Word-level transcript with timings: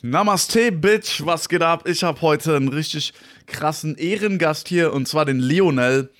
Namaste, 0.00 0.70
Bitch, 0.70 1.26
was 1.26 1.48
geht 1.48 1.60
ab? 1.60 1.88
Ich 1.88 2.04
habe 2.04 2.20
heute 2.22 2.54
einen 2.54 2.68
richtig 2.68 3.12
krassen 3.46 3.96
Ehrengast 3.96 4.68
hier 4.68 4.92
und 4.92 5.08
zwar 5.08 5.24
den 5.24 5.40
Lionel. 5.40 6.10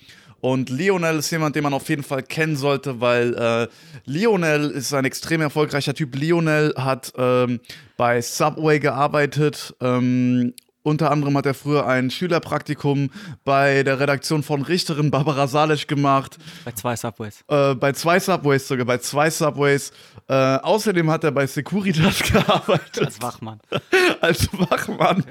Und 0.41 0.69
Lionel 0.69 1.19
ist 1.19 1.31
jemand, 1.31 1.55
den 1.55 1.63
man 1.63 1.73
auf 1.73 1.87
jeden 1.87 2.03
Fall 2.03 2.21
kennen 2.23 2.57
sollte, 2.57 2.99
weil 2.99 3.33
äh, 3.35 3.67
Lionel 4.03 4.69
ist 4.71 4.93
ein 4.93 5.05
extrem 5.05 5.39
erfolgreicher 5.39 5.93
Typ. 5.93 6.13
Lionel 6.13 6.73
hat 6.75 7.13
ähm, 7.17 7.61
bei 7.95 8.21
Subway 8.21 8.79
gearbeitet 8.79 9.73
ähm, 9.79 10.53
unter 10.89 11.11
anderem 11.11 11.37
hat 11.37 11.45
er 11.45 11.53
früher 11.53 11.87
ein 11.87 12.09
Schülerpraktikum 12.09 13.11
bei 13.45 13.83
der 13.83 13.99
Redaktion 13.99 14.43
von 14.43 14.61
Richterin 14.61 15.11
Barbara 15.11 15.47
Salisch 15.47 15.87
gemacht. 15.87 16.37
Bei 16.65 16.71
zwei 16.71 16.95
Subways. 16.95 17.43
Äh, 17.47 17.75
bei 17.75 17.93
zwei 17.93 18.19
Subways 18.19 18.67
sogar, 18.67 18.85
bei 18.85 18.97
zwei 18.97 19.29
Subways. 19.29 19.91
Äh, 20.27 20.33
außerdem 20.33 21.09
hat 21.09 21.23
er 21.23 21.31
bei 21.31 21.47
Securitas 21.47 22.19
gearbeitet. 22.31 23.05
Als 23.05 23.21
Wachmann. 23.21 23.59
Als 24.21 24.49
Wachmann. 24.51 25.23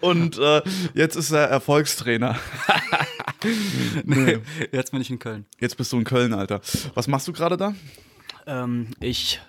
Und 0.00 0.38
äh, 0.38 0.62
jetzt 0.94 1.16
ist 1.16 1.32
er 1.32 1.48
Erfolgstrainer. 1.48 2.36
nee. 4.04 4.38
Jetzt 4.72 4.92
bin 4.92 5.00
ich 5.00 5.10
in 5.10 5.18
Köln. 5.18 5.46
Jetzt 5.58 5.76
bist 5.76 5.92
du 5.92 5.98
in 5.98 6.04
Köln, 6.04 6.32
Alter. 6.34 6.60
Was 6.94 7.08
machst 7.08 7.26
du 7.28 7.32
gerade 7.32 7.56
da? 7.56 7.74
Ähm, 8.46 8.88
ich 9.00 9.40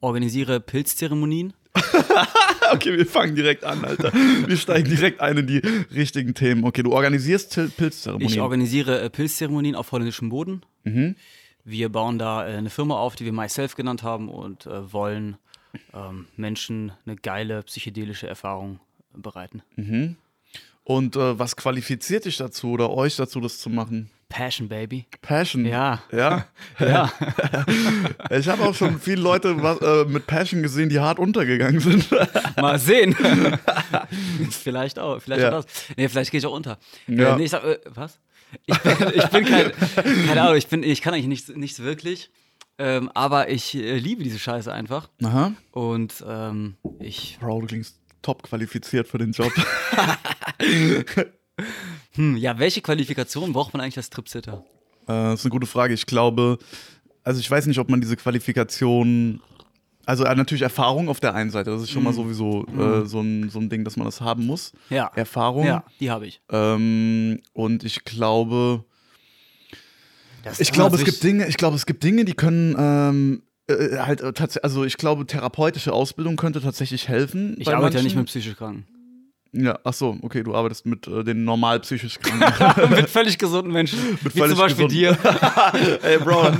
organisiere 0.00 0.60
Pilzzeremonien. 0.60 1.54
okay, 2.72 2.96
wir 2.96 3.06
fangen 3.06 3.34
direkt 3.34 3.64
an, 3.64 3.84
Alter. 3.84 4.12
Wir 4.12 4.56
steigen 4.56 4.88
direkt 4.88 5.20
ein 5.20 5.38
in 5.38 5.46
die 5.46 5.58
richtigen 5.94 6.34
Themen. 6.34 6.64
Okay, 6.64 6.82
du 6.82 6.92
organisierst 6.92 7.58
Pilzzeremonien. 7.76 8.30
Ich 8.30 8.40
organisiere 8.40 9.00
äh, 9.00 9.10
Pilzzeremonien 9.10 9.74
auf 9.74 9.92
holländischem 9.92 10.28
Boden. 10.28 10.62
Mhm. 10.84 11.16
Wir 11.64 11.88
bauen 11.88 12.18
da 12.18 12.46
äh, 12.46 12.56
eine 12.56 12.70
Firma 12.70 12.96
auf, 12.96 13.16
die 13.16 13.24
wir 13.24 13.32
Myself 13.32 13.74
genannt 13.76 14.02
haben 14.02 14.28
und 14.28 14.66
äh, 14.66 14.92
wollen 14.92 15.36
ähm, 15.94 16.26
Menschen 16.36 16.92
eine 17.06 17.16
geile 17.16 17.62
psychedelische 17.62 18.26
Erfahrung 18.26 18.80
bereiten. 19.14 19.62
Mhm. 19.76 20.16
Und 20.84 21.16
äh, 21.16 21.38
was 21.38 21.56
qualifiziert 21.56 22.24
dich 22.24 22.36
dazu 22.36 22.72
oder 22.72 22.90
euch 22.90 23.16
dazu, 23.16 23.40
das 23.40 23.58
zu 23.58 23.70
machen? 23.70 24.10
Passion, 24.32 24.66
Baby. 24.68 25.04
Passion? 25.20 25.66
Ja. 25.66 26.02
Ja? 26.10 26.46
Ja. 26.80 27.12
ich 28.30 28.48
habe 28.48 28.62
auch 28.62 28.74
schon 28.74 28.98
viele 28.98 29.20
Leute 29.20 29.62
was, 29.62 29.78
äh, 29.80 30.04
mit 30.08 30.26
Passion 30.26 30.62
gesehen, 30.62 30.88
die 30.88 30.98
hart 30.98 31.18
untergegangen 31.18 31.80
sind. 31.80 32.08
Mal 32.56 32.78
sehen. 32.78 33.14
vielleicht 34.50 34.98
auch. 34.98 35.20
Vielleicht 35.20 35.42
Ja. 35.42 35.48
auch 35.50 35.64
das. 35.64 35.66
Nee, 35.96 36.08
vielleicht 36.08 36.30
gehe 36.30 36.38
ich 36.38 36.46
auch 36.46 36.54
unter. 36.54 36.78
Ja. 37.06 37.34
Äh, 37.34 37.36
nee, 37.36 37.44
ich 37.44 37.50
sag, 37.50 37.62
äh, 37.62 37.78
was? 37.94 38.18
Ich 38.66 38.78
bin, 38.78 38.92
ich 39.14 39.26
bin 39.28 39.44
kein, 39.44 39.72
keine 40.26 40.42
Ahnung, 40.42 40.56
ich, 40.56 40.66
bin, 40.66 40.82
ich 40.82 41.00
kann 41.02 41.12
eigentlich 41.14 41.26
nichts, 41.26 41.48
nichts 41.48 41.80
wirklich. 41.80 42.30
Ähm, 42.78 43.10
aber 43.14 43.50
ich 43.50 43.74
äh, 43.74 43.98
liebe 43.98 44.22
diese 44.24 44.38
Scheiße 44.38 44.72
einfach. 44.72 45.08
Aha. 45.22 45.52
Und 45.72 46.24
ähm, 46.26 46.76
ich, 46.98 47.38
Bro, 47.40 47.60
du 47.60 47.66
klingst 47.66 47.98
top 48.22 48.42
qualifiziert 48.42 49.08
für 49.08 49.18
den 49.18 49.32
Job. 49.32 49.52
Hm, 52.14 52.36
ja, 52.36 52.58
welche 52.58 52.80
Qualifikation 52.82 53.52
braucht 53.52 53.72
man 53.72 53.80
eigentlich 53.80 53.96
als 53.96 54.10
Tripsitter? 54.10 54.64
Äh, 55.04 55.06
das 55.06 55.40
ist 55.40 55.46
eine 55.46 55.50
gute 55.50 55.66
Frage. 55.66 55.94
Ich 55.94 56.06
glaube, 56.06 56.58
also 57.24 57.40
ich 57.40 57.50
weiß 57.50 57.66
nicht, 57.66 57.78
ob 57.78 57.88
man 57.90 58.00
diese 58.00 58.16
Qualifikation, 58.16 59.40
also 60.06 60.24
äh, 60.24 60.34
natürlich 60.34 60.62
Erfahrung 60.62 61.08
auf 61.08 61.20
der 61.20 61.34
einen 61.34 61.50
Seite, 61.50 61.70
das 61.70 61.82
ist 61.82 61.90
schon 61.90 62.02
mal 62.02 62.12
sowieso 62.12 62.66
äh, 62.66 63.06
so, 63.06 63.20
ein, 63.20 63.48
so 63.50 63.58
ein 63.60 63.68
Ding, 63.70 63.84
dass 63.84 63.96
man 63.96 64.06
das 64.06 64.20
haben 64.20 64.46
muss. 64.46 64.72
Ja. 64.90 65.10
Erfahrung. 65.14 65.64
Ja, 65.66 65.84
die 66.00 66.10
habe 66.10 66.26
ich. 66.26 66.40
Ähm, 66.50 67.40
und 67.52 67.84
ich 67.84 68.04
glaube, 68.04 68.84
Das 70.42 70.60
ich 70.60 70.72
glaube, 70.72 70.96
es 70.96 71.04
gibt 71.04 71.22
Dinge, 71.22 71.46
ich 71.48 71.56
glaube, 71.56 71.76
es 71.76 71.86
gibt 71.86 72.02
Dinge, 72.02 72.24
die 72.24 72.34
können 72.34 72.74
ähm, 72.78 73.42
äh, 73.68 73.98
halt 73.98 74.20
äh, 74.20 74.32
tatsächlich, 74.32 74.64
also 74.64 74.84
ich 74.84 74.96
glaube, 74.96 75.24
therapeutische 75.26 75.92
Ausbildung 75.92 76.36
könnte 76.36 76.60
tatsächlich 76.60 77.08
helfen. 77.08 77.54
Ich 77.58 77.66
bei 77.66 77.76
arbeite 77.76 77.96
ja 77.96 78.02
nicht 78.02 78.14
manchen. 78.14 78.18
mit 78.20 78.28
psychisch 78.28 78.56
Kranken. 78.56 78.86
Ja, 79.54 79.78
ach 79.84 79.92
so, 79.92 80.16
okay, 80.22 80.42
du 80.42 80.54
arbeitest 80.54 80.86
mit 80.86 81.06
äh, 81.06 81.24
den 81.24 81.44
normal 81.44 81.80
psychisch 81.80 82.18
Kranken. 82.18 82.90
mit 82.94 83.10
völlig 83.10 83.36
gesunden 83.38 83.70
Menschen. 83.70 83.98
Mit 84.22 84.34
Wie 84.34 84.38
völlig 84.38 84.56
zum 84.56 84.58
Beispiel 84.58 84.88
dir. 84.88 85.18
Ey, 86.02 86.18
Bro. 86.18 86.52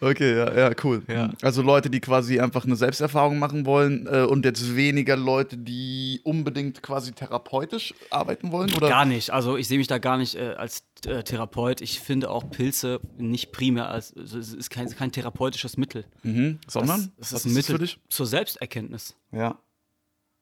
okay, 0.00 0.36
ja, 0.36 0.56
ja, 0.56 0.70
cool. 0.84 1.02
Ja. 1.08 1.30
Also 1.42 1.62
Leute, 1.62 1.90
die 1.90 2.00
quasi 2.00 2.38
einfach 2.38 2.64
eine 2.64 2.76
Selbsterfahrung 2.76 3.40
machen 3.40 3.66
wollen 3.66 4.06
äh, 4.06 4.22
und 4.22 4.44
jetzt 4.44 4.76
weniger 4.76 5.16
Leute, 5.16 5.56
die 5.56 6.20
unbedingt 6.22 6.82
quasi 6.82 7.10
therapeutisch 7.12 7.94
arbeiten 8.10 8.52
wollen, 8.52 8.72
oder? 8.74 8.88
Gar 8.88 9.04
nicht. 9.04 9.30
Also 9.30 9.56
ich 9.56 9.66
sehe 9.66 9.78
mich 9.78 9.88
da 9.88 9.98
gar 9.98 10.18
nicht 10.18 10.36
äh, 10.36 10.54
als 10.56 10.84
äh, 11.04 11.24
Therapeut. 11.24 11.80
Ich 11.80 11.98
finde 11.98 12.30
auch 12.30 12.48
Pilze 12.48 13.00
nicht 13.16 13.50
primär 13.50 13.88
als, 13.88 14.16
also 14.16 14.38
es 14.38 14.54
ist 14.54 14.70
kein, 14.70 14.88
kein 14.90 15.10
therapeutisches 15.10 15.76
Mittel. 15.76 16.04
Mhm. 16.22 16.60
Sondern? 16.68 17.12
Das, 17.18 17.30
das 17.30 17.40
ist 17.40 17.46
ein 17.46 17.54
Mittel 17.54 17.76
für 17.76 17.82
dich? 17.82 17.98
zur 18.08 18.26
Selbsterkenntnis. 18.26 19.16
Ja. 19.32 19.58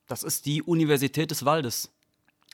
Das 0.07 0.23
ist 0.23 0.45
die 0.45 0.61
Universität 0.63 1.31
des 1.31 1.45
Waldes. 1.45 1.91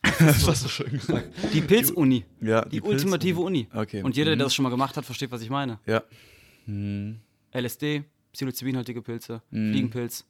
Das 0.19 0.45
hast 0.47 0.65
du 0.65 0.69
schön 0.69 0.91
gesagt. 0.91 1.27
Die 1.53 1.61
Pilzuni. 1.61 2.25
Ja, 2.41 2.65
Die, 2.65 2.71
die 2.71 2.81
ultimative 2.81 3.39
Uni. 3.39 3.67
Okay. 3.73 4.01
Und 4.03 4.17
jeder, 4.17 4.31
Mhm. 4.35 4.39
der 4.39 4.45
das 4.47 4.53
schon 4.55 4.63
mal 4.63 4.69
gemacht 4.69 4.97
hat, 4.97 5.05
versteht, 5.05 5.31
was 5.31 5.41
ich 5.41 5.49
meine. 5.49 5.79
Ja. 5.85 6.03
LSD, 7.53 8.03
psilocybinhaltige 8.33 9.01
Pilze, 9.01 9.41
Mhm. 9.51 9.71
Fliegenpilz, 9.71 10.25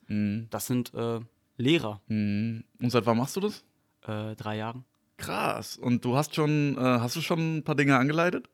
das 0.49 0.67
sind 0.67 0.93
äh, 0.93 1.19
Lehrer. 1.57 2.01
Mhm. 2.07 2.63
Und 2.81 2.89
seit 2.91 3.05
wann 3.05 3.17
machst 3.17 3.35
du 3.35 3.39
das? 3.39 3.63
Äh, 4.05 4.35
drei 4.35 4.57
Jahren. 4.57 4.83
Krass. 5.17 5.77
Und 5.77 6.03
du 6.03 6.15
hast 6.17 6.35
schon, 6.35 6.75
äh, 6.77 6.79
hast 6.81 7.15
du 7.15 7.21
schon 7.21 7.57
ein 7.57 7.63
paar 7.63 7.75
Dinge 7.75 7.97
angeleitet? 7.97 8.49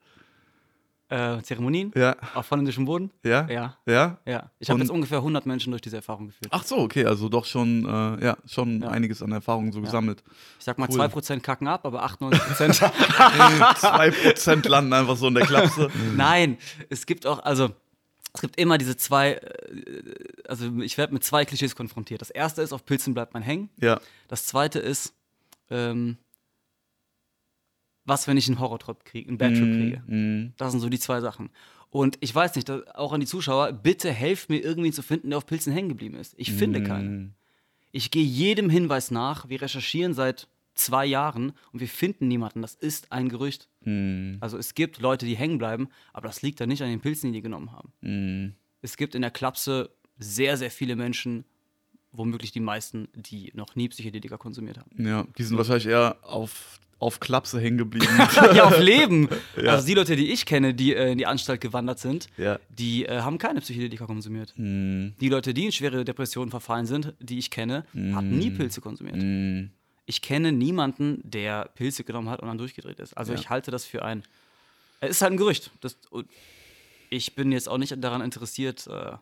Äh, 1.09 1.41
Zeremonien 1.41 1.91
Ja. 1.95 2.15
auf 2.35 2.51
holländischem 2.51 2.85
Boden? 2.85 3.09
Ja? 3.23 3.47
Ja. 3.49 3.77
Ja? 3.87 4.17
Ja. 4.27 4.51
Ich 4.59 4.69
habe 4.69 4.79
jetzt 4.79 4.91
ungefähr 4.91 5.17
100 5.19 5.45
Menschen 5.47 5.71
durch 5.71 5.81
diese 5.81 5.95
Erfahrung 5.95 6.27
geführt. 6.27 6.51
Ach 6.53 6.63
so, 6.63 6.77
okay, 6.77 7.03
also 7.05 7.29
doch 7.29 7.45
schon, 7.45 7.83
äh, 7.85 8.23
ja, 8.25 8.37
schon 8.45 8.81
Ja. 8.83 8.89
einiges 8.89 9.23
an 9.23 9.31
Erfahrung 9.31 9.71
so 9.71 9.81
gesammelt. 9.81 10.23
Ich 10.59 10.65
sag 10.65 10.77
mal, 10.77 10.87
Cool. 10.87 10.97
2% 10.99 11.41
kacken 11.43 11.67
ab, 11.67 11.83
aber 11.85 12.03
98%. 12.03 12.91
Zwei 13.77 14.11
Prozent 14.11 14.65
landen 14.67 14.93
einfach 14.93 15.17
so 15.17 15.27
in 15.27 15.33
der 15.33 15.45
Klapse. 15.47 15.89
Nein, 16.15 16.57
es 16.89 17.05
gibt 17.07 17.25
auch, 17.25 17.39
also 17.39 17.71
es 18.33 18.41
gibt 18.41 18.59
immer 18.59 18.77
diese 18.77 18.95
zwei, 18.95 19.31
äh, 19.33 20.03
also 20.47 20.69
ich 20.81 20.97
werde 20.99 21.13
mit 21.13 21.23
zwei 21.23 21.43
Klischees 21.45 21.75
konfrontiert. 21.75 22.21
Das 22.21 22.29
erste 22.29 22.61
ist, 22.61 22.71
auf 22.71 22.85
Pilzen 22.85 23.15
bleibt 23.15 23.33
man 23.33 23.41
hängen. 23.41 23.69
Ja. 23.81 23.99
Das 24.27 24.45
zweite 24.45 24.77
ist, 24.77 25.13
ähm, 25.71 26.17
was, 28.09 28.27
wenn 28.27 28.37
ich 28.37 28.47
einen 28.47 28.59
Horrortrip 28.59 29.05
kriege, 29.05 29.29
einen 29.29 29.37
Bad 29.37 29.53
Trip 29.53 29.63
kriege. 29.63 30.03
Mhm. 30.05 30.53
Das 30.57 30.71
sind 30.71 30.81
so 30.81 30.89
die 30.89 30.99
zwei 30.99 31.21
Sachen. 31.21 31.49
Und 31.89 32.17
ich 32.19 32.35
weiß 32.35 32.55
nicht, 32.55 32.69
auch 32.69 33.13
an 33.13 33.19
die 33.19 33.25
Zuschauer, 33.25 33.71
bitte 33.71 34.11
helft 34.11 34.49
mir 34.49 34.59
irgendwie 34.59 34.91
zu 34.91 35.01
finden, 35.01 35.29
der 35.29 35.37
auf 35.37 35.45
Pilzen 35.45 35.73
hängen 35.73 35.89
geblieben 35.89 36.15
ist. 36.15 36.35
Ich 36.37 36.51
finde 36.51 36.83
keinen. 36.83 37.35
Ich 37.91 38.11
gehe 38.11 38.23
jedem 38.23 38.69
Hinweis 38.69 39.09
nach. 39.09 39.49
Wir 39.49 39.61
recherchieren 39.61 40.13
seit 40.13 40.47
zwei 40.75 41.05
Jahren 41.05 41.53
und 41.71 41.79
wir 41.79 41.87
finden 41.87 42.27
niemanden. 42.27 42.61
Das 42.61 42.75
ist 42.75 43.11
ein 43.11 43.29
Gerücht. 43.29 43.69
Mhm. 43.81 44.37
Also 44.39 44.57
es 44.57 44.75
gibt 44.75 44.99
Leute, 44.99 45.25
die 45.25 45.35
hängen 45.35 45.57
bleiben, 45.57 45.89
aber 46.13 46.27
das 46.27 46.41
liegt 46.41 46.59
dann 46.59 46.69
nicht 46.69 46.81
an 46.83 46.89
den 46.89 47.01
Pilzen, 47.01 47.31
die 47.31 47.39
die 47.39 47.41
genommen 47.41 47.71
haben. 47.71 47.91
Mhm. 48.01 48.53
Es 48.81 48.95
gibt 48.95 49.15
in 49.15 49.21
der 49.21 49.31
Klapse 49.31 49.89
sehr, 50.17 50.57
sehr 50.57 50.71
viele 50.71 50.95
Menschen, 50.95 51.45
womöglich 52.11 52.51
die 52.51 52.59
meisten, 52.59 53.07
die 53.13 53.51
noch 53.53 53.75
nie 53.75 53.89
Psychedelika 53.89 54.37
konsumiert 54.37 54.77
haben. 54.77 55.05
Ja, 55.05 55.25
die 55.37 55.43
sind 55.43 55.57
wahrscheinlich 55.57 55.87
eher 55.87 56.17
auf, 56.23 56.79
auf 56.99 57.19
Klapse 57.19 57.59
hängen 57.59 57.77
geblieben. 57.77 58.07
ja, 58.53 58.65
auf 58.65 58.79
Leben. 58.79 59.29
Ja. 59.61 59.71
Also 59.73 59.87
die 59.87 59.93
Leute, 59.93 60.15
die 60.15 60.31
ich 60.31 60.45
kenne, 60.45 60.73
die 60.73 60.93
äh, 60.93 61.11
in 61.11 61.17
die 61.17 61.25
Anstalt 61.25 61.61
gewandert 61.61 61.99
sind, 61.99 62.27
Ja. 62.37 62.59
die 62.69 63.05
äh, 63.05 63.21
haben 63.21 63.37
keine 63.37 63.61
Psychedelika 63.61 64.05
konsumiert. 64.05 64.53
Mhm. 64.57 65.13
Die 65.19 65.29
Leute, 65.29 65.53
die 65.53 65.65
in 65.65 65.71
schwere 65.71 66.03
Depressionen 66.05 66.49
verfallen 66.51 66.85
sind, 66.85 67.13
die 67.19 67.37
ich 67.39 67.51
kenne, 67.51 67.85
haben 67.93 68.37
nie 68.37 68.51
Pilze 68.51 68.81
konsumiert. 68.81 69.15
Mhm. 69.17 69.71
Ich 70.05 70.21
kenne 70.21 70.51
niemanden, 70.51 71.21
der 71.23 71.69
Pilze 71.75 72.03
genommen 72.03 72.29
hat 72.29 72.41
und 72.41 72.47
dann 72.47 72.57
durchgedreht 72.57 72.99
ist. 72.99 73.13
Also 73.17 73.33
Ja. 73.33 73.39
ich 73.39 73.49
halte 73.49 73.69
das 73.71 73.85
für 73.85 74.03
ein. 74.03 74.23
Es 75.01 75.11
ist 75.11 75.21
halt 75.21 75.33
ein 75.33 75.37
Gerücht. 75.37 75.71
Das, 75.81 75.97
ich 77.09 77.35
bin 77.35 77.51
jetzt 77.51 77.69
auch 77.69 77.77
nicht 77.77 77.95
daran 78.03 78.21
interessiert. 78.21 78.87
Äh, 78.87 79.13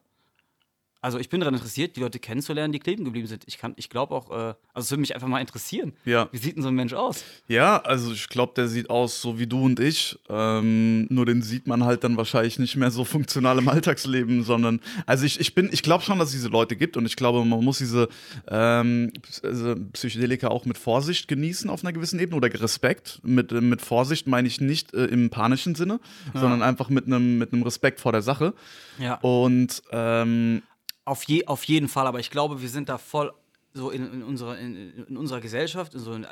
also 1.08 1.20
ich 1.20 1.30
bin 1.30 1.40
daran 1.40 1.54
interessiert, 1.54 1.96
die 1.96 2.02
Leute 2.02 2.20
kennenzulernen, 2.20 2.74
die 2.74 2.80
kleben 2.80 3.06
geblieben 3.06 3.28
sind. 3.28 3.46
Ich 3.48 3.58
kann, 3.58 3.72
ich 3.78 3.90
glaube 3.90 4.14
auch, 4.14 4.30
äh, 4.30 4.56
also 4.74 4.84
es 4.84 4.92
würde 4.92 5.00
mich 5.00 5.16
einfach 5.16 5.30
mal 5.30 5.40
interessieren. 5.40 5.94
Ja. 6.04 6.28
Wie 6.34 6.38
sieht 6.38 6.58
denn 6.58 6.64
so 6.64 6.68
ein 6.68 6.76
Mensch 6.76 6.92
aus? 6.92 7.24
Ja, 7.48 7.78
also 7.78 8.12
ich 8.12 8.28
glaube, 8.28 8.52
der 8.58 8.68
sieht 8.68 8.90
aus 8.90 9.22
so 9.22 9.40
wie 9.40 9.48
du 9.48 9.64
und 9.64 9.80
ich. 9.80 10.20
Ähm, 10.28 11.08
nur 11.10 11.26
den 11.26 11.42
sieht 11.44 11.66
man 11.66 11.86
halt 11.86 12.04
dann 12.04 12.18
wahrscheinlich 12.18 12.60
nicht 12.60 12.76
mehr 12.76 12.92
so 12.92 13.06
funktional 13.06 13.58
im 13.58 13.70
Alltagsleben, 13.70 14.44
sondern 14.44 14.82
also 15.06 15.26
ich, 15.26 15.40
ich 15.40 15.56
bin, 15.56 15.70
ich 15.72 15.82
glaube 15.82 16.04
schon, 16.04 16.20
dass 16.20 16.28
es 16.28 16.34
diese 16.36 16.50
Leute 16.50 16.76
gibt 16.76 16.98
und 16.98 17.06
ich 17.06 17.16
glaube, 17.16 17.46
man 17.46 17.64
muss 17.64 17.78
diese 17.78 18.10
ähm, 18.50 19.14
also 19.44 19.76
Psychedelika 19.94 20.50
auch 20.50 20.66
mit 20.66 20.78
Vorsicht 20.78 21.30
genießen 21.30 21.70
auf 21.70 21.86
einer 21.86 21.94
gewissen 21.94 22.20
Ebene 22.20 22.36
oder 22.36 22.54
Respekt. 22.54 23.22
Mit, 23.24 23.54
äh, 23.54 23.62
mit 23.62 23.82
Vorsicht 23.82 24.28
meine 24.28 24.50
ich 24.50 24.60
nicht 24.60 24.94
äh, 24.94 25.06
im 25.06 25.30
panischen 25.30 25.74
Sinne, 25.74 26.02
sondern 26.34 26.62
einfach 26.62 26.90
mit 26.90 27.06
einem 27.06 27.38
mit 27.38 27.54
einem 27.54 27.64
Respekt 27.64 28.02
vor 28.02 28.12
der 28.12 28.22
Sache. 28.22 28.54
Ja. 29.00 29.14
Und 29.22 29.82
ähm, 29.94 30.64
Auf, 31.08 31.24
je, 31.24 31.46
auf 31.46 31.64
jeden 31.64 31.88
Fall, 31.88 32.06
aber 32.06 32.20
ich 32.20 32.30
glaube, 32.32 32.62
wir 32.62 32.68
sind 32.68 32.90
da 32.90 32.98
voll 32.98 33.32
so 33.74 33.92
in, 33.92 34.12
in, 34.12 34.24
unserer, 34.24 34.58
in, 34.58 35.06
in 35.08 35.16
unserer 35.16 35.40
Gesellschaft, 35.40 35.94
in 35.94 36.02
so 36.02 36.12
in 36.14 36.28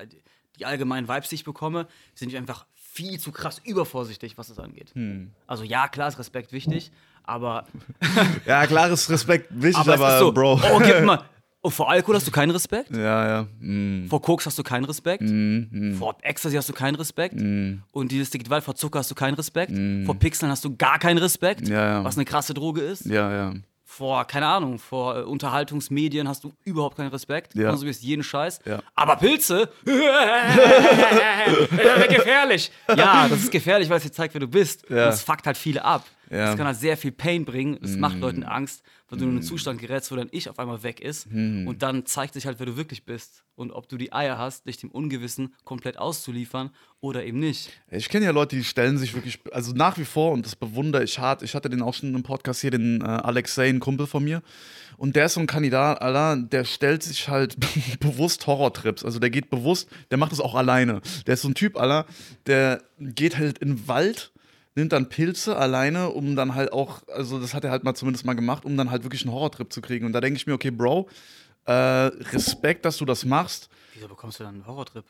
die 0.59 0.65
allgemeinen 0.65 1.07
Vibes, 1.07 1.29
die 1.29 1.35
ich 1.35 1.43
bekomme, 1.45 1.87
sind 2.13 2.33
wir 2.33 2.39
einfach 2.39 2.65
viel 2.75 3.17
zu 3.19 3.31
krass 3.31 3.61
übervorsichtig, 3.63 4.37
was 4.37 4.49
das 4.49 4.59
angeht. 4.59 4.93
Also 5.47 5.63
ja, 5.63 5.87
klar 5.87 6.09
ist 6.09 6.19
Respekt 6.19 6.51
wichtig, 6.51 6.91
aber, 7.23 7.65
ja, 8.45 8.67
klares 8.67 9.09
Respekt 9.09 9.47
wichtig, 9.51 9.77
aber, 9.77 9.93
aber, 9.93 10.13
ist 10.13 10.19
so, 10.19 10.31
Bro. 10.33 10.59
oh, 10.73 10.79
gib 10.83 11.03
mal, 11.03 11.23
Und 11.61 11.71
vor 11.71 11.89
Alkohol 11.89 12.15
hast 12.15 12.27
du 12.27 12.31
keinen 12.31 12.51
Respekt. 12.51 12.95
Ja, 12.95 13.27
ja. 13.27 13.47
Mm. 13.59 14.07
Vor 14.09 14.21
Koks 14.21 14.45
hast 14.45 14.59
du 14.59 14.63
keinen 14.63 14.85
Respekt. 14.85 15.23
Mm, 15.23 15.95
Vor 15.95 16.17
Ecstasy 16.21 16.55
hast 16.57 16.67
du 16.69 16.73
keinen 16.73 16.95
Respekt. 16.95 17.35
mm. 17.39 17.81
Und 17.91 18.11
dieses 18.11 18.29
Digital 18.29 18.61
vor 18.61 18.75
Zucker 18.75 18.99
hast 18.99 19.09
du 19.09 19.15
keinen 19.15 19.35
Respekt. 19.35 19.71
Vor 20.05 20.15
Pixeln 20.15 20.51
hast 20.51 20.63
du 20.65 20.75
gar 20.75 20.99
keinen 20.99 21.17
Respekt. 21.17 21.67
Ja, 21.67 21.87
ja. 21.87 22.03
Was 22.03 22.17
eine 22.17 22.25
krasse 22.25 22.53
Droge 22.53 22.81
ist. 22.81 23.05
Ja, 23.05 23.31
ja. 23.31 23.53
Vor, 23.97 24.25
keine 24.25 24.47
Ahnung, 24.47 24.77
vor 24.77 25.19
äh, 25.19 25.21
Unterhaltungsmedien 25.21 26.27
hast 26.27 26.43
du 26.43 26.51
überhaupt 26.65 26.97
keinen 26.97 27.11
Respekt. 27.11 27.55
Ja. 27.55 27.69
Konsumierst 27.69 28.03
jeden 28.03 28.23
Scheiß. 28.23 28.59
Ja. 28.65 28.79
Aber 28.93 29.15
Pilze? 29.15 29.69
gefährlich. 32.09 32.73
Ja, 32.89 33.29
das 33.29 33.39
ist 33.39 33.51
gefährlich, 33.51 33.89
weil 33.89 33.99
es 33.99 34.03
dir 34.03 34.11
zeigt, 34.11 34.33
wer 34.33 34.41
du 34.41 34.49
bist. 34.49 34.83
Ja. 34.89 35.05
Und 35.05 35.11
das 35.11 35.21
fuckt 35.21 35.47
halt 35.47 35.55
viele 35.55 35.85
ab. 35.85 36.03
Ja. 36.29 36.37
Mhm. 36.37 36.39
Das 36.39 36.57
kann 36.57 36.67
halt 36.67 36.77
sehr 36.77 36.97
viel 36.97 37.11
Pain 37.11 37.45
bringen. 37.45 37.77
Das 37.81 37.95
macht 37.95 38.19
Leuten 38.19 38.43
Angst, 38.43 38.83
weil 39.09 39.19
du 39.19 39.25
in 39.25 39.31
einen 39.31 39.43
Zustand 39.43 39.79
gerätst, 39.79 40.11
wo 40.11 40.15
dein 40.15 40.29
Ich 40.31 40.49
auf 40.49 40.59
einmal 40.59 40.83
weg 40.83 40.99
ist. 40.99 41.31
Mhm. 41.31 41.67
Und 41.67 41.81
dann 41.83 42.05
zeigt 42.05 42.33
sich 42.33 42.45
halt, 42.45 42.59
wer 42.59 42.65
du 42.65 42.77
wirklich 42.77 43.05
bist. 43.05 43.43
Und 43.55 43.71
ob 43.71 43.87
du 43.87 43.97
die 43.97 44.11
Eier 44.11 44.37
hast, 44.37 44.65
dich 44.67 44.77
dem 44.77 44.91
Ungewissen 44.91 45.53
komplett 45.63 45.97
auszuliefern 45.97 46.71
oder 46.99 47.23
eben 47.23 47.39
nicht. 47.39 47.69
Ich 47.89 48.09
kenne 48.09 48.25
ja 48.25 48.31
Leute, 48.31 48.55
die 48.55 48.63
stellen 48.63 48.97
sich 48.97 49.13
wirklich, 49.13 49.39
also 49.51 49.73
nach 49.73 49.97
wie 49.97 50.05
vor, 50.05 50.31
und 50.31 50.45
das 50.45 50.55
bewundere 50.55 51.03
ich 51.03 51.19
hart. 51.19 51.41
Ich 51.43 51.55
hatte 51.55 51.69
den 51.69 51.81
auch 51.81 51.93
schon 51.93 52.13
im 52.13 52.23
Podcast 52.23 52.61
hier, 52.61 52.71
den 52.71 53.01
äh, 53.01 53.05
Alexei, 53.05 53.69
ein 53.69 53.79
Kumpel 53.79 54.07
von 54.07 54.23
mir. 54.23 54.41
Und 54.97 55.15
der 55.15 55.25
ist 55.25 55.33
so 55.33 55.39
ein 55.39 55.47
Kandidat, 55.47 56.01
Alter, 56.01 56.37
der 56.41 56.65
stellt 56.65 57.03
sich 57.03 57.29
halt 57.29 57.57
bewusst 57.99 58.47
Horrortrips. 58.47 59.05
Also 59.05 59.19
der 59.19 59.29
geht 59.29 59.49
bewusst, 59.49 59.89
der 60.11 60.17
macht 60.17 60.31
das 60.31 60.39
auch 60.39 60.55
alleine. 60.55 61.01
Der 61.27 61.35
ist 61.35 61.41
so 61.41 61.49
ein 61.49 61.55
Typ, 61.55 61.77
Alter, 61.77 62.05
der 62.47 62.81
geht 62.99 63.37
halt 63.37 63.59
in 63.59 63.69
den 63.69 63.87
Wald, 63.87 64.31
nimmt 64.75 64.91
dann 64.91 65.09
Pilze 65.09 65.55
alleine, 65.57 66.09
um 66.09 66.35
dann 66.35 66.53
halt 66.55 66.71
auch, 66.71 67.01
also 67.07 67.39
das 67.39 67.53
hat 67.53 67.63
er 67.63 67.71
halt 67.71 67.83
mal 67.83 67.95
zumindest 67.95 68.25
mal 68.25 68.33
gemacht, 68.33 68.65
um 68.65 68.77
dann 68.77 68.91
halt 68.91 69.03
wirklich 69.03 69.23
einen 69.23 69.33
Horrortrip 69.33 69.71
zu 69.71 69.81
kriegen. 69.81 70.05
Und 70.05 70.13
da 70.13 70.21
denke 70.21 70.37
ich 70.37 70.45
mir, 70.45 70.53
okay, 70.53 70.71
Bro, 70.71 71.09
äh, 71.65 71.71
Respekt, 71.71 72.85
dass 72.85 72.97
du 72.97 73.05
das 73.05 73.25
machst. 73.25 73.69
Wieso 73.93 74.07
bekommst 74.07 74.39
du 74.39 74.43
dann 74.43 74.55
einen 74.55 74.67
Horrortrip? 74.67 75.05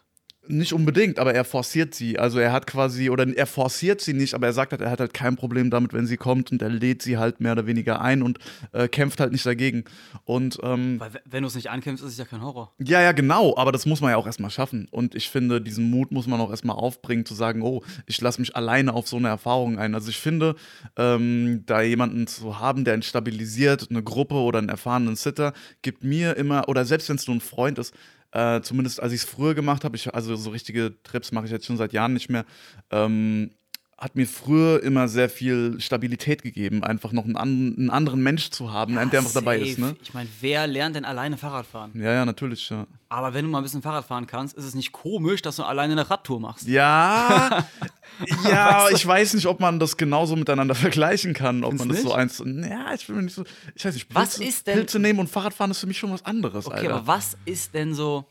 Nicht 0.48 0.74
unbedingt, 0.74 1.20
aber 1.20 1.34
er 1.34 1.44
forciert 1.44 1.96
sie. 1.96 2.20
Also 2.20 2.40
er 2.40 2.52
hat 2.52 2.68
quasi, 2.68 3.10
oder 3.10 3.26
er 3.36 3.46
forciert 3.46 4.02
sie 4.02 4.14
nicht, 4.14 4.34
aber 4.34 4.48
er 4.48 4.54
sagt 4.54 4.72
halt, 4.72 4.82
er 4.82 4.92
hat 4.92 5.00
halt 5.00 5.14
kein 5.14 5.36
Problem 5.36 5.70
damit, 5.70 5.94
wenn 5.94 6.06
sie 6.06 6.18
kommt 6.18 6.52
und 6.52 6.62
er 6.62 6.70
lädt 6.70 7.02
sie 7.02 7.18
halt 7.18 7.40
mehr 7.40 7.54
oder 7.54 7.68
weniger 7.68 8.02
ein 8.02 8.22
und 8.22 8.40
äh, 8.72 8.88
kämpft 8.88 9.20
halt 9.20 9.32
nicht 9.32 9.46
dagegen. 9.46 9.86
Und 10.24 10.60
ähm, 10.64 11.00
Weil, 11.00 11.12
wenn 11.26 11.44
du 11.44 11.48
es 11.48 11.56
nicht 11.56 11.70
ankämpfst, 11.70 12.04
ist 12.04 12.14
es 12.14 12.18
ja 12.18 12.26
kein 12.26 12.42
Horror. 12.42 12.74
ja, 12.80 13.02
ja, 13.02 13.12
genau, 13.12 13.56
aber 13.58 13.72
das 13.72 13.86
muss 13.86 14.02
man 14.02 14.12
ja 14.12 14.18
auch 14.18 14.26
erstmal 14.26 14.52
schaffen. 14.52 14.88
Und 14.92 15.16
ich 15.16 15.30
finde, 15.30 15.62
diesen 15.62 15.90
Mut 15.90 16.12
muss 16.12 16.28
man 16.28 16.40
auch 16.40 16.50
erstmal 16.50 16.76
aufbringen, 16.76 17.26
zu 17.26 17.34
sagen, 17.34 17.62
oh, 17.62 17.84
ich 18.06 18.22
lasse 18.22 18.40
mich 18.40 18.56
alleine 18.56 18.94
auf 18.94 19.08
so 19.08 19.18
eine 19.18 19.28
Erfahrung 19.28 19.80
ein. 19.80 19.96
Also 19.96 20.10
ich 20.10 20.18
finde, 20.18 20.56
ähm, 20.98 21.64
da 21.66 21.82
jemanden 21.82 22.28
zu 22.28 22.60
haben, 22.60 22.86
der 22.86 22.94
einen 22.94 23.04
stabilisiert, 23.04 23.88
eine 23.90 24.04
Gruppe 24.04 24.36
oder 24.36 24.60
einen 24.60 24.70
erfahrenen 24.70 25.16
Sitter, 25.16 25.54
gibt 25.82 26.04
mir 26.04 26.38
immer, 26.38 26.68
oder 26.70 26.86
selbst 26.86 27.10
wenn 27.10 27.16
es 27.16 27.28
nur 27.28 27.36
ein 27.38 27.42
Freund 27.42 27.80
ist, 27.80 27.94
äh, 28.36 28.62
zumindest 28.62 29.02
als 29.02 29.14
ich 29.14 29.22
es 29.22 29.26
früher 29.26 29.56
gemacht 29.56 29.86
habe, 29.86 29.96
ich, 29.96 30.14
also 30.14 30.36
so 30.36 30.50
richtige 30.50 31.02
Trips 31.04 31.32
mache 31.32 31.46
ich 31.46 31.52
jetzt 31.52 31.66
schon 31.66 31.78
seit 31.78 31.94
Jahren 31.94 32.14
nicht 32.14 32.30
mehr, 32.30 32.46
ähm, 32.92 33.52
hat 33.98 34.18
mir 34.18 34.28
früher 34.28 34.84
immer 34.84 35.08
sehr 35.08 35.30
viel 35.30 35.80
Stabilität 35.80 36.42
gegeben, 36.44 36.84
einfach 36.84 37.14
noch 37.14 37.24
einen, 37.24 37.38
an, 37.38 37.76
einen 37.78 37.90
anderen 37.90 38.22
Mensch 38.22 38.50
zu 38.50 38.74
haben, 38.74 38.96
der 38.96 39.02
einfach 39.04 39.32
dabei 39.32 39.58
ist. 39.60 39.80
Ne? 39.80 39.96
Ich 40.04 40.14
meine, 40.14 40.28
wer 40.42 40.68
lernt 40.68 40.98
denn 40.98 41.06
alleine 41.06 41.38
Fahrrad 41.38 41.66
fahren? 41.66 41.92
Ja, 41.96 42.12
ja, 42.12 42.26
natürlich. 42.26 42.70
Ja. 42.70 42.88
Aber 43.08 43.34
wenn 43.34 43.46
du 43.46 43.52
mal 43.52 43.60
ein 43.60 43.64
bisschen 43.64 43.82
Fahrrad 43.82 44.04
fahren 44.06 44.28
kannst, 44.28 44.58
ist 44.58 44.66
es 44.66 44.76
nicht 44.76 44.92
komisch, 44.92 45.42
dass 45.42 45.56
du 45.56 45.64
alleine 45.64 45.94
eine 45.94 46.10
Radtour 46.10 46.42
machst. 46.42 46.68
Ja, 46.68 47.66
ja, 48.50 48.90
ich 48.92 49.06
weiß 49.08 49.34
nicht, 49.36 49.46
ob 49.48 49.62
man 49.62 49.80
das 49.80 49.96
genauso 49.96 50.36
miteinander 50.36 50.76
vergleichen 50.76 51.34
kann, 51.34 51.64
ob 51.64 51.76
man 51.78 51.88
das 51.88 52.00
Findest 52.02 52.04
so 52.04 52.14
eins. 52.14 52.70
Ja, 52.70 52.94
ich 52.94 53.08
bin 53.08 53.16
mir 53.16 53.22
nicht 53.24 53.36
so. 53.36 53.46
Ich 53.76 53.86
weiß 53.86 53.94
nicht, 53.94 54.14
Was 54.14 54.38
Pilze, 54.38 54.44
ist 54.50 54.68
denn- 54.68 54.76
Pilze 54.76 55.00
nehmen 55.00 55.20
und 55.20 55.30
Fahrradfahren 55.30 55.72
ist 55.72 55.80
für 55.80 55.88
mich 55.88 55.98
schon 55.98 56.12
was 56.12 56.26
anderes, 56.26 56.66
Okay, 56.68 56.80
Alter. 56.80 56.96
aber 56.96 57.08
was 57.08 57.38
ist 57.46 57.74
denn 57.74 57.94
so. 57.94 58.26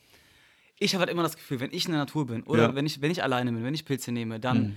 Ich 0.78 0.92
habe 0.94 1.00
halt 1.02 1.10
immer 1.10 1.22
das 1.22 1.36
Gefühl, 1.36 1.60
wenn 1.60 1.72
ich 1.72 1.86
in 1.86 1.92
der 1.92 2.00
Natur 2.00 2.26
bin 2.26 2.42
oder 2.42 2.64
Ja. 2.64 2.68
Hm. 2.68 2.74
wenn, 2.76 2.84
ich, 2.84 3.00
wenn 3.00 3.10
ich 3.10 3.22
alleine 3.22 3.50
bin, 3.50 3.64
wenn 3.64 3.72
ich 3.72 3.86
Pilze 3.86 4.12
nehme, 4.12 4.38
dann. 4.40 4.76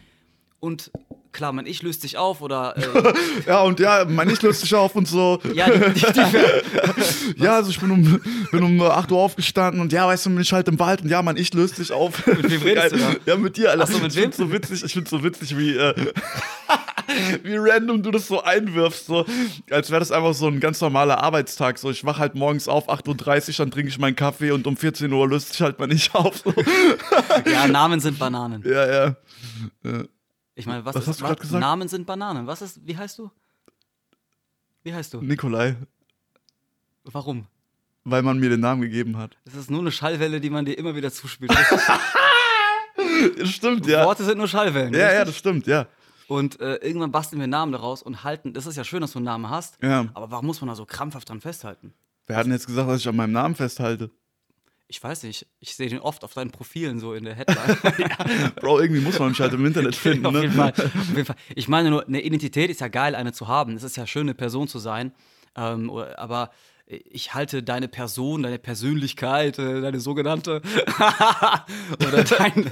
Und 0.59 0.91
klar, 1.33 1.51
mein 1.53 1.67
Ich 1.67 1.83
löst 1.83 2.01
sich 2.01 2.17
auf 2.17 2.41
oder. 2.41 2.75
Äh, 2.75 3.13
Ja, 3.47 3.61
und 3.61 3.79
ja, 3.79 4.05
mein 4.09 4.29
Ich 4.29 4.41
löst 4.41 4.61
sich 4.61 4.73
auf 4.73 4.95
und 4.95 5.07
so. 5.07 5.39
ja, 5.53 5.69
die, 5.69 5.93
die, 5.93 6.05
die, 6.13 7.37
Ja, 7.43 7.55
also 7.57 7.69
ich 7.69 7.79
bin 7.79 7.91
um, 7.91 8.21
bin 8.51 8.63
um 8.63 8.79
äh, 8.79 8.85
8 8.85 9.11
Uhr 9.11 9.19
aufgestanden 9.19 9.79
und 9.81 9.93
ja, 9.93 10.07
weißt 10.07 10.25
du, 10.25 10.29
bin 10.31 10.41
ich 10.41 10.51
halt 10.51 10.67
im 10.67 10.79
Wald 10.79 11.01
und 11.03 11.09
ja, 11.09 11.21
mein 11.21 11.37
Ich 11.37 11.53
löst 11.53 11.75
sich 11.75 11.91
auf. 11.91 12.25
Mit 12.25 12.49
wem 12.49 12.61
redest 12.63 12.93
du 12.93 12.97
da? 12.97 13.15
Ja, 13.25 13.37
mit 13.37 13.55
dir, 13.55 13.69
Alter. 13.69 13.83
Ach 13.83 13.91
so, 13.91 13.99
mit 13.99 14.13
ich 14.15 14.19
find's 14.19 14.37
so 14.37 14.51
witzig, 14.51 14.83
ich 14.83 14.93
find's 14.93 15.11
so 15.11 15.23
witzig, 15.23 15.55
wie, 15.57 15.75
äh, 15.75 15.93
wie 17.43 17.55
random 17.57 18.01
du 18.01 18.09
das 18.09 18.27
so 18.27 18.41
einwirfst, 18.41 19.05
so, 19.05 19.25
als 19.69 19.91
wäre 19.91 19.99
das 19.99 20.11
einfach 20.11 20.33
so 20.33 20.47
ein 20.47 20.59
ganz 20.59 20.81
normaler 20.81 21.21
Arbeitstag. 21.21 21.77
So, 21.77 21.91
ich 21.91 22.03
wach 22.03 22.17
halt 22.17 22.33
morgens 22.33 22.67
auf, 22.67 22.89
8.30 22.89 23.49
Uhr, 23.49 23.55
dann 23.57 23.71
trinke 23.71 23.89
ich 23.89 23.99
meinen 23.99 24.15
Kaffee 24.15 24.49
und 24.51 24.65
um 24.65 24.75
14 24.75 25.11
Uhr 25.13 25.27
löst 25.29 25.49
sich 25.49 25.61
halt 25.61 25.77
mein 25.79 25.91
Ich 25.91 26.15
auf. 26.15 26.37
So. 26.37 26.53
ja, 27.51 27.67
Namen 27.67 27.99
sind 27.99 28.17
Bananen. 28.17 28.63
Ja, 28.65 28.91
ja. 28.91 29.15
Ich 30.57 30.65
meine, 30.65 30.83
was, 30.85 30.95
Was 30.95 31.03
ist 31.03 31.09
hast 31.09 31.21
du 31.21 31.25
grad 31.25 31.39
gesagt? 31.39 31.61
Namen 31.61 31.87
sind 31.87 32.07
Bananen. 32.07 32.47
Was 32.47 32.63
ist. 32.63 32.85
Wie 32.85 32.97
heißt 32.97 33.19
du? 33.19 33.29
Wie 34.81 34.91
heißt 34.91 35.13
du? 35.13 35.21
Nikolai, 35.21 35.75
Warum? 37.03 37.45
weil 38.05 38.23
man 38.23 38.39
mir 38.39 38.49
den 38.49 38.61
Namen 38.61 38.81
gegeben 38.81 39.17
hat. 39.17 39.37
Es 39.45 39.53
ist 39.53 39.69
nur 39.69 39.81
eine 39.81 39.91
Schallwelle, 39.91 40.41
die 40.41 40.49
man 40.49 40.65
dir 40.65 40.75
immer 40.77 40.95
wieder 40.95 41.11
zuspielt. 41.11 41.51
Das 43.37 43.49
stimmt, 43.49 43.85
ja. 43.85 44.05
Worte 44.05 44.23
sind 44.23 44.39
nur 44.39 44.47
Schallwellen. 44.47 44.93
Ja, 44.93 44.99
ja, 44.99 45.07
richtig? 45.09 45.25
das 45.27 45.37
stimmt, 45.37 45.67
ja. 45.67 45.87
Und 46.27 46.59
äh, 46.59 46.77
irgendwann 46.77 47.11
basteln 47.11 47.39
wir 47.39 47.47
Namen 47.47 47.71
daraus 47.71 48.01
und 48.01 48.23
halten. 48.23 48.53
Das 48.53 48.65
ist 48.65 48.77
ja 48.77 48.83
schön, 48.83 49.01
dass 49.01 49.11
du 49.11 49.19
einen 49.19 49.25
Namen 49.25 49.49
hast. 49.49 49.77
Ja. 49.83 50.07
Aber 50.15 50.31
warum 50.31 50.47
muss 50.47 50.59
man 50.61 50.69
da 50.69 50.75
so 50.75 50.85
krampfhaft 50.85 51.29
dran 51.29 51.39
festhalten? 51.39 51.93
Wer 52.25 52.37
hat 52.37 52.45
denn 52.45 52.53
jetzt 52.53 52.65
gesagt, 52.65 52.89
dass 52.89 53.01
ich 53.01 53.07
an 53.07 53.15
meinem 53.15 53.33
Namen 53.33 53.53
festhalte? 53.55 54.09
Ich 54.89 55.03
weiß 55.03 55.23
nicht. 55.23 55.45
Ich 55.59 55.75
sehe 55.75 55.89
den 55.89 55.99
oft 55.99 56.23
auf 56.23 56.33
deinen 56.33 56.51
Profilen 56.51 56.99
so 56.99 57.13
in 57.13 57.25
der 57.25 57.35
Headline. 57.35 57.77
Bro, 58.61 58.79
irgendwie 58.79 59.01
muss 59.01 59.19
man 59.19 59.29
mich 59.29 59.39
halt 59.41 59.53
im 59.53 59.65
Internet 59.65 59.95
finden, 59.97 60.25
auf, 60.25 60.33
jeden 60.35 60.47
ne? 60.47 60.51
Fall, 60.73 60.73
auf 60.85 61.07
jeden 61.09 61.25
Fall. 61.25 61.35
Ich 61.55 61.67
meine 61.67 61.89
nur, 61.89 62.07
eine 62.07 62.21
Identität 62.21 62.69
ist 62.69 62.79
ja 62.81 62.87
geil, 62.87 63.13
eine 63.15 63.33
zu 63.33 63.47
haben. 63.49 63.75
Es 63.75 63.83
ist 63.83 63.97
ja 63.97 64.07
schön, 64.07 64.21
eine 64.23 64.33
Person 64.33 64.67
zu 64.69 64.79
sein. 64.79 65.11
Ähm, 65.57 65.89
aber 65.89 66.51
ich 66.85 67.33
halte 67.33 67.63
deine 67.63 67.89
Person, 67.89 68.43
deine 68.43 68.59
Persönlichkeit, 68.59 69.59
äh, 69.59 69.81
deine 69.81 69.99
sogenannte 69.99 70.61
oder 72.07 72.23
dein, 72.23 72.69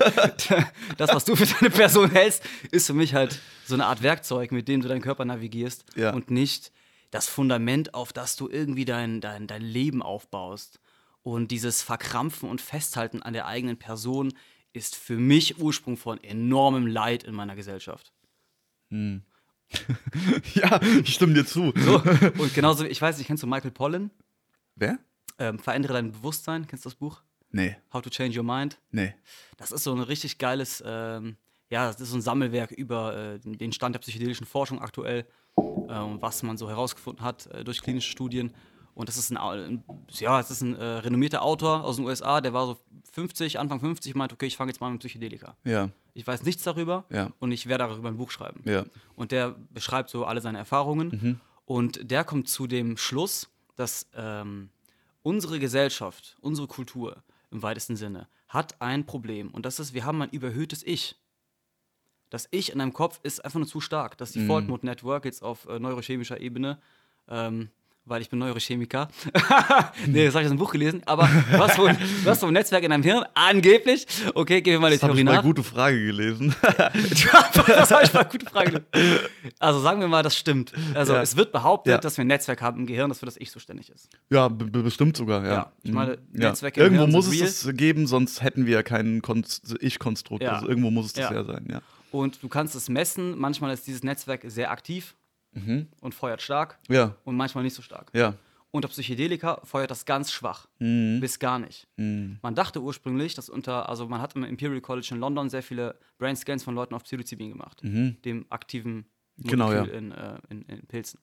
das, 0.98 1.14
was 1.14 1.26
du 1.26 1.36
für 1.36 1.46
deine 1.46 1.70
Person 1.70 2.10
hältst, 2.12 2.42
ist 2.72 2.88
für 2.88 2.94
mich 2.94 3.14
halt 3.14 3.40
so 3.66 3.74
eine 3.74 3.86
Art 3.88 4.02
Werkzeug, 4.04 4.54
mit 4.54 4.70
dem 4.70 4.82
du 4.82 4.88
deinen 4.88 5.02
Körper 5.02 5.26
navigierst 5.26 5.84
Ja. 5.98 6.14
und 6.14 6.32
nicht 6.32 6.72
das 7.12 7.28
Fundament, 7.28 7.94
auf 7.94 8.14
das 8.14 8.38
du 8.38 8.50
irgendwie 8.50 8.86
dein, 8.86 9.20
dein, 9.22 9.48
dein 9.48 9.62
Leben 9.62 10.02
aufbaust. 10.02 10.80
Und 11.26 11.50
dieses 11.50 11.82
Verkrampfen 11.82 12.48
und 12.48 12.62
Festhalten 12.62 13.24
an 13.24 13.34
der 13.34 13.48
eigenen 13.48 13.78
Person 13.78 14.32
ist 14.74 14.96
für 14.96 15.18
mich 15.18 15.58
Ursprung 15.60 15.98
von 15.98 16.24
enormem 16.24 16.86
Leid 16.86 17.24
in 17.24 17.34
meiner 17.34 17.56
Gesellschaft. 17.56 18.14
Ja, 20.54 20.80
ich 21.04 21.16
stimme 21.16 21.34
dir 21.34 21.46
zu. 21.46 21.74
So, 21.76 21.96
und 22.38 22.54
genauso, 22.54 22.86
ich 22.86 23.02
weiß 23.02 23.18
nicht, 23.18 23.26
kennst 23.26 23.42
du 23.42 23.48
Michael 23.48 23.72
Pollan? 23.72 24.12
Wer? 24.76 25.00
Ähm, 25.40 25.58
Verändere 25.58 25.94
dein 25.94 26.12
Bewusstsein, 26.12 26.68
kennst 26.68 26.86
du 26.86 26.90
das 26.90 26.96
Buch? 26.96 27.24
Nee, 27.50 27.76
How 27.92 28.02
to 28.04 28.10
Change 28.12 28.38
Your 28.38 28.46
Mind? 28.46 28.78
nee. 28.92 29.14
Das 29.58 29.72
ist 29.72 29.84
so 29.84 29.94
ein 29.94 30.02
richtig 30.02 30.38
geiles, 30.38 30.84
ähm, 30.86 31.38
ja, 31.72 31.88
das 31.92 32.00
ist 32.00 32.10
so 32.12 32.18
ein 32.18 32.22
Sammelwerk 32.22 32.72
über 32.72 33.16
äh, 33.36 33.40
den- 33.40 33.72
Stand 33.74 33.96
der 33.96 34.00
psychedelischen 34.02 34.46
Forschung 34.46 34.80
aktuell, 34.80 35.26
ähm, 35.58 36.22
was 36.22 36.44
man 36.44 36.58
so 36.58 36.70
herausgefunden 36.70 37.24
hat 37.26 37.48
äh, 37.48 37.64
durch 37.64 37.82
klinische 37.82 38.12
Studien. 38.12 38.54
Und 38.96 39.08
das 39.10 39.18
ist 39.18 39.30
ein, 39.32 39.84
ja, 40.14 40.40
es 40.40 40.50
ist 40.50 40.62
ein 40.62 40.76
äh, 40.76 40.84
renommierter 40.84 41.42
Autor 41.44 41.84
aus 41.84 41.98
den 41.98 42.06
USA, 42.06 42.42
der 42.42 42.54
war 42.54 42.66
so 42.66 42.80
50, 43.12 43.60
Anfang 43.60 43.80
50, 43.80 44.16
meint, 44.16 44.32
okay, 44.34 44.46
ich 44.48 44.56
fange 44.58 44.72
jetzt 44.72 44.80
mal 44.82 44.90
mit 44.90 45.00
Psychedelika. 45.02 45.56
Ja, 45.66 45.90
Ich 46.14 46.26
weiß 46.26 46.44
nichts 46.44 46.64
darüber 46.64 47.04
Ja. 47.10 47.32
und 47.40 47.52
ich 47.52 47.68
werde 47.68 47.84
darüber 47.86 48.08
ein 48.08 48.18
Buch 48.18 48.32
schreiben. 48.32 48.62
ja. 48.66 48.86
Und 49.16 49.32
der 49.32 49.56
beschreibt 49.72 50.10
so 50.10 50.26
alle 50.26 50.40
seine 50.42 50.58
Erfahrungen. 50.58 51.08
Mhm. 51.10 51.40
Und 51.66 52.10
der 52.10 52.24
kommt 52.24 52.48
zu 52.48 52.68
dem 52.68 52.96
Schluss, 52.98 53.50
dass 53.76 54.08
ähm, 54.16 54.70
unsere 55.24 55.60
Gesellschaft, 55.60 56.38
unsere 56.42 56.68
Kultur 56.68 57.22
im 57.52 57.62
weitesten 57.64 57.96
Sinne, 57.98 58.28
hat 58.48 58.80
ein 58.82 59.06
Problem. 59.06 59.50
Und 59.52 59.66
das 59.66 59.80
ist, 59.80 59.94
wir 59.94 60.06
haben 60.06 60.22
ein 60.22 60.30
überhöhtes 60.30 60.84
Ich. 60.84 61.18
Das 62.30 62.48
Ich 62.52 62.72
in 62.72 62.80
deinem 62.80 62.94
Kopf 62.94 63.20
ist 63.24 63.44
einfach 63.44 63.60
nur 63.60 63.68
zu 63.68 63.82
stark. 63.82 64.18
Das 64.18 64.30
ist 64.30 64.36
die 64.36 64.40
Mhm. 64.42 64.48
Fault 64.48 64.68
Mode 64.68 64.86
Network 64.86 65.26
jetzt 65.26 65.44
auf 65.44 65.66
äh, 65.68 65.80
neurochemischer 65.80 66.40
Ebene. 66.40 66.80
Ähm, 67.28 67.70
weil 68.06 68.22
ich 68.22 68.30
bin 68.30 68.40
Neurochemiker. 68.40 69.08
nee, 70.08 70.26
das 70.26 70.34
habe 70.36 70.44
ich 70.44 70.48
aus 70.48 70.52
dem 70.54 70.58
Buch 70.58 70.72
gelesen. 70.72 71.02
Aber 71.06 71.28
was 71.52 71.80
ein- 71.80 71.98
was 72.24 72.44
ein 72.44 72.54
Netzwerk 72.54 72.84
in 72.84 72.92
deinem 72.92 73.04
Hirn? 73.04 73.24
Angeblich. 73.34 74.06
Okay, 74.34 74.62
gehen 74.62 74.74
wir 74.74 74.80
mal 74.80 74.90
die 74.92 74.96
Das 74.98 75.04
habe 75.04 75.14
Theorie 75.14 75.22
ich 75.24 75.26
bei 75.28 75.36
nach. 75.36 75.44
gute 75.44 75.64
Frage 75.64 76.06
gelesen. 76.06 76.56
das 77.68 77.92
habe 77.92 78.04
ich 78.04 78.14
mal 78.14 78.24
gute 78.26 78.46
Frage. 78.46 78.86
Also 79.60 79.80
sagen 79.80 80.00
wir 80.02 80.08
mal, 80.08 80.24
das 80.24 80.38
stimmt. 80.38 80.72
Also 80.94 81.14
Ja. 81.14 81.22
es 81.22 81.36
wird 81.36 81.52
behauptet, 81.52 81.92
Ja. 81.92 81.98
dass 81.98 82.18
wir 82.18 82.24
ein 82.24 82.28
Netzwerk 82.28 82.62
haben 82.62 82.82
im 82.82 82.86
Gehirn, 82.86 83.10
das 83.10 83.20
für 83.20 83.26
das 83.26 83.38
Ich 83.38 83.52
zuständig 83.52 83.90
ist. 83.90 84.10
ja, 84.30 84.48
be- 84.48 84.66
be- 84.66 84.84
bestimmt 84.84 85.18
sogar, 85.18 85.44
ja. 85.44 85.54
Ja, 85.54 85.72
ich 85.84 85.92
meine, 85.92 86.18
Mhm. 86.32 86.42
ja. 86.42 86.50
Netzwerke 86.50 86.80
im 86.84 86.94
Irgendwo 86.94 87.08
muss 87.08 87.28
es 87.28 87.64
das 87.64 87.76
geben, 87.76 88.08
sonst 88.08 88.42
hätten 88.42 88.66
wir 88.66 88.74
ja 88.76 88.82
Konst- 88.82 89.76
Ich-Konstrukt. 89.80 90.44
Ja. 90.44 90.54
Also 90.54 90.68
irgendwo 90.68 90.92
muss 90.92 91.08
es 91.08 91.14
das 91.14 91.30
Ja. 91.32 91.34
ja, 91.34 91.44
sein, 91.44 91.68
ja. 91.72 91.82
Und 92.12 92.42
du 92.42 92.48
kannst 92.48 92.76
es 92.76 92.88
messen. 92.88 93.38
Manchmal 93.38 93.74
ist 93.74 93.88
dieses 93.88 94.04
Netzwerk 94.04 94.42
sehr 94.46 94.72
aktiv 94.72 95.16
und 96.02 96.14
feuert 96.14 96.42
stark 96.42 96.78
Ja, 96.90 97.16
und 97.24 97.36
manchmal 97.36 97.64
nicht 97.64 97.76
so 97.76 97.82
stark. 97.82 98.12
ja. 98.14 98.34
Unter 98.72 98.90
Psychedelika 98.90 99.62
feuert 99.64 99.90
das 99.90 100.04
ganz 100.06 100.34
schwach, 100.34 100.68
bis 100.80 101.40
gar 101.40 101.60
nicht. 101.60 101.88
Man 101.96 102.56
dachte 102.56 102.82
ursprünglich, 102.82 103.34
dass 103.34 103.48
unter, 103.48 103.88
also 103.88 104.06
man 104.10 104.20
hat 104.22 104.36
im 104.36 104.44
Imperial 104.44 104.82
College 104.82 105.08
in 105.12 105.20
London 105.22 105.50
sehr 105.50 105.64
viele 105.64 105.98
Brainscans 106.18 106.62
von 106.66 106.76
Leuten 106.76 106.94
auf 106.94 107.04
Psilocybin 107.06 107.52
gemacht, 107.52 107.80
dem 107.84 108.46
aktiven 108.50 109.06
Genau, 109.38 109.68
Molekül 109.68 109.92
ja. 109.94 109.98
in, 109.98 110.12
äh, 110.12 110.38
in, 110.50 110.62
in 110.64 110.86
Pilzen, 110.88 111.22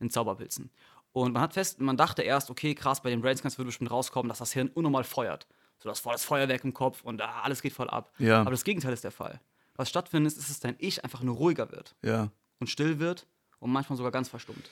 in 0.00 0.10
Zauberpilzen. 0.10 0.70
Und 1.12 1.32
man 1.34 1.42
hat 1.42 1.52
fest, 1.54 1.80
man 1.80 1.96
dachte 1.96 2.22
erst, 2.22 2.50
okay, 2.50 2.74
krass, 2.74 3.00
bei 3.02 3.10
den 3.10 3.20
Brainscans 3.20 3.58
würde 3.58 3.66
bestimmt 3.66 3.90
rauskommen, 3.92 4.28
dass 4.28 4.38
das 4.38 4.52
Hirn 4.52 4.68
unnormal 4.74 5.04
feuert. 5.04 5.46
So 5.78 5.88
das 5.88 6.00
voll 6.00 6.12
das 6.14 6.24
Feuerwerk 6.24 6.64
im 6.64 6.74
Kopf 6.74 7.02
und 7.04 7.22
ah, 7.22 7.42
alles 7.42 7.62
geht 7.62 7.72
voll 7.74 7.90
ab. 7.90 8.12
Ja. 8.18 8.40
Aber 8.40 8.50
das 8.50 8.64
Gegenteil 8.64 8.92
ist 8.92 9.04
der 9.04 9.10
Fall. 9.12 9.40
Was 9.76 9.88
stattfindet, 9.88 10.32
ist, 10.36 10.50
dass 10.50 10.58
dein 10.60 10.74
Ich 10.78 11.04
einfach 11.04 11.22
nur 11.22 11.36
ruhiger 11.36 11.70
wird 11.70 11.94
Ja. 12.04 12.30
und 12.58 12.68
still 12.68 12.98
wird 12.98 13.26
und 13.60 13.70
manchmal 13.70 13.96
sogar 13.96 14.12
ganz 14.12 14.28
verstummt. 14.28 14.70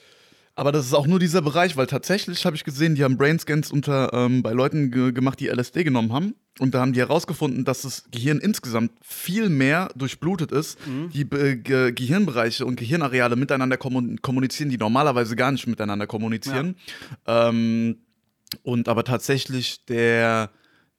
Aber 0.55 0.71
das 0.71 0.87
ist 0.87 0.95
auch 0.95 1.05
nur 1.05 1.19
dieser 1.19 1.43
Bereich, 1.43 1.77
weil 1.77 1.85
tatsächlich 1.85 2.43
habe 2.43 2.55
ich 2.55 2.63
gesehen, 2.63 2.95
die 2.95 3.03
haben 3.03 3.15
Brainscans 3.15 3.71
unter 3.71 4.11
ähm, 4.11 4.41
bei 4.41 4.53
Leuten 4.53 4.89
ge 4.89 5.11
gemacht, 5.11 5.39
die 5.39 5.49
LSD 5.49 5.83
genommen 5.83 6.11
haben. 6.11 6.33
Und 6.57 6.73
da 6.73 6.79
haben 6.79 6.93
die 6.93 6.99
herausgefunden, 6.99 7.63
dass 7.63 7.83
das 7.83 8.05
Gehirn 8.09 8.39
insgesamt 8.39 8.91
viel 9.03 9.49
mehr 9.49 9.89
durchblutet 9.95 10.51
ist. 10.51 10.79
Die 11.13 11.25
Be 11.25 11.57
Ge 11.57 11.91
Gehirnbereiche 11.91 12.65
und 12.65 12.75
Gehirnareale 12.75 13.35
miteinander 13.35 13.77
kommun 13.77 14.19
kommunizieren, 14.23 14.71
die 14.71 14.79
normalerweise 14.79 15.35
gar 15.35 15.51
nicht 15.51 15.67
miteinander 15.67 16.07
kommunizieren. 16.07 16.75
Ähm, 17.27 17.97
und 18.63 18.89
aber 18.89 19.03
tatsächlich 19.03 19.85
der, 19.85 20.49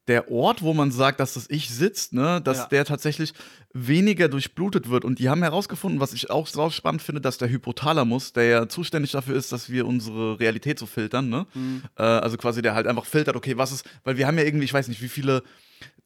der 0.09 0.31
Ort, 0.31 0.62
wo 0.62 0.75
man 0.75 0.91
sagt, 0.91 1.21
dass 1.21 1.35
das 1.35 1.49
Ich 1.50 1.69
sitzt, 1.71 2.12
ne, 2.15 2.41
dass 2.43 2.59
Ja. 2.59 2.67
der 2.67 2.85
tatsächlich 2.85 3.33
weniger 3.75 4.29
durchblutet 4.29 4.88
wird. 4.91 5.05
Und 5.05 5.19
die 5.19 5.29
haben 5.29 5.43
herausgefunden, 5.43 6.00
was 6.00 6.12
ich 6.15 6.31
auch 6.31 6.47
sau 6.47 6.71
spannend 6.71 7.03
finde, 7.03 7.21
dass 7.21 7.38
der 7.38 7.50
Hypothalamus, 7.50 8.33
der 8.33 8.45
ja 8.45 8.69
zuständig 8.69 9.12
dafür 9.12 9.37
ist, 9.37 9.53
dass 9.53 9.71
wir 9.71 9.87
unsere 9.87 10.41
Realität 10.41 10.79
so 10.79 10.87
filtern, 10.87 11.29
ne? 11.29 11.47
Äh, 11.97 12.03
also 12.03 12.37
quasi 12.38 12.62
der 12.62 12.75
halt 12.75 12.87
einfach 12.87 13.05
filtert, 13.05 13.37
okay, 13.37 13.57
was 13.59 13.71
ist, 13.73 13.85
weil 14.05 14.17
wir 14.17 14.27
haben 14.27 14.38
ja 14.38 14.45
irgendwie, 14.45 14.65
ich 14.65 14.73
weiß 14.75 14.88
nicht, 14.88 15.03
wie 15.03 15.09
viele 15.09 15.43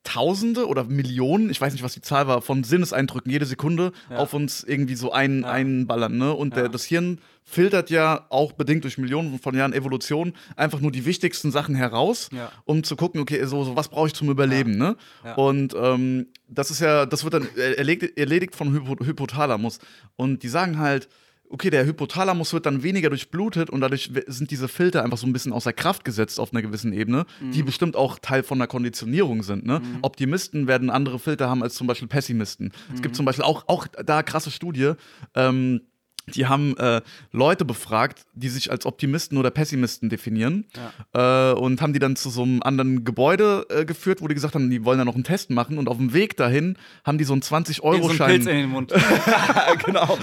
Tausende 0.05 0.67
oder 0.67 0.83
Millionen, 0.85 1.49
ich 1.49 1.61
weiß 1.61 1.73
nicht, 1.73 1.85
was 1.85 1.95
die 1.95 2.01
Zahl 2.01 2.27
war, 2.27 2.43
von 2.43 2.65
Sinneseindrücken 2.65 3.31
jede 3.31 3.47
Sekunde 3.47 3.93
Ja. 4.11 4.17
auf 4.17 4.35
uns 4.35 4.65
irgendwie 4.65 4.97
so 4.97 5.13
ein, 5.13 5.43
Ja. 5.43 5.51
einballern, 5.51 6.19
ne? 6.19 6.33
Und 6.33 6.57
der, 6.57 6.65
Ja. 6.65 6.69
das 6.69 6.85
Hirn 6.85 7.19
filtert 7.45 7.89
ja 7.89 8.27
auch 8.29 8.53
bedingt 8.53 8.83
durch 8.83 8.99
Millionen 8.99 9.39
von 9.39 9.55
Jahren 9.55 9.73
Evolution 9.73 10.33
einfach 10.57 10.81
nur 10.81 10.91
die 10.91 11.05
wichtigsten 11.05 11.53
Sachen 11.53 11.75
heraus, 11.77 12.31
um 12.65 12.83
zu 12.83 12.97
gucken, 12.97 13.21
okay, 13.21 13.45
so, 13.47 13.63
so 13.65 13.77
was 13.77 13.89
brauche 13.89 14.09
ich 14.09 14.15
zum 14.15 14.29
Überleben, 14.29 14.77
ne? 14.77 14.97
Und 15.37 15.75
ähm, 15.81 16.27
das 16.49 16.71
ist 16.73 16.81
ja, 16.81 17.07
das 17.07 17.23
wird 17.23 17.35
dann 17.35 17.49
erledigt, 17.57 18.19
erledigt 18.19 18.57
vom 18.57 18.73
Hypo 18.75 19.05
Hypothalamus. 19.05 19.79
Und 20.17 20.43
die 20.43 20.49
sagen 20.49 20.79
halt, 20.79 21.09
okay, 21.53 21.71
der 21.71 21.85
Hypothalamus 21.85 22.53
wird 22.53 22.67
dann 22.67 22.83
weniger 22.83 23.11
durchblutet 23.11 23.71
und 23.71 23.81
dadurch 23.81 24.11
sind 24.27 24.51
diese 24.51 24.69
Filter 24.69 25.05
einfach 25.05 25.19
so 25.19 25.27
ein 25.27 25.33
bisschen 25.33 25.53
außer 25.53 25.73
Kraft 25.73 26.05
gesetzt 26.05 26.41
auf 26.41 26.53
einer 26.53 26.63
gewissen 26.63 26.93
Ebene, 26.93 27.27
die 27.41 27.63
bestimmt 27.63 27.95
auch 27.95 28.19
Teil 28.19 28.43
von 28.43 28.59
der 28.59 28.69
Konditionierung 28.69 29.43
sind. 29.43 29.67
Ne? 29.67 29.83
Optimisten 30.01 30.67
werden 30.67 30.91
andere 30.91 31.19
Filter 31.19 31.49
haben 31.49 31.63
als 31.63 31.75
zum 31.75 31.87
Beispiel 31.87 32.09
Pessimisten. 32.09 32.73
Es 32.95 33.03
gibt 33.03 33.15
zum 33.15 33.27
Beispiel 33.27 33.45
auch, 33.45 33.65
auch 33.67 33.87
da 33.87 34.23
krasse 34.23 34.51
Studie, 34.51 34.93
ähm, 35.35 35.83
die 36.29 36.47
haben 36.47 36.77
äh, 36.77 37.01
Leute 37.33 37.65
befragt, 37.65 38.23
die 38.35 38.49
sich 38.49 38.71
als 38.71 38.87
Optimisten 38.87 39.39
oder 39.39 39.51
Pessimisten 39.51 40.09
definieren 40.09 40.67
äh, 41.15 41.53
und 41.53 41.81
haben 41.81 41.93
die 41.93 41.99
dann 41.99 42.17
zu 42.17 42.31
so 42.31 42.43
einem 42.43 42.63
anderen 42.63 43.05
Gebäude 43.05 43.67
äh, 43.71 43.85
geführt, 43.85 44.23
wo 44.23 44.29
die 44.29 44.35
gesagt 44.35 44.55
haben, 44.55 44.71
die 44.71 44.85
wollen 44.85 44.99
da 44.99 45.05
noch 45.05 45.15
einen 45.15 45.25
Test 45.25 45.51
machen 45.51 45.79
und 45.79 45.89
auf 45.89 45.97
dem 45.97 46.13
Weg 46.13 46.37
dahin 46.37 46.77
haben 47.05 47.19
die 47.19 47.25
so 47.25 47.33
einen 47.33 47.43
So 47.43 47.57
ein 47.57 47.65
20-Euro-Schein. 47.65 48.29
Pilz 48.29 48.47
in 48.47 48.57
den 48.57 48.71
Mund. 48.71 48.93
genau. 49.85 50.19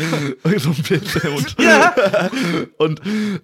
so 0.58 0.70
ein 0.70 0.84
Pilz 0.84 1.16
im 1.16 1.34
Mund. 1.34 1.56
Und 2.78 3.02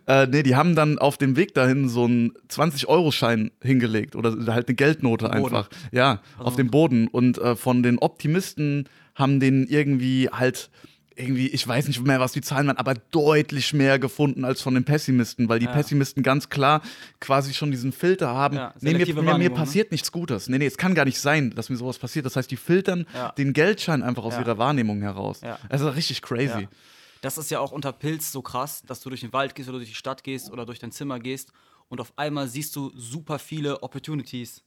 äh, 0.07 0.27
nee, 0.27 0.43
die 0.43 0.55
haben 0.55 0.75
dann 0.75 0.97
auf 0.97 1.17
dem 1.17 1.35
Weg 1.35 1.53
dahin 1.53 1.89
so 1.89 2.05
einen 2.05 2.31
20-Euro-Schein 2.49 3.51
hingelegt 3.61 4.15
oder 4.15 4.35
halt 4.53 4.67
eine 4.67 4.75
Geldnote 4.75 5.29
einfach. 5.29 5.69
Ja, 5.91 6.21
auf 6.37 6.55
dem 6.55 6.71
Boden. 6.71 7.07
Und 7.07 7.37
äh, 7.37 7.55
von 7.55 7.83
den 7.83 7.99
Optimisten 7.99 8.87
haben 9.15 9.39
den 9.39 9.65
irgendwie 9.67 10.29
halt 10.29 10.69
irgendwie, 11.15 11.47
ich 11.47 11.65
weiß 11.67 11.87
nicht 11.87 12.01
mehr, 12.05 12.19
was 12.19 12.33
die 12.33 12.41
Zahlen 12.41 12.67
waren, 12.67 12.77
aber 12.77 12.93
deutlich 13.11 13.73
mehr 13.73 13.99
gefunden 13.99 14.43
als 14.45 14.61
von 14.61 14.73
den 14.73 14.83
Pessimisten, 14.83 15.47
weil 15.49 15.59
die 15.59 15.65
Ja. 15.65 15.71
Pessimisten 15.73 16.23
ganz 16.23 16.49
klar 16.49 16.81
quasi 17.19 17.53
schon 17.53 17.71
diesen 17.71 17.91
Filter 17.91 18.29
haben. 18.29 18.57
Ja, 18.57 18.73
nee, 18.81 18.93
mir, 18.93 19.05
mir, 19.13 19.21
mir 19.21 19.37
ne? 19.37 19.49
passiert 19.49 19.91
nichts 19.91 20.11
Gutes. 20.11 20.49
Nee, 20.49 20.57
nee, 20.57 20.65
es 20.65 20.77
kann 20.77 20.93
gar 20.95 21.05
nicht 21.05 21.19
sein, 21.19 21.51
dass 21.55 21.69
mir 21.69 21.77
sowas 21.77 21.97
passiert. 21.97 22.25
Das 22.25 22.35
heißt, 22.35 22.51
die 22.51 22.57
filtern 22.57 23.05
Ja. 23.13 23.31
den 23.31 23.53
Geldschein 23.53 24.03
einfach 24.03 24.23
aus 24.23 24.37
ihrer 24.37 24.57
Wahrnehmung 24.57 25.01
heraus. 25.01 25.41
Ja. 25.41 25.57
Also 25.69 25.89
richtig 25.89 26.21
crazy. 26.21 26.67
Das 27.21 27.37
ist 27.37 27.49
ja 27.49 27.59
auch 27.59 27.71
unter 27.71 27.91
Pilz 27.91 28.31
so 28.31 28.41
krass, 28.41 28.83
dass 28.85 28.99
du 29.01 29.09
durch 29.09 29.21
den 29.21 29.33
Wald 29.33 29.55
gehst 29.55 29.69
oder 29.69 29.79
durch 29.79 29.89
die 29.89 29.95
Stadt 29.95 30.23
gehst 30.23 30.51
oder 30.51 30.65
durch 30.65 30.79
dein 30.79 30.91
Zimmer 30.91 31.19
gehst 31.19 31.51
und 31.87 31.99
auf 32.01 32.13
einmal 32.17 32.47
siehst 32.47 32.75
du 32.75 32.91
super 32.95 33.39
viele 33.39 33.81
Opportunities. 33.83 34.61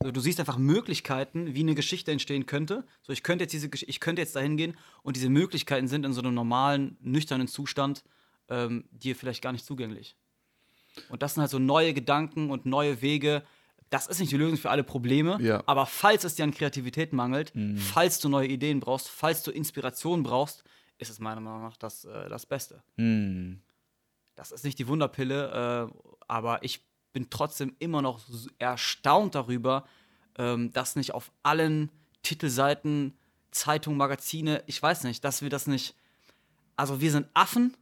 Also 0.00 0.12
du 0.12 0.20
siehst 0.20 0.38
einfach 0.40 0.58
Möglichkeiten, 0.58 1.54
wie 1.54 1.60
eine 1.60 1.74
Geschichte 1.74 2.12
entstehen 2.12 2.46
könnte. 2.46 2.84
So, 3.02 3.12
ich 3.12 3.22
könnte 3.22 3.44
jetzt 3.44 3.52
diese, 3.52 3.68
ich 3.72 4.00
könnte 4.00 4.20
jetzt 4.22 4.36
dahin 4.36 4.56
gehen 4.56 4.76
und 5.02 5.16
diese 5.16 5.30
Möglichkeiten 5.30 5.88
sind 5.88 6.04
in 6.04 6.12
so 6.12 6.20
einem 6.20 6.34
normalen, 6.34 6.96
nüchternen 7.00 7.48
Zustand 7.48 8.04
ähm, 8.48 8.84
dir 8.90 9.16
vielleicht 9.16 9.42
gar 9.42 9.52
nicht 9.52 9.64
zugänglich. 9.64 10.16
Und 11.08 11.22
das 11.22 11.34
sind 11.34 11.40
halt 11.42 11.50
so 11.50 11.58
neue 11.58 11.94
Gedanken 11.94 12.50
und 12.50 12.66
neue 12.66 13.02
Wege. 13.02 13.42
Das 13.90 14.06
ist 14.06 14.18
nicht 14.20 14.32
die 14.32 14.36
Lösung 14.36 14.58
für 14.58 14.70
alle 14.70 14.84
Probleme, 14.84 15.38
Ja. 15.40 15.62
aber 15.66 15.86
falls 15.86 16.24
es 16.24 16.34
dir 16.34 16.44
an 16.44 16.52
Kreativität 16.52 17.12
mangelt, 17.12 17.52
falls 17.76 18.18
du 18.18 18.28
neue 18.28 18.48
Ideen 18.48 18.80
brauchst, 18.80 19.08
falls 19.08 19.42
du 19.42 19.50
Inspiration 19.50 20.22
brauchst, 20.22 20.64
ist 20.98 21.10
es 21.10 21.18
meiner 21.20 21.40
Meinung 21.40 21.62
nach 21.62 21.76
das, 21.76 22.04
äh, 22.04 22.28
das 22.28 22.46
Beste. 22.46 22.82
Hm. 22.96 23.60
Das 24.34 24.52
ist 24.52 24.64
nicht 24.64 24.78
die 24.78 24.88
Wunderpille, 24.88 25.88
äh, 25.92 26.14
aber 26.28 26.62
ich 26.62 26.85
bin 27.16 27.30
trotzdem 27.30 27.74
immer 27.78 28.02
noch 28.02 28.20
erstaunt 28.58 29.34
darüber, 29.34 29.86
ähm, 30.36 30.70
dass 30.74 30.96
nicht 30.96 31.14
auf 31.14 31.32
allen 31.42 31.90
Titelseiten, 32.22 33.14
Zeitungen, 33.52 33.96
Magazine, 33.96 34.62
ich 34.66 34.82
weiß 34.82 35.04
nicht, 35.04 35.24
dass 35.24 35.40
wir 35.40 35.48
das 35.48 35.66
nicht. 35.66 35.94
Also 36.76 37.00
wir 37.00 37.10
sind 37.10 37.26
Affen 37.32 37.74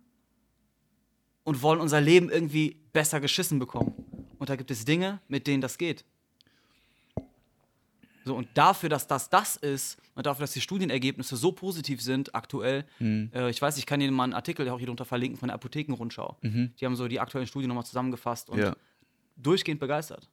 und 1.43 1.63
wollen 1.63 1.81
unser 1.81 2.01
Leben 2.01 2.31
irgendwie 2.31 2.77
besser 2.93 3.21
geschissen 3.21 3.59
bekommen. 3.59 3.93
Und 4.39 4.51
da 4.51 4.55
gibt 4.55 4.71
es 4.71 4.85
Dinge, 4.85 5.21
mit 5.27 5.49
denen 5.49 5.61
das 5.61 5.79
geht. 5.79 6.05
So, 8.25 8.37
und 8.37 8.47
dafür, 8.55 8.89
dass 8.89 9.09
das 9.09 9.31
das 9.31 9.57
ist 9.57 9.99
und 10.15 10.27
dafür, 10.27 10.45
dass 10.45 10.53
die 10.53 10.61
Studienergebnisse 10.61 11.35
so 11.37 11.51
positiv 11.51 12.01
sind 12.01 12.37
aktuell, 12.37 12.85
äh, 13.35 13.51
ich 13.51 13.61
weiß, 13.61 13.79
ich 13.79 13.85
kann 13.87 14.01
Ihnen 14.01 14.15
mal 14.15 14.25
einen 14.25 14.33
Artikel 14.33 14.69
auch 14.69 14.79
hier 14.79 14.87
drunter 14.87 15.05
verlinken 15.05 15.39
von 15.39 15.49
der 15.49 15.57
Apothekenrundschau. 15.57 16.39
Die 16.81 16.87
haben 16.87 16.95
so 16.95 17.09
die 17.09 17.19
aktuellen 17.19 17.49
Studien 17.49 17.69
nochmal 17.69 17.85
zusammengefasst 17.85 18.49
und 18.49 18.61
Ja. 18.61 18.77
Durchgehend 19.37 19.81
begeistert. 19.81 20.31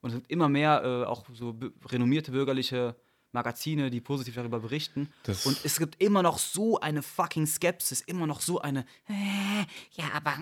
Und 0.00 0.10
es 0.10 0.16
gibt 0.16 0.30
immer 0.30 0.48
mehr 0.48 0.82
äh, 0.84 1.04
auch 1.06 1.24
so 1.32 1.56
renommierte 1.90 2.30
bürgerliche 2.32 2.94
Magazine, 3.32 3.90
die 3.90 4.00
positiv 4.00 4.34
darüber 4.36 4.60
berichten. 4.60 5.08
Das- 5.24 5.44
und 5.46 5.58
es 5.64 5.78
gibt 5.78 6.00
immer 6.00 6.22
noch 6.22 6.38
so 6.38 6.78
eine 6.78 7.02
fucking 7.02 7.46
Skepsis, 7.46 8.00
immer 8.02 8.26
noch 8.26 8.40
so 8.40 8.60
eine, 8.60 8.80
äh, 9.08 9.64
ja, 9.92 10.04
aber, 10.14 10.34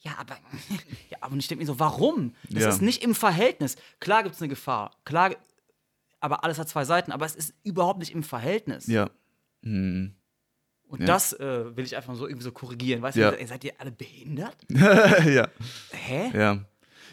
ja, 0.00 0.12
aber, 0.18 0.36
ja, 1.10 1.18
aber 1.20 1.32
und 1.32 1.38
ich 1.40 1.48
denke 1.48 1.62
mir 1.62 1.66
so, 1.66 1.80
warum? 1.80 2.34
Das 2.50 2.62
Ja. 2.64 2.68
ist 2.68 2.82
nicht 2.82 3.02
im 3.02 3.14
Verhältnis. 3.14 3.76
Klar 3.98 4.22
gibt 4.22 4.34
es 4.36 4.42
eine 4.42 4.48
Gefahr, 4.50 4.92
klar, 5.04 5.34
aber 6.20 6.44
alles 6.44 6.58
hat 6.58 6.68
zwei 6.68 6.84
Seiten, 6.84 7.10
aber 7.10 7.26
es 7.26 7.34
ist 7.34 7.54
überhaupt 7.64 7.98
nicht 7.98 8.12
im 8.12 8.22
Verhältnis. 8.22 8.86
Ja. 8.86 9.10
Hm. 9.62 10.14
Und 10.86 11.00
Ja. 11.00 11.06
das 11.06 11.32
äh, 11.32 11.76
will 11.76 11.84
ich 11.84 11.96
einfach 11.96 12.14
so 12.14 12.26
irgendwie 12.26 12.44
so 12.44 12.52
korrigieren. 12.52 13.02
Weißt 13.02 13.16
Ja. 13.16 13.30
du, 13.32 13.46
seid 13.46 13.64
ihr 13.64 13.72
alle 13.78 13.90
behindert? 13.90 14.56
ja. 14.70 15.48
Hä? 15.92 16.30
Ja. 16.38 16.64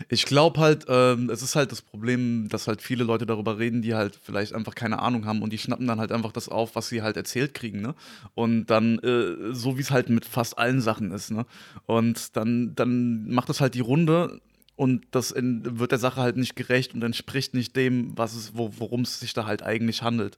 Ich 0.10 0.26
glaube 0.26 0.60
halt, 0.60 0.86
ähm, 0.88 1.30
es 1.30 1.42
ist 1.42 1.56
halt 1.56 1.72
das 1.72 1.82
Problem, 1.82 2.48
dass 2.50 2.68
halt 2.68 2.82
viele 2.82 3.04
Leute 3.04 3.26
darüber 3.26 3.60
reden, 3.60 3.82
die 3.82 3.96
halt 3.96 4.18
vielleicht 4.22 4.54
einfach 4.54 4.76
keine 4.76 5.00
Ahnung 5.00 5.26
haben 5.26 5.42
und 5.42 5.54
die 5.54 5.58
schnappen 5.58 5.88
dann 5.88 6.00
halt 6.00 6.12
einfach 6.12 6.32
das 6.32 6.50
auf, 6.50 6.76
was 6.76 6.90
sie 6.90 7.02
halt 7.02 7.18
erzählt 7.18 7.54
kriegen, 7.54 7.82
ne? 7.82 7.96
Und 8.34 8.68
dann, 8.68 9.00
äh, 9.00 9.54
so 9.54 9.78
wie 9.78 9.82
es 9.82 9.92
halt 9.92 10.10
mit 10.10 10.26
fast 10.26 10.58
allen 10.58 10.82
Sachen 10.82 11.12
ist, 11.12 11.32
ne? 11.32 11.46
Und 11.86 12.36
dann, 12.36 12.76
dann 12.76 13.30
macht 13.30 13.50
es 13.50 13.62
halt 13.62 13.74
die 13.74 13.82
Runde 13.82 14.42
und 14.76 15.06
das 15.12 15.32
in, 15.32 15.80
wird 15.80 15.92
der 15.92 16.00
Sache 16.00 16.22
halt 16.22 16.38
nicht 16.38 16.56
gerecht 16.56 16.94
und 16.94 17.04
entspricht 17.04 17.54
nicht 17.54 17.76
dem, 17.76 18.18
was 18.18 18.36
es, 18.36 18.56
wo, 18.56 18.72
worum 18.78 19.02
es 19.02 19.20
sich 19.20 19.34
da 19.34 19.46
halt 19.46 19.64
eigentlich 19.64 20.02
handelt. 20.02 20.38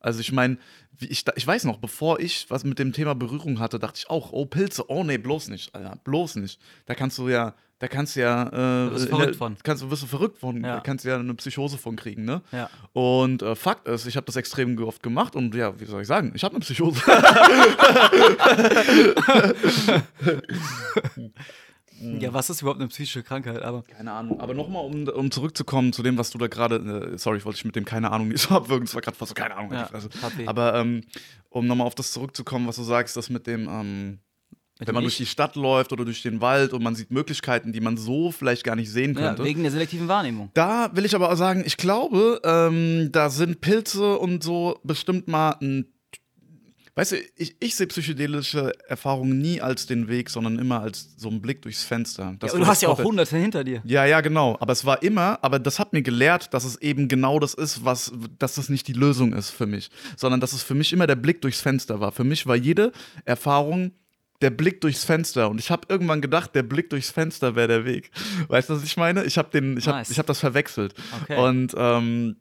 Also 0.00 0.20
ich 0.20 0.32
meine, 0.32 0.58
ich, 1.00 1.24
ich 1.36 1.46
weiß 1.46 1.64
noch, 1.64 1.78
bevor 1.78 2.20
ich 2.20 2.50
was 2.50 2.64
mit 2.64 2.78
dem 2.78 2.92
Thema 2.92 3.14
Berührung 3.14 3.60
hatte, 3.60 3.78
dachte 3.78 3.98
ich 3.98 4.10
auch, 4.10 4.32
oh 4.32 4.46
Pilze, 4.46 4.90
oh 4.90 5.04
nee, 5.04 5.18
bloß 5.18 5.48
nicht, 5.48 5.74
Alter, 5.74 5.96
bloß 6.04 6.36
nicht. 6.36 6.60
Da 6.86 6.94
kannst 6.94 7.18
du 7.18 7.28
ja, 7.28 7.54
da 7.82 7.88
kannst 7.88 8.14
du 8.14 8.20
ja, 8.20 8.46
äh, 8.86 8.90
du 8.90 8.98
verrückt 9.08 9.34
von. 9.34 9.56
Kannst, 9.64 9.82
du- 9.82 9.90
wirst 9.90 10.04
du 10.04 10.06
verrückt 10.06 10.38
von, 10.38 10.62
Ja. 10.62 10.76
da 10.76 10.80
kannst 10.80 11.04
du 11.04 11.08
ja 11.08 11.16
eine 11.18 11.34
Psychose 11.34 11.76
von 11.76 11.96
kriegen, 11.96 12.24
ne? 12.24 12.40
Ja. 12.52 12.70
Und 12.92 13.42
äh, 13.42 13.56
Fakt 13.56 13.88
ist, 13.88 14.06
ich 14.06 14.14
habe 14.16 14.24
das 14.26 14.36
extrem 14.36 14.78
oft 14.84 15.02
gemacht 15.02 15.34
und 15.34 15.52
ja, 15.56 15.78
wie 15.80 15.84
soll 15.86 16.02
ich 16.02 16.06
sagen, 16.06 16.30
ich 16.36 16.44
habe 16.44 16.54
eine 16.54 16.60
Psychose. 16.64 17.00
Ja, 22.18 22.34
was 22.34 22.50
ist 22.50 22.62
überhaupt 22.62 22.80
eine 22.80 22.88
psychische 22.88 23.22
Krankheit? 23.22 23.62
Aber 23.62 23.82
Keine 23.84 24.10
Ahnung. 24.10 24.40
Aber 24.40 24.54
nochmal, 24.54 24.84
um, 24.84 25.06
um 25.06 25.30
zurückzukommen 25.30 25.92
zu 25.92 26.02
dem, 26.02 26.18
was 26.18 26.30
du 26.30 26.38
da 26.38 26.48
gerade, 26.48 27.12
äh, 27.14 27.16
sorry, 27.18 27.38
ich 27.38 27.44
wollte 27.44 27.58
dich 27.58 27.64
mit 27.64 27.76
dem 27.76 27.84
keine 27.84 28.10
Ahnung 28.10 28.26
nicht 28.28 28.40
so 28.42 28.48
abwürgen, 28.56 28.86
es 28.88 28.94
war 28.94 29.02
gerade 29.02 29.16
fast 29.16 29.28
so 29.28 29.34
keine 29.34 29.54
Ahnung. 29.54 29.72
Ja, 29.72 29.88
also, 29.92 30.08
aber 30.46 30.74
ähm, 30.74 31.02
um 31.50 31.64
nochmal 31.66 31.86
auf 31.86 31.94
das 31.94 32.10
zurückzukommen, 32.12 32.66
was 32.66 32.74
du 32.76 32.82
sagst, 32.82 33.16
das 33.16 33.30
mit 33.30 33.46
dem, 33.46 33.68
ähm, 33.68 34.18
Mit 34.78 34.88
Wenn 34.88 34.94
man 34.94 35.04
durch 35.04 35.18
die 35.18 35.26
Stadt 35.26 35.54
läuft 35.54 35.92
oder 35.92 36.04
durch 36.04 36.22
den 36.22 36.40
Wald 36.40 36.72
und 36.72 36.82
man 36.82 36.94
sieht 36.94 37.10
Möglichkeiten, 37.10 37.72
die 37.72 37.80
man 37.80 37.96
so 37.96 38.32
vielleicht 38.32 38.64
gar 38.64 38.74
nicht 38.74 38.90
sehen 38.90 39.14
Ja, 39.14 39.28
könnte. 39.28 39.44
wegen 39.44 39.62
der 39.62 39.70
selektiven 39.70 40.08
Wahrnehmung. 40.08 40.50
Da 40.54 40.90
will 40.96 41.04
ich 41.04 41.14
aber 41.14 41.30
auch 41.30 41.36
sagen, 41.36 41.62
ich 41.64 41.76
glaube, 41.76 42.40
ähm, 42.44 43.10
da 43.12 43.30
sind 43.30 43.60
Pilze 43.60 44.18
und 44.18 44.42
so 44.42 44.80
bestimmt 44.82 45.28
mal 45.28 45.56
ein. 45.60 45.86
Weißt 46.94 47.12
du, 47.12 47.16
ich, 47.36 47.56
ich 47.60 47.74
sehe 47.74 47.86
psychedelische 47.86 48.72
Erfahrungen 48.86 49.38
nie 49.38 49.62
als 49.62 49.86
den 49.86 50.08
Weg, 50.08 50.28
sondern 50.28 50.58
immer 50.58 50.80
als 50.80 51.14
so 51.16 51.30
einen 51.30 51.40
Blick 51.40 51.62
durchs 51.62 51.84
Fenster. 51.84 52.24
Ja, 52.24 52.28
und 52.30 52.42
du 52.42 52.60
war 52.60 52.66
hast 52.66 52.82
ja 52.82 52.88
auch 52.90 53.02
hunderte 53.02 53.38
hinter 53.38 53.64
dir. 53.64 53.80
Ja, 53.86 54.04
ja, 54.04 54.20
genau. 54.20 54.58
Aber 54.60 54.72
es 54.74 54.84
war 54.84 55.02
immer, 55.02 55.38
aber 55.42 55.58
das 55.58 55.78
hat 55.78 55.94
mir 55.94 56.02
gelehrt, 56.02 56.52
dass 56.52 56.64
es 56.64 56.76
eben 56.82 57.08
genau 57.08 57.38
das 57.38 57.54
ist, 57.54 57.82
was, 57.84 58.12
dass 58.38 58.56
das 58.56 58.68
nicht 58.68 58.88
die 58.88 58.92
Lösung 58.92 59.32
ist 59.32 59.48
für 59.48 59.66
mich, 59.66 59.90
sondern 60.18 60.40
dass 60.40 60.52
es 60.52 60.62
für 60.62 60.74
mich 60.74 60.92
immer 60.92 61.06
der 61.06 61.16
Blick 61.16 61.40
durchs 61.40 61.62
Fenster 61.62 62.00
war. 62.00 62.12
Für 62.12 62.24
mich 62.24 62.46
war 62.46 62.56
jede 62.56 62.92
Erfahrung 63.24 63.92
der 64.42 64.50
Blick 64.50 64.80
durchs 64.80 65.04
Fenster. 65.04 65.48
Und 65.48 65.58
ich 65.58 65.70
habe 65.70 65.86
irgendwann 65.88 66.20
gedacht, 66.20 66.54
der 66.54 66.62
Blick 66.62 66.90
durchs 66.90 67.10
Fenster 67.10 67.54
wäre 67.54 67.68
der 67.68 67.84
Weg. 67.84 68.10
Weißt 68.48 68.68
du, 68.68 68.74
was 68.74 68.84
ich 68.84 68.96
meine? 68.96 69.24
Ich 69.24 69.38
habe 69.38 69.50
den, 69.50 69.76
ich 69.76 69.86
habe, 69.86 69.98
Nice. 69.98 70.10
ich 70.10 70.18
habe 70.18 70.26
das 70.26 70.40
verwechselt. 70.40 70.94
Okay. 71.22 71.38
Und 71.38 71.74
ähm, 71.76 72.36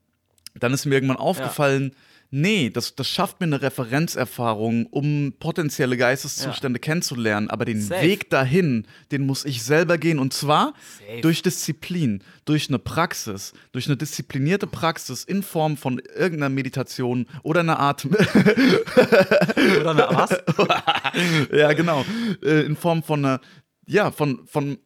dann 0.55 0.73
ist 0.73 0.85
mir 0.85 0.95
irgendwann 0.95 1.17
aufgefallen, 1.17 1.95
nee, 2.31 2.69
das, 2.69 2.95
das 2.95 3.07
schafft 3.07 3.39
mir 3.39 3.45
eine 3.45 3.61
Referenzerfahrung, 3.61 4.87
um 4.87 5.33
potenzielle 5.39 5.97
Geisteszustände 5.97 6.79
kennenzulernen. 6.79 7.49
Aber 7.49 7.65
den 7.65 7.81
Safe. 7.81 8.01
Weg 8.01 8.29
dahin, 8.29 8.87
den 9.11 9.25
muss 9.25 9.45
ich 9.45 9.63
selber 9.63 9.97
gehen. 9.97 10.17
Und 10.17 10.33
zwar 10.33 10.73
Safe. 10.99 11.21
durch 11.21 11.41
Disziplin, 11.43 12.23
durch 12.45 12.69
eine 12.69 12.79
Praxis, 12.79 13.53
durch 13.73 13.87
eine 13.87 13.97
disziplinierte 13.97 14.65
Praxis 14.65 15.23
in 15.23 15.43
Form 15.43 15.77
von 15.77 16.01
irgendeiner 16.15 16.49
Meditation 16.49 17.27
oder 17.43 17.59
einer 17.59 17.79
Art, 17.79 18.05
Oder 18.05 19.93
na, 19.93 20.15
was? 20.15 20.31
ja 21.51 21.73
genau, 21.73 22.05
äh, 22.43 22.61
in 22.65 22.75
Form 22.75 23.03
von 23.03 23.25
einer, 23.25 23.41
ja, 23.85 24.11
von, 24.11 24.45
von, 24.47 24.77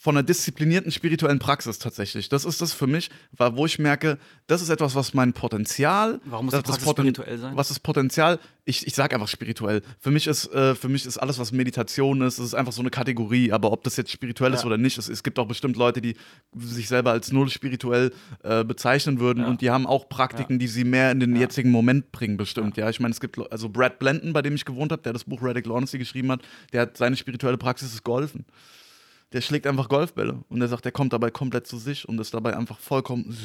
von 0.00 0.16
einer 0.16 0.22
disziplinierten 0.22 0.92
spirituellen 0.92 1.40
Praxis 1.40 1.80
tatsächlich. 1.80 2.28
Das 2.28 2.44
ist 2.44 2.60
das 2.60 2.72
für 2.72 2.86
mich, 2.86 3.10
war, 3.32 3.56
wo 3.56 3.66
ich 3.66 3.80
merke, 3.80 4.16
das 4.46 4.62
ist 4.62 4.68
etwas, 4.68 4.94
was 4.94 5.12
mein 5.12 5.32
Potenzial. 5.32 6.20
Warum 6.24 6.46
muss 6.46 6.52
das, 6.52 6.62
das 6.62 6.78
Poten- 6.78 7.02
spirituell 7.02 7.36
sein? 7.38 7.56
Was 7.56 7.72
ist 7.72 7.80
Potenzial? 7.80 8.38
Ich, 8.64 8.86
ich 8.86 8.94
sag 8.94 9.12
einfach 9.12 9.26
spirituell. 9.26 9.82
Für 9.98 10.12
mich 10.12 10.28
ist, 10.28 10.46
äh, 10.54 10.76
für 10.76 10.88
mich 10.88 11.04
ist 11.04 11.18
alles, 11.18 11.40
was 11.40 11.50
Meditation 11.50 12.22
ist, 12.22 12.38
es 12.38 12.46
ist 12.46 12.54
einfach 12.54 12.72
so 12.72 12.80
eine 12.80 12.90
Kategorie. 12.90 13.50
Aber 13.50 13.72
ob 13.72 13.82
das 13.82 13.96
jetzt 13.96 14.12
spirituell 14.12 14.54
ist 14.54 14.60
Ja. 14.60 14.66
oder 14.66 14.78
nicht, 14.78 14.98
es, 14.98 15.08
es 15.08 15.24
gibt 15.24 15.36
auch 15.40 15.48
bestimmt 15.48 15.76
Leute, 15.76 16.00
die 16.00 16.14
sich 16.56 16.86
selber 16.86 17.10
als 17.10 17.32
null 17.32 17.48
spirituell 17.50 18.12
äh, 18.44 18.62
bezeichnen 18.64 19.18
würden 19.18 19.42
Ja. 19.42 19.48
und 19.48 19.62
die 19.62 19.70
haben 19.70 19.84
auch 19.84 20.08
Praktiken, 20.08 20.60
die 20.60 20.68
sie 20.68 20.84
mehr 20.84 21.10
in 21.10 21.18
den 21.18 21.34
jetzigen 21.34 21.72
Moment 21.72 22.12
bringen, 22.12 22.36
bestimmt. 22.36 22.76
Ja, 22.76 22.88
ich 22.88 23.00
meine, 23.00 23.12
es 23.12 23.20
gibt 23.20 23.36
also 23.50 23.68
Brad 23.68 23.98
Blanton, 23.98 24.32
bei 24.32 24.42
dem 24.42 24.54
ich 24.54 24.64
gewohnt 24.64 24.92
habe, 24.92 25.02
der 25.02 25.12
das 25.12 25.24
Buch 25.24 25.42
Radical 25.42 25.72
Honesty 25.72 25.98
geschrieben 25.98 26.30
hat, 26.30 26.42
der 26.72 26.82
hat 26.82 26.96
seine 26.96 27.16
spirituelle 27.16 27.58
Praxis 27.58 27.92
ist 27.92 28.04
Golfen. 28.04 28.44
Der 29.32 29.40
schlägt 29.42 29.66
einfach 29.66 29.88
Golfbälle 29.88 30.42
und 30.48 30.60
er 30.62 30.68
sagt, 30.68 30.86
er 30.86 30.92
kommt 30.92 31.12
dabei 31.12 31.30
komplett 31.30 31.66
zu 31.66 31.76
sich 31.76 32.08
und 32.08 32.18
ist 32.18 32.32
dabei 32.32 32.56
einfach 32.56 32.78
vollkommen, 32.78 33.36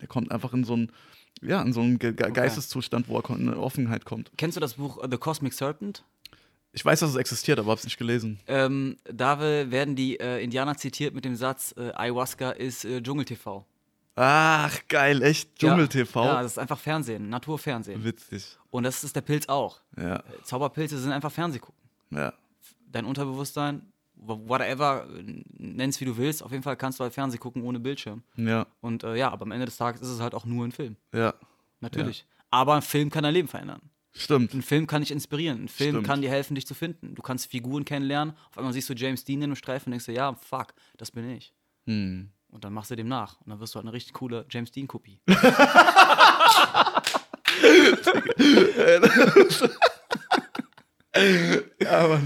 er 0.00 0.06
kommt 0.06 0.30
einfach 0.30 0.52
in 0.52 0.62
so 0.64 0.74
einen, 0.74 0.92
ja, 1.40 1.62
in 1.62 1.72
so 1.72 1.80
einen 1.80 1.98
Ge 1.98 2.12
Ge 2.12 2.30
Geisteszustand, 2.30 3.08
wo 3.08 3.18
er 3.18 3.30
in 3.30 3.48
eine 3.48 3.56
Offenheit 3.58 4.04
kommt. 4.04 4.30
Kennst 4.36 4.56
du 4.56 4.60
das 4.60 4.74
Buch 4.74 5.02
äh, 5.02 5.08
The 5.10 5.16
Cosmic 5.16 5.54
Serpent? 5.54 6.04
Ich 6.74 6.84
weiß, 6.84 7.00
dass 7.00 7.10
es 7.10 7.16
existiert, 7.16 7.58
aber 7.58 7.70
hab's 7.72 7.84
nicht 7.84 7.98
gelesen. 7.98 8.40
Ähm, 8.46 8.96
da 9.04 9.38
we- 9.40 9.70
werden 9.70 9.94
die 9.96 10.18
äh, 10.20 10.42
Indianer 10.42 10.76
zitiert 10.76 11.14
mit 11.14 11.24
dem 11.24 11.36
Satz, 11.36 11.74
äh, 11.78 11.92
Ayahuasca 11.94 12.50
ist 12.50 12.84
äh, 12.84 13.02
Dschungel-TV. 13.02 13.64
Ach, 14.14 14.78
geil, 14.88 15.22
echt? 15.22 15.58
Dschungel-TV? 15.58 16.24
Ja, 16.24 16.42
das 16.42 16.52
ist 16.52 16.58
einfach 16.58 16.78
Fernsehen, 16.78 17.30
Naturfernsehen. 17.30 18.04
Witzig. 18.04 18.58
Und 18.70 18.82
das 18.84 19.02
ist 19.04 19.16
der 19.16 19.22
Pilz 19.22 19.48
auch. 19.48 19.80
Ja, 19.96 20.16
Äh, 20.16 20.22
Zauberpilze 20.44 20.98
sind 20.98 21.12
einfach 21.12 21.32
Fernsehgucken. 21.32 21.80
ja. 22.10 22.32
Dein 22.90 23.06
Unterbewusstsein, 23.06 23.90
whatever, 24.26 25.06
nenn's 25.58 26.00
wie 26.00 26.04
du 26.04 26.16
willst, 26.16 26.42
auf 26.42 26.50
jeden 26.52 26.62
Fall 26.62 26.76
kannst 26.76 26.98
du 26.98 27.04
halt 27.04 27.12
Fernsehen 27.12 27.40
gucken 27.40 27.62
ohne 27.64 27.80
Bildschirm. 27.80 28.22
Ja, 28.36 28.66
Und 28.80 29.04
äh, 29.04 29.16
ja, 29.16 29.30
aber 29.30 29.42
am 29.42 29.52
Ende 29.52 29.66
des 29.66 29.76
Tages 29.76 30.00
ist 30.00 30.08
es 30.08 30.20
halt 30.20 30.34
auch 30.34 30.44
nur 30.44 30.64
ein 30.66 30.72
Film. 30.72 30.96
ja. 31.12 31.34
Natürlich. 31.80 32.24
Aber 32.50 32.74
ein 32.74 32.82
Film 32.82 33.10
kann 33.10 33.24
dein 33.24 33.34
Leben 33.34 33.48
verändern. 33.48 33.80
Stimmt. 34.12 34.54
Ein 34.54 34.62
Film 34.62 34.86
kann 34.86 35.02
dich 35.02 35.10
inspirieren. 35.10 35.64
Ein 35.64 35.68
Film 35.68 35.94
Stimmt. 35.96 36.06
kann 36.06 36.22
dir 36.22 36.30
helfen, 36.30 36.54
dich 36.54 36.66
zu 36.66 36.74
finden. 36.74 37.14
Du 37.16 37.22
kannst 37.22 37.50
Figuren 37.50 37.84
kennenlernen. 37.84 38.34
Auf 38.50 38.58
einmal 38.58 38.72
siehst 38.72 38.88
du 38.88 38.94
James 38.94 39.24
Dean 39.24 39.38
in 39.40 39.44
einem 39.44 39.56
Streifen 39.56 39.88
und 39.88 39.92
denkst 39.92 40.06
dir, 40.06 40.12
ja, 40.12 40.34
fuck, 40.34 40.68
das 40.96 41.10
bin 41.10 41.28
ich. 41.30 41.52
Hm. 41.86 42.30
Und 42.50 42.62
dann 42.64 42.72
machst 42.72 42.90
du 42.92 42.96
dem 42.96 43.08
nach. 43.08 43.40
Und 43.40 43.50
dann 43.50 43.58
wirst 43.58 43.74
du 43.74 43.78
halt 43.78 43.86
eine 43.86 43.92
richtig 43.94 44.12
coole 44.12 44.46
James 44.48 44.70
Dean-Kopie. 44.70 45.18
Ja. 51.80 52.20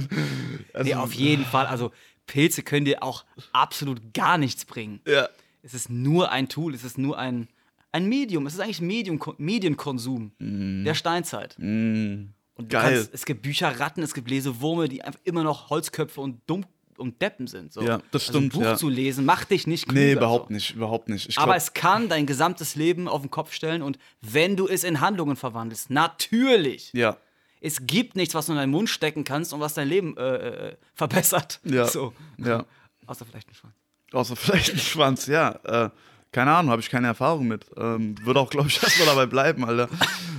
Also, 0.73 0.85
Nee, 0.85 0.95
auf 0.95 1.13
jeden 1.15 1.45
Fall. 1.45 1.67
Also, 1.67 1.93
Pilze 2.27 2.63
können 2.63 2.85
dir 2.85 3.03
auch 3.03 3.25
absolut 3.53 4.13
gar 4.15 4.39
nichts 4.39 4.65
bringen. 4.65 5.01
ja. 5.07 5.29
Es 5.63 5.75
ist 5.75 5.91
nur 5.91 6.31
ein 6.31 6.49
Tool, 6.49 6.75
es 6.77 6.85
ist 6.85 6.97
nur 6.97 7.19
ein, 7.19 7.49
ein 7.91 8.09
Medium. 8.09 8.47
Es 8.47 8.55
ist 8.55 8.61
eigentlich 8.61 8.81
Medium, 8.81 9.21
Medienkonsum 9.39 10.31
der 10.39 10.95
Steinzeit. 10.95 11.57
Mm. 11.59 12.27
Und 12.55 12.71
Geil. 12.71 12.95
Kannst, 12.95 13.13
es 13.13 13.25
gibt 13.25 13.43
Bücherratten, 13.43 14.01
es 14.05 14.15
gibt 14.15 14.31
Lesewurme, 14.31 14.89
die 14.89 15.03
einfach 15.03 15.19
immer 15.25 15.43
noch 15.43 15.69
Holzköpfe 15.69 16.21
und 16.21 16.41
dumm 16.47 16.65
und 16.99 17.21
Deppen 17.21 17.49
sind. 17.49 17.73
So. 17.73 17.83
Ja, 17.83 17.99
das 18.13 18.29
Also 18.29 18.39
ein 18.39 18.43
stimmt, 18.43 18.53
Buch 18.53 18.63
ja. 18.63 18.77
zu 18.77 18.89
lesen 18.89 19.25
macht 19.25 19.51
dich 19.51 19.67
nicht 19.67 19.89
klüger. 19.89 20.01
Nee, 20.07 20.13
überhaupt 20.13 20.49
so. 20.49 20.55
nicht, 20.55 20.77
überhaupt 20.77 21.09
nicht. 21.09 21.29
Ich 21.31 21.37
Aber 21.37 21.47
glaub, 21.53 21.57
es 21.57 21.75
kann 21.75 22.09
dein 22.09 22.27
gesamtes 22.27 22.77
Leben 22.77 23.09
auf 23.09 23.23
den 23.23 23.31
Kopf 23.33 23.53
stellen 23.53 23.83
und 23.83 23.99
wenn 24.23 24.55
du 24.57 24.69
es 24.69 24.85
in 24.85 25.01
Handlungen 25.01 25.35
verwandelst, 25.35 25.91
natürlich. 25.91 26.93
ja. 26.93 27.17
Es 27.61 27.87
gibt 27.87 28.17
nichts, 28.17 28.35
was 28.35 28.47
du 28.47 28.53
in 28.53 28.59
deinen 28.59 28.71
Mund 28.71 28.89
stecken 28.89 29.25
kannst 29.25 29.53
und 29.53 29.61
was 29.61 29.75
dein 29.75 29.89
Leben 29.89 30.17
äh, 30.17 30.69
äh, 30.69 30.77
verbessert. 30.95 31.61
Ja. 31.65 31.87
So. 31.87 32.13
Ja. 32.39 32.65
Außer 33.07 33.25
vielleicht 33.25 33.49
ein 33.49 33.55
Schwanz. 33.55 33.75
Außer 34.13 34.37
vielleicht 34.37 34.73
ein 34.73 34.79
Schwanz, 34.79 35.27
ja. 35.27 35.51
Äh, 35.65 35.91
keine 36.33 36.55
Ahnung, 36.55 36.71
habe 36.71 36.83
ich 36.83 36.91
keine 36.91 37.07
Erfahrung 37.07 37.49
mit. 37.49 37.67
Ähm, 37.77 38.15
Würde 38.25 38.41
auch, 38.41 38.51
glaube 38.51 38.69
ich, 38.69 38.83
erstmal 38.83 39.07
dabei 39.07 39.27
bleiben, 39.27 39.65
Alter. 39.65 39.89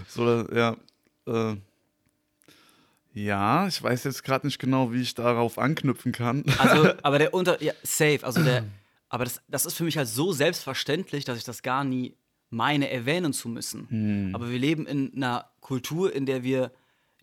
So, 0.07 0.47
ja. 0.53 0.77
Äh, 1.25 1.55
ja, 3.13 3.67
ich 3.67 3.81
weiß 3.81 4.03
jetzt 4.03 4.23
gerade 4.23 4.45
nicht 4.45 4.59
genau, 4.59 4.93
wie 4.93 5.01
ich 5.01 5.15
darauf 5.15 5.57
anknüpfen 5.57 6.11
kann. 6.11 6.43
Also, 6.59 6.93
aber 7.01 7.17
der 7.17 7.33
Unter. 7.33 7.61
Ja, 7.63 7.73
safe. 7.81 8.19
Also 8.21 8.43
der. 8.43 8.65
Aber 9.09 9.23
das, 9.23 9.41
das 9.47 9.65
ist 9.65 9.73
für 9.75 9.85
mich 9.85 9.97
halt 9.97 10.07
so 10.07 10.33
selbstverständlich, 10.33 11.25
dass 11.25 11.37
ich 11.37 11.43
das 11.43 11.63
gar 11.63 11.83
nie 11.83 12.13
meine, 12.49 12.91
erwähnen 12.91 13.33
zu 13.33 13.49
müssen. 13.49 13.89
Hm. 13.89 14.35
Aber 14.35 14.51
wir 14.51 14.59
leben 14.59 14.85
in 14.85 15.13
einer 15.15 15.49
Kultur, 15.61 16.13
in 16.13 16.25
der 16.25 16.43
wir 16.43 16.71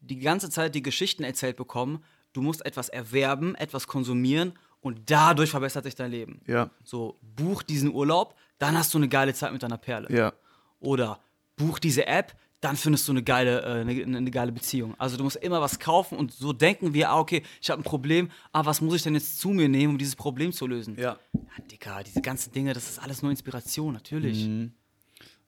die 0.07 0.19
ganze 0.19 0.51
Zeit 0.51 0.75
die 0.75 0.83
Geschichten 0.83 1.25
erzählt 1.25 1.57
bekommen. 1.57 2.03
Du 2.33 2.43
musst 2.43 2.65
etwas 2.67 2.89
erwerben, 2.89 3.55
etwas 3.55 3.87
konsumieren 3.87 4.53
und 4.81 5.11
dadurch 5.11 5.51
verbessert 5.51 5.85
sich 5.85 5.95
dein 5.95 6.11
Leben. 6.11 6.41
Ja, 6.47 6.71
So, 6.85 7.19
buch 7.23 7.63
diesen 7.63 7.93
Urlaub, 7.93 8.35
dann 8.59 8.77
hast 8.77 8.93
du 8.95 8.99
eine 8.99 9.09
geile 9.09 9.33
Zeit 9.35 9.53
mit 9.53 9.63
deiner 9.63 9.79
Perle. 9.79 10.09
ja, 10.15 10.33
Oder 10.81 11.21
buch 11.57 11.79
diese 11.79 12.07
App, 12.07 12.35
dann 12.61 12.77
findest 12.77 13.07
du 13.09 13.13
eine 13.13 13.23
geile, 13.23 13.61
äh, 13.63 13.81
eine, 13.83 14.17
eine 14.19 14.31
geile 14.31 14.51
Beziehung. 14.51 14.95
Also 14.99 15.17
du 15.17 15.25
musst 15.25 15.37
immer 15.37 15.61
was 15.61 15.79
kaufen 15.79 16.17
und 16.19 16.33
so 16.33 16.53
denken 16.53 16.95
wir, 16.95 17.11
ah, 17.11 17.19
okay, 17.21 17.43
ich 17.61 17.71
habe 17.71 17.81
ein 17.81 17.85
Problem, 17.85 18.31
ah, 18.53 18.65
was 18.65 18.81
muss 18.81 18.95
ich 18.97 19.03
denn 19.03 19.15
jetzt 19.15 19.39
zu 19.39 19.51
mir 19.51 19.69
nehmen, 19.69 19.93
um 19.95 19.99
dieses 19.99 20.17
Problem 20.17 20.51
zu 20.53 20.67
lösen? 20.67 20.97
ja, 20.99 21.19
Ja, 21.35 21.65
Dicker, 21.71 22.03
diese 22.03 22.23
ganzen 22.23 22.53
Dinge, 22.53 22.73
das 22.73 22.89
ist 22.89 22.99
alles 22.99 23.23
nur 23.23 23.31
Inspiration, 23.31 23.93
natürlich. 23.95 24.49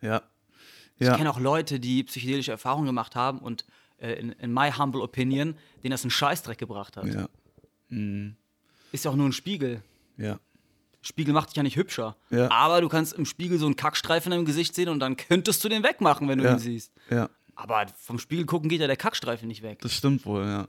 ja. 0.03 0.23
Ich 0.99 1.07
Ja, 1.07 1.17
kenne 1.17 1.31
auch 1.31 1.41
Leute, 1.41 1.79
die 1.79 2.05
psychedelische 2.05 2.53
Erfahrungen 2.53 2.87
gemacht 2.87 3.15
haben 3.17 3.39
und 3.41 3.67
in, 3.99 4.33
in 4.33 4.53
my 4.53 4.71
humble 4.71 5.01
opinion, 5.03 5.55
denen 5.83 5.91
das 5.93 6.03
einen 6.03 6.11
Scheißdreck 6.11 6.59
gebracht 6.59 6.97
hat. 6.97 7.07
ja, 7.07 7.29
Ist 8.93 9.05
ja 9.05 9.11
auch 9.11 9.17
nur 9.17 9.27
ein 9.29 9.33
Spiegel. 9.33 9.83
ja. 10.17 10.39
Spiegel 11.03 11.33
macht 11.35 11.51
dich 11.51 11.57
ja 11.57 11.63
nicht 11.63 11.77
hübscher. 11.77 12.17
Ja. 12.31 12.51
Aber 12.51 12.81
du 12.81 12.89
kannst 12.89 13.13
im 13.13 13.27
Spiegel 13.27 13.59
so 13.59 13.67
einen 13.67 13.77
Kackstreifen 13.77 14.33
deinem 14.33 14.45
Gesicht 14.45 14.75
sehen 14.75 14.89
und 14.89 14.99
dann 14.99 15.17
könntest 15.17 15.63
du 15.63 15.69
den 15.69 15.85
wegmachen, 15.85 16.29
wenn 16.29 16.39
du 16.39 16.45
Ja. 16.45 16.55
ihn 16.55 16.59
siehst. 16.59 16.91
ja. 17.11 17.31
Aber 17.55 17.87
vom 17.97 18.19
Spiegel 18.19 18.45
gucken 18.45 18.69
geht 18.69 18.81
ja 18.81 18.89
der 18.89 18.97
Kackstreifen 18.97 19.47
nicht 19.47 19.63
weg. 19.63 19.79
Das 19.83 19.93
stimmt 19.95 20.27
wohl, 20.27 20.45
ja. 20.45 20.67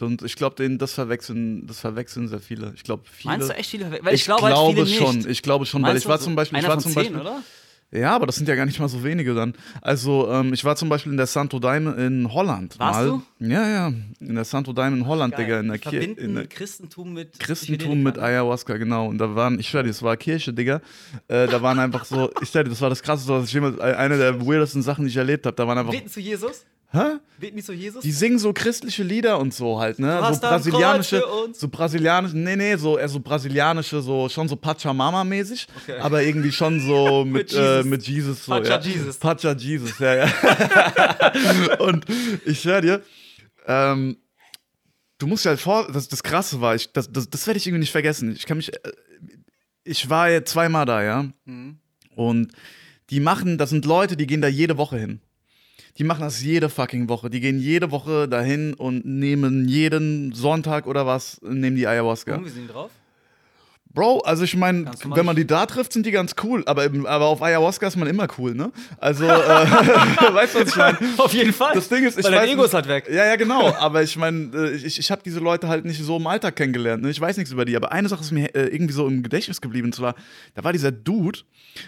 Und 0.00 0.22
ich 0.22 0.36
glaube, 0.36 0.68
das 0.76 0.92
verwechseln, 0.92 1.66
das 1.66 1.80
verwechseln 1.80 2.28
sehr 2.28 2.38
viele. 2.40 2.72
Ich 2.76 2.82
glaube, 2.84 3.04
viele. 3.10 3.32
Meinst 3.32 3.48
du 3.48 3.54
echt 3.56 3.70
viele? 3.70 3.90
Weil 3.90 4.14
ich, 4.14 4.20
ich 4.20 4.24
glaube, 4.26 4.46
glaube 4.46 4.76
halt 4.78 4.88
viele 4.88 4.98
schon. 5.06 5.16
nicht. 5.16 5.26
Ich 5.28 5.42
glaube 5.42 5.64
schon, 5.66 5.82
weil 5.82 5.92
Meinst 5.92 6.04
ich 6.04 6.08
war 6.08 6.18
du, 6.18 6.24
zum 6.24 6.36
Beispiel, 6.36 6.58
ich 6.60 6.68
war 6.68 6.78
zum 6.78 6.94
Beispiel, 6.94 7.16
oder? 7.18 7.42
Ja, 7.90 8.14
aber 8.14 8.26
das 8.26 8.36
sind 8.36 8.46
ja 8.48 8.54
gar 8.54 8.66
nicht 8.66 8.78
mal 8.78 8.88
so 8.88 9.02
wenige 9.02 9.32
dann. 9.34 9.54
Also, 9.80 10.30
ähm, 10.30 10.52
ich 10.52 10.62
war 10.64 10.76
zum 10.76 10.90
Beispiel 10.90 11.10
in 11.10 11.16
der 11.16 11.26
Santo 11.26 11.58
Daime 11.58 11.92
in 11.92 12.30
Holland. 12.32 12.78
Warst 12.78 13.00
mal. 13.00 13.06
du? 13.06 13.22
Ja, 13.46 13.66
ja. 13.66 13.92
In 14.20 14.34
der 14.34 14.44
Santo 14.44 14.74
Daime 14.74 14.98
in 14.98 15.06
Holland, 15.06 15.38
Digga. 15.38 15.60
In 15.60 15.68
der 15.68 15.78
Kirche. 15.78 16.14
Christentum 16.48 17.14
mit 17.14 17.38
Christentum 17.38 18.02
mit. 18.02 18.18
Ayahuasca, 18.18 18.76
genau. 18.76 19.06
Und 19.06 19.16
da 19.18 19.34
waren, 19.34 19.58
ich 19.58 19.68
schwör 19.68 19.82
dir, 19.82 19.88
das 19.88 20.02
war 20.02 20.16
Kirche, 20.18 20.52
Digga. 20.52 20.82
Äh, 21.28 21.46
da 21.46 21.62
waren 21.62 21.78
einfach 21.78 22.04
so, 22.04 22.30
ich 22.42 22.50
schwör 22.50 22.64
dir, 22.64 22.70
das 22.70 22.80
war 22.82 22.90
das 22.90 23.02
krasseste, 23.02 23.32
was 23.32 23.46
ich 23.46 23.52
jemals, 23.54 23.78
eine 23.80 24.18
der 24.18 24.46
weirdesten 24.46 24.82
Sachen, 24.82 25.04
die 25.04 25.10
ich 25.10 25.16
erlebt 25.16 25.46
habe. 25.46 25.56
Da 25.56 25.66
waren 25.66 25.78
einfach, 25.78 25.92
Beten 25.92 26.08
zu 26.08 26.20
Jesus? 26.20 26.66
Hä? 26.92 27.18
Die 27.40 27.62
zu 27.62 27.72
Jesus? 27.72 28.02
Die 28.02 28.12
singen 28.12 28.38
so 28.38 28.52
christliche 28.52 29.02
Lieder 29.02 29.38
und 29.38 29.54
so 29.54 29.78
halt, 29.78 29.98
ne? 29.98 30.20
so 30.32 30.40
brasilianische, 30.40 31.22
so 31.52 31.68
brasilianische, 31.68 32.36
nee, 32.36 32.56
nee, 32.56 32.76
so 32.76 32.98
eher 32.98 33.08
so 33.08 33.20
brasilianische, 33.20 34.00
so 34.02 34.28
schon 34.28 34.48
so 34.48 34.56
Pachamama-mäßig, 34.56 35.66
Okay. 35.82 36.00
aber 36.00 36.22
irgendwie 36.22 36.52
schon 36.52 36.80
so 36.80 37.24
Mit 37.26 37.34
mit, 37.34 37.50
Jesus. 37.52 37.84
äh, 37.84 37.88
mit 37.88 38.08
Jesus. 38.08 38.44
So, 38.44 38.52
Pacha 38.52 38.68
ja. 38.70 38.80
Jesus. 38.80 39.16
Pacha 39.18 39.52
Jesus, 39.52 39.98
ja, 39.98 40.14
ja. 40.14 41.78
und 41.80 42.06
ich 42.44 42.64
höre 42.64 42.80
dir, 42.80 43.02
ähm, 43.66 44.16
du 45.18 45.26
musst 45.26 45.44
dir 45.44 45.50
halt 45.50 45.60
vor, 45.60 45.90
das, 45.92 46.08
das 46.08 46.22
Krasse 46.22 46.60
war, 46.60 46.74
ich, 46.74 46.92
das, 46.92 47.12
das, 47.12 47.28
das 47.30 47.46
werde 47.46 47.58
ich 47.58 47.66
irgendwie 47.66 47.80
nicht 47.80 47.92
vergessen. 47.92 48.32
Ich 48.34 48.46
kann 48.46 48.56
mich, 48.56 48.72
äh, 48.74 48.92
ich 49.84 50.10
war 50.10 50.28
ja 50.30 50.44
zweimal 50.44 50.86
da, 50.86 51.02
ja. 51.02 51.26
Und 52.16 52.52
die 53.10 53.20
machen, 53.20 53.58
das 53.58 53.70
sind 53.70 53.84
Leute, 53.86 54.16
die 54.16 54.26
gehen 54.26 54.40
da 54.42 54.48
jede 54.48 54.76
Woche 54.76 54.98
hin. 54.98 55.20
Die 55.98 56.04
machen 56.04 56.20
das 56.20 56.42
jede 56.42 56.68
fucking 56.68 57.08
Woche. 57.08 57.28
Die 57.28 57.40
gehen 57.40 57.58
jede 57.58 57.90
Woche 57.90 58.28
dahin 58.28 58.74
und 58.74 59.04
nehmen 59.04 59.66
jeden 59.68 60.32
Sonntag 60.32 60.86
oder 60.86 61.06
was, 61.06 61.40
nehmen 61.42 61.74
die 61.74 61.88
Ayahuasca. 61.88 62.32
Warum, 62.32 62.44
wie 62.46 62.50
sind 62.50 62.68
die 62.68 62.72
drauf? 62.72 62.90
Bro, 63.94 64.18
also 64.20 64.44
ich 64.44 64.54
meine, 64.54 64.90
wenn 65.06 65.26
man 65.26 65.34
die 65.34 65.46
da 65.46 65.66
trifft, 65.66 65.92
sind 65.92 66.06
die 66.06 66.10
ganz 66.12 66.36
cool. 66.44 66.62
Aber, 66.66 66.84
aber 66.84 67.26
auf 67.26 67.42
Ayahuasca 67.42 67.88
ist 67.88 67.96
man 67.96 68.06
immer 68.06 68.28
cool, 68.38 68.54
ne? 68.54 68.70
Also, 68.98 69.24
äh, 69.24 69.28
weißt 69.28 70.54
du, 70.54 70.60
was 70.60 70.68
ich 70.68 70.76
meine? 70.76 70.98
Auf 71.16 71.32
jeden 71.32 71.52
Fall. 71.52 71.74
Das 71.74 71.88
Ding 71.88 72.04
ist, 72.04 72.16
ich 72.16 72.24
Weil 72.24 72.32
dein 72.32 72.42
weiß 72.42 72.50
Ego 72.50 72.64
ist 72.64 72.74
halt 72.74 72.86
weg. 72.86 73.08
Ja, 73.10 73.24
ja, 73.24 73.34
genau. 73.34 73.74
Aber 73.78 74.02
ich 74.02 74.16
meine, 74.16 74.50
äh, 74.54 74.76
ich, 74.76 74.98
ich 75.00 75.10
habe 75.10 75.22
diese 75.24 75.40
Leute 75.40 75.66
halt 75.68 75.84
nicht 75.84 76.00
so 76.00 76.18
im 76.18 76.26
Alltag 76.28 76.54
kennengelernt. 76.54 77.02
Ne? 77.02 77.10
Ich 77.10 77.20
weiß 77.20 77.38
nichts 77.38 77.50
über 77.50 77.64
die. 77.64 77.74
Aber 77.74 77.90
eine 77.90 78.08
Sache 78.08 78.20
ist 78.20 78.30
mir 78.30 78.54
äh, 78.54 78.68
irgendwie 78.68 78.92
so 78.92 79.08
im 79.08 79.22
Gedächtnis 79.22 79.60
geblieben. 79.60 79.86
Und 79.86 79.94
zwar, 79.94 80.14
da 80.54 80.62
war 80.62 80.72
dieser 80.72 80.92
Dude, 80.92 81.40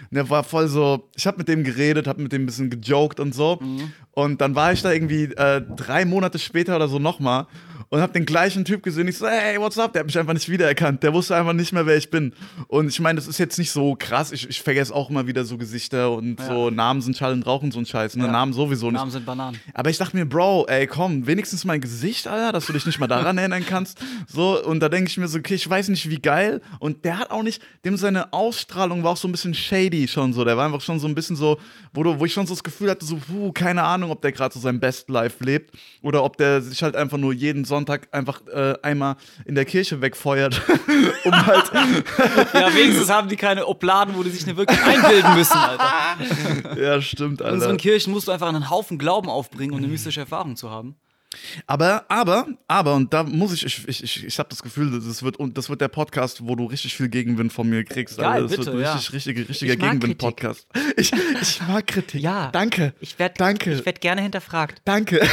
und 0.09 0.15
der 0.15 0.29
war 0.29 0.43
voll 0.43 0.67
so, 0.67 1.09
ich 1.15 1.27
habe 1.27 1.37
mit 1.37 1.47
dem 1.47 1.63
geredet, 1.63 2.07
habe 2.07 2.21
mit 2.21 2.31
dem 2.31 2.43
ein 2.43 2.45
bisschen 2.45 2.69
gejoked 2.69 3.19
und 3.19 3.33
so. 3.33 3.59
Und 4.11 4.41
dann 4.41 4.55
war 4.55 4.73
ich 4.73 4.81
da 4.81 4.91
irgendwie 4.91 5.25
äh, 5.25 5.61
drei 5.75 6.05
Monate 6.05 6.39
später 6.39 6.75
oder 6.75 6.87
so 6.87 6.99
nochmal 6.99 7.47
und 7.91 8.01
habe 8.01 8.13
den 8.13 8.25
gleichen 8.25 8.63
Typ 8.63 8.83
gesehen. 8.83 9.07
Ich 9.09 9.17
so, 9.17 9.27
hey, 9.27 9.59
what's 9.59 9.77
up? 9.77 9.91
Der 9.91 9.99
hat 9.99 10.07
mich 10.07 10.17
einfach 10.17 10.33
nicht 10.33 10.47
wiedererkannt. 10.47 11.03
Der 11.03 11.13
wusste 11.13 11.35
einfach 11.35 11.51
nicht 11.51 11.73
mehr, 11.73 11.85
wer 11.85 11.97
ich 11.97 12.09
bin. 12.09 12.31
Und 12.69 12.87
ich 12.87 13.01
meine, 13.01 13.17
das 13.17 13.27
ist 13.27 13.37
jetzt 13.37 13.59
nicht 13.59 13.69
so 13.69 13.95
krass. 13.99 14.31
Ich, 14.31 14.49
ich 14.49 14.61
vergesse 14.61 14.95
auch 14.95 15.09
immer 15.09 15.27
wieder 15.27 15.43
so 15.43 15.57
Gesichter 15.57 16.11
und 16.13 16.39
Ja. 16.39 16.47
so 16.47 16.69
Namen 16.69 17.01
sind 17.01 17.17
Schall 17.17 17.33
und 17.33 17.45
Rauch 17.45 17.61
und 17.61 17.73
so 17.73 17.79
ein 17.79 17.85
Scheiß. 17.85 18.15
Ne? 18.15 18.25
Ja. 18.25 18.31
Namen 18.31 18.53
sowieso 18.53 18.85
nicht. 18.87 18.95
Namen 18.95 19.11
sind 19.11 19.25
Bananen. 19.25 19.59
Aber 19.73 19.89
ich 19.89 19.97
dachte 19.97 20.15
mir, 20.15 20.25
Bro, 20.25 20.67
ey, 20.69 20.87
komm, 20.87 21.27
wenigstens 21.27 21.65
mein 21.65 21.81
Gesicht, 21.81 22.27
Alter, 22.29 22.53
dass 22.53 22.65
du 22.65 22.71
dich 22.73 22.85
nicht 22.85 22.97
mal 22.97 23.07
daran 23.07 23.37
erinnern 23.37 23.65
kannst. 23.67 23.99
So, 24.25 24.63
und 24.63 24.79
da 24.79 24.87
denke 24.87 25.09
ich 25.09 25.17
mir 25.17 25.27
so, 25.27 25.37
okay, 25.39 25.55
ich 25.55 25.69
weiß 25.69 25.89
nicht, 25.89 26.09
wie 26.09 26.19
geil. 26.19 26.61
Und 26.79 27.03
der 27.03 27.19
hat 27.19 27.29
auch 27.29 27.43
nicht, 27.43 27.61
dem 27.83 27.97
seine 27.97 28.31
Ausstrahlung 28.31 29.03
war 29.03 29.11
auch 29.11 29.17
so 29.17 29.27
ein 29.27 29.33
bisschen 29.33 29.53
shady 29.53 30.07
schon 30.07 30.31
so. 30.31 30.45
Der 30.45 30.55
war 30.55 30.65
einfach 30.65 30.79
schon 30.79 30.97
so 31.01 31.07
ein 31.09 31.13
bisschen 31.15 31.35
so, 31.35 31.57
wo, 31.93 32.03
du, 32.03 32.17
wo 32.17 32.23
ich 32.25 32.31
schon 32.31 32.47
so 32.47 32.53
das 32.53 32.63
Gefühl 32.63 32.89
hatte, 32.89 33.05
so, 33.05 33.17
puh, 33.17 33.51
keine 33.51 33.83
Ahnung, 33.83 34.11
ob 34.11 34.21
der 34.21 34.31
gerade 34.31 34.53
so 34.53 34.61
sein 34.61 34.79
Best 34.79 35.09
Life 35.09 35.43
lebt 35.43 35.75
oder 36.01 36.23
ob 36.23 36.37
der 36.37 36.61
sich 36.61 36.81
halt 36.83 36.95
einfach 36.95 37.17
nur 37.17 37.33
jeden 37.33 37.65
Sonntag 37.65 37.80
einfach 38.11 38.41
äh, 38.47 38.75
einmal 38.81 39.15
in 39.45 39.55
der 39.55 39.65
Kirche 39.65 40.01
wegfeuert, 40.01 40.61
um 41.23 41.45
halt, 41.45 41.71
Ja, 42.53 42.73
wenigstens 42.73 43.09
haben 43.09 43.29
die 43.29 43.35
keine 43.37 43.65
Obladen, 43.67 44.15
wo 44.15 44.23
die 44.23 44.29
sich 44.29 44.45
nicht 44.45 44.57
wirklich 44.57 44.81
einbilden 44.83 45.33
müssen, 45.35 45.57
Alter. 45.57 46.79
ja, 46.81 47.01
stimmt, 47.01 47.41
In 47.41 47.45
Alter. 47.45 47.55
unseren 47.55 47.77
Kirchen 47.77 48.11
musst 48.13 48.27
du 48.27 48.31
einfach 48.31 48.49
einen 48.49 48.69
Haufen 48.69 48.97
Glauben 48.97 49.29
aufbringen, 49.29 49.71
um 49.73 49.77
eine 49.79 49.87
mystische 49.87 50.19
Erfahrung 50.21 50.55
zu 50.55 50.69
haben. 50.69 50.95
Aber, 51.65 52.05
aber, 52.09 52.47
aber, 52.67 52.93
und 52.95 53.13
da 53.13 53.23
muss 53.23 53.53
ich, 53.53 53.65
ich, 53.65 53.87
ich, 53.87 54.03
ich, 54.03 54.25
ich 54.25 54.39
habe 54.39 54.49
das 54.49 54.61
Gefühl, 54.61 54.91
das 54.91 55.23
wird, 55.23 55.37
und 55.37 55.57
das 55.57 55.69
wird 55.69 55.79
der 55.79 55.87
Podcast, 55.87 56.45
wo 56.45 56.55
du 56.55 56.65
richtig 56.65 56.95
viel 56.95 57.07
Gegenwind 57.07 57.53
von 57.53 57.69
mir 57.69 57.83
kriegst. 57.83 58.17
Geil, 58.17 58.25
Alter. 58.25 58.41
das 58.47 58.51
bitte, 58.51 58.65
wird 58.65 58.75
ein 58.75 58.81
ja. 58.81 58.93
richtig, 58.93 59.13
richtige, 59.13 59.49
richtiger 59.49 59.75
Gegenwind-Podcast. 59.77 60.67
Ich, 60.97 61.13
ich 61.41 61.61
mag 61.67 61.87
Kritik. 61.87 62.21
Ja. 62.21 62.49
Danke. 62.51 62.93
Ich 62.99 63.17
werd, 63.17 63.39
Danke. 63.39 63.73
Ich 63.73 63.85
werd 63.85 64.01
gerne 64.01 64.21
hinterfragt. 64.21 64.81
Danke. 64.83 65.21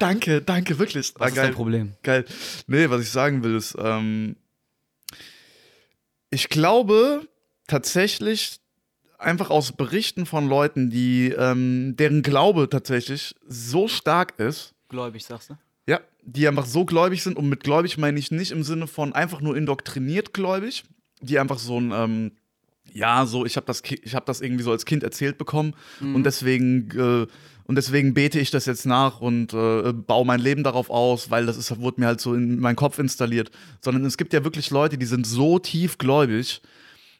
danke, 0.00 0.40
danke, 0.40 0.78
wirklich. 0.78 1.12
Ah, 1.16 1.20
Was 1.20 1.28
ist 1.28 1.36
dein 1.36 1.54
Problem? 1.54 1.92
Geil. 2.02 2.24
Nee, 2.66 2.88
was 2.88 3.02
ich 3.02 3.10
sagen 3.10 3.44
will, 3.44 3.54
ist, 3.54 3.76
ähm, 3.78 4.36
ich 6.30 6.48
glaube 6.48 7.28
tatsächlich, 7.66 8.60
einfach 9.18 9.50
aus 9.50 9.72
Berichten 9.72 10.26
von 10.26 10.48
Leuten, 10.48 10.90
die, 10.90 11.34
ähm, 11.36 11.96
deren 11.96 12.22
Glaube 12.22 12.68
tatsächlich 12.68 13.34
so 13.46 13.88
stark 13.88 14.38
ist, 14.38 14.74
Gläubig, 14.88 15.24
sagst 15.24 15.50
du? 15.50 15.54
ja, 15.88 16.00
die 16.22 16.46
einfach 16.46 16.66
so 16.66 16.84
gläubig 16.84 17.22
sind 17.22 17.36
und 17.36 17.48
mit 17.48 17.64
gläubig 17.64 17.98
meine 17.98 18.18
ich 18.18 18.30
nicht 18.30 18.52
im 18.52 18.62
Sinne 18.62 18.86
von 18.86 19.12
einfach 19.12 19.40
nur 19.40 19.56
indoktriniert 19.56 20.32
gläubig, 20.32 20.84
die 21.20 21.38
einfach 21.38 21.58
so 21.58 21.80
ein, 21.80 21.92
ähm, 21.92 22.32
ja, 22.92 23.26
so, 23.26 23.44
ich 23.44 23.56
habe 23.56 23.66
das, 23.66 23.82
ich 23.84 24.14
hab 24.14 24.26
das 24.26 24.40
irgendwie 24.40 24.62
so 24.62 24.70
als 24.70 24.84
Kind 24.84 25.02
erzählt 25.02 25.38
bekommen 25.38 25.74
und 26.00 26.24
deswegen, 26.24 26.90
äh, 26.96 27.26
und 27.66 27.74
deswegen 27.74 28.14
bete 28.14 28.38
ich 28.38 28.52
das 28.52 28.64
jetzt 28.66 28.86
nach 28.86 29.20
und 29.20 29.52
äh, 29.52 29.92
baue 29.92 30.24
mein 30.24 30.38
Leben 30.38 30.62
darauf 30.62 30.88
aus, 30.88 31.30
weil 31.32 31.46
das 31.46 31.56
ist, 31.56 31.76
wurde 31.80 32.00
mir 32.00 32.06
halt 32.06 32.20
so 32.20 32.32
in 32.32 32.60
meinen 32.60 32.76
Kopf 32.76 33.00
installiert. 33.00 33.50
Sondern 33.80 34.04
es 34.04 34.16
gibt 34.16 34.32
ja 34.32 34.44
wirklich 34.44 34.70
Leute, 34.70 34.96
die 34.98 35.06
sind 35.06 35.26
so 35.26 35.58
tief 35.58 35.98
gläubig, 35.98 36.62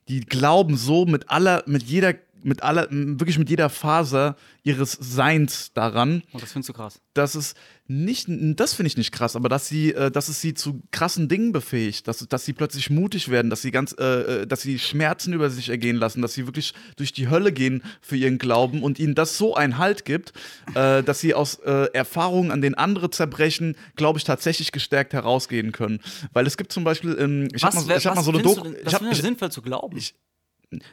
die 0.09 0.21
glauben 0.21 0.77
so 0.77 1.05
mit 1.05 1.31
aller, 1.31 1.63
mit 1.67 1.83
jeder, 1.85 2.15
mit 2.47 2.63
aller, 2.63 2.87
wirklich 2.91 3.39
mit 3.39 3.51
jeder 3.51 3.69
Faser 3.69 4.37
ihres 4.63 4.93
Seins 4.93 5.73
daran, 5.75 6.23
Und 6.33 6.43
das 6.43 6.53
findest 6.53 6.69
du 6.69 6.73
krass. 6.73 7.01
dass 7.15 7.35
es 7.35 7.55
nicht, 7.89 8.27
das 8.29 8.75
finde 8.75 8.89
ich 8.89 8.97
nicht 8.97 9.13
krass, 9.13 9.37
aber 9.37 9.49
dass 9.49 9.69
sie, 9.69 9.93
äh, 9.93 10.11
dass 10.11 10.29
es 10.29 10.41
sie 10.41 10.55
zu 10.55 10.83
krassen 10.91 11.29
Dingen 11.29 11.53
befähigt, 11.53 12.09
dass, 12.09 12.19
dass 12.29 12.45
sie 12.45 12.53
plötzlich 12.53 12.91
mutig 12.91 13.29
werden, 13.29 13.49
dass 13.51 13.63
sie 13.63 13.71
ganz, 13.71 13.95
äh, 13.99 14.43
äh, 14.43 14.47
dass 14.47 14.63
sie 14.63 14.79
Schmerzen 14.79 15.33
über 15.33 15.51
sich 15.51 15.69
ergehen 15.69 15.97
lassen, 15.97 16.23
dass 16.23 16.35
sie 16.35 16.47
wirklich 16.47 16.73
durch 16.97 17.13
die 17.13 17.29
Hölle 17.29 17.53
gehen 17.53 17.83
für 18.01 18.17
ihren 18.17 18.39
Glauben 18.39 18.83
und 18.83 18.99
ihnen 18.99 19.15
das 19.15 19.37
so 19.39 19.55
einen 19.55 19.79
Halt 19.79 20.05
gibt, 20.05 20.33
äh, 20.75 21.03
dass 21.03 21.21
sie 21.21 21.35
aus 21.35 21.57
äh, 21.65 21.89
Erfahrungen, 21.93 22.51
an 22.51 22.61
denen 22.61 22.75
andere 22.77 23.11
zerbrechen, 23.11 23.77
glaube 23.97 24.19
ich, 24.19 24.25
tatsächlich 24.25 24.73
gestärkt 24.73 25.13
herausgehen 25.13 25.73
können. 25.73 26.01
Weil 26.33 26.47
es 26.47 26.57
gibt 26.57 26.73
zum 26.73 26.83
Beispiel, 26.85 27.17
ähm, 27.19 27.49
ich 27.55 27.63
habe 27.65 27.75
mal, 27.77 27.97
ich 27.97 28.07
hab 28.07 28.15
mal 28.17 28.23
so 28.25 28.31
eine 28.33 28.43
Doku, 28.43 28.69
ich 28.69 28.85
Was 28.87 28.95
hab, 28.95 29.01
findest 29.01 29.21
ich, 29.21 29.27
sinnvoll 29.27 29.51
zu 29.51 29.63
glauben? 29.63 29.97
ich- 29.97 30.15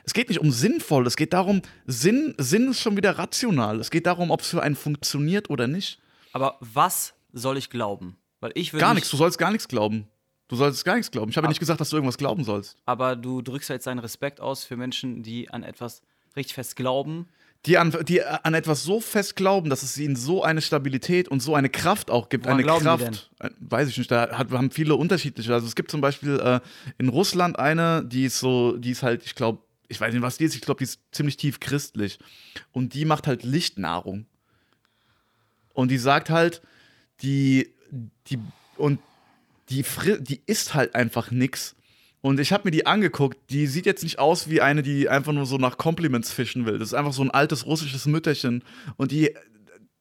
es 0.04 0.14
geht 0.14 0.30
nicht 0.30 0.40
um 0.40 0.52
sinnvoll, 0.52 1.08
es 1.08 1.16
geht 1.16 1.34
darum, 1.34 1.62
Sinn, 1.86 2.36
Sinn 2.38 2.72
ist 2.72 2.82
schon 2.82 2.96
wieder 2.96 3.18
rational. 3.18 3.80
Es 3.80 3.90
geht 3.92 4.06
darum, 4.06 4.32
ob 4.32 4.42
es 4.42 4.48
für 4.48 4.62
einen 4.62 4.76
funktioniert 4.76 5.50
oder 5.50 5.68
nicht. 5.68 6.00
Aber 6.32 6.58
was 6.60 7.14
soll 7.32 7.58
ich 7.58 7.70
glauben? 7.70 8.18
Weil 8.40 8.52
ich 8.56 8.74
würde 8.74 8.82
Gar 8.82 8.94
nichts, 8.94 9.10
du 9.10 9.18
sollst 9.18 9.38
gar 9.38 9.52
nichts 9.52 9.68
glauben. 9.68 10.08
Du 10.48 10.56
sollst 10.56 10.86
gar 10.86 10.96
nichts 10.96 11.10
glauben. 11.10 11.32
Ich 11.32 11.38
habe 11.38 11.46
ja 11.46 11.50
nicht 11.50 11.60
gesagt, 11.60 11.82
dass 11.82 11.90
du 11.90 11.96
irgendwas 11.96 12.18
glauben 12.18 12.44
sollst. 12.44 12.78
Aber 12.86 13.16
du 13.16 13.42
drückst 13.42 13.70
ja 13.70 13.76
jetzt 13.76 13.88
deinen 13.88 14.00
Respekt 14.00 14.40
aus 14.40 14.66
für 14.66 14.78
Menschen, 14.78 15.24
die 15.24 15.50
an 15.50 15.64
etwas 15.64 16.02
richtig 16.36 16.54
fest 16.54 16.76
glauben. 16.76 17.28
Die 17.65 17.78
an, 17.78 17.95
die 18.06 18.21
an 18.21 18.54
etwas 18.54 18.84
so 18.84 18.99
fest 18.99 19.38
glauben, 19.38 19.69
dass 19.69 19.84
es 19.84 19.97
ihnen 19.97 20.17
so 20.17 20.43
eine 20.43 20.62
Stabilität 20.62 21.30
und 21.30 21.39
so 21.39 21.56
eine 21.56 21.69
Kraft 21.69 22.12
auch 22.12 22.28
gibt. 22.28 22.43
Woran 22.43 22.58
eine 22.58 22.67
Kraft. 22.82 23.32
Äh, 23.39 23.49
Weiß 23.60 23.88
ich 23.88 23.97
nicht, 23.97 24.12
da 24.12 24.38
hat, 24.38 24.52
haben 24.52 24.69
viele 24.69 24.95
unterschiedliche. 24.95 25.54
Also 25.54 25.65
es 25.67 25.76
gibt 25.76 25.89
zum 25.89 26.02
Beispiel 26.02 26.39
äh, 26.39 26.60
in 26.97 27.08
Russland 27.08 27.58
eine, 27.58 28.04
die 28.04 28.26
ist 28.26 28.39
so, 28.39 28.76
die 28.76 28.91
ist 28.91 29.02
halt, 29.02 29.26
ich 29.26 29.36
glaube, 29.36 29.60
ich 29.88 30.02
weiß 30.02 30.13
nicht, 30.13 30.23
was 30.23 30.38
die 30.38 30.43
ist, 30.43 30.56
ich 30.56 30.62
glaube, 30.62 30.80
die 30.80 30.86
ist 30.86 30.99
ziemlich 31.12 31.38
tief 31.38 31.62
christlich. 31.62 32.19
Und 32.73 32.93
die 32.95 33.06
macht 33.06 33.28
halt 33.28 33.43
Lichtnahrung. 33.43 34.26
Und 35.73 35.89
die 35.89 35.97
sagt 35.97 36.30
halt, 36.30 36.62
die, 37.21 37.73
die, 38.28 38.39
und 38.76 38.99
die, 39.69 39.86
die 40.19 40.41
isst 40.45 40.73
halt 40.73 40.95
einfach 40.95 41.32
nix. 41.32 41.76
Und 42.24 42.40
ich 42.40 42.54
habe 42.54 42.64
mir 42.64 42.72
die 42.72 42.86
angeguckt, 42.86 43.38
die 43.50 43.68
sieht 43.68 43.86
jetzt 43.86 44.02
nicht 44.02 44.18
aus 44.18 44.50
wie 44.50 44.62
eine, 44.62 44.82
die 44.82 45.10
einfach 45.10 45.34
nur 45.34 45.46
so 45.46 45.58
nach 45.58 45.78
Compliments 45.78 46.32
fischen 46.32 46.66
will. 46.66 46.80
Das 46.80 46.88
ist 46.88 46.94
einfach 46.94 47.12
so 47.12 47.22
ein 47.22 47.32
altes 47.32 47.66
russisches 47.66 48.06
Mütterchen. 48.06 48.64
Und 48.96 49.12
die 49.12 49.36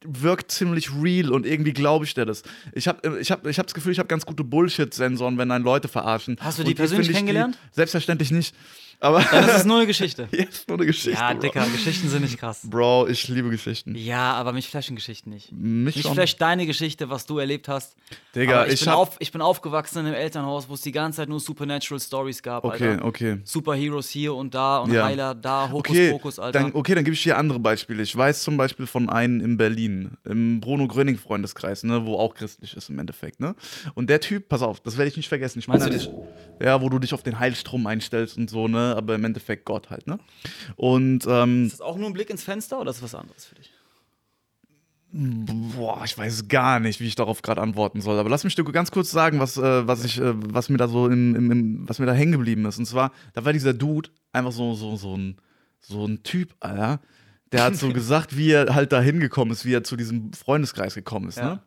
wirkt 0.05 0.53
ziemlich 0.53 0.91
real 0.95 1.33
und 1.33 1.45
irgendwie 1.47 1.73
glaube 1.73 2.05
ich 2.05 2.15
dir 2.15 2.25
das. 2.25 2.45
Ich 2.75 2.87
habe 2.87 3.19
ich 3.19 3.33
hab, 3.33 3.45
ich 3.45 3.59
hab 3.59 3.67
das 3.67 3.75
Gefühl, 3.75 3.91
ich 3.91 3.99
habe 3.99 4.07
ganz 4.07 4.25
gute 4.25 4.45
Bullshit-Sensoren, 4.45 5.37
wenn 5.37 5.51
einen 5.51 5.65
Leute 5.65 5.89
verarschen. 5.89 6.37
Hast 6.41 6.61
du 6.61 6.63
die 6.63 6.71
Und 6.71 6.77
persönlich 6.77 7.13
kennengelernt? 7.13 7.57
Die, 7.57 7.75
selbstverständlich 7.75 8.31
nicht. 8.31 8.55
Aber 9.03 9.21
Das 9.33 9.57
ist 9.59 9.67
nur 9.67 9.79
eine 9.79 9.87
Geschichte. 9.87 10.29
jetzt 10.33 10.69
nur 10.69 10.79
eine 10.79 10.87
Geschichte. 10.87 11.11
Ja, 11.19 11.33
Bro. 11.33 11.41
Dicker, 11.41 11.67
Geschichten 11.67 12.09
sind 12.09 12.23
nicht 12.23 12.39
krass. 12.39 12.61
Bro, 12.65 13.09
ich 13.09 13.27
liebe 13.27 13.51
Geschichten. 13.51 13.97
Ja, 13.97 14.35
aber 14.35 14.53
mich 14.53 14.69
flashen 14.69 14.95
Geschichten 14.95 15.31
nicht. 15.31 15.51
Mich 15.51 15.97
Mich 15.97 16.07
flasht 16.07 16.41
deine 16.41 16.67
Geschichte, 16.67 17.11
was 17.11 17.27
du 17.27 17.39
erlebt 17.39 17.67
hast. 17.69 17.97
Digga, 18.37 18.61
aber 18.61 18.67
ich, 18.69 18.75
ich 18.75 18.81
bin 18.81 18.91
hab- 18.91 18.99
auf, 18.99 19.17
ich 19.19 19.33
bin 19.33 19.41
aufgewachsen 19.43 19.99
in 19.99 20.07
einem 20.07 20.15
Elternhaus, 20.15 20.69
wo 20.69 20.75
es 20.75 20.83
die 20.83 20.93
ganze 20.93 21.17
Zeit 21.17 21.29
nur 21.29 21.41
Supernatural 21.41 21.99
Stories 22.01 22.43
gab, 22.43 22.65
Okay, 22.65 22.91
Alter. 22.91 23.05
okay. 23.05 23.41
Superheroes 23.43 24.09
hier 24.09 24.35
und 24.35 24.55
da 24.55 24.79
und 24.79 24.93
Ja. 24.93 25.05
Heiler 25.05 25.35
da, 25.35 25.69
Hokus 25.71 25.91
Okay, 25.91 26.11
Pokus, 26.13 26.39
Alter. 26.39 26.61
dann, 26.61 26.73
okay, 26.75 26.95
dann 26.95 27.03
gebe 27.05 27.15
ich 27.15 27.23
dir 27.25 27.37
andere 27.37 27.59
Beispiele. 27.59 28.05
Ich 28.05 28.17
weiß 28.17 28.43
zum 28.45 28.57
Beispiel 28.57 28.87
von 28.87 29.09
einem 29.09 29.41
in 29.41 29.57
Berlin, 29.57 30.13
im 30.25 30.61
Bruno 30.61 30.87
Gröning 30.87 31.19
Freundeskreis, 31.19 31.83
ne, 31.83 32.07
wo 32.07 32.17
auch 32.19 32.35
christlich 32.35 32.77
ist 32.77 32.89
im 32.89 33.01
Endeffekt. 33.01 33.41
Ne? 33.41 33.57
Und 33.95 34.09
der 34.09 34.21
Typ, 34.21 34.49
pass 34.49 34.63
auf, 34.63 34.79
das 34.81 34.97
werde 34.97 35.09
ich 35.11 35.17
nicht 35.17 35.29
vergessen. 35.29 35.59
Ich 35.59 35.67
Meinst 35.67 35.89
bin 35.89 35.99
du 35.99 36.05
da 36.07 36.13
nicht, 36.13 36.63
ja, 36.63 36.81
wo 36.81 36.89
du 36.89 37.01
dich 37.01 37.13
auf 37.15 37.25
den 37.25 37.41
Heilstrom 37.41 37.87
einstellst 37.89 38.37
und 38.39 38.49
so, 38.49 38.69
ne, 38.69 38.92
aber 38.97 39.15
im 39.15 39.25
Endeffekt 39.25 39.65
Gott 39.65 39.91
halt, 39.91 40.07
ne? 40.07 40.19
Und 40.77 41.27
ähm, 41.29 41.67
ist 41.67 41.75
das 41.75 41.81
auch 41.81 41.97
nur 41.97 42.09
ein 42.09 42.13
Blick 42.13 42.31
ins 42.31 42.43
Fenster 42.43 42.81
oder 42.81 42.91
ist 42.91 43.03
das 43.03 43.13
was 43.13 43.21
anderes 43.21 43.45
für 43.45 43.55
dich? 43.55 43.71
Boah, 45.15 46.03
ich 46.07 46.17
weiß 46.17 46.49
gar 46.49 46.81
nicht, 46.81 46.99
wie 47.01 47.07
ich 47.07 47.15
darauf 47.15 47.43
gerade 47.43 47.61
antworten 47.61 48.01
soll. 48.01 48.19
Aber 48.19 48.31
lass 48.31 48.45
mich 48.45 48.55
dir 48.55 48.65
ganz 48.65 48.91
kurz 48.91 49.11
sagen, 49.11 49.41
was, 49.41 49.59
äh, 49.59 49.87
was, 49.87 50.05
ich, 50.07 50.19
äh, 50.19 50.33
was 50.35 50.71
mir 50.71 50.79
da 50.79 50.89
so 50.89 51.07
im, 51.07 51.35
im, 51.35 51.51
im, 51.51 51.89
was 51.89 51.99
mir 51.99 52.07
da 52.07 52.15
hängen 52.15 52.33
geblieben 52.33 52.65
ist. 52.65 52.79
Und 52.79 52.87
zwar, 52.87 53.13
da 53.35 53.45
war 53.45 53.53
dieser 53.53 53.75
Dude 53.75 54.09
einfach 54.33 54.53
so, 54.53 54.73
so, 54.73 54.97
so, 54.97 55.15
ein, 55.15 55.37
so 55.81 56.07
ein 56.07 56.23
Typ, 56.23 56.55
Alter. 56.61 57.01
Der 57.53 57.65
hat 57.65 57.77
so 57.77 57.89
gesagt, 57.93 58.39
wie 58.39 58.53
er 58.53 58.75
halt 58.75 58.93
da 58.93 59.03
hingekommen 59.03 59.53
ist, 59.53 59.67
wie 59.67 59.75
er 59.75 59.85
zu 59.85 59.97
diesem 59.97 60.33
Freundeskreis 60.33 60.95
gekommen 60.95 61.29
ist. 61.29 61.37
Ja. 61.37 61.45
Ne? 61.45 61.63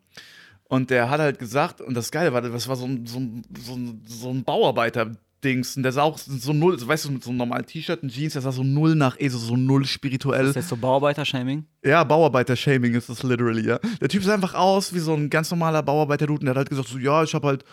Und 0.68 0.90
der 0.90 1.12
hat 1.12 1.20
halt 1.20 1.38
gesagt, 1.38 1.82
und 1.82 1.94
das 1.94 2.12
Geile 2.12 2.34
war, 2.34 2.42
das 2.42 2.68
war 2.68 2.76
so 2.76 2.86
ein, 2.86 3.06
so 3.06 3.20
ein, 3.20 3.44
so 3.60 3.76
ein, 3.76 4.02
so 4.08 4.32
ein 4.32 4.44
Bauarbeiter, 4.44 5.12
Dings. 5.44 5.78
Und 5.78 5.84
der 5.84 5.92
sah 5.92 6.04
auch 6.04 6.18
so 6.18 6.54
null, 6.54 6.78
weißt 6.86 7.06
du, 7.06 7.12
mit 7.12 7.24
so 7.24 7.30
einem 7.30 7.38
normalen 7.38 7.66
T-Shirt 7.66 8.02
und 8.04 8.10
Jeans, 8.10 8.34
der 8.34 8.42
sah 8.42 8.52
so 8.52 8.64
null 8.64 8.96
nach 8.96 9.20
ESO, 9.20 9.38
so 9.38 9.56
null 9.56 9.86
spirituell. 9.86 10.48
Ist 10.48 10.56
das 10.56 10.70
so 10.70 10.78
Bauarbeiter-Shaming? 10.78 11.66
Ja, 11.84 12.04
Bauarbeiter-Shaming 12.04 12.94
ist 12.96 13.10
das 13.10 13.24
literally, 13.24 13.68
ja. 13.68 13.80
Der 14.02 14.10
Typ 14.10 14.24
sah 14.24 14.34
einfach 14.34 14.54
aus 14.56 14.94
wie 14.94 15.00
so 15.00 15.14
ein 15.14 15.30
ganz 15.30 15.52
normaler 15.52 15.84
Bauarbeiter-Dude 15.84 16.40
und 16.40 16.46
der 16.46 16.52
hat 16.52 16.58
halt 16.58 16.70
gesagt 16.70 16.88
so, 16.88 16.98
ja, 16.98 17.24
ich 17.24 17.34
hab 17.36 17.44
halt, 17.44 17.64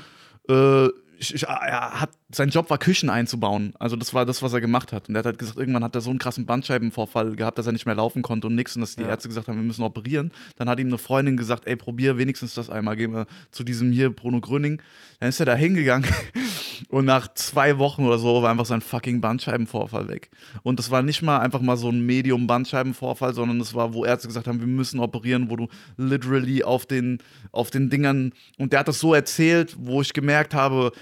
äh, 0.48 0.88
ich, 1.18 1.35
ich, 1.37 1.44
er 1.44 2.01
hat, 2.01 2.11
sein 2.35 2.48
Job 2.48 2.68
war 2.68 2.79
Küchen 2.79 3.09
einzubauen. 3.09 3.75
Also 3.79 3.94
das 3.94 4.12
war 4.12 4.27
das, 4.27 4.42
was 4.42 4.53
er 4.55 4.61
gemacht 4.61 4.92
hat. 4.92 5.09
Und 5.09 5.14
er 5.14 5.20
hat 5.20 5.27
halt 5.27 5.38
gesagt, 5.38 5.57
irgendwann 5.57 5.85
hat 5.85 5.94
er 5.94 6.01
so 6.01 6.11
einen 6.11 6.18
krassen 6.18 6.46
Bandscheibenvorfall 6.46 7.37
gehabt, 7.37 7.59
dass 7.59 7.66
er 7.66 7.72
nicht 7.72 7.87
mehr 7.87 7.94
laufen 7.94 8.22
konnte 8.22 8.48
und 8.48 8.57
nix. 8.57 8.75
Und 8.75 8.81
dass 8.81 8.96
die 8.96 9.03
Ja. 9.03 9.09
Ärzte 9.09 9.29
gesagt 9.29 9.46
haben, 9.46 9.55
wir 9.57 9.62
müssen 9.62 9.85
operieren. 9.85 10.33
Dann 10.57 10.68
hat 10.68 10.81
ihm 10.81 10.88
eine 10.88 10.98
Freundin 10.98 11.37
gesagt, 11.37 11.68
ey, 11.68 11.77
probier 11.77 12.18
wenigstens 12.18 12.55
das 12.55 12.70
einmal. 12.70 12.96
Gehen 12.96 13.12
wir 13.12 13.27
zu 13.53 13.62
diesem 13.62 13.92
hier, 13.92 14.11
Bruno 14.11 14.40
Gröning. 14.40 14.83
Dann 15.20 15.29
ist 15.29 15.38
er 15.38 15.46
da 15.46 15.55
hingegangen 15.55 16.11
und 16.88 17.05
nach 17.05 17.33
zwei 17.35 17.79
Wochen 17.79 18.05
oder 18.05 18.18
so 18.18 18.42
war 18.42 18.51
einfach 18.51 18.66
sein 18.66 18.81
fucking 18.81 19.21
Bandscheibenvorfall 19.21 20.09
weg. 20.09 20.31
Und 20.62 20.79
das 20.79 20.90
war 20.90 21.03
nicht 21.03 21.23
mal 21.23 21.38
einfach 21.38 21.61
mal 21.61 21.77
so 21.77 21.88
ein 21.88 22.05
Medium-Bandscheibenvorfall, 22.05 23.35
sondern 23.35 23.61
es 23.61 23.75
war, 23.75 23.95
wo 23.95 24.05
Ärzte 24.05 24.29
gesagt 24.29 24.47
haben, 24.47 24.61
wir 24.61 24.66
müssen 24.66 25.01
operieren, 25.01 25.51
wo 25.51 25.57
du 25.57 25.68
literally 25.97 26.64
auf 26.64 26.87
den, 26.87 27.18
auf 27.51 27.71
den 27.71 27.90
Dingern. 27.90 28.33
Und 28.59 28.73
der 28.73 28.81
hat 28.81 28.88
das 28.88 29.01
so 29.01 29.14
erzählt, 29.14 29.77
wo 29.79 30.01
ich 30.01 30.12
gemerkt 30.12 30.55
habe, 30.55 30.92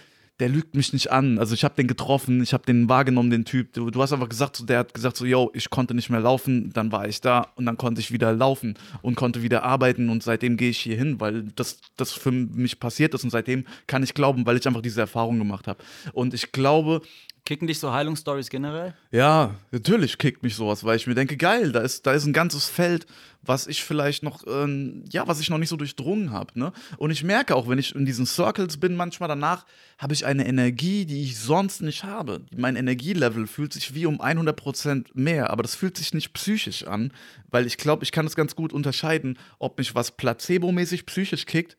der 0.40 0.48
lügt 0.48 0.74
mich 0.74 0.92
nicht 0.92 1.12
an. 1.12 1.38
Also 1.38 1.54
ich 1.54 1.64
habe 1.64 1.74
den 1.76 1.86
getroffen, 1.86 2.42
ich 2.42 2.52
habe 2.52 2.64
den 2.64 2.88
wahrgenommen, 2.88 3.30
den 3.30 3.44
Typ. 3.44 3.72
Du, 3.74 3.90
du 3.90 4.02
hast 4.02 4.12
einfach 4.12 4.28
gesagt, 4.28 4.56
so, 4.56 4.64
der 4.64 4.80
hat 4.80 4.94
gesagt 4.94 5.16
so, 5.16 5.24
yo, 5.24 5.50
ich 5.54 5.70
konnte 5.70 5.94
nicht 5.94 6.10
mehr 6.10 6.20
laufen, 6.20 6.72
dann 6.72 6.90
war 6.90 7.06
ich 7.06 7.20
da 7.20 7.48
und 7.56 7.66
dann 7.66 7.76
konnte 7.76 8.00
ich 8.00 8.10
wieder 8.10 8.32
laufen 8.32 8.74
und 9.02 9.14
konnte 9.14 9.42
wieder 9.42 9.62
arbeiten 9.62 10.08
und 10.08 10.22
seitdem 10.22 10.56
gehe 10.56 10.70
ich 10.70 10.78
hier 10.78 10.96
hin, 10.96 11.20
weil 11.20 11.44
das, 11.54 11.80
das 11.96 12.12
für 12.12 12.32
mich 12.32 12.80
passiert 12.80 13.14
ist 13.14 13.22
und 13.22 13.30
seitdem 13.30 13.66
kann 13.86 14.02
ich 14.02 14.14
glauben, 14.14 14.46
weil 14.46 14.56
ich 14.56 14.66
einfach 14.66 14.82
diese 14.82 15.00
Erfahrung 15.00 15.38
gemacht 15.38 15.68
habe. 15.68 15.82
Und 16.12 16.34
ich 16.34 16.52
glaube, 16.52 17.02
Kicken 17.44 17.66
dich 17.66 17.78
so 17.78 17.92
Heilungsstories 17.92 18.50
generell? 18.50 18.94
ja, 19.10 19.54
natürlich 19.70 20.18
kickt 20.18 20.42
mich 20.42 20.54
sowas, 20.54 20.84
weil 20.84 20.96
ich 20.96 21.06
mir 21.06 21.14
denke, 21.14 21.36
geil, 21.36 21.72
da 21.72 21.80
ist, 21.80 22.06
da 22.06 22.12
ist 22.12 22.26
ein 22.26 22.32
ganzes 22.32 22.68
Feld, 22.68 23.06
was 23.42 23.66
ich 23.66 23.82
vielleicht 23.82 24.22
noch, 24.22 24.44
ähm, 24.46 25.04
ja, 25.10 25.26
was 25.26 25.40
ich 25.40 25.48
noch 25.50 25.58
nicht 25.58 25.70
so 25.70 25.76
durchdrungen 25.76 26.30
habe. 26.30 26.58
Ne? 26.58 26.72
Und 26.98 27.10
ich 27.10 27.24
merke 27.24 27.56
auch, 27.56 27.68
wenn 27.68 27.78
ich 27.78 27.94
in 27.94 28.04
diesen 28.04 28.26
Circles 28.26 28.76
bin, 28.76 28.96
manchmal 28.96 29.28
danach 29.28 29.64
habe 29.98 30.12
ich 30.12 30.26
eine 30.26 30.46
Energie, 30.46 31.06
die 31.06 31.22
ich 31.22 31.38
sonst 31.38 31.80
nicht 31.80 32.04
habe. 32.04 32.42
Mein 32.54 32.76
Energielevel 32.76 33.46
fühlt 33.46 33.72
sich 33.72 33.94
wie 33.94 34.06
um 34.06 34.20
100% 34.20 35.06
mehr, 35.14 35.50
aber 35.50 35.62
das 35.62 35.74
fühlt 35.74 35.96
sich 35.96 36.12
nicht 36.12 36.32
psychisch 36.34 36.86
an, 36.86 37.12
weil 37.50 37.66
ich 37.66 37.78
glaube, 37.78 38.04
ich 38.04 38.12
kann 38.12 38.26
es 38.26 38.36
ganz 38.36 38.54
gut 38.54 38.72
unterscheiden, 38.72 39.38
ob 39.58 39.78
mich 39.78 39.94
was 39.94 40.10
placebomäßig 40.10 41.06
psychisch 41.06 41.46
kickt 41.46 41.76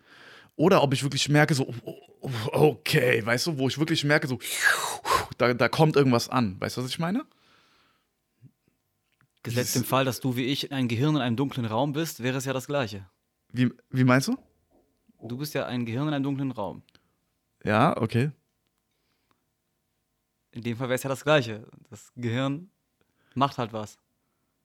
oder 0.55 0.81
ob 0.83 0.93
ich 0.93 1.03
wirklich 1.03 1.29
merke, 1.29 1.53
so, 1.53 1.73
oh, 1.85 1.95
oh, 2.21 2.31
okay, 2.53 3.25
weißt 3.25 3.47
du, 3.47 3.57
wo 3.57 3.67
ich 3.67 3.79
wirklich 3.79 4.03
merke, 4.03 4.27
so, 4.27 4.39
da, 5.37 5.53
da 5.53 5.69
kommt 5.69 5.95
irgendwas 5.95 6.29
an. 6.29 6.55
Weißt 6.59 6.77
du, 6.77 6.83
was 6.83 6.89
ich 6.89 6.99
meine? 6.99 7.25
Gesetzt 9.43 9.75
im 9.75 9.83
Fall, 9.83 10.05
dass 10.05 10.19
du 10.19 10.35
wie 10.35 10.45
ich 10.45 10.71
ein 10.71 10.87
Gehirn 10.87 11.15
in 11.15 11.21
einem 11.21 11.35
dunklen 11.35 11.65
Raum 11.65 11.93
bist, 11.93 12.21
wäre 12.21 12.37
es 12.37 12.45
ja 12.45 12.53
das 12.53 12.67
Gleiche. 12.67 13.09
Wie, 13.51 13.71
wie 13.89 14.03
meinst 14.03 14.27
du? 14.27 14.37
Du 15.23 15.37
bist 15.37 15.53
ja 15.53 15.65
ein 15.65 15.85
Gehirn 15.85 16.07
in 16.07 16.13
einem 16.13 16.23
dunklen 16.23 16.51
Raum. 16.51 16.83
Ja, 17.63 17.97
okay. 17.97 18.31
In 20.51 20.63
dem 20.63 20.77
Fall 20.77 20.89
wäre 20.89 20.95
es 20.95 21.03
ja 21.03 21.09
das 21.09 21.23
Gleiche. 21.23 21.67
Das 21.89 22.11
Gehirn 22.15 22.69
macht 23.33 23.57
halt 23.57 23.73
was. 23.73 23.97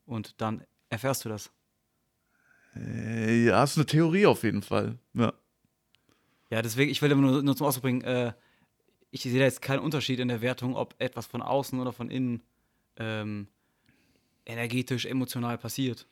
Und 0.04 0.40
dann 0.40 0.64
erfährst 0.88 1.24
du 1.24 1.28
das. 1.28 1.50
Äh, 2.74 3.46
ja, 3.46 3.64
ist 3.64 3.76
eine 3.76 3.86
Theorie 3.86 4.26
auf 4.26 4.42
jeden 4.42 4.62
Fall. 4.62 4.98
Ja. 5.14 5.32
Ja, 6.50 6.62
deswegen, 6.62 6.90
ich 6.90 7.02
will 7.02 7.10
immer 7.10 7.22
nur, 7.22 7.42
nur 7.42 7.56
zum 7.56 7.66
Ausdruck 7.66 7.82
bringen, 7.82 8.02
äh, 8.02 8.32
ich 9.10 9.22
sehe 9.22 9.38
da 9.38 9.44
jetzt 9.44 9.62
keinen 9.62 9.80
Unterschied 9.80 10.20
in 10.20 10.28
der 10.28 10.42
Wertung, 10.42 10.76
ob 10.76 10.94
etwas 10.98 11.26
von 11.26 11.42
außen 11.42 11.80
oder 11.80 11.92
von 11.92 12.10
innen 12.10 12.42
ähm, 12.96 13.48
energetisch, 14.46 15.04
emotional 15.06 15.58
passiert. 15.58 16.06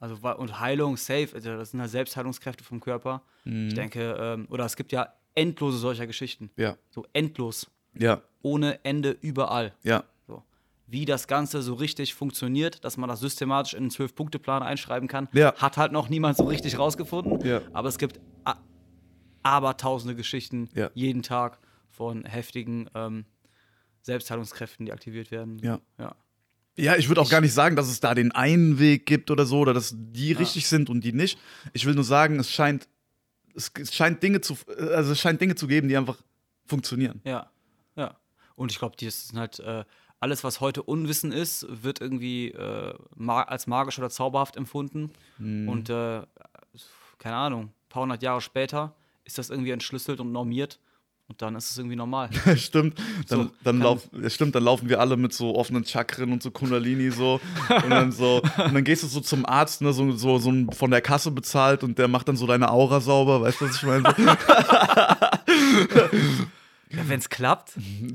Also, 0.00 0.14
und 0.38 0.60
Heilung, 0.60 0.96
safe, 0.96 1.30
also 1.34 1.56
das 1.56 1.72
sind 1.72 1.80
halt 1.80 1.90
Selbstheilungskräfte 1.90 2.62
vom 2.62 2.78
Körper. 2.80 3.22
Ich 3.44 3.74
denke, 3.74 4.16
ähm, 4.18 4.46
oder 4.50 4.64
es 4.64 4.76
gibt 4.76 4.92
ja 4.92 5.12
endlose 5.34 5.78
solcher 5.78 6.06
Geschichten. 6.06 6.50
Ja, 6.56 6.76
So 6.90 7.04
endlos, 7.12 7.68
ja, 7.94 8.22
ohne 8.42 8.84
Ende, 8.84 9.10
überall. 9.10 9.74
ja. 9.82 10.04
So. 10.28 10.44
Wie 10.86 11.04
das 11.04 11.26
Ganze 11.26 11.62
so 11.62 11.74
richtig 11.74 12.14
funktioniert, 12.14 12.84
dass 12.84 12.96
man 12.96 13.08
das 13.08 13.20
systematisch 13.20 13.74
in 13.74 13.80
einen 13.80 13.90
Zwölf-Punkte-Plan 13.90 14.62
einschreiben 14.62 15.08
kann, 15.08 15.28
Ja. 15.32 15.52
hat 15.56 15.76
halt 15.76 15.90
noch 15.92 16.08
niemand 16.08 16.36
so 16.36 16.44
richtig 16.44 16.78
rausgefunden. 16.78 17.40
Ja. 17.44 17.60
Aber 17.72 17.88
es 17.88 17.98
gibt 17.98 18.20
a- 18.44 18.56
abertausende 19.42 20.14
Geschichten 20.14 20.68
Ja. 20.74 20.90
jeden 20.94 21.22
Tag 21.24 21.58
von 21.90 22.24
heftigen 22.24 22.88
ähm, 22.94 23.24
Selbstheilungskräften, 24.02 24.86
die 24.86 24.92
aktiviert 24.92 25.30
werden. 25.32 25.58
Ja. 25.58 25.80
ja. 25.98 26.14
Ja, 26.78 26.96
ich 26.96 27.08
würde 27.08 27.20
auch 27.20 27.28
gar 27.28 27.40
nicht 27.40 27.52
sagen, 27.52 27.74
dass 27.74 27.88
es 27.88 27.98
da 27.98 28.14
den 28.14 28.30
einen 28.30 28.78
Weg 28.78 29.04
gibt 29.04 29.32
oder 29.32 29.46
so, 29.46 29.58
oder 29.58 29.74
dass 29.74 29.94
die 29.96 30.32
richtig 30.32 30.68
sind 30.68 30.88
und 30.88 31.02
die 31.02 31.12
nicht. 31.12 31.38
Ich 31.72 31.86
will 31.86 31.94
nur 31.94 32.04
sagen, 32.04 32.38
es 32.38 32.50
scheint, 32.52 32.88
es, 33.54 33.72
scheint 33.92 34.22
Dinge 34.22 34.40
zu, 34.40 34.56
also 34.94 35.12
es 35.12 35.18
scheint 35.18 35.40
Dinge 35.40 35.56
zu 35.56 35.66
geben, 35.66 35.88
die 35.88 35.96
einfach 35.96 36.18
funktionieren. 36.66 37.20
Ja, 37.24 37.50
ja. 37.96 38.16
Und 38.54 38.70
ich 38.70 38.78
glaube, 38.78 38.94
das 39.00 39.28
sind 39.28 39.38
halt 39.40 39.58
äh, 39.58 39.84
alles, 40.20 40.44
was 40.44 40.60
heute 40.60 40.84
Unwissen 40.84 41.32
ist, 41.32 41.66
wird 41.68 42.00
irgendwie 42.00 42.52
äh, 42.52 42.94
ma 43.16 43.42
als 43.42 43.66
magisch 43.66 43.98
oder 43.98 44.10
zauberhaft 44.10 44.56
empfunden. 44.56 45.10
Mhm. 45.38 45.68
Und 45.68 45.90
äh, 45.90 46.22
keine 47.18 47.36
Ahnung, 47.36 47.64
ein 47.64 47.88
paar 47.88 48.02
hundert 48.02 48.22
Jahre 48.22 48.40
später 48.40 48.94
ist 49.24 49.38
das 49.38 49.50
irgendwie 49.50 49.72
entschlüsselt 49.72 50.20
und 50.20 50.30
normiert. 50.30 50.78
Und 51.28 51.42
dann 51.42 51.54
ist 51.56 51.70
es 51.70 51.76
irgendwie 51.76 51.96
normal. 51.96 52.30
stimmt. 52.56 52.98
Dann, 53.28 53.42
So, 53.44 53.50
dann 53.62 53.80
lauf, 53.80 54.08
ja, 54.18 54.30
stimmt, 54.30 54.54
dann 54.54 54.64
laufen 54.64 54.88
wir 54.88 54.98
alle 54.98 55.18
mit 55.18 55.34
so 55.34 55.54
offenen 55.56 55.84
Chakren 55.84 56.32
und 56.32 56.42
so 56.42 56.50
Kundalini 56.50 57.10
so 57.10 57.38
und 57.68 57.90
dann 57.90 58.12
so 58.12 58.40
und 58.42 58.74
dann 58.74 58.82
gehst 58.82 59.02
du 59.02 59.06
so 59.08 59.20
zum 59.20 59.44
Arzt, 59.44 59.82
ne, 59.82 59.92
so, 59.92 60.10
so, 60.12 60.38
so 60.38 60.52
von 60.72 60.90
der 60.90 61.02
Kasse 61.02 61.30
bezahlt 61.30 61.84
und 61.84 61.98
der 61.98 62.08
macht 62.08 62.28
dann 62.28 62.36
so 62.36 62.46
deine 62.46 62.70
Aura 62.70 63.00
sauber, 63.00 63.42
weißt 63.42 63.60
du, 63.60 63.68
was 63.68 63.76
ich 63.76 63.82
meine? 63.82 64.04
ja, 66.90 67.08
Wenn 67.08 67.18
es 67.18 67.28
klappt. 67.28 67.74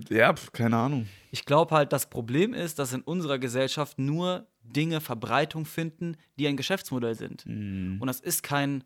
ja, 0.09 0.33
keine 0.51 0.77
Ahnung. 0.77 1.07
Ich 1.31 1.45
glaube 1.45 1.75
halt, 1.75 1.93
das 1.93 2.09
Problem 2.09 2.53
ist, 2.53 2.79
dass 2.79 2.93
in 2.93 3.01
unserer 3.01 3.37
Gesellschaft 3.39 3.99
nur 3.99 4.47
Dinge 4.63 5.01
Verbreitung 5.01 5.65
finden, 5.65 6.17
die 6.39 6.47
ein 6.47 6.57
Geschäftsmodell 6.57 7.15
sind. 7.15 7.45
Und 7.45 8.05
das 8.07 8.19
ist 8.19 8.43
kein, 8.43 8.83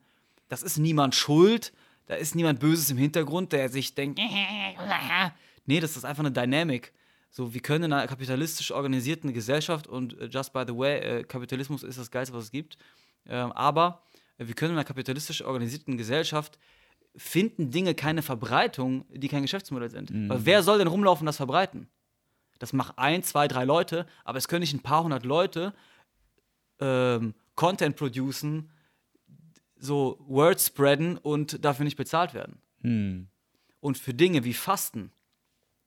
das 0.50 0.64
ist 0.64 0.78
niemand 0.78 1.16
schuld, 1.16 1.72
da 2.08 2.16
ist 2.16 2.36
niemand 2.36 2.60
Böses 2.60 2.90
im 2.90 2.98
Hintergrund, 2.98 3.54
der 3.54 3.70
sich 3.70 3.94
denkt, 3.94 4.20
nee, 5.66 5.80
das 5.80 5.96
ist 5.96 6.06
einfach 6.06 6.24
eine 6.24 6.32
Dynamik. 6.32 6.94
So, 7.30 7.54
wir 7.54 7.62
können 7.62 7.86
in 7.86 7.94
einer 7.94 8.08
kapitalistisch 8.08 8.72
organisierten 8.72 9.34
Gesellschaft 9.34 9.88
und 9.88 10.20
äh, 10.20 10.26
just 10.26 10.54
by 10.54 10.64
the 10.66 10.76
way, 10.76 11.00
äh, 11.00 11.24
Kapitalismus 11.24 11.84
ist 11.84 12.00
das 12.00 12.10
Geilste, 12.10 12.34
was 12.34 12.46
es 12.46 12.52
gibt. 12.52 12.78
Ähm, 13.28 13.52
aber 13.52 14.02
wir 14.38 14.56
können 14.56 14.72
in 14.72 14.78
einer 14.78 14.86
kapitalistisch 14.86 15.44
organisierten 15.44 15.98
Gesellschaft 15.98 16.58
finden 17.16 17.72
Dinge 17.72 17.96
keine 17.96 18.22
Verbreitung, 18.22 19.06
die 19.10 19.28
kein 19.28 19.42
Geschäftsmodell 19.42 19.90
sind. 19.90 20.12
Weil 20.30 20.46
wer 20.46 20.64
soll 20.64 20.78
denn 20.78 20.88
rumlaufen 20.88 21.24
und 21.24 21.28
das 21.28 21.38
verbreiten? 21.38 21.88
Das 22.60 22.74
machen 22.74 22.94
ein, 22.98 23.24
zwei, 23.24 23.48
drei 23.48 23.66
Leute, 23.66 24.06
aber 24.24 24.38
es 24.38 24.48
können 24.48 24.62
nicht 24.62 24.74
ein 24.74 24.82
paar 24.82 25.04
hundert 25.04 25.26
Leute 25.26 25.74
ähm, 26.80 27.34
Content 27.56 27.96
producen, 27.96 28.70
so 29.80 30.18
Word 30.28 30.62
spreaden 30.62 31.18
und 31.18 31.64
dafür 31.64 31.86
nicht 31.86 31.98
bezahlt 31.98 32.34
werden. 32.34 32.62
Hm. 32.82 33.28
Und 33.80 33.98
für 33.98 34.14
Dinge 34.14 34.44
wie 34.44 34.54
Fasten, 34.54 35.12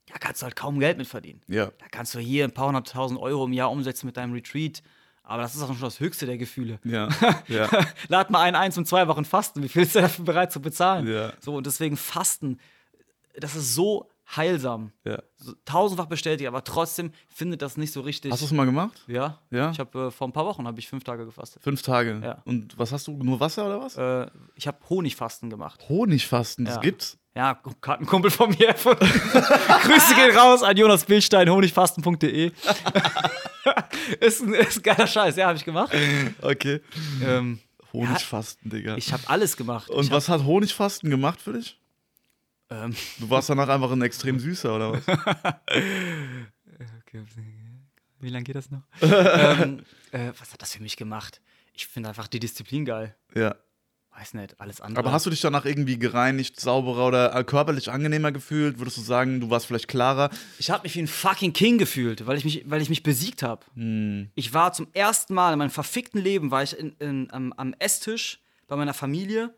da 0.07 0.19
kannst 0.19 0.43
du 0.43 0.45
halt 0.45 0.57
kaum 0.57 0.81
Geld 0.81 0.99
mit 0.99 1.07
verdienen. 1.07 1.43
Ja. 1.47 1.67
Da 1.79 1.87
kannst 1.91 2.15
du 2.15 2.19
hier 2.19 2.45
ein 2.45 2.53
paar 2.53 2.67
hunderttausend 2.67 3.21
Euro 3.21 3.45
im 3.45 3.53
Jahr 3.53 3.71
umsetzen 3.71 4.07
mit 4.07 4.17
deinem 4.17 4.33
Retreat, 4.33 4.83
aber 5.23 5.43
das 5.43 5.55
ist 5.55 5.63
auch 5.63 5.69
schon 5.69 5.81
das 5.81 6.01
höchste 6.01 6.27
der 6.27 6.39
Gefühle. 6.39 6.81
Ja. 6.85 7.09
Ja. 7.49 7.69
Lad 8.09 8.31
mal 8.31 8.43
einen 8.43 8.57
ein 8.57 8.73
zum 8.73 8.85
zwei 8.85 9.07
Wochen 9.09 9.25
Fasten. 9.25 9.63
Wie 9.63 9.69
viel 9.69 9.83
ist 9.83 9.95
der 9.95 10.03
dafür 10.03 10.25
bereit 10.27 10.53
zu 10.53 10.61
bezahlen? 10.61 11.07
Ja. 11.07 11.33
So, 11.41 11.55
und 11.55 11.67
deswegen 11.67 11.97
Fasten, 11.97 12.59
das 13.35 13.55
ist 13.55 13.75
so 13.75 14.09
heilsam. 14.37 14.93
ja. 15.05 15.23
So, 15.37 15.55
tausendfach 15.65 16.07
bestätigt, 16.07 16.47
aber 16.49 16.63
trotzdem 16.65 17.13
findet 17.29 17.63
das 17.63 17.77
nicht 17.77 17.93
so 17.93 18.01
richtig. 18.01 18.31
Hast 18.33 18.43
du 18.43 18.47
es 18.47 18.53
mal 18.53 18.67
gemacht? 18.67 19.03
ja. 19.07 19.39
Ja? 19.51 19.71
Ich 19.71 19.79
habe 19.81 20.07
äh, 20.07 20.11
vor 20.11 20.29
ein 20.29 20.33
paar 20.33 20.45
Wochen 20.47 20.67
habe 20.67 20.79
ich 20.79 20.89
fünf 20.89 21.05
Tage 21.05 21.25
gefastet. 21.25 21.63
Fünf 21.63 21.83
Tage. 21.83 22.21
Ja. 22.23 22.43
Und 22.45 22.79
was 22.79 22.93
hast 22.93 23.07
du? 23.07 23.13
Nur 23.23 23.41
Wasser 23.41 23.67
oder 23.67 23.81
was? 23.81 23.97
Äh, 23.97 24.31
ich 24.55 24.67
habe 24.67 24.79
Honigfasten 24.89 25.51
gemacht. 25.51 25.81
Honigfasten, 25.89 26.65
das 26.65 26.77
Ja. 26.77 26.81
gibt's. 26.81 27.17
Ja, 27.35 27.61
hat 27.87 28.01
ein 28.01 28.07
Kumpel 28.07 28.31
von 28.31 28.51
mir 28.51 28.69
erfunden. 28.69 29.07
Grüße 29.85 30.15
gehen 30.17 30.37
raus 30.37 30.63
an 30.65 30.77
Jonas 30.77 31.05
Bildstein, 31.05 31.49
honigfasten.de. 31.49 32.51
ist, 34.21 34.43
ein, 34.43 34.55
ist 34.55 34.79
ein 34.79 34.83
geiler 34.83 35.07
Scheiß, 35.07 35.37
ja, 35.37 35.47
habe 35.47 35.57
ich 35.57 35.65
gemacht. 35.65 35.93
Okay. 36.43 36.81
Ähm, 37.25 37.61
Honigfasten, 37.93 38.71
Digga. 38.71 38.97
ich 38.97 39.13
habe 39.13 39.23
alles 39.29 39.57
gemacht. 39.57 39.89
Und 39.91 40.05
ich 40.07 40.11
was 40.11 40.29
hat 40.29 40.45
Honigfasten 40.45 41.09
gemacht 41.11 41.41
für 41.41 41.53
dich? 41.55 41.80
Ähm, 42.71 42.95
Du 43.19 43.29
warst 43.29 43.49
danach 43.51 43.69
einfach 43.69 43.91
ein 43.91 44.03
extrem 44.03 44.39
süßer, 44.39 44.75
oder 44.75 44.93
was? 44.93 45.03
Okay, 47.07 47.25
Wie 48.21 48.29
lange 48.29 48.45
geht 48.45 48.55
das 48.55 48.71
noch? 48.71 48.83
ähm, 49.03 49.83
äh, 50.13 50.31
was 50.39 50.53
hat 50.53 50.63
das 50.63 50.73
für 50.75 50.83
mich 50.83 50.97
gemacht? 50.97 51.41
Ich 51.75 51.87
finde 51.87 52.09
einfach 52.09 52.29
die 52.29 52.39
Disziplin 52.41 52.85
geil. 52.85 53.15
ja. 53.35 53.55
weiß 54.17 54.35
nicht, 54.35 54.61
alles 54.61 54.81
andere. 54.81 55.01
Aber 55.05 55.13
hast 55.13 55.27
du 55.27 55.31
dich 55.31 55.41
danach 55.41 55.65
irgendwie 55.65 55.99
gereinigt, 55.99 56.59
sauberer 56.61 57.09
oder 57.09 57.35
äh, 57.35 57.45
körperlich 57.45 57.91
angenehmer 57.91 58.33
gefühlt? 58.33 58.79
Würdest 58.79 58.97
du 58.97 59.03
sagen, 59.03 59.41
du 59.41 59.51
warst 59.51 59.67
vielleicht 59.67 59.89
klarer? 59.89 60.31
Ich 60.59 60.71
habe 60.71 60.85
mich 60.85 60.95
wie 60.95 61.01
ein 61.01 61.07
fucking 61.09 61.53
King 61.53 61.79
gefühlt, 61.79 62.27
weil 62.27 62.39
ich 62.39 62.45
mich, 62.45 62.63
weil 62.71 62.81
ich 62.81 62.89
mich 62.89 63.03
besiegt 63.03 63.43
habe. 63.43 63.67
Hm. 63.75 64.31
Ich 64.37 64.55
war 64.55 64.73
zum 64.73 64.89
ersten 64.93 65.35
Mal 65.35 65.53
in 65.53 65.59
meinem 65.59 65.71
verfickten 65.71 66.21
Leben, 66.21 66.51
war 66.51 66.63
ich 66.63 66.79
in, 66.79 66.93
in, 66.99 67.31
am, 67.33 67.53
am 67.55 67.75
Esstisch 67.79 68.41
bei 68.69 68.77
meiner 68.77 68.95
Familie 68.95 69.53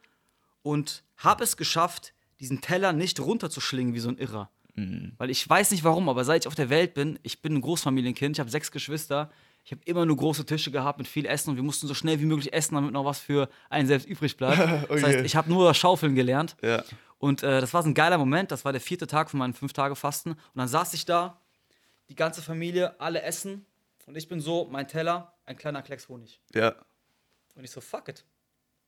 und 0.62 1.04
habe 1.18 1.44
es 1.44 1.56
geschafft, 1.56 2.14
diesen 2.42 2.60
Teller 2.60 2.92
nicht 2.92 3.18
runterzuschlingen 3.20 3.94
wie 3.94 4.00
so 4.00 4.10
ein 4.10 4.18
Irrer. 4.18 4.50
Hm. 4.74 5.12
Weil 5.16 5.30
ich 5.30 5.48
weiß 5.48 5.70
nicht 5.70 5.84
warum, 5.84 6.08
aber 6.08 6.24
seit 6.24 6.42
ich 6.42 6.48
auf 6.48 6.54
der 6.54 6.68
Welt 6.70 6.92
bin, 6.94 7.18
ich 7.22 7.40
bin 7.40 7.54
ein 7.54 7.60
Großfamilienkind, 7.60 8.36
ich 8.36 8.40
habe 8.40 8.50
sechs 8.50 8.70
Geschwister, 8.70 9.30
ich 9.64 9.70
habe 9.70 9.80
immer 9.84 10.04
nur 10.04 10.16
große 10.16 10.44
Tische 10.44 10.70
gehabt 10.72 10.98
mit 10.98 11.06
viel 11.06 11.24
Essen 11.24 11.50
und 11.50 11.56
wir 11.56 11.62
mussten 11.62 11.86
so 11.86 11.94
schnell 11.94 12.20
wie 12.20 12.24
möglich 12.26 12.52
essen, 12.52 12.74
damit 12.74 12.92
noch 12.92 13.04
was 13.04 13.20
für 13.20 13.48
einen 13.70 13.86
selbst 13.86 14.06
übrig 14.08 14.36
bleibt. 14.36 14.58
Das 14.88 14.90
Okay. 14.90 15.02
heißt, 15.02 15.24
ich 15.24 15.36
habe 15.36 15.48
nur 15.50 15.72
Schaufeln 15.74 16.14
gelernt. 16.14 16.56
Ja. 16.62 16.82
Und 17.18 17.44
äh, 17.44 17.60
das 17.60 17.72
war 17.72 17.82
so 17.84 17.88
ein 17.88 17.94
geiler 17.94 18.18
Moment. 18.18 18.50
Das 18.50 18.64
war 18.64 18.72
der 18.72 18.80
vierte 18.80 19.06
Tag 19.06 19.30
von 19.30 19.38
meinen 19.38 19.54
fünf 19.54 19.72
Tage 19.72 19.94
Fasten. 19.94 20.30
Und 20.32 20.38
dann 20.56 20.66
saß 20.66 20.94
ich 20.94 21.04
da, 21.04 21.40
die 22.08 22.16
ganze 22.16 22.42
Familie, 22.42 22.98
alle 23.00 23.22
essen. 23.22 23.64
Und 24.06 24.16
ich 24.16 24.26
bin 24.28 24.40
so, 24.40 24.66
mein 24.68 24.88
Teller, 24.88 25.32
ein 25.46 25.56
kleiner 25.56 25.82
Klecks 25.82 26.08
Honig. 26.08 26.40
Ja. 26.52 26.74
Und 27.54 27.62
ich 27.62 27.70
so, 27.70 27.80
fuck 27.80 28.08
it. 28.08 28.24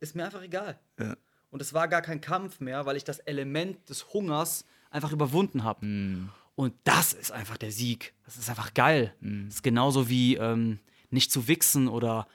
Ist 0.00 0.16
mir 0.16 0.24
einfach 0.24 0.42
egal. 0.42 0.80
Ja. 0.98 1.14
Und 1.54 1.62
es 1.62 1.72
war 1.72 1.86
gar 1.86 2.02
kein 2.02 2.20
Kampf 2.20 2.58
mehr, 2.58 2.84
weil 2.84 2.96
ich 2.96 3.04
das 3.04 3.20
Element 3.20 3.88
des 3.88 4.12
Hungers 4.12 4.64
einfach 4.90 5.12
überwunden 5.12 5.62
habe. 5.62 5.86
Und 6.56 6.74
das 6.82 7.12
ist 7.12 7.30
einfach 7.30 7.56
der 7.56 7.70
Sieg. 7.70 8.12
Das 8.24 8.36
ist 8.36 8.50
einfach 8.50 8.74
geil. 8.74 9.14
Das 9.20 9.54
ist 9.54 9.62
genauso 9.62 10.08
wie 10.08 10.34
ähm, 10.34 10.80
nicht 11.10 11.30
zu 11.30 11.46
wichsen 11.46 11.86
oder 11.86 12.26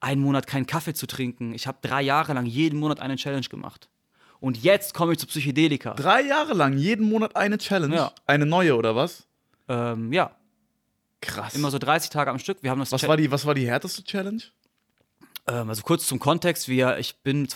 einen 0.00 0.20
Monat 0.20 0.48
keinen 0.48 0.66
Kaffee 0.66 0.94
zu 0.94 1.06
trinken. 1.06 1.54
Ich 1.54 1.68
habe 1.68 1.78
drei 1.80 2.02
Jahre 2.02 2.32
lang 2.32 2.44
jeden 2.44 2.80
Monat 2.80 2.98
eine 2.98 3.14
Challenge 3.14 3.46
gemacht. 3.46 3.88
Und 4.40 4.60
jetzt 4.60 4.94
komme 4.94 5.12
ich 5.12 5.20
zu 5.20 5.28
Psychedelika. 5.28 5.94
Drei 5.94 6.22
Jahre 6.22 6.54
lang, 6.54 6.76
jeden 6.76 7.08
Monat 7.08 7.36
eine 7.36 7.58
Challenge. 7.58 7.94
Ja. 7.94 8.12
Eine 8.26 8.46
neue, 8.46 8.74
oder 8.74 8.96
was? 8.96 9.28
Ähm, 9.68 10.12
ja, 10.12 10.34
Krass. 11.20 11.54
immer 11.54 11.70
so 11.70 11.78
30 11.78 12.10
Tage 12.10 12.32
am 12.32 12.40
Stück. 12.40 12.64
Wir 12.64 12.72
haben 12.72 12.80
das 12.80 12.90
was, 12.90 13.06
war 13.06 13.16
die, 13.16 13.30
was 13.30 13.46
war 13.46 13.54
die 13.54 13.68
härteste 13.68 14.02
Challenge? 14.02 14.42
Ähm, 15.46 15.68
also 15.68 15.82
kurz 15.82 16.06
zum 16.08 16.18
Kontext, 16.18 16.66
wir, 16.66 16.98
ich 16.98 17.22
bin 17.22 17.48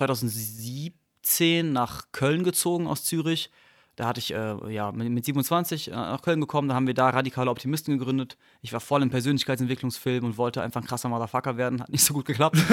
2017 1.31 1.73
nach 1.73 2.05
Köln 2.13 2.45
gezogen 2.45 2.87
aus 2.87 3.05
Zürich. 3.05 3.51
Da 3.97 4.07
hatte 4.07 4.21
ich 4.21 4.33
äh, 4.33 4.73
ja, 4.73 4.93
mit, 4.93 5.11
mit 5.11 5.25
27 5.27 5.89
äh, 5.89 5.91
nach 5.95 6.23
Köln 6.23 6.41
gekommen, 6.41 6.69
da 6.69 6.75
haben 6.75 6.87
wir 6.87 6.95
da 6.95 7.11
radikale 7.11 7.51
Optimisten 7.51 7.99
gegründet. 7.99 8.39
Ich 8.63 8.73
war 8.73 8.81
voll 8.81 9.03
im 9.03 9.11
Persönlichkeitsentwicklungsfilm 9.11 10.25
und 10.25 10.39
wollte 10.39 10.63
einfach 10.63 10.81
ein 10.81 10.87
krasser 10.87 11.11
Motherfucker 11.11 11.59
werden. 11.59 11.83
Hat 11.83 11.91
nicht 11.91 12.03
so 12.03 12.15
gut 12.15 12.25
geklappt. 12.25 12.57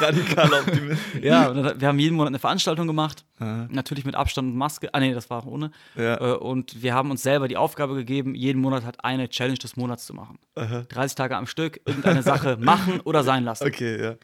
Radikaler 0.00 0.60
Optimist. 0.60 1.02
ja, 1.20 1.78
wir 1.78 1.88
haben 1.88 1.98
jeden 1.98 2.16
Monat 2.16 2.28
eine 2.28 2.38
Veranstaltung 2.38 2.86
gemacht. 2.86 3.26
Natürlich 3.38 4.06
mit 4.06 4.14
Abstand 4.14 4.52
und 4.52 4.56
Maske. 4.56 4.88
Ah, 4.94 5.00
nee, 5.00 5.12
das 5.12 5.28
war 5.28 5.46
ohne. 5.46 5.70
Ja. 5.94 6.14
Äh, 6.14 6.36
und 6.36 6.82
wir 6.82 6.94
haben 6.94 7.10
uns 7.10 7.22
selber 7.22 7.46
die 7.46 7.58
Aufgabe 7.58 7.94
gegeben, 7.94 8.34
jeden 8.34 8.62
Monat 8.62 8.86
halt 8.86 9.04
eine 9.04 9.28
Challenge 9.28 9.58
des 9.58 9.76
Monats 9.76 10.06
zu 10.06 10.14
machen. 10.14 10.38
30 10.54 11.14
Tage 11.14 11.36
am 11.36 11.46
Stück, 11.46 11.82
irgendeine 11.84 12.22
Sache 12.22 12.56
machen 12.58 13.00
oder 13.00 13.22
sein 13.22 13.44
lassen. 13.44 13.66
Okay, 13.66 14.02
ja. 14.02 14.14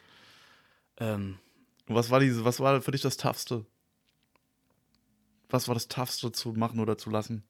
Ähm, 0.97 1.37
Was 1.87 2.09
war, 2.09 2.19
diese, 2.19 2.43
was 2.45 2.59
war 2.59 2.81
für 2.81 2.91
dich 2.91 3.01
das 3.01 3.17
Toughste? 3.17 3.65
Was 5.49 5.67
war 5.67 5.75
das 5.75 5.87
Toughste 5.87 6.31
zu 6.31 6.53
machen 6.53 6.79
oder 6.79 6.97
zu 6.97 7.09
lassen? 7.09 7.43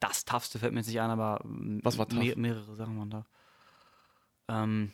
das 0.00 0.24
Toughste 0.24 0.58
fällt 0.58 0.72
mir 0.72 0.80
jetzt 0.80 0.88
nicht 0.88 1.00
ein, 1.00 1.10
aber 1.10 1.40
Was 1.44 1.96
war 1.96 2.08
tough? 2.08 2.18
me 2.18 2.34
mehrere 2.34 2.74
Sachen 2.74 2.98
waren 2.98 3.10
da. 3.10 3.26
Ähm, 4.48 4.92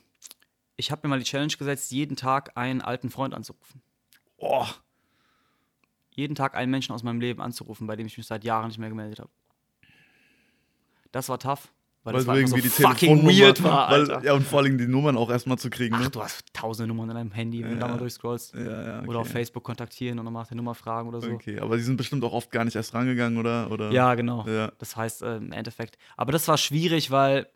ich 0.76 0.90
habe 0.90 1.06
mir 1.06 1.10
mal 1.10 1.18
die 1.18 1.24
Challenge 1.24 1.52
gesetzt, 1.56 1.90
jeden 1.92 2.14
Tag 2.14 2.56
einen 2.58 2.82
alten 2.82 3.08
Freund 3.08 3.32
anzurufen. 3.32 3.80
Oh, 4.36 4.66
Jeden 6.10 6.34
Tag 6.34 6.54
einen 6.54 6.70
Menschen 6.70 6.92
aus 6.92 7.02
meinem 7.02 7.20
Leben 7.20 7.40
anzurufen, 7.40 7.86
bei 7.86 7.96
dem 7.96 8.06
ich 8.06 8.18
mich 8.18 8.26
seit 8.26 8.44
Jahren 8.44 8.68
nicht 8.68 8.78
mehr 8.78 8.88
gemeldet 8.90 9.20
habe. 9.20 9.30
Das 11.10 11.28
war 11.30 11.38
tough, 11.38 11.72
weil, 12.12 12.26
weil 12.26 12.42
das 12.42 12.50
einfach 12.52 12.58
irgendwie 12.58 12.68
so 12.68 12.76
die 12.78 12.82
fucking 12.82 13.26
weird 13.26 13.62
war, 13.62 13.90
weil, 13.90 14.24
ja 14.24 14.32
und 14.34 14.44
vor 14.46 14.60
allem 14.60 14.78
die 14.78 14.86
Nummern 14.86 15.16
auch 15.16 15.30
erstmal 15.30 15.58
zu 15.58 15.70
kriegen, 15.70 15.94
Ach, 15.96 16.00
ne? 16.04 16.10
du 16.10 16.22
hast 16.22 16.44
tausende 16.52 16.88
Nummern 16.88 17.10
in 17.10 17.16
deinem 17.16 17.32
Handy, 17.32 17.62
wenn 17.62 17.72
du 17.72 17.76
da 17.78 17.86
Ja. 17.86 17.92
mal 17.92 17.98
durchscrollst. 17.98 18.54
Ja, 18.54 18.60
ja, 18.60 18.98
okay. 19.00 19.08
Oder 19.08 19.18
auf 19.20 19.28
Facebook 19.28 19.64
kontaktieren 19.64 20.18
und 20.18 20.24
dann 20.24 20.34
nach 20.34 20.46
der 20.48 20.56
Nummer 20.56 20.74
fragen 20.74 21.08
oder 21.08 21.20
so. 21.20 21.30
Okay, 21.30 21.58
aber 21.60 21.76
die 21.76 21.82
sind 21.82 21.96
bestimmt 21.96 22.24
auch 22.24 22.32
oft 22.32 22.50
gar 22.50 22.64
nicht 22.64 22.76
erst 22.76 22.94
rangegangen, 22.94 23.38
oder? 23.38 23.70
oder? 23.70 23.90
Ja, 23.92 24.14
genau. 24.14 24.44
Ja. 24.46 24.72
Das 24.78 24.96
heißt, 24.96 25.22
äh, 25.22 25.36
im 25.36 25.52
Endeffekt. 25.52 25.98
Aber 26.16 26.32
das 26.32 26.46
war 26.48 26.58
schwierig, 26.58 27.10
weil 27.10 27.46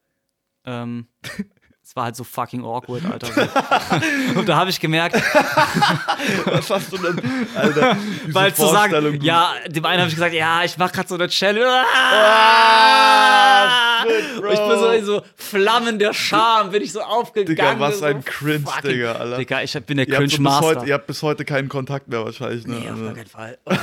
ähm, 0.65 1.07
es 1.92 1.96
war 1.96 2.05
halt 2.05 2.16
so 2.16 2.24
fucking 2.24 2.64
awkward, 2.64 3.02
Alter. 3.05 3.26
So. 3.26 3.42
und 4.40 4.48
da 4.48 4.57
habe 4.57 4.70
ich 4.70 4.81
gemerkt, 4.81 5.14
Was 6.46 6.70
hast 6.70 6.90
du 6.90 6.96
denn, 6.96 7.20
Alter? 7.55 7.98
weil 8.28 8.55
zu 8.55 8.66
sagen, 8.66 9.18
ja, 9.20 9.52
dem 9.68 9.85
einen 9.85 10.00
habe 10.00 10.09
ich 10.09 10.14
gesagt, 10.14 10.33
ja, 10.35 10.64
ich 10.64 10.78
mache 10.78 10.92
gerade 10.94 11.09
so 11.11 11.16
eine 11.16 11.28
Challenge. 11.28 11.66
Ah, 11.94 14.05
shit, 14.05 14.42
Und 14.42 14.52
ich 14.55 14.59
bin 14.59 14.78
so 14.78 14.88
in 14.88 15.05
so 15.05 15.22
Flammen 15.37 15.98
der 15.98 16.14
Scham, 16.14 16.70
bin 16.70 16.81
ich 16.81 16.92
so 16.92 17.02
aufgegangen. 17.02 17.57
Digga, 17.57 17.78
was 17.78 17.98
so 17.98 18.07
ein 18.07 18.24
Cringe, 18.24 18.61
fucking- 18.61 18.90
Digga, 18.90 19.12
Alter. 19.12 19.37
Digga, 19.37 19.61
ich 19.62 19.72
bin 19.85 19.98
der 19.98 20.07
so 20.07 20.12
Cringe-Master. 20.16 20.87
ihr 20.87 20.94
habt 20.94 21.07
bis 21.07 21.22
heute 21.22 21.44
keinen 21.44 21.68
Kontakt 21.68 22.09
mehr 22.09 22.24
wahrscheinlich, 22.24 22.66
ne? 22.66 22.76
Nee, 22.76 22.87
auf 22.88 22.92
Also, 22.92 23.05
gar 23.05 23.12
keinen 23.12 23.26
Fall. 23.26 23.59
gar 23.66 23.78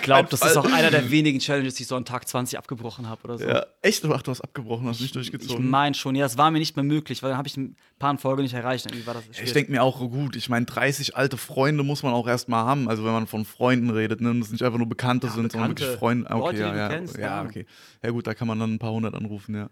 Ich 0.00 0.04
glaube, 0.04 0.28
das 0.30 0.40
Fall. 0.40 0.50
ist 0.50 0.56
auch 0.56 0.64
einer 0.72 0.90
der 0.90 1.10
wenigen 1.10 1.38
Challenges, 1.38 1.74
die 1.74 1.82
ich 1.82 1.88
so 1.88 1.94
an 1.94 2.04
Tag 2.04 2.26
20 2.26 2.58
abgebrochen 2.58 3.08
habe 3.08 3.22
oder 3.24 3.38
so. 3.38 3.44
Ja, 3.46 3.66
echt? 3.82 4.04
Ach, 4.04 4.22
du 4.22 4.30
hast 4.30 4.40
abgebrochen, 4.40 4.86
hast 4.88 5.00
nicht 5.00 5.08
Ich 5.10 5.12
durchgezogen. 5.12 5.68
meine 5.68 5.94
schon, 5.94 6.14
ja, 6.14 6.24
es 6.26 6.38
war 6.38 6.50
mir 6.50 6.58
nicht 6.58 6.74
mehr 6.74 6.84
möglich, 6.84 7.22
weil 7.22 7.30
dann 7.30 7.38
habe 7.38 7.48
ich 7.48 7.56
ein 7.56 7.76
paar 7.98 8.16
Folgen 8.18 8.42
nicht 8.42 8.54
erreicht. 8.54 8.86
Irgendwie 8.86 9.06
war 9.06 9.14
das 9.14 9.24
ich 9.42 9.52
denke 9.52 9.70
mir 9.70 9.82
auch, 9.82 9.98
gut, 10.00 10.36
ich 10.36 10.48
meine, 10.48 10.64
30 10.66 11.16
alte 11.16 11.36
Freunde 11.36 11.84
muss 11.84 12.02
man 12.02 12.12
auch 12.14 12.26
erstmal 12.26 12.64
haben. 12.64 12.88
Also, 12.88 13.04
wenn 13.04 13.12
man 13.12 13.26
von 13.26 13.44
Freunden 13.44 13.90
redet, 13.90 14.20
ne? 14.20 14.30
Und 14.30 14.40
das 14.40 14.50
nicht 14.50 14.62
einfach 14.62 14.78
nur 14.78 14.88
Bekannte 14.88 15.28
sind, 15.28 15.52
sondern 15.52 15.74
Bekannte. 15.74 15.82
wirklich 15.82 15.98
Freunde. 15.98 16.30
Ah, 16.30 16.36
Okay, 16.36 16.46
Leute, 16.46 16.58
ja, 16.60 16.76
ja. 16.76 16.88
kennst, 16.88 17.16
ja, 17.18 17.22
ja. 17.22 17.42
okay. 17.44 17.66
Ja, 18.02 18.10
gut, 18.10 18.26
da 18.26 18.34
kann 18.34 18.48
man 18.48 18.58
dann 18.58 18.74
ein 18.74 18.78
paar 18.78 18.92
hundert 18.92 19.14
anrufen, 19.14 19.54
ja. 19.54 19.68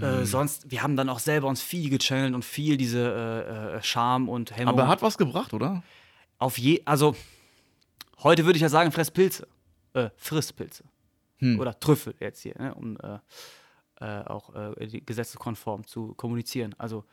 Äh, 0.00 0.24
sonst, 0.24 0.70
wir 0.70 0.82
haben 0.82 0.96
dann 0.96 1.08
auch 1.08 1.18
selber 1.18 1.48
uns 1.48 1.60
viel 1.60 1.90
gechannelt 1.90 2.34
und 2.34 2.44
viel 2.44 2.76
diese 2.76 3.00
äh, 3.00 3.76
äh, 3.78 3.82
Scham 3.82 4.28
und 4.28 4.56
Hemmung. 4.56 4.74
Aber 4.78 4.88
hat 4.88 5.02
was 5.02 5.18
gebracht, 5.18 5.52
oder? 5.52 5.82
auf 6.38 6.56
je, 6.56 6.80
also 6.86 7.14
heute 8.22 8.44
würde 8.44 8.56
ich 8.56 8.62
ja 8.62 8.68
sagen, 8.68 8.92
fress 8.92 9.10
Pilze. 9.10 9.46
Äh, 9.94 10.10
friss 10.16 10.52
Pilze. 10.52 10.84
Hm. 11.38 11.58
Oder 11.58 11.78
Trüffel 11.78 12.14
jetzt 12.20 12.40
hier, 12.40 12.54
ne, 12.58 12.74
um 12.74 12.96
äh, 12.98 13.18
äh, 14.00 14.24
auch 14.24 14.54
äh, 14.54 15.00
gesetzeskonform 15.00 15.86
zu 15.86 16.14
kommunizieren. 16.14 16.74
Also 16.78 17.04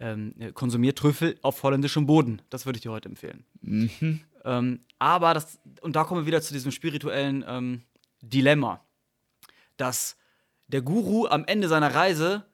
ähm, 0.00 0.34
konsumiert 0.54 0.98
Trüffel 0.98 1.38
auf 1.42 1.62
holländischem 1.62 2.06
Boden. 2.06 2.42
Das 2.50 2.66
würde 2.66 2.78
ich 2.78 2.82
dir 2.82 2.92
heute 2.92 3.08
empfehlen. 3.08 3.44
Mhm. 3.60 4.20
Ähm, 4.44 4.80
aber 4.98 5.34
das, 5.34 5.58
und 5.80 5.96
da 5.96 6.04
kommen 6.04 6.22
wir 6.22 6.26
wieder 6.26 6.42
zu 6.42 6.52
diesem 6.52 6.72
spirituellen 6.72 7.44
ähm, 7.46 7.82
Dilemma, 8.20 8.80
dass 9.76 10.16
der 10.68 10.82
Guru 10.82 11.26
am 11.26 11.44
Ende 11.44 11.68
seiner 11.68 11.94
Reise, 11.94 12.44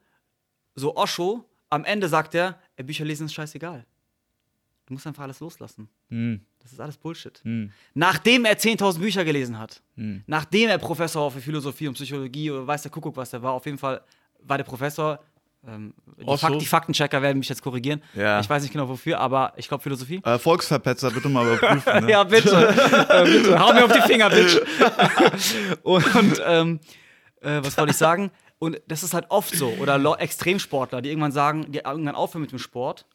so 0.75 0.95
Osho, 0.95 1.45
am 1.69 1.85
Ende 1.85 2.07
sagt 2.09 2.35
er, 2.35 2.59
Bücher 2.77 3.05
lesen 3.05 3.25
ist 3.25 3.33
scheißegal. 3.33 3.85
Du 4.91 4.95
musst 4.95 5.07
einfach 5.07 5.23
alles 5.23 5.39
loslassen. 5.39 5.87
Hm. 6.09 6.41
Das 6.59 6.73
ist 6.73 6.81
alles 6.81 6.97
Bullshit. 6.97 7.39
Hm. 7.45 7.71
Nachdem 7.93 8.43
er 8.43 8.57
10.000 8.57 8.99
Bücher 8.99 9.23
gelesen 9.23 9.57
hat, 9.57 9.81
Hm. 9.95 10.21
nachdem 10.27 10.67
er 10.67 10.77
Professor 10.79 11.23
war 11.23 11.31
für 11.31 11.39
Philosophie 11.39 11.87
und 11.87 11.93
Psychologie 11.93 12.51
oder 12.51 12.67
weiß 12.67 12.81
der 12.81 12.91
Kuckuck, 12.91 13.15
was 13.15 13.29
der 13.29 13.41
war, 13.41 13.53
auf 13.53 13.65
jeden 13.65 13.77
Fall 13.77 14.01
war 14.41 14.57
der 14.57 14.65
Professor. 14.65 15.21
Ähm, 15.65 15.93
die? 16.17 16.37
Fakt, 16.37 16.61
die 16.61 16.65
Faktenchecker 16.65 17.21
werden 17.21 17.37
mich 17.37 17.47
jetzt 17.47 17.61
korrigigieren. 17.61 18.03
Ja. 18.15 18.41
Ich 18.41 18.49
weiß 18.49 18.63
nicht 18.63 18.73
genau 18.73 18.89
wofür, 18.89 19.17
aber 19.21 19.53
ich 19.55 19.69
glaube 19.69 19.81
Philosophie. 19.81 20.19
Äh, 20.25 20.37
Volksverpetzer, 20.37 21.09
bitte 21.11 21.29
mal 21.29 21.47
überprüfen. 21.47 22.03
Ne? 22.05 22.11
Ja, 22.11 22.25
bitte. 22.25 22.49
äh, 23.09 23.23
bitte. 23.23 23.57
Hau 23.57 23.71
mir 23.71 23.85
auf 23.85 23.93
die 23.93 24.01
Finger, 24.01 24.29
Bitch. 24.29 24.59
und 25.83 26.41
ähm, 26.45 26.81
äh, 27.39 27.61
was 27.63 27.77
wollte 27.77 27.91
ich 27.91 27.97
sagen? 27.97 28.29
Und 28.59 28.81
das 28.89 29.03
ist 29.03 29.13
halt 29.13 29.27
oft 29.29 29.55
so. 29.55 29.69
Oder 29.79 30.19
Extremsportler, 30.19 31.01
die 31.01 31.07
irgendwann 31.07 31.31
sagen, 31.31 31.71
die 31.71 31.79
irgendwann 31.79 32.15
aufhören 32.15 32.41
mit 32.41 32.51
dem 32.51 32.59
Sport 32.59 33.05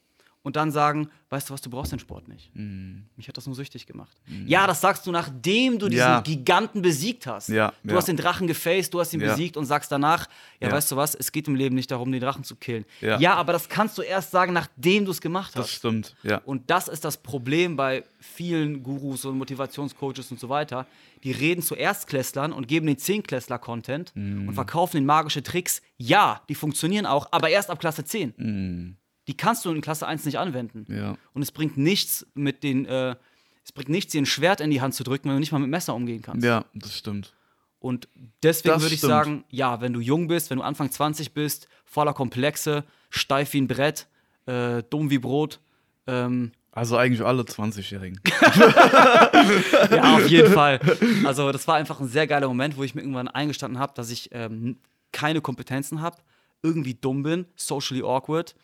und 0.46 0.54
dann 0.54 0.70
sagen, 0.70 1.08
weißt 1.30 1.48
du 1.48 1.54
was, 1.54 1.60
du 1.60 1.70
brauchst 1.70 1.90
den 1.90 1.98
Sport 1.98 2.28
nicht. 2.28 2.54
Mhm. 2.54 3.06
Mich 3.16 3.26
hat 3.26 3.36
das 3.36 3.46
nur 3.46 3.56
süchtig 3.56 3.84
gemacht. 3.84 4.16
Ja, 4.46 4.68
das 4.68 4.80
sagst 4.80 5.04
du, 5.04 5.10
nachdem 5.10 5.80
du 5.80 5.88
diesen 5.88 5.98
Ja. 5.98 6.20
Giganten 6.20 6.82
besiegt 6.82 7.26
hast. 7.26 7.48
Ja, 7.48 7.72
du 7.82 7.90
ja. 7.90 7.96
hast 7.96 8.06
den 8.06 8.16
Drachen 8.16 8.46
gefaced, 8.46 8.94
du 8.94 9.00
hast 9.00 9.12
ihn 9.12 9.18
besiegt 9.18 9.56
und 9.56 9.64
sagst 9.64 9.90
danach, 9.90 10.28
ja, 10.60 10.70
weißt 10.70 10.92
du 10.92 10.94
was, 10.94 11.16
es 11.16 11.32
geht 11.32 11.48
im 11.48 11.56
Leben 11.56 11.74
nicht 11.74 11.90
darum, 11.90 12.12
den 12.12 12.20
Drachen 12.20 12.44
zu 12.44 12.54
killen. 12.54 12.84
Ja. 13.00 13.18
ja 13.18 13.34
aber 13.34 13.54
das 13.54 13.68
kannst 13.68 13.98
du 13.98 14.02
erst 14.02 14.30
sagen, 14.30 14.52
nachdem 14.52 15.04
du 15.04 15.10
es 15.10 15.20
gemacht 15.20 15.56
hast. 15.56 15.64
Das 15.64 15.72
stimmt, 15.72 16.14
ja. 16.22 16.40
Und 16.44 16.70
das 16.70 16.86
ist 16.86 17.04
das 17.04 17.16
Problem 17.16 17.74
bei 17.74 18.04
vielen 18.20 18.84
Gurus 18.84 19.24
und 19.24 19.38
Motivationscoaches 19.38 20.30
und 20.30 20.38
so 20.38 20.48
weiter. 20.48 20.86
Die 21.24 21.32
reden 21.32 21.60
zu 21.60 21.74
Erstklässlern 21.74 22.52
und 22.52 22.68
geben 22.68 22.86
den 22.86 22.98
Zehnklässler-Content 22.98 24.12
und 24.14 24.54
verkaufen 24.54 24.98
den 24.98 25.06
magische 25.06 25.42
Tricks. 25.42 25.82
Ja, 25.96 26.42
die 26.48 26.54
funktionieren 26.54 27.04
auch, 27.04 27.26
aber 27.32 27.48
erst 27.48 27.68
ab 27.68 27.80
Klasse 27.80 28.04
10. 28.04 28.96
Die 29.28 29.36
kannst 29.36 29.64
du 29.64 29.70
in 29.72 29.80
Klasse 29.80 30.06
1 30.06 30.24
nicht 30.24 30.38
anwenden. 30.38 30.86
Ja. 30.88 31.16
Und 31.34 31.42
es 31.42 31.50
bringt 31.52 31.76
nichts, 31.76 32.26
mit 32.34 32.62
den, 32.62 32.86
äh, 32.86 33.16
es 33.64 33.72
bringt 33.72 33.88
nichts, 33.88 34.12
dir 34.12 34.22
ein 34.22 34.26
Schwert 34.26 34.60
in 34.60 34.70
die 34.70 34.80
Hand 34.80 34.94
zu 34.94 35.02
drücken, 35.04 35.28
wenn 35.28 35.34
du 35.36 35.40
nicht 35.40 35.52
mal 35.52 35.58
mit 35.58 35.70
Messer 35.70 35.94
umgehen 35.94 36.22
kannst. 36.22 36.44
Ja, 36.44 36.64
das 36.74 36.96
stimmt. 36.96 37.34
Und 37.80 38.08
deswegen 38.42 38.74
Das 38.74 38.82
würde 38.82 38.94
ich 38.94 39.00
stimmt. 39.00 39.10
sagen, 39.10 39.44
ja, 39.50 39.80
wenn 39.80 39.92
du 39.92 40.00
jung 40.00 40.28
bist, 40.28 40.50
wenn 40.50 40.58
du 40.58 40.64
Anfang 40.64 40.90
20 40.90 41.32
bist, 41.34 41.68
voller 41.84 42.14
Komplexe, 42.14 42.84
steif 43.10 43.52
wie 43.52 43.60
ein 43.60 43.68
Brett, 43.68 44.06
äh, 44.46 44.82
dumm 44.90 45.10
wie 45.10 45.18
Brot, 45.18 45.60
ähm, 46.06 46.52
Also 46.72 46.96
eigentlich 46.96 47.22
alle 47.24 47.42
20-Jährigen. 47.42 48.20
Ja, 49.90 50.16
auf 50.16 50.28
jeden 50.28 50.52
Fall. 50.52 50.80
Also, 51.24 51.52
das 51.52 51.66
war 51.68 51.76
einfach 51.76 52.00
ein 52.00 52.08
sehr 52.08 52.26
geiler 52.26 52.48
Moment, 52.48 52.76
wo 52.76 52.82
ich 52.82 52.94
mir 52.94 53.00
irgendwann 53.02 53.28
eingestanden 53.28 53.78
habe, 53.78 53.92
dass 53.94 54.10
ich 54.10 54.30
ähm, 54.32 54.78
keine 55.12 55.40
Kompetenzen 55.40 56.00
habe, 56.00 56.16
irgendwie 56.62 56.94
dumm 56.94 57.22
bin, 57.22 57.46
socially 57.56 58.02
awkward. 58.02 58.54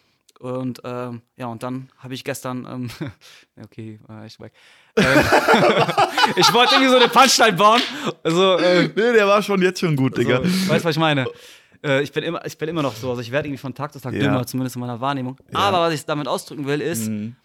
Und 0.40 0.80
ähm, 0.84 1.22
ja, 1.36 1.46
und 1.46 1.62
dann 1.62 1.88
habe 1.98 2.14
ich 2.14 2.24
gestern, 2.24 2.66
ähm, 2.68 2.90
okay, 3.64 4.00
äh, 4.08 4.26
ich, 4.26 4.38
weg. 4.40 4.52
Ähm, 4.96 5.04
ich 6.36 6.52
wollte 6.52 6.74
irgendwie 6.74 6.90
so 6.90 6.96
eine 6.96 7.08
Punchline 7.08 7.54
bauen. 7.56 7.80
Also, 8.22 8.56
äh, 8.58 8.82
nee, 8.88 8.92
der 9.12 9.26
war 9.26 9.42
schon 9.42 9.62
jetzt 9.62 9.80
schon 9.80 9.96
gut, 9.96 10.18
Digga. 10.18 10.38
so, 10.38 10.42
weißt 10.68 10.84
du, 10.84 10.88
was 10.88 10.96
ich 10.96 11.00
meine? 11.00 11.26
Äh, 11.82 12.02
ich, 12.02 12.12
bin 12.12 12.22
immer, 12.24 12.44
ich 12.44 12.58
bin 12.58 12.68
immer 12.68 12.82
noch 12.82 12.94
so, 12.94 13.08
also 13.10 13.22
ich 13.22 13.30
werde 13.30 13.48
irgendwie 13.48 13.60
von 13.60 13.74
Tag 13.74 13.92
zu 13.94 14.00
Tag 14.00 14.12
Ja. 14.12 14.20
dümmer, 14.20 14.46
zumindest 14.46 14.76
in 14.76 14.80
meiner 14.80 15.00
Wahrnehmung. 15.00 15.38
Aber 15.54 15.80
was 15.80 15.94
ich 15.94 16.04
damit 16.04 16.28
ausdrücken 16.28 16.66
will, 16.66 16.80
ist, 16.82 17.08
Mhm. 17.08 17.36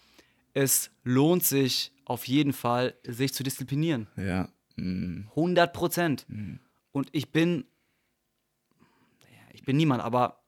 es 0.52 0.90
lohnt 1.04 1.42
sich 1.44 1.90
auf 2.04 2.26
jeden 2.28 2.52
Fall, 2.52 2.94
sich 3.06 3.32
zu 3.32 3.42
disziplinieren. 3.42 4.08
Ja. 4.16 4.48
Mhm. 4.76 5.28
100 5.30 5.72
Prozent. 5.72 6.26
Und 6.92 7.08
ich 7.12 7.32
bin, 7.32 7.64
ich 9.52 9.62
bin 9.64 9.76
niemand, 9.76 10.02
aber 10.02 10.40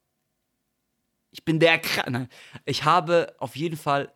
ich 1.30 1.44
bin 1.44 1.60
der, 1.60 1.78
Kra 1.78 2.08
Nein, 2.10 2.28
ich 2.64 2.84
habe 2.84 3.34
auf 3.38 3.56
jeden 3.56 3.76
Fall 3.76 4.12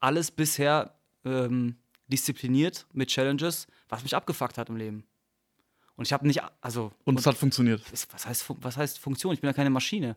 alles 0.00 0.30
bisher 0.30 0.94
ähm, 1.24 1.76
diszipliniert 2.06 2.86
mit 2.92 3.08
Challenges, 3.08 3.66
was 3.88 4.02
mich 4.02 4.14
abgefuckt 4.14 4.58
hat 4.58 4.68
im 4.68 4.76
Leben. 4.76 5.04
Und 5.96 6.06
ich 6.06 6.12
habe 6.12 6.26
nicht, 6.26 6.40
also, 6.60 6.92
Und 7.04 7.18
es 7.18 7.26
hat 7.26 7.36
funktioniert. 7.36 7.82
was, 8.12 8.26
heißt, 8.26 8.46
was 8.60 8.76
heißt 8.76 8.98
Funktion? 9.00 9.34
Ich 9.34 9.40
bin 9.40 9.48
ja 9.48 9.52
keine 9.52 9.70
Maschine. 9.70 10.16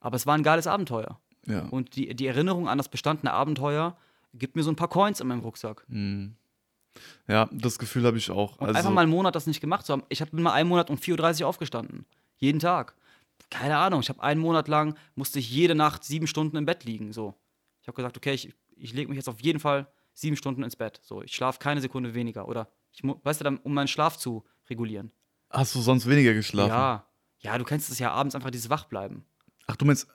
Aber 0.00 0.16
es 0.16 0.26
war 0.26 0.34
ein 0.34 0.42
geiles 0.42 0.66
Abenteuer. 0.66 1.18
Ja. 1.46 1.60
Und 1.70 1.96
die, 1.96 2.14
die 2.14 2.26
Erinnerung 2.26 2.68
an 2.68 2.76
das 2.76 2.88
bestandene 2.88 3.32
Abenteuer 3.32 3.96
gibt 4.34 4.54
mir 4.54 4.62
so 4.62 4.70
ein 4.70 4.76
paar 4.76 4.88
Coins 4.88 5.20
in 5.20 5.28
meinem 5.28 5.40
Rucksack. 5.40 5.86
ja, 7.26 7.48
das 7.52 7.78
Gefühl 7.78 8.04
habe 8.04 8.18
ich 8.18 8.30
auch. 8.30 8.58
Und 8.58 8.66
Also, 8.66 8.78
einfach 8.78 8.90
mal 8.90 9.00
einen 9.02 9.10
Monat 9.10 9.34
das 9.34 9.46
nicht 9.46 9.60
gemacht 9.62 9.86
zu 9.86 9.94
haben. 9.94 10.02
Ich 10.10 10.20
habe 10.20 10.38
mal 10.38 10.52
einen 10.52 10.68
Monat 10.68 10.90
um 10.90 10.96
4.30 10.96 11.42
Uhr 11.42 11.48
aufgestanden. 11.48 12.04
Jeden 12.36 12.58
Tag. 12.58 12.94
Keine 13.50 13.76
Ahnung. 13.78 14.00
Ich 14.00 14.08
habe 14.08 14.22
einen 14.22 14.40
Monat 14.40 14.68
lang, 14.68 14.96
musste 15.14 15.38
ich 15.38 15.50
jede 15.50 15.74
Nacht 15.74 16.04
sieben 16.04 16.26
Stunden 16.26 16.56
im 16.56 16.66
Bett 16.66 16.84
liegen. 16.84 17.12
So. 17.12 17.34
Ich 17.82 17.88
habe 17.88 17.96
gesagt, 17.96 18.16
okay, 18.16 18.32
ich, 18.32 18.52
ich 18.76 18.92
lege 18.92 19.08
mich 19.08 19.16
jetzt 19.16 19.28
auf 19.28 19.40
jeden 19.40 19.60
Fall 19.60 19.86
sieben 20.14 20.36
Stunden 20.36 20.62
ins 20.62 20.76
Bett. 20.76 21.00
So, 21.02 21.22
ich 21.22 21.34
schlafe 21.34 21.58
keine 21.58 21.80
Sekunde 21.80 22.14
weniger. 22.14 22.48
Oder, 22.48 22.68
ich, 22.92 23.02
weißt 23.02 23.40
du, 23.40 23.44
dann, 23.44 23.58
um 23.58 23.74
meinen 23.74 23.88
Schlaf 23.88 24.16
zu 24.16 24.44
regulieren. 24.68 25.10
hast 25.50 25.74
du 25.74 25.80
sonst 25.80 26.08
weniger 26.08 26.32
geschlafen? 26.34 26.70
Ja. 26.70 27.06
Ja, 27.40 27.58
du 27.58 27.64
kennst 27.64 27.90
es 27.90 27.98
ja 27.98 28.10
abends 28.10 28.34
einfach 28.34 28.50
dieses 28.50 28.70
Wachbleiben. 28.70 29.22
Ach, 29.66 29.76
du 29.76 29.84
meinst, 29.84 30.08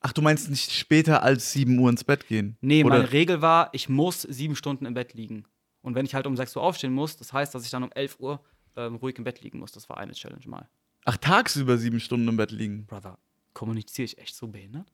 ach, 0.00 0.12
du 0.12 0.20
meinst 0.20 0.50
nicht 0.50 0.70
später 0.70 1.22
als 1.22 1.52
7 1.52 1.78
Uhr 1.78 1.88
ins 1.88 2.04
Bett 2.04 2.28
gehen? 2.28 2.58
Nee, 2.60 2.84
Oder? 2.84 2.98
meine 2.98 3.12
Regel 3.12 3.40
war, 3.40 3.70
ich 3.72 3.88
muss 3.88 4.22
sieben 4.22 4.56
Stunden 4.56 4.84
im 4.84 4.92
Bett 4.92 5.14
liegen. 5.14 5.44
Und 5.80 5.94
wenn 5.94 6.04
ich 6.04 6.14
halt 6.14 6.26
um 6.26 6.36
6 6.36 6.54
Uhr 6.56 6.62
aufstehen 6.62 6.92
muss, 6.92 7.16
das 7.16 7.32
heißt, 7.32 7.54
dass 7.54 7.64
ich 7.64 7.70
dann 7.70 7.82
um 7.82 7.92
11 7.92 8.20
Uhr 8.20 8.40
ähm, 8.76 8.96
ruhig 8.96 9.16
im 9.16 9.24
Bett 9.24 9.40
liegen 9.40 9.58
muss. 9.58 9.72
Das 9.72 9.88
war 9.88 9.96
eine 9.96 10.12
Challenge 10.12 10.46
mal. 10.46 10.68
Ach, 11.06 11.16
tagsüber 11.16 11.78
sieben 11.78 12.00
Stunden 12.00 12.28
im 12.28 12.36
Bett 12.36 12.50
liegen. 12.50 12.84
Brother, 12.86 13.18
kommuniziere 13.54 14.04
ich 14.04 14.18
echt 14.18 14.36
so 14.36 14.48
behindert? 14.48 14.86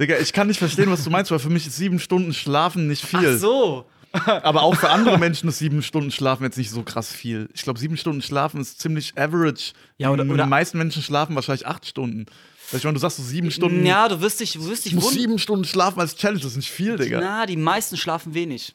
Digga, 0.00 0.18
ich 0.18 0.32
kann 0.32 0.46
nicht 0.48 0.58
verstehen, 0.58 0.90
was 0.90 1.04
du 1.04 1.10
meinst, 1.10 1.30
weil 1.30 1.38
für 1.38 1.50
mich 1.50 1.66
ist 1.66 1.76
sieben 1.76 2.00
Stunden 2.00 2.34
Schlafen 2.34 2.88
nicht 2.88 3.04
viel. 3.04 3.34
Ach 3.36 3.38
so. 3.38 3.84
Aber 4.26 4.62
auch 4.62 4.74
für 4.74 4.88
andere 4.88 5.18
Menschen 5.18 5.48
ist 5.50 5.58
sieben 5.58 5.82
Stunden 5.82 6.10
Schlafen 6.10 6.42
jetzt 6.42 6.56
nicht 6.56 6.70
so 6.70 6.82
krass 6.82 7.12
viel. 7.12 7.50
Ich 7.54 7.62
glaube, 7.62 7.78
sieben 7.78 7.98
Stunden 7.98 8.22
Schlafen 8.22 8.60
ist 8.60 8.80
ziemlich 8.80 9.12
average. 9.18 9.72
Ja, 9.98 10.10
oder- 10.10 10.24
Die 10.24 10.30
oder- 10.30 10.46
meisten 10.46 10.78
Menschen 10.78 11.02
schlafen 11.02 11.34
wahrscheinlich 11.36 11.66
acht 11.66 11.84
Stunden. 11.86 12.24
Ich 12.72 12.82
meine, 12.84 12.94
du 12.94 13.00
sagst 13.00 13.18
so 13.18 13.22
sieben 13.22 13.50
Stunden. 13.50 13.84
Ja, 13.84 14.08
du 14.08 14.20
wirst 14.22 14.40
dich, 14.40 14.52
du 14.54 14.66
wirst 14.66 14.86
dich 14.86 14.94
wundern. 14.96 15.12
sieben 15.12 15.38
Stunden 15.38 15.64
schlafen 15.66 16.00
als 16.00 16.16
Challenge, 16.16 16.40
das 16.40 16.52
ist 16.52 16.56
nicht 16.56 16.70
viel, 16.70 16.96
Digga. 16.96 17.20
Na, 17.20 17.44
die 17.46 17.56
meisten 17.56 17.96
schlafen 17.98 18.32
wenig. 18.34 18.74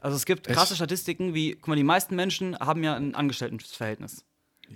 Also 0.00 0.16
es 0.16 0.24
gibt 0.24 0.46
krasse 0.48 0.74
Statistiken, 0.76 1.34
wie, 1.34 1.52
guck 1.56 1.68
mal, 1.68 1.76
die 1.76 1.84
meisten 1.84 2.14
Menschen 2.16 2.56
haben 2.58 2.82
ja 2.84 2.94
ein 2.96 3.14
Angestelltenverhältnis. 3.16 4.24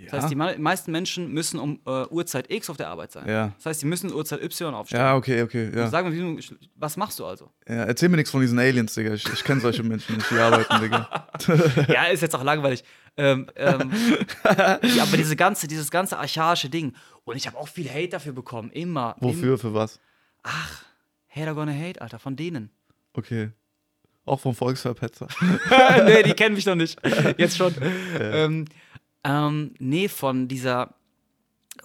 Das 0.04 0.12
heißt, 0.22 0.30
die 0.30 0.34
me- 0.36 0.56
meisten 0.58 0.92
Menschen 0.92 1.32
müssen 1.32 1.58
um 1.58 1.80
äh, 1.86 2.06
Uhrzeit 2.08 2.50
X 2.50 2.70
auf 2.70 2.76
der 2.76 2.88
Arbeit 2.88 3.12
sein. 3.12 3.28
Ja. 3.28 3.52
Das 3.56 3.66
heißt, 3.66 3.82
die 3.82 3.86
müssen 3.86 4.12
Uhrzeit 4.12 4.42
Y 4.42 4.74
aufstehen. 4.74 4.98
Ja, 5.00 5.16
okay, 5.16 5.42
okay. 5.42 5.70
Ja. 5.74 5.88
Sag 5.88 6.04
mir, 6.04 6.12
wie 6.12 6.18
du, 6.36 6.56
was 6.74 6.96
machst 6.96 7.18
du 7.18 7.26
also? 7.26 7.50
ja 7.68 7.84
erzähl 7.84 8.08
mir 8.08 8.16
nichts 8.16 8.30
von 8.30 8.40
diesen 8.40 8.58
Aliens, 8.58 8.94
Digga. 8.94 9.14
Ich, 9.14 9.26
ich 9.32 9.44
kenne 9.44 9.60
solche 9.60 9.82
Menschen 9.82 10.16
nicht, 10.16 10.30
die 10.30 10.38
arbeiten, 10.38 10.80
Digga. 10.80 11.28
ja, 11.88 12.04
ist 12.04 12.20
jetzt 12.22 12.34
auch 12.34 12.44
langweilig. 12.44 12.84
Ähm, 13.16 13.46
ähm, 13.56 13.90
ja, 14.44 15.02
aber 15.02 15.16
diese 15.16 15.36
ganze, 15.36 15.66
dieses 15.66 15.90
ganze 15.90 16.18
archaische 16.18 16.68
Ding. 16.68 16.94
Und 17.24 17.36
ich 17.36 17.46
habe 17.46 17.56
auch 17.56 17.68
viel 17.68 17.88
Hate 17.88 18.08
dafür 18.10 18.32
bekommen. 18.32 18.70
Immer. 18.70 19.16
Wofür, 19.20 19.58
für 19.58 19.72
was? 19.74 19.98
Hater 21.28 21.54
gonna 21.54 21.72
hate, 21.72 22.00
Alter, 22.00 22.18
von 22.18 22.36
denen. 22.36 22.70
Okay. 23.14 23.50
Auch 24.24 24.40
vom 24.40 24.54
Volksverpetzer. 24.54 25.28
nee, 26.04 26.22
die 26.24 26.32
kennen 26.34 26.54
mich 26.54 26.66
noch 26.66 26.74
nicht. 26.74 26.98
Jetzt 27.38 27.56
schon. 27.56 27.74
Ähm, 28.20 28.64
ähm, 29.26 29.74
nee, 29.80 30.08
von 30.08 30.46
dieser, 30.46 30.94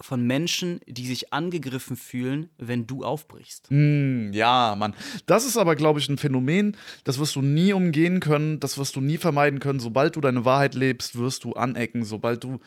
von 0.00 0.24
Menschen, 0.24 0.80
die 0.86 1.06
sich 1.06 1.32
angegriffen 1.32 1.96
fühlen, 1.96 2.48
wenn 2.56 2.86
du 2.86 3.04
aufbrichst. 3.04 3.68
Hm, 3.68 4.32
ja, 4.32 4.76
Mann. 4.78 4.94
Das 5.26 5.44
ist 5.44 5.56
aber, 5.56 5.74
glaube 5.74 5.98
ich, 5.98 6.08
ein 6.08 6.18
Phänomen, 6.18 6.76
das 7.02 7.18
wirst 7.18 7.34
du 7.34 7.42
nie 7.42 7.72
umgehen 7.72 8.20
können, 8.20 8.60
das 8.60 8.78
wirst 8.78 8.94
du 8.94 9.00
nie 9.00 9.18
vermeiden 9.18 9.58
können. 9.58 9.80
Sobald 9.80 10.14
du 10.14 10.20
deine 10.20 10.44
Wahrheit 10.44 10.74
lebst, 10.74 11.18
wirst 11.18 11.42
du 11.42 11.54
anecken. 11.54 12.04
Sobald 12.04 12.44
du 12.44 12.60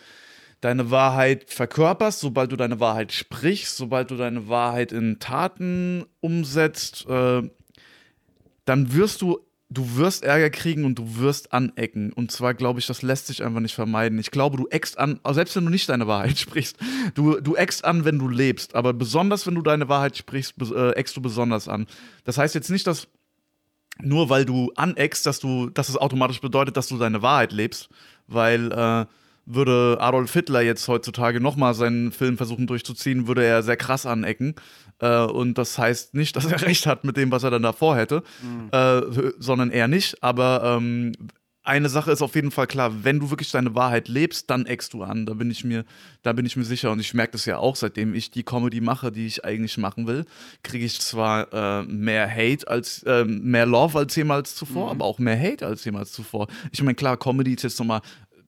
deine 0.60 0.92
Wahrheit 0.92 1.50
verkörperst, 1.50 2.20
sobald 2.20 2.52
du 2.52 2.58
deine 2.58 2.80
Wahrheit 2.80 3.14
sprichst, 3.14 3.78
sobald 3.78 4.12
du 4.12 4.18
deine 4.18 4.50
Wahrheit 4.50 4.92
in 4.92 5.20
Taten 5.20 6.06
umsetzt, 6.20 7.06
äh, 7.08 7.44
dann 8.66 8.94
wirst 8.94 9.22
du, 9.22 9.40
du 9.76 9.98
wirst 9.98 10.24
Ärger 10.24 10.50
kriegen 10.50 10.86
und 10.86 10.96
du 10.98 11.18
wirst 11.18 11.54
anecken. 11.54 12.12
Und 12.14 12.32
zwar 12.32 12.54
glaube 12.54 12.80
ich, 12.80 12.88
das 12.88 13.02
lässt 13.02 13.28
sich 13.28 13.44
einfach 13.44 13.60
nicht 13.60 13.76
vermeiden. 13.76 14.18
Ich 14.18 14.32
glaube, 14.32 14.58
du 14.58 14.68
eckst 14.68 14.98
an, 14.98 15.20
selbst 15.32 15.56
wenn 15.56 15.66
du 15.66 15.72
nicht 15.72 15.88
deine 15.90 16.08
Wahrheit 16.08 16.38
sprichst, 16.40 16.78
du, 17.14 17.40
du 17.40 17.56
eckst 17.56 17.86
an, 17.86 18.06
wenn 18.06 18.18
du 18.18 18.28
lebst. 18.28 18.76
Aber 18.76 18.94
besonders, 18.94 19.46
wenn 19.46 19.56
du 19.56 19.62
deine 19.62 19.90
Wahrheit 19.90 20.18
sprichst, 20.18 20.56
äh, 20.62 20.92
eckst 20.92 21.16
du 21.16 21.22
besonders 21.22 21.68
an. 21.68 21.86
Das 22.24 22.38
heißt 22.38 22.56
jetzt 22.56 22.70
nicht, 22.72 22.88
dass 22.88 23.08
nur 24.02 24.30
weil 24.30 24.46
du 24.46 24.72
aneckst, 24.76 25.26
dass 25.26 25.40
du, 25.40 25.70
dass 25.70 25.90
es 25.90 25.98
automatisch 25.98 26.42
bedeutet, 26.42 26.76
dass 26.76 26.88
du 26.88 26.98
deine 26.98 27.22
Wahrheit 27.22 27.54
lebst, 27.54 27.90
weil 28.28 28.72
äh, 28.72 29.06
würde 29.46 29.98
Adolf 30.00 30.34
Hitler 30.34 30.62
jetzt 30.62 30.88
heutzutage 30.88 31.40
nochmal 31.40 31.74
seinen 31.76 32.12
Film 32.12 32.38
versuchen 32.38 32.68
durchzuziehen, 32.68 33.28
würde 33.28 33.46
er 33.46 33.64
sehr 33.64 33.78
krass 33.78 34.06
anecken. 34.06 34.56
Äh, 35.00 35.26
und 35.26 35.58
das 35.58 35.78
heißt 35.78 36.14
nicht, 36.14 36.36
dass 36.36 36.46
er 36.46 36.62
recht 36.62 36.86
hat 36.86 37.04
mit 37.04 37.18
dem, 37.18 37.32
was 37.32 37.44
er 37.44 37.52
dann 37.52 37.64
davor 37.64 37.96
hätte, 37.96 38.24
äh, 38.72 39.02
sondern 39.40 39.72
eher 39.72 39.88
nicht. 39.88 40.22
Aber 40.24 40.78
ähm, 40.78 41.14
eine 41.66 41.90
Sache 41.90 42.12
ist 42.12 42.22
auf 42.22 42.36
jeden 42.36 42.52
Fall 42.52 42.68
klar, 42.68 43.04
wenn 43.04 43.20
du 43.20 43.32
wirklich 43.32 43.50
deine 43.50 43.74
Wahrheit 43.74 44.08
lebst, 44.08 44.52
dann 44.52 44.68
eckst 44.68 44.94
du 44.94 45.02
an. 45.02 45.26
Da 45.26 45.34
bin 45.34 45.50
ich 45.50 45.64
mir, 45.64 45.84
da 46.22 46.32
bin 46.32 46.46
ich 46.46 46.56
mir 46.56 46.64
sicher. 46.64 46.92
Und 46.92 47.00
ich 47.00 47.16
merke 47.16 47.32
das 47.32 47.46
ja 47.46 47.58
auch, 47.58 47.76
seitdem 47.76 48.14
ich 48.14 48.30
die 48.30 48.44
Comedy 48.44 48.82
mache, 48.82 49.12
die 49.12 49.26
ich 49.26 49.44
eigentlich 49.44 49.80
machen 49.80 50.06
will, 50.06 50.26
kriege 50.62 50.86
ich 50.86 51.02
zwar 51.02 51.52
äh, 51.52 51.84
mehr 51.84 52.30
Hate 52.30 52.68
als 52.68 53.02
äh, 53.04 53.26
mehr 53.26 53.66
Love 53.66 53.98
als 53.98 54.16
jemals 54.16 54.54
zuvor, 54.54 54.92
aber 54.92 55.06
auch 55.06 55.18
mehr 55.18 55.40
Hate 55.40 55.66
als 55.66 55.84
jemals 55.84 56.12
zuvor. 56.12 56.48
Ich 56.72 56.84
meine, 56.84 56.94
klar, 56.94 57.18
Comedy 57.18 57.56
ist 57.56 57.64
jetzt 57.64 57.80
nochmal, 57.80 58.02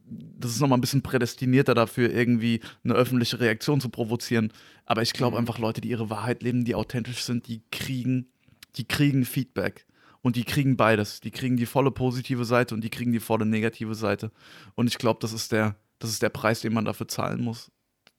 das 0.10 0.52
ist 0.52 0.62
nochmal 0.62 0.78
ein 0.78 0.82
bisschen 0.82 1.02
prädestinierter 1.02 1.74
dafür, 1.74 2.14
irgendwie 2.14 2.62
eine 2.84 2.94
öffentliche 2.94 3.40
Reaktion 3.40 3.82
zu 3.82 3.90
provozieren. 3.90 4.52
Aber 4.86 5.02
ich 5.02 5.14
glaube 5.14 5.38
einfach, 5.38 5.60
Leute, 5.60 5.82
die 5.82 5.90
ihre 5.90 6.10
Wahrheit 6.10 6.44
leben, 6.44 6.66
die 6.66 6.76
authentisch 6.76 7.24
sind, 7.24 7.48
die 7.48 7.62
kriegen, 7.72 8.28
die 8.76 8.86
kriegen 8.86 9.26
Feedback. 9.26 9.86
Und 10.22 10.36
die 10.36 10.44
kriegen 10.44 10.76
beides. 10.76 11.22
Die 11.22 11.32
kriegen 11.32 11.58
die 11.58 11.66
volle 11.66 11.92
positive 11.92 12.44
Seite 12.44 12.76
und 12.76 12.84
die 12.84 12.90
kriegen 12.90 13.14
die 13.14 13.20
volle 13.20 13.46
negative 13.46 13.96
Seite. 13.96 14.32
Und 14.76 14.88
ich 14.88 14.98
glaube, 14.98 15.20
das 15.22 15.32
ist 15.32 15.52
der, 15.52 15.76
das 16.00 16.10
ist 16.10 16.22
der 16.22 16.30
Preis, 16.30 16.62
den 16.62 16.74
man 16.74 16.86
dafür 16.86 17.08
zahlen 17.08 17.42
muss. 17.42 17.72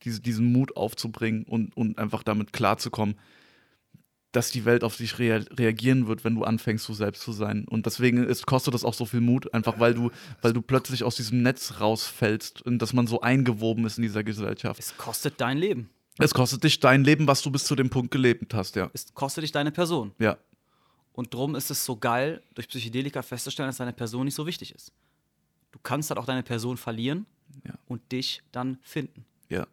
Diese, 0.04 0.20
diesen 0.20 0.52
Mut 0.52 0.76
aufzubringen 0.76 1.44
und, 1.44 1.76
und 1.76 1.98
einfach 1.98 2.22
damit 2.22 2.52
klarzukommen, 2.52 3.16
dass 4.38 4.50
die 4.52 4.64
Welt 4.64 4.84
auf 4.84 4.96
dich 4.96 5.18
rea 5.18 5.38
reagieren 5.58 6.06
wird, 6.06 6.22
wenn 6.24 6.34
du 6.36 6.44
anfängst, 6.44 6.88
du 6.88 6.94
selbst 6.94 7.22
zu 7.22 7.32
sein. 7.32 7.64
Und 7.68 7.86
deswegen 7.86 8.24
ist, 8.24 8.46
kostet 8.46 8.72
das 8.72 8.84
auch 8.84 8.94
so 8.94 9.04
viel 9.04 9.20
Mut, 9.20 9.52
einfach 9.52 9.80
weil 9.80 9.94
du, 9.94 10.10
weil 10.42 10.52
du 10.52 10.62
plötzlich 10.62 11.02
aus 11.02 11.16
diesem 11.16 11.42
Netz 11.42 11.80
rausfällst 11.80 12.62
und 12.62 12.78
dass 12.78 12.92
man 12.92 13.06
so 13.08 13.20
eingewoben 13.20 13.84
ist 13.84 13.98
in 13.98 14.02
dieser 14.02 14.22
Gesellschaft. 14.22 14.78
Es 14.78 14.96
kostet 14.96 15.40
dein 15.40 15.58
Leben. 15.58 15.90
Es 16.18 16.32
kostet 16.32 16.62
dich 16.64 16.78
dein 16.80 17.02
Leben, 17.04 17.26
was 17.26 17.42
du 17.42 17.50
bis 17.50 17.64
zu 17.64 17.74
dem 17.74 17.90
Punkt 17.90 18.10
gelebt 18.12 18.54
hast, 18.54 18.76
ja. 18.76 18.90
Es 18.92 19.12
kostet 19.12 19.42
dich 19.44 19.52
deine 19.52 19.70
Person. 19.72 20.12
Ja. 20.18 20.36
Und 21.12 21.34
drum 21.34 21.56
ist 21.56 21.70
es 21.70 21.84
so 21.84 21.96
geil, 21.96 22.42
durch 22.54 22.68
Psychedelika 22.68 23.22
festzustellen, 23.22 23.68
dass 23.68 23.78
deine 23.78 23.92
Person 23.92 24.24
nicht 24.24 24.34
so 24.36 24.46
wichtig 24.46 24.72
ist. 24.74 24.92
Du 25.72 25.78
kannst 25.82 26.10
halt 26.10 26.18
auch 26.18 26.26
deine 26.26 26.42
Person 26.44 26.76
verlieren 26.76 27.26
Ja. 27.66 27.74
und 27.86 28.12
dich 28.12 28.42
dann 28.52 28.78
finden. 28.82 29.24
Ja. 29.48 29.66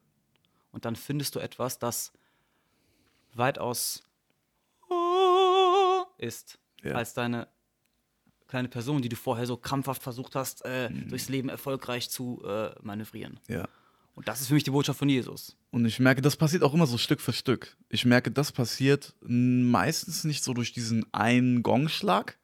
Und 0.71 0.85
dann 0.85 0.95
findest 0.95 1.35
du 1.35 1.39
etwas, 1.39 1.77
das 1.77 2.11
weitaus 3.33 4.01
ist 6.17 6.59
Ja. 6.83 6.93
als 6.95 7.13
deine 7.13 7.47
kleine 8.47 8.67
Person, 8.69 9.01
die 9.01 9.09
du 9.09 9.15
vorher 9.15 9.47
so 9.47 9.57
krampfhaft 9.57 10.03
versucht 10.03 10.35
hast, 10.35 10.63
äh, 10.65 10.89
Mhm. 10.89 11.09
durchs 11.09 11.29
Leben 11.29 11.49
erfolgreich 11.49 12.09
zu 12.09 12.43
äh, 12.45 12.75
manövrieren. 12.83 13.39
Ja. 13.47 13.67
Und 14.13 14.27
das 14.29 14.39
ist 14.39 14.47
für 14.47 14.53
mich 14.53 14.63
die 14.63 14.71
Botschaft 14.71 14.99
von 14.99 15.09
Jesus. 15.09 15.57
Und 15.71 15.85
ich 15.85 15.99
merke, 15.99 16.21
das 16.21 16.37
passiert 16.37 16.63
auch 16.63 16.73
immer 16.73 16.87
so 16.87 16.97
Stück 16.97 17.19
für 17.19 17.33
Stück. 17.33 17.75
Ich 17.89 18.05
merke, 18.05 18.31
das 18.31 18.51
passiert 18.53 19.13
meistens 19.21 20.23
nicht 20.23 20.43
so 20.43 20.53
durch 20.53 20.71
diesen 20.71 21.05
einen 21.13 21.63
Gongschlag, 21.63 22.37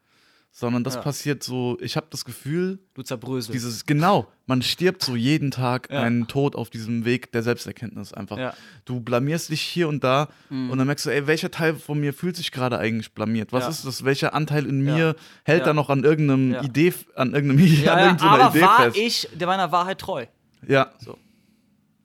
sondern 0.54 0.84
das 0.84 0.96
Ja. 0.96 1.02
passiert 1.02 1.44
so, 1.44 1.78
ich 1.80 1.96
habe 1.96 2.08
das 2.10 2.26
Gefühl, 2.26 2.80
Du 2.94 3.04
zerbröselst. 3.04 3.54
dieses, 3.54 3.86
genau, 3.86 4.28
man 4.48 4.62
stirbt 4.62 5.02
so 5.02 5.16
jeden 5.16 5.50
Tag 5.50 5.90
Ja. 5.90 6.02
einen 6.02 6.28
Tod 6.28 6.56
auf 6.58 6.70
diesem 6.70 7.06
Weg 7.06 7.32
der 7.32 7.42
Selbsterkenntnis 7.42 8.12
einfach. 8.12 8.38
Ja. 8.38 8.54
Du 8.84 9.00
blamierst 9.00 9.50
dich 9.50 9.62
hier 9.62 9.88
und 9.88 10.04
da 10.04 10.28
und 10.50 10.78
dann 10.78 10.86
merkst 10.88 11.06
du, 11.06 11.10
ey, 11.10 11.26
welcher 11.26 11.52
Teil 11.52 11.76
von 11.76 12.00
mir 12.02 12.14
fühlt 12.14 12.36
sich 12.36 12.52
gerade 12.52 12.78
eigentlich 12.78 13.14
blamiert? 13.14 13.54
Was 13.54 13.70
ist 13.70 13.86
das? 13.86 14.04
Welcher 14.04 14.34
Anteil 14.34 14.66
in 14.66 14.82
mir 14.82 15.16
hält 15.46 15.66
da 15.66 15.74
noch 15.74 15.90
an 15.90 16.04
irgendeinem. 16.04 16.64
Idee, 16.66 16.94
an 17.16 17.34
irgendeinem 17.34 17.64
an 17.66 17.72
ja, 17.74 17.84
ja, 17.98 18.06
irgendeiner 18.06 18.32
aber 18.32 18.50
Idee 18.56 18.62
war 18.62 18.78
fest? 18.92 18.98
ich 18.98 19.30
der 19.34 19.48
meiner 19.48 19.72
Wahrheit 19.72 20.00
treu? 20.00 20.26
Ja. 20.68 20.92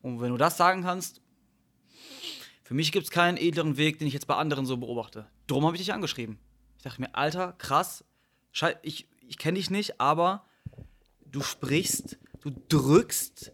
Und 0.03 0.21
wenn 0.21 0.31
du 0.31 0.37
das 0.37 0.57
sagen 0.57 0.83
kannst, 0.83 1.21
für 2.63 2.75
mich 2.75 2.93
gibt 2.93 3.05
es 3.07 3.11
keinen 3.11 3.37
edleren 3.39 3.77
Weg, 3.77 3.99
den 3.99 4.07
ich 4.09 4.15
jetzt 4.15 4.27
bei 4.29 4.35
anderen 4.37 4.67
so 4.67 4.77
beobachte. 4.77 5.27
Drum 5.49 5.65
habe 5.67 5.77
ich 5.77 5.83
dich 5.83 5.93
angeschrieben. 5.93 6.39
Ich 6.79 6.83
dachte 6.85 7.01
mir, 7.01 7.15
Alter, 7.15 7.55
krass, 7.59 8.05
ich, 8.83 9.07
ich 9.27 9.39
kenne 9.39 9.59
dich 9.59 9.71
nicht, 9.71 10.01
aber 10.01 10.45
du 11.25 11.43
sprichst, 11.43 12.19
du 12.41 12.51
drückst 12.69 13.53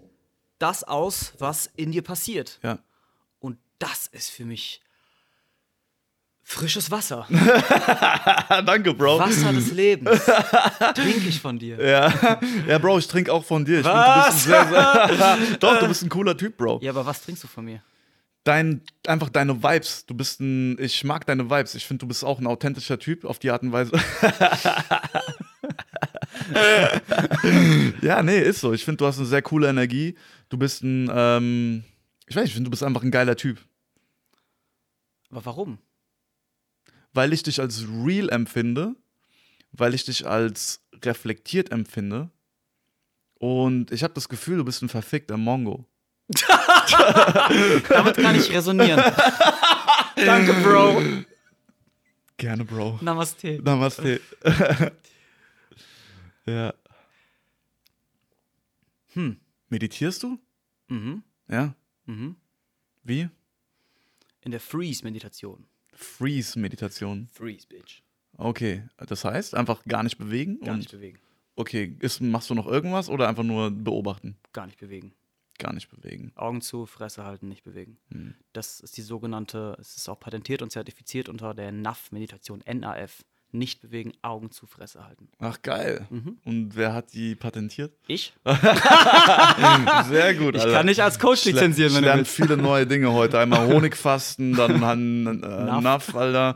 das 0.59 0.85
aus, 0.85 1.33
was 1.39 1.71
in 1.77 1.93
dir 1.93 2.03
passiert. 2.03 2.61
Ja. 2.63 2.79
Und 3.41 3.59
das 3.79 4.07
ist 4.07 4.31
für 4.31 4.45
mich 4.45 4.81
frisches 6.45 6.91
Wasser. 6.91 7.27
Danke, 8.67 8.95
Bro. 8.95 9.19
Wasser 9.19 9.53
des 9.53 9.73
Lebens. 9.73 10.25
Trinke 10.95 11.29
ich 11.29 11.41
von 11.41 11.59
dir. 11.59 11.83
Ja. 11.83 12.39
ja, 12.67 12.79
Bro, 12.79 12.99
ich 12.99 13.09
trinke 13.09 13.33
auch 13.33 13.45
von 13.45 13.65
dir. 13.65 13.81
Ich 13.81 13.85
Was? 13.85 14.45
Find, 14.45 14.55
du 14.55 14.61
bist 14.61 14.69
ein 14.69 14.69
sehr, 14.69 15.39
sehr 15.39 15.57
Doch, 15.61 15.79
du 15.79 15.89
bist 15.89 16.03
ein 16.03 16.09
cooler 16.09 16.37
Typ, 16.37 16.57
Bro. 16.57 16.81
Ja, 16.83 16.91
aber 16.91 17.07
was 17.07 17.23
trinkst 17.23 17.43
du 17.43 17.49
von 17.49 17.65
mir? 17.65 17.83
Dein, 18.45 18.83
einfach 19.07 19.29
deine 19.29 19.63
Vibes. 19.63 20.05
Du 20.07 20.15
bist 20.15 20.41
ein, 20.41 20.77
ich 20.81 21.05
mag 21.05 21.27
deine 21.27 21.49
Vibes. 21.49 21.77
Ich 21.77 21.87
finde, 21.87 22.01
du 22.01 22.09
bist 22.09 22.25
auch 22.25 22.41
ein 22.41 22.47
authentischer 22.47 22.99
Typ 22.99 23.25
auf 23.25 23.39
die 23.39 23.51
Art 23.51 23.63
und 23.63 23.73
Weise. 23.73 23.93
ja, 28.03 28.23
nee, 28.23 28.41
ist 28.41 28.61
so. 28.61 28.73
Ich 28.73 28.85
finde, 28.85 28.99
du 28.99 29.07
hast 29.07 29.19
eine 29.19 29.27
sehr 29.27 29.43
coole 29.43 29.69
Energie. 29.69 30.17
Du 30.49 30.59
bist 30.59 30.83
ein, 30.83 31.09
ähm, 31.13 31.85
ich 32.27 32.35
weiß 32.35 32.43
nicht, 32.43 32.51
ich 32.51 32.55
finde, 32.55 32.69
du 32.69 32.73
bist 32.73 32.83
einfach 32.83 33.03
ein 33.03 33.13
geiler 33.13 33.37
Typ. 33.37 33.65
Aber 35.31 35.45
warum? 35.45 35.79
Weil 37.13 37.33
ich 37.33 37.43
dich 37.43 37.61
als 37.61 37.85
real 38.05 38.29
empfinde, 38.29 38.97
weil 39.71 39.95
ich 39.95 40.05
dich 40.05 40.27
als 40.27 40.85
reflektiert 41.05 41.71
empfinde. 41.71 42.31
Und 43.35 43.91
ich 43.91 44.03
habe 44.03 44.15
das 44.15 44.29
Gefühl, 44.29 44.59
du 44.59 44.65
bist 44.65 44.83
ein 44.83 44.89
verfickter 44.89 45.37
Mongo. 45.37 45.87
Damit 47.89 48.17
kann 48.17 48.37
ich 48.37 48.51
resonieren. 48.53 48.99
Danke, 50.17 50.53
Bro. 50.63 51.03
Gerne, 52.37 52.65
Bro. 52.65 52.99
Namaste. 53.03 53.61
Namaste. 53.63 54.21
ja. 56.47 56.75
Hm. 59.15 59.37
Meditierst 59.69 60.23
du? 60.23 60.39
Mhm. 60.89 61.23
Ja. 61.49 61.75
Mhm. 62.07 62.37
Wie? 63.05 63.29
In 64.41 64.51
der 64.51 64.61
Freeze-Meditation. 64.61 65.67
Freeze-Meditation. 65.95 67.29
Freeze, 67.33 67.67
Bitch. 67.67 68.03
Okay. 68.37 68.85
Das 68.97 69.25
heißt, 69.25 69.55
einfach 69.55 69.85
gar 69.85 70.03
nicht 70.03 70.19
bewegen? 70.19 70.61
Gar 70.61 70.75
und, 70.75 70.79
nicht 70.81 70.91
bewegen. 70.91 71.19
Okay. 71.55 71.97
Ist, 72.01 72.21
machst 72.21 72.51
du 72.51 72.55
noch 72.55 72.67
irgendwas 72.67 73.09
oder 73.09 73.29
einfach 73.29 73.45
nur 73.45 73.71
beobachten? 73.71 74.37
Gar 74.53 74.67
nicht 74.67 74.79
bewegen. 74.79 75.13
Gar 75.63 75.73
nicht 75.75 75.89
bewegen. 75.91 76.33
Augen 76.35 76.61
zu, 76.61 76.87
Fresse 76.87 77.25
halten, 77.25 77.49
nicht 77.49 77.63
bewegen. 77.63 77.97
Hm. 78.11 78.35
Das 78.53 78.81
ist 78.81 78.97
die 78.97 79.03
sogenannte, 79.03 79.77
es 79.81 79.97
ist 79.97 80.09
auch 80.09 80.19
patentiert 80.19 80.61
und 80.61 80.71
zertifiziert 80.71 81.29
unter 81.29 81.55
der 81.55 81.71
NAF-Meditation, 81.71 82.63
NAF. 82.67 83.25
Nicht 83.55 83.83
bewegen, 83.83 84.13
Augen 84.23 84.51
zu, 84.51 84.67
Fresse 84.67 85.05
halten. 85.07 85.29
Ach, 85.39 85.61
geil. 85.61 86.07
Mhm. 86.09 86.39
Und 86.47 86.75
wer 86.75 86.95
hat 86.95 87.13
die 87.13 87.35
patentiert? 87.35 87.93
Ich? 88.07 88.33
Sehr 90.09 90.35
gut, 90.35 90.55
Ich 90.57 90.63
Alter. 90.63 90.73
kann 90.73 90.87
nicht 90.87 91.03
als 91.03 91.19
Coach 91.19 91.45
lizenzieren, 91.45 91.95
wenn 91.95 92.03
du 92.03 92.15
willst. 92.15 92.33
viele 92.35 92.57
neue 92.57 92.87
Dinge 92.87 93.13
heute. 93.13 93.39
Einmal 93.39 93.67
Honigfasten, 93.73 94.55
dann 94.55 94.83
äh. 95.43 95.81
Naff, 95.83 96.15
Alter. 96.17 96.55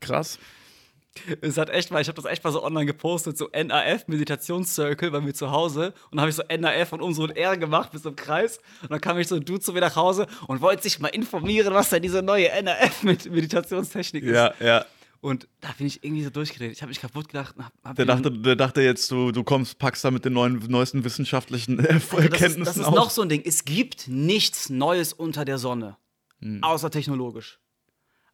Krass. 0.00 0.38
Es 1.40 1.56
hat 1.58 1.70
echt 1.70 1.90
mal, 1.90 2.00
ich 2.00 2.08
habe 2.08 2.20
das 2.20 2.30
echt 2.30 2.42
mal 2.44 2.52
so 2.52 2.62
online 2.62 2.86
gepostet, 2.86 3.36
so 3.38 3.48
NAF 3.52 4.06
Meditationscircle 4.08 5.10
bei 5.10 5.20
mir 5.20 5.34
zu 5.34 5.50
Hause 5.50 5.94
und 6.10 6.12
dann 6.16 6.20
habe 6.20 6.30
ich 6.30 6.36
so 6.36 6.42
NAF 6.42 6.92
und 6.92 7.00
um 7.02 7.12
so 7.12 7.24
ein 7.24 7.30
R 7.30 7.56
gemacht 7.56 7.92
bis 7.92 8.02
zum 8.02 8.16
Kreis 8.16 8.58
und 8.82 8.90
dann 8.90 9.00
kam 9.00 9.18
ich 9.18 9.28
so 9.28 9.36
ein 9.36 9.44
Dude 9.44 9.60
zu 9.60 9.72
mir 9.72 9.80
nach 9.80 9.96
Hause 9.96 10.26
und 10.46 10.60
wollte 10.60 10.82
sich 10.82 10.98
mal 11.00 11.08
informieren, 11.08 11.72
was 11.74 11.90
denn 11.90 12.02
diese 12.02 12.22
neue 12.22 12.48
NAF 12.62 13.02
mit 13.02 13.30
Meditationstechnik 13.30 14.24
ist. 14.24 14.34
Ja, 14.34 14.54
ja. 14.60 14.84
Und 15.22 15.48
da 15.60 15.70
bin 15.76 15.86
ich 15.86 16.04
irgendwie 16.04 16.22
so 16.22 16.30
durchgedreht. 16.30 16.70
Ich 16.72 16.82
habe 16.82 16.90
mich 16.90 17.00
kaputt 17.00 17.28
gedacht. 17.28 17.54
Der 17.96 18.04
dachte, 18.04 18.30
der 18.30 18.54
dachte 18.54 18.82
jetzt, 18.82 19.10
du, 19.10 19.32
du 19.32 19.42
kommst, 19.42 19.78
packst 19.78 20.04
da 20.04 20.10
mit 20.10 20.24
den 20.24 20.34
neuen, 20.34 20.58
neuesten 20.68 21.02
wissenschaftlichen 21.04 21.78
äh, 21.80 21.88
Also 21.88 21.98
das 21.98 22.04
ist, 22.04 22.12
Erkenntnissen 22.32 22.64
das 22.64 22.76
ist 22.76 22.84
aus. 22.84 22.94
noch 22.94 23.10
so 23.10 23.22
ein 23.22 23.28
Ding. 23.28 23.42
Es 23.44 23.64
gibt 23.64 24.08
nichts 24.08 24.68
Neues 24.68 25.12
unter 25.12 25.44
der 25.44 25.58
Sonne, 25.58 25.96
Hm. 26.40 26.62
außer 26.62 26.90
technologisch. 26.90 27.58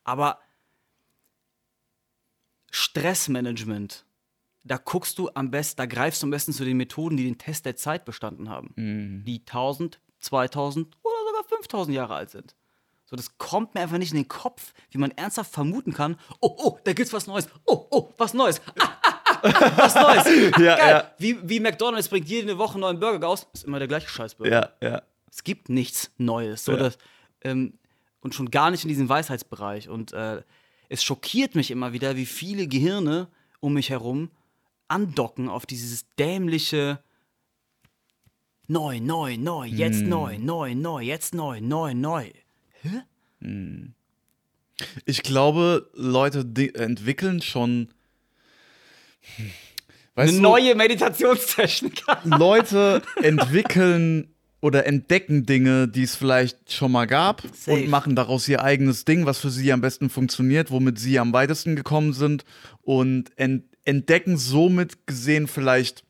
Aber 0.05 0.39
Stressmanagement, 2.73 4.05
da 4.65 4.77
guckst 4.77 5.19
du 5.19 5.31
am 5.35 5.51
besten, 5.51 5.77
da 5.77 5.87
greifst 5.87 6.23
du 6.23 6.27
am 6.27 6.31
besten 6.31 6.53
zu 6.53 6.65
den 6.65 6.77
Methoden, 6.77 7.17
die 7.17 7.25
den 7.25 7.39
Test 7.39 7.65
der 7.67 7.77
Zeit 7.77 8.05
bestanden 8.05 8.49
haben. 8.49 8.73
Mhm. 8.77 9.25
Die 9.25 9.41
1000, 9.41 10.01
2000 10.21 10.87
oder 11.03 11.15
sogar 11.29 11.45
5000 11.59 11.95
Jahre 11.97 12.15
alt 12.15 12.31
sind. 12.31 12.55
So, 13.05 13.17
das 13.17 13.37
kommt 13.39 13.75
mir 13.75 13.83
einfach 13.83 13.99
nicht 13.99 14.13
in 14.13 14.17
den 14.19 14.29
Kopf, 14.29 14.73
wie 14.91 14.99
man 14.99 15.11
ernsthaft 15.11 15.53
vermuten 15.53 15.93
kann. 15.93 16.17
Oh, 16.41 16.55
oh, 16.59 16.79
da 16.85 16.93
gibt's 16.95 17.13
was 17.13 17.27
Neues. 17.27 17.47
Oh, 17.67 17.87
oh, 17.91 18.13
was 18.17 18.33
Neues. 18.33 18.61
Ah, 18.79 18.89
ah, 19.03 19.21
ah, 19.43 19.73
was 19.77 19.95
Neues. 19.95 20.53
Ja, 20.59 20.77
Geil. 20.77 20.89
ja. 20.91 21.11
Wie, 21.19 21.37
wie 21.49 21.61
McDonalds 21.61 22.09
bringt 22.09 22.29
jede 22.29 22.57
Woche 22.57 22.75
einen 22.75 22.81
neuen 22.83 23.01
Burger 23.01 23.27
raus. 23.27 23.47
Ist 23.53 23.65
immer 23.65 23.79
der 23.81 23.89
gleiche 23.89 24.09
Scheißburger. 24.09 24.51
Ja, 24.81 24.89
ja. 24.89 25.03
Es 25.31 25.45
gibt 25.45 25.69
nichts 25.69 26.11
Neues. 26.17 26.65
So 26.65 26.73
Ja. 26.73 26.79
dass, 26.79 26.99
ähm, 27.43 27.79
und 28.21 28.35
schon 28.35 28.51
gar 28.51 28.71
nicht 28.71 28.85
in 28.85 28.89
diesem 28.89 29.09
Weisheitsbereich. 29.11 29.89
Und 29.91 30.13
äh, 30.15 30.43
es 30.93 31.03
schockiert 31.03 31.55
mich 31.55 31.71
immer 31.71 31.95
wieder, 31.95 32.17
wie 32.17 32.27
viele 32.27 32.69
Gehirne 32.69 33.29
um 33.61 33.73
mich 33.73 33.89
herum 33.89 34.31
andocken 34.89 35.49
auf 35.49 35.65
dieses 35.65 36.05
dämliche 36.19 37.03
Neu, 38.69 39.01
neu, 39.01 39.37
neu, 39.39 39.67
jetzt 39.67 40.03
Hm. 40.03 40.09
neu, 40.09 40.39
neu, 40.39 40.75
neu, 40.75 41.03
jetzt 41.03 41.35
neu, 41.35 41.61
neu, 41.61 41.95
neu. 41.95 42.31
Ich 45.05 45.23
glaube, 45.23 45.91
Leute 45.95 46.41
entwickeln 46.75 47.43
schon. 47.43 47.89
Hm. 49.37 49.51
Weißt 50.15 50.29
Eine 50.29 50.37
du, 50.37 50.43
neue 50.43 50.75
Meditationstechnik. 50.75 52.03
Leute 52.25 53.03
entwickeln 53.17 54.33
oder 54.63 54.87
entdecken 54.87 55.45
Dinge, 55.45 55.89
die 55.89 56.05
es 56.05 56.15
vielleicht 56.17 56.73
schon 56.73 56.93
mal 56.93 57.07
gab 57.07 57.43
Safe. 57.43 57.73
und 57.73 57.89
machen 57.89 58.15
daraus 58.17 58.49
ihr 58.49 58.63
eigenes 58.63 59.05
Ding, 59.05 59.27
was 59.27 59.39
für 59.41 59.51
sie 59.51 59.73
am 59.73 59.81
besten 59.83 60.09
funktioniert, 60.09 60.71
womit 60.71 60.99
sie 60.99 61.19
am 61.19 61.33
weitesten 61.35 61.77
gekommen 61.77 62.15
sind 62.15 62.45
und 62.81 63.37
ent 63.37 63.65
entdecken 63.85 64.37
somit 64.39 65.09
gesehen 65.09 65.49
vielleicht 65.49 66.05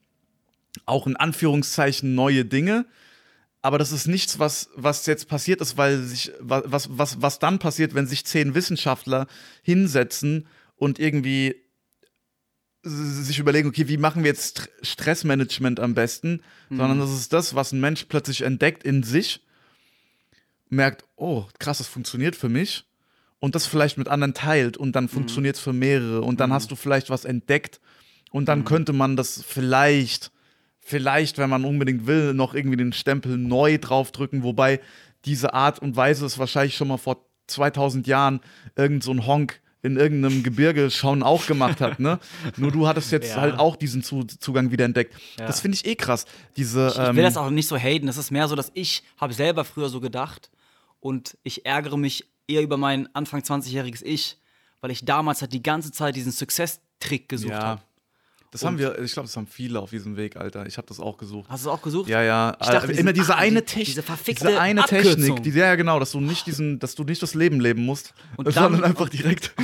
auch 0.85 1.07
in 1.07 1.17
Anführungszeichen 1.17 2.15
neue 2.15 2.45
Dinge. 2.45 2.85
Aber 3.63 3.79
das 3.79 3.93
ist 3.93 4.07
nichts, 4.09 4.39
was, 4.39 4.69
was 4.77 5.07
jetzt 5.07 5.27
passiert 5.27 5.63
ist, 5.63 5.79
weil 5.79 6.03
sich, 6.03 6.33
wa- 6.39 6.63
was, 6.67 6.89
was, 6.91 7.23
was 7.23 7.39
dann 7.39 7.59
passiert, 7.59 7.95
wenn 7.95 8.07
sich 8.07 8.27
zehn 8.27 8.55
Wissenschaftler 8.55 9.27
hinsetzen 9.63 10.47
und 10.77 10.99
irgendwie 10.99 11.62
sich 12.83 13.39
überlegen, 13.39 13.69
okay, 13.69 13.87
wie 13.89 13.97
machen 13.97 14.25
wir 14.25 14.31
jetzt 14.31 14.59
St- 14.59 14.69
Stressmanagement 14.83 15.79
am 15.81 15.95
besten, 15.95 16.43
sondern 16.69 16.99
das 16.99 17.11
ist 17.13 17.33
das, 17.33 17.55
was 17.55 17.73
ein 17.73 17.81
Mensch 17.81 18.07
plötzlich 18.09 18.43
entdeckt 18.43 18.83
in 18.83 19.03
sich, 19.03 19.41
merkt, 20.69 21.05
oh, 21.17 21.45
krass, 21.59 21.79
das 21.79 21.87
funktioniert 21.87 22.35
für 22.35 22.49
mich 22.49 22.85
und 23.39 23.55
das 23.55 23.67
vielleicht 23.67 23.99
mit 23.99 24.09
anderen 24.09 24.35
teilt 24.35 24.77
und 24.77 24.97
dann 24.97 25.09
funktioniert 25.09 25.57
es 25.57 25.63
für 25.63 25.73
mehrere 25.73 26.23
und 26.23 26.41
dann 26.41 26.53
hast 26.53 26.71
du 26.71 26.77
vielleicht 26.77 27.11
was 27.11 27.25
entdeckt 27.25 27.81
und 28.31 28.47
dann 28.47 28.65
könnte 28.65 28.93
man 28.93 29.17
das 29.17 29.43
vielleicht, 29.47 30.33
vielleicht, 30.81 31.39
wenn 31.39 31.51
man 31.51 31.65
unbedingt 31.65 32.07
will, 32.07 32.35
noch 32.35 32.55
irgendwie 32.55 32.79
den 32.79 32.93
Stempel 32.93 33.37
neu 33.37 33.79
draufdrücken, 33.79 34.43
wobei 34.43 34.81
diese 35.25 35.55
Art 35.55 35.79
und 35.79 35.95
Weise 35.95 36.27
ist 36.27 36.39
wahrscheinlich 36.39 36.77
schon 36.77 36.89
mal 36.89 36.97
vor 36.97 37.27
2000 37.47 38.07
Jahren 38.09 38.41
irgend 38.75 39.05
so 39.05 39.13
ein 39.13 39.27
Honk 39.27 39.61
in 39.83 39.97
irgendeinem 39.97 40.43
Gebirge 40.43 40.91
schon 40.91 41.23
auch 41.23 41.47
gemacht 41.47 41.81
hat, 41.81 41.99
ne? 41.99 42.19
Nur 42.57 42.71
du 42.71 42.87
hattest 42.87 43.11
jetzt 43.11 43.31
Ja. 43.31 43.41
halt 43.41 43.59
auch 43.59 43.75
diesen 43.77 44.03
Zu 44.03 44.23
Zugang 44.25 44.71
wieder 44.71 44.85
entdeckt. 44.85 45.15
Ja. 45.39 45.47
Das 45.47 45.61
finde 45.61 45.75
ich 45.77 45.85
eh 45.87 45.97
krass. 45.97 46.25
Diese, 46.57 46.89
Ich 46.93 46.99
will 46.99 47.07
ähm, 47.09 47.17
das 47.17 47.37
auch 47.37 47.51
nicht 47.51 47.67
so 47.69 47.77
haten. 47.77 48.07
Das 48.07 48.17
ist 48.17 48.31
mehr 48.31 48.47
so, 48.49 48.55
dass 48.55 48.71
ich 48.75 49.03
habe 49.19 49.35
selber 49.35 49.65
früher 49.65 49.89
so 49.89 50.01
gedacht 50.01 50.51
und 51.01 51.37
ich 51.43 51.67
ärgere 51.67 51.97
mich 51.99 52.27
eher 52.47 52.63
über 52.63 52.77
mein 52.77 53.13
Anfang 53.15 53.41
20-jähriges 53.41 54.03
Ich, 54.05 54.39
weil 54.81 54.91
ich 54.93 55.05
damals 55.05 55.41
halt 55.43 55.53
die 55.53 55.63
ganze 55.63 55.91
Zeit 55.93 56.15
diesen 56.17 56.33
Success-Trick 56.33 57.29
gesucht 57.29 57.51
Ja. 57.53 57.63
habe. 57.63 57.83
Das 58.53 58.65
haben 58.65 58.79
wir, 58.79 58.99
ich 59.01 59.13
glaube, 59.15 59.27
das 59.27 59.37
haben 59.37 59.47
viele 59.47 59.81
auf 59.81 59.91
diesem 59.91 60.17
Weg, 60.17 60.37
Alter. 60.37 60.67
Ich 60.67 60.77
habe 60.77 60.87
das 60.87 61.01
auch 61.01 61.17
gesucht. 61.17 61.49
Hast 61.49 61.65
du 61.65 61.71
es 61.71 61.75
auch 61.75 61.81
gesucht? 61.83 62.09
Ja, 62.09 62.23
ja. 62.23 62.55
Ich 62.61 62.67
dachte, 62.69 62.93
Äh, 62.93 63.01
immer 63.01 63.13
diese 63.15 63.35
eine 63.35 63.65
Technik. 63.65 63.87
diese 63.87 64.03
verfickte 64.03 64.47
diese 64.47 64.61
eine 64.61 64.83
Abkürzung. 64.85 65.15
Technik. 65.23 65.43
Die, 65.43 65.51
ja, 65.59 65.75
genau, 65.75 65.99
dass 65.99 66.13
du 66.13 66.21
nicht 66.21 66.47
diesen, 66.47 66.79
dass 66.79 66.95
du 66.95 67.03
nicht 67.05 67.23
das 67.23 67.33
Leben 67.35 67.61
leben 67.61 67.85
musst, 67.85 68.13
Und 68.37 68.53
sondern 68.53 68.75
dann- 68.83 68.85
einfach 68.85 69.09
direkt. 69.09 69.55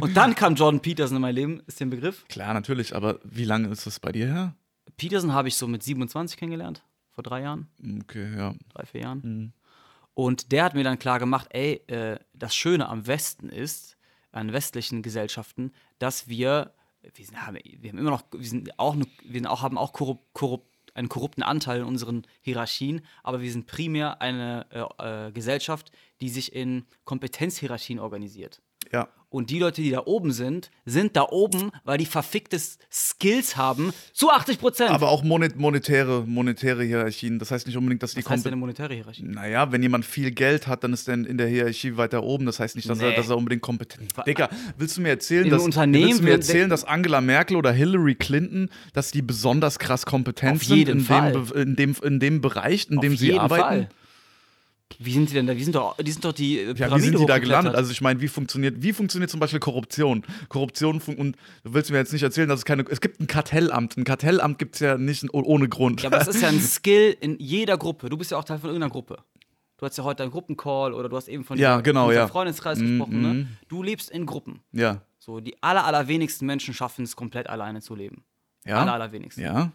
Und 0.00 0.16
dann 0.16 0.34
kam 0.34 0.56
Jordan 0.56 0.80
Peterson 0.80 1.16
in 1.16 1.22
mein 1.22 1.34
Leben, 1.36 1.62
ist 1.66 1.78
der 1.80 1.86
Begriff? 1.86 2.24
Klar, 2.28 2.52
natürlich, 2.52 2.94
aber 2.96 3.20
wie 3.24 3.44
lange 3.44 3.68
ist 3.68 3.86
das 3.86 4.00
bei 4.00 4.10
dir 4.12 4.26
her? 4.26 4.54
Peterson 4.96 5.32
habe 5.32 5.46
ich 5.48 5.56
so 5.56 5.68
mit 5.68 5.82
27 5.84 6.36
kennengelernt, 6.36 6.82
vor 7.12 7.22
drei 7.22 7.42
Jahren, 7.42 7.68
Okay, 8.02 8.26
ja. 8.36 8.54
drei, 8.74 8.86
vier 8.86 9.00
Jahren. 9.02 9.20
Mhm. 9.22 9.52
Und 10.14 10.50
der 10.52 10.64
hat 10.64 10.74
mir 10.74 10.82
dann 10.84 10.98
klar 10.98 11.18
gemacht, 11.20 11.46
ey, 11.50 11.80
äh, 11.86 12.18
das 12.34 12.54
Schöne 12.56 12.88
am 12.88 13.06
Westen 13.06 13.48
ist, 13.48 13.96
an 14.32 14.52
westlichen 14.52 15.02
Gesellschaften, 15.02 15.72
dass 16.00 16.26
wir, 16.28 16.72
wir, 17.14 17.24
sind, 17.24 17.46
haben, 17.46 17.58
wir 17.62 17.90
haben 17.90 17.98
immer 17.98 18.10
noch, 18.10 18.22
wir 18.32 18.46
sind 18.46 18.78
auch, 18.78 18.96
wir 18.96 19.06
sind 19.32 19.46
auch, 19.46 19.62
haben 19.62 19.78
auch 19.78 19.92
korrup, 19.92 20.32
korrup, 20.32 20.66
einen 20.94 21.08
korrupten 21.08 21.42
Anteil 21.42 21.80
in 21.80 21.86
unseren 21.86 22.26
Hierarchien, 22.42 23.02
aber 23.22 23.40
wir 23.40 23.50
sind 23.50 23.66
primär 23.66 24.20
eine 24.20 24.66
äh, 24.98 25.28
äh, 25.28 25.32
Gesellschaft, 25.32 25.90
die 26.20 26.28
sich 26.28 26.54
in 26.54 26.86
Kompetenzhierarchien 27.04 27.98
organisiert. 27.98 28.60
Ja. 28.92 29.08
Und 29.32 29.48
die 29.50 29.58
Leute, 29.58 29.80
die 29.80 29.90
da 29.90 30.02
oben 30.04 30.30
sind, 30.32 30.70
sind 30.84 31.16
da 31.16 31.22
oben, 31.30 31.70
weil 31.84 31.96
die 31.98 32.06
verfickte 32.06 32.60
Skills 32.90 33.56
haben, 33.56 33.92
zu 34.12 34.30
80 34.30 34.58
Prozent. 34.58 34.90
Aber 34.90 35.08
auch 35.08 35.22
monet 35.22 35.56
monetäre, 35.56 36.24
monetäre 36.26 36.84
Hierarchien. 36.84 37.38
Das 37.38 37.50
heißt 37.50 37.66
nicht 37.66 37.76
unbedingt, 37.76 38.02
dass 38.02 38.12
die 38.12 38.24
Was 38.24 38.30
heißt 38.30 38.44
denn 38.44 38.52
eine 38.52 38.60
monetäre 38.60 38.92
Hierarchie? 38.94 39.22
Naja, 39.22 39.72
wenn 39.72 39.82
jemand 39.82 40.04
viel 40.04 40.30
Geld 40.30 40.66
hat, 40.66 40.84
dann 40.84 40.92
ist 40.92 41.08
er 41.08 41.14
in 41.14 41.38
der 41.38 41.48
Hierarchie 41.48 41.96
weiter 41.96 42.22
oben. 42.22 42.44
Das 42.46 42.60
heißt 42.60 42.76
nicht, 42.76 42.88
dass, 42.88 43.00
er, 43.00 43.10
Nee. 43.10 43.16
dass 43.16 43.30
er 43.30 43.36
unbedingt 43.38 43.62
kompetent 43.62 44.12
ist. 44.12 44.26
Digga, 44.26 44.50
willst 44.76 44.96
du 44.98 45.00
mir 45.00 45.08
erzählen, 45.08 45.44
Im 45.44 45.50
dass, 45.50 45.64
willst 45.64 45.78
du 46.20 46.22
mir 46.24 46.30
erzählen, 46.32 46.68
dass 46.68 46.84
Angela 46.84 47.20
Merkel 47.20 47.56
oder 47.56 47.72
Hillary 47.72 48.14
Clinton, 48.14 48.68
dass 48.92 49.10
die 49.10 49.22
besonders 49.22 49.78
krass 49.78 50.04
kompetent 50.04 50.56
Auf 50.56 50.64
sind 50.64 50.76
jeden 50.76 50.98
in, 51.00 51.04
Fall. 51.04 51.32
Dem, 51.32 51.52
in, 51.54 51.76
dem, 51.76 51.96
in 52.02 52.20
dem 52.20 52.40
Bereich, 52.42 52.88
in 52.90 53.00
dem 53.00 53.14
Auf 53.14 53.18
sie 53.18 53.26
jeden 53.28 53.38
arbeiten? 53.38 53.62
Fall. 53.62 53.88
Wie 54.98 55.12
sind 55.12 55.30
die 55.30 55.34
denn 55.34 55.46
da? 55.46 55.54
Die 55.54 55.62
sind 55.64 55.74
doch, 55.74 55.96
die, 55.96 56.10
sind 56.12 56.24
doch 56.24 56.32
die 56.32 56.58
äh, 56.58 56.74
Ja, 56.76 56.94
wie 56.96 57.00
sind 57.00 57.18
die 57.18 57.26
da 57.26 57.38
gelandet? 57.38 57.74
Also 57.74 57.90
ich 57.92 58.00
meine, 58.00 58.20
wie 58.20 58.28
funktioniert, 58.28 58.82
wie 58.82 58.92
funktioniert 58.92 59.30
zum 59.30 59.40
Beispiel 59.40 59.60
Korruption? 59.60 60.22
Korruption 60.48 61.00
und 61.16 61.36
du 61.64 61.74
willst 61.74 61.90
mir 61.90 61.98
jetzt 61.98 62.12
nicht 62.12 62.22
erzählen, 62.22 62.48
dass 62.48 62.60
es 62.60 62.64
keine. 62.64 62.84
Es 62.88 63.00
gibt 63.00 63.20
ein 63.20 63.26
Kartellamt. 63.26 63.96
Ein 63.96 64.04
Kartellamt 64.04 64.58
gibt 64.58 64.74
es 64.76 64.80
ja 64.80 64.96
nicht 64.98 65.24
oh- 65.32 65.42
ohne 65.44 65.68
Grund. 65.68 66.02
Ja, 66.02 66.08
aber 66.08 66.18
das 66.18 66.28
ist 66.28 66.42
ja 66.42 66.48
ein 66.48 66.60
Skill 66.60 67.16
in 67.20 67.38
jeder 67.38 67.78
Gruppe. 67.78 68.08
Du 68.08 68.16
bist 68.16 68.30
ja 68.30 68.38
auch 68.38 68.44
Teil 68.44 68.58
von 68.58 68.70
irgendeiner 68.70 68.90
Gruppe. 68.92 69.18
Du 69.78 69.86
hast 69.86 69.98
ja 69.98 70.04
heute 70.04 70.22
einen 70.22 70.30
Gruppencall 70.32 70.94
oder 70.94 71.08
du 71.08 71.16
hast 71.16 71.26
eben 71.28 71.42
von 71.44 71.58
Ja, 71.58 71.74
dieser- 71.76 71.82
genau, 71.82 72.12
ja. 72.12 72.28
Freundeskreis 72.28 72.78
Mhm, 72.78 72.86
gesprochen. 72.98 73.22
Ne? 73.22 73.28
mhm. 73.34 73.48
Du 73.68 73.82
lebst 73.82 74.10
in 74.10 74.26
Gruppen. 74.26 74.60
ja. 74.72 75.02
So, 75.18 75.38
die 75.38 75.54
aller, 75.62 75.84
allerwenigsten 75.84 76.46
Menschen 76.46 76.74
schaffen 76.74 77.04
es, 77.04 77.14
komplett 77.14 77.48
alleine 77.48 77.80
zu 77.80 77.94
leben. 77.94 78.24
Ja. 78.64 78.78
Aller, 78.80 78.94
allerwenigsten. 78.94 79.40
Ja. 79.44 79.70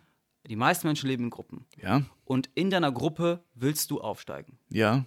Die 0.48 0.56
meisten 0.56 0.88
Menschen 0.88 1.08
leben 1.08 1.26
in 1.26 1.30
Gruppen. 1.30 1.66
Ja. 1.78 2.04
Und 2.24 2.50
in 2.56 2.70
deiner 2.70 2.92
Gruppe 2.92 3.44
willst 3.54 3.92
du 3.92 4.00
aufsteigen. 4.00 4.58
Ja. 4.70 5.06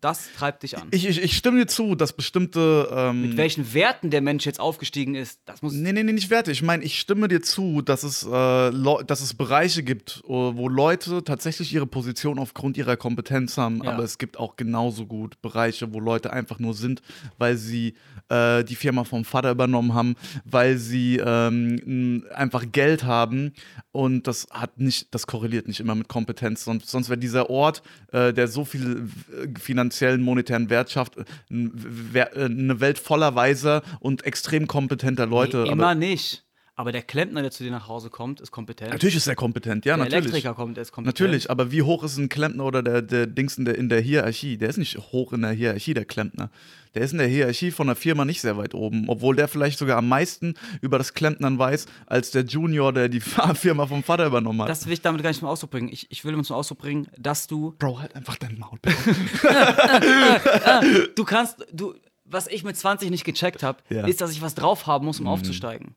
Das 0.00 0.28
treibt 0.36 0.62
dich 0.62 0.76
an. 0.78 0.88
Ich, 0.90 1.06
ich, 1.08 1.22
ich 1.22 1.36
stimme 1.36 1.58
dir 1.60 1.66
zu, 1.66 1.94
dass 1.94 2.12
bestimmte. 2.12 2.88
Ähm, 2.92 3.22
Mit 3.22 3.36
welchen 3.36 3.72
Werten 3.74 4.10
der 4.10 4.20
Mensch 4.20 4.44
jetzt 4.46 4.60
aufgestiegen 4.60 5.14
ist, 5.14 5.40
das 5.46 5.62
muss. 5.62 5.72
Nee, 5.72 5.92
nee, 5.92 6.02
nee, 6.02 6.12
nicht 6.12 6.30
Werte. 6.30 6.50
Ich 6.52 6.62
meine, 6.62 6.84
ich 6.84 6.98
stimme 6.98 7.28
dir 7.28 7.40
zu, 7.42 7.80
dass 7.82 8.02
es, 8.02 8.22
äh, 8.24 8.28
dass 9.06 9.20
es 9.20 9.34
Bereiche 9.34 9.82
gibt, 9.82 10.22
äh, 10.24 10.28
wo 10.30 10.68
Leute 10.68 11.24
tatsächlich 11.24 11.72
ihre 11.72 11.86
Position 11.86 12.38
aufgrund 12.38 12.76
ihrer 12.76 12.96
Kompetenz 12.96 13.56
haben, 13.56 13.82
Ja. 13.82 13.92
aber 13.92 14.02
es 14.04 14.18
gibt 14.18 14.38
auch 14.38 14.56
genauso 14.56 15.06
gut 15.06 15.40
Bereiche, 15.42 15.92
wo 15.94 16.00
Leute 16.00 16.32
einfach 16.32 16.58
nur 16.58 16.74
sind, 16.74 17.00
weil 17.38 17.56
sie 17.56 17.94
äh, 18.28 18.64
die 18.64 18.74
Firma 18.76 19.04
vom 19.04 19.24
Vater 19.24 19.50
übernommen 19.50 19.94
haben, 19.94 20.16
weil 20.44 20.76
sie 20.78 21.16
ähm, 21.24 22.24
einfach 22.34 22.64
Geld 22.72 23.04
haben 23.04 23.52
und 23.92 24.26
das 24.26 24.46
hat 24.50 24.78
nicht, 24.80 25.14
das 25.14 25.26
korreliert 25.26 25.68
nicht 25.68 25.80
immer 25.80 25.94
mit 25.94 26.08
Kompetenz, 26.08 26.64
sonst, 26.64 26.88
sonst 26.88 27.08
wäre 27.08 27.18
dieser 27.18 27.50
Ort, 27.50 27.82
äh, 28.12 28.32
der 28.32 28.48
so 28.48 28.64
viel 28.64 29.08
äh, 29.42 29.46
finanziellen, 29.84 30.22
monetären 30.22 30.70
Wert 30.70 30.90
schafft, 30.90 31.16
äh, 31.18 32.18
äh, 32.18 32.44
eine 32.44 32.80
Welt 32.80 32.98
voller 32.98 33.34
weiser 33.34 33.82
und 34.00 34.24
extrem 34.24 34.66
kompetenter 34.66 35.26
Leute. 35.26 35.62
Nee, 35.64 35.70
immer 35.70 35.94
nicht. 35.94 36.43
Aber 36.76 36.90
der 36.90 37.02
Klempner, 37.02 37.40
der 37.40 37.52
zu 37.52 37.62
dir 37.62 37.70
nach 37.70 37.86
Hause 37.86 38.10
kommt, 38.10 38.40
ist 38.40 38.50
kompetent. 38.50 38.90
Natürlich 38.90 39.14
ist 39.14 39.28
er 39.28 39.36
kompetent, 39.36 39.84
ja, 39.84 39.94
der 39.94 40.06
natürlich. 40.06 40.24
Elektriker 40.24 40.54
kommt, 40.54 40.76
der 40.76 40.82
ist 40.82 40.90
kompetent. 40.90 41.20
Natürlich, 41.20 41.48
aber 41.48 41.70
wie 41.70 41.82
hoch 41.82 42.02
ist 42.02 42.16
ein 42.18 42.28
Klempner 42.28 42.64
oder 42.64 42.82
der, 42.82 43.00
der 43.00 43.28
Dings 43.28 43.56
in 43.58 43.64
der, 43.64 43.78
in 43.78 43.88
der 43.88 44.00
Hierarchie? 44.00 44.56
Der 44.56 44.70
ist 44.70 44.78
nicht 44.78 44.98
hoch 45.12 45.32
in 45.32 45.42
der 45.42 45.52
Hierarchie, 45.52 45.94
der 45.94 46.04
Klempner. 46.04 46.50
Der 46.96 47.02
ist 47.02 47.12
in 47.12 47.18
der 47.18 47.28
Hierarchie 47.28 47.70
von 47.70 47.86
der 47.86 47.94
Firma 47.94 48.24
nicht 48.24 48.40
sehr 48.40 48.56
weit 48.56 48.74
oben, 48.74 49.08
obwohl 49.08 49.36
der 49.36 49.46
vielleicht 49.46 49.78
sogar 49.78 49.98
am 49.98 50.08
meisten 50.08 50.54
über 50.80 50.98
das 50.98 51.14
Klempnern 51.14 51.60
weiß, 51.60 51.86
als 52.06 52.32
der 52.32 52.42
Junior, 52.44 52.92
der 52.92 53.08
die 53.08 53.20
Firma 53.54 53.86
vom 53.86 54.02
Vater 54.02 54.26
übernommen 54.26 54.60
hat. 54.62 54.68
Das 54.68 54.86
will 54.86 54.94
ich 54.94 55.00
damit 55.00 55.22
gar 55.22 55.30
nicht 55.30 55.38
zum 55.38 55.48
Ausdruck 55.48 55.70
bringen. 55.70 55.88
Ich, 55.92 56.10
ich 56.10 56.24
will 56.24 56.32
damit 56.32 56.46
zum 56.46 56.56
Ausdruck 56.56 56.78
bringen, 56.78 57.06
dass 57.16 57.46
du. 57.46 57.76
Bro, 57.78 58.00
halt 58.00 58.16
einfach 58.16 58.34
dein 58.36 58.58
Maul. 58.58 58.78
bitte. 58.82 58.96
Du 61.14 61.24
kannst. 61.24 61.64
Du, 61.72 61.94
was 62.24 62.48
ich 62.48 62.64
mit 62.64 62.76
20 62.76 63.10
nicht 63.10 63.24
gecheckt 63.24 63.62
habe, 63.62 63.78
Ja. 63.90 64.02
Mhm. 64.02 64.08
ist, 64.08 64.20
dass 64.20 64.32
ich 64.32 64.42
was 64.42 64.54
drauf 64.54 64.86
haben 64.88 65.04
muss, 65.06 65.20
um 65.20 65.28
aufzusteigen. 65.28 65.94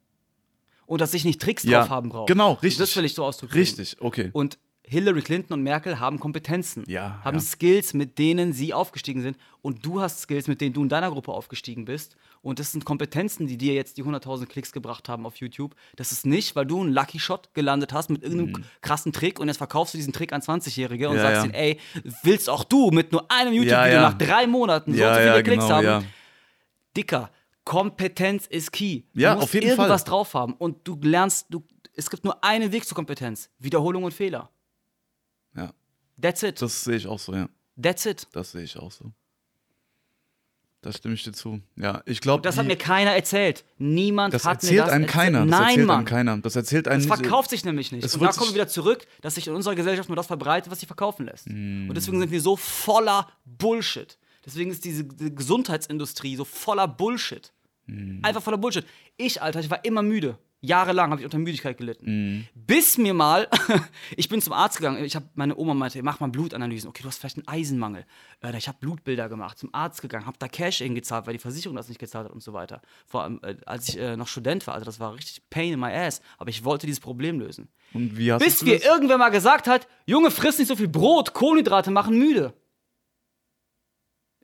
Und 0.88 1.00
dass 1.02 1.14
ich 1.14 1.24
nicht 1.26 1.40
Tricks 1.42 1.62
Ja, 1.64 1.82
drauf 1.82 1.90
haben 1.90 2.10
brauche. 2.10 2.26
genau, 2.26 2.54
richtig. 2.54 2.80
Das 2.80 2.96
will 2.96 3.06
ich 3.06 3.14
so 3.14 3.24
ausdrücken. 3.24 3.54
Richtig, 3.54 3.98
okay. 4.00 4.30
Und 4.34 4.58
Hillary 4.90 5.22
Clinton 5.22 5.52
und 5.56 5.64
Merkel 5.64 6.00
haben 6.00 6.18
Kompetenzen, 6.18 6.86
Ja, 6.88 7.20
haben 7.22 7.36
ja. 7.40 7.44
Skills, 7.44 7.94
mit 7.94 8.18
denen 8.18 8.54
sie 8.54 8.74
aufgestiegen 8.74 9.22
sind. 9.22 9.36
Und 9.62 9.86
du 9.86 10.00
hast 10.00 10.22
Skills, 10.22 10.48
mit 10.48 10.62
denen 10.62 10.72
du 10.74 10.82
in 10.82 10.88
deiner 10.88 11.12
Gruppe 11.12 11.34
aufgestiegen 11.34 11.84
bist. 11.84 12.16
Und 12.42 12.60
das 12.60 12.72
sind 12.72 12.86
Kompetenzen, 12.86 13.48
die 13.48 13.58
dir 13.58 13.74
jetzt 13.74 13.98
die 13.98 14.04
100.000 14.06 14.46
Klicks 14.46 14.72
gebracht 14.72 15.10
haben 15.10 15.26
auf 15.26 15.36
YouTube. 15.36 15.76
Das 15.98 16.14
ist 16.14 16.26
nicht, 16.26 16.56
weil 16.56 16.66
du 16.66 16.80
einen 16.80 16.94
Lucky 16.94 17.20
Shot 17.20 17.54
gelandet 17.54 17.92
hast 17.92 18.10
mit 18.10 18.24
irgendeinem 18.24 18.64
krassen 18.82 19.12
Trick 19.12 19.42
und 19.42 19.50
jetzt 19.50 19.58
verkaufst 19.58 19.94
du 19.94 19.98
diesen 19.98 20.14
Trick 20.14 20.32
an 20.32 20.40
20-Jährige 20.42 21.10
und 21.10 21.16
Mhm. 21.18 21.22
Ja, 21.22 21.24
sagst 21.24 21.38
ja. 21.40 21.44
ihnen, 21.48 21.54
ey, 21.54 21.80
willst 22.24 22.50
auch 22.50 22.64
du 22.64 22.90
mit 22.92 23.12
nur 23.12 23.30
einem 23.30 23.52
YouTube-Video 23.52 24.00
nach 24.00 24.14
drei 24.18 24.48
Monaten 24.48 24.96
so 24.96 25.04
und 25.04 25.10
so 25.10 25.16
viele 25.20 25.26
ja, 25.36 25.42
Klicks 25.42 25.64
genau, 25.66 25.76
haben? 25.76 25.86
ja. 25.86 26.04
Dicker, 26.96 27.30
Kompetenz 27.68 28.48
ist 28.48 28.72
key. 28.72 29.04
Du 29.14 29.20
Ja, 29.22 29.34
musst 29.36 29.44
auf 29.46 29.54
jeden 29.54 29.68
irgendwas 29.68 30.02
Fall. 30.04 30.10
drauf 30.10 30.34
haben 30.34 30.54
und 30.54 30.88
du 30.88 30.98
lernst, 31.02 31.48
du, 31.50 31.64
es 31.94 32.10
gibt 32.10 32.24
nur 32.24 32.42
einen 32.44 32.72
Weg 32.72 32.86
zur 32.86 32.96
Kompetenz: 32.96 33.50
Wiederholung 33.60 34.06
und 34.06 34.14
Fehler. 34.14 34.50
Ja, 35.56 35.74
That's 36.22 36.44
it. 36.44 36.62
das 36.62 36.84
sehe 36.86 36.96
ich 36.96 37.08
auch 37.08 37.20
so, 37.20 37.34
ja. 37.36 37.50
That's 37.82 38.06
it. 38.06 38.26
Das 38.32 38.54
sehe 38.54 38.64
ich 38.64 38.78
auch 38.78 38.92
so. 38.92 39.12
Da 40.82 40.94
stimme 40.94 41.16
ich 41.16 41.24
dir 41.24 41.34
zu. 41.34 41.60
Ja, 41.76 42.02
ich 42.06 42.22
glaube, 42.22 42.42
Das 42.44 42.58
hat 42.58 42.68
mir 42.68 42.78
keiner 42.78 43.12
erzählt. 43.12 43.66
Niemand 43.80 44.34
das 44.34 44.46
hat 44.46 44.64
mir 44.64 44.70
erzählt 44.70 44.80
das 44.80 44.90
einem 44.92 45.04
erzählt. 45.04 45.22
keiner. 45.22 45.40
Das 45.40 45.50
Nein, 45.50 45.62
erzählt 45.70 45.88
Mann. 45.88 45.96
einem 45.98 46.06
keiner. 46.06 46.38
Das 46.38 46.56
erzählt 46.56 46.88
einem 46.88 47.06
Das 47.06 47.20
verkauft 47.20 47.50
sich 47.50 47.66
nämlich 47.66 47.92
nicht. 47.92 48.06
Es 48.06 48.14
Und 48.16 48.22
da 48.24 48.32
kommen 48.32 48.52
wir 48.52 48.56
wieder 48.56 48.68
zurück, 48.70 49.06
dass 49.22 49.36
sich 49.36 49.48
in 49.48 49.54
unserer 49.56 49.76
Gesellschaft 49.76 50.08
nur 50.08 50.16
das 50.16 50.28
verbreitet, 50.28 50.72
was 50.72 50.80
sich 50.80 50.88
verkaufen 50.88 51.26
lässt. 51.26 51.48
Mm. 51.50 51.90
Und 51.90 51.96
deswegen 51.96 52.20
sind 52.20 52.32
wir 52.32 52.40
so 52.42 52.56
voller 52.56 53.28
Bullshit. 53.44 54.18
Deswegen 54.46 54.72
ist 54.72 54.86
diese 54.86 55.06
Gesundheitsindustrie 55.06 56.36
so 56.38 56.46
voller 56.46 56.88
Bullshit. 56.88 57.52
Mm. 57.88 58.20
Einfach 58.24 58.42
voller 58.42 58.58
Bullshit. 58.58 58.86
Ich, 59.18 59.42
Alter, 59.42 59.60
ich 59.60 59.70
war 59.70 59.84
immer 59.84 60.02
müde. 60.02 60.38
Jahrelang 60.60 61.12
habe 61.12 61.22
ich 61.22 61.26
unter 61.26 61.38
Müdigkeit 61.38 61.78
gelitten. 61.78 62.40
Mm. 62.40 62.48
Bis 62.56 62.98
mir 62.98 63.14
mal, 63.14 63.48
ich 64.18 64.28
bin 64.28 64.42
zum 64.42 64.54
Arzt 64.54 64.78
gegangen, 64.78 65.04
ich 65.04 65.16
habe 65.16 65.30
meine 65.36 65.56
Oma 65.56 65.76
meinte, 65.76 66.02
mach 66.02 66.20
mal 66.20 66.30
Blutanalysen. 66.30 66.90
Okay, 66.90 67.04
du 67.04 67.08
hast 67.08 67.20
vielleicht 67.20 67.38
einen 67.38 67.48
Eisenmangel. 67.48 68.06
Äh, 68.42 68.58
ich 68.58 68.68
habe 68.68 68.78
Blutbilder 68.80 69.30
gemacht, 69.30 69.60
zum 69.60 69.74
Arzt 69.74 70.02
gegangen, 70.02 70.26
habe 70.26 70.38
da 70.40 70.48
Cash 70.48 70.82
ingezahlt, 70.82 71.28
weil 71.28 71.34
die 71.34 71.40
Versicherung 71.40 71.76
das 71.76 71.90
nicht 71.90 72.00
gezahlt 72.00 72.26
hat 72.26 72.34
und 72.34 72.42
so 72.42 72.54
weiter. 72.54 72.82
Vor 73.06 73.24
allem, 73.24 73.40
äh, 73.44 73.56
als 73.66 73.90
ich 73.90 74.00
äh, 74.00 74.18
noch 74.18 74.28
Student 74.28 74.66
war, 74.66 74.74
also 74.74 74.86
das 74.86 75.00
war 75.00 75.14
richtig 75.14 75.48
Pain 75.50 75.74
in 75.74 75.80
my 75.80 75.92
ass. 75.92 76.22
Aber 76.40 76.50
ich 76.50 76.64
wollte 76.64 76.88
dieses 76.88 77.00
Problem 77.00 77.40
lösen. 77.40 77.68
Und 77.94 78.18
wie 78.18 78.32
hast 78.32 78.44
Bis 78.44 78.64
mir 78.64 78.84
irgendwer 78.84 79.20
mal 79.20 79.30
gesagt 79.30 79.68
hat, 79.68 79.88
Junge, 80.08 80.32
friss 80.32 80.58
nicht 80.58 80.68
so 80.68 80.76
viel 80.76 80.88
Brot, 80.88 81.34
Kohlenhydrate 81.34 81.92
machen 81.92 82.18
müde. 82.18 82.54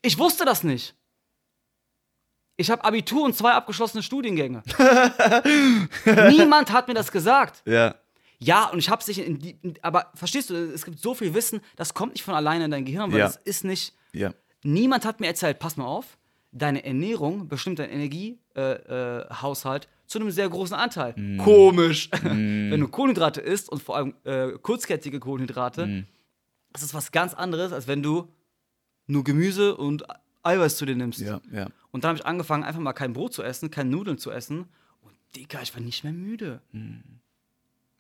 Ich 0.04 0.20
wusste 0.20 0.46
das 0.46 0.64
nicht. 0.64 0.96
Ich 2.56 2.70
habe 2.70 2.84
Abitur 2.84 3.24
und 3.24 3.36
zwei 3.36 3.52
abgeschlossene 3.52 4.04
Studiengänge. 4.04 4.62
Niemand 6.30 6.72
hat 6.72 6.88
mir 6.88 6.94
das 6.94 7.12
gesagt. 7.12 7.64
Ja. 7.66 7.96
Ja, 8.40 8.66
und 8.70 8.80
ich 8.80 8.90
habe 8.90 9.02
sich 9.04 9.26
in 9.26 9.40
die, 9.40 9.58
in, 9.62 9.76
aber 9.82 10.12
verstehst 10.16 10.50
du, 10.50 10.56
es 10.56 10.84
gibt 10.84 11.00
so 11.00 11.14
viel 11.16 11.34
Wissen, 11.34 11.62
das 11.78 11.94
kommt 11.94 12.14
nicht 12.14 12.24
von 12.24 12.34
alleine 12.36 12.66
in 12.66 12.72
dein 12.72 12.84
Gehirn, 12.84 13.12
weil 13.12 13.20
Ja. 13.20 13.26
das 13.26 13.38
ist 13.38 13.64
nicht. 13.64 13.94
Ja. 14.12 14.34
Niemand 14.64 15.06
hat 15.06 15.20
mir 15.22 15.28
erzählt, 15.28 15.60
pass 15.60 15.78
mal 15.78 15.86
auf, 15.86 16.18
deine 16.52 16.84
Ernährung 16.84 17.48
bestimmt 17.48 17.80
deinen 17.80 17.92
Energiehaushalt 17.92 19.30
äh, 19.32 19.34
Haushalt 19.42 19.88
zu 20.08 20.20
einem 20.20 20.30
sehr 20.32 20.50
großen 20.50 20.76
Anteil. 20.76 21.14
Mm. 21.16 21.38
Komisch. 21.38 22.10
Wenn 22.22 22.80
du 22.80 22.88
Kohlenhydrate 22.90 23.40
isst 23.42 23.70
und 23.70 23.82
vor 23.82 23.96
allem 23.96 24.14
äh, 24.26 24.50
kurzkettige 24.62 25.20
Kohlenhydrate, 25.20 25.86
Mm. 25.88 26.06
das 26.74 26.84
ist 26.84 26.94
was 26.94 27.12
ganz 27.14 27.34
anderes, 27.34 27.72
als 27.72 27.88
wenn 27.88 28.04
du 28.04 28.28
nur 29.08 29.24
Gemüse 29.24 29.76
und 29.78 30.04
Eiweiß 30.44 30.78
zu 30.78 30.86
dir 30.86 30.96
nimmst. 30.96 31.20
Ja, 31.20 31.42
ja. 31.52 31.68
Und 31.92 32.04
dann 32.04 32.10
habe 32.10 32.20
ich 32.20 32.26
angefangen, 32.26 32.64
einfach 32.64 32.82
mal 32.82 32.94
kein 32.94 33.14
Brot 33.14 33.34
zu 33.34 33.44
essen, 33.44 33.72
keine 33.72 33.90
Nudeln 33.90 34.18
zu 34.18 34.32
essen. 34.32 34.66
Und 35.02 35.14
Digga, 35.36 35.62
ich 35.62 35.74
war 35.74 35.82
nicht 35.82 36.04
mehr 36.04 36.14
müde. 36.14 36.62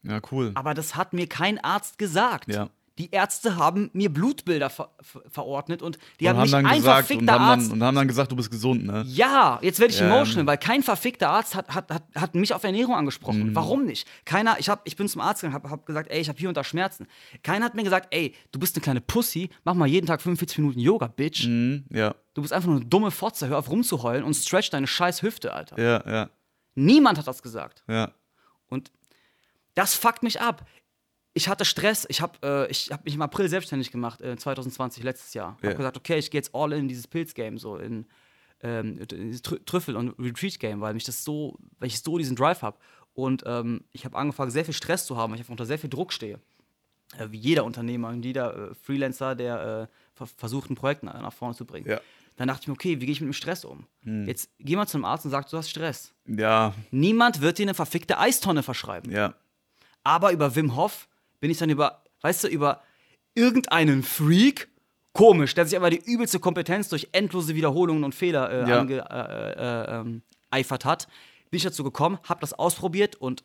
Ja, 0.03 0.19
cool. 0.31 0.51
Aber 0.55 0.73
das 0.73 0.95
hat 0.95 1.13
mir 1.13 1.27
kein 1.27 1.63
Arzt 1.63 1.97
gesagt. 1.97 2.49
Ja. 2.53 2.69
Die 2.99 3.09
Ärzte 3.09 3.55
haben 3.55 3.89
mir 3.93 4.13
Blutbilder 4.13 4.69
ver 4.69 4.91
ver 5.01 5.23
verordnet 5.27 5.81
und 5.81 5.97
die 6.19 6.27
Und 6.27 6.35
haben 6.37 6.41
mich 6.43 6.53
ein 6.55 6.63
gesagt, 6.63 6.77
und 6.77 6.83
verfickter 7.07 7.33
haben, 7.33 7.41
Arzt. 7.43 7.65
dann, 7.71 7.71
und 7.81 7.83
haben 7.83 7.95
dann 7.95 8.07
gesagt, 8.07 8.31
du 8.31 8.35
bist 8.35 8.51
gesund, 8.51 8.85
ne? 8.85 9.03
Ja, 9.07 9.57
jetzt 9.63 9.79
werde 9.79 9.93
ich 9.93 9.99
Ja. 9.99 10.05
emotional, 10.15 10.45
weil 10.45 10.59
kein 10.59 10.83
verfickter 10.83 11.29
Arzt 11.29 11.55
hat, 11.55 11.73
hat, 11.73 11.89
hat, 11.91 12.03
hat 12.15 12.35
mich 12.35 12.53
auf 12.53 12.63
Ernährung 12.63 12.93
angesprochen. 12.93 13.49
Mhm. 13.49 13.55
Warum 13.55 13.85
nicht? 13.85 14.07
Keiner, 14.25 14.59
ich, 14.59 14.69
hab, 14.69 14.81
ich 14.87 14.95
bin 14.95 15.09
zum 15.09 15.21
Arzt 15.21 15.41
gegangen, 15.41 15.55
habe 15.55 15.71
hab 15.71 15.87
gesagt, 15.87 16.11
ey, 16.11 16.21
ich 16.21 16.29
habe 16.29 16.37
hier 16.37 16.49
und 16.49 16.55
da 16.55 16.63
Schmerzen. 16.63 17.07
Keiner 17.41 17.65
hat 17.65 17.73
mir 17.73 17.83
gesagt, 17.83 18.09
ey, 18.11 18.35
du 18.51 18.59
bist 18.59 18.75
eine 18.75 18.83
kleine 18.83 19.01
Pussy, 19.01 19.49
mach 19.63 19.73
mal 19.73 19.87
jeden 19.87 20.05
Tag 20.05 20.21
45 20.21 20.59
Minuten 20.59 20.79
Yoga, 20.79 21.07
Bitch. 21.07 21.47
Mhm, 21.47 21.85
ja, 21.89 22.13
Du 22.35 22.41
bist 22.43 22.53
einfach 22.53 22.67
nur 22.69 22.77
eine 22.77 22.85
dumme 22.85 23.09
Fotze, 23.09 23.47
hör 23.47 23.57
auf 23.57 23.69
rumzuheulen 23.71 24.23
und 24.23 24.35
stretch 24.35 24.69
deine 24.69 24.85
scheiß 24.87 25.23
Hüfte, 25.23 25.51
Alter. 25.53 25.79
ja, 25.81 26.03
ja, 26.11 26.29
Niemand 26.75 27.17
hat 27.17 27.25
das 27.27 27.41
gesagt. 27.41 27.83
ja. 27.87 28.11
Und 28.67 28.91
das 29.75 29.95
fuckt 29.95 30.21
mich 30.21 30.39
ab. 30.41 30.65
Ich 31.33 31.47
hatte 31.47 31.65
Stress. 31.65 32.05
Ich 32.09 32.21
habe 32.21 32.37
äh, 32.43 32.71
ich 32.71 32.91
hab 32.91 33.03
mich 33.05 33.15
im 33.15 33.21
April 33.21 33.49
selbstständig 33.49 33.91
gemacht, 33.91 34.21
äh, 34.21 34.35
2020, 34.37 35.03
letztes 35.03 35.33
Jahr. 35.33 35.57
Ja. 35.61 35.69
Hab 35.69 35.77
gesagt, 35.77 35.97
okay, 35.97 36.17
ich 36.17 36.29
gehe 36.31 36.39
jetzt 36.39 36.53
all 36.53 36.73
in 36.73 36.87
dieses 36.87 37.07
Pilz-Game, 37.07 37.57
so 37.57 37.77
in, 37.77 38.05
ähm, 38.61 38.99
in 38.99 39.07
dieses 39.07 39.41
Trü 39.41 39.57
Trüffel- 39.65 39.95
und 39.95 40.17
Retreat-Game, 40.19 40.81
weil 40.81 40.93
mich 40.93 41.05
das 41.05 41.23
so, 41.23 41.57
weil 41.79 41.87
ich 41.87 42.01
so 42.01 42.17
diesen 42.17 42.35
Drive 42.35 42.61
habe. 42.61 42.77
Und 43.13 43.43
ähm, 43.45 43.83
ich 43.91 44.05
habe 44.05 44.17
angefangen, 44.17 44.51
sehr 44.51 44.65
viel 44.65 44.73
Stress 44.73 45.05
zu 45.05 45.17
haben, 45.17 45.33
weil 45.33 45.39
ich 45.39 45.49
unter 45.49 45.65
sehr 45.65 45.79
viel 45.79 45.89
Druck 45.89 46.13
stehe. 46.13 46.39
Äh, 47.17 47.27
wie 47.31 47.37
jeder 47.37 47.63
Unternehmer 47.63 48.09
und 48.09 48.23
jeder 48.23 48.71
äh, 48.71 48.75
Freelancer, 48.75 49.35
der 49.35 49.89
äh, 49.89 49.95
ver 50.15 50.27
versucht, 50.27 50.69
ein 50.69 50.75
Projekt 50.75 51.03
nach, 51.03 51.19
nach 51.19 51.33
vorne 51.33 51.55
zu 51.55 51.65
bringen. 51.65 51.87
Ja. 51.87 51.99
Dann 52.35 52.47
dachte 52.47 52.61
ich 52.63 52.67
mir, 52.67 52.73
okay, 52.73 52.99
wie 52.99 53.05
gehe 53.05 53.13
ich 53.13 53.21
mit 53.21 53.27
dem 53.29 53.33
Stress 53.33 53.63
um? 53.63 53.85
Jetzt 54.03 54.49
geh 54.59 54.75
mal 54.75 54.87
zum 54.87 55.05
Arzt 55.05 55.25
und 55.25 55.29
sag, 55.31 55.47
du 55.49 55.57
hast 55.57 55.69
Stress. 55.69 56.13
Ja, 56.25 56.73
Niemand 56.89 57.41
wird 57.41 57.59
dir 57.59 57.63
eine 57.63 57.75
verfickte 57.75 58.17
Eistonne 58.17 58.63
verschreiben. 58.63 59.11
ja. 59.11 59.33
Aber 60.05 60.31
über 60.33 60.53
Wim 60.55 60.75
Hof 60.75 61.07
bin 61.43 61.51
ich 61.51 61.57
dann 61.57 61.69
über, 61.69 62.01
weißt 62.21 62.45
du, 62.45 62.47
über 62.47 62.81
irgendeinen 63.35 64.01
Freak, 64.01 64.69
komisch, 65.11 65.53
der 65.53 65.65
sich 65.65 65.75
aber 65.75 65.89
die 65.89 66.01
übelste 66.05 66.39
Kompetenz 66.39 66.87
durch 66.87 67.09
endlose 67.11 67.53
Wiederholungen 67.53 68.05
und 68.05 68.15
Fehler 68.15 68.49
äh, 68.49 68.69
Ja. 68.69 68.79
ange, 68.79 68.99
äh, 69.09 69.51
äh, 69.59 69.99
ähm, 69.99 70.21
eifert 70.51 70.85
hat, 70.85 71.09
bin 71.51 71.57
ich 71.57 71.63
dazu 71.63 71.83
gekommen, 71.83 72.17
habe 72.23 72.39
das 72.39 72.53
ausprobiert 72.53 73.17
und 73.17 73.43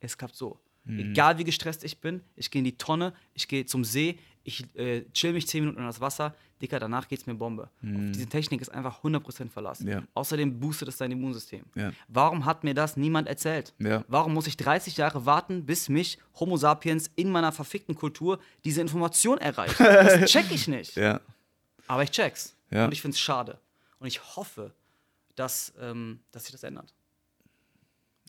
es 0.00 0.18
klappt 0.18 0.36
so. 0.36 0.58
Egal 0.98 1.38
wie 1.38 1.44
gestresst 1.44 1.84
ich 1.84 2.02
bin, 2.02 2.20
ich 2.36 2.50
gehe 2.50 2.58
in 2.58 2.64
die 2.64 2.76
Tonne, 2.76 3.14
ich 3.32 3.48
gehe 3.48 3.64
zum 3.64 3.82
See, 3.82 4.18
ich 4.44 4.64
äh, 4.76 5.04
chill 5.12 5.32
mich 5.32 5.46
10 5.46 5.62
Minuten 5.62 5.80
in 5.80 5.86
das 5.86 6.00
Wasser, 6.00 6.34
Dicker, 6.60 6.78
danach 6.78 7.08
geht's 7.08 7.26
mir 7.26 7.34
Bombe. 7.34 7.64
Auf 7.64 8.12
diese 8.12 8.26
Technik 8.26 8.60
ist 8.60 8.68
einfach 8.68 9.02
100% 9.02 9.50
Verlass. 9.50 9.80
Ja. 9.80 10.02
Außerdem 10.14 10.60
boostet 10.60 10.88
es 10.88 10.96
dein 10.96 11.10
Immunsystem. 11.10 11.64
Ja. 11.74 11.92
Warum 12.06 12.44
hat 12.44 12.62
mir 12.62 12.72
das 12.72 12.96
niemand 12.96 13.26
erzählt? 13.26 13.74
Ja. 13.80 14.04
Warum 14.06 14.32
muss 14.32 14.46
ich 14.46 14.56
30 14.56 14.96
Jahre 14.96 15.26
warten, 15.26 15.66
bis 15.66 15.88
mich 15.88 16.18
Homo 16.38 16.56
sapiens 16.56 17.10
in 17.16 17.30
meiner 17.30 17.50
verfickten 17.50 17.96
Kultur 17.96 18.38
diese 18.64 18.80
Information 18.80 19.38
erreicht? 19.38 19.78
Das 19.80 20.24
check 20.30 20.52
ich 20.52 20.68
nicht. 20.68 20.96
Aber 21.88 22.04
ich 22.04 22.12
check's. 22.12 22.54
Und 22.70 22.92
ich 22.92 23.02
find's 23.02 23.18
schade. 23.18 23.58
Und 23.98 24.06
ich 24.06 24.36
hoffe, 24.36 24.72
dass, 25.34 25.72
ähm, 25.80 26.20
dass 26.30 26.44
sich 26.44 26.52
das 26.52 26.62
ändert. 26.62 26.94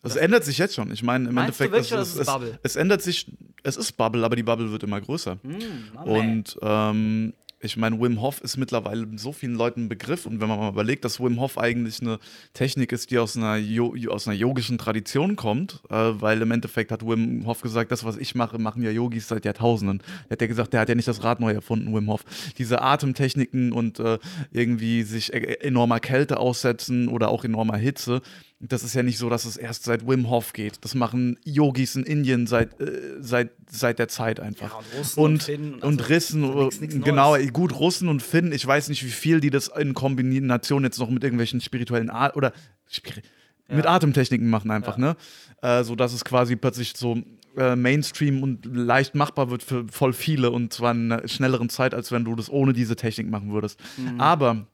Das 0.03 0.15
ändert 0.15 0.43
sich 0.43 0.57
jetzt 0.57 0.75
schon. 0.75 0.91
Ich 0.91 1.01
meine, 1.03 1.29
im 1.29 1.35
Meinst 1.35 1.59
du 1.59 1.63
Endeffekt, 1.63 1.89
wirklich, 1.91 1.99
es, 2.01 2.09
ist 2.09 2.13
es 2.15 2.19
es, 2.21 2.27
Bubble? 2.27 2.59
es 2.61 2.75
ändert 2.75 3.01
sich, 3.01 3.31
es 3.63 3.77
ist 3.77 3.93
Bubble, 3.93 4.23
aber 4.23 4.35
die 4.35 4.43
Bubble 4.43 4.71
wird 4.71 4.83
immer 4.83 5.01
größer. 5.01 5.37
Hm, 5.41 5.97
Und 6.05 6.57
ähm, 6.61 7.33
ich 7.65 7.77
meine, 7.77 7.99
Wim 7.99 8.19
Hof 8.21 8.41
ist 8.41 8.57
mittlerweile 8.57 9.07
so 9.15 9.31
vielen 9.31 9.55
Leuten 9.55 9.85
ein 9.85 9.89
Begriff. 9.89 10.25
Und 10.25 10.41
wenn 10.41 10.49
man 10.49 10.59
mal 10.59 10.69
überlegt, 10.69 11.05
dass 11.05 11.21
Wim 11.21 11.39
Hof 11.39 11.57
eigentlich 11.57 12.01
eine 12.01 12.19
Technik 12.53 12.91
ist, 12.91 13.09
die 13.09 13.17
aus 13.17 13.37
einer, 13.37 13.55
jo 13.55 13.95
aus 14.09 14.27
einer 14.27 14.35
yogischen 14.35 14.77
Tradition 14.77 15.37
kommt, 15.37 15.81
äh, 15.89 15.95
weil 15.95 16.41
im 16.41 16.51
Endeffekt 16.51 16.91
hat 16.91 17.07
Wim 17.07 17.45
Hof 17.45 17.61
gesagt, 17.61 17.91
das, 17.93 18.03
was 18.03 18.17
ich 18.17 18.35
mache, 18.35 18.57
machen 18.59 18.83
ja 18.83 18.89
Yogis 18.91 19.29
seit 19.29 19.45
Jahrtausenden. 19.45 19.99
Der 20.29 20.31
hat 20.35 20.41
ja 20.41 20.47
gesagt, 20.47 20.73
der 20.73 20.81
hat 20.81 20.89
ja 20.89 20.95
nicht 20.95 21.07
das 21.07 21.23
Rad 21.23 21.39
neu 21.39 21.53
erfunden, 21.53 21.95
Wim 21.95 22.09
Hof. 22.09 22.25
Diese 22.57 22.81
Atemtechniken 22.81 23.71
und 23.71 23.97
äh, 24.01 24.19
irgendwie 24.51 25.03
sich 25.03 25.33
e 25.33 25.37
enormer 25.61 26.01
Kälte 26.01 26.39
aussetzen 26.39 27.07
oder 27.07 27.29
auch 27.29 27.45
enormer 27.45 27.77
Hitze, 27.77 28.21
das 28.69 28.83
ist 28.83 28.93
ja 28.95 29.03
nicht 29.03 29.17
so, 29.17 29.29
dass 29.29 29.45
es 29.45 29.57
erst 29.57 29.83
seit 29.83 30.07
Wim 30.07 30.29
Hof 30.29 30.53
geht. 30.53 30.77
Das 30.81 30.95
machen 30.95 31.37
Yogis 31.43 31.95
in 31.95 32.03
Indien 32.03 32.47
seit, 32.47 32.79
äh, 32.79 33.17
seit, 33.19 33.51
seit 33.69 33.99
der 33.99 34.07
Zeit 34.07 34.39
einfach. 34.39 34.71
Ja, 34.71 34.77
und 34.77 34.85
Russen 34.97 35.73
und 35.73 35.83
und, 35.83 35.99
also 36.01 36.13
Rissen, 36.13 36.41
so 36.41 36.63
nix- 36.63 36.79
nix 36.81 37.01
genau, 37.01 37.37
gut, 37.51 37.73
Russen 37.77 38.07
und 38.07 38.21
Finnen, 38.21 38.51
ich 38.53 38.65
weiß 38.65 38.89
nicht, 38.89 39.03
wie 39.03 39.09
viel 39.09 39.41
die 39.41 39.49
das 39.49 39.67
in 39.67 39.93
Kombination 39.93 40.83
jetzt 40.83 40.97
noch 40.99 41.09
mit 41.09 41.23
irgendwelchen 41.23 41.61
spirituellen 41.61 42.09
At 42.09 42.35
oder 42.35 42.53
spiri 42.89 43.21
mit 43.69 43.87
Atemtechniken 43.87 44.49
machen 44.49 44.69
einfach, 44.71 44.97
ne? 44.97 45.15
Äh, 45.61 45.83
so 45.83 45.95
dass 45.95 46.13
es 46.13 46.23
quasi 46.25 46.55
plötzlich 46.55 46.93
so 46.95 47.17
äh, 47.57 47.75
Mainstream 47.75 48.43
und 48.43 48.65
leicht 48.65 49.15
machbar 49.15 49.49
wird 49.49 49.63
für 49.63 49.85
voll 49.89 50.13
viele 50.13 50.51
und 50.51 50.73
zwar 50.73 50.91
in 50.91 51.11
einer 51.11 51.27
schnelleren 51.27 51.69
Zeit, 51.69 51.93
als 51.95 52.11
wenn 52.11 52.23
du 52.25 52.35
das 52.35 52.49
ohne 52.49 52.73
diese 52.73 52.95
Technik 52.95 53.29
machen 53.29 53.51
würdest. 53.51 53.79
Mhm. 53.97 54.19
Aber 54.19 54.67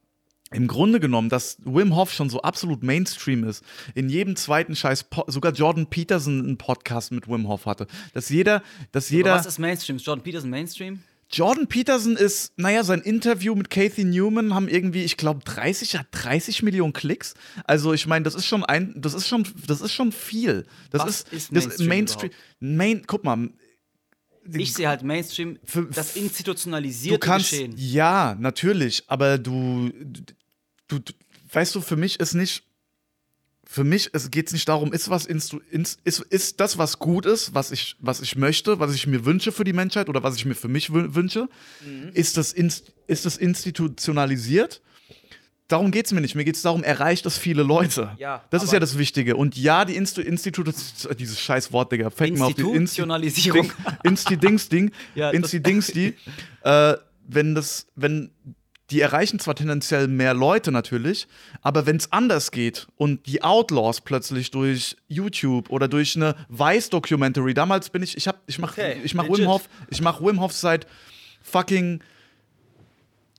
im 0.51 0.67
Grunde 0.67 0.99
genommen, 0.99 1.29
dass 1.29 1.57
Wim 1.63 1.95
Hof 1.95 2.11
schon 2.11 2.29
so 2.29 2.41
absolut 2.41 2.81
Mainstream 2.83 3.43
ist, 3.43 3.63
in 3.95 4.09
jedem 4.09 4.35
zweiten 4.35 4.75
Scheiß, 4.75 5.05
sogar 5.27 5.53
Jordan 5.53 5.87
Peterson 5.87 6.39
einen 6.39 6.57
Podcast 6.57 7.11
mit 7.11 7.27
Wim 7.27 7.47
Hof 7.47 7.65
hatte, 7.65 7.87
dass 8.13 8.29
jeder, 8.29 8.63
dass 8.91 9.07
Aber 9.07 9.15
jeder. 9.17 9.33
was 9.35 9.45
ist 9.45 9.59
Mainstream? 9.59 9.97
Ist 9.97 10.05
Jordan 10.05 10.23
Peterson 10.23 10.49
Mainstream? 10.49 10.99
Jordan 11.31 11.67
Peterson 11.67 12.15
ist, 12.17 12.53
naja, 12.57 12.83
sein 12.83 13.01
Interview 13.01 13.53
mit 13.53 13.69
Kathy 13.69 14.03
Newman 14.03 14.55
haben 14.55 14.67
irgendwie, 14.67 15.03
ich 15.03 15.15
glaube, 15.15 15.41
30, 15.45 15.95
hat 15.97 16.07
30 16.11 16.63
Millionen 16.63 16.91
Klicks. 16.93 17.35
Also 17.65 17.93
ich 17.93 18.07
meine, 18.07 18.23
das 18.23 18.33
ist 18.33 18.47
schon 18.47 18.65
ein, 18.65 18.95
das 18.97 19.13
ist 19.13 19.27
schon, 19.27 19.47
das 19.67 19.81
ist 19.81 19.91
schon 19.93 20.11
viel. 20.11 20.65
Das 20.89 21.03
Was 21.03 21.09
ist, 21.21 21.31
ist 21.33 21.55
das 21.55 21.65
Mainstream 21.77 21.87
Mainstream. 21.89 22.31
Main, 22.59 23.03
guck 23.05 23.23
mal, 23.23 23.49
Ich 24.51 24.73
sehe 24.73 24.87
halt 24.87 25.03
Mainstream, 25.03 25.59
das 25.93 26.13
du 26.13 26.19
institutionalisierte 26.19 27.19
kannst, 27.19 27.51
Geschehen. 27.51 27.75
ja, 27.77 28.35
natürlich, 28.39 29.03
aber 29.05 29.37
du, 29.37 29.91
du, 30.89 30.99
du, 30.99 31.13
weißt 31.53 31.73
du, 31.75 31.81
für 31.81 31.95
mich 31.95 32.19
ist 32.19 32.33
nicht, 32.33 32.63
für 33.65 33.83
mich 33.83 34.09
geht 34.31 34.47
es 34.47 34.53
nicht 34.53 34.67
darum, 34.67 34.91
ist 34.91 35.09
was 35.09 35.25
ins, 35.25 35.53
ist, 36.03 36.19
ist 36.21 36.59
das, 36.59 36.77
was 36.77 36.99
gut 36.99 37.25
ist, 37.25 37.53
was 37.53 37.71
ich, 37.71 37.95
was 37.99 38.19
ich 38.19 38.35
möchte, 38.35 38.79
was 38.79 38.93
ich 38.95 39.05
mir 39.07 39.23
wünsche 39.25 39.51
für 39.51 39.63
die 39.63 39.73
Menschheit 39.73 40.09
oder 40.09 40.23
was 40.23 40.35
ich 40.35 40.43
mir 40.45 40.55
für 40.55 40.67
mich 40.67 40.89
wü- 40.89 41.13
wünsche, 41.15 41.47
Mhm. 41.85 42.09
ist, 42.13 42.35
das 42.37 42.51
ist 42.51 43.25
das 43.25 43.37
institutionalisiert? 43.37 44.81
Darum 45.67 45.91
geht 45.91 46.07
es 46.07 46.11
mir 46.13 46.21
nicht. 46.21 46.33
Mir 46.33 46.45
geht 46.45 46.55
es 46.55 46.63
darum, 46.63 46.83
erreicht 46.83 47.27
das 47.27 47.37
viele 47.37 47.61
Leute. 47.61 48.11
Ja, 48.17 48.43
das 48.49 48.63
ist 48.63 48.73
ja 48.73 48.79
das 48.79 48.97
Wichtige. 48.97 49.35
Und 49.35 49.55
ja, 49.55 49.85
die 49.85 49.95
Instu 49.95 50.19
Institut, 50.21 50.73
dieses 51.19 51.39
scheiß 51.39 51.71
Wort, 51.71 51.91
Digga, 51.91 52.09
fängt 52.09 52.39
mal 52.39 52.45
auf 52.47 52.55
die 52.55 52.63
Insti- 52.63 52.73
Institutionalisierung. 52.75 53.71
Insti-Dings-Ding, 54.03 54.91
Ja, 55.15 55.27
das- 55.31 55.35
Insti-Dings-Die, 55.35 56.15
äh, 56.63 56.95
wenn 57.27 57.53
das, 57.53 57.85
wenn, 57.95 58.31
die 58.91 59.01
erreichen 59.01 59.39
zwar 59.39 59.55
tendenziell 59.55 60.07
mehr 60.07 60.33
Leute 60.33 60.71
natürlich, 60.71 61.27
aber 61.61 61.85
wenn 61.85 61.97
es 61.97 62.11
anders 62.11 62.51
geht 62.51 62.87
und 62.97 63.25
die 63.27 63.43
Outlaws 63.43 64.01
plötzlich 64.01 64.51
durch 64.51 64.97
YouTube 65.07 65.69
oder 65.69 65.87
durch 65.87 66.15
eine 66.15 66.35
Vice-Documentary, 66.49 67.53
damals 67.53 67.89
bin 67.89 68.01
ich, 68.03 68.17
ich 68.17 68.27
hab, 68.27 68.41
ich 68.47 68.57
mach, 68.59 68.71
Okay, 68.73 68.97
ich 69.03 69.13
mach 69.13 69.23
legit. 69.25 69.39
Wim 69.39 69.47
Hof, 69.47 69.69
ich 69.89 70.01
mach 70.01 70.21
Wim 70.21 70.39
Hof 70.41 70.53
seit 70.53 70.87
fucking 71.43 72.01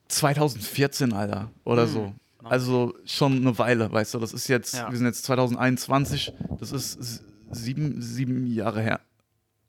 2014, 0.07 1.13
Alter, 1.13 1.51
oder 1.63 1.83
Hm. 1.83 1.89
so. 1.91 2.13
Also 2.43 2.95
schon 3.05 3.37
eine 3.37 3.57
Weile, 3.59 3.91
weißt 3.91 4.13
du, 4.15 4.19
das 4.19 4.33
ist 4.33 4.47
jetzt, 4.47 4.73
Ja. 4.73 4.89
wir 4.89 4.97
sind 4.97 5.05
jetzt 5.05 5.23
2021, 5.25 6.33
das 6.59 6.71
ist 6.71 7.23
sieben, 7.51 8.01
sieben 8.01 8.47
Jahre 8.47 8.81
her, 8.81 8.99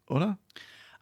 oder? 0.08 0.38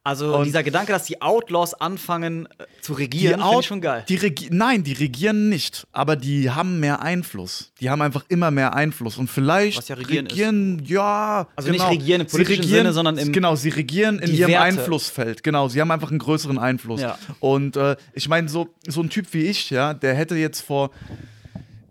Also 0.02 0.34
Und- 0.34 0.44
dieser 0.46 0.62
Gedanke, 0.62 0.92
dass 0.92 1.04
die 1.04 1.20
Outlaws 1.20 1.74
anfangen 1.74 2.46
äh, 2.46 2.64
zu 2.80 2.94
regieren, 2.94 3.40
finde 3.40 3.60
ich 3.60 3.66
schon 3.66 3.80
geil. 3.82 4.02
Die 4.08 4.16
regi 4.16 4.48
Nein, 4.50 4.82
die 4.82 4.94
regieren 4.94 5.50
nicht, 5.50 5.86
aber 5.92 6.16
die 6.16 6.48
haben 6.50 6.80
mehr 6.80 7.02
Einfluss. 7.02 7.72
Die 7.80 7.90
haben 7.90 8.00
einfach 8.00 8.24
immer 8.30 8.50
mehr 8.50 8.72
Einfluss 8.74 9.18
und 9.18 9.28
vielleicht 9.28 9.76
Was 9.76 9.88
ja 9.88 9.96
regieren 9.96 10.26
regieren 10.26 10.82
ja, 10.86 11.46
Also 11.54 11.70
nicht 11.70 11.80
genau. 11.80 11.90
regieren 11.92 12.20
im 12.22 12.26
politischen 12.28 12.62
regieren, 12.62 12.78
Sinne, 12.84 12.92
sondern 12.94 13.18
im- 13.18 13.30
genau, 13.32 13.56
sie 13.56 13.68
regieren 13.68 14.18
in 14.20 14.32
ihrem 14.34 14.52
Werte. 14.52 14.64
Einflussfeld. 14.64 15.42
Genau, 15.42 15.68
sie 15.68 15.82
haben 15.82 15.90
einfach 15.90 16.08
einen 16.10 16.18
größeren 16.18 16.58
Einfluss. 16.58 17.02
Ja. 17.02 17.18
Und 17.38 17.76
äh, 17.76 17.96
ich 18.14 18.26
meine 18.26 18.48
so 18.48 18.68
so 18.88 19.02
ein 19.02 19.10
Typ 19.10 19.26
wie 19.34 19.42
ich, 19.44 19.68
ja, 19.68 19.92
der 19.92 20.14
hätte 20.14 20.34
jetzt 20.34 20.62
vor 20.62 20.92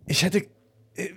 ich 0.07 0.24
hätte 0.24 0.47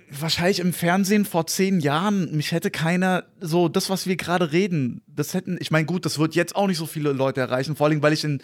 wahrscheinlich 0.09 0.59
im 0.59 0.73
Fernsehen 0.73 1.25
vor 1.25 1.47
zehn 1.47 1.79
Jahren, 1.79 2.35
mich 2.35 2.51
hätte 2.51 2.71
keiner 2.71 3.25
so 3.39 3.69
das, 3.69 3.89
was 3.89 4.07
wir 4.07 4.15
gerade 4.15 4.51
reden, 4.51 5.01
das 5.07 5.33
hätten, 5.33 5.57
ich 5.59 5.71
meine, 5.71 5.85
gut, 5.85 6.05
das 6.05 6.19
wird 6.19 6.35
jetzt 6.35 6.55
auch 6.55 6.67
nicht 6.67 6.77
so 6.77 6.85
viele 6.85 7.11
Leute 7.11 7.41
erreichen, 7.41 7.75
vor 7.75 7.87
allem, 7.87 8.01
weil 8.01 8.13
ich 8.13 8.23
in, 8.23 8.41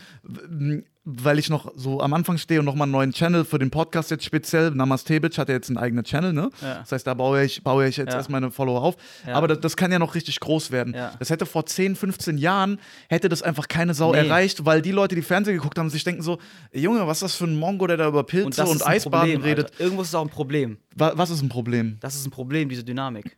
weil 1.12 1.40
ich 1.40 1.50
noch 1.50 1.72
so 1.76 2.02
am 2.02 2.14
Anfang 2.14 2.38
stehe 2.38 2.60
und 2.60 2.66
nochmal 2.66 2.86
einen 2.86 2.92
neuen 2.92 3.12
Channel 3.14 3.44
für 3.46 3.58
den 3.58 3.72
Podcast 3.72 4.12
jetzt 4.12 4.24
speziell, 4.24 4.72
Namaste 4.72 5.20
Bitch 5.20 5.38
hat 5.38 5.50
ja 5.50 5.56
jetzt 5.56 5.70
einen 5.70 5.78
eigenen 5.78 6.04
Channel, 6.04 6.34
ne? 6.34 6.50
Ja. 6.62 6.76
Das 6.80 6.92
heißt, 6.92 7.08
da 7.08 7.14
baue 7.14 7.44
ich, 7.44 7.64
baue 7.64 7.88
ich 7.88 7.98
jetzt 7.98 8.12
Ja. 8.12 8.18
erstmal 8.18 8.42
meine 8.42 8.52
Follower 8.52 8.82
auf. 8.82 8.96
Ja. 9.26 9.34
Aber 9.34 9.48
das, 9.48 9.60
das 9.62 9.76
kann 9.78 9.92
ja 9.92 10.00
noch 10.00 10.16
richtig 10.16 10.40
groß 10.40 10.72
werden. 10.72 10.96
Das 11.20 11.30
hätte 11.30 11.46
vor 11.46 11.66
10, 11.66 11.96
15 11.96 12.38
Jahren, 12.38 12.80
hätte 13.10 13.28
das 13.30 13.42
einfach 13.42 13.68
keine 13.68 13.94
Sau 13.94 14.12
Nee. 14.12 14.20
erreicht, 14.20 14.66
weil 14.66 14.82
die 14.82 14.92
Leute, 14.92 15.16
die 15.16 15.22
Fernsehen 15.22 15.56
geguckt 15.56 15.78
haben, 15.80 15.90
sich 15.90 16.04
denken 16.04 16.22
so, 16.22 16.38
"Ey, 16.72 16.82
Junge, 16.82 17.08
was 17.08 17.18
ist 17.18 17.24
das 17.24 17.36
für 17.36 17.46
ein 17.46 17.56
Mongo, 17.58 17.88
der 17.88 17.98
da 17.98 18.08
über 18.08 18.24
Pilze 18.24 18.64
Und 18.64 18.70
und, 18.70 18.88
Eisbaden 18.88 19.32
Problem, 19.34 19.42
redet? 19.42 19.66
Alter. 19.72 19.84
Irgendwo 19.84 20.02
ist 20.04 20.10
es 20.10 20.16
auch 20.16 20.22
ein 20.24 20.30
Problem. 20.30 20.78
Wa 20.96 21.14
was 21.16 21.30
ist 21.30 21.42
ein 21.42 21.50
Problem? 21.50 21.98
Das 22.02 22.16
ist 22.16 22.26
ein 22.26 22.32
Problem, 22.32 22.70
diese 22.70 22.84
Dynamik. 22.84 23.38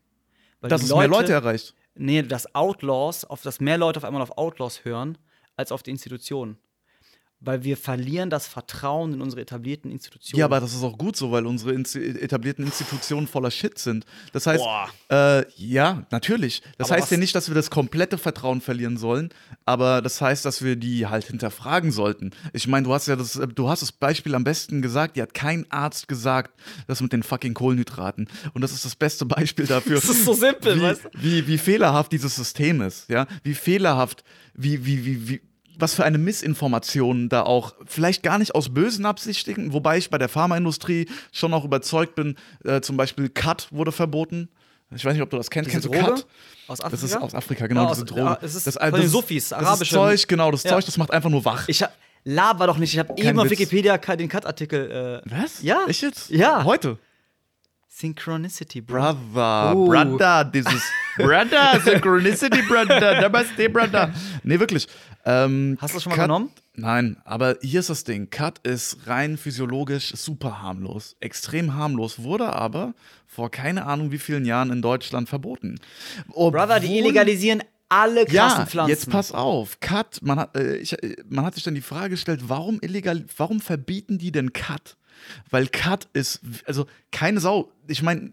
Weil 0.59 0.69
Dass 0.69 0.84
es 0.84 0.93
mehr 0.93 1.07
Leute 1.07 1.34
erreicht. 1.34 1.74
Nee, 1.95 2.22
dass 2.22 2.53
Outlaws, 2.55 3.26
auf, 3.26 3.41
dass 3.41 3.59
mehr 3.59 3.78
Leute 3.78 3.97
auf 3.97 4.03
einmal 4.05 4.22
auf 4.22 4.38
Outlaws 4.38 4.86
hören, 4.86 5.17
als 5.57 5.72
auf 5.72 5.84
die 5.84 5.91
Institutionen. 5.91 6.57
Weil 7.41 7.63
wir 7.63 7.75
verlieren 7.75 8.29
das 8.29 8.47
Vertrauen 8.47 9.15
in 9.15 9.21
unsere 9.21 9.41
etablierten 9.41 9.91
Institutionen. 9.91 10.39
Ja, 10.39 10.45
aber 10.45 10.59
das 10.59 10.73
ist 10.73 10.83
auch 10.83 10.97
gut 10.97 11.15
so, 11.15 11.31
weil 11.31 11.47
unsere 11.47 11.73
Insti 11.73 11.99
etablierten 11.99 12.63
Institutionen 12.63 13.27
voller 13.27 13.49
Shit 13.49 13.79
sind. 13.79 14.05
Das 14.31 14.45
heißt, 14.45 14.63
äh, 15.09 15.51
ja, 15.55 16.05
natürlich. 16.11 16.61
Das 16.77 16.91
Aber 16.91 17.01
heißt 17.01 17.11
ja 17.11 17.17
nicht, 17.17 17.33
dass 17.33 17.47
wir 17.47 17.55
das 17.55 17.71
komplette 17.71 18.19
Vertrauen 18.19 18.61
verlieren 18.61 18.97
sollen, 18.97 19.29
aber 19.65 20.03
das 20.03 20.21
heißt, 20.21 20.45
dass 20.45 20.63
wir 20.63 20.75
die 20.75 21.07
halt 21.07 21.25
hinterfragen 21.25 21.91
sollten. 21.91 22.31
Ich 22.53 22.67
meine, 22.67 22.85
du 22.85 22.93
hast 22.93 23.07
ja 23.07 23.15
das, 23.15 23.41
du 23.55 23.69
hast 23.69 23.81
das 23.81 23.91
Beispiel 23.91 24.35
am 24.35 24.43
besten 24.43 24.83
gesagt, 24.83 25.15
die 25.15 25.21
hat 25.23 25.33
kein 25.33 25.65
Arzt 25.71 26.07
gesagt, 26.07 26.53
das 26.85 27.01
mit 27.01 27.11
den 27.11 27.23
fucking 27.23 27.55
Kohlenhydraten. 27.55 28.29
Und 28.53 28.61
das 28.61 28.71
ist 28.71 28.85
das 28.85 28.95
beste 28.95 29.25
Beispiel 29.25 29.65
dafür. 29.65 29.91
Das 30.01 30.09
ist 30.09 30.25
so 30.25 30.33
simpel, 30.33 30.77
wie, 30.77 30.81
weißt 30.81 31.05
du? 31.05 31.09
wie, 31.13 31.47
wie 31.47 31.57
fehlerhaft 31.57 32.11
dieses 32.11 32.35
System 32.35 32.81
ist, 32.81 33.07
ja, 33.09 33.27
wie 33.43 33.53
fehlerhaft, 33.53 34.23
wie, 34.53 34.85
wie, 34.85 35.05
wie, 35.05 35.29
wie, 35.29 35.41
was 35.78 35.93
für 35.95 36.03
eine 36.03 36.17
Missinformation 36.17 37.30
da 37.30 37.43
auch, 37.43 37.74
vielleicht 37.86 38.24
gar 38.24 38.38
nicht 38.38 38.53
aus 38.55 38.74
bösen 38.74 39.05
Absichten, 39.05 39.74
wobei 39.74 39.97
ich 39.97 40.09
bei 40.09 40.17
der 40.17 40.30
Pharmaindustrie 40.30 41.07
schon 41.32 41.53
auch 41.53 41.65
überzeugt 41.65 42.15
bin, 42.15 42.36
äh, 42.63 42.82
zum 42.82 42.97
Beispiel 42.97 43.30
Cut 43.30 43.67
wurde 43.72 43.91
verboten. 43.91 44.49
Ich 44.93 45.05
weiß 45.05 45.13
nicht, 45.13 45.22
ob 45.22 45.30
du 45.30 45.38
das 45.38 45.49
kennst. 45.49 45.69
Diese 45.72 45.89
Kennst 45.89 46.01
du 46.01 46.05
Droge? 46.07 46.22
Cut? 46.22 46.28
Aus 46.67 46.82
Afrika? 46.82 46.89
Das 47.01 47.03
ist 47.03 47.15
aus 47.17 47.34
Afrika, 47.36 47.67
genau, 47.67 47.84
Ja, 47.84 47.89
diese 47.91 48.01
aus- 48.03 48.07
Droge. 48.09 48.22
ja, 48.22 48.38
es 48.41 48.55
ist 48.55 48.67
das, 48.67 48.76
von 48.78 48.91
den 48.93 49.07
Sufis, 49.07 49.49
das 49.49 49.59
arabische- 49.59 49.84
ist 49.84 49.89
Zeug, 50.22 50.28
genau, 50.28 50.51
das 50.51 50.63
Ja. 50.63 50.72
Zeug, 50.72 50.86
das 50.86 50.97
macht 50.97 51.11
einfach 51.11 51.30
nur 51.30 51.45
wach. 51.45 51.67
Ich 51.69 51.82
hab, 51.82 51.93
laber 52.26 52.67
doch 52.67 52.78
nicht, 52.78 52.93
ich 52.93 52.99
habe 52.99 53.13
eben 53.17 53.39
auf. 53.39 53.49
Wikipedia 53.49 53.97
den 53.97 54.28
Cut-Artikel. 54.30 55.22
Äh, 55.26 55.32
Was? 55.41 55.61
Ja. 55.63 55.80
Ich 55.88 56.01
jetzt? 56.01 56.30
Ja. 56.30 56.63
Heute? 56.65 56.97
Synchronicity, 57.88 58.82
Bro. 58.82 59.13
Brother, 59.34 59.76
Uh. 59.76 59.88
Brother, 59.88 60.45
dieses 60.45 60.82
Brother, 61.17 61.80
Synchronicity, 61.84 62.61
Brother, 62.63 63.22
Namaste, 63.22 63.69
Brother. 63.69 64.13
Nee, 64.43 64.59
wirklich. 64.59 64.88
Ähm, 65.26 65.78
Hast 65.80 65.93
du 65.93 65.97
das 65.97 66.03
schon 66.03 66.11
mal 66.11 66.15
Cut- 66.15 66.26
genommen? 66.26 66.49
Nein, 66.74 67.17
aber 67.26 67.57
hier 67.61 67.82
ist 67.82 67.89
das 67.89 68.03
Ding. 68.05 68.30
Cut 68.30 68.59
ist 68.65 69.05
rein 69.05 69.38
physiologisch 69.38 70.13
super 70.15 70.61
harmlos. 70.61 71.15
Extrem 71.19 71.76
harmlos, 71.76 72.24
wurde 72.24 72.53
aber 72.53 72.93
vor 73.28 73.51
keine 73.51 73.86
Ahnung 73.86 74.11
wie 74.11 74.17
vielen 74.17 74.45
Jahren 74.45 74.72
in 74.72 74.82
Deutschland 74.82 75.30
verboten. 75.30 75.80
Brother, 76.34 76.80
die 76.80 76.88
Obwohl- 76.88 76.99
illegalisieren 76.99 77.61
alle 77.89 78.24
krassen 78.26 78.36
ja, 78.61 78.65
Pflanzen. 78.65 78.89
jetzt 78.89 79.09
pass 79.09 79.34
auf. 79.34 79.80
Cut, 79.82 80.19
man 80.22 80.39
hat, 80.39 80.55
äh, 80.55 80.78
ich, 80.78 80.93
äh, 81.03 81.17
man 81.28 81.43
hat 81.45 81.55
sich 81.55 81.63
dann 81.63 81.76
die 81.76 81.82
Frage 81.82 82.11
gestellt, 82.11 82.43
warum 82.47 82.80
illegal, 82.82 83.26
warum 83.36 83.59
verbieten 83.59 84.17
die 84.17 84.32
denn 84.32 84.53
Cut? 84.53 84.95
Weil 85.49 85.67
Cut 85.67 86.07
ist, 86.13 86.39
also 86.65 86.86
keine 87.11 87.41
Sau, 87.41 87.69
ich 87.88 88.01
meine, 88.01 88.32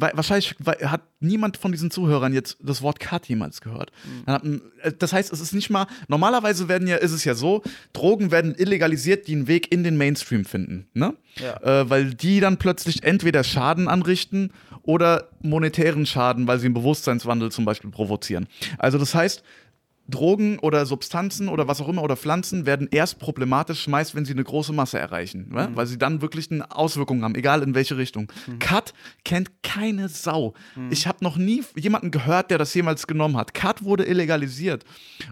wahrscheinlich 0.00 0.54
hat 0.82 1.02
niemand 1.20 1.56
von 1.56 1.72
diesen 1.72 1.90
Zuhörern 1.90 2.32
jetzt 2.32 2.58
das 2.60 2.82
Wort 2.82 3.00
Cut 3.00 3.26
jemals 3.26 3.60
gehört. 3.60 3.90
Mhm. 4.26 4.62
Äh, 4.82 4.92
das 4.98 5.12
heißt, 5.12 5.32
es 5.32 5.40
ist 5.40 5.52
nicht 5.52 5.70
mal, 5.70 5.86
normalerweise 6.08 6.68
werden 6.68 6.88
ja, 6.88 6.96
ist 6.96 7.12
es 7.12 7.24
ja 7.24 7.34
so, 7.34 7.62
Drogen 7.92 8.30
werden 8.30 8.54
illegalisiert, 8.54 9.26
die 9.26 9.34
einen 9.34 9.48
Weg 9.48 9.72
in 9.72 9.84
den 9.84 9.96
Mainstream 9.96 10.44
finden, 10.44 10.88
ne? 10.94 11.14
Ja. 11.36 11.82
Äh, 11.82 11.90
weil 11.90 12.14
die 12.14 12.40
dann 12.40 12.56
plötzlich 12.56 13.02
entweder 13.02 13.44
Schaden 13.44 13.88
anrichten 13.88 14.52
oder 14.82 15.28
monetären 15.42 16.06
Schaden, 16.06 16.46
weil 16.46 16.58
sie 16.58 16.66
einen 16.66 16.74
Bewusstseinswandel 16.74 17.52
zum 17.52 17.64
Beispiel 17.64 17.90
provozieren. 17.90 18.46
Also 18.78 18.98
das 18.98 19.14
heißt, 19.14 19.42
Drogen 20.08 20.58
oder 20.58 20.86
Substanzen 20.86 21.48
oder 21.48 21.68
was 21.68 21.80
auch 21.80 21.88
immer 21.88 22.02
oder 22.02 22.16
Pflanzen 22.16 22.64
werden 22.64 22.88
erst 22.90 23.18
problematisch, 23.18 23.86
meist 23.88 24.14
wenn 24.14 24.24
sie 24.24 24.32
eine 24.32 24.44
große 24.44 24.72
Masse 24.72 24.98
erreichen, 24.98 25.50
ne? 25.50 25.70
weil 25.74 25.86
sie 25.86 25.98
dann 25.98 26.22
wirklich 26.22 26.50
eine 26.50 26.70
Auswirkung 26.74 27.22
haben, 27.22 27.34
egal 27.34 27.62
in 27.62 27.74
welche 27.74 27.98
Richtung. 27.98 28.32
Cut 28.58 28.94
kennt 29.24 29.62
keine 29.62 30.08
Sau. 30.08 30.54
Ich 30.90 31.06
habe 31.06 31.18
noch 31.22 31.36
nie 31.36 31.62
jemanden 31.76 32.10
gehört, 32.10 32.50
der 32.50 32.56
das 32.56 32.72
jemals 32.72 33.06
genommen 33.06 33.36
hat. 33.36 33.52
Cut 33.52 33.84
wurde 33.84 34.04
illegalisiert 34.04 34.84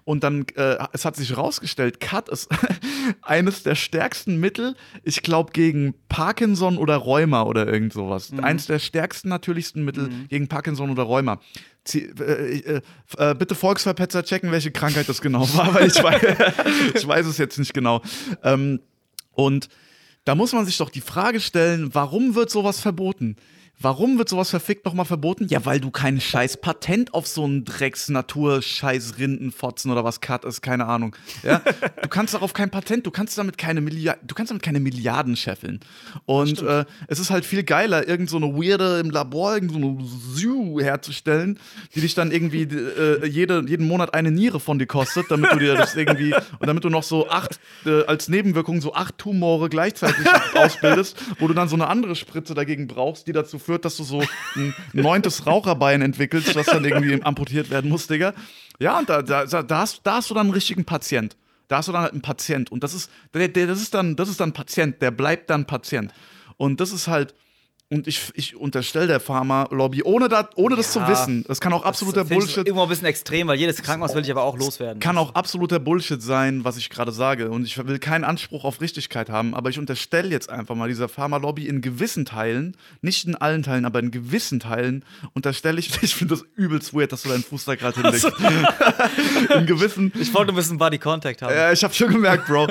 und 0.05 0.23
dann, 0.23 0.45
äh, 0.57 0.77
es 0.93 1.05
hat 1.07 1.17
sich 1.17 1.31
herausgestellt, 1.31 1.99
Cut 2.01 2.29
ist 2.29 2.49
eines 3.23 3.63
der 3.63 3.77
stärksten 3.77 4.39
Mittel, 4.41 4.75
ich 5.05 5.23
glaube 5.23 5.53
gegen 5.53 5.95
Parkinson 6.09 6.77
oder 6.77 6.97
Rheuma 6.97 7.45
oder 7.45 7.67
irgend 7.67 7.95
sowas. 7.95 8.31
Eines 8.43 8.67
der 8.67 8.79
stärksten, 8.79 9.31
natürlichsten 9.31 9.85
Mittel 9.85 10.11
gegen 10.29 10.49
Parkinson 10.49 10.91
oder 10.91 11.05
Rheuma. 11.05 11.41
Äh, 11.95 12.59
äh, 12.59 12.81
äh, 13.19 13.35
bitte 13.35 13.55
Volksverpetzer 13.55 14.25
checken, 14.25 14.51
welche 14.53 14.71
Krankheit 14.71 15.09
das 15.09 15.21
genau 15.21 15.49
war, 15.55 15.75
weil 15.75 15.87
ich 15.89 16.03
weiß, 16.03 16.23
ich 16.95 17.07
weiß 17.07 17.27
es 17.27 17.39
jetzt 17.39 17.59
nicht 17.59 17.75
genau. 17.75 18.03
Ähm, 18.43 18.81
und 19.33 19.69
da 20.25 20.35
muss 20.35 20.53
man 20.53 20.67
sich 20.67 20.77
doch 20.79 20.91
die 20.91 21.01
Frage 21.01 21.41
stellen, 21.41 21.95
warum 21.95 22.35
wird 22.35 22.51
sowas 22.51 22.81
verboten? 22.81 23.37
Warum 23.79 24.17
wird 24.17 24.31
sowas 24.31 24.49
verfickt 24.49 24.87
nochmal 24.87 25.05
verboten? 25.05 25.49
Ja, 25.49 25.67
weil 25.67 25.81
du 25.81 25.91
kein 25.91 26.19
scheiß 26.19 26.57
Patent 26.63 27.13
auf 27.13 27.27
so 27.27 27.45
einen 27.45 27.67
Drecks-Natur-Scheiß 27.67 29.19
Rindenfotzen 29.19 29.91
oder 29.91 30.03
was 30.03 30.23
Cut 30.23 30.47
ist, 30.47 30.63
keine 30.63 30.87
Ahnung. 30.87 31.15
Ja? 31.43 31.61
Du 32.03 32.09
kannst 32.09 32.35
darauf 32.35 32.53
kein 32.53 32.71
Patent, 32.71 33.05
du 33.05 33.11
kannst 33.11 33.37
damit 33.37 33.59
keine 33.59 33.81
Milliarden, 33.81 34.27
du 34.27 34.35
kannst 34.35 34.51
damit 34.51 34.63
keine 34.63 34.81
Milliarden 34.81 35.35
scheffeln. 35.35 35.81
Und 36.25 36.63
äh, 36.63 36.85
es 37.09 37.19
ist 37.19 37.31
halt 37.31 37.45
viel 37.45 37.65
geiler, 37.65 38.07
irgend 38.07 38.31
so 38.31 38.37
eine 38.37 38.47
weirde 38.55 39.01
im 39.01 39.11
Labor, 39.11 39.55
irgend 39.55 39.73
so 39.73 39.79
eine 39.79 39.99
Zoo 40.05 40.81
herzustellen, 40.81 41.59
die 41.95 42.01
dich 42.01 42.15
dann 42.15 42.31
irgendwie 42.31 42.63
äh, 42.63 43.27
jede, 43.27 43.65
jeden 43.67 43.89
Monat 43.89 44.15
eine 44.15 44.31
Niere 44.31 44.61
von 44.61 44.79
dir 44.79 44.87
kostet, 44.87 45.31
damit 45.31 45.53
du 45.53 45.59
dir 45.59 45.75
das 45.75 45.97
irgendwie 45.97 46.33
und 46.59 46.67
damit 46.67 46.85
du 46.85 46.91
noch 46.91 47.03
so 47.03 47.29
acht, 47.29 47.59
äh, 47.85 48.05
als 48.05 48.29
Nebenwirkung 48.29 48.81
so 48.81 48.95
acht 48.95 49.19
Tumore 49.19 49.69
gleichzeitig 49.69 50.27
ausbildest, 50.55 51.17
wo 51.41 51.49
du 51.49 51.55
dann 51.55 51.69
so 51.69 51.75
eine 51.75 51.89
andere 51.89 52.15
Spritze 52.15 52.55
dagegen 52.55 52.87
brauchst, 52.87 53.27
die 53.27 53.33
dazu 53.33 53.59
führt, 53.67 53.85
dass 53.85 53.97
du 53.97 54.05
so 54.05 54.23
ein 54.55 54.75
neuntes 54.93 55.47
Raucherbein 55.47 56.01
entwickelst, 56.01 56.55
was 56.55 56.67
dann 56.67 56.85
irgendwie 56.85 57.23
amputiert 57.23 57.71
werden 57.71 57.91
muss, 57.91 58.07
Digga. 58.07 58.33
Ja, 58.79 58.99
und 58.99 59.09
da, 59.09 59.23
da, 59.23 59.45
da, 59.45 59.79
hast, 59.79 60.01
da 60.05 60.15
hast 60.17 60.31
du 60.31 60.35
dann 60.35 60.47
einen 60.47 60.55
richtigen 60.55 60.85
Patient. 60.85 61.37
Da 61.69 61.79
hast 61.79 61.89
du 61.89 61.93
dann 61.93 62.03
halt 62.03 62.13
einen 62.13 62.23
Patient. 62.23 62.71
Und 62.71 62.83
das 62.83 62.95
ist, 62.95 63.11
der, 63.35 63.49
der, 63.49 63.67
das 63.67 63.83
ist 63.83 63.93
dann, 63.93 64.17
das 64.17 64.29
ist 64.29 64.41
dann 64.41 64.53
Patient, 64.53 65.03
der 65.03 65.11
bleibt 65.11 65.51
dann 65.51 65.67
Patient. 65.67 66.13
Und 66.57 66.81
das 66.81 66.93
ist 66.93 67.09
halt, 67.09 67.35
und 67.89 68.09
ich, 68.09 68.33
ich 68.35 68.57
unterstelle 68.57 69.07
der 69.07 69.21
Pharma-Lobby, 69.21 70.03
ohne, 70.03 70.29
dat, 70.29 70.57
ohne 70.57 70.75
das 70.75 70.91
zu 70.93 71.07
wissen, 71.07 71.45
das 71.47 71.61
kann 71.61 71.73
auch 71.73 71.85
absoluter 71.85 72.25
Das 72.25 72.31
Bullshit 72.31 72.67
Irgendwo 72.67 72.83
ein 72.83 72.89
bisschen 72.89 73.07
extrem, 73.07 73.47
weil 73.47 73.59
jedes 73.59 73.81
Krankenhaus 73.81 74.13
will 74.17 74.25
ich 74.25 74.31
aber 74.31 74.43
auch 74.43 74.59
loswerden. 74.59 74.99
kann 74.99 75.17
auch 75.17 75.37
absoluter 75.37 75.79
Bullshit 75.79 76.21
sein, 76.21 76.65
was 76.65 76.77
ich 76.79 76.91
gerade 76.91 77.13
sage. 77.13 77.49
Und 77.49 77.65
ich 77.65 77.79
will 77.79 78.01
keinen 78.01 78.25
Anspruch 78.25 78.65
auf 78.65 78.81
Richtigkeit 78.81 79.31
haben, 79.31 79.55
aber 79.55 79.71
ich 79.71 79.79
unterstelle 79.79 80.31
jetzt 80.31 80.51
einfach 80.51 80.75
mal 80.75 80.89
dieser 80.89 81.09
Pharma-Lobby 81.09 81.69
in 81.69 81.81
gewissen 81.81 82.25
Teilen, 82.25 82.77
nicht 83.03 83.25
in 83.25 83.37
allen 83.37 83.63
Teilen, 83.63 83.85
aber 83.85 84.01
in 84.01 84.11
gewissen 84.11 84.59
Teilen, 84.59 85.05
unterstelle 85.35 85.79
ich, 85.79 85.91
ich 86.03 86.17
finde 86.17 86.35
das 86.35 86.45
übelst 86.57 86.93
weird, 86.93 87.13
dass 87.13 87.23
du 87.23 87.29
deinen 87.29 87.45
Fuß 87.45 87.67
da 87.67 87.77
gerade 87.77 88.01
hinlegst. 88.01 88.33
in 89.55 89.67
gewissen, 89.67 90.13
ich 90.21 90.35
wollte 90.35 90.53
ein 90.53 90.57
bisschen 90.57 90.79
Body 90.79 90.99
Contact 90.99 91.43
haben. 91.43 91.55
ja, 91.55 91.71
ich 91.71 91.85
habe 91.85 91.95
schon 91.95 92.09
gemerkt, 92.09 92.49
Bro. 92.49 92.67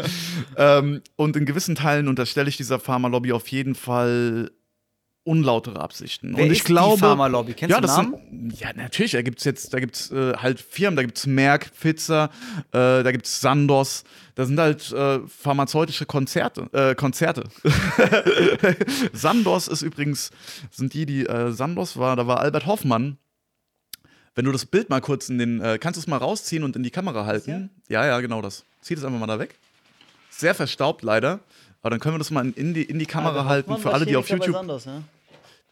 ähm, 0.58 1.02
und 1.16 1.38
in 1.38 1.46
gewissen 1.46 1.76
Teilen 1.76 2.10
unterstelle 2.10 2.50
ich 2.50 2.58
dieser 2.58 2.80
Pharma-Lobby 2.80 3.32
auf 3.32 3.48
jeden 3.48 3.76
Fall 3.76 4.52
unlautere 5.26 5.82
Absichten. 5.82 6.34
Wer 6.36 6.46
und 6.46 6.52
ich 6.52 6.60
ist 6.60 6.68
die 6.68 6.74
glaube, 6.74 7.00
Pharma-Lobby? 7.00 7.54
Kennst 7.54 7.72
ja, 7.72 7.82
du 7.82 7.88
das 7.88 7.98
Namen? 7.98 8.16
Sind, 8.30 8.60
ja, 8.60 8.72
natürlich. 8.74 9.12
Da 9.12 9.22
gibt's 9.24 9.44
jetzt, 9.44 9.74
da 9.74 9.80
gibt's 9.80 10.12
äh, 10.12 10.34
halt 10.38 10.62
Firmen, 10.62 10.96
da 10.96 11.02
gibt's 11.02 11.26
Merck, 11.26 11.72
Pfizer, 11.74 12.30
äh, 12.72 13.04
da 13.04 13.12
gibt's 13.12 13.42
Sandoz. 13.42 14.04
Da 14.36 14.46
sind 14.46 14.60
halt 14.60 14.92
äh, 14.92 15.20
pharmazeutische 15.28 16.06
Konzerte, 16.06 16.70
äh, 16.74 16.94
Konzerte. 16.96 17.50
Sandoz 19.14 19.68
ist 19.68 19.82
übrigens, 19.82 20.30
sind 20.72 20.94
die, 20.94 21.06
die 21.06 21.26
äh, 21.26 21.52
Sandoz 21.52 21.98
war, 21.98 22.16
da 22.16 22.28
war 22.28 22.40
Albert 22.40 22.68
Hoffmann. 22.68 23.18
Wenn 24.36 24.46
du 24.46 24.52
das 24.52 24.66
Bild 24.66 24.90
mal 24.90 25.02
kurz 25.02 25.30
in 25.30 25.40
den, 25.40 25.62
äh, 25.62 25.80
kannst 25.80 25.98
du 25.98 26.02
es 26.02 26.08
mal 26.08 26.18
rausziehen 26.18 26.64
und 26.64 26.76
in 26.76 26.84
die 26.84 26.92
Kamera 26.92 27.26
halten? 27.26 27.72
Ja, 27.88 28.06
ja, 28.06 28.20
genau 28.20 28.42
das. 28.42 28.64
Zieh 28.82 28.94
das 28.94 29.04
einfach 29.04 29.20
mal 29.20 29.28
da 29.28 29.40
weg. 29.40 29.56
Sehr 30.30 30.54
verstaubt 30.54 31.02
leider. 31.02 31.40
Aber 31.82 31.92
dann 31.92 32.00
können 32.00 32.16
wir 32.16 32.20
das 32.20 32.32
mal 32.32 32.50
in, 32.50 32.74
die, 32.74 32.84
in 32.84 33.00
die 33.00 33.06
Kamera 33.06 33.46
halten 33.46 33.78
für 33.78 33.94
alle, 33.94 34.06
die 34.06 34.16
auf 34.16 34.28
YouTube. 34.30 34.56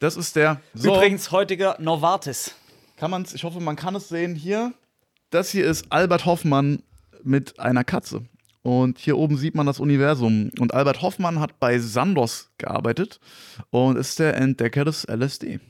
Das 0.03 0.17
ist 0.17 0.35
der. 0.35 0.59
So, 0.73 0.93
Übrigens 0.93 1.31
heutiger 1.31 1.77
Novartis. 1.79 2.55
kann 2.97 3.09
man's, 3.09 3.33
ich 3.33 3.45
hoffe, 3.45 3.61
man 3.61 3.77
kann 3.77 3.95
es 3.95 4.09
sehen 4.09 4.35
hier. 4.35 4.73
Das 5.29 5.49
hier 5.49 5.65
ist 5.65 5.85
Albert 5.93 6.25
Hoffmann 6.25 6.83
mit 7.23 7.57
einer 7.57 7.85
Katze. 7.85 8.25
Und 8.63 8.99
hier 8.99 9.17
oben 9.17 9.37
sieht 9.37 9.55
man 9.55 9.65
das 9.65 9.79
Universum. 9.79 10.51
Und 10.59 10.73
Albert 10.73 11.01
Hoffmann 11.01 11.39
hat 11.39 11.57
bei 11.57 11.79
Sandoz 11.79 12.49
gearbeitet 12.57 13.21
und 13.69 13.95
ist 13.95 14.19
der 14.19 14.35
Entdecker 14.35 14.83
des 14.83 15.05
LSD. 15.07 15.61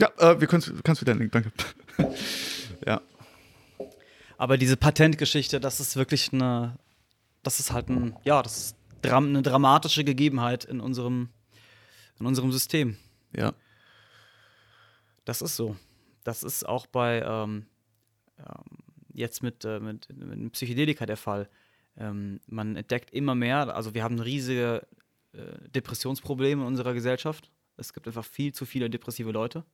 Ja, 0.00 0.10
äh, 0.18 0.40
wir 0.40 0.48
können 0.48 0.64
kannst 0.82 1.02
wieder 1.02 1.14
den 1.14 1.20
Link, 1.20 1.30
danke. 1.30 1.52
ja. 2.84 3.02
Aber 4.36 4.58
diese 4.58 4.76
Patentgeschichte, 4.76 5.60
das 5.60 5.78
ist 5.78 5.94
wirklich 5.94 6.32
eine, 6.32 6.76
das 7.44 7.60
ist 7.60 7.70
halt 7.72 7.88
ein, 7.88 8.16
ja, 8.24 8.42
das 8.42 8.56
ist 8.58 8.76
eine 9.04 9.42
dramatische 9.42 10.02
Gegebenheit 10.02 10.64
in 10.64 10.80
unserem, 10.80 11.28
in 12.18 12.26
unserem 12.26 12.52
System. 12.52 12.96
Ja. 13.34 13.52
Das 15.24 15.42
ist 15.42 15.56
so. 15.56 15.76
Das 16.24 16.42
ist 16.42 16.64
auch 16.66 16.86
bei 16.86 17.22
ähm, 17.22 17.66
ähm, 18.38 18.78
jetzt 19.12 19.42
mit, 19.42 19.64
äh, 19.64 19.80
mit, 19.80 20.08
mit 20.16 20.52
Psychedelika 20.52 21.06
der 21.06 21.16
Fall. 21.16 21.48
Ähm, 21.96 22.40
man 22.46 22.76
entdeckt 22.76 23.10
immer 23.12 23.34
mehr, 23.34 23.74
also 23.74 23.94
wir 23.94 24.02
haben 24.02 24.18
riesige 24.20 24.86
äh, 25.32 25.68
Depressionsprobleme 25.70 26.62
in 26.62 26.66
unserer 26.66 26.94
Gesellschaft. 26.94 27.50
Es 27.76 27.92
gibt 27.92 28.06
einfach 28.06 28.24
viel 28.24 28.52
zu 28.52 28.66
viele 28.66 28.90
depressive 28.90 29.30
Leute. 29.30 29.64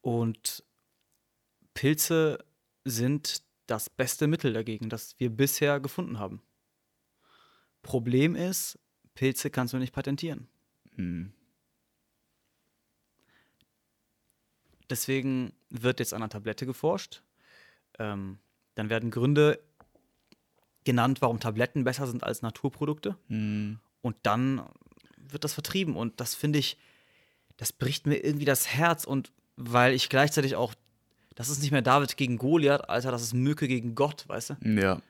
Und 0.00 0.64
Pilze 1.74 2.38
sind 2.84 3.42
das 3.66 3.90
beste 3.90 4.26
Mittel 4.26 4.52
dagegen, 4.52 4.88
das 4.88 5.14
wir 5.18 5.30
bisher 5.30 5.80
gefunden 5.80 6.18
haben. 6.18 6.40
Problem 7.82 8.34
ist, 8.34 8.78
Pilze 9.14 9.50
kannst 9.50 9.74
du 9.74 9.78
nicht 9.78 9.92
patentieren. 9.92 10.48
Hm. 10.98 11.32
Deswegen 14.90 15.52
wird 15.70 16.00
jetzt 16.00 16.14
an 16.14 16.22
einer 16.22 16.30
Tablette 16.30 16.66
geforscht. 16.66 17.22
Ähm, 17.98 18.38
dann 18.74 18.90
werden 18.90 19.10
Gründe 19.10 19.60
genannt, 20.84 21.20
warum 21.20 21.40
Tabletten 21.40 21.84
besser 21.84 22.06
sind 22.06 22.24
als 22.24 22.42
Naturprodukte. 22.42 23.16
Hm. 23.28 23.78
Und 24.00 24.16
dann 24.22 24.62
wird 25.16 25.44
das 25.44 25.54
vertrieben. 25.54 25.96
Und 25.96 26.20
das 26.20 26.34
finde 26.34 26.58
ich, 26.58 26.78
das 27.56 27.72
bricht 27.72 28.06
mir 28.06 28.24
irgendwie 28.24 28.44
das 28.44 28.68
Herz. 28.68 29.04
Und 29.04 29.32
weil 29.56 29.92
ich 29.92 30.08
gleichzeitig 30.08 30.56
auch, 30.56 30.74
das 31.34 31.48
ist 31.48 31.60
nicht 31.60 31.70
mehr 31.70 31.82
David 31.82 32.16
gegen 32.16 32.38
Goliath, 32.38 32.88
Alter, 32.88 33.10
das 33.10 33.22
ist 33.22 33.34
Mücke 33.34 33.68
gegen 33.68 33.94
Gott, 33.94 34.24
weißt 34.28 34.50
du? 34.50 34.54
Ja. 34.64 35.02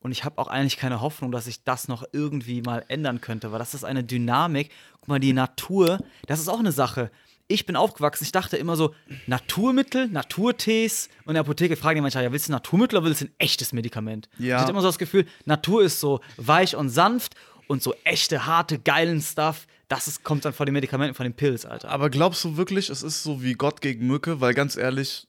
Und 0.00 0.12
ich 0.12 0.24
habe 0.24 0.38
auch 0.38 0.48
eigentlich 0.48 0.78
keine 0.78 1.00
Hoffnung, 1.00 1.30
dass 1.30 1.44
sich 1.44 1.62
das 1.62 1.86
noch 1.88 2.04
irgendwie 2.12 2.62
mal 2.62 2.84
ändern 2.88 3.20
könnte, 3.20 3.52
weil 3.52 3.58
das 3.58 3.74
ist 3.74 3.84
eine 3.84 4.02
Dynamik. 4.02 4.70
Guck 5.00 5.08
mal, 5.08 5.20
die 5.20 5.32
Natur, 5.32 5.98
das 6.26 6.40
ist 6.40 6.48
auch 6.48 6.58
eine 6.58 6.72
Sache. 6.72 7.10
Ich 7.48 7.66
bin 7.66 7.76
aufgewachsen, 7.76 8.24
ich 8.24 8.32
dachte 8.32 8.56
immer 8.56 8.76
so, 8.76 8.94
Naturmittel, 9.26 10.08
Naturtees. 10.08 11.08
Und 11.24 11.30
in 11.30 11.34
der 11.34 11.40
Apotheke 11.40 11.76
fragen 11.76 11.96
die 11.96 12.02
manchmal, 12.02 12.24
ja, 12.24 12.32
willst 12.32 12.48
du 12.48 12.52
Naturmittel 12.52 12.98
oder 12.98 13.06
willst 13.06 13.22
du 13.22 13.26
ein 13.26 13.34
echtes 13.38 13.72
Medikament? 13.72 14.28
Ja. 14.38 14.56
Ich 14.56 14.62
hatte 14.62 14.70
immer 14.70 14.80
so 14.80 14.88
das 14.88 14.98
Gefühl, 14.98 15.26
Natur 15.44 15.82
ist 15.82 16.00
so 16.00 16.20
weich 16.36 16.76
und 16.76 16.88
sanft 16.88 17.34
und 17.66 17.82
so 17.82 17.94
echte, 18.04 18.46
harte, 18.46 18.78
geilen 18.78 19.20
Stuff, 19.20 19.66
das 19.88 20.06
ist, 20.06 20.22
kommt 20.22 20.44
dann 20.44 20.52
von 20.52 20.66
den 20.66 20.72
Medikamenten, 20.72 21.14
von 21.14 21.24
den 21.24 21.34
Pills, 21.34 21.66
Alter. 21.66 21.90
Aber 21.90 22.08
glaubst 22.10 22.44
du 22.44 22.56
wirklich, 22.56 22.88
es 22.88 23.02
ist 23.02 23.24
so 23.24 23.42
wie 23.42 23.54
Gott 23.54 23.80
gegen 23.80 24.06
Mücke? 24.06 24.40
Weil 24.40 24.54
ganz 24.54 24.76
ehrlich, 24.76 25.26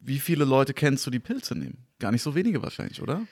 wie 0.00 0.20
viele 0.20 0.44
Leute 0.44 0.72
kennst 0.72 1.04
du, 1.04 1.10
die 1.10 1.18
Pilze 1.18 1.56
nehmen? 1.56 1.86
Gar 1.98 2.12
nicht 2.12 2.22
so 2.22 2.36
wenige 2.36 2.62
wahrscheinlich, 2.62 3.02
oder? 3.02 3.26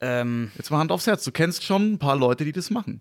Ähm, 0.00 0.50
Jetzt 0.56 0.70
mal 0.70 0.78
Hand 0.78 0.92
aufs 0.92 1.06
Herz. 1.06 1.24
Du 1.24 1.32
kennst 1.32 1.64
schon 1.64 1.92
ein 1.94 1.98
paar 1.98 2.16
Leute, 2.16 2.44
die 2.44 2.52
das 2.52 2.70
machen. 2.70 3.00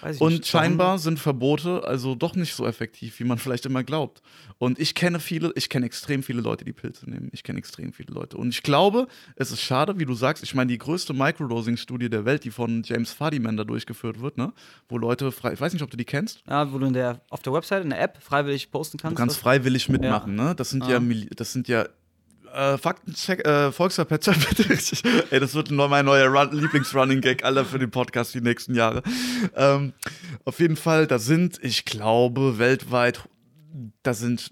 weiß 0.00 0.16
ich 0.16 0.22
Und 0.22 0.46
scheinbar 0.46 0.98
sind 0.98 1.18
Verbote 1.18 1.82
also 1.84 2.14
doch 2.14 2.34
nicht 2.34 2.54
so 2.54 2.66
effektiv, 2.66 3.18
wie 3.20 3.24
man 3.24 3.36
vielleicht 3.38 3.66
immer 3.66 3.84
glaubt. 3.84 4.22
Und 4.58 4.78
ich 4.78 4.94
kenne 4.94 5.20
viele, 5.20 5.52
ich 5.56 5.68
kenne 5.68 5.84
extrem 5.86 6.22
viele 6.22 6.40
Leute, 6.40 6.64
die 6.64 6.72
Pilze 6.72 7.08
nehmen. 7.10 7.28
Ich 7.32 7.42
kenne 7.42 7.58
extrem 7.58 7.92
viele 7.92 8.12
Leute. 8.14 8.36
Und 8.38 8.50
ich 8.50 8.62
glaube, 8.62 9.06
es 9.36 9.50
ist 9.50 9.60
schade, 9.60 9.98
wie 9.98 10.04
du 10.06 10.14
sagst. 10.14 10.42
Ich 10.44 10.54
meine, 10.54 10.68
die 10.70 10.78
größte 10.78 11.12
Microdosing-Studie 11.12 12.08
der 12.08 12.24
Welt, 12.24 12.44
die 12.44 12.50
von 12.50 12.82
James 12.84 13.12
Fadiman 13.12 13.56
da 13.56 13.64
durchgeführt 13.64 14.20
wird, 14.20 14.38
ne? 14.38 14.52
Wo 14.88 14.96
Leute 14.98 15.32
frei, 15.32 15.52
ich 15.54 15.60
weiß 15.60 15.72
nicht, 15.72 15.82
ob 15.82 15.90
du 15.90 15.96
die 15.96 16.04
kennst. 16.04 16.42
Ja, 16.48 16.72
wo 16.72 16.78
du 16.78 16.86
in 16.86 16.92
der, 16.94 17.20
auf 17.30 17.42
der 17.42 17.52
Website, 17.52 17.82
in 17.82 17.90
der 17.90 18.00
App 18.00 18.18
freiwillig 18.22 18.70
posten 18.70 18.96
Du 18.98 19.02
kannst. 19.02 19.16
kannst 19.18 19.36
was- 19.36 19.42
freiwillig 19.42 19.88
mitmachen, 19.88 20.34
ne? 20.36 20.54
Das 20.54 20.70
sind 20.70 20.86
ja, 20.86 20.96
Ah. 20.96 21.00
Milli- 21.00 21.34
das 21.34 21.52
sind 21.52 21.66
ja 21.68 21.86
äh, 22.54 22.78
Faktencheck, 22.78 23.46
äh, 23.46 23.72
Volksverpetzer, 23.72 24.32
bitte. 24.56 24.78
Ey, 25.30 25.40
das 25.40 25.54
wird 25.54 25.70
mein 25.70 26.04
neuer 26.04 26.28
Run 26.28 26.52
Lieblings-Running-Gag, 26.52 27.44
Alter, 27.44 27.64
für 27.64 27.78
den 27.78 27.90
Podcast 27.90 28.34
die 28.34 28.40
nächsten 28.40 28.74
Jahre. 28.74 29.02
Ähm, 29.54 29.92
auf 30.44 30.60
jeden 30.60 30.76
Fall, 30.76 31.06
da 31.06 31.18
sind, 31.18 31.58
ich 31.62 31.84
glaube, 31.84 32.58
weltweit, 32.58 33.22
da 34.02 34.14
sind, 34.14 34.50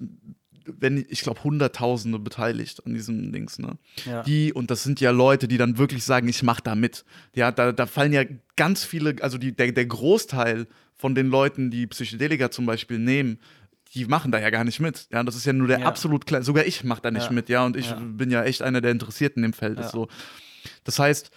wenn, 0.65 1.05
ich 1.09 1.23
glaube, 1.23 1.43
Hunderttausende 1.45 2.19
beteiligt 2.19 2.85
an 2.85 2.95
diesem 2.95 3.33
Dings, 3.33 3.59
ne? 3.59 3.79
Ja. 4.05 4.23
Die, 4.23 4.53
und 4.53 4.71
das 4.71 4.83
sind 4.83 5.01
ja 5.01 5.11
Leute, 5.11 5.49
die 5.49 5.57
dann 5.57 5.79
wirklich 5.79 6.05
sagen, 6.05 6.29
ich 6.29 6.43
mach 6.43 6.61
da 6.61 6.75
mit. 6.75 7.05
Ja, 7.35 7.51
da, 7.51 7.73
da 7.73 7.87
fallen 7.87 8.13
ja 8.13 8.25
ganz 8.57 8.85
viele, 8.85 9.17
also 9.23 9.39
die, 9.39 9.57
der, 9.57 9.73
der 9.73 9.87
Großteil 9.87 10.67
von 10.97 11.15
den 11.15 11.29
Leuten, 11.29 11.71
die 11.71 11.87
Psychedelika 11.87 12.51
zum 12.51 12.67
Beispiel 12.67 12.99
nehmen, 12.99 13.39
die 13.95 14.05
machen 14.07 14.31
da 14.33 14.39
ja 14.41 14.51
gar 14.51 14.65
nicht 14.65 14.81
mit. 14.81 15.07
Ja, 15.13 15.23
das 15.23 15.35
ist 15.37 15.47
ja 15.47 15.53
nur 15.53 15.69
der 15.69 15.81
Ja. 15.81 15.87
absolut 15.87 16.27
kleine, 16.27 16.45
sogar 16.45 16.65
ich 16.67 16.85
mach 16.85 17.01
da 17.01 17.11
nicht 17.11 17.27
Ja. 17.27 17.33
mit, 17.33 17.49
ja, 17.49 17.65
und 17.65 17.77
ich 17.77 17.91
Ja. 17.91 17.95
bin 18.01 18.31
ja 18.31 18.45
echt 18.45 18.63
einer 18.63 18.81
der 18.81 18.91
Interessierten 18.91 19.43
im 19.45 19.53
Feld. 19.53 19.79
Ist 19.81 19.91
so. 19.93 20.09
Das 20.85 20.99
heißt, 20.99 21.31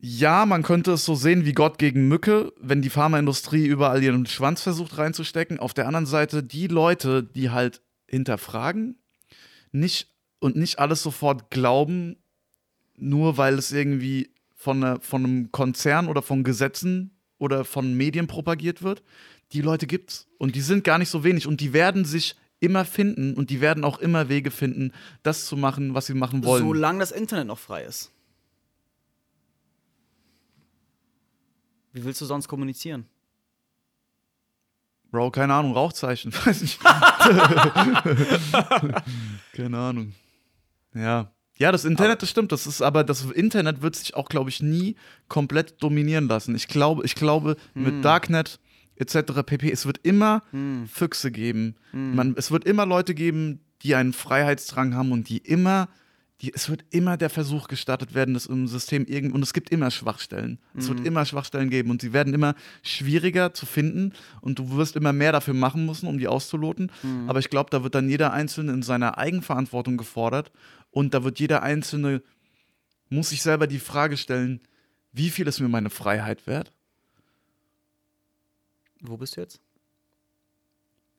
ja, 0.00 0.44
man 0.44 0.62
könnte 0.62 0.92
es 0.92 1.04
so 1.04 1.14
sehen 1.14 1.46
wie 1.46 1.52
Gott 1.54 1.78
gegen 1.78 2.08
Mücke, 2.08 2.52
wenn 2.60 2.82
die 2.82 2.90
Pharmaindustrie 2.90 3.64
überall 3.66 4.02
ihren 4.02 4.26
Schwanz 4.26 4.60
versucht 4.62 4.98
reinzustecken. 4.98 5.58
Auf 5.58 5.72
der 5.72 5.86
anderen 5.86 6.04
Seite 6.06 6.42
die 6.42 6.66
Leute, 6.66 7.22
die 7.22 7.50
halt 7.50 7.80
hinterfragen, 8.06 8.96
nicht 9.72 10.08
und 10.40 10.56
nicht 10.56 10.78
alles 10.78 11.02
sofort 11.02 11.50
glauben, 11.50 12.16
nur 12.96 13.38
weil 13.38 13.54
es 13.54 13.72
irgendwie 13.72 14.30
von, 14.54 14.84
einer, 14.84 15.00
von 15.00 15.24
einem 15.24 15.52
Konzern 15.52 16.08
oder 16.08 16.22
von 16.22 16.44
Gesetzen 16.44 17.12
oder 17.38 17.64
von 17.64 17.94
Medien 17.94 18.26
propagiert 18.26 18.82
wird. 18.82 19.02
Die 19.54 19.62
Leute 19.62 19.86
gibt's. 19.86 20.26
Und 20.38 20.56
die 20.56 20.60
sind 20.60 20.84
gar 20.84 20.98
nicht 20.98 21.08
so 21.08 21.24
wenig. 21.24 21.46
Und 21.46 21.60
die 21.60 21.72
werden 21.72 22.04
sich 22.04 22.36
immer 22.60 22.84
finden 22.84 23.34
und 23.34 23.50
die 23.50 23.60
werden 23.60 23.84
auch 23.84 23.98
immer 23.98 24.28
Wege 24.28 24.50
finden, 24.50 24.92
das 25.22 25.46
zu 25.46 25.56
machen, 25.56 25.94
was 25.94 26.06
sie 26.06 26.14
machen 26.14 26.44
wollen. 26.44 26.64
Solange 26.64 27.00
das 27.00 27.12
Internet 27.12 27.46
noch 27.46 27.58
frei 27.58 27.84
ist. 27.84 28.10
Wie 31.92 32.04
willst 32.04 32.20
du 32.20 32.24
sonst 32.24 32.48
kommunizieren? 32.48 33.06
Bro, 35.10 35.30
keine 35.30 35.54
Ahnung, 35.54 35.72
Rauchzeichen, 35.74 36.32
weiß 36.44 36.62
nicht. 36.62 36.80
keine 39.52 39.78
Ahnung. 39.78 40.12
Ja. 40.92 41.30
Ja, 41.56 41.70
das 41.70 41.84
Internet, 41.84 42.20
das 42.20 42.30
stimmt. 42.30 42.50
Das 42.50 42.66
ist 42.66 42.82
aber 42.82 43.04
das 43.04 43.24
Internet 43.26 43.80
wird 43.80 43.94
sich 43.94 44.16
auch, 44.16 44.28
glaube 44.28 44.50
ich, 44.50 44.60
nie 44.60 44.96
komplett 45.28 45.80
dominieren 45.80 46.26
lassen. 46.26 46.56
Ich 46.56 46.66
glaube, 46.66 47.04
ich 47.04 47.14
glaube, 47.14 47.56
mit 47.74 48.04
Darknet 48.04 48.58
etc. 48.96 49.42
pp. 49.44 49.70
Es 49.70 49.86
wird 49.86 49.98
immer 50.02 50.42
Füchse 50.90 51.30
geben. 51.30 51.76
Man, 51.92 52.34
es 52.36 52.50
wird 52.50 52.64
immer 52.64 52.86
Leute 52.86 53.14
geben, 53.14 53.60
die 53.82 53.94
einen 53.94 54.12
Freiheitsdrang 54.12 54.94
haben 54.94 55.12
und 55.12 55.28
die 55.28 55.38
immer, 55.38 55.88
die, 56.40 56.52
es 56.54 56.68
wird 56.68 56.84
immer 56.90 57.16
der 57.16 57.30
Versuch 57.30 57.68
gestartet 57.68 58.14
werden, 58.14 58.34
das 58.34 58.46
im 58.46 58.66
System 58.66 59.04
irgend 59.06 59.34
und 59.34 59.42
es 59.42 59.52
gibt 59.52 59.70
immer 59.70 59.90
Schwachstellen. 59.90 60.58
Es 60.76 60.88
wird 60.88 61.06
immer 61.06 61.24
Schwachstellen 61.24 61.70
geben 61.70 61.90
und 61.90 62.00
sie 62.00 62.12
werden 62.12 62.34
immer 62.34 62.54
schwieriger 62.82 63.52
zu 63.54 63.66
finden 63.66 64.12
und 64.40 64.58
du 64.58 64.76
wirst 64.76 64.96
immer 64.96 65.12
mehr 65.12 65.32
dafür 65.32 65.54
machen 65.54 65.86
müssen, 65.86 66.06
um 66.08 66.18
die 66.18 66.28
auszuloten. 66.28 66.90
Aber 67.26 67.38
ich 67.40 67.50
glaube, 67.50 67.70
da 67.70 67.82
wird 67.82 67.94
dann 67.94 68.08
jeder 68.08 68.32
Einzelne 68.32 68.72
in 68.72 68.82
seiner 68.82 69.18
Eigenverantwortung 69.18 69.96
gefordert 69.96 70.50
und 70.90 71.14
da 71.14 71.24
wird 71.24 71.38
jeder 71.38 71.62
Einzelne 71.62 72.22
muss 73.10 73.30
sich 73.30 73.42
selber 73.42 73.66
die 73.66 73.78
Frage 73.78 74.16
stellen, 74.16 74.60
wie 75.12 75.30
viel 75.30 75.46
ist 75.46 75.60
mir 75.60 75.68
meine 75.68 75.90
Freiheit 75.90 76.46
wert? 76.46 76.72
Wo 79.00 79.16
bist 79.16 79.36
du 79.36 79.40
jetzt? 79.40 79.60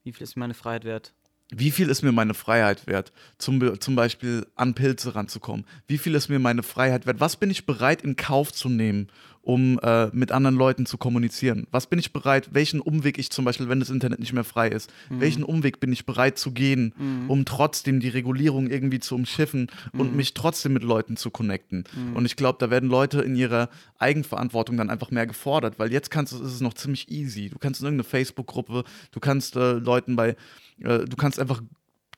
Wie 0.04 0.12
viel 0.12 0.24
ist 0.24 0.36
mir 0.36 0.42
meine 0.42 0.54
Freiheit 0.54 0.86
wert? 0.86 1.14
Wie 1.52 1.70
viel 1.70 1.90
ist 1.90 2.02
mir 2.02 2.12
meine 2.12 2.34
Freiheit 2.34 2.88
wert, 2.88 3.12
zum, 3.38 3.80
zum 3.80 3.96
Beispiel 3.96 4.48
an 4.56 4.74
Pilze 4.74 5.14
ranzukommen? 5.14 5.66
Wie 5.88 6.00
viel 6.00 6.16
ist 6.16 6.28
mir 6.28 6.40
meine 6.40 6.64
Freiheit 6.64 7.06
wert? 7.06 7.20
Was 7.20 7.36
bin 7.36 7.52
ich 7.52 7.68
bereit 7.68 8.02
in 8.02 8.16
Kauf 8.16 8.52
zu 8.52 8.68
nehmen, 8.68 9.10
um 9.46 9.80
äh, 9.80 10.08
mit 10.08 10.32
anderen 10.32 10.56
Leuten 10.56 10.86
zu 10.86 10.98
kommunizieren? 10.98 11.68
Was 11.72 11.88
bin 11.88 12.00
ich 12.00 12.12
bereit, 12.12 12.50
welchen 12.52 12.82
Umweg 12.82 13.18
ich 13.18 13.30
zum 13.30 13.46
Beispiel, 13.46 13.70
wenn 13.70 13.80
das 13.80 13.90
Internet 13.90 14.20
nicht 14.20 14.34
mehr 14.34 14.44
frei 14.44 14.68
ist, 14.70 14.92
welchen 15.10 15.44
Umweg 15.44 15.80
bin 15.80 15.94
ich 15.94 16.06
bereit 16.06 16.38
zu 16.38 16.52
gehen, 16.52 16.94
um 17.28 17.46
trotzdem 17.46 18.00
die 18.00 18.10
Regulierung 18.10 18.68
irgendwie 18.68 19.00
zu 19.00 19.16
umschiffen 19.16 19.68
und 19.94 20.16
mich 20.16 20.34
trotzdem 20.34 20.74
mit 20.74 20.84
Leuten 20.84 21.16
zu 21.16 21.30
connecten? 21.30 21.86
Und 22.16 22.26
ich 22.26 22.36
glaube, 22.36 22.58
da 22.60 22.70
werden 22.70 22.90
Leute 22.90 23.22
in 23.22 23.36
ihrer 23.36 23.70
Eigenverantwortung 24.00 24.78
dann 24.78 24.90
einfach 24.90 25.12
mehr 25.12 25.28
gefordert, 25.28 25.78
weil 25.78 25.92
jetzt 25.92 26.10
kannst 26.10 26.34
du, 26.34 26.38
ist 26.38 26.54
es 26.54 26.62
noch 26.62 26.74
ziemlich 26.74 27.10
easy. 27.12 27.50
Du 27.50 27.60
kannst 27.60 27.82
in 27.82 27.86
irgendeine 27.86 28.10
Facebook-Gruppe, 28.10 28.84
du 29.12 29.20
kannst 29.20 29.56
äh, 29.56 29.74
Leuten 29.74 30.16
bei, 30.16 30.36
äh, 30.80 31.06
du 31.06 31.16
kannst 31.16 31.40
einfach 31.40 31.62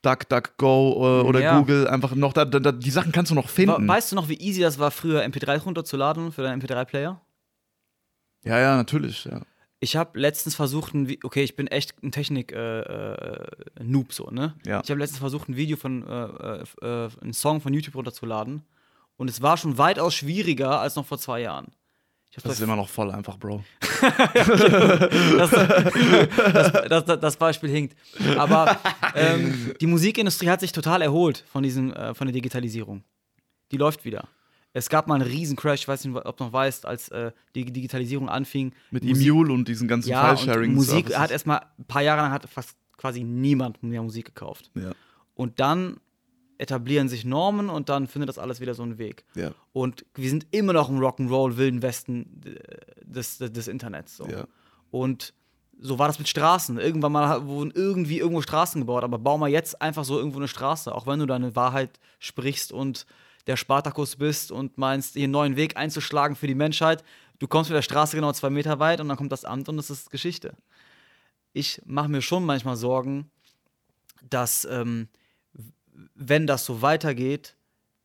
DuckDuckGo 0.02 1.22
äh, 1.22 1.28
oder 1.28 1.39
Ja. 1.39 1.60
Google 1.60 1.88
einfach 1.88 2.16
noch, 2.16 2.34
da, 2.34 2.45
da, 2.45 2.72
die 2.72 2.91
Sachen 2.91 3.12
kannst 3.12 3.32
du 3.32 3.36
noch 3.36 3.50
finden. 3.50 3.88
Weißt 3.88 4.12
du 4.12 4.16
noch, 4.16 4.30
wie 4.30 4.39
easy 4.39 4.62
das 4.62 4.80
war, 4.80 4.91
früher 4.91 5.24
MP3 5.24 5.62
runterzuladen 5.64 6.32
für 6.32 6.43
deinen 6.43 6.62
MP3-Player? 6.62 7.20
Ja, 8.43 8.60
ja, 8.60 8.78
natürlich, 8.78 9.26
ja. 9.26 9.41
Ich 9.80 9.95
habe 9.95 10.20
letztens 10.20 10.56
versucht, 10.56 10.93
okay, 11.24 11.43
ich 11.43 11.56
bin 11.56 11.68
echt 11.68 12.02
ein 12.02 12.12
Technik-Noob 12.12 14.14
so, 14.14 14.30
ne? 14.32 14.56
Ja. 14.66 14.82
Ich 14.84 14.89
habe 14.89 15.00
letztens 15.00 15.20
versucht, 15.20 15.50
ein 15.50 15.56
Video 15.56 15.78
von, 15.78 16.08
äh, 16.08 16.26
äh, 16.26 16.64
äh, 16.82 17.10
einen 17.22 17.34
Song 17.34 17.62
von 17.62 17.74
YouTube 17.74 17.95
runterzuladen 17.95 18.64
und 19.18 19.30
es 19.30 19.41
war 19.41 19.58
schon 19.58 19.78
weitaus 19.78 20.16
schwieriger 20.16 20.80
als 20.80 20.95
noch 20.95 21.06
vor 21.06 21.20
zwei 21.20 21.41
Jahren. 21.41 21.68
Das 22.36 22.54
ist 22.54 22.62
immer 22.62 22.76
noch 22.76 22.90
voll 22.90 23.10
einfach, 23.12 23.38
Bro. 23.38 23.64
das, 24.02 25.50
das, 26.88 27.06
das, 27.06 27.20
das, 27.20 27.38
Beispiel 27.38 27.70
hinkt. 27.70 27.98
Aber 28.38 28.78
ähm, 29.16 29.74
die 29.82 29.88
Musikindustrie 29.88 30.50
hat 30.50 30.60
sich 30.60 30.72
total 30.72 31.02
erholt 31.02 31.44
von, 31.52 31.64
diesem, 31.64 31.92
äh, 31.94 32.14
von 32.14 32.28
der 32.28 32.34
Digitalisierung. 32.34 33.04
Die 33.72 33.78
läuft 33.78 34.06
wieder. 34.06 34.28
Es 34.74 34.90
gab 34.90 35.08
mal 35.08 35.16
einen 35.16 35.24
riesen 35.24 35.56
Crash, 35.56 35.82
ich 35.82 35.88
weiß 35.88 36.06
nicht, 36.06 36.16
ob 36.16 36.38
du 36.38 36.44
noch 36.44 36.54
weißt, 36.54 36.86
als 36.86 37.10
äh, 37.10 37.32
die 37.56 37.66
Digitalisierung 37.66 38.30
anfing. 38.30 38.74
Mit 38.92 39.04
Musik- 39.04 39.28
Emule 39.28 39.54
und 39.54 39.68
diesen 39.68 39.88
ganzen 39.88 40.10
ja, 40.10 40.36
File-Sharing. 40.36 40.76
Musik 40.76 41.18
hat 41.18 41.32
erstmal 41.32 41.66
ein 41.80 41.86
paar 41.86 42.04
Jahre 42.04 42.22
lang 42.22 42.32
hat 42.32 42.48
fast 42.48 42.76
quasi 42.98 43.24
niemand 43.24 43.82
mehr 43.82 44.04
Musik 44.04 44.26
gekauft. 44.26 44.70
Ja, 44.76 44.92
Und 45.34 45.60
dann 45.60 46.00
etablieren 46.58 47.10
sich 47.10 47.24
Normen 47.26 47.70
und 47.70 47.89
dann 47.89 48.08
findet 48.08 48.30
das 48.30 48.39
alles 48.39 48.60
wieder 48.60 48.74
so 48.74 48.84
einen 48.84 48.97
Weg. 48.97 49.26
ja, 49.36 49.51
Und 49.74 50.05
wir 50.16 50.30
sind 50.30 50.47
immer 50.51 50.74
noch 50.74 50.89
im 50.89 50.99
Rock'n'Roll, 50.99 51.58
wilden 51.58 51.82
Westen 51.82 52.41
äh, 52.45 52.55
des, 53.03 53.38
des, 53.38 53.51
des 53.51 53.68
Internets. 53.68 54.18
So. 54.18 54.28
ja. 54.28 54.47
Und 54.89 55.34
so 55.80 55.99
war 55.99 56.08
das 56.08 56.18
mit 56.18 56.28
Straßen. 56.28 56.80
Irgendwann 56.80 57.12
mal 57.12 57.45
wurden 57.45 57.72
irgendwie 57.76 58.18
irgendwo 58.20 58.41
Straßen 58.41 58.82
gebaut, 58.82 59.03
aber 59.03 59.20
bau 59.20 59.38
mal 59.38 59.49
jetzt 59.49 59.82
einfach 59.82 60.03
so 60.03 60.18
irgendwo 60.18 60.39
eine 60.39 60.47
Straße, 60.47 60.93
auch 60.93 61.05
wenn 61.05 61.20
du 61.20 61.26
deine 61.26 61.55
Wahrheit 61.55 61.99
sprichst 62.20 62.72
und 62.72 63.05
der 63.45 63.58
Spartakus 63.58 64.16
bist 64.16 64.51
und 64.51 64.78
meinst, 64.78 65.14
hier 65.14 65.24
einen 65.24 65.32
neuen 65.32 65.55
Weg 65.55 65.78
einzuschlagen 65.78 66.36
für 66.36 66.47
die 66.47 66.55
Menschheit. 66.55 67.03
Du 67.39 67.47
kommst 67.47 67.70
mit 67.70 67.78
der 67.78 67.84
Straße 67.84 68.16
genau 68.16 68.32
zwei 68.34 68.49
Meter 68.49 68.80
weit 68.80 68.99
und 68.99 69.08
dann 69.08 69.18
kommt 69.18 69.32
das 69.32 69.45
Amt 69.45 69.70
und 69.70 69.78
es 69.78 69.89
ist 69.89 70.10
Geschichte. 70.10 70.55
Ich 71.53 71.82
mache 71.86 72.10
mir 72.10 72.22
schon 72.22 72.45
manchmal 72.45 72.76
Sorgen, 72.76 73.30
dass, 74.30 74.66
ähm, 74.70 75.08
wenn 76.16 76.48
das 76.48 76.66
so 76.66 76.82
weitergeht, 76.82 77.56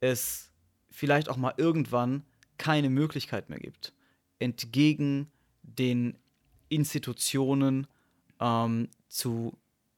es 0.00 0.50
vielleicht 0.90 1.28
auch 1.28 1.36
mal 1.36 1.54
irgendwann 1.56 2.24
keine 2.58 2.90
Möglichkeit 2.90 3.50
mehr 3.50 3.58
gibt, 3.58 3.92
entgegen 4.38 5.30
den 5.62 6.16
Institutionen 6.68 7.86
ähm, 8.40 8.88
zu 9.08 9.56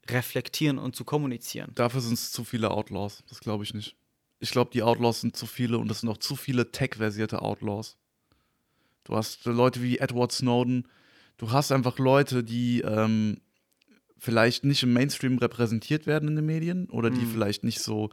reflektieren 0.08 0.78
und 0.78 0.94
zu 0.94 1.04
kommunizieren. 1.04 1.72
Dafür 1.74 2.00
sind 2.00 2.14
es 2.14 2.32
zu 2.32 2.44
viele 2.44 2.70
Outlaws. 2.70 3.22
Das 3.28 3.40
glaube 3.40 3.64
ich 3.64 3.74
nicht. 3.74 3.96
Ich 4.40 4.50
glaube, 4.50 4.70
die 4.72 4.82
Outlaws 4.82 5.22
sind 5.22 5.36
zu 5.36 5.46
viele 5.46 5.78
und 5.78 5.90
es 5.90 6.00
sind 6.00 6.10
auch 6.10 6.18
zu 6.18 6.36
viele 6.36 6.70
tech-versierte 6.70 7.40
Outlaws. 7.40 7.96
Du 9.04 9.16
hast 9.16 9.44
Leute 9.46 9.82
wie 9.82 9.98
Edward 9.98 10.32
Snowden. 10.32 10.88
Du 11.36 11.50
hast 11.50 11.72
einfach 11.72 11.98
Leute, 11.98 12.44
die 12.44 12.80
ähm, 12.80 13.40
vielleicht 14.24 14.64
nicht 14.64 14.82
im 14.82 14.92
Mainstream 14.92 15.38
repräsentiert 15.38 16.06
werden 16.06 16.28
in 16.30 16.36
den 16.36 16.46
Medien 16.46 16.88
oder 16.90 17.10
die 17.10 17.26
Mhm. 17.26 17.30
vielleicht 17.30 17.62
nicht 17.64 17.80
so 17.80 18.10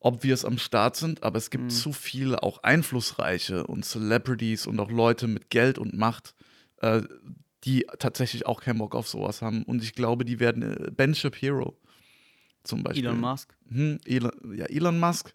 obvious 0.00 0.44
am 0.44 0.58
Start 0.58 0.96
sind, 0.96 1.22
aber 1.22 1.38
es 1.38 1.50
gibt 1.50 1.64
Mhm. 1.64 1.70
zu 1.70 1.92
viele 1.92 2.42
auch 2.42 2.62
einflussreiche 2.62 3.66
und 3.66 3.84
Celebrities 3.84 4.66
und 4.66 4.80
auch 4.80 4.90
Leute 4.90 5.26
mit 5.28 5.50
Geld 5.50 5.78
und 5.78 5.94
Macht, 5.96 6.34
äh, 6.78 7.02
die 7.64 7.86
tatsächlich 7.98 8.46
auch 8.46 8.62
keinen 8.62 8.78
Bock 8.78 8.94
auf 8.94 9.06
sowas 9.08 9.42
haben. 9.42 9.62
Und 9.64 9.82
ich 9.82 9.92
glaube, 9.94 10.24
die 10.24 10.40
werden 10.40 10.62
äh, 10.62 10.90
Ben 10.90 11.14
Shapiro 11.14 11.76
zum 12.64 12.82
Beispiel. 12.82 13.04
Elon 13.04 13.20
Musk. 13.20 13.54
Hm, 13.70 14.00
Elon, 14.06 14.32
ja, 14.56 14.64
Elon 14.66 14.98
Musk. 14.98 15.34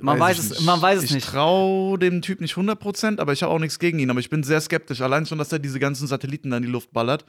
Man 0.00 0.18
weiß, 0.18 0.38
ich 0.38 0.50
es, 0.50 0.60
man 0.62 0.80
weiß 0.80 0.98
es 0.98 1.04
ich 1.04 1.10
nicht. 1.10 1.24
Ich 1.24 1.30
traue 1.30 1.98
dem 1.98 2.22
Typ 2.22 2.40
nicht 2.40 2.54
100%, 2.54 3.20
aber 3.20 3.34
ich 3.34 3.42
habe 3.42 3.52
auch 3.52 3.58
nichts 3.58 3.78
gegen 3.78 3.98
ihn. 3.98 4.08
Aber 4.08 4.18
ich 4.18 4.30
bin 4.30 4.42
sehr 4.42 4.60
skeptisch. 4.60 5.02
Allein 5.02 5.26
schon, 5.26 5.36
dass 5.36 5.52
er 5.52 5.58
diese 5.58 5.78
ganzen 5.78 6.06
Satelliten 6.06 6.50
da 6.50 6.56
in 6.56 6.62
die 6.62 6.70
Luft 6.70 6.92
ballert, 6.92 7.26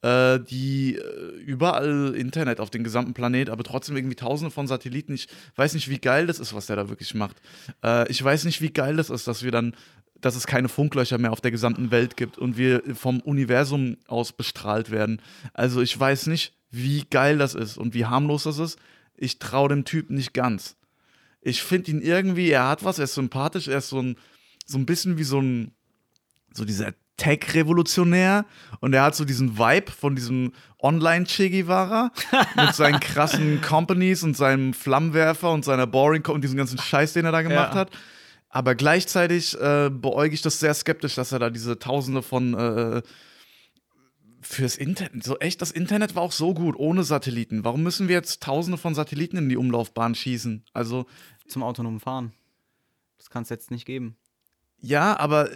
äh, 0.00 0.40
die 0.40 0.96
äh, 0.96 1.36
überall 1.44 2.14
Internet 2.16 2.60
auf 2.60 2.70
dem 2.70 2.82
gesamten 2.82 3.12
Planet, 3.12 3.50
aber 3.50 3.62
trotzdem 3.62 3.94
irgendwie 3.96 4.16
tausende 4.16 4.50
von 4.50 4.66
Satelliten. 4.66 5.12
Ich 5.12 5.28
weiß 5.56 5.74
nicht, 5.74 5.90
wie 5.90 5.98
geil 5.98 6.26
das 6.26 6.38
ist, 6.38 6.54
was 6.54 6.66
der 6.66 6.76
da 6.76 6.88
wirklich 6.88 7.14
macht. 7.14 7.36
Äh, 7.84 8.10
ich 8.10 8.24
weiß 8.24 8.44
nicht, 8.44 8.62
wie 8.62 8.70
geil 8.70 8.96
das 8.96 9.10
ist, 9.10 9.26
dass 9.28 9.42
wir 9.42 9.50
dann 9.50 9.74
dass 10.18 10.34
es 10.34 10.46
keine 10.46 10.70
Funklöcher 10.70 11.18
mehr 11.18 11.30
auf 11.30 11.42
der 11.42 11.50
gesamten 11.50 11.90
Welt 11.90 12.16
gibt 12.16 12.38
und 12.38 12.56
wir 12.56 12.82
vom 12.94 13.20
Universum 13.20 13.98
aus 14.06 14.32
bestrahlt 14.32 14.90
werden. 14.90 15.20
Also 15.52 15.82
ich 15.82 16.00
weiß 16.00 16.28
nicht, 16.28 16.54
wie 16.70 17.04
geil 17.10 17.36
das 17.36 17.54
ist 17.54 17.76
und 17.76 17.92
wie 17.92 18.06
harmlos 18.06 18.44
das 18.44 18.58
ist. 18.58 18.78
Ich 19.14 19.38
traue 19.38 19.68
dem 19.68 19.84
Typ 19.84 20.08
nicht 20.08 20.32
ganz. 20.32 20.76
Ich 21.40 21.62
finde 21.62 21.90
ihn 21.92 22.00
irgendwie, 22.00 22.50
er 22.50 22.68
hat 22.68 22.84
was, 22.84 22.98
er 22.98 23.04
ist 23.04 23.14
sympathisch, 23.14 23.68
er 23.68 23.78
ist 23.78 23.88
so 23.88 24.00
ein, 24.00 24.16
so 24.64 24.78
ein 24.78 24.86
bisschen 24.86 25.16
wie 25.18 25.24
so 25.24 25.40
ein, 25.40 25.72
so 26.52 26.64
dieser 26.64 26.92
Tech-Revolutionär 27.16 28.44
und 28.80 28.92
er 28.92 29.02
hat 29.04 29.14
so 29.14 29.24
diesen 29.24 29.58
Vibe 29.58 29.90
von 29.90 30.14
diesem 30.16 30.52
Online-Che 30.82 31.50
Guevara 31.50 32.10
mit 32.56 32.74
seinen 32.74 33.00
krassen 33.00 33.60
Companies 33.62 34.22
und 34.22 34.36
seinem 34.36 34.74
Flammenwerfer 34.74 35.50
und 35.50 35.64
seiner 35.64 35.86
Boring 35.86 36.26
und 36.26 36.42
diesem 36.42 36.56
ganzen 36.56 36.78
Scheiß, 36.78 37.12
den 37.14 37.24
er 37.24 37.32
da 37.32 37.42
gemacht 37.42 37.74
Ja. 37.74 37.80
hat. 37.80 37.90
Aber 38.48 38.74
gleichzeitig 38.74 39.58
äh, 39.60 39.90
beäuge 39.90 40.34
ich 40.34 40.42
das 40.42 40.60
sehr 40.60 40.72
skeptisch, 40.74 41.14
dass 41.14 41.32
er 41.32 41.38
da 41.38 41.50
diese 41.50 41.78
Tausende 41.78 42.22
von 42.22 42.54
äh, 42.54 43.02
fürs 44.46 44.76
Internet, 44.76 45.24
so 45.24 45.38
echt, 45.38 45.60
das 45.60 45.70
Internet 45.70 46.14
war 46.14 46.22
auch 46.22 46.32
so 46.32 46.54
gut 46.54 46.76
ohne 46.76 47.04
Satelliten. 47.04 47.64
Warum 47.64 47.82
müssen 47.82 48.08
wir 48.08 48.14
jetzt 48.14 48.42
Tausende 48.42 48.78
von 48.78 48.94
Satelliten 48.94 49.36
in 49.36 49.48
die 49.48 49.56
Umlaufbahn 49.56 50.14
schießen? 50.14 50.64
Also 50.72 51.06
Zum 51.46 51.62
autonomen 51.62 52.00
Fahren. 52.00 52.32
Das 53.18 53.30
kann 53.30 53.42
es 53.42 53.48
jetzt 53.48 53.70
nicht 53.70 53.86
geben. 53.86 54.16
Ja, 54.80 55.18
aber 55.18 55.50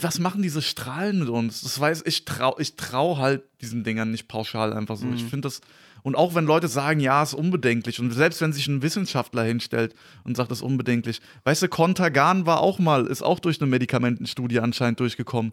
was 0.00 0.18
machen 0.18 0.42
diese 0.42 0.62
Strahlen 0.62 1.20
mit 1.20 1.28
uns? 1.28 1.62
Das 1.62 1.78
weiß 1.80 2.02
ich 2.06 2.24
trau 2.24 2.58
ich 2.58 2.76
trau 2.76 3.16
halt 3.16 3.42
diesen 3.60 3.84
Dingern 3.84 4.10
nicht 4.10 4.28
pauschal 4.28 4.72
einfach 4.72 4.96
so. 4.96 5.08
Ich 5.12 5.24
finde 5.24 5.46
das 5.46 5.60
und 6.02 6.16
auch 6.16 6.34
wenn 6.34 6.46
Leute 6.46 6.68
sagen, 6.68 7.00
ja, 7.00 7.22
ist 7.22 7.34
unbedenklich 7.34 8.00
und 8.00 8.10
selbst 8.10 8.40
wenn 8.40 8.52
sich 8.52 8.66
ein 8.68 8.82
Wissenschaftler 8.82 9.42
hinstellt 9.42 9.94
und 10.24 10.36
sagt, 10.36 10.50
das 10.50 10.58
ist 10.58 10.64
unbedenklich. 10.64 11.20
Weißt 11.44 11.62
du, 11.62 11.68
Contergan 11.68 12.46
war 12.46 12.60
auch 12.60 12.78
mal 12.78 13.06
ist 13.06 13.22
auch 13.22 13.38
durch 13.38 13.60
eine 13.60 13.70
Medikamentenstudie 13.70 14.60
anscheinend 14.60 15.00
durchgekommen. 15.00 15.52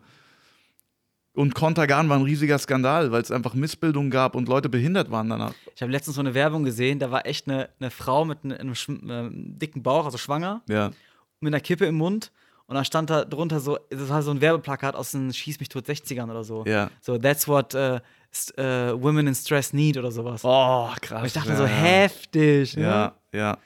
Und 1.37 1.53
Contergan 1.53 2.09
war 2.09 2.17
ein 2.17 2.23
riesiger 2.23 2.57
Skandal, 2.57 3.11
weil 3.11 3.21
es 3.21 3.29
einfach 3.31 3.53
Missbildungen 3.53 4.09
gab 4.09 4.33
und 4.35 4.47
Leute 4.49 4.69
behindert 4.69 5.11
waren 5.11 5.29
danach. 5.29 5.53
Ich 5.75 5.81
habe 5.83 5.91
letztens 5.91 6.15
so 6.15 6.21
eine 6.21 6.33
Werbung 6.33 6.63
gesehen, 6.63 6.97
da 6.97 7.11
war 7.11 7.27
echt 7.27 7.47
eine, 7.47 7.69
eine 7.79 7.91
Frau 7.91 8.25
mit 8.25 8.39
einem, 8.43 8.57
einem 8.59 8.73
ähm, 9.09 9.59
dicken 9.59 9.83
Bauch, 9.83 10.05
also 10.05 10.17
schwanger, 10.17 10.61
Ja. 10.67 10.89
mit 11.39 11.53
einer 11.53 11.61
Kippe 11.61 11.85
im 11.85 11.95
Mund. 11.95 12.31
Und 12.65 12.73
da 12.75 12.83
stand 12.83 13.11
da 13.11 13.23
drunter 13.23 13.59
so, 13.59 13.77
das 13.91 14.09
war 14.09 14.23
so 14.23 14.31
ein 14.31 14.41
Werbeplakat 14.41 14.95
aus 14.95 15.11
den 15.11 15.31
Schieß 15.31 15.59
mich 15.59 15.69
tot 15.69 15.85
60ern 15.87 16.29
oder 16.29 16.43
so. 16.43 16.65
Ja. 16.65 16.89
So, 17.01 17.19
that's 17.19 17.47
what 17.47 17.75
äh, 17.75 17.99
st 18.33 18.57
äh, 18.57 18.99
women 18.99 19.27
in 19.27 19.35
stress 19.35 19.73
need 19.73 19.95
oder 19.97 20.11
sowas. 20.11 20.41
Oh, 20.43 20.89
krass. 21.01 21.21
Und 21.21 21.27
ich 21.27 21.33
dachte 21.33 21.49
ja, 21.49 21.55
so, 21.55 21.65
heftig. 21.67 22.75
Ne? 22.75 22.81
Ja, 22.83 23.13
ja. 23.31 23.57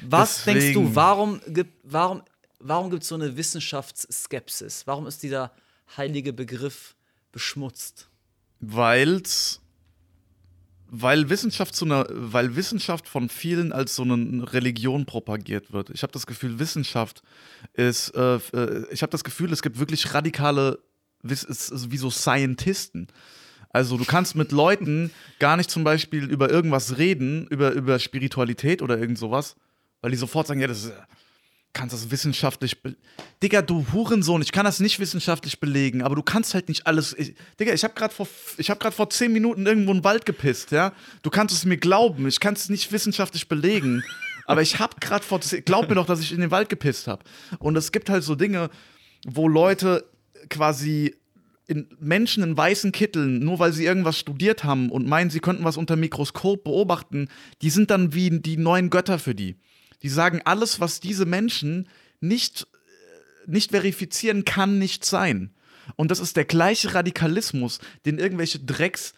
Was 0.00 0.44
denkst 0.44 0.60
Deswegen- 0.68 0.86
du, 0.88 0.94
warum 0.96 1.40
gibt 1.48 1.72
warum, 1.84 2.22
warum 2.58 2.90
es 2.94 3.06
so 3.06 3.14
eine 3.16 3.36
Wissenschaftsskepsis? 3.36 4.86
Warum 4.86 5.06
ist 5.06 5.22
dieser 5.22 5.52
heilige 5.96 6.32
Begriff 6.32 6.96
beschmutzt? 7.32 8.08
Weil's, 8.60 9.60
weil 10.88 11.28
Wissenschaft 11.28 11.74
zu 11.74 11.84
einer, 11.84 12.06
weil 12.10 12.56
Wissenschaft 12.56 13.08
von 13.08 13.28
vielen 13.28 13.72
als 13.72 13.96
so 13.96 14.02
eine 14.02 14.52
Religion 14.52 15.04
propagiert 15.04 15.72
wird. 15.72 15.90
Ich 15.90 16.02
habe 16.02 16.12
das 16.12 16.26
Gefühl, 16.26 16.58
Wissenschaft 16.58 17.22
ist, 17.74 18.10
äh, 18.10 18.36
äh, 18.36 18.86
ich 18.90 19.02
habe 19.02 19.10
das 19.10 19.24
Gefühl, 19.24 19.52
es 19.52 19.62
gibt 19.62 19.78
wirklich 19.78 20.14
radikale, 20.14 20.78
ist 21.22 21.90
wie 21.90 21.96
so 21.96 22.10
Scientisten. 22.10 23.08
Also 23.70 23.98
du 23.98 24.04
kannst 24.04 24.36
mit 24.36 24.52
Leuten 24.52 25.10
gar 25.38 25.56
nicht 25.56 25.70
zum 25.70 25.84
Beispiel 25.84 26.24
über 26.24 26.50
irgendwas 26.50 26.98
reden, 26.98 27.46
über, 27.48 27.72
über 27.72 27.98
Spiritualität 27.98 28.80
oder 28.80 28.98
irgend 28.98 29.18
sowas, 29.18 29.56
weil 30.00 30.12
die 30.12 30.16
sofort 30.16 30.46
sagen, 30.46 30.60
ja, 30.60 30.68
das 30.68 30.84
ist, 30.84 30.92
kannst 31.76 31.94
das 31.94 32.10
wissenschaftlich. 32.10 32.82
Be 32.82 32.96
Digga, 33.42 33.60
du 33.60 33.84
Hurensohn, 33.92 34.40
ich 34.40 34.50
kann 34.50 34.64
das 34.64 34.80
nicht 34.80 34.98
wissenschaftlich 34.98 35.60
belegen, 35.60 36.02
aber 36.02 36.14
du 36.16 36.22
kannst 36.22 36.54
halt 36.54 36.68
nicht 36.68 36.86
alles. 36.86 37.14
Ich, 37.18 37.34
Digga, 37.60 37.74
ich 37.74 37.84
habe 37.84 37.92
gerade 37.94 38.14
vor, 38.14 38.26
ich 38.56 38.70
hab 38.70 38.80
grad 38.80 38.94
vor 38.94 39.10
zehn 39.10 39.30
Minuten 39.30 39.66
irgendwo 39.66 39.90
in 39.90 39.98
den 39.98 40.04
Wald 40.04 40.24
gepisst, 40.24 40.70
ja. 40.70 40.92
Du 41.22 41.28
kannst 41.28 41.54
es 41.54 41.66
mir 41.66 41.76
glauben, 41.76 42.26
ich 42.26 42.40
kann 42.40 42.54
es 42.54 42.70
nicht 42.70 42.90
wissenschaftlich 42.92 43.46
belegen, 43.46 44.02
aber 44.46 44.62
ich 44.62 44.78
habe 44.78 44.96
gerade 45.00 45.22
vor. 45.22 45.40
Glaub 45.66 45.88
mir 45.88 45.96
doch, 45.96 46.06
dass 46.06 46.20
ich 46.20 46.32
in 46.32 46.40
den 46.40 46.50
Wald 46.50 46.70
gepisst 46.70 47.08
habe. 47.08 47.22
Und 47.58 47.76
es 47.76 47.92
gibt 47.92 48.08
halt 48.08 48.24
so 48.24 48.34
Dinge, 48.34 48.70
wo 49.26 49.46
Leute 49.46 50.08
quasi 50.48 51.14
in 51.66 51.88
Menschen 51.98 52.42
in 52.42 52.56
weißen 52.56 52.92
Kitteln, 52.92 53.40
nur 53.40 53.58
weil 53.58 53.72
sie 53.72 53.84
irgendwas 53.84 54.18
studiert 54.18 54.64
haben 54.64 54.88
und 54.90 55.06
meinen, 55.06 55.30
sie 55.30 55.40
könnten 55.40 55.64
was 55.64 55.76
unter 55.76 55.96
Mikroskop 55.96 56.64
beobachten, 56.64 57.28
die 57.60 57.70
sind 57.70 57.90
dann 57.90 58.14
wie 58.14 58.30
die 58.30 58.56
neuen 58.56 58.88
Götter 58.88 59.18
für 59.18 59.34
die. 59.34 59.56
Die 60.02 60.08
sagen, 60.08 60.40
alles, 60.44 60.80
was 60.80 61.00
diese 61.00 61.26
Menschen 61.26 61.88
nicht, 62.20 62.62
äh, 62.62 63.50
nicht 63.50 63.70
verifizieren, 63.70 64.44
kann 64.44 64.78
nicht 64.78 65.04
sein. 65.04 65.54
Und 65.94 66.10
das 66.10 66.20
ist 66.20 66.36
der 66.36 66.44
gleiche 66.44 66.94
Radikalismus, 66.94 67.78
den 68.04 68.18
irgendwelche 68.18 68.58
Drecks, 68.58 69.14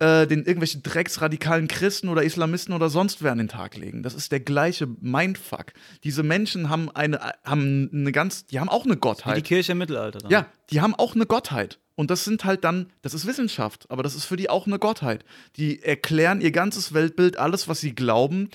äh, 0.00 0.26
den 0.26 0.44
irgendwelche 0.44 0.78
drecksradikalen 0.78 1.68
Christen 1.68 2.08
oder 2.08 2.22
Islamisten 2.22 2.74
oder 2.74 2.88
sonst 2.90 3.22
wer 3.22 3.32
an 3.32 3.38
den 3.38 3.48
Tag 3.48 3.76
legen. 3.76 4.02
Das 4.02 4.14
ist 4.14 4.32
der 4.32 4.40
gleiche 4.40 4.86
Mindfuck. 5.00 5.72
Diese 6.04 6.22
Menschen 6.22 6.70
haben 6.70 6.90
eine, 6.90 7.20
haben 7.44 7.90
eine 7.92 8.12
ganz, 8.12 8.46
die 8.46 8.60
haben 8.60 8.68
auch 8.68 8.84
eine 8.84 8.94
Wie 8.94 9.00
Gottheit. 9.00 9.36
die 9.36 9.42
Kirche 9.42 9.72
im 9.72 9.78
Mittelalter 9.78 10.18
dann. 10.20 10.30
Ja, 10.30 10.46
die 10.70 10.80
haben 10.80 10.94
auch 10.94 11.14
eine 11.14 11.26
Gottheit. 11.26 11.78
Und 11.94 12.12
das 12.12 12.24
sind 12.24 12.44
halt 12.44 12.62
dann, 12.62 12.92
das 13.02 13.12
ist 13.12 13.26
Wissenschaft, 13.26 13.90
aber 13.90 14.04
das 14.04 14.14
ist 14.14 14.24
für 14.24 14.36
die 14.36 14.48
auch 14.48 14.68
eine 14.68 14.78
Gottheit. 14.78 15.24
Die 15.56 15.82
erklären 15.82 16.40
ihr 16.40 16.52
ganzes 16.52 16.94
Weltbild, 16.94 17.36
alles, 17.38 17.66
was 17.66 17.80
sie 17.80 17.92
glauben, 17.92 18.50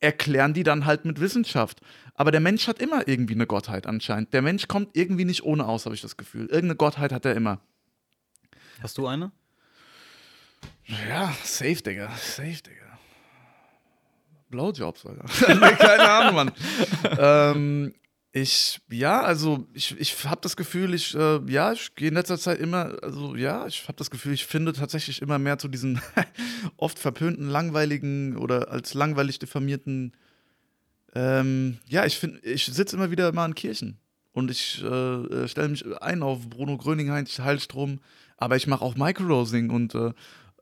erklären 0.00 0.54
die 0.54 0.62
dann 0.62 0.86
halt 0.86 1.04
mit 1.04 1.20
Wissenschaft. 1.20 1.80
Aber 2.14 2.30
der 2.30 2.40
Mensch 2.40 2.66
hat 2.66 2.80
immer 2.80 3.06
irgendwie 3.06 3.34
eine 3.34 3.46
Gottheit 3.46 3.86
anscheinend. 3.86 4.32
Der 4.32 4.42
Mensch 4.42 4.68
kommt 4.68 4.96
irgendwie 4.96 5.24
nicht 5.24 5.42
ohne 5.42 5.66
aus, 5.66 5.84
habe 5.84 5.94
ich 5.94 6.02
das 6.02 6.16
Gefühl. 6.16 6.42
Irgendeine 6.46 6.76
Gottheit 6.76 7.12
hat 7.12 7.24
er 7.24 7.34
immer. 7.34 7.60
Hast 8.82 8.98
du 8.98 9.06
eine? 9.06 9.30
Ja, 11.08 11.32
safe, 11.44 11.82
Digga. 11.82 12.10
Safe, 12.16 12.62
Digga. 12.62 12.98
Blowjobs, 14.50 15.06
Alter. 15.06 15.24
Keine 15.76 16.10
Ahnung, 16.10 16.34
Mann. 16.34 16.52
ähm, 17.18 17.94
ich, 18.32 18.80
ja, 18.88 19.22
also 19.22 19.66
ich, 19.72 19.98
ich 19.98 20.24
habe 20.24 20.40
das 20.40 20.56
Gefühl, 20.56 20.94
ich, 20.94 21.14
äh, 21.16 21.40
ja, 21.50 21.72
ich 21.72 21.94
gehe 21.96 22.08
in 22.08 22.14
letzter 22.14 22.38
Zeit 22.38 22.60
immer, 22.60 22.96
also 23.02 23.34
ja, 23.34 23.66
ich 23.66 23.82
habe 23.88 23.96
das 23.96 24.10
Gefühl, 24.10 24.32
ich 24.32 24.46
finde 24.46 24.72
tatsächlich 24.72 25.20
immer 25.20 25.38
mehr 25.38 25.58
zu 25.58 25.66
diesen 25.66 26.00
oft 26.76 26.98
verpönten, 26.98 27.48
langweiligen 27.48 28.36
oder 28.36 28.70
als 28.70 28.94
langweilig 28.94 29.40
diffamierten, 29.40 30.12
ähm, 31.14 31.78
ja, 31.86 32.06
ich 32.06 32.18
finde, 32.18 32.38
ich 32.40 32.66
sitze 32.66 32.94
immer 32.94 33.10
wieder 33.10 33.32
mal 33.32 33.46
in 33.46 33.54
Kirchen 33.56 33.98
und 34.32 34.50
ich 34.50 34.80
äh, 34.82 35.48
stelle 35.48 35.68
mich 35.68 35.84
ein 36.00 36.22
auf 36.22 36.48
Bruno 36.48 36.76
Gröning, 36.76 37.10
Heinz 37.10 37.36
Heilstrom, 37.40 38.00
aber 38.36 38.54
ich 38.54 38.68
mache 38.68 38.84
auch 38.84 38.94
Microdosing 38.94 39.70
und 39.70 39.94
äh, 39.96 40.12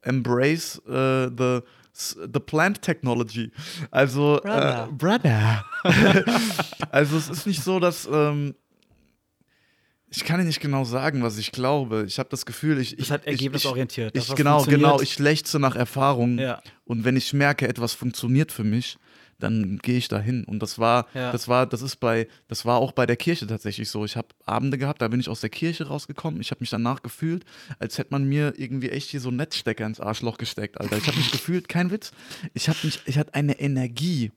embrace 0.00 0.80
äh, 0.86 1.28
the 1.36 1.60
The 1.98 2.40
Plant 2.40 2.82
Technology. 2.82 3.50
Also, 3.90 4.40
Brother. 4.42 4.88
Äh, 4.88 4.92
brother. 4.92 5.64
also, 6.90 7.16
es 7.16 7.28
ist 7.28 7.46
nicht 7.46 7.62
so, 7.62 7.80
dass. 7.80 8.08
Ähm, 8.10 8.54
ich 10.10 10.24
kann 10.24 10.38
dir 10.38 10.46
nicht 10.46 10.60
genau 10.60 10.84
sagen, 10.84 11.22
was 11.22 11.36
ich 11.36 11.52
glaube. 11.52 12.04
Ich 12.06 12.18
habe 12.18 12.28
das 12.30 12.46
Gefühl, 12.46 12.78
ich. 12.78 12.98
Ich 12.98 13.10
ich- 13.10 13.10
ergebnisorientiert. 13.10 14.16
Ich, 14.16 14.30
was 14.30 14.36
genau, 14.36 14.64
genau. 14.64 15.00
Ich 15.00 15.18
lechze 15.18 15.58
nach 15.58 15.76
Erfahrung. 15.76 16.38
Ja. 16.38 16.62
Und 16.84 17.04
wenn 17.04 17.16
ich 17.16 17.32
merke, 17.32 17.68
etwas 17.68 17.92
funktioniert 17.94 18.52
für 18.52 18.64
mich, 18.64 18.96
dann 19.38 19.78
gehe 19.78 19.96
ich 19.98 20.08
dahin. 20.08 20.44
Und 20.44 20.60
das 20.60 20.78
war, 20.78 21.06
Ja. 21.14 21.30
das 21.32 21.46
war, 21.48 21.66
das 21.66 21.82
ist 21.82 21.96
bei, 21.96 22.26
das 22.48 22.64
war 22.64 22.78
auch 22.78 22.92
bei 22.92 23.06
der 23.06 23.16
Kirche 23.16 23.46
tatsächlich 23.46 23.88
so. 23.88 24.04
Ich 24.04 24.16
habe 24.16 24.28
Abende 24.44 24.78
gehabt, 24.78 25.00
da 25.00 25.08
bin 25.08 25.20
ich 25.20 25.28
aus 25.28 25.40
der 25.40 25.50
Kirche 25.50 25.86
rausgekommen. 25.86 26.40
Ich 26.40 26.50
habe 26.50 26.60
mich 26.60 26.70
danach 26.70 27.02
gefühlt, 27.02 27.44
als 27.78 27.98
hätte 27.98 28.10
man 28.10 28.24
mir 28.28 28.54
irgendwie 28.56 28.90
echt 28.90 29.10
hier 29.10 29.20
so 29.20 29.28
einen 29.28 29.36
Netzstecker 29.38 29.86
ins 29.86 30.00
Arschloch 30.00 30.38
gesteckt, 30.38 30.80
Alter. 30.80 30.96
Ich 30.98 31.06
habe 31.06 31.16
mich 31.16 31.30
gefühlt, 31.32 31.68
kein 31.68 31.90
Witz. 31.90 32.10
Ich 32.54 32.68
habe 32.68 32.78
mich, 32.82 33.00
ich 33.06 33.16
hatte 33.18 33.34
eine 33.34 33.58
Energie. 33.60 34.32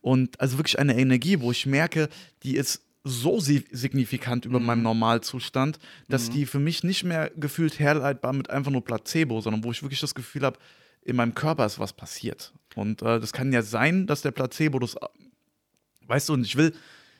Und 0.00 0.40
also 0.40 0.58
wirklich 0.58 0.78
eine 0.78 0.98
Energie, 0.98 1.40
wo 1.40 1.50
ich 1.50 1.66
merke, 1.66 2.08
die 2.42 2.56
ist 2.56 2.82
so 3.04 3.40
si- 3.40 3.64
signifikant 3.70 4.44
über 4.44 4.58
meinem 4.60 4.82
Normalzustand, 4.82 5.78
dass 6.08 6.30
die 6.30 6.46
für 6.46 6.60
mich 6.60 6.82
nicht 6.84 7.04
mehr 7.04 7.30
gefühlt 7.36 7.78
herleitbar 7.78 8.32
mit 8.32 8.48
einfach 8.48 8.70
nur 8.70 8.84
Placebo, 8.84 9.40
sondern 9.40 9.64
wo 9.64 9.70
ich 9.72 9.82
wirklich 9.82 10.00
das 10.00 10.14
Gefühl 10.14 10.42
habe, 10.42 10.58
in 11.04 11.16
meinem 11.16 11.34
Körper 11.34 11.66
ist 11.66 11.80
was 11.80 11.92
passiert. 11.92 12.52
Und 12.74 13.02
äh, 13.02 13.20
das 13.20 13.32
kann 13.32 13.52
ja 13.52 13.62
sein, 13.62 14.06
dass 14.06 14.22
der 14.22 14.30
Placebo 14.30 14.78
das, 14.78 14.96
weißt 16.06 16.28
du, 16.28 16.34
und 16.34 16.44
ich 16.44 16.56
will, 16.56 16.74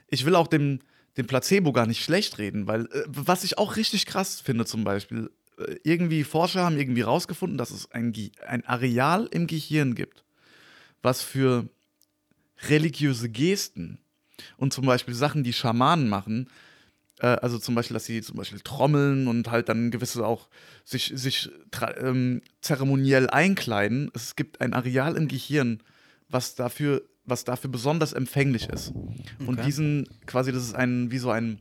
ich 0.09 0.25
will 0.25 0.35
auch 0.35 0.47
dem, 0.47 0.81
dem 1.17 1.27
Placebo 1.27 1.73
gar 1.73 1.87
nicht 1.87 2.03
schlecht 2.03 2.39
reden, 2.39 2.67
weil 2.67 2.87
äh, 2.87 3.05
was 3.07 3.45
ich 3.45 3.59
auch 3.59 3.77
richtig 3.77 4.07
krass 4.07 4.41
finde 4.41 4.65
zum 4.65 4.85
Beispiel, 4.85 5.31
äh, 5.59 5.77
irgendwie 5.85 6.25
Forscher 6.25 6.65
haben 6.65 6.79
irgendwie 6.79 7.03
rausgefunden, 7.03 7.59
dass 7.59 7.71
es 7.71 7.91
ein, 7.93 8.15
ein 8.47 8.65
Areal 8.65 9.29
im 9.31 9.47
Gehirn 9.47 9.95
gibt, 9.95 10.25
was 11.03 11.23
für 11.23 11.69
religiöse 12.69 13.29
Gesten 13.29 13.99
und 14.57 14.73
zum 14.73 14.87
Beispiel 14.87 15.15
Sachen, 15.15 15.45
die 15.45 15.53
Schamanen 15.53 16.09
machen, 16.09 16.49
äh, 17.23 17.27
also 17.41 17.59
zum 17.59 17.75
Beispiel, 17.75 17.95
dass 17.95 18.05
sie 18.05 18.21
zum 18.21 18.37
Beispiel 18.37 18.61
trommeln 18.61 19.29
und 19.29 19.51
halt 19.51 19.69
dann 19.69 19.91
gewisse 19.91 20.27
auch 20.27 20.49
sich, 20.85 21.13
sich 21.15 21.49
ähm, 21.99 22.43
zeremoniell 22.61 23.31
einkleiden. 23.31 24.11
Es 24.15 24.37
gibt 24.37 24.61
ein 24.61 24.75
Areal 24.75 25.17
im 25.17 25.29
Gehirn, 25.29 25.81
was 26.29 26.55
dafür, 26.55 27.03
was 27.25 27.45
dafür 27.45 27.71
besonders 27.71 28.13
empfänglich 28.13 28.69
ist. 28.69 28.93
Und 29.39 29.59
Okay. 29.59 29.63
diesen, 29.67 30.09
quasi, 30.27 30.51
das 30.53 30.65
ist 30.65 30.75
ein, 30.75 31.11
wie 31.11 31.19
so 31.19 31.31
ein, 31.31 31.61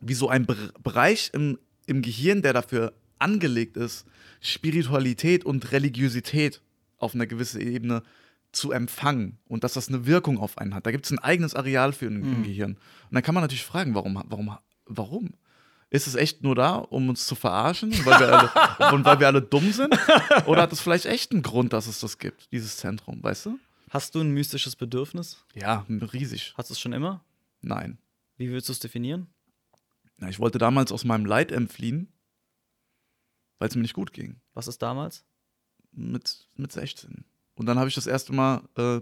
wie 0.00 0.14
so 0.14 0.28
ein 0.28 0.46
Ber- 0.46 0.72
Bereich 0.82 1.30
im, 1.34 1.58
im 1.86 2.02
Gehirn, 2.02 2.42
der 2.42 2.52
dafür 2.52 2.92
angelegt 3.18 3.76
ist, 3.76 4.04
Spiritualität 4.40 5.44
und 5.44 5.72
Religiosität 5.72 6.60
auf 6.98 7.14
einer 7.14 7.26
gewissen 7.26 7.60
Ebene 7.60 8.02
zu 8.52 8.72
empfangen 8.72 9.38
und 9.46 9.62
dass 9.62 9.74
das 9.74 9.88
eine 9.88 10.06
Wirkung 10.06 10.38
auf 10.38 10.58
einen 10.58 10.74
hat. 10.74 10.84
Da 10.86 10.90
gibt 10.90 11.04
es 11.06 11.12
ein 11.12 11.18
eigenes 11.20 11.54
Areal 11.54 11.92
für 11.92 12.06
im, 12.06 12.24
im 12.32 12.42
Gehirn. 12.42 12.72
Und 12.72 13.14
dann 13.14 13.22
kann 13.22 13.34
man 13.34 13.42
natürlich 13.44 13.64
fragen, 13.64 13.94
warum, 13.94 14.20
warum, 14.26 14.56
warum? 14.96 15.34
Ist 15.90 16.06
es 16.06 16.14
echt 16.14 16.42
nur 16.42 16.54
da, 16.54 16.76
um 16.76 17.08
uns 17.08 17.26
zu 17.26 17.34
verarschen, 17.34 17.92
weil 18.04 18.20
wir 18.20 18.32
alle, 18.32 18.92
und 18.94 19.04
weil 19.04 19.18
wir 19.18 19.26
alle 19.26 19.42
dumm 19.42 19.72
sind? 19.72 19.98
Oder 20.46 20.62
hat 20.62 20.72
es 20.72 20.80
vielleicht 20.80 21.06
echt 21.06 21.32
einen 21.32 21.42
Grund, 21.42 21.72
dass 21.72 21.88
es 21.88 21.98
das 21.98 22.18
gibt, 22.18 22.52
dieses 22.52 22.76
Zentrum, 22.76 23.22
weißt 23.22 23.46
du? 23.46 23.58
Hast 23.90 24.14
du 24.14 24.20
ein 24.20 24.30
mystisches 24.30 24.76
Bedürfnis? 24.76 25.44
Ja, 25.54 25.84
riesig. 25.88 26.54
Hast 26.56 26.70
du 26.70 26.74
es 26.74 26.80
schon 26.80 26.92
immer? 26.92 27.24
Nein. 27.60 27.98
Wie 28.36 28.48
würdest 28.48 28.68
du 28.68 28.72
es 28.72 28.78
definieren? 28.78 29.26
Na, 30.18 30.28
ich 30.28 30.38
wollte 30.38 30.58
damals 30.58 30.92
aus 30.92 31.04
meinem 31.04 31.24
Leid 31.24 31.50
entfliehen, 31.50 32.12
weil 33.58 33.68
es 33.68 33.74
mir 33.74 33.82
nicht 33.82 33.94
gut 33.94 34.12
ging. 34.12 34.40
Was 34.54 34.68
ist 34.68 34.80
damals? 34.80 35.24
Mit, 35.90 36.46
mit 36.54 36.70
16. 36.70 37.24
Und 37.54 37.66
dann 37.66 37.78
habe 37.78 37.88
ich 37.88 37.94
das 37.96 38.06
erste 38.06 38.32
Mal, 38.32 38.62
äh, 38.76 39.00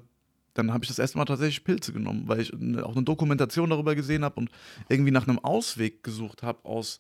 dann 0.55 0.73
habe 0.73 0.85
ich 0.85 0.89
das 0.89 0.99
erste 0.99 1.19
Mal 1.19 1.25
tatsächlich 1.25 1.65
Pilze 1.65 1.93
genommen, 1.93 2.25
weil 2.27 2.41
ich 2.41 2.53
auch 2.53 2.97
eine 2.97 3.05
Dokumentation 3.05 3.71
darüber 3.71 3.95
gesehen 3.95 4.25
habe 4.25 4.37
und 4.41 4.51
irgendwie 4.89 5.11
nach 5.11 5.29
einem 5.29 5.39
Ausweg 5.39 6.03
gesucht 6.03 6.43
habe 6.43 6.65
aus 6.65 6.99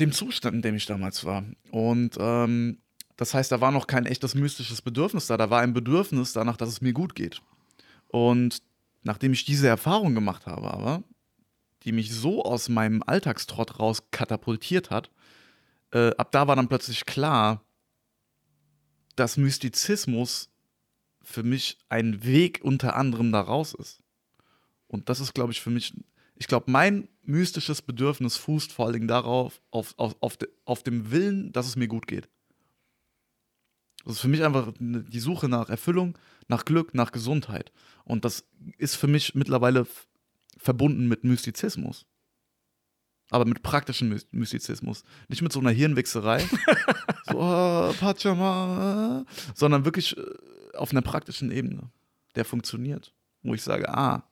dem 0.00 0.12
Zustand, 0.12 0.56
in 0.56 0.62
dem 0.62 0.76
ich 0.76 0.86
damals 0.86 1.24
war. 1.24 1.44
Und 1.70 2.16
ähm, 2.18 2.78
das 3.16 3.34
heißt, 3.34 3.50
da 3.50 3.60
war 3.60 3.72
noch 3.72 3.86
kein 3.86 4.06
echtes 4.06 4.34
mystisches 4.34 4.82
Bedürfnis 4.82 5.26
da, 5.26 5.36
da 5.36 5.50
war 5.50 5.60
ein 5.60 5.72
Bedürfnis 5.72 6.32
danach, 6.32 6.56
dass 6.56 6.68
es 6.68 6.80
mir 6.80 6.92
gut 6.92 7.14
geht. 7.14 7.42
Und 8.08 8.62
nachdem 9.02 9.32
ich 9.32 9.44
diese 9.44 9.68
Erfahrung 9.68 10.14
gemacht 10.14 10.46
habe, 10.46 10.70
aber, 10.72 11.02
die 11.84 11.92
mich 11.92 12.14
so 12.14 12.44
aus 12.44 12.68
meinem 12.68 13.02
Alltagstrott 13.06 13.78
raus 13.78 14.02
katapultiert 14.10 14.90
hat, 14.90 15.10
äh, 15.92 16.10
ab 16.16 16.32
da 16.32 16.46
war 16.46 16.56
dann 16.56 16.68
plötzlich 16.68 17.06
klar, 17.06 17.62
dass 19.14 19.36
Mystizismus 19.36 20.50
für 21.26 21.42
mich 21.42 21.78
ein 21.88 22.24
Weg 22.24 22.60
unter 22.62 22.94
anderem 22.96 23.32
daraus 23.32 23.74
ist. 23.74 24.00
Und 24.86 25.08
das 25.08 25.18
ist, 25.18 25.34
glaube 25.34 25.52
ich, 25.52 25.60
für 25.60 25.70
mich, 25.70 25.92
ich 26.36 26.46
glaube, 26.46 26.70
mein 26.70 27.08
mystisches 27.22 27.82
Bedürfnis 27.82 28.36
fußt 28.36 28.72
vor 28.72 28.86
allen 28.86 28.94
Dingen 28.94 29.08
darauf, 29.08 29.60
auf, 29.72 29.94
auf, 29.98 30.14
auf, 30.20 30.36
de, 30.36 30.48
auf 30.64 30.84
dem 30.84 31.10
Willen, 31.10 31.52
dass 31.52 31.66
es 31.66 31.74
mir 31.74 31.88
gut 31.88 32.06
geht. 32.06 32.28
Das 34.04 34.14
ist 34.14 34.20
für 34.20 34.28
mich 34.28 34.44
einfach 34.44 34.72
ne- 34.78 35.02
die 35.02 35.18
Suche 35.18 35.48
nach 35.48 35.68
Erfüllung, 35.68 36.16
nach 36.46 36.64
Glück, 36.64 36.94
nach 36.94 37.10
Gesundheit. 37.10 37.72
Und 38.04 38.24
das 38.24 38.44
ist 38.78 38.94
für 38.94 39.08
mich 39.08 39.34
mittlerweile 39.34 39.84
verbunden 40.58 41.08
mit 41.08 41.24
Mystizismus. 41.24 42.06
Aber 43.30 43.44
mit 43.44 43.64
praktischen 43.64 44.12
Mys- 44.14 44.28
Mystizismus. 44.30 45.02
Nicht 45.26 45.42
mit 45.42 45.52
so 45.52 45.58
einer 45.58 45.70
Hirnwichserei. 45.70 46.38
so, 47.26 47.40
oh, 47.40 47.92
Pachama. 47.98 49.24
Sondern 49.56 49.84
wirklich 49.84 50.16
äh, 50.16 50.22
auf 50.76 50.90
einer 50.90 51.02
praktischen 51.02 51.50
Ebene, 51.50 51.90
der 52.34 52.44
funktioniert. 52.44 53.12
Wo 53.42 53.54
ich 53.54 53.62
sage, 53.62 53.88
ah, 53.88 54.24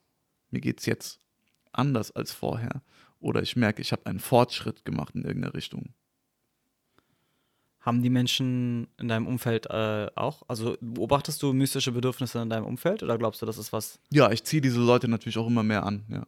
mir 0.51 0.61
geht's 0.61 0.85
jetzt 0.85 1.19
anders 1.71 2.11
als 2.11 2.31
vorher. 2.31 2.81
Oder 3.19 3.41
ich 3.41 3.55
merke, 3.55 3.81
ich 3.81 3.91
habe 3.91 4.05
einen 4.05 4.19
Fortschritt 4.19 4.85
gemacht 4.85 5.15
in 5.15 5.23
irgendeiner 5.23 5.53
Richtung. 5.53 5.93
Haben 7.79 8.01
die 8.01 8.09
Menschen 8.09 8.87
in 8.97 9.07
deinem 9.07 9.27
Umfeld 9.27 9.67
äh, 9.67 10.07
auch? 10.15 10.43
Also 10.47 10.75
beobachtest 10.81 11.41
du 11.43 11.53
mystische 11.53 11.91
Bedürfnisse 11.91 12.41
in 12.41 12.49
deinem 12.49 12.65
Umfeld 12.65 13.03
oder 13.03 13.17
glaubst 13.17 13.41
du, 13.41 13.45
das 13.45 13.57
ist 13.57 13.71
was? 13.71 13.99
Ja, 14.11 14.31
ich 14.31 14.43
ziehe 14.43 14.61
diese 14.61 14.79
Leute 14.79 15.07
natürlich 15.07 15.37
auch 15.37 15.47
immer 15.47 15.63
mehr 15.63 15.83
an, 15.83 16.03
ja. 16.09 16.25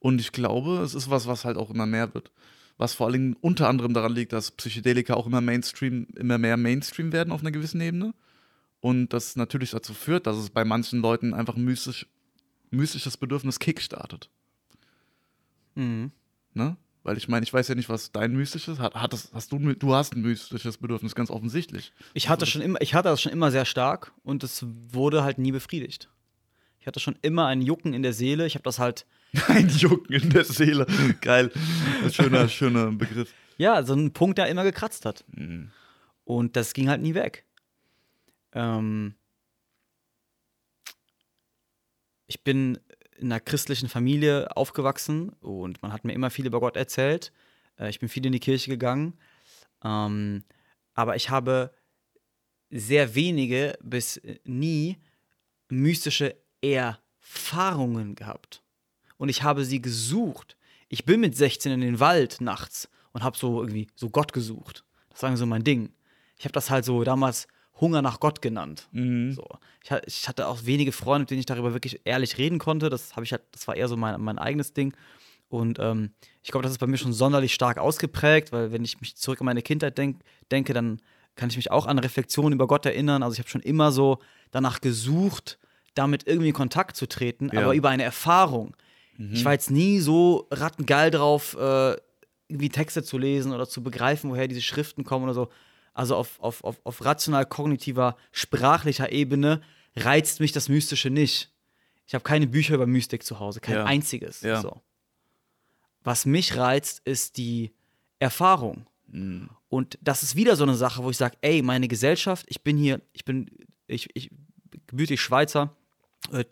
Und 0.00 0.20
ich 0.20 0.32
glaube, 0.32 0.78
es 0.78 0.94
ist 0.94 1.08
was, 1.08 1.26
was 1.26 1.44
halt 1.44 1.56
auch 1.56 1.70
immer 1.70 1.86
mehr 1.86 2.12
wird. 2.14 2.30
Was 2.78 2.94
vor 2.94 3.06
allen 3.06 3.12
Dingen 3.14 3.36
unter 3.40 3.68
anderem 3.68 3.94
daran 3.94 4.14
liegt, 4.14 4.32
dass 4.32 4.50
Psychedelika 4.50 5.14
auch 5.14 5.26
immer 5.26 5.40
Mainstream, 5.40 6.08
immer 6.16 6.36
mehr 6.36 6.56
Mainstream 6.56 7.12
werden 7.12 7.32
auf 7.32 7.40
einer 7.40 7.50
gewissen 7.50 7.80
Ebene. 7.80 8.12
Und 8.80 9.12
das 9.12 9.36
natürlich 9.36 9.70
dazu 9.70 9.94
führt, 9.94 10.26
dass 10.26 10.36
es 10.36 10.50
bei 10.50 10.64
manchen 10.64 11.00
Leuten 11.00 11.34
einfach 11.34 11.56
ein 11.56 11.64
mystisch, 11.64 12.06
mystisches 12.70 13.16
Bedürfnis 13.16 13.58
kickstartet. 13.58 14.30
Mhm. 15.74 16.12
Ne? 16.54 16.76
Weil 17.02 17.16
ich 17.16 17.28
meine, 17.28 17.44
ich 17.44 17.52
weiß 17.52 17.68
ja 17.68 17.74
nicht, 17.74 17.88
was 17.88 18.12
dein 18.12 18.32
mystisches 18.32 18.78
hat. 18.78 18.94
hat 18.94 19.12
das, 19.12 19.30
hast 19.32 19.52
du, 19.52 19.58
du 19.58 19.94
hast 19.94 20.14
ein 20.14 20.22
mystisches 20.22 20.76
Bedürfnis, 20.78 21.14
ganz 21.14 21.30
offensichtlich. 21.30 21.92
Ich 22.14 22.28
hatte 22.28 22.46
schon 22.46 22.62
immer, 22.62 22.80
ich 22.80 22.94
hatte 22.94 23.08
das 23.08 23.22
schon 23.22 23.32
immer 23.32 23.50
sehr 23.50 23.64
stark 23.64 24.12
und 24.24 24.42
es 24.42 24.64
wurde 24.90 25.22
halt 25.22 25.38
nie 25.38 25.52
befriedigt. 25.52 26.10
Ich 26.80 26.86
hatte 26.86 27.00
schon 27.00 27.16
immer 27.22 27.46
ein 27.46 27.62
Jucken 27.62 27.94
in 27.94 28.02
der 28.02 28.12
Seele. 28.12 28.46
Ich 28.46 28.54
habe 28.54 28.64
das 28.64 28.78
halt, 28.78 29.06
Ein 29.48 29.68
Jucken 29.68 30.14
in 30.14 30.30
der 30.30 30.44
Seele. 30.44 30.86
Geil. 31.20 31.50
Schöner, 32.10 32.48
schöner 32.48 32.92
Begriff. 32.92 33.32
ja, 33.58 33.82
so 33.82 33.94
ein 33.94 34.12
Punkt, 34.12 34.38
der 34.38 34.48
immer 34.48 34.64
gekratzt 34.64 35.04
hat. 35.04 35.24
Mhm. 35.34 35.70
Und 36.24 36.56
das 36.56 36.72
ging 36.74 36.88
halt 36.88 37.02
nie 37.02 37.14
weg. 37.14 37.44
Ähm 38.56 39.14
ich 42.26 42.42
bin 42.42 42.78
in 43.18 43.32
einer 43.32 43.40
christlichen 43.40 43.88
Familie 43.88 44.56
aufgewachsen 44.56 45.30
und 45.40 45.80
man 45.82 45.92
hat 45.92 46.04
mir 46.04 46.12
immer 46.12 46.30
viel 46.30 46.46
über 46.46 46.60
Gott 46.60 46.76
erzählt. 46.76 47.32
Äh, 47.78 47.90
ich 47.90 48.00
bin 48.00 48.08
viel 48.08 48.26
in 48.26 48.32
die 48.32 48.40
Kirche 48.40 48.70
gegangen. 48.70 49.18
Ähm, 49.84 50.42
aber 50.94 51.16
ich 51.16 51.30
habe 51.30 51.72
sehr 52.70 53.14
wenige 53.14 53.78
bis 53.82 54.20
nie 54.44 54.98
mystische 55.68 56.36
Erfahrungen 56.60 58.14
gehabt. 58.14 58.62
Und 59.18 59.28
ich 59.28 59.42
habe 59.42 59.64
sie 59.64 59.80
gesucht. 59.80 60.56
Ich 60.88 61.04
bin 61.04 61.20
mit 61.20 61.36
16 61.36 61.72
in 61.72 61.80
den 61.80 62.00
Wald 62.00 62.40
nachts 62.40 62.88
und 63.12 63.22
habe 63.22 63.36
so 63.36 63.60
irgendwie 63.60 63.88
so 63.94 64.10
Gott 64.10 64.32
gesucht. 64.32 64.84
Das 65.10 65.22
war 65.22 65.36
so 65.36 65.46
mein 65.46 65.64
Ding. 65.64 65.92
Ich 66.38 66.44
habe 66.44 66.52
das 66.52 66.70
halt 66.70 66.84
so 66.84 67.02
damals 67.04 67.46
Hunger 67.80 68.02
nach 68.02 68.20
Gott 68.20 68.40
genannt. 68.42 68.88
Mhm. 68.92 69.32
So. 69.32 69.46
Ich, 69.82 69.90
ich 70.06 70.28
hatte 70.28 70.48
auch 70.48 70.64
wenige 70.64 70.92
Freunde, 70.92 71.20
mit 71.22 71.30
denen 71.30 71.40
ich 71.40 71.46
darüber 71.46 71.72
wirklich 71.72 72.00
ehrlich 72.04 72.38
reden 72.38 72.58
konnte. 72.58 72.88
Das 72.90 73.12
habe 73.16 73.24
ich 73.24 73.32
halt, 73.32 73.42
das 73.52 73.68
war 73.68 73.76
eher 73.76 73.88
so 73.88 73.96
mein, 73.96 74.20
mein 74.20 74.38
eigenes 74.38 74.72
Ding. 74.72 74.94
Und 75.48 75.78
ähm, 75.78 76.10
ich 76.42 76.50
glaube, 76.50 76.62
das 76.64 76.72
ist 76.72 76.78
bei 76.78 76.86
mir 76.86 76.96
schon 76.96 77.12
sonderlich 77.12 77.54
stark 77.54 77.78
ausgeprägt, 77.78 78.50
weil 78.50 78.72
wenn 78.72 78.84
ich 78.84 79.00
mich 79.00 79.16
zurück 79.16 79.40
an 79.40 79.44
meine 79.46 79.62
Kindheit 79.62 79.96
denk, 79.98 80.20
denke, 80.50 80.72
dann 80.72 81.00
kann 81.36 81.50
ich 81.50 81.56
mich 81.56 81.70
auch 81.70 81.86
an 81.86 81.98
Reflexionen 81.98 82.54
über 82.54 82.66
Gott 82.66 82.86
erinnern. 82.86 83.22
Also 83.22 83.34
ich 83.34 83.38
habe 83.40 83.48
schon 83.48 83.60
immer 83.60 83.92
so 83.92 84.18
danach 84.50 84.80
gesucht, 84.80 85.58
damit 85.94 86.26
irgendwie 86.26 86.48
in 86.48 86.54
Kontakt 86.54 86.96
zu 86.96 87.06
treten, 87.06 87.50
Ja. 87.52 87.60
aber 87.62 87.74
über 87.74 87.90
eine 87.90 88.02
Erfahrung. 88.02 88.74
Ich 89.32 89.46
war 89.46 89.52
jetzt 89.52 89.70
nie 89.70 90.00
so 90.00 90.46
rattengeil 90.50 91.10
drauf, 91.10 91.56
äh, 91.58 91.92
irgendwie 92.48 92.68
Texte 92.68 93.02
zu 93.02 93.16
lesen 93.16 93.52
oder 93.52 93.66
zu 93.66 93.82
begreifen, 93.82 94.28
woher 94.30 94.46
diese 94.46 94.60
Schriften 94.60 95.04
kommen 95.04 95.24
oder 95.24 95.32
so. 95.32 95.48
Also 95.96 96.16
auf, 96.16 96.38
auf, 96.40 96.62
auf, 96.62 96.76
auf 96.84 97.04
rational-kognitiver, 97.04 98.16
sprachlicher 98.32 99.12
Ebene, 99.12 99.62
reizt 99.96 100.40
mich 100.40 100.52
das 100.52 100.68
Mystische 100.68 101.10
nicht. 101.10 101.50
Ich 102.06 102.14
habe 102.14 102.22
keine 102.22 102.46
Bücher 102.46 102.74
über 102.74 102.86
Mystik 102.86 103.24
zu 103.24 103.40
Hause, 103.40 103.60
kein 103.60 103.76
Ja. 103.76 103.84
einziges. 103.84 104.42
Ja. 104.42 104.60
So. 104.60 104.80
Was 106.04 106.26
mich 106.26 106.56
reizt, 106.56 107.00
ist 107.04 107.36
die 107.38 107.72
Erfahrung. 108.18 108.86
Mhm. 109.08 109.48
Und 109.68 109.98
das 110.02 110.22
ist 110.22 110.36
wieder 110.36 110.54
so 110.54 110.64
eine 110.64 110.74
Sache, 110.76 111.02
wo 111.02 111.10
ich 111.10 111.16
sage, 111.16 111.36
ey, 111.40 111.62
meine 111.62 111.88
Gesellschaft, 111.88 112.46
ich 112.48 112.62
bin 112.62 112.76
hier, 112.76 113.00
ich 113.12 113.24
bin, 113.24 113.50
ich, 113.86 114.08
ich 114.14 114.30
gebürtig 114.86 115.20
Schweizer, 115.20 115.74
äh, 116.30 116.44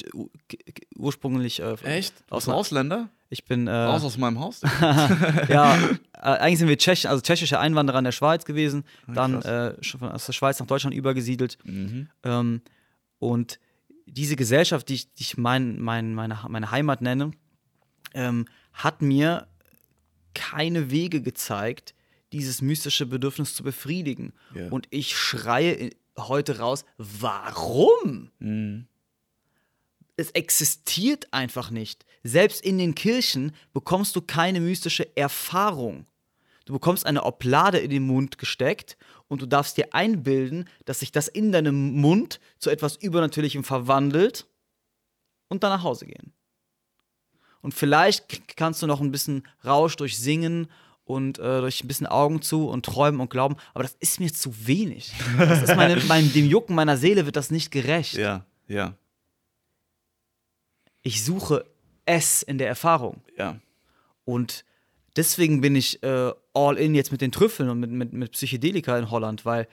ursprünglich 0.96 1.60
äh, 1.60 1.74
Echt? 1.84 2.14
Aus 2.30 2.48
Aus 2.48 2.54
Ausländer? 2.54 3.10
Ich 3.30 3.44
bin, 3.44 3.66
äh, 3.66 3.72
Raus 3.72 4.04
aus 4.04 4.16
meinem 4.18 4.38
Haus? 4.38 4.60
ja, 5.48 5.76
äh, 5.76 6.18
eigentlich 6.20 6.58
sind 6.58 6.68
wir 6.68 6.78
Tschechen, 6.78 7.10
also 7.10 7.20
tschechische 7.22 7.58
Einwanderer 7.58 7.98
in 7.98 8.04
der 8.04 8.12
Schweiz 8.12 8.44
gewesen, 8.44 8.84
dann 9.08 9.40
krass. 9.40 9.74
äh, 9.94 10.04
aus 10.04 10.26
der 10.26 10.32
Schweiz 10.32 10.60
nach 10.60 10.66
Deutschland 10.66 10.94
übergesiedelt. 10.94 11.58
mhm. 11.64 12.08
Ähm, 12.22 12.60
und 13.18 13.58
diese 14.06 14.36
Gesellschaft, 14.36 14.88
die 14.88 14.94
ich, 14.94 15.12
die 15.14 15.22
ich 15.22 15.36
mein, 15.38 15.80
mein, 15.80 16.14
meine, 16.14 16.38
meine 16.48 16.70
Heimat 16.70 17.00
nenne, 17.00 17.30
ähm, 18.12 18.44
hat 18.72 19.00
mir 19.02 19.46
keine 20.34 20.90
Wege 20.90 21.22
gezeigt, 21.22 21.94
dieses 22.32 22.60
mystische 22.60 23.06
Bedürfnis 23.06 23.54
zu 23.54 23.62
befriedigen. 23.62 24.32
Ja. 24.54 24.68
Und 24.68 24.86
ich 24.90 25.16
schreie 25.16 25.86
i- 25.88 25.96
heute 26.18 26.58
raus, 26.58 26.84
warum? 26.98 28.30
Mhm. 28.38 28.86
Es 30.16 30.30
existiert 30.30 31.32
einfach 31.32 31.70
nicht. 31.70 32.04
Selbst 32.22 32.64
in 32.64 32.78
den 32.78 32.94
Kirchen 32.94 33.52
bekommst 33.72 34.14
du 34.16 34.22
keine 34.22 34.60
mystische 34.60 35.16
Erfahrung. 35.16 36.06
Du 36.64 36.72
bekommst 36.72 37.04
eine 37.04 37.24
Oblade 37.24 37.78
in 37.78 37.90
den 37.90 38.06
Mund 38.06 38.38
gesteckt 38.38 38.96
und 39.28 39.42
du 39.42 39.46
darfst 39.46 39.76
dir 39.76 39.92
einbilden, 39.92 40.68
dass 40.84 41.00
sich 41.00 41.12
das 41.12 41.28
in 41.28 41.52
deinem 41.52 42.00
Mund 42.00 42.40
zu 42.58 42.70
etwas 42.70 42.96
Übernatürlichem 42.96 43.64
verwandelt 43.64 44.46
und 45.48 45.62
dann 45.62 45.70
nach 45.70 45.82
Hause 45.82 46.06
gehen. 46.06 46.32
Und 47.60 47.74
vielleicht 47.74 48.56
kannst 48.56 48.82
du 48.82 48.86
noch 48.86 49.00
ein 49.00 49.10
bisschen 49.10 49.46
Rausch 49.64 49.96
durch 49.96 50.18
Singen 50.18 50.68
und 51.04 51.38
äh, 51.38 51.60
durch 51.60 51.84
ein 51.84 51.88
bisschen 51.88 52.06
Augen 52.06 52.40
zu 52.40 52.68
und 52.68 52.84
träumen 52.86 53.20
und 53.20 53.30
glauben, 53.30 53.56
aber 53.74 53.84
das 53.84 53.96
ist 54.00 54.20
mir 54.20 54.32
zu 54.32 54.66
wenig. 54.66 55.12
Das 55.38 55.62
ist 55.62 55.76
meine, 55.76 55.96
mein, 56.08 56.32
dem 56.32 56.46
Jucken 56.46 56.74
meiner 56.74 56.96
Seele 56.96 57.26
wird 57.26 57.36
das 57.36 57.50
nicht 57.50 57.70
gerecht. 57.70 58.14
Ja, 58.14 58.46
ja, 58.68 58.96
Ich 61.04 61.24
suche 61.24 61.64
es 62.06 62.42
in 62.42 62.58
der 62.58 62.66
Erfahrung. 62.66 63.22
ja. 63.38 63.60
Und 64.24 64.64
deswegen 65.16 65.60
bin 65.60 65.76
ich 65.76 66.02
äh, 66.02 66.32
all 66.54 66.76
in 66.76 66.94
jetzt 66.94 67.12
mit 67.12 67.20
den 67.20 67.30
Trüffeln 67.30 67.68
und 67.68 67.78
mit, 67.78 67.90
mit, 67.90 68.12
mit 68.12 68.32
Psychedelika 68.32 68.98
in 68.98 69.10
Holland, 69.10 69.44
weil 69.44 69.68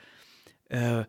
äh, 0.70 1.06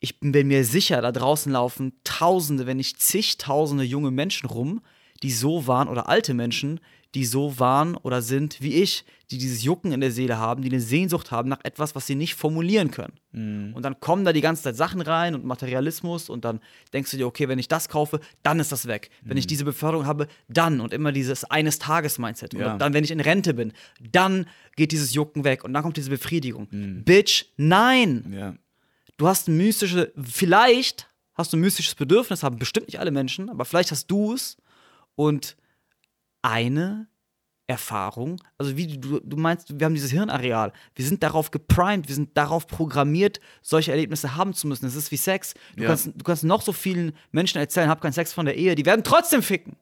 ich 0.00 0.20
bin 0.20 0.32
bin 0.32 0.48
mir 0.48 0.64
sicher, 0.64 1.00
da 1.00 1.12
draußen 1.12 1.52
laufen 1.52 1.92
Tausende, 2.04 2.66
wenn 2.66 2.76
nicht 2.76 3.00
zigtausende 3.00 3.84
junge 3.84 4.10
Menschen 4.10 4.48
rum, 4.48 4.82
die 5.22 5.30
so 5.30 5.66
waren, 5.66 5.88
oder 5.88 6.08
alte 6.08 6.34
Menschen, 6.34 6.80
die 7.16 7.24
so 7.24 7.58
waren 7.58 7.96
oder 7.96 8.20
sind 8.22 8.60
wie 8.60 8.74
ich, 8.74 9.04
die 9.30 9.38
dieses 9.38 9.64
Jucken 9.64 9.90
in 9.90 10.00
der 10.00 10.12
Seele 10.12 10.36
haben, 10.38 10.62
die 10.62 10.68
eine 10.68 10.80
Sehnsucht 10.80 11.30
haben 11.30 11.48
nach 11.48 11.60
etwas, 11.64 11.94
was 11.96 12.06
sie 12.06 12.14
nicht 12.14 12.34
formulieren 12.34 12.90
können. 12.92 13.72
Und 13.74 13.82
dann 13.82 13.98
kommen 14.00 14.24
da 14.24 14.32
die 14.32 14.40
ganze 14.42 14.62
Zeit 14.62 14.76
Sachen 14.76 15.00
rein 15.00 15.34
und 15.34 15.44
Materialismus 15.44 16.28
und 16.28 16.44
dann 16.44 16.60
denkst 16.92 17.10
du 17.10 17.16
dir, 17.16 17.26
okay, 17.26 17.48
wenn 17.48 17.58
ich 17.58 17.68
das 17.68 17.88
kaufe, 17.88 18.20
dann 18.42 18.60
ist 18.60 18.70
das 18.70 18.86
weg. 18.86 19.10
Wenn 19.22 19.36
ich 19.38 19.46
diese 19.46 19.64
Beförderung 19.64 20.06
habe, 20.06 20.28
dann 20.48 20.80
und 20.80 20.92
immer 20.92 21.10
dieses 21.10 21.44
eines 21.44 21.78
Tages 21.78 22.18
Mindset 22.18 22.54
oder 22.54 22.66
Ja. 22.66 22.76
dann 22.76 22.92
wenn 22.94 23.02
ich 23.02 23.10
in 23.10 23.20
Rente 23.20 23.54
bin, 23.54 23.72
dann 24.12 24.46
geht 24.76 24.92
dieses 24.92 25.12
Jucken 25.14 25.42
weg 25.44 25.64
und 25.64 25.72
dann 25.72 25.82
kommt 25.82 25.96
diese 25.96 26.10
Befriedigung. 26.10 26.68
Bitch, 27.04 27.46
nein. 27.56 28.32
ja. 28.32 28.54
Du 29.16 29.26
hast 29.26 29.48
ein 29.48 29.56
mystische 29.56 30.12
vielleicht 30.22 31.08
hast 31.34 31.52
du 31.52 31.56
ein 31.56 31.60
mystisches 31.60 31.94
Bedürfnis, 31.94 32.42
haben 32.42 32.58
bestimmt 32.58 32.86
nicht 32.88 33.00
alle 33.00 33.10
Menschen, 33.10 33.48
aber 33.50 33.64
vielleicht 33.64 33.90
hast 33.90 34.10
du 34.10 34.34
es 34.34 34.56
und 35.14 35.56
eine 36.46 37.08
Erfahrung, 37.68 38.40
also 38.58 38.76
wie 38.76 38.86
du, 38.98 39.18
du 39.18 39.36
meinst, 39.36 39.76
wir 39.76 39.84
haben 39.84 39.94
dieses 39.94 40.12
Hirnareal, 40.12 40.72
wir 40.94 41.04
sind 41.04 41.24
darauf 41.24 41.50
geprimed, 41.50 42.06
wir 42.06 42.14
sind 42.14 42.36
darauf 42.36 42.68
programmiert, 42.68 43.40
solche 43.60 43.90
Erlebnisse 43.90 44.36
haben 44.36 44.54
zu 44.54 44.68
müssen. 44.68 44.86
Es 44.86 44.94
ist 44.94 45.10
wie 45.10 45.16
Sex. 45.16 45.54
Du, 45.74 45.82
Ja. 45.82 45.88
kannst, 45.88 46.06
du 46.06 46.22
kannst 46.24 46.44
noch 46.44 46.62
so 46.62 46.72
vielen 46.72 47.12
Menschen 47.32 47.58
erzählen, 47.58 47.88
hab 47.88 48.00
keinen 48.00 48.12
Sex 48.12 48.32
von 48.32 48.46
der 48.46 48.56
Ehe, 48.56 48.76
die 48.76 48.86
werden 48.86 49.02
trotzdem 49.02 49.42
ficken. 49.42 49.76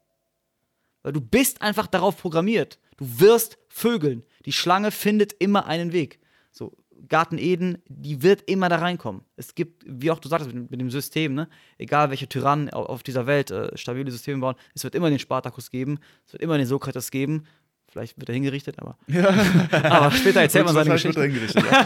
Weil 1.02 1.12
du 1.12 1.20
bist 1.20 1.60
einfach 1.60 1.86
darauf 1.86 2.16
programmiert. 2.16 2.78
Du 2.96 3.20
wirst 3.20 3.58
vögeln. 3.68 4.22
Die 4.46 4.52
Schlange 4.52 4.90
findet 4.90 5.34
immer 5.34 5.66
einen 5.66 5.92
Weg. 5.92 6.20
So, 6.52 6.72
Garten 7.08 7.38
Eden, 7.38 7.78
die 7.88 8.22
wird 8.22 8.42
immer 8.48 8.68
da 8.68 8.76
reinkommen. 8.76 9.22
Es 9.36 9.54
gibt, 9.54 9.84
wie 9.86 10.10
auch 10.10 10.18
du 10.18 10.28
sagtest, 10.28 10.52
mit, 10.54 10.70
mit 10.70 10.80
dem 10.80 10.90
System, 10.90 11.34
ne? 11.34 11.48
egal 11.78 12.10
welche 12.10 12.28
Tyrannen 12.28 12.70
au- 12.72 12.86
auf 12.86 13.02
dieser 13.02 13.26
Welt 13.26 13.50
äh, 13.50 13.76
stabile 13.76 14.10
Systeme 14.10 14.38
bauen, 14.40 14.54
es 14.74 14.84
wird 14.84 14.94
immer 14.94 15.10
den 15.10 15.18
Spartacus 15.18 15.70
geben, 15.70 15.98
es 16.26 16.32
wird 16.32 16.42
immer 16.42 16.56
den 16.58 16.66
Sokrates 16.66 17.10
geben. 17.10 17.44
Vielleicht 17.88 18.18
wird 18.18 18.28
er 18.28 18.34
hingerichtet, 18.34 18.78
aber, 18.80 18.98
aber 19.70 20.10
später 20.10 20.40
erzählt 20.40 20.64
man 20.64 20.74
seine 20.74 20.90
Geschichte. 20.90 21.20
wird 21.20 21.54
er 21.56 21.84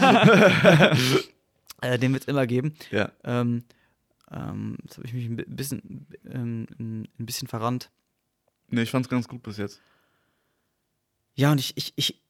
hingerichtet, 0.96 1.28
Äh, 1.80 1.96
den 1.98 2.12
wird 2.12 2.22
es 2.24 2.28
immer 2.28 2.46
geben. 2.46 2.74
ja. 2.90 3.12
ja. 3.24 3.40
Ähm, 3.40 3.62
ähm, 4.32 4.76
jetzt 4.82 4.96
habe 4.96 5.06
ich 5.06 5.14
mich 5.14 5.24
ein 5.26 5.36
bi- 5.36 5.44
bisschen, 5.46 6.06
ähm, 6.28 6.66
ein 6.78 7.08
bisschen 7.26 7.46
verrannt. 7.48 7.90
Nee, 8.68 8.82
ich 8.82 8.90
fand's 8.90 9.08
ganz 9.08 9.28
gut 9.28 9.42
bis 9.42 9.56
jetzt. 9.58 9.80
Ja, 11.34 11.52
und 11.52 11.58
ich, 11.60 11.76
ich, 11.76 11.92
ich, 11.96 12.20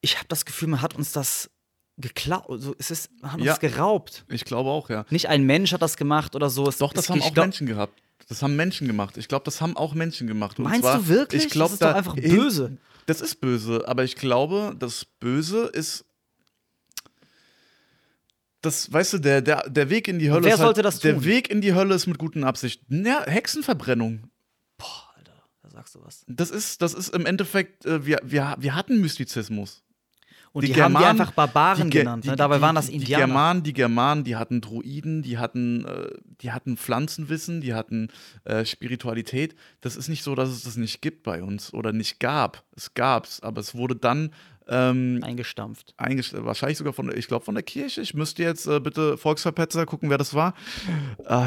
ich 0.00 0.16
habe 0.16 0.26
das 0.28 0.44
Gefühl, 0.44 0.68
man 0.68 0.82
hat 0.82 0.94
uns 0.96 1.12
das 1.12 1.50
geklaut. 1.98 2.48
Also 2.48 2.74
es 2.78 2.90
ist, 2.90 3.10
hat 3.22 3.40
Ja. 3.40 3.52
uns 3.52 3.60
geraubt. 3.60 4.24
Ich 4.28 4.44
glaube 4.44 4.70
auch, 4.70 4.90
ja. 4.90 5.06
Nicht 5.10 5.28
ein 5.28 5.44
Mensch 5.44 5.72
hat 5.72 5.82
das 5.82 5.96
gemacht 5.96 6.34
oder 6.36 6.50
so. 6.50 6.68
Es, 6.68 6.78
Doch, 6.78 6.92
das 6.92 7.04
es, 7.04 7.10
haben 7.10 7.22
auch 7.22 7.32
glaub- 7.32 7.46
Menschen 7.46 7.66
gehabt. 7.66 8.00
Das 8.28 8.42
haben 8.42 8.56
Menschen 8.56 8.86
gemacht. 8.88 9.16
Ich 9.18 9.28
glaube, 9.28 9.44
das 9.44 9.60
haben 9.60 9.76
auch 9.76 9.94
Menschen 9.94 10.26
gemacht. 10.26 10.58
Und 10.58 10.64
Meinst 10.64 10.80
zwar, 10.82 10.98
du 10.98 11.08
wirklich? 11.08 11.44
Ich 11.44 11.50
glaub, 11.50 11.66
das 11.68 11.74
ist 11.74 11.82
doch 11.82 11.90
da 11.90 11.94
einfach 11.94 12.14
hin- 12.16 12.34
böse. 12.36 12.76
Das 13.06 13.20
ist 13.20 13.40
böse, 13.40 13.84
aber 13.86 14.02
ich 14.02 14.16
glaube, 14.16 14.74
das 14.78 15.04
Böse 15.04 15.66
ist. 15.66 16.04
Das, 18.62 18.92
weißt 18.92 19.12
du, 19.14 19.18
der, 19.18 19.42
der, 19.42 19.68
der 19.68 19.90
Weg 19.90 20.08
in 20.08 20.18
die 20.18 20.30
Hölle 20.30 20.44
wer 20.44 20.54
ist. 20.54 20.58
Halt, 20.58 20.66
sollte 20.66 20.82
das 20.82 20.98
Der 20.98 21.14
tun? 21.14 21.24
Weg 21.24 21.50
in 21.50 21.60
die 21.60 21.74
Hölle 21.74 21.94
ist 21.94 22.06
mit 22.08 22.18
guten 22.18 22.42
Absichten. 22.42 23.06
Ja, 23.06 23.22
Hexenverbrennung. 23.24 24.24
Boah, 24.76 25.10
Alter, 25.16 25.44
da 25.62 25.70
sagst 25.70 25.94
du 25.94 26.02
was. 26.02 26.24
Das 26.26 26.50
ist, 26.50 26.82
das 26.82 26.94
ist 26.94 27.14
im 27.14 27.26
Endeffekt, 27.26 27.86
äh, 27.86 28.04
wir, 28.04 28.18
wir, 28.24 28.56
wir 28.58 28.74
hatten 28.74 29.00
Mystizismus. 29.00 29.84
Und 30.56 30.66
die, 30.66 30.80
haben 30.82 30.96
die 30.96 31.04
einfach 31.04 31.32
Barbaren 31.32 31.90
Ge- 31.90 32.00
genannt. 32.02 32.24
die- 32.24 32.28
Ne? 32.30 32.36
Dabei 32.36 32.56
die- 32.56 32.62
waren 32.62 32.74
das 32.74 32.86
Die 32.86 32.94
Indianer. 32.94 33.26
Germanen, 33.26 33.62
die 33.62 33.72
Germanen, 33.72 34.24
die 34.24 34.36
hatten 34.36 34.60
Druiden, 34.60 35.22
die 35.22 35.36
hatten, 35.38 35.84
äh, 35.84 36.08
die 36.40 36.52
hatten 36.52 36.76
Pflanzenwissen, 36.76 37.60
die 37.60 37.74
hatten 37.74 38.08
äh, 38.44 38.64
Spiritualität. 38.64 39.54
Das 39.80 39.96
ist 39.96 40.08
nicht 40.08 40.22
so, 40.22 40.34
dass 40.34 40.48
es 40.48 40.62
das 40.64 40.76
nicht 40.76 41.02
gibt 41.02 41.22
bei 41.24 41.42
uns 41.42 41.74
oder 41.74 41.92
nicht 41.92 42.20
gab. 42.20 42.62
Es 42.74 42.94
gab's, 42.94 43.40
aber 43.40 43.60
es 43.60 43.74
wurde 43.74 43.96
dann 43.96 44.30
ähm, 44.68 45.20
eingestampft. 45.22 45.94
eingestellt, 45.96 46.44
wahrscheinlich 46.44 46.76
sogar 46.78 46.92
von, 46.92 47.06
der- 47.06 47.16
ich 47.16 47.28
glaube 47.28 47.44
von 47.44 47.54
der 47.54 47.62
Kirche. 47.62 48.00
Ich 48.00 48.14
müsste 48.14 48.42
jetzt 48.42 48.66
äh, 48.66 48.80
bitte 48.80 49.16
Volksverpetzer 49.16 49.86
gucken, 49.86 50.10
wer 50.10 50.18
das 50.18 50.34
war. 50.34 50.54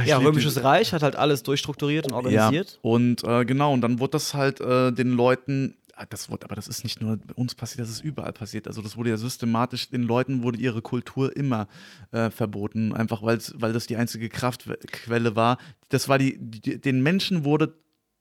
Ich 0.04 0.08
Ja, 0.08 0.20
Römisches 0.20 0.54
die- 0.54 0.62
Reich 0.62 0.94
hat 0.94 1.04
halt 1.04 1.16
alles 1.18 1.44
durchstrukturiert 1.44 2.06
und 2.06 2.12
ja, 2.12 2.16
organisiert. 2.46 2.80
und 2.82 3.24
äh, 3.26 3.44
genau, 3.44 3.74
und 3.74 3.82
dann 3.82 4.00
wurde 4.00 4.12
das 4.12 4.34
halt 4.36 4.62
äh, 4.62 4.92
den 4.94 5.12
Leuten, 5.12 5.76
das 6.10 6.30
wurde, 6.30 6.46
aber 6.46 6.56
das 6.56 6.68
ist 6.68 6.84
nicht 6.84 7.02
nur 7.02 7.18
bei 7.18 7.34
uns 7.34 7.56
passiert, 7.56 7.82
das 7.82 7.90
ist 7.90 8.04
überall 8.04 8.34
passiert. 8.34 8.68
Also 8.68 8.82
das 8.82 8.96
wurde 8.98 9.10
ja 9.10 9.18
systematisch, 9.18 9.90
den 9.90 10.04
Leuten 10.04 10.44
wurde 10.44 10.58
ihre 10.60 10.82
Kultur 10.82 11.36
immer 11.36 11.68
äh, 12.12 12.30
verboten, 12.30 12.94
einfach 12.94 13.22
weil's, 13.24 13.54
weil 13.58 13.74
das 13.74 13.88
die 13.88 13.98
einzige 13.98 14.30
Kraftquelle 14.30 15.36
war. 15.36 15.58
Das 15.90 16.08
war 16.08 16.18
die, 16.18 16.38
die, 16.40 16.80
den 16.80 17.02
Menschen 17.04 17.44
wurde 17.44 17.74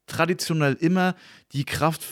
traditionell 0.07 0.75
immer 0.75 1.15
die 1.53 1.65
Kraft, 1.65 2.03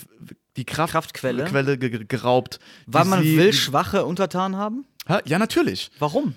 die 0.56 0.64
Kraft 0.64 0.92
Kraftquelle? 0.92 1.44
Quelle 1.44 1.78
ge 1.78 1.90
ge- 1.90 2.04
geraubt. 2.06 2.58
Weil 2.86 3.04
man 3.06 3.22
sie- 3.22 3.36
will 3.36 3.52
schwache 3.52 4.04
Untertanen 4.04 4.56
haben? 4.58 4.84
Ha, 5.08 5.20
Ja, 5.24 5.38
natürlich. 5.38 5.90
Warum? 5.98 6.34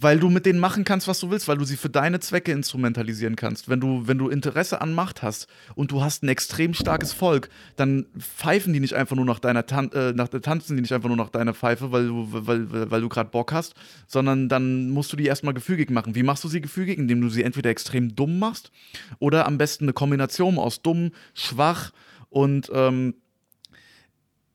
Weil 0.00 0.20
du 0.20 0.28
mit 0.28 0.46
denen 0.46 0.60
machen 0.60 0.84
kannst, 0.84 1.08
was 1.08 1.18
du 1.18 1.30
willst, 1.30 1.48
weil 1.48 1.58
du 1.58 1.64
sie 1.64 1.76
für 1.76 1.88
deine 1.88 2.20
Zwecke 2.20 2.52
instrumentalisieren 2.52 3.34
kannst. 3.34 3.68
Wenn 3.68 3.80
du, 3.80 4.06
wenn 4.06 4.18
du 4.18 4.28
Interesse 4.28 4.80
an 4.80 4.94
Macht 4.94 5.22
hast 5.22 5.48
und 5.74 5.90
du 5.90 6.02
hast 6.02 6.22
ein 6.22 6.28
extrem 6.28 6.72
starkes 6.74 7.12
Volk, 7.12 7.48
dann 7.76 8.06
pfeifen 8.18 8.72
die 8.72 8.80
nicht 8.80 8.94
einfach 8.94 9.16
nur 9.16 9.24
nach 9.24 9.40
deiner 9.40 9.66
Tan 9.66 9.90
äh, 9.92 10.12
nach, 10.12 10.28
tanzen 10.28 10.76
die 10.76 10.82
nicht 10.82 10.92
einfach 10.92 11.08
nur 11.08 11.16
nach 11.16 11.30
deiner 11.30 11.54
Pfeife, 11.54 11.90
weil 11.90 12.06
du, 12.06 12.28
weil, 12.30 12.90
weil 12.90 13.00
du 13.00 13.08
gerade 13.08 13.30
Bock 13.30 13.52
hast, 13.52 13.74
sondern 14.06 14.48
dann 14.48 14.90
musst 14.90 15.12
du 15.12 15.16
die 15.16 15.26
erstmal 15.26 15.54
gefügig 15.54 15.90
machen. 15.90 16.14
Wie 16.14 16.22
machst 16.22 16.44
du 16.44 16.48
sie 16.48 16.60
gefügig? 16.60 16.98
Indem 16.98 17.20
du 17.20 17.28
sie 17.28 17.42
entweder 17.42 17.70
extrem 17.70 18.14
dumm 18.14 18.38
machst 18.38 18.70
oder 19.18 19.46
am 19.46 19.58
besten 19.58 19.86
eine 19.86 19.92
Kombination 19.94 20.58
aus 20.58 20.82
dumm, 20.82 21.10
schwach 21.34 21.90
und 22.30 22.70
ähm, 22.72 23.14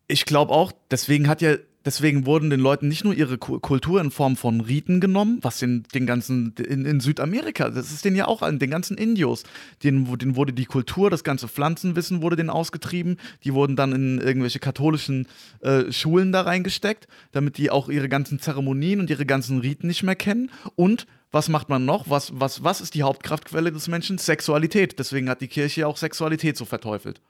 ich 0.08 0.26
glaube 0.26 0.54
auch, 0.54 0.72
deswegen 0.92 1.28
hat 1.28 1.42
ja 1.42 1.56
Deswegen 1.86 2.26
wurden 2.26 2.50
den 2.50 2.62
Leuten 2.62 2.88
nicht 2.88 3.04
nur 3.04 3.14
ihre 3.14 3.38
Ku- 3.38 3.60
Kultur 3.60 4.00
in 4.00 4.10
Form 4.10 4.38
von 4.38 4.62
Riten 4.62 5.02
genommen, 5.02 5.40
was 5.42 5.60
den, 5.60 5.84
den 5.94 6.06
ganzen, 6.06 6.54
in, 6.56 6.86
in 6.86 7.00
Südamerika, 7.02 7.70
das 7.70 7.92
ist 7.92 8.06
denen 8.06 8.16
ja 8.16 8.28
auch 8.28 8.42
allen, 8.42 8.58
den 8.60 8.70
ganzen 8.70 8.98
Indios, 8.98 9.44
denen, 9.84 10.18
denen 10.18 10.36
wurde 10.38 10.54
die 10.54 10.66
Kultur, 10.66 11.10
das 11.10 11.24
ganze 11.26 11.48
Pflanzenwissen 11.50 12.22
wurde 12.22 12.38
denen 12.38 12.50
ausgetrieben, 12.50 13.18
die 13.44 13.54
wurden 13.54 13.76
dann 13.76 13.92
in 13.92 14.20
irgendwelche 14.20 14.60
katholischen 14.60 15.28
äh, 15.62 15.92
Schulen 15.92 16.32
da 16.32 16.42
reingesteckt, 16.42 17.08
damit 17.34 17.58
die 17.58 17.70
auch 17.70 17.90
ihre 17.90 18.08
ganzen 18.08 18.40
Zeremonien 18.40 19.02
und 19.02 19.10
ihre 19.10 19.26
ganzen 19.26 19.60
Riten 19.60 19.88
nicht 19.88 20.04
mehr 20.04 20.16
kennen. 20.16 20.52
Und 20.76 21.06
was 21.32 21.50
macht 21.50 21.68
man 21.68 21.84
noch? 21.84 22.10
Was, 22.10 22.32
was, 22.40 22.64
was 22.64 22.80
ist 22.80 22.94
die 22.94 23.04
Hauptkraftquelle 23.04 23.72
des 23.72 23.88
Menschen? 23.88 24.20
Sexualität. 24.20 25.00
Deswegen 25.00 25.28
hat 25.30 25.42
die 25.42 25.48
Kirche 25.48 25.82
ja 25.82 25.88
auch 25.88 25.98
Sexualität 25.98 26.56
so 26.56 26.64
verteufelt. 26.64 27.22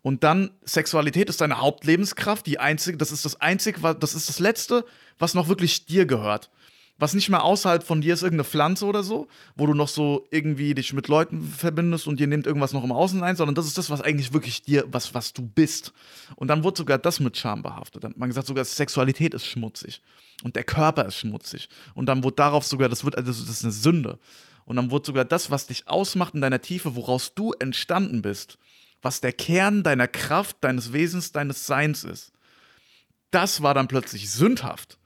Und 0.00 0.24
dann 0.24 0.50
Sexualität 0.64 1.28
ist 1.28 1.40
deine 1.40 1.60
Hauptlebenskraft, 1.60 2.46
die 2.46 2.58
einzige, 2.58 2.96
das 2.96 3.12
ist 3.12 3.24
das 3.24 3.40
einzige, 3.40 3.94
das 3.94 4.14
ist 4.14 4.28
das 4.28 4.38
letzte, 4.38 4.84
was 5.18 5.34
noch 5.34 5.48
wirklich 5.48 5.86
dir 5.86 6.06
gehört. 6.06 6.50
Was 6.98 7.14
nicht 7.14 7.30
mehr 7.30 7.42
außerhalb 7.42 7.82
von 7.82 8.00
dir 8.00 8.14
ist 8.14 8.22
irgendeine 8.22 8.48
Pflanze 8.48 8.86
oder 8.86 9.02
so, 9.02 9.26
wo 9.56 9.66
du 9.66 9.74
noch 9.74 9.88
so 9.88 10.28
irgendwie 10.30 10.74
dich 10.74 10.92
mit 10.92 11.08
Leuten 11.08 11.42
verbindest 11.42 12.06
und 12.06 12.20
dir 12.20 12.28
nimmt 12.28 12.46
irgendwas 12.46 12.72
noch 12.72 12.84
im 12.84 12.92
Außen 12.92 13.22
ein, 13.24 13.34
sondern 13.34 13.54
das 13.54 13.66
ist 13.66 13.76
das, 13.76 13.90
was 13.90 14.02
eigentlich 14.02 14.32
wirklich 14.32 14.62
dir, 14.62 14.84
was, 14.88 15.12
was 15.12 15.32
du 15.32 15.42
bist. 15.42 15.92
Und 16.36 16.48
dann 16.48 16.62
wurde 16.62 16.78
sogar 16.78 16.98
das 16.98 17.18
mit 17.18 17.36
Scham 17.36 17.62
behaftet. 17.62 18.04
Man 18.16 18.28
gesagt, 18.28 18.46
sogar 18.46 18.64
Sexualität 18.64 19.34
ist 19.34 19.46
schmutzig. 19.46 20.00
Und 20.44 20.54
der 20.54 20.64
Körper 20.64 21.06
ist 21.06 21.16
schmutzig. 21.16 21.68
Und 21.94 22.06
dann 22.06 22.22
wurde 22.22 22.36
darauf 22.36 22.64
sogar, 22.64 22.88
das 22.88 23.04
wird, 23.04 23.16
also 23.16 23.32
das 23.32 23.48
ist 23.48 23.64
eine 23.64 23.72
Sünde. 23.72 24.18
Und 24.64 24.76
dann 24.76 24.90
wurde 24.90 25.06
sogar 25.06 25.24
das, 25.24 25.50
was 25.50 25.66
dich 25.66 25.88
ausmacht 25.88 26.34
in 26.34 26.40
deiner 26.40 26.60
Tiefe, 26.60 26.94
woraus 26.94 27.34
du 27.34 27.52
entstanden 27.52 28.22
bist, 28.22 28.58
was 29.02 29.20
der 29.20 29.32
Kern 29.32 29.82
deiner 29.82 30.08
Kraft, 30.08 30.56
deines 30.60 30.92
Wesens, 30.92 31.32
deines 31.32 31.66
Seins 31.66 32.04
ist. 32.04 32.32
Das 33.30 33.62
war 33.62 33.74
dann 33.74 33.88
plötzlich 33.88 34.30
sündhaft. 34.30 34.98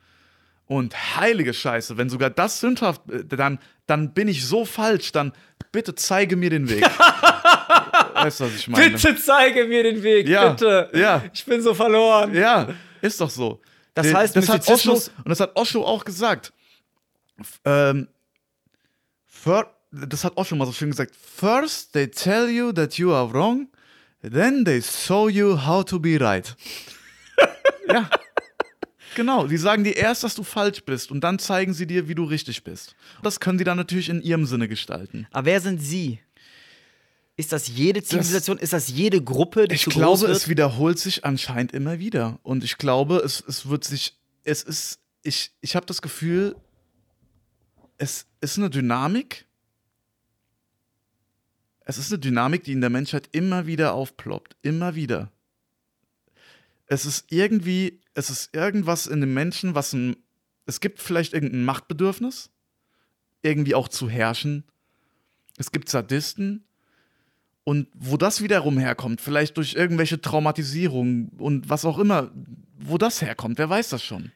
Und 0.66 1.16
heilige 1.16 1.54
Scheiße, 1.54 1.96
wenn 1.96 2.10
sogar 2.10 2.28
das 2.28 2.60
sündhaft, 2.60 3.08
äh, 3.10 3.24
dann, 3.24 3.58
dann 3.86 4.12
bin 4.14 4.26
ich 4.28 4.44
so 4.46 4.64
falsch, 4.64 5.12
dann 5.12 5.32
bitte 5.70 5.94
zeige 5.94 6.34
mir 6.36 6.50
den 6.50 6.68
Weg. 6.68 6.82
weißt 8.14 8.40
du, 8.40 8.44
was 8.44 8.54
ich 8.56 8.66
meine? 8.68 8.90
Bitte 8.90 9.14
zeige 9.16 9.64
mir 9.66 9.84
den 9.84 10.02
Weg, 10.02 10.26
Ja, 10.28 10.50
bitte. 10.50 10.90
ja. 10.94 11.22
Ich 11.32 11.44
bin 11.44 11.62
so 11.62 11.72
verloren. 11.72 12.34
Ja, 12.34 12.68
ist 13.00 13.20
doch 13.20 13.30
so. 13.30 13.60
Das 13.94 14.12
heißt, 14.12 14.34
das 14.36 14.48
hat 14.48 14.68
Osho, 14.68 14.92
und 14.92 15.28
das 15.28 15.40
hat 15.40 15.54
Osho 15.56 15.84
auch 15.84 16.04
gesagt. 16.04 16.52
Ähm, 17.64 18.08
fir- 19.30 19.68
das 19.92 20.24
hat 20.24 20.36
Osho 20.36 20.56
mal 20.56 20.66
so 20.66 20.72
schön 20.72 20.90
gesagt. 20.90 21.14
First 21.14 21.92
they 21.92 22.08
tell 22.08 22.48
you 22.50 22.72
that 22.72 22.94
you 22.98 23.12
are 23.12 23.32
wrong, 23.32 23.68
then 24.30 24.64
they 24.64 24.82
show 24.82 25.28
you 25.28 25.56
how 25.66 25.84
to 25.84 25.98
be 25.98 26.18
right. 26.20 26.56
ja. 27.88 28.08
Genau, 29.14 29.46
die 29.46 29.56
sagen 29.56 29.82
dir 29.82 29.96
erst, 29.96 30.24
dass 30.24 30.34
du 30.34 30.42
falsch 30.42 30.84
bist 30.84 31.10
und 31.10 31.22
dann 31.22 31.38
zeigen 31.38 31.72
sie 31.72 31.86
dir, 31.86 32.06
wie 32.06 32.14
du 32.14 32.24
richtig 32.24 32.64
bist. 32.64 32.94
Das 33.22 33.40
können 33.40 33.58
sie 33.58 33.64
dann 33.64 33.78
natürlich 33.78 34.10
in 34.10 34.20
ihrem 34.20 34.44
Sinne 34.44 34.68
gestalten. 34.68 35.26
Aber 35.32 35.46
wer 35.46 35.60
sind 35.62 35.80
Sie? 35.80 36.20
Ist 37.38 37.52
das 37.52 37.68
jede 37.68 38.02
Zivilisation? 38.02 38.58
ist 38.58 38.72
das 38.74 38.88
jede 38.88 39.22
Gruppe, 39.22 39.68
die 39.68 39.74
Ich 39.74 39.86
glaube, 39.86 40.26
es 40.26 40.48
wiederholt 40.48 40.98
sich 40.98 41.24
anscheinend 41.24 41.72
immer 41.72 41.98
wieder. 41.98 42.38
Und 42.42 42.62
ich 42.62 42.76
glaube, 42.76 43.16
es, 43.16 43.42
es 43.46 43.68
wird 43.68 43.84
sich, 43.84 44.18
es 44.44 44.62
ist, 44.62 45.00
ich, 45.22 45.50
ich 45.62 45.76
habe 45.76 45.86
das 45.86 46.02
Gefühl, 46.02 46.56
es 47.96 48.26
ist 48.40 48.58
eine 48.58 48.68
Dynamik. 48.68 49.45
Es 51.86 51.96
ist 51.96 52.12
eine 52.12 52.18
Dynamik, 52.18 52.64
die 52.64 52.72
in 52.72 52.82
der 52.82 52.90
Menschheit 52.90 53.30
immer 53.32 53.66
wieder 53.66 53.94
aufploppt. 53.94 54.56
Immer 54.60 54.94
wieder. 54.94 55.32
Es 56.86 57.06
ist 57.06 57.32
irgendwie, 57.32 58.02
es 58.12 58.28
ist 58.28 58.54
irgendwas 58.54 59.06
in 59.06 59.22
dem 59.22 59.32
Menschen, 59.32 59.74
was 59.74 59.94
ein, 59.94 60.16
es 60.66 60.80
gibt 60.80 61.00
vielleicht 61.00 61.32
irgendein 61.32 61.64
Machtbedürfnis, 61.64 62.50
irgendwie 63.40 63.74
auch 63.74 63.88
zu 63.88 64.10
herrschen. 64.10 64.64
Es 65.56 65.72
gibt 65.72 65.88
Sadisten, 65.88 66.66
und 67.68 67.88
wo 67.94 68.16
das 68.16 68.42
wiederum 68.42 68.78
herkommt, 68.78 69.20
vielleicht 69.20 69.56
durch 69.56 69.74
irgendwelche 69.74 70.20
Traumatisierungen 70.20 71.30
und 71.36 71.68
was 71.68 71.84
auch 71.84 71.98
immer, 71.98 72.30
wo 72.78 72.96
das 72.96 73.20
herkommt, 73.22 73.58
wer 73.58 73.68
weiß 73.68 73.88
das 73.88 74.04
schon. 74.04 74.30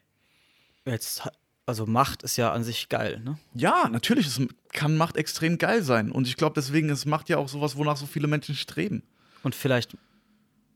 Jetzt, 0.85 1.22
also 1.70 1.86
Macht 1.86 2.24
ist 2.24 2.36
ja 2.36 2.52
an 2.52 2.64
sich 2.64 2.88
geil, 2.88 3.20
ne? 3.20 3.38
Ja, 3.55 3.88
natürlich 3.88 4.26
es 4.26 4.40
kann 4.72 4.97
Macht 4.97 5.16
extrem 5.16 5.56
geil 5.56 5.84
sein. 5.84 6.10
Und 6.10 6.26
ich 6.26 6.36
glaube, 6.36 6.55
deswegen 6.56 6.88
ist 6.88 7.06
Macht 7.06 7.28
ja 7.28 7.38
auch 7.38 7.48
sowas, 7.48 7.76
wonach 7.76 7.97
so 7.97 8.06
viele 8.06 8.26
Menschen 8.26 8.56
streben. 8.56 9.05
Und 9.44 9.55
vielleicht 9.55 9.97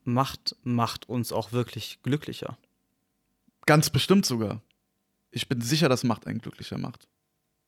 Macht 0.05 0.55
macht 0.62 1.09
uns 1.09 1.33
auch 1.33 1.51
wirklich 1.51 1.99
glücklicher. 2.05 2.57
Ganz 3.66 3.91
bestimmt 3.91 4.25
sogar. 4.25 4.62
Ich 5.33 5.49
bin 5.49 5.61
sicher, 5.61 5.89
dass 5.89 6.05
Macht 6.05 6.29
einen 6.29 6.41
glücklicher 6.41 6.79
macht. 6.79 7.09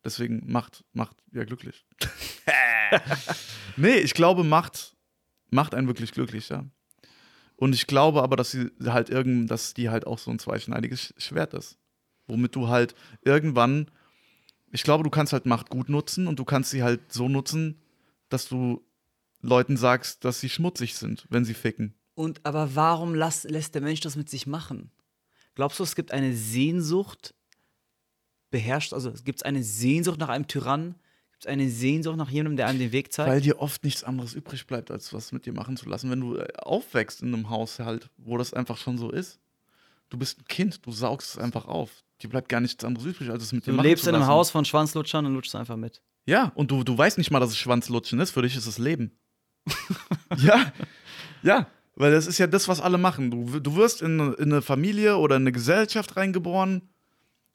Deswegen 0.04 0.44
Macht 0.46 0.84
macht 0.92 1.16
ja 1.32 1.42
glücklich. 1.42 1.84
nee, 3.76 3.96
ich 3.96 4.14
glaube, 4.14 4.44
Macht 4.44 4.94
macht 5.50 5.74
einen 5.74 5.88
wirklich 5.88 6.12
glücklicher. 6.12 6.64
Und 7.56 7.74
ich 7.74 7.88
glaube 7.88 8.22
aber, 8.22 8.36
dass 8.36 8.52
sie 8.52 8.70
halt 8.84 9.10
irgend, 9.10 9.50
dass 9.50 9.74
die 9.74 9.90
halt 9.90 10.06
auch 10.06 10.18
so 10.18 10.30
ein 10.30 10.38
zweischneidiges 10.38 11.12
Schwert 11.16 11.54
ist. 11.54 11.76
Womit 12.26 12.54
du 12.54 12.68
halt 12.68 12.94
irgendwann, 13.22 13.90
ich 14.72 14.82
glaube, 14.82 15.04
du 15.04 15.10
kannst 15.10 15.32
halt 15.32 15.46
Macht 15.46 15.70
gut 15.70 15.88
nutzen 15.88 16.26
und 16.26 16.38
du 16.38 16.44
kannst 16.44 16.70
sie 16.70 16.82
halt 16.82 17.12
so 17.12 17.28
nutzen, 17.28 17.80
dass 18.28 18.48
du 18.48 18.82
Leuten 19.40 19.76
sagst, 19.76 20.24
dass 20.24 20.40
sie 20.40 20.48
schmutzig 20.48 20.96
sind, 20.96 21.26
wenn 21.30 21.44
sie 21.44 21.54
ficken. 21.54 21.94
Und 22.14 22.44
aber 22.44 22.74
warum 22.74 23.14
lass, 23.14 23.44
lässt 23.44 23.74
der 23.74 23.82
Mensch 23.82 24.00
das 24.00 24.16
mit 24.16 24.28
sich 24.28 24.46
machen? 24.46 24.90
Glaubst 25.54 25.78
du, 25.78 25.84
es 25.84 25.94
gibt 25.94 26.12
eine 26.12 26.34
Sehnsucht, 26.34 27.34
beherrscht, 28.50 28.92
also 28.92 29.12
gibt 29.12 29.40
es 29.40 29.42
eine 29.42 29.62
Sehnsucht 29.62 30.18
nach 30.18 30.28
einem 30.28 30.46
Tyrannen? 30.46 30.96
Gibt 31.32 31.44
es 31.44 31.46
eine 31.46 31.68
Sehnsucht 31.68 32.16
nach 32.16 32.30
jemandem, 32.30 32.56
der 32.56 32.66
einem 32.66 32.78
den 32.78 32.92
Weg 32.92 33.12
zeigt? 33.12 33.28
Weil 33.28 33.42
dir 33.42 33.60
oft 33.60 33.84
nichts 33.84 34.02
anderes 34.02 34.34
übrig 34.34 34.66
bleibt, 34.66 34.90
als 34.90 35.12
was 35.12 35.32
mit 35.32 35.44
dir 35.44 35.52
machen 35.52 35.76
zu 35.76 35.88
lassen, 35.88 36.10
wenn 36.10 36.20
du 36.20 36.36
äh, 36.36 36.48
aufwächst 36.56 37.20
in 37.20 37.34
einem 37.34 37.50
Haushalt, 37.50 38.08
wo 38.16 38.38
das 38.38 38.54
einfach 38.54 38.78
schon 38.78 38.96
so 38.96 39.10
ist. 39.10 39.38
Du 40.08 40.16
bist 40.16 40.40
ein 40.40 40.44
Kind, 40.46 40.86
du 40.86 40.92
saugst 40.92 41.30
es 41.30 41.38
einfach 41.38 41.66
auf. 41.66 42.04
Dir 42.22 42.28
bleibt 42.30 42.48
gar 42.48 42.60
nichts 42.60 42.82
anderes 42.84 43.06
übrig, 43.06 43.30
als 43.30 43.42
es 43.42 43.52
mit 43.52 43.66
dir 43.66 43.70
du 43.72 43.76
machen 43.76 43.86
lebst 43.86 44.04
zu 44.04 44.10
in 44.10 44.16
einem. 44.16 44.26
Haus 44.26 44.50
von 44.50 44.64
Schwanzlutschern 44.64 45.26
und 45.26 45.34
lutschst 45.34 45.54
einfach 45.54 45.76
mit. 45.76 46.00
Ja, 46.24 46.50
und 46.54 46.70
du, 46.70 46.82
du 46.82 46.96
weißt 46.96 47.18
nicht 47.18 47.30
mal, 47.30 47.40
dass 47.40 47.50
es 47.50 47.58
Schwanzlutschen 47.58 48.18
ist. 48.20 48.30
Für 48.32 48.42
dich 48.42 48.56
ist 48.56 48.66
es 48.66 48.78
Leben. 48.78 49.12
ja, 50.38 50.72
ja. 51.42 51.66
Weil 51.98 52.12
das 52.12 52.26
ist 52.26 52.36
ja 52.38 52.46
das, 52.46 52.68
was 52.68 52.80
alle 52.80 52.98
machen. 52.98 53.30
Du, 53.30 53.58
du 53.60 53.76
wirst 53.76 54.02
in, 54.02 54.20
eine- 54.20 54.34
in 54.34 54.52
eine 54.52 54.60
Familie 54.62 55.16
oder 55.16 55.36
in 55.36 55.42
eine 55.44 55.52
Gesellschaft 55.52 56.16
reingeboren, 56.16 56.82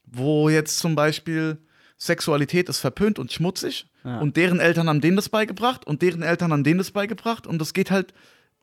wo 0.04 0.48
jetzt 0.48 0.78
zum 0.78 0.94
Beispiel 0.96 1.58
Sexualität 1.96 2.68
ist 2.68 2.80
verpönt 2.80 3.18
und 3.20 3.30
schmutzig. 3.32 3.86
Ja. 4.04 4.18
Und 4.18 4.36
deren 4.36 4.58
Eltern 4.58 4.88
haben 4.88 5.00
denen 5.00 5.14
das 5.16 5.28
beigebracht 5.28 5.86
und 5.86 6.02
deren 6.02 6.22
Eltern 6.22 6.52
haben 6.52 6.64
denen 6.64 6.78
das 6.78 6.90
beigebracht. 6.90 7.46
Und 7.46 7.58
das 7.60 7.72
geht 7.72 7.92
halt 7.92 8.12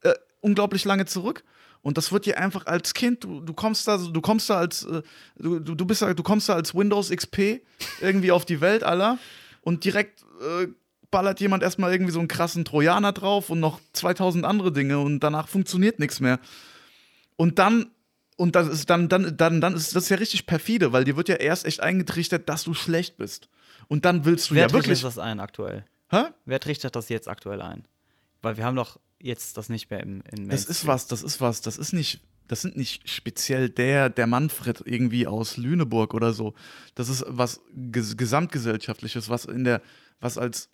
äh, 0.01 0.13
unglaublich 0.41 0.83
lange 0.83 1.05
zurück. 1.05 1.45
Und 1.81 1.97
das 1.97 2.11
wird 2.11 2.25
dir 2.25 2.37
einfach 2.37 2.65
als 2.65 2.93
Kind, 2.93 3.23
du, 3.23 3.39
du 3.39 3.53
kommst 3.53 3.87
da, 3.87 3.97
du 3.97 4.21
kommst 4.21 4.49
da 4.49 4.57
als, 4.57 4.83
äh, 4.83 5.01
du, 5.37 5.59
du, 5.59 5.85
bist 5.85 6.01
da, 6.01 6.13
du 6.13 6.23
kommst 6.23 6.49
da 6.49 6.55
als 6.55 6.75
Windows 6.75 7.09
XP 7.09 7.61
irgendwie 8.01 8.31
auf 8.31 8.45
die 8.45 8.61
Welt, 8.61 8.83
aller. 8.83 9.17
Und 9.61 9.85
direkt 9.85 10.23
äh, 10.41 10.67
ballert 11.11 11.39
jemand 11.39 11.63
erstmal 11.63 11.91
irgendwie 11.91 12.11
so 12.11 12.19
einen 12.19 12.27
krassen 12.27 12.65
Trojaner 12.65 13.13
drauf 13.13 13.49
und 13.49 13.59
noch 13.59 13.79
2000 13.93 14.45
andere 14.45 14.71
Dinge 14.71 14.99
und 14.99 15.21
danach 15.21 15.47
funktioniert 15.47 15.99
nichts 15.99 16.19
mehr. 16.19 16.39
Und 17.35 17.59
dann, 17.59 17.91
und 18.35 18.55
das 18.55 18.67
ist 18.67 18.89
dann, 18.89 19.09
dann, 19.09 19.37
dann, 19.37 19.61
dann 19.61 19.73
ist 19.73 19.95
das 19.95 20.09
ja 20.09 20.17
richtig 20.17 20.45
perfide, 20.45 20.91
weil 20.91 21.05
dir 21.05 21.15
wird 21.15 21.29
ja 21.29 21.35
erst 21.35 21.65
echt 21.65 21.79
eingetrichtert, 21.81 22.49
dass 22.49 22.63
du 22.63 22.73
schlecht 22.73 23.17
bist. 23.17 23.49
Und 23.87 24.05
dann 24.05 24.25
willst 24.25 24.51
du 24.51 24.55
Wer 24.55 24.67
ja 24.67 24.73
wirklich. 24.73 25.01
das 25.01 25.17
ein 25.17 25.39
aktuell? 25.39 25.85
Hä? 26.09 26.25
Wer 26.45 26.59
trichtert 26.59 26.95
das 26.95 27.09
jetzt 27.09 27.27
aktuell 27.27 27.61
ein? 27.61 27.85
Weil 28.41 28.57
wir 28.57 28.65
haben 28.65 28.75
doch 28.75 28.99
jetzt 29.21 29.57
das 29.57 29.69
nicht 29.69 29.89
mehr 29.89 30.01
im, 30.01 30.21
in 30.31 30.49
Das 30.49 30.65
ist 30.65 30.87
was, 30.87 31.07
das 31.07 31.23
ist 31.23 31.41
was, 31.41 31.61
das 31.61 31.77
ist 31.77 31.93
nicht, 31.93 32.21
das 32.47 32.61
sind 32.61 32.77
nicht 32.77 33.07
speziell 33.09 33.69
der, 33.69 34.09
der 34.09 34.27
Manfred 34.27 34.81
irgendwie 34.85 35.27
aus 35.27 35.57
Lüneburg 35.57 36.13
oder 36.13 36.33
so. 36.33 36.53
Das 36.95 37.09
ist 37.09 37.23
was 37.27 37.61
ges 37.73 38.17
gesamtgesellschaftliches, 38.17 39.29
was 39.29 39.45
in 39.45 39.63
der, 39.63 39.81
was 40.19 40.37
als, 40.37 40.69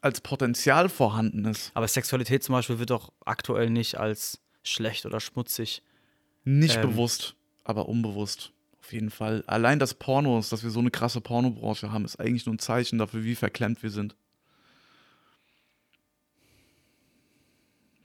als 0.00 0.20
Potenzial 0.20 0.88
vorhanden 0.88 1.44
ist. 1.44 1.70
Aber 1.74 1.86
Sexualität 1.88 2.42
zum 2.42 2.54
Beispiel 2.54 2.78
wird 2.78 2.90
doch 2.90 3.12
aktuell 3.24 3.70
nicht 3.70 3.98
als 3.98 4.40
schlecht 4.62 5.06
oder 5.06 5.20
schmutzig. 5.20 5.82
Nicht 6.44 6.76
Ähm. 6.76 6.82
bewusst, 6.82 7.34
aber 7.64 7.88
unbewusst. 7.88 8.52
Auf 8.80 8.92
jeden 8.92 9.10
Fall. 9.10 9.44
Allein 9.46 9.78
das 9.78 9.94
Pornos, 9.94 10.48
dass 10.48 10.64
wir 10.64 10.70
so 10.70 10.80
eine 10.80 10.90
krasse 10.90 11.20
Pornobranche 11.20 11.92
haben, 11.92 12.04
ist 12.04 12.18
eigentlich 12.18 12.46
nur 12.46 12.54
ein 12.54 12.58
Zeichen 12.58 12.98
dafür, 12.98 13.22
wie 13.22 13.34
verklemmt 13.34 13.82
wir 13.82 13.90
sind. 13.90 14.16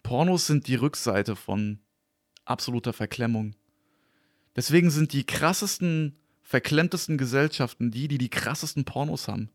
Pornos 0.05 0.45
sind 0.45 0.67
die 0.67 0.75
Rückseite 0.75 1.35
von 1.35 1.79
absoluter 2.45 2.93
Verklemmung. 2.93 3.55
Deswegen 4.55 4.91
sind 4.91 5.13
die 5.13 5.23
krassesten, 5.23 6.15
verklemmtesten 6.43 7.17
Gesellschaften 7.17 7.89
die, 7.89 8.07
die 8.07 8.19
die 8.19 8.29
krassesten 8.29 8.85
Pornos 8.85 9.27
haben. 9.27 9.49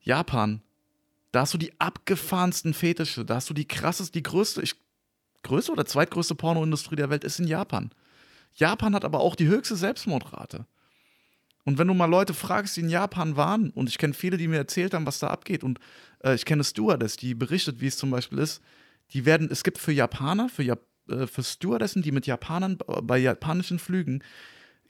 Japan. 0.00 0.60
Da 1.30 1.42
hast 1.42 1.54
du 1.54 1.58
die 1.58 1.72
abgefahrensten 1.80 2.74
Fetische. 2.74 3.24
Da 3.24 3.36
hast 3.36 3.48
du 3.48 3.54
die 3.54 3.68
krasseste, 3.68 4.10
die 4.10 4.24
größte, 4.24 4.60
ich, 4.60 4.74
größte 5.44 5.70
oder 5.70 5.86
zweitgrößte 5.86 6.34
Pornoindustrie 6.34 6.96
der 6.96 7.10
Welt 7.10 7.22
ist 7.22 7.38
in 7.38 7.46
Japan. 7.46 7.92
Japan 8.54 8.96
hat 8.96 9.04
aber 9.04 9.20
auch 9.20 9.36
die 9.36 9.46
höchste 9.46 9.76
Selbstmordrate. 9.76 10.66
Und 11.64 11.78
wenn 11.78 11.86
du 11.86 11.94
mal 11.94 12.06
Leute 12.06 12.34
fragst, 12.34 12.76
die 12.76 12.80
in 12.80 12.88
Japan 12.88 13.36
waren, 13.36 13.70
und 13.70 13.88
ich 13.88 13.98
kenne 13.98 14.14
viele, 14.14 14.36
die 14.36 14.48
mir 14.48 14.56
erzählt 14.56 14.94
haben, 14.94 15.06
was 15.06 15.20
da 15.20 15.28
abgeht, 15.28 15.62
und 15.62 15.78
äh, 16.24 16.34
ich 16.34 16.44
kenne 16.44 16.64
Stewardess, 16.64 17.16
die 17.16 17.34
berichtet, 17.34 17.80
wie 17.80 17.86
es 17.86 17.96
zum 17.96 18.10
Beispiel 18.10 18.38
ist, 18.38 18.60
die 19.12 19.24
werden, 19.24 19.48
es 19.50 19.62
gibt 19.62 19.78
für 19.78 19.92
Japaner, 19.92 20.48
für, 20.48 20.62
Jap 20.62 20.86
äh, 21.08 21.26
für 21.26 21.42
Stewardessen, 21.42 22.02
die 22.02 22.12
mit 22.12 22.26
Japanern 22.26 22.78
bei 23.02 23.18
japanischen 23.18 23.78
Flügen, 23.78 24.22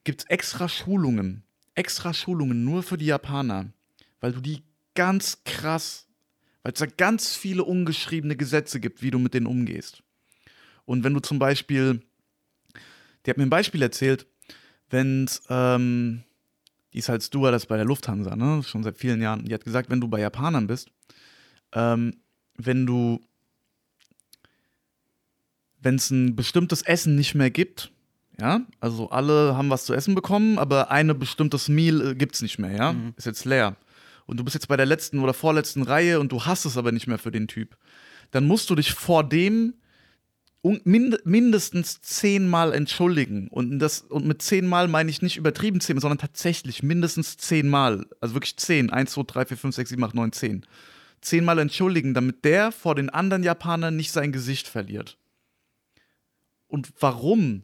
gibt 0.04 0.22
es 0.22 0.26
extra 0.28 0.68
Schulungen, 0.68 1.42
extra 1.74 2.14
Schulungen 2.14 2.64
nur 2.64 2.82
für 2.82 2.98
die 2.98 3.06
Japaner, 3.06 3.72
weil 4.20 4.32
du 4.32 4.40
die 4.40 4.62
ganz 4.94 5.42
krass, 5.44 6.06
weil 6.62 6.72
es 6.72 6.78
da 6.78 6.86
ganz 6.86 7.34
viele 7.36 7.64
ungeschriebene 7.64 8.36
Gesetze 8.36 8.80
gibt, 8.80 9.02
wie 9.02 9.10
du 9.10 9.18
mit 9.18 9.34
denen 9.34 9.46
umgehst. 9.46 10.02
Und 10.84 11.04
wenn 11.04 11.14
du 11.14 11.20
zum 11.20 11.38
Beispiel, 11.38 12.02
die 13.24 13.30
hat 13.30 13.36
mir 13.36 13.44
ein 13.44 13.50
Beispiel 13.50 13.82
erzählt, 13.82 14.26
wenn 14.88 15.28
ähm, 15.48 16.24
die 16.92 16.98
ist 16.98 17.08
halt 17.08 17.22
Stewardess 17.22 17.66
bei 17.66 17.76
der 17.76 17.86
Lufthansa, 17.86 18.34
ne, 18.36 18.62
schon 18.62 18.82
seit 18.82 18.98
vielen 18.98 19.22
Jahren. 19.22 19.44
Die 19.44 19.54
hat 19.54 19.64
gesagt, 19.64 19.90
wenn 19.90 20.00
du 20.00 20.08
bei 20.08 20.20
Japanern 20.20 20.66
bist, 20.66 20.90
ähm, 21.72 22.16
wenn 22.56 22.86
du, 22.86 23.20
wenn 25.82 25.96
es 25.96 26.10
ein 26.10 26.36
bestimmtes 26.36 26.82
Essen 26.82 27.16
nicht 27.16 27.34
mehr 27.34 27.50
gibt, 27.50 27.92
ja, 28.40 28.62
also 28.80 29.10
alle 29.10 29.56
haben 29.56 29.70
was 29.70 29.84
zu 29.84 29.94
essen 29.94 30.14
bekommen, 30.14 30.58
aber 30.58 30.90
ein 30.90 31.18
bestimmtes 31.18 31.68
Meal 31.68 32.12
äh, 32.12 32.14
gibt 32.14 32.34
es 32.34 32.42
nicht 32.42 32.58
mehr, 32.58 32.72
ja, 32.72 32.92
mhm. 32.92 33.12
ist 33.16 33.26
jetzt 33.26 33.44
leer. 33.44 33.76
Und 34.26 34.38
du 34.38 34.44
bist 34.44 34.54
jetzt 34.54 34.68
bei 34.68 34.76
der 34.76 34.86
letzten 34.86 35.18
oder 35.18 35.34
vorletzten 35.34 35.82
Reihe 35.82 36.20
und 36.20 36.32
du 36.32 36.44
hast 36.44 36.64
es 36.64 36.76
aber 36.76 36.92
nicht 36.92 37.06
mehr 37.06 37.18
für 37.18 37.32
den 37.32 37.48
Typ. 37.48 37.76
Dann 38.30 38.46
musst 38.46 38.70
du 38.70 38.74
dich 38.74 38.92
vor 38.92 39.28
dem 39.28 39.74
mindestens 40.62 42.02
zehnmal 42.02 42.74
entschuldigen. 42.74 43.48
Und, 43.48 43.78
das, 43.78 44.02
und 44.02 44.26
mit 44.26 44.42
zehnmal 44.42 44.88
meine 44.88 45.10
ich 45.10 45.22
nicht 45.22 45.36
übertrieben 45.36 45.80
zehnmal, 45.80 46.02
sondern 46.02 46.18
tatsächlich 46.18 46.82
mindestens 46.82 47.38
zehnmal. 47.38 48.06
Also 48.20 48.34
wirklich 48.34 48.56
zehn. 48.56 48.90
Eins, 48.90 49.12
zwei, 49.12 49.22
drei, 49.26 49.46
vier, 49.46 49.56
fünf, 49.56 49.74
sechs, 49.74 49.90
sieben, 49.90 50.04
acht, 50.04 50.14
neun, 50.14 50.32
zehn. 50.32 50.66
Zehnmal 51.22 51.58
entschuldigen, 51.58 52.14
damit 52.14 52.44
der 52.44 52.72
vor 52.72 52.94
den 52.94 53.10
anderen 53.10 53.42
Japanern 53.42 53.96
nicht 53.96 54.12
sein 54.12 54.32
Gesicht 54.32 54.68
verliert. 54.68 55.16
Und 56.70 56.92
warum? 57.00 57.62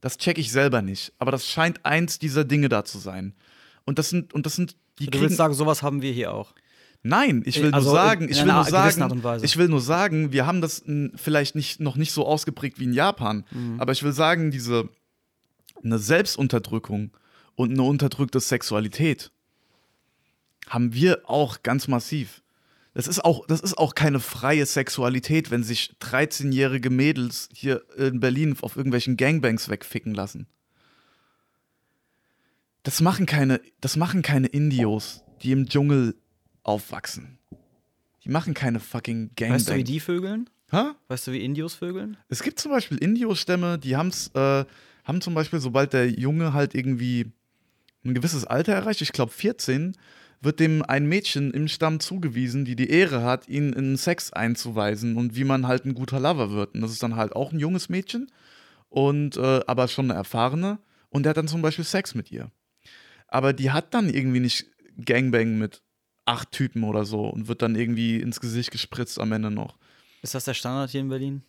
Das 0.00 0.16
checke 0.18 0.40
ich 0.40 0.50
selber 0.50 0.82
nicht. 0.82 1.12
Aber 1.18 1.30
das 1.30 1.46
scheint 1.46 1.84
eins 1.84 2.18
dieser 2.18 2.44
Dinge 2.44 2.68
da 2.68 2.84
zu 2.84 2.98
sein. 2.98 3.34
Und 3.84 3.98
das 3.98 4.08
sind, 4.10 4.32
und 4.32 4.46
das 4.46 4.56
sind 4.56 4.76
die. 4.98 5.06
Du 5.06 5.20
willst 5.20 5.36
sagen, 5.36 5.54
sowas 5.54 5.82
haben 5.82 6.02
wir 6.02 6.12
hier 6.12 6.32
auch. 6.32 6.54
Nein, 7.02 7.42
ich 7.46 7.62
will 7.62 7.72
also 7.72 7.88
nur 7.88 7.96
sagen, 7.96 8.28
ich 8.28 8.44
will 8.44 8.52
nur 8.52 8.64
sagen, 8.64 9.22
ich 9.42 9.56
will 9.56 9.68
nur 9.68 9.80
sagen, 9.80 10.32
wir 10.32 10.46
haben 10.46 10.60
das 10.60 10.84
vielleicht 11.16 11.54
nicht, 11.54 11.80
noch 11.80 11.96
nicht 11.96 12.12
so 12.12 12.26
ausgeprägt 12.26 12.78
wie 12.78 12.84
in 12.84 12.92
Japan, 12.92 13.46
mhm. 13.50 13.80
aber 13.80 13.92
ich 13.92 14.02
will 14.02 14.12
sagen, 14.12 14.50
diese 14.50 14.90
eine 15.82 15.98
Selbstunterdrückung 15.98 17.10
und 17.54 17.70
eine 17.70 17.82
unterdrückte 17.84 18.38
Sexualität 18.38 19.30
haben 20.68 20.92
wir 20.92 21.22
auch 21.24 21.62
ganz 21.62 21.88
massiv. 21.88 22.42
Das 22.94 23.06
ist 23.06 23.24
auch, 23.24 23.46
das 23.46 23.60
ist 23.60 23.78
auch 23.78 23.94
keine 23.94 24.18
freie 24.18 24.66
Sexualität, 24.66 25.50
wenn 25.50 25.62
sich 25.62 25.94
13-jährige 26.00 26.90
Mädels 26.90 27.48
hier 27.52 27.82
in 27.96 28.18
Berlin 28.18 28.56
auf 28.60 28.76
irgendwelchen 28.76 29.16
Gangbangs 29.16 29.68
wegficken 29.68 30.12
lassen. 30.12 30.46
Das 32.82 33.00
machen 33.00 33.26
keine, 33.26 33.60
das 33.80 33.96
machen 33.96 34.22
keine 34.22 34.48
Indios, 34.48 35.22
die 35.42 35.52
im 35.52 35.68
Dschungel 35.68 36.16
aufwachsen. 36.62 37.38
Die 38.24 38.28
machen 38.28 38.54
keine 38.54 38.80
fucking 38.80 39.30
Gangbang. 39.36 39.54
Weißt 39.56 39.68
du, 39.70 39.74
wie 39.76 39.84
die 39.84 40.00
vögeln? 40.00 40.50
Hä? 40.70 40.90
Weißt 41.08 41.26
du, 41.26 41.32
wie 41.32 41.44
Indios 41.44 41.74
vögeln? 41.74 42.16
Es 42.28 42.42
gibt 42.42 42.58
zum 42.58 42.70
Beispiel 42.70 42.98
Indios-Stämme, 42.98 43.78
die 43.78 43.96
haben's, 43.96 44.28
äh, 44.34 44.64
haben 45.04 45.20
zum 45.20 45.34
Beispiel, 45.34 45.60
sobald 45.60 45.92
der 45.92 46.10
Junge 46.10 46.52
halt 46.52 46.74
irgendwie 46.74 47.32
ein 48.04 48.14
gewisses 48.14 48.44
Alter 48.46 48.72
erreicht, 48.72 49.02
ich 49.02 49.12
glaube 49.12 49.32
14, 49.32 49.96
wird 50.40 50.60
dem 50.60 50.82
ein 50.82 51.06
Mädchen 51.06 51.52
im 51.52 51.68
Stamm 51.68 52.00
zugewiesen, 52.00 52.64
die 52.64 52.76
die 52.76 52.90
Ehre 52.90 53.22
hat, 53.22 53.48
ihn 53.48 53.72
in 53.72 53.96
Sex 53.96 54.32
einzuweisen 54.32 55.16
und 55.16 55.36
wie 55.36 55.44
man 55.44 55.66
halt 55.66 55.84
ein 55.84 55.94
guter 55.94 56.18
Lover 56.18 56.50
wird. 56.50 56.74
Und 56.74 56.80
das 56.80 56.92
ist 56.92 57.02
dann 57.02 57.16
halt 57.16 57.34
auch 57.34 57.52
ein 57.52 57.58
junges 57.58 57.88
Mädchen, 57.88 58.30
und 58.90 59.36
äh, 59.36 59.60
aber 59.66 59.88
schon 59.88 60.10
eine 60.10 60.18
erfahrene. 60.18 60.78
Und 61.08 61.22
der 61.22 61.30
hat 61.30 61.38
dann 61.38 61.48
zum 61.48 61.62
Beispiel 61.62 61.84
Sex 61.84 62.14
mit 62.14 62.30
ihr. 62.30 62.50
Aber 63.26 63.52
die 63.52 63.70
hat 63.70 63.94
dann 63.94 64.10
irgendwie 64.10 64.40
nicht 64.40 64.66
Gangbang 65.02 65.56
mit 65.58 65.82
acht 66.26 66.52
Typen 66.52 66.84
oder 66.84 67.04
so 67.04 67.26
und 67.26 67.48
wird 67.48 67.62
dann 67.62 67.74
irgendwie 67.74 68.20
ins 68.20 68.40
Gesicht 68.40 68.70
gespritzt 68.70 69.18
am 69.18 69.32
Ende 69.32 69.50
noch. 69.50 69.78
Ist 70.22 70.34
das 70.34 70.44
der 70.44 70.54
Standard 70.54 70.90
hier 70.90 71.00
in 71.00 71.08
Berlin? 71.08 71.42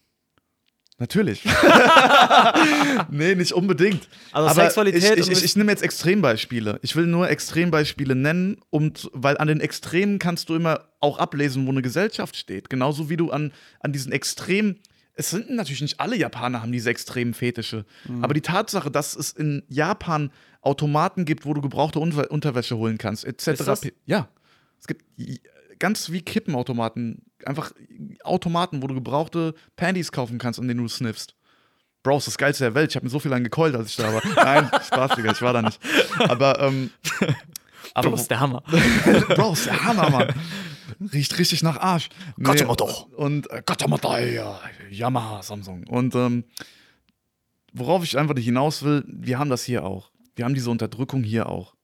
Natürlich. 1.02 1.44
nee, 3.10 3.34
nicht 3.34 3.54
unbedingt. 3.54 4.08
Also 4.32 4.50
Aber 4.50 4.62
Sexualität. 4.62 5.18
Ich, 5.18 5.28
ich, 5.28 5.32
ich, 5.32 5.44
ich 5.44 5.56
nehme 5.56 5.72
jetzt 5.72 5.82
Extrembeispiele. 5.82 6.78
Ich 6.84 6.96
will 6.96 7.08
nur 7.08 7.28
Extrembeispiele 7.28 8.14
nennen, 8.14 8.58
und, 8.70 9.10
weil 9.12 9.36
an 9.40 9.48
den 9.48 9.62
Extremen 9.62 10.20
kannst 10.20 10.50
du 10.50 10.56
immer 10.56 10.82
auch 11.00 11.18
ablesen, 11.18 11.66
wo 11.66 11.72
eine 11.72 11.82
Gesellschaft 11.82 12.36
steht. 12.36 12.70
Genauso 12.70 13.10
wie 13.10 13.18
du 13.18 13.32
an, 13.32 13.52
an 13.80 13.92
diesen 13.94 14.12
Extremen. 14.12 14.78
Es 15.16 15.32
sind 15.32 15.50
natürlich 15.50 15.82
nicht 15.82 16.00
alle 16.00 16.16
Japaner 16.16 16.62
haben 16.62 16.72
diese 16.72 16.92
extremen 16.92 17.34
Fetische. 17.34 17.86
Mhm. 18.08 18.24
Aber 18.24 18.36
die 18.36 18.42
Tatsache, 18.42 18.92
dass 18.92 19.16
es 19.16 19.32
in 19.32 19.64
Japan 19.70 20.32
Automaten 20.62 21.26
gibt, 21.26 21.48
wo 21.48 21.56
du 21.56 21.62
gebrauchte 21.62 22.00
Unterwäsche 22.00 22.78
holen 22.78 23.00
kannst, 23.00 23.26
etc. 23.26 23.90
Ja. 24.06 24.30
Es 24.80 24.86
gibt 24.86 25.04
ganz 25.82 26.12
wie 26.12 26.22
Kippenautomaten, 26.22 27.26
einfach 27.46 27.74
Automaten, 28.24 28.82
wo 28.82 28.88
du 28.88 28.94
gebrauchte 28.94 29.54
Panties 29.76 30.14
kaufen 30.14 30.38
kannst, 30.38 30.60
an 30.60 30.68
denen 30.68 30.80
du 30.80 30.88
sniffst. 30.88 31.36
Bro, 32.04 32.18
ist 32.18 32.28
das 32.28 32.38
geilste 32.38 32.64
der 32.64 32.76
Welt. 32.76 32.92
Ich 32.92 32.96
habe 32.96 33.06
mir 33.06 33.10
so 33.10 33.20
viel 33.20 33.32
lang 33.32 33.44
gekeult, 33.44 33.76
als 33.76 33.90
ich 33.90 33.96
da 33.96 34.14
war. 34.14 34.22
Nein, 34.36 34.72
Spaß, 34.86 35.16
Digga, 35.16 35.32
ich 35.34 35.42
war 35.42 35.54
da 35.54 35.62
nicht. 35.62 35.80
Aber, 36.20 36.60
ähm. 36.62 36.92
aber 37.94 38.10
Bro, 38.10 38.16
ist 38.16 38.28
der 38.28 38.40
Hammer. 38.40 38.64
Bro, 39.36 39.54
ist 39.54 39.66
der 39.66 39.84
Hammer, 39.84 40.10
Mann. 40.10 40.34
Riecht 41.14 41.38
richtig 41.38 41.64
nach 41.64 41.78
Arsch. 41.78 42.10
Nee, 42.38 42.64
doch. 42.78 43.08
Und 43.14 43.50
äh, 43.52 43.62
Gatamata, 43.66 44.20
ja, 44.20 44.60
Yamaha, 44.90 45.42
Samsung. 45.42 45.86
Und 45.88 46.16
ähm, 46.16 46.44
worauf 47.74 48.04
ich 48.04 48.18
einfach 48.18 48.38
hinaus 48.38 48.84
will, 48.84 49.04
wir 49.08 49.40
haben 49.40 49.50
das 49.50 49.64
hier 49.64 49.84
auch. 49.84 50.12
Wir 50.36 50.46
haben 50.46 50.54
diese 50.54 50.70
Unterdrückung 50.70 51.24
hier 51.24 51.50
auch. 51.50 51.76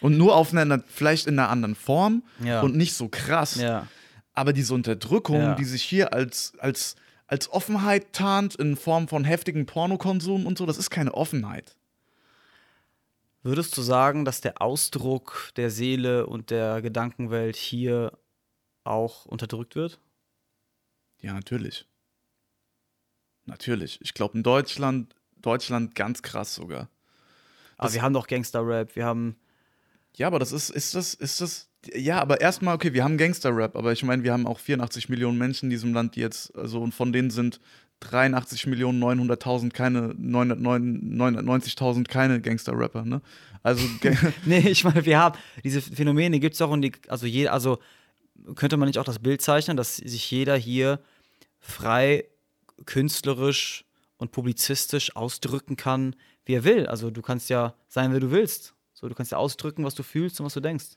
Und 0.00 0.18
nur 0.18 0.36
auf 0.36 0.52
einer, 0.52 0.82
vielleicht 0.86 1.26
in 1.26 1.38
einer 1.38 1.48
anderen 1.48 1.74
Form 1.74 2.22
ja. 2.42 2.60
und 2.60 2.76
nicht 2.76 2.94
so 2.94 3.08
krass. 3.08 3.56
Ja. 3.56 3.86
Aber 4.32 4.52
diese 4.52 4.74
Unterdrückung, 4.74 5.40
ja. 5.40 5.54
die 5.54 5.64
sich 5.64 5.82
hier 5.82 6.12
als, 6.12 6.52
als, 6.58 6.96
als 7.26 7.50
Offenheit 7.50 8.12
tarnt 8.12 8.54
in 8.56 8.76
Form 8.76 9.08
von 9.08 9.24
heftigem 9.24 9.64
Pornokonsum 9.64 10.46
und 10.46 10.58
so, 10.58 10.66
das 10.66 10.76
ist 10.76 10.90
keine 10.90 11.14
Offenheit. 11.14 11.76
Würdest 13.42 13.76
du 13.76 13.82
sagen, 13.82 14.24
dass 14.24 14.40
der 14.40 14.60
Ausdruck 14.60 15.52
der 15.56 15.70
Seele 15.70 16.26
und 16.26 16.50
der 16.50 16.82
Gedankenwelt 16.82 17.56
hier 17.56 18.12
auch 18.82 19.24
unterdrückt 19.24 19.76
wird? 19.76 20.00
Ja, 21.20 21.32
natürlich. 21.32 21.86
Natürlich. 23.44 24.00
Ich 24.02 24.14
glaube 24.14 24.36
in 24.36 24.42
Deutschland, 24.42 25.14
Deutschland 25.36 25.94
ganz 25.94 26.22
krass 26.22 26.54
sogar. 26.54 26.88
Aber 27.78 27.92
wir 27.92 28.02
haben 28.02 28.14
doch 28.14 28.26
Gangster-Rap, 28.26 28.96
wir 28.96 29.04
haben 29.04 29.36
ja, 30.16 30.26
aber 30.26 30.38
das 30.38 30.52
ist, 30.52 30.70
ist 30.70 30.94
das, 30.94 31.14
ist 31.14 31.40
das, 31.40 31.68
ja, 31.94 32.20
aber 32.20 32.40
erstmal, 32.40 32.74
okay, 32.74 32.92
wir 32.92 33.04
haben 33.04 33.18
Gangster-Rap, 33.18 33.76
aber 33.76 33.92
ich 33.92 34.02
meine, 34.02 34.24
wir 34.24 34.32
haben 34.32 34.46
auch 34.46 34.58
84 34.58 35.08
Millionen 35.08 35.38
Menschen 35.38 35.66
in 35.66 35.70
diesem 35.70 35.92
Land, 35.92 36.16
die 36.16 36.20
jetzt, 36.20 36.56
also, 36.56 36.80
und 36.80 36.92
von 36.92 37.12
denen 37.12 37.30
sind 37.30 37.60
83 38.00 38.66
Millionen 38.66 39.02
900.000 39.02 39.72
keine, 39.72 40.12
990.000 40.14 42.08
keine 42.08 42.40
Gangster-Rapper, 42.40 43.04
ne? 43.04 43.20
Also. 43.62 43.86
nee, 44.44 44.68
ich 44.68 44.84
meine, 44.84 45.04
wir 45.04 45.18
haben, 45.18 45.38
diese 45.64 45.82
Phänomene 45.82 46.40
gibt 46.40 46.54
es 46.54 46.62
auch 46.62 46.70
und 46.70 46.82
die, 46.82 46.92
also 47.08 47.26
jeder, 47.26 47.52
also 47.52 47.78
könnte 48.54 48.76
man 48.76 48.86
nicht 48.86 48.98
auch 48.98 49.04
das 49.04 49.18
Bild 49.18 49.42
zeichnen, 49.42 49.76
dass 49.76 49.96
sich 49.96 50.30
jeder 50.30 50.56
hier 50.56 51.00
frei, 51.58 52.24
künstlerisch 52.84 53.84
und 54.18 54.30
publizistisch 54.30 55.14
ausdrücken 55.16 55.76
kann, 55.76 56.16
wie 56.44 56.54
er 56.54 56.64
will. 56.64 56.86
Also 56.86 57.10
du 57.10 57.22
kannst 57.22 57.50
ja 57.50 57.74
sein, 57.88 58.12
wer 58.12 58.20
du 58.20 58.30
willst. 58.30 58.75
So, 58.96 59.10
du 59.10 59.14
kannst 59.14 59.30
ja 59.30 59.36
ausdrücken, 59.36 59.84
was 59.84 59.94
du 59.94 60.02
fühlst 60.02 60.40
und 60.40 60.46
was 60.46 60.54
du 60.54 60.60
denkst. 60.60 60.96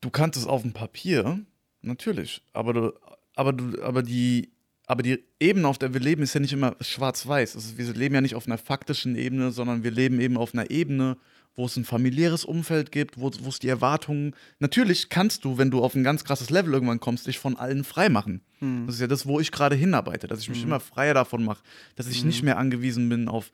Du 0.00 0.08
kannst 0.08 0.38
es 0.38 0.46
auf 0.46 0.62
dem 0.62 0.72
Papier, 0.72 1.44
natürlich. 1.82 2.40
Aber 2.54 2.72
du, 2.72 2.92
aber 3.34 3.52
du, 3.52 3.82
aber 3.82 4.02
die, 4.02 4.50
aber 4.86 5.02
die 5.02 5.22
Ebene, 5.38 5.68
auf 5.68 5.76
der 5.76 5.92
wir 5.92 6.00
leben, 6.00 6.22
ist 6.22 6.32
ja 6.32 6.40
nicht 6.40 6.54
immer 6.54 6.76
schwarz-weiß. 6.80 7.56
Also 7.56 7.76
wir 7.76 7.92
leben 7.92 8.14
ja 8.14 8.22
nicht 8.22 8.34
auf 8.34 8.46
einer 8.46 8.56
faktischen 8.56 9.16
Ebene, 9.16 9.50
sondern 9.50 9.84
wir 9.84 9.90
leben 9.90 10.18
eben 10.18 10.38
auf 10.38 10.54
einer 10.54 10.70
Ebene, 10.70 11.18
wo 11.56 11.66
es 11.66 11.76
ein 11.76 11.84
familiäres 11.84 12.46
Umfeld 12.46 12.90
gibt, 12.90 13.20
wo, 13.20 13.30
wo 13.40 13.50
es 13.50 13.58
die 13.58 13.68
Erwartungen. 13.68 14.34
Natürlich 14.58 15.10
kannst 15.10 15.44
du, 15.44 15.58
wenn 15.58 15.70
du 15.70 15.82
auf 15.82 15.94
ein 15.94 16.04
ganz 16.04 16.24
krasses 16.24 16.48
Level 16.48 16.72
irgendwann 16.72 17.00
kommst, 17.00 17.26
dich 17.26 17.38
von 17.38 17.58
allen 17.58 17.84
frei 17.84 18.08
machen. 18.08 18.40
Hm. 18.60 18.86
Das 18.86 18.94
ist 18.94 19.02
ja 19.02 19.08
das, 19.08 19.26
wo 19.26 19.40
ich 19.40 19.52
gerade 19.52 19.76
hinarbeite, 19.76 20.26
dass 20.26 20.40
ich 20.40 20.48
mich 20.48 20.60
hm. 20.60 20.68
immer 20.68 20.80
freier 20.80 21.12
davon 21.12 21.44
mache, 21.44 21.62
dass 21.96 22.08
ich 22.08 22.20
hm. 22.20 22.28
nicht 22.28 22.42
mehr 22.42 22.56
angewiesen 22.56 23.10
bin 23.10 23.28
auf 23.28 23.50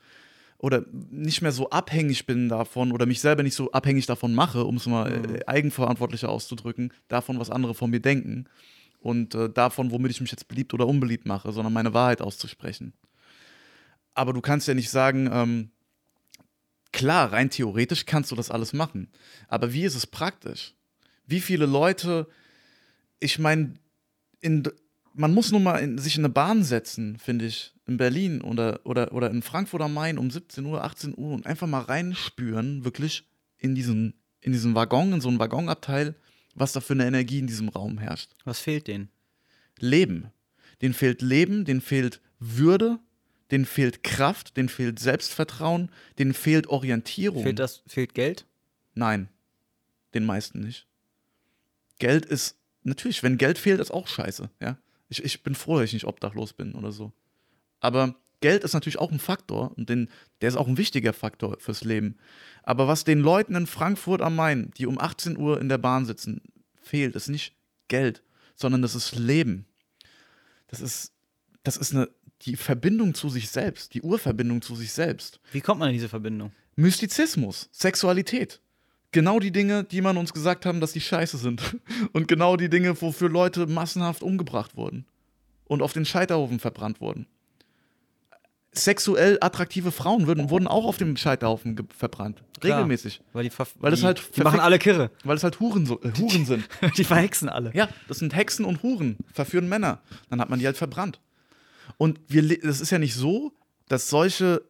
oder 0.57 0.85
nicht 0.91 1.41
mehr 1.41 1.51
so 1.51 1.69
abhängig 1.69 2.25
bin 2.25 2.49
davon 2.49 2.91
oder 2.91 3.05
mich 3.05 3.19
selber 3.19 3.43
nicht 3.43 3.55
so 3.55 3.71
abhängig 3.71 4.05
davon 4.05 4.33
mache, 4.33 4.63
um 4.63 4.77
es 4.77 4.85
mal 4.85 5.09
mhm. 5.09 5.35
äh, 5.35 5.39
eigenverantwortlicher 5.45 6.29
auszudrücken, 6.29 6.93
davon, 7.07 7.39
was 7.39 7.49
andere 7.49 7.73
von 7.73 7.89
mir 7.89 7.99
denken 7.99 8.45
und 8.99 9.35
äh, 9.35 9.49
davon, 9.49 9.91
womit 9.91 10.11
ich 10.11 10.21
mich 10.21 10.31
jetzt 10.31 10.47
beliebt 10.47 10.73
oder 10.73 10.87
unbeliebt 10.87 11.25
mache, 11.25 11.51
sondern 11.51 11.73
meine 11.73 11.93
Wahrheit 11.93 12.21
auszusprechen. 12.21 12.93
Aber 14.15 14.33
du 14.33 14.41
kannst 14.41 14.67
ja 14.67 14.73
nicht 14.73 14.89
sagen, 14.89 15.29
ähm, 15.31 15.71
klar, 16.91 17.33
rein 17.33 17.49
theoretisch 17.49 18.05
kannst 18.05 18.31
du 18.31 18.35
das 18.35 18.49
alles 18.49 18.73
machen. 18.73 19.11
Aber 19.47 19.73
wie 19.73 19.83
ist 19.83 19.95
es 19.95 20.07
praktisch? 20.07 20.73
Wie 21.27 21.41
viele 21.41 21.65
Leute, 21.65 22.27
ich 23.19 23.37
meine, 23.37 23.73
man 25.15 25.33
muss 25.33 25.51
nur 25.51 25.61
mal 25.61 25.77
in, 25.77 25.97
sich 25.97 26.17
in 26.17 26.25
eine 26.25 26.33
Bahn 26.33 26.63
setzen, 26.63 27.17
finde 27.17 27.45
ich, 27.45 27.73
in 27.87 27.97
Berlin 27.97 28.41
oder, 28.41 28.81
oder, 28.83 29.13
oder 29.13 29.29
in 29.29 29.41
Frankfurt 29.41 29.81
am 29.81 29.93
Main 29.93 30.17
um 30.17 30.29
17 30.29 30.65
Uhr, 30.65 30.83
18 30.83 31.17
Uhr 31.17 31.33
und 31.33 31.45
einfach 31.45 31.67
mal 31.67 31.81
reinspüren, 31.81 32.83
wirklich 32.83 33.27
in 33.57 33.75
diesen, 33.75 34.13
in 34.41 34.51
diesen 34.51 34.75
Waggon, 34.75 35.13
in 35.13 35.21
so 35.21 35.29
einen 35.29 35.39
Waggonabteil, 35.39 36.15
was 36.53 36.73
da 36.73 36.81
für 36.81 36.93
eine 36.93 37.07
Energie 37.07 37.39
in 37.39 37.47
diesem 37.47 37.69
Raum 37.69 37.97
herrscht. 37.97 38.31
Was 38.43 38.59
fehlt 38.59 38.87
denen? 38.87 39.09
Leben. 39.79 40.31
Den 40.81 40.93
fehlt 40.93 41.21
Leben, 41.21 41.65
den 41.65 41.81
fehlt 41.81 42.21
Würde, 42.39 42.99
den 43.51 43.65
fehlt 43.65 44.03
Kraft, 44.03 44.57
den 44.57 44.69
fehlt 44.69 44.99
Selbstvertrauen, 44.99 45.89
den 46.19 46.33
fehlt 46.33 46.67
Orientierung. 46.67 47.43
Fehlt 47.43 47.59
das, 47.59 47.83
fehlt 47.87 48.13
Geld? 48.13 48.45
Nein, 48.93 49.29
den 50.13 50.25
meisten 50.25 50.61
nicht. 50.61 50.87
Geld 51.99 52.25
ist, 52.25 52.57
natürlich, 52.83 53.23
wenn 53.23 53.37
Geld 53.37 53.57
fehlt, 53.57 53.79
ist 53.79 53.91
auch 53.91 54.07
scheiße, 54.07 54.49
ja. 54.61 54.77
Ich, 55.09 55.23
ich 55.23 55.43
bin 55.43 55.55
froh, 55.55 55.75
dass 55.75 55.85
ich 55.85 55.93
nicht 55.93 56.07
obdachlos 56.07 56.53
bin 56.53 56.73
oder 56.73 56.91
so. 56.91 57.11
Aber 57.79 58.15
Geld 58.41 58.63
ist 58.63 58.73
natürlich 58.73 58.99
auch 58.99 59.11
ein 59.11 59.19
Faktor 59.19 59.75
und 59.77 59.89
den, 59.89 60.09
der 60.41 60.49
ist 60.49 60.55
auch 60.55 60.67
ein 60.67 60.77
wichtiger 60.77 61.13
Faktor 61.13 61.57
fürs 61.59 61.83
Leben. 61.83 62.17
Aber 62.63 62.87
was 62.87 63.03
den 63.03 63.19
Leuten 63.19 63.55
in 63.55 63.67
Frankfurt 63.67 64.21
am 64.21 64.35
Main, 64.35 64.71
die 64.77 64.85
um 64.85 64.99
18 64.99 65.37
Uhr 65.37 65.59
in 65.59 65.69
der 65.69 65.77
Bahn 65.77 66.05
sitzen, 66.05 66.41
fehlt, 66.81 67.15
ist 67.15 67.29
nicht 67.29 67.55
Geld, 67.87 68.23
sondern 68.55 68.81
das 68.81 68.95
ist 68.95 69.15
Leben. 69.15 69.65
Das 70.67 70.81
ist, 70.81 71.13
das 71.63 71.77
ist 71.77 71.93
eine, 71.93 72.09
die 72.41 72.55
Verbindung 72.55 73.13
zu 73.13 73.29
sich 73.29 73.49
selbst, 73.49 73.93
die 73.93 74.01
Urverbindung 74.01 74.61
zu 74.61 74.75
sich 74.75 74.91
selbst. 74.91 75.39
Wie 75.51 75.61
kommt 75.61 75.79
man 75.79 75.89
in 75.89 75.93
diese 75.93 76.09
Verbindung? 76.09 76.51
Mystizismus, 76.75 77.69
Sexualität. 77.71 78.61
Genau 79.15 79.39
die 79.39 79.51
Dinge, 79.51 79.85
die 79.85 80.01
man 80.01 80.17
uns 80.17 80.33
gesagt 80.33 80.65
haben, 80.65 80.81
dass 80.81 80.91
die 80.91 80.99
scheiße 80.99 81.37
sind. 81.37 81.77
Und 82.11 82.27
genau 82.27 82.57
die 82.57 82.69
Dinge, 82.69 83.01
wofür 83.01 83.29
Leute 83.29 83.65
massenhaft 83.65 84.21
umgebracht 84.21 84.75
wurden. 84.75 85.05
Und 85.63 85.81
auf 85.81 85.93
den 85.93 86.03
Scheiterhaufen 86.05 86.59
verbrannt 86.59 86.99
wurden 86.99 87.25
sexuell 88.77 89.37
attraktive 89.41 89.91
Frauen 89.91 90.27
würden, 90.27 90.49
wurden 90.49 90.67
auch 90.67 90.85
auf 90.85 90.97
dem 90.97 91.17
Scheiterhaufen 91.17 91.87
verbrannt. 91.95 92.43
Klar, 92.59 92.79
Regelmäßig. 92.79 93.21
Weil 93.33 93.47
die, 93.47 93.51
weil 93.79 93.91
das 93.91 94.03
halt 94.03 94.21
die 94.35 94.41
machen 94.41 94.59
alle 94.59 94.79
Kirre. 94.79 95.11
Weil 95.23 95.37
es 95.37 95.43
halt 95.43 95.59
Huren, 95.59 95.85
so, 95.85 96.01
äh, 96.01 96.11
Huren 96.17 96.45
sind. 96.45 96.67
die 96.97 97.03
verhexen 97.03 97.49
alle. 97.49 97.71
Ja, 97.73 97.89
das 98.07 98.19
sind 98.19 98.35
Hexen 98.35 98.65
und 98.65 98.83
Huren, 98.83 99.17
verführen 99.33 99.67
Männer. 99.67 100.01
Dann 100.29 100.41
hat 100.41 100.49
man 100.49 100.59
die 100.59 100.65
halt 100.65 100.77
verbrannt. 100.77 101.19
Und 101.97 102.19
wir, 102.27 102.59
das 102.59 102.81
ist 102.81 102.91
ja 102.91 102.99
nicht 102.99 103.15
so, 103.15 103.53
dass 103.87 104.09
solche, 104.09 104.63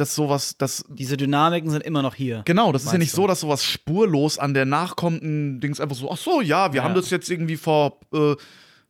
dass 0.00 0.14
sowas, 0.14 0.56
dass. 0.56 0.84
Diese 0.88 1.16
Dynamiken 1.16 1.70
sind 1.70 1.82
immer 1.82 2.02
noch 2.02 2.14
hier. 2.14 2.42
Genau, 2.46 2.72
das 2.72 2.84
ist 2.84 2.92
ja 2.92 2.98
nicht 2.98 3.12
du? 3.12 3.16
so, 3.16 3.26
dass 3.26 3.40
sowas 3.40 3.64
spurlos 3.64 4.38
an 4.38 4.54
der 4.54 4.64
nachkommenden 4.64 5.60
Dings 5.60 5.80
einfach 5.80 5.96
so, 5.96 6.10
ach 6.10 6.16
so, 6.16 6.40
ja, 6.40 6.72
wir 6.72 6.78
ja. 6.78 6.84
haben 6.84 6.94
das 6.94 7.10
jetzt 7.10 7.30
irgendwie 7.30 7.56
vor, 7.56 8.00
äh, 8.12 8.34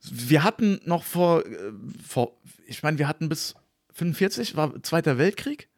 wir 0.03 0.45
hatten 0.45 0.81
noch 0.85 1.03
vor, 1.03 1.45
äh, 1.45 1.73
vor 2.07 2.39
ich 2.67 2.83
meine, 2.83 2.99
wir 2.99 3.09
hatten 3.09 3.29
bis 3.29 3.55
45 3.95 4.57
war 4.57 4.83
Zweiter 4.83 5.19
Weltkrieg. 5.19 5.69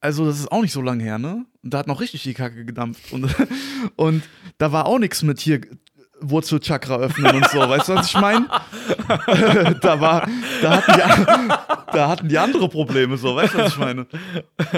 Also, 0.00 0.26
das 0.26 0.40
ist 0.40 0.50
auch 0.50 0.62
nicht 0.62 0.72
so 0.72 0.82
lange 0.82 1.04
her, 1.04 1.18
ne? 1.18 1.46
Und 1.62 1.72
da 1.72 1.78
hat 1.78 1.86
noch 1.86 2.00
richtig 2.00 2.24
die 2.24 2.34
Kacke 2.34 2.64
gedampft. 2.64 3.12
Und, 3.12 3.32
und 3.96 4.24
da 4.58 4.72
war 4.72 4.86
auch 4.86 4.98
nichts 4.98 5.22
mit 5.22 5.38
hier 5.38 5.60
Wurzelchakra 6.22 6.98
öffnen 6.98 7.36
und 7.36 7.48
so. 7.50 7.58
Weißt 7.58 7.88
du, 7.88 7.94
was 7.94 8.06
ich 8.08 8.20
meine? 8.20 8.46
da 9.80 10.00
war, 10.00 10.28
da 10.62 10.76
hatten, 10.76 10.92
die, 10.92 11.48
da 11.92 12.08
hatten 12.08 12.28
die 12.28 12.38
andere 12.38 12.68
Probleme, 12.68 13.16
so. 13.16 13.36
Weißt 13.36 13.54
du, 13.54 13.58
was 13.58 13.72
ich 13.72 13.78
meine? 13.78 14.06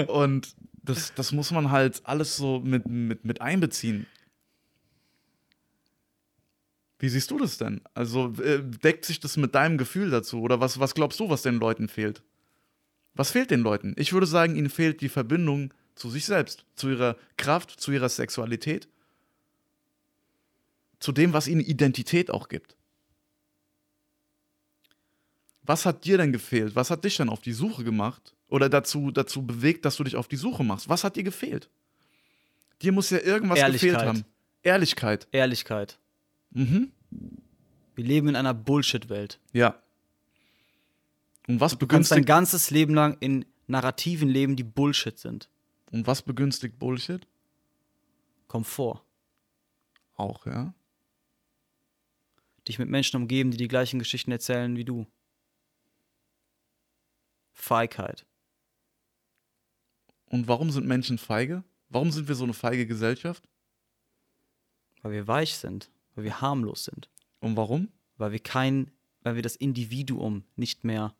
Und 0.07 0.55
das, 0.83 1.13
das 1.15 1.31
muss 1.31 1.51
man 1.51 1.71
halt 1.71 2.01
alles 2.03 2.37
so 2.37 2.59
mit, 2.59 2.87
mit, 2.87 3.25
mit 3.25 3.41
einbeziehen. 3.41 4.05
Wie 6.99 7.09
siehst 7.09 7.29
du 7.31 7.37
das 7.37 7.57
denn? 7.57 7.81
Also, 7.93 8.33
äh, 8.41 8.61
deckt 8.61 9.05
sich 9.05 9.19
das 9.19 9.37
mit 9.37 9.53
deinem 9.53 9.77
Gefühl 9.77 10.09
dazu? 10.09 10.41
Oder 10.41 10.59
was, 10.59 10.79
was 10.79 10.95
glaubst 10.95 11.19
du, 11.19 11.29
was 11.29 11.41
den 11.41 11.55
Leuten 11.55 11.87
fehlt? 11.87 12.23
Was 13.13 13.31
fehlt 13.31 13.51
den 13.51 13.61
Leuten? 13.61 13.95
Ich 13.97 14.13
würde 14.13 14.27
sagen, 14.27 14.55
ihnen 14.55 14.69
fehlt 14.69 15.01
die 15.01 15.09
Verbindung 15.09 15.73
zu 15.95 16.09
sich 16.09 16.25
selbst, 16.25 16.65
zu 16.75 16.89
ihrer 16.89 17.15
Kraft, 17.37 17.71
zu 17.71 17.91
ihrer 17.91 18.09
Sexualität, 18.09 18.87
zu 20.99 21.11
dem, 21.11 21.33
was 21.33 21.47
ihnen 21.47 21.61
Identität 21.61 22.31
auch 22.31 22.47
gibt. 22.47 22.75
Was 25.63 25.85
hat 25.85 26.05
dir 26.05 26.17
denn 26.17 26.31
gefehlt? 26.31 26.75
Was 26.75 26.91
hat 26.91 27.03
dich 27.03 27.17
denn 27.17 27.29
auf 27.29 27.41
die 27.41 27.53
Suche 27.53 27.83
gemacht? 27.83 28.35
Oder 28.47 28.69
dazu, 28.69 29.11
dazu 29.11 29.45
bewegt, 29.45 29.85
dass 29.85 29.95
du 29.97 30.03
dich 30.03 30.15
auf 30.15 30.27
die 30.27 30.35
Suche 30.35 30.63
machst? 30.63 30.87
Was 30.89 31.03
hat 31.03 31.15
dir 31.15 31.23
gefehlt? 31.23 31.69
Dir 32.81 32.91
muss 32.91 33.09
ja 33.09 33.19
irgendwas 33.19 33.59
gefehlt 33.59 33.97
haben. 33.97 34.25
Ehrlichkeit. 34.61 35.27
Ehrlichkeit. 35.31 35.97
Mhm. 36.51 36.91
Wir 37.95 38.03
leben 38.03 38.27
in 38.27 38.35
einer 38.35 38.53
Bullshit-Welt. 38.53 39.39
Ja. 39.53 39.81
Und 41.47 41.59
was 41.59 41.77
du 41.77 41.87
kannst 41.87 42.11
dein 42.11 42.25
ganzes 42.25 42.71
Leben 42.71 42.93
lang 42.93 43.17
in 43.19 43.45
Narrativen 43.67 44.29
leben, 44.29 44.55
die 44.55 44.63
Bullshit 44.63 45.17
sind. 45.17 45.49
Und 45.91 46.07
was 46.07 46.21
begünstigt 46.21 46.77
Bullshit? 46.77 47.25
Komfort. 48.47 49.01
Auch, 50.15 50.45
ja. 50.45 50.73
Dich 52.67 52.79
mit 52.79 52.89
Menschen 52.89 53.17
umgeben, 53.17 53.51
die 53.51 53.57
die 53.57 53.67
gleichen 53.67 53.99
Geschichten 53.99 54.31
erzählen 54.31 54.75
wie 54.75 54.85
du. 54.85 55.05
Feigheit. 57.53 58.25
Und 60.25 60.47
warum 60.47 60.71
sind 60.71 60.87
Menschen 60.87 61.17
feige? 61.17 61.63
Warum 61.89 62.11
sind 62.11 62.27
wir 62.27 62.35
so 62.35 62.43
eine 62.43 62.53
feige 62.53 62.85
Gesellschaft? 62.85 63.47
Weil 65.01 65.13
wir 65.13 65.27
weich 65.27 65.55
sind, 65.55 65.91
weil 66.15 66.25
wir 66.25 66.41
harmlos 66.41 66.85
sind. 66.85 67.09
Und 67.39 67.55
warum? 67.55 67.89
Weil 68.17 68.31
wir 68.31 68.39
kein, 68.39 68.91
weil 69.21 69.35
wir 69.35 69.43
das 69.43 69.55
Individuum 69.55 70.43
nicht 70.55 70.83
mehr 70.83 71.15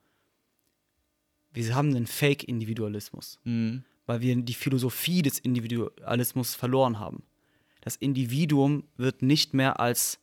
wir 1.56 1.74
haben 1.74 1.96
einen 1.96 2.06
Fake-Individualismus, 2.06 3.40
mhm. 3.46 3.84
weil 4.06 4.22
wir 4.22 4.36
die 4.36 4.54
Philosophie 4.54 5.22
des 5.22 5.40
Individualismus 5.40 6.54
verloren 6.54 7.00
haben. 7.00 7.24
Das 7.82 7.96
Individuum 7.96 8.84
wird 8.98 9.22
nicht 9.22 9.54
mehr 9.54 9.80
als 9.80 10.20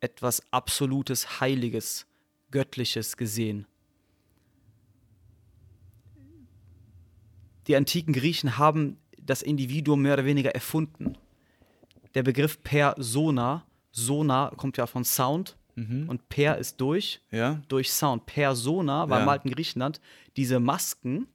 etwas 0.00 0.42
Absolutes, 0.52 1.40
Heiliges, 1.40 2.06
Göttliches 2.50 3.16
gesehen. 3.16 3.66
Die 7.66 7.76
antiken 7.76 8.12
Griechen 8.12 8.58
haben 8.58 8.98
das 9.18 9.42
Individuum 9.42 10.02
mehr 10.02 10.14
oder 10.14 10.24
weniger 10.24 10.54
erfunden. 10.54 11.16
Der 12.14 12.22
Begriff 12.22 12.62
Persona, 12.62 13.64
Sona 13.92 14.52
kommt 14.56 14.76
ja 14.76 14.86
von 14.86 15.04
Sound, 15.04 15.56
Mhm. 15.80 16.08
Und 16.08 16.28
per 16.28 16.58
ist 16.58 16.80
durch, 16.80 17.20
ja. 17.30 17.60
durch 17.68 17.90
Sound. 17.92 18.26
Persona 18.26 19.08
war 19.08 19.18
ja. 19.18 19.22
im 19.22 19.28
alten 19.28 19.50
Griechenland 19.50 20.00
diese 20.36 20.60
Masken, 20.60 21.26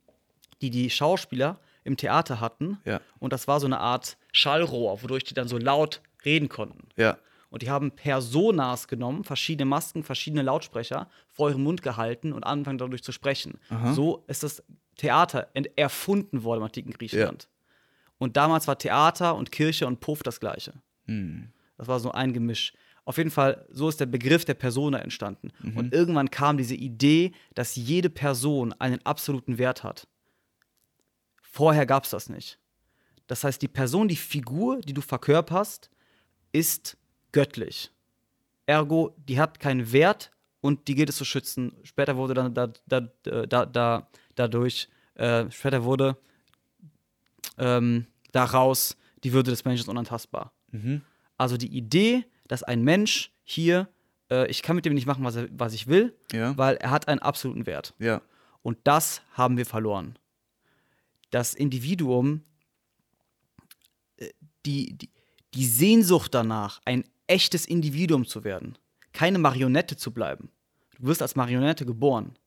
die 0.62 0.70
die 0.70 0.90
Schauspieler 0.90 1.60
im 1.84 1.98
Theater 1.98 2.40
hatten. 2.40 2.78
Ja. 2.86 3.02
Und 3.20 3.34
das 3.34 3.48
war 3.48 3.60
so 3.60 3.66
eine 3.66 3.80
Art 3.80 4.18
Schallrohr, 4.32 5.02
wodurch 5.04 5.24
die 5.24 5.34
dann 5.34 5.48
so 5.48 5.58
laut 5.58 6.02
reden 6.24 6.50
konnten. 6.50 6.88
Ja. 6.96 7.18
Und 7.56 7.62
die 7.62 7.70
haben 7.70 7.92
Personas 7.92 8.90
genommen, 8.90 9.24
verschiedene 9.24 9.64
Masken, 9.64 10.04
verschiedene 10.04 10.42
Lautsprecher, 10.42 11.08
vor 11.30 11.50
ihrem 11.50 11.64
Mund 11.64 11.82
gehalten 11.82 12.34
und 12.34 12.44
angefangen 12.44 12.80
dadurch 12.80 13.02
zu 13.02 13.14
sprechen. 13.14 13.60
Aha. 13.70 13.94
So 13.94 14.26
ist 14.28 14.44
das 14.44 14.62
Theater 14.98 15.48
erfunden 15.78 16.44
worden 16.44 16.60
im 16.60 16.66
antiken 16.66 16.92
Griechenland. 16.92 17.44
Ja. 17.44 17.50
Und 18.18 18.36
damals 18.36 18.68
war 18.68 18.78
Theater 18.78 19.38
und 19.38 19.54
Kirche 19.54 19.88
und 19.88 20.02
Puff 20.02 20.22
das 20.22 20.42
gleiche. 20.42 20.74
Hm. 21.06 21.54
Das 21.78 21.88
war 21.88 22.02
so 22.02 22.12
ein 22.12 22.34
Gemisch. 22.34 22.74
Auf 23.06 23.16
jeden 23.16 23.32
Fall, 23.32 23.66
so 23.70 23.88
ist 23.88 24.02
der 24.02 24.06
Begriff 24.08 24.44
der 24.44 24.56
Persona 24.56 25.00
entstanden. 25.00 25.54
Mhm. 25.62 25.78
Und 25.78 25.94
irgendwann 25.94 26.30
kam 26.30 26.58
diese 26.58 26.76
Idee, 26.76 27.32
dass 27.54 27.78
jede 27.78 28.10
Person 28.10 28.74
einen 28.80 29.00
absoluten 29.06 29.58
Wert 29.58 29.82
hat. 29.82 30.10
Vorher 31.42 31.86
gab 31.86 32.04
es 32.04 32.10
das 32.10 32.28
nicht. 32.28 32.60
Das 33.28 33.46
heißt, 33.46 33.62
die 33.62 33.70
Person, 33.70 34.10
die 34.10 34.18
Figur, 34.18 34.82
die 34.82 34.94
du 34.94 35.00
verkörperst, 35.00 35.90
ist 36.52 36.98
göttlich. 37.36 37.92
Ergo, 38.66 39.14
die 39.18 39.40
hat 39.40 39.60
keinen 39.60 39.92
Wert 39.92 40.32
und 40.62 40.88
die 40.88 40.96
gilt 40.96 41.10
es 41.10 41.18
zu 41.18 41.26
schützen. 41.26 41.74
Später 41.84 42.16
wurde 42.16 42.34
dann 42.34 42.54
da, 42.54 42.72
da, 42.88 43.02
da, 43.46 43.66
da 43.66 44.08
dadurch, 44.36 44.88
äh, 45.16 45.52
später 45.52 45.84
wurde 45.84 46.18
ähm, 47.58 48.08
daraus 48.32 48.96
die 49.24 49.34
Würde 49.34 49.52
des 49.52 49.66
Menschen 49.66 49.90
unantastbar. 49.90 50.54
Mhm. 50.72 51.02
Also 51.38 51.58
die 51.58 51.76
Idee, 51.76 52.26
dass 52.48 52.64
ein 52.64 52.84
Mensch 52.84 53.34
hier, 53.44 53.90
äh, 54.32 54.48
ich 54.50 54.62
kann 54.62 54.78
mit 54.78 54.86
dem 54.86 54.94
nicht 54.94 55.06
machen, 55.06 55.26
was, 55.26 55.36
er, 55.36 55.50
was 55.52 55.74
ich 55.74 55.88
will, 55.88 56.16
ja. 56.32 56.58
weil 56.58 56.78
er 56.78 56.92
hat 56.92 57.10
einen 57.10 57.20
absoluten 57.20 57.66
Wert. 57.66 57.94
Ja. 58.00 58.22
Und 58.62 58.78
das 58.86 59.22
haben 59.34 59.58
wir 59.58 59.66
verloren. 59.66 60.18
Das 61.32 61.54
Individuum, 61.54 62.44
äh, 64.16 64.30
die, 64.66 64.98
die, 64.98 65.10
die 65.54 65.66
Sehnsucht 65.66 66.34
danach, 66.34 66.80
ein 66.86 67.04
echtes 67.28 67.66
Individuum 67.66 68.26
zu 68.26 68.44
werden, 68.44 68.78
keine 69.14 69.40
Marionette 69.40 69.96
zu 69.98 70.12
bleiben. 70.12 70.50
Du 71.00 71.08
wirst 71.08 71.22
als 71.22 71.36
Marionette 71.36 71.86
geboren. 71.86 72.38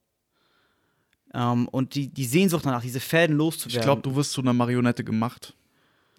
Ähm, 1.35 1.69
und 1.69 1.95
die, 1.95 2.09
die 2.09 2.25
Sehnsucht 2.25 2.65
danach, 2.65 2.83
diese 2.83 3.01
Fäden 3.01 3.37
loszuwerden. 3.37 3.79
Ich 3.79 3.85
glaube, 3.85 4.03
du 4.03 4.17
wirst 4.17 4.33
zu 4.33 4.41
einer 4.41 4.55
Marionette 4.55 5.05
gemacht. 5.05 5.55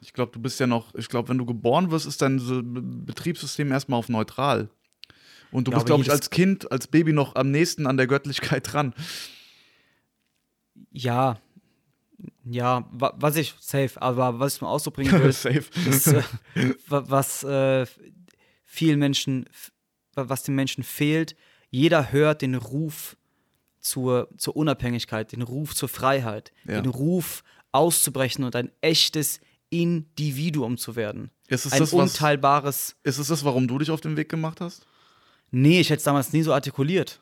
Ich 0.02 0.14
glaube, 0.14 0.32
du 0.32 0.40
bist 0.40 0.60
ja 0.60 0.68
noch, 0.68 0.94
ich 0.96 1.10
glaube, 1.10 1.30
wenn 1.30 1.38
du 1.38 1.46
geboren 1.46 1.90
wirst, 1.92 2.06
ist 2.06 2.22
dein 2.22 2.38
Betriebssystem 3.06 3.72
erstmal 3.72 3.98
auf 4.00 4.08
neutral. 4.10 4.70
Und 5.52 5.68
du 5.68 5.72
Ja, 5.72 5.78
bist, 5.78 5.88
glaube 5.88 6.04
ich, 6.04 6.12
als 6.12 6.30
Kind, 6.30 6.72
als 6.72 6.88
Baby 6.88 7.12
noch 7.12 7.36
am 7.36 7.50
nächsten 7.52 7.88
an 7.88 7.98
der 7.98 8.06
Göttlichkeit 8.08 8.72
dran. 8.72 8.94
ja, 10.92 11.38
ja, 12.44 12.88
wa 12.92 13.14
was 13.18 13.36
ich, 13.36 13.54
safe, 13.60 14.02
aber 14.02 14.40
was 14.40 14.56
ich 14.56 14.62
mal 14.62 14.68
Ausdruck 14.70 14.96
bringen 14.96 15.12
will, 15.20 15.30
ist, 15.30 15.46
äh, 15.46 16.24
wa- 16.88 17.04
was 17.08 17.44
äh, 17.44 17.86
vielen 18.72 19.00
Menschen, 19.00 19.46
was 20.14 20.44
den 20.44 20.54
Menschen 20.56 20.84
fehlt. 20.84 21.36
Jeder 21.72 22.12
hört 22.12 22.42
den 22.44 22.54
Ruf 22.56 23.18
zur, 23.80 24.30
zur 24.38 24.56
Unabhängigkeit, 24.56 25.32
den 25.32 25.42
Ruf 25.42 25.76
zur 25.76 25.90
Freiheit, 25.90 26.52
Ja. 26.68 26.80
den 26.82 26.90
Ruf 26.92 27.44
auszubrechen 27.72 28.44
und 28.44 28.56
ein 28.56 28.72
echtes 28.82 29.40
Individuum 29.70 30.78
zu 30.78 30.96
werden. 30.96 31.32
Ist 31.48 31.66
es 31.66 31.74
ein 31.74 31.80
das, 31.80 31.94
was- 31.94 32.12
unteilbares. 32.14 32.96
Ist 33.04 33.18
es 33.18 33.28
das, 33.28 33.44
warum 33.44 33.68
du 33.68 33.78
dich 33.80 33.90
auf 33.92 34.02
den 34.02 34.18
Weg 34.18 34.30
gemacht 34.30 34.62
hast? 34.62 34.86
Nee, 35.52 35.80
ich 35.80 35.90
hätte 35.90 35.98
es 36.00 36.04
damals 36.04 36.32
nie 36.32 36.44
so 36.44 36.54
artikuliert. 36.54 37.22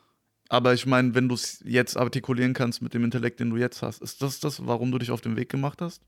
Aber 0.49 0.74
ich 0.74 0.86
meine, 0.86 1.14
wenn 1.15 1.28
du 1.30 1.36
es 1.36 1.61
jetzt 1.65 1.98
artikulieren 1.98 2.53
kannst 2.53 2.82
mit 2.82 2.94
dem 2.94 3.03
Intellekt, 3.03 3.40
den 3.40 3.49
du 3.49 3.57
jetzt 3.57 3.82
hast, 3.82 4.02
ist 4.02 4.22
das 4.22 4.40
das, 4.40 4.65
warum 4.65 4.91
du 4.91 4.98
dich 4.98 5.11
auf 5.11 5.22
den 5.22 5.36
Weg 5.36 5.49
gemacht 5.49 5.82
hast? 5.82 6.02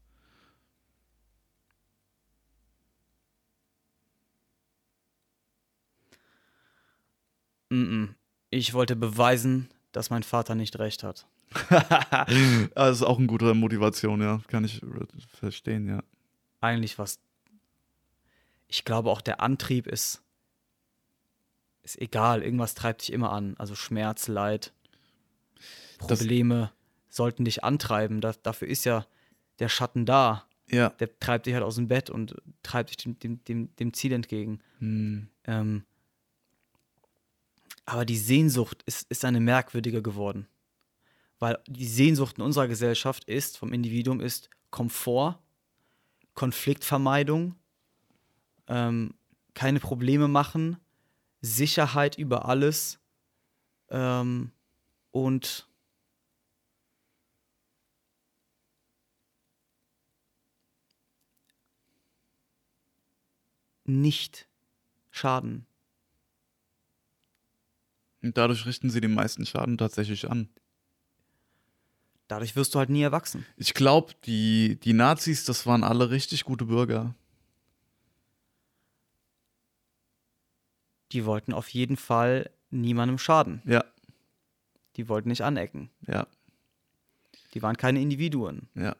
Ich 8.50 8.74
wollte 8.74 8.96
beweisen, 8.96 9.70
dass 9.92 10.10
mein 10.10 10.24
Vater 10.24 10.56
nicht 10.56 10.80
recht 10.80 11.04
hat. 11.04 11.28
das 12.76 12.98
ist 12.98 13.04
auch 13.04 13.18
eine 13.18 13.28
gute 13.28 13.54
Motivation, 13.54 14.22
ja. 14.22 14.40
Kann 14.48 14.64
ich 14.66 14.82
verstehen, 15.28 15.88
ja. 15.88 16.04
Eigentlich 16.62 17.00
was. 17.00 17.20
Ich 18.68 18.86
glaube 18.86 19.10
auch 19.10 19.22
der 19.22 19.42
Antrieb 19.42 19.88
ist 19.88 20.22
ist 21.84 22.00
egal. 22.00 22.44
Irgendwas 22.44 22.76
treibt 22.76 23.02
dich 23.02 23.14
immer 23.14 23.32
an. 23.32 23.56
Also 23.58 23.74
Schmerz, 23.76 24.28
Leid, 24.28 24.74
Das- 26.08 26.20
Probleme 26.20 26.72
sollten 27.08 27.46
dich 27.46 27.64
antreiben. 27.64 28.22
Da, 28.22 28.34
dafür 28.44 28.68
ist 28.68 28.86
ja 28.86 29.06
der 29.60 29.70
Schatten 29.70 30.06
da. 30.06 30.46
Ja. 30.70 30.90
Der 30.90 31.18
treibt 31.20 31.48
dich 31.48 31.56
halt 31.56 31.64
aus 31.64 31.76
dem 31.76 31.88
Bett 31.88 32.12
und 32.12 32.36
treibt 32.62 32.92
dich 32.92 32.98
dem, 32.98 33.18
dem, 33.18 33.44
dem, 33.46 33.76
dem 33.78 33.94
Ziel 33.94 34.12
entgegen. 34.12 34.60
Hm. 34.78 35.28
Ähm, 35.46 35.84
aber 37.90 38.06
die 38.06 38.18
Sehnsucht 38.18 38.84
ist, 38.86 39.10
ist 39.10 39.26
eine 39.26 39.40
merkwürdige 39.40 40.02
geworden. 40.02 40.48
Weil 41.40 41.58
die 41.68 41.88
Sehnsucht 41.88 42.38
in 42.38 42.44
unserer 42.44 42.68
Gesellschaft 42.68 43.24
ist, 43.24 43.58
vom 43.58 43.74
Individuum, 43.74 44.20
ist 44.22 44.50
Komfort, 44.70 45.40
Konfliktvermeidung, 46.36 47.56
ähm, 48.68 49.16
keine 49.56 49.80
Probleme 49.80 50.28
machen, 50.28 50.78
Sicherheit 51.42 52.18
über 52.18 52.46
alles 52.46 53.00
ähm, 53.90 54.52
und 55.12 55.68
nicht 63.86 64.48
schaden. 65.10 65.66
Und 68.22 68.38
dadurch 68.38 68.66
richten 68.66 68.90
sie 68.90 69.02
den 69.02 69.14
meisten 69.14 69.46
Schaden 69.46 69.78
tatsächlich 69.78 70.30
an. 70.30 70.50
Dadurch 72.28 72.56
wirst 72.56 72.76
du 72.76 72.80
halt 72.80 72.90
nie 72.90 73.02
erwachsen. 73.02 73.46
Ich 73.58 73.74
glaube, 73.74 74.14
die, 74.26 74.80
die 74.84 74.94
Nazis, 74.94 75.46
das 75.46 75.66
waren 75.66 75.84
alle 75.84 76.10
richtig 76.12 76.44
gute 76.44 76.66
Bürger. 76.66 77.16
Die 81.12 81.26
wollten 81.26 81.54
auf 81.54 81.70
jeden 81.70 81.98
Fall 81.98 82.52
niemandem 82.70 83.18
schaden. 83.18 83.62
Ja, 83.66 83.84
Die 84.96 85.08
wollten 85.10 85.30
nicht 85.30 85.42
anecken. 85.44 85.90
ja, 86.08 86.28
Die 87.54 87.62
waren 87.64 87.78
keine 87.78 88.02
Individuen. 88.02 88.68
ja. 88.76 88.96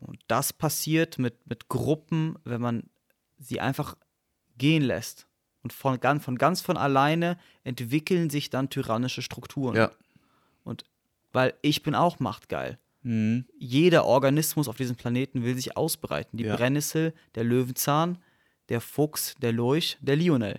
Und 0.00 0.20
das 0.28 0.52
passiert 0.52 1.18
mit, 1.18 1.44
mit 1.48 1.68
Gruppen, 1.68 2.36
wenn 2.44 2.60
man 2.60 2.88
sie 3.36 3.60
einfach 3.60 3.96
gehen 4.56 4.82
lässt. 4.84 5.26
Und 5.68 5.72
von, 5.74 6.00
ganz- 6.00 6.24
von 6.24 6.38
ganz 6.38 6.62
von 6.62 6.78
alleine 6.78 7.36
entwickeln 7.62 8.30
sich 8.30 8.48
dann 8.48 8.70
tyrannische 8.70 9.20
Strukturen. 9.20 9.76
Ja. 9.76 9.90
Und 10.64 10.84
weil 11.32 11.52
ich 11.60 11.82
bin 11.82 11.94
auch 11.94 12.20
machtgeil. 12.20 12.78
Mhm. 13.02 13.44
Jeder 13.58 14.06
Organismus 14.06 14.66
auf 14.66 14.76
diesem 14.78 14.96
Planeten 14.96 15.44
will 15.44 15.54
sich 15.56 15.76
ausbreiten. 15.76 16.38
Die 16.38 16.44
Ja. 16.44 16.56
Brennnessel, 16.56 17.12
der 17.34 17.44
Löwenzahn, 17.44 18.16
der 18.70 18.80
Fuchs, 18.80 19.34
der 19.42 19.52
Lurch, 19.52 19.98
der 20.00 20.16
Lionel. 20.16 20.58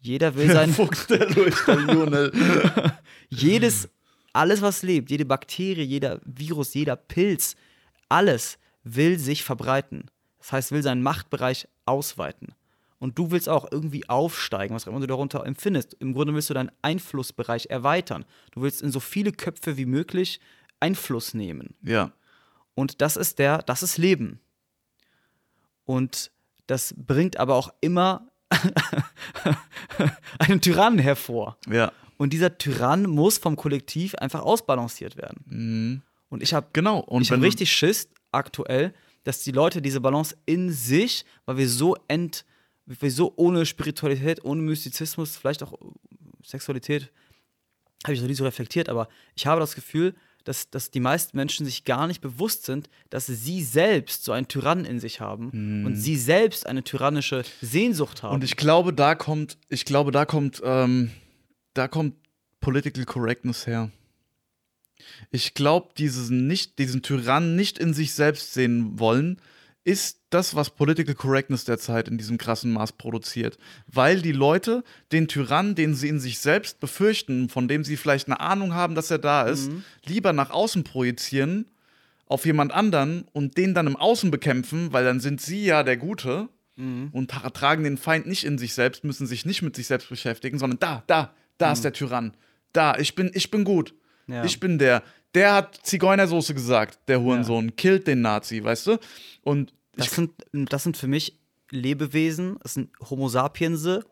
Jeder 0.00 0.34
will 0.34 0.48
Der 0.48 0.54
sein, 0.56 0.70
Fuchs, 0.74 1.06
der 1.06 1.24
durch 1.26 1.64
der 1.64 1.76
Lionel. 1.76 2.30
jedes, 3.30 3.88
alles 4.34 4.60
was 4.60 4.82
lebt, 4.82 5.10
jede 5.10 5.24
Bakterie, 5.24 5.82
jeder 5.82 6.20
Virus, 6.26 6.74
jeder 6.74 6.96
Pilz, 6.96 7.56
alles 8.10 8.58
will 8.84 9.18
sich 9.18 9.44
verbreiten. 9.44 10.10
Das 10.40 10.52
heißt, 10.52 10.72
will 10.72 10.82
seinen 10.82 11.02
Machtbereich 11.02 11.68
ausweiten. 11.86 12.48
Und 13.02 13.18
du 13.18 13.32
willst 13.32 13.48
auch 13.48 13.66
irgendwie 13.68 14.08
aufsteigen, 14.08 14.76
was 14.76 14.84
auch 14.86 14.92
immer 14.92 15.00
du 15.00 15.08
darunter 15.08 15.44
empfindest. 15.44 15.96
Im 15.98 16.14
Grunde 16.14 16.34
willst 16.34 16.50
du 16.50 16.54
deinen 16.54 16.70
Einflussbereich 16.82 17.66
erweitern. 17.68 18.24
Du 18.52 18.62
willst 18.62 18.80
in 18.80 18.92
so 18.92 19.00
viele 19.00 19.32
Köpfe 19.32 19.76
wie 19.76 19.86
möglich 19.86 20.38
Einfluss 20.78 21.34
nehmen. 21.34 21.74
Ja, 21.82 22.12
Und 22.76 23.00
das 23.00 23.16
ist 23.16 23.40
der, 23.40 23.58
das 23.58 23.82
ist 23.82 23.98
Leben. 23.98 24.38
Und 25.84 26.30
das 26.68 26.94
bringt 26.96 27.38
aber 27.38 27.56
auch 27.56 27.74
immer 27.80 28.28
einen 30.38 30.60
Tyrannen 30.60 31.00
hervor. 31.00 31.58
ja. 31.68 31.90
Und 32.18 32.32
dieser 32.32 32.56
Tyrann 32.56 33.02
muss 33.10 33.38
vom 33.38 33.56
Kollektiv 33.56 34.14
einfach 34.14 34.42
ausbalanciert 34.42 35.16
werden. 35.16 35.40
Mhm. 35.46 36.02
Und 36.28 36.40
ich 36.40 36.54
habe 36.54 36.68
Genau. 36.72 37.00
Und 37.00 37.22
ich 37.22 37.32
hab 37.32 37.40
richtig 37.40 37.72
Schiss 37.72 38.08
aktuell, 38.30 38.94
dass 39.24 39.42
die 39.42 39.50
Leute 39.50 39.82
diese 39.82 40.00
Balance 40.00 40.36
in 40.46 40.70
sich, 40.70 41.24
weil 41.46 41.56
wir 41.56 41.68
so 41.68 41.96
ent, 42.06 42.44
wir 42.86 43.10
so 43.10 43.32
ohne 43.36 43.66
Spiritualität, 43.66 44.44
ohne 44.44 44.62
Mystizismus, 44.62 45.36
vielleicht 45.36 45.62
auch 45.62 45.78
Sexualität, 46.44 47.10
habe 48.04 48.14
ich 48.14 48.20
noch 48.20 48.28
nie 48.28 48.34
so 48.34 48.44
reflektiert, 48.44 48.88
aber 48.88 49.08
ich 49.34 49.46
habe 49.46 49.60
das 49.60 49.74
Gefühl, 49.74 50.14
dass, 50.44 50.70
dass 50.70 50.90
die 50.90 51.00
meisten 51.00 51.36
Menschen 51.36 51.64
sich 51.66 51.84
gar 51.84 52.06
nicht 52.06 52.20
bewusst 52.20 52.64
sind, 52.64 52.88
dass 53.10 53.26
sie 53.26 53.62
selbst 53.62 54.24
so 54.24 54.32
einen 54.32 54.48
Tyrann 54.48 54.84
in 54.84 54.98
sich 54.98 55.20
haben 55.20 55.84
und 55.86 55.94
sie 55.94 56.16
selbst 56.16 56.66
eine 56.66 56.82
tyrannische 56.82 57.44
Sehnsucht 57.60 58.24
haben. 58.24 58.34
Und 58.34 58.44
ich 58.44 58.56
glaube, 58.56 58.92
da 58.92 59.14
kommt, 59.14 59.56
ich 59.68 59.84
glaube, 59.84 60.10
da 60.10 60.24
kommt, 60.24 60.60
ähm, 60.64 61.12
da 61.74 61.86
kommt 61.86 62.16
Political 62.60 63.04
Correctness 63.04 63.66
her. 63.66 63.90
Ich 65.30 65.54
glaube, 65.54 65.90
diesen 65.96 66.46
nicht, 66.46 66.78
diesen 66.78 67.02
Tyrann 67.02 67.56
nicht 67.56 67.78
in 67.78 67.94
sich 67.94 68.12
selbst 68.12 68.52
sehen 68.52 68.98
wollen, 68.98 69.40
ist 69.84 70.20
das, 70.30 70.54
was 70.54 70.70
Political 70.70 71.14
Correctness 71.14 71.64
derzeit 71.64 72.08
in 72.08 72.16
diesem 72.18 72.38
krassen 72.38 72.72
Maß 72.72 72.92
produziert. 72.92 73.58
Weil 73.86 74.22
die 74.22 74.32
Leute 74.32 74.84
den 75.10 75.28
Tyrann, 75.28 75.74
den 75.74 75.94
sie 75.94 76.08
in 76.08 76.20
sich 76.20 76.38
selbst 76.38 76.78
befürchten, 76.80 77.48
von 77.48 77.68
dem 77.68 77.84
sie 77.84 77.96
vielleicht 77.96 78.28
eine 78.28 78.40
Ahnung 78.40 78.74
haben, 78.74 78.94
dass 78.94 79.10
er 79.10 79.18
da 79.18 79.42
ist, 79.42 79.70
lieber 80.04 80.32
nach 80.32 80.50
außen 80.50 80.84
projizieren 80.84 81.66
auf 82.26 82.46
jemand 82.46 82.72
anderen 82.72 83.26
und 83.32 83.58
den 83.58 83.74
dann 83.74 83.86
im 83.88 83.96
Außen 83.96 84.30
bekämpfen, 84.30 84.92
weil 84.92 85.04
dann 85.04 85.20
sind 85.20 85.40
sie 85.40 85.64
ja 85.64 85.82
der 85.82 85.96
Gute 85.96 86.48
und 87.12 87.30
tra 87.30 87.50
tragen 87.50 87.84
den 87.84 87.98
Feind 87.98 88.26
nicht 88.26 88.44
in 88.44 88.56
sich 88.58 88.72
selbst, 88.74 89.04
müssen 89.04 89.26
sich 89.26 89.44
nicht 89.44 89.62
mit 89.62 89.76
sich 89.76 89.86
selbst 89.88 90.08
beschäftigen, 90.08 90.58
sondern 90.58 90.78
da, 90.78 91.02
da, 91.06 91.34
da 91.58 91.72
ist 91.72 91.84
der 91.84 91.92
Tyrann. 91.92 92.34
Da, 92.72 92.96
ich 92.96 93.14
bin, 93.14 93.30
ich 93.34 93.50
bin 93.50 93.64
gut. 93.64 93.94
Ja. 94.26 94.44
Ich 94.44 94.58
bin 94.60 94.78
der. 94.78 95.02
Der 95.34 95.54
hat 95.54 95.78
Zigeunersoße 95.82 96.52
gesagt, 96.54 96.98
der 97.08 97.20
Hurensohn, 97.22 97.74
killt 97.74 98.06
den 98.06 98.20
Nazi, 98.20 98.62
weißt 98.62 98.86
du? 98.88 98.98
Und 99.42 99.72
Das 99.96 100.06
ich, 100.06 100.12
sind, 100.12 100.32
das 100.52 100.82
sind 100.82 100.96
für 100.96 101.06
mich 101.06 101.38
Lebewesen, 101.70 102.58
das 102.62 102.74
sind 102.74 102.90
Homo 103.08 103.28
sapiense, 103.30 104.04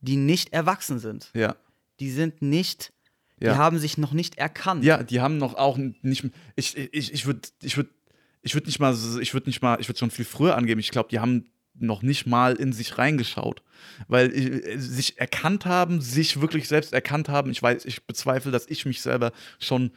die 0.00 0.16
nicht 0.16 0.52
erwachsen 0.52 0.98
sind. 0.98 1.30
ja. 1.34 1.56
Die 2.00 2.12
sind 2.12 2.42
nicht, 2.42 2.92
die 3.40 3.46
Ja. 3.46 3.56
haben 3.56 3.78
sich 3.80 3.98
noch 3.98 4.12
nicht 4.12 4.38
erkannt. 4.38 4.84
Ja, 4.84 5.02
die 5.02 5.20
haben 5.20 5.36
noch 5.38 5.54
auch 5.54 5.76
nicht. 5.78 6.24
Ich, 6.54 6.76
ich, 6.76 7.12
ich 7.12 7.26
würde 7.26 7.40
ich 7.60 7.76
würd, 7.76 7.88
ich 8.42 8.54
würd 8.54 8.66
nicht 8.66 8.78
mal, 8.78 8.96
ich 9.20 9.34
würde 9.34 9.48
nicht 9.48 9.62
mal, 9.62 9.80
ich 9.80 9.88
würde 9.88 9.98
schon 9.98 10.12
viel 10.12 10.24
früher 10.24 10.56
angeben. 10.56 10.78
Ich 10.78 10.90
glaube, 10.92 11.08
die 11.08 11.18
haben 11.18 11.50
noch 11.80 12.02
nicht 12.02 12.26
mal 12.26 12.54
in 12.54 12.72
sich 12.72 12.98
reingeschaut. 12.98 13.62
Weil 14.08 14.32
äh, 14.32 14.78
sich 14.78 15.18
erkannt 15.18 15.66
haben, 15.66 16.00
sich 16.00 16.40
wirklich 16.40 16.68
selbst 16.68 16.92
erkannt 16.92 17.28
haben. 17.28 17.50
Ich 17.50 17.62
weiß, 17.62 17.84
ich 17.84 18.04
bezweifle, 18.06 18.50
dass 18.52 18.66
ich 18.68 18.86
mich 18.86 19.00
selber 19.02 19.32
schon 19.58 19.92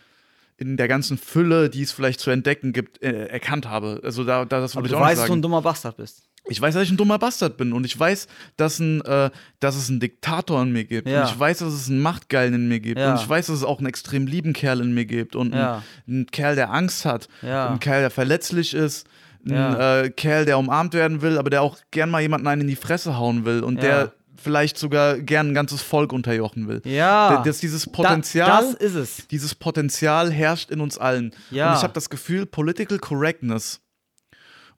in 0.57 0.77
der 0.77 0.87
ganzen 0.87 1.17
Fülle, 1.17 1.69
die 1.69 1.81
es 1.81 1.91
vielleicht 1.91 2.19
zu 2.19 2.29
entdecken 2.29 2.71
gibt, 2.73 3.01
äh, 3.01 3.27
erkannt 3.27 3.67
habe. 3.67 3.99
Also 4.03 4.23
da, 4.23 4.45
da 4.45 4.59
das 4.59 4.75
würde 4.75 4.89
du 4.89 4.93
ich 4.95 4.97
auch 4.99 5.03
weißt, 5.03 5.21
dass 5.21 5.27
du 5.27 5.33
ein 5.33 5.35
sagen. 5.37 5.41
dummer 5.41 5.61
Bastard 5.61 5.97
bist. 5.97 6.27
Ich 6.47 6.59
weiß, 6.59 6.73
dass 6.73 6.83
ich 6.83 6.91
ein 6.91 6.97
dummer 6.97 7.19
Bastard 7.19 7.57
bin 7.57 7.71
und 7.71 7.83
ich 7.85 7.99
weiß, 7.99 8.27
dass, 8.57 8.79
ein, 8.79 9.01
äh, 9.01 9.29
dass 9.59 9.75
es 9.75 9.89
einen 9.89 9.99
Diktator 9.99 10.61
in 10.63 10.71
mir 10.71 10.85
gibt. 10.85 11.07
Ja. 11.07 11.21
Und 11.23 11.29
ich 11.31 11.39
weiß, 11.39 11.59
dass 11.59 11.73
es 11.73 11.87
einen 11.89 12.01
Machtgeilen 12.01 12.53
in 12.55 12.67
mir 12.67 12.79
gibt. 12.79 12.99
Ja. 12.99 13.13
Und 13.13 13.21
ich 13.21 13.29
weiß, 13.29 13.47
dass 13.47 13.57
es 13.57 13.63
auch 13.63 13.77
einen 13.77 13.87
extrem 13.87 14.25
lieben 14.25 14.53
Kerl 14.53 14.81
in 14.81 14.93
mir 14.93 15.05
gibt. 15.05 15.35
Und 15.35 15.53
Ja. 15.53 15.83
einen, 16.07 16.17
einen 16.17 16.25
Kerl, 16.27 16.55
der 16.55 16.71
Angst 16.71 17.05
hat. 17.05 17.27
Ja. 17.43 17.69
Einen 17.69 17.79
Kerl, 17.79 18.01
der 18.01 18.09
verletzlich 18.11 18.73
ist. 18.73 19.07
Ein 19.45 19.51
Ja. 19.51 20.01
äh, 20.01 20.09
Kerl, 20.09 20.45
der 20.45 20.57
umarmt 20.59 20.93
werden 20.93 21.21
will, 21.21 21.37
aber 21.37 21.49
der 21.49 21.61
auch 21.61 21.77
gern 21.91 22.09
mal 22.09 22.21
jemanden 22.21 22.47
einen 22.47 22.61
in 22.61 22.67
die 22.67 22.75
Fresse 22.75 23.17
hauen 23.17 23.45
will. 23.45 23.63
Und 23.63 23.75
Ja. 23.77 23.81
der 23.81 24.13
vielleicht 24.35 24.77
sogar 24.77 25.19
gern 25.19 25.49
ein 25.49 25.53
ganzes 25.53 25.81
Volk 25.83 26.11
unterjochen 26.13 26.67
will. 26.67 26.81
Ja. 26.83 27.29
Da- 27.37 27.43
Dass 27.43 27.59
dieses 27.59 27.85
Da- 27.85 27.91
Potenzial 27.91 28.63
das 28.63 28.73
ist 28.75 28.95
es. 28.95 29.27
dieses 29.27 29.53
Potenzial 29.55 30.31
herrscht 30.31 30.71
in 30.71 30.81
uns 30.81 30.97
allen. 30.97 31.33
Ja. 31.51 31.71
Und 31.71 31.77
ich 31.77 31.83
habe 31.83 31.93
das 31.93 32.09
Gefühl, 32.09 32.45
Political 32.47 32.97
Correctness 32.99 33.81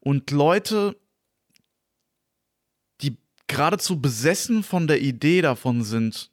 und 0.02 0.32
Leute, 0.32 0.96
die 3.02 3.18
geradezu 3.48 4.00
besessen 4.02 4.64
von 4.64 4.88
der 4.88 5.02
Idee 5.02 5.42
davon 5.42 5.84
sind, 5.84 6.30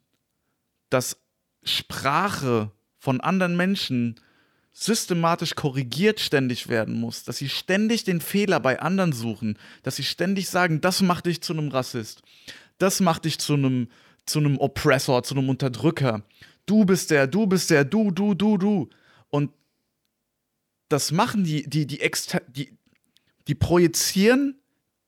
dass 0.88 1.16
Sprache 1.62 2.70
von 2.98 3.20
anderen 3.20 3.56
Menschen 3.56 4.16
systematisch 4.80 5.54
korrigiert 5.54 6.20
ständig 6.20 6.68
werden 6.68 6.98
muss, 6.98 7.24
dass 7.24 7.36
sie 7.36 7.50
ständig 7.50 8.04
den 8.04 8.22
Fehler 8.22 8.60
bei 8.60 8.80
anderen 8.80 9.12
suchen, 9.12 9.58
dass 9.82 9.96
sie 9.96 10.04
ständig 10.04 10.48
sagen, 10.48 10.80
das 10.80 11.02
macht 11.02 11.26
dich 11.26 11.42
zu 11.42 11.52
einem 11.52 11.68
Rassist, 11.68 12.22
das 12.78 13.00
macht 13.00 13.26
dich 13.26 13.38
zu 13.38 13.54
einem 13.54 13.88
zu 14.26 14.38
einem 14.38 14.58
Oppressor, 14.58 15.22
zu 15.22 15.34
einem 15.34 15.48
Unterdrücker. 15.48 16.22
Du 16.66 16.84
bist 16.84 17.10
der, 17.10 17.26
du 17.26 17.46
bist 17.46 17.70
der, 17.70 17.84
du, 17.84 18.10
du, 18.10 18.34
du, 18.34 18.58
du. 18.58 18.88
Und 19.28 19.50
das 20.88 21.10
machen 21.10 21.42
die, 21.42 21.68
die, 21.68 21.86
die, 21.86 22.00
die, 22.48 22.78
die 23.48 23.54
projizieren 23.54 24.60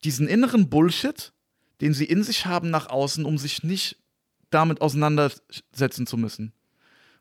diesen 0.03 0.27
inneren 0.27 0.69
Bullshit, 0.69 1.31
den 1.79 1.93
sie 1.93 2.05
in 2.05 2.23
sich 2.23 2.45
haben, 2.45 2.69
nach 2.69 2.87
außen, 2.87 3.23
um 3.23 3.37
sich 3.37 3.63
nicht 3.63 3.97
damit 4.49 4.81
auseinandersetzen 4.81 6.05
zu 6.05 6.17
müssen. 6.17 6.51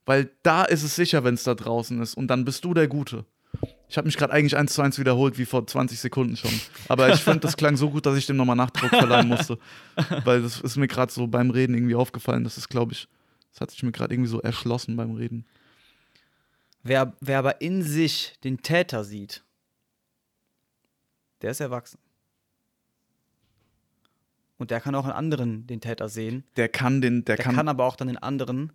Weil 0.04 0.30
da 0.42 0.64
ist 0.64 0.82
es 0.82 0.96
sicher, 0.96 1.24
wenn 1.24 1.34
es 1.34 1.44
da 1.44 1.54
draußen 1.54 2.00
ist. 2.02 2.14
Und 2.14 2.28
dann 2.28 2.44
bist 2.44 2.64
du 2.64 2.74
der 2.74 2.88
Gute. 2.88 3.24
Ich 3.88 3.98
habe 3.98 4.06
mich 4.06 4.16
gerade 4.16 4.32
eigentlich 4.32 4.56
eins 4.56 4.72
zu 4.72 4.82
eins 4.82 4.98
wiederholt, 4.98 5.38
wie 5.38 5.44
vor 5.44 5.66
20 5.66 6.00
Sekunden 6.00 6.36
schon. 6.36 6.50
Aber 6.88 7.12
ich 7.12 7.20
fand, 7.20 7.44
das 7.44 7.56
klang 7.56 7.76
so 7.76 7.90
gut, 7.90 8.06
dass 8.06 8.16
ich 8.16 8.26
dem 8.26 8.36
nochmal 8.36 8.56
Nachdruck 8.56 8.88
verleihen 8.88 9.28
musste. 9.28 9.58
Weil 10.24 10.42
das 10.42 10.60
ist 10.60 10.76
mir 10.76 10.88
gerade 10.88 11.12
so 11.12 11.26
beim 11.26 11.50
Reden 11.50 11.74
irgendwie 11.74 11.94
aufgefallen. 11.94 12.42
Das 12.42 12.56
ist, 12.56 12.68
glaube 12.68 12.92
ich, 12.92 13.06
das 13.52 13.60
hat 13.60 13.70
sich 13.70 13.82
mir 13.82 13.92
gerade 13.92 14.14
irgendwie 14.14 14.30
so 14.30 14.40
erschlossen 14.40 14.96
beim 14.96 15.12
Reden. 15.12 15.44
Wer, 16.82 17.12
wer 17.20 17.38
aber 17.38 17.60
in 17.60 17.82
sich 17.82 18.32
den 18.42 18.62
Täter 18.62 19.04
sieht, 19.04 19.44
der 21.42 21.50
ist 21.50 21.60
erwachsen. 21.60 21.98
Und 24.56 24.70
der 24.70 24.80
kann 24.80 24.94
auch 24.94 25.04
in 25.04 25.12
anderen 25.12 25.66
den 25.66 25.80
Täter 25.80 26.08
sehen. 26.08 26.44
Der 26.56 26.68
kann 26.68 27.00
den, 27.00 27.24
der, 27.24 27.36
Der 27.36 27.44
kann, 27.44 27.56
kann, 27.56 27.68
aber 27.68 27.84
auch 27.84 27.96
dann 27.96 28.08
in 28.08 28.16
anderen 28.16 28.72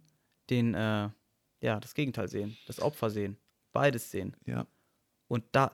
den, 0.49 0.73
äh, 0.73 1.09
ja, 1.61 1.79
das 1.79 1.93
Gegenteil 1.93 2.27
sehen, 2.27 2.57
das 2.67 2.79
Opfer 2.79 3.09
sehen, 3.09 3.37
beides 3.71 4.11
sehen. 4.11 4.35
ja. 4.45 4.65
Und 5.27 5.43
da 5.51 5.73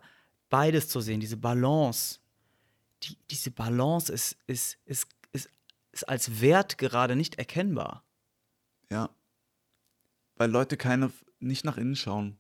beides 0.50 0.88
zu 0.90 1.00
sehen, 1.00 1.20
diese 1.20 1.38
Balance, 1.38 2.20
die, 3.04 3.18
diese 3.30 3.52
Balance 3.52 4.12
ist, 4.12 4.38
ist, 4.48 4.78
ist, 4.86 5.08
ist, 5.32 5.50
ist 5.92 6.10
als 6.10 6.42
Wert 6.42 6.78
gerade 6.78 7.16
nicht 7.16 7.36
erkennbar. 7.36 8.04
Ja. 8.90 9.10
Weil 10.36 10.50
Leute 10.50 10.78
keine, 10.78 11.12
nicht 11.40 11.66
nach 11.66 11.78
innen 11.78 11.96
schauen. 11.96 12.38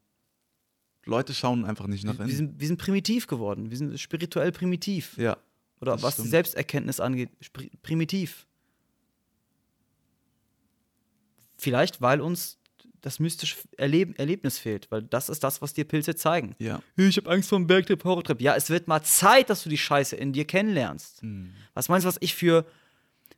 Leute 1.05 1.33
schauen 1.33 1.65
einfach 1.65 1.87
nicht 1.87 2.03
nach 2.03 2.17
Wir 2.17 2.25
innen. 2.25 2.35
sind, 2.35 2.59
wir 2.59 2.67
sind 2.67 2.77
primitiv 2.79 3.27
geworden, 3.27 3.69
wir 3.69 3.77
sind 3.77 3.99
spirituell 3.99 4.51
primitiv. 4.51 5.17
Ja. 5.17 5.37
Oder 5.81 6.01
was 6.01 6.15
die 6.15 6.21
stimmt. 6.21 6.29
Selbsterkenntnis 6.29 6.99
angeht, 6.99 7.29
primitiv. 7.81 8.47
Vielleicht, 11.63 12.01
weil 12.01 12.19
uns 12.19 12.57
das 12.99 13.19
mystische 13.19 13.55
Erleb 13.77 14.19
Erlebnis 14.19 14.57
fehlt, 14.57 14.91
weil 14.91 15.01
das 15.01 15.29
ist 15.29 15.43
das, 15.43 15.61
was 15.61 15.73
dir 15.73 15.85
Pilze 15.85 16.15
zeigen. 16.15 16.55
Ja. 16.59 16.81
Ich 16.97 17.15
habe 17.17 17.29
Angst 17.29 17.49
vor 17.49 17.57
dem 17.57 17.67
Bergtrip, 17.67 18.03
Horrortrip. 18.03 18.41
Ja, 18.41 18.55
es 18.55 18.69
wird 18.69 18.87
mal 18.87 19.01
Zeit, 19.01 19.49
dass 19.49 19.63
du 19.63 19.69
die 19.69 19.77
Scheiße 19.77 20.15
in 20.15 20.33
dir 20.33 20.45
kennenlernst. 20.45 21.21
Hm. 21.21 21.53
Was 21.73 21.87
meinst 21.87 22.03
du, 22.03 22.09
was 22.09 22.17
ich 22.19 22.35
für 22.35 22.65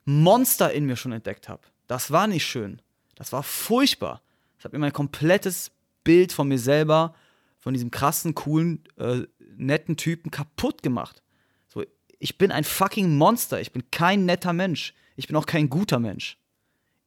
Monster 0.05 0.71
in 0.73 0.85
mir 0.85 0.95
schon 0.95 1.11
entdeckt 1.11 1.49
habe? 1.49 1.61
Das 1.87 2.09
war 2.09 2.25
nicht 2.25 2.45
schön. 2.45 2.81
Das 3.15 3.31
war 3.31 3.43
furchtbar. 3.43 4.21
Das 4.57 4.65
hat 4.65 4.73
mir 4.73 4.79
mein 4.79 4.93
komplettes 4.93 5.71
Bild 6.03 6.31
von 6.31 6.47
mir 6.47 6.59
selber, 6.59 7.13
von 7.59 7.73
diesem 7.73 7.91
krassen, 7.91 8.33
coolen, 8.33 8.83
äh, 8.97 9.21
netten 9.55 9.97
Typen 9.97 10.31
kaputt 10.31 10.81
gemacht. 10.81 11.21
So, 11.67 11.83
ich 12.19 12.37
bin 12.39 12.51
ein 12.51 12.63
fucking 12.63 13.17
Monster. 13.17 13.61
Ich 13.61 13.71
bin 13.71 13.83
kein 13.91 14.25
netter 14.25 14.53
Mensch. 14.53 14.95
Ich 15.15 15.27
bin 15.27 15.35
auch 15.35 15.45
kein 15.45 15.69
guter 15.69 15.99
Mensch. 15.99 16.37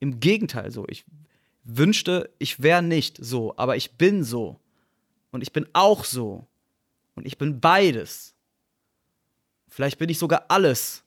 Im 0.01 0.21
Gegenteil, 0.21 0.71
so. 0.71 0.87
Ich 0.89 1.05
wünschte, 1.65 2.31
ich 2.39 2.63
wäre 2.63 2.83
nicht 2.83 3.19
so, 3.21 3.55
aber 3.57 3.77
ich 3.77 3.93
bin 3.93 4.25
so. 4.25 4.59
Und 5.31 5.43
ich 5.43 5.53
bin 5.53 5.67
auch 5.73 6.05
so. 6.05 6.47
Und 7.15 7.27
ich 7.27 7.39
bin 7.39 7.61
beides. 7.61 8.35
Vielleicht 9.69 9.99
bin 9.99 10.09
ich 10.09 10.19
sogar 10.19 10.47
alles. 10.49 11.05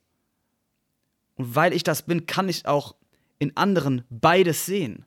Und 1.36 1.56
weil 1.56 1.74
ich 1.74 1.84
das 1.84 2.04
bin, 2.04 2.26
kann 2.26 2.50
ich 2.50 2.66
auch 2.66 2.96
in 3.40 3.56
anderen 3.58 4.04
beides 4.10 4.66
sehen. 4.66 5.06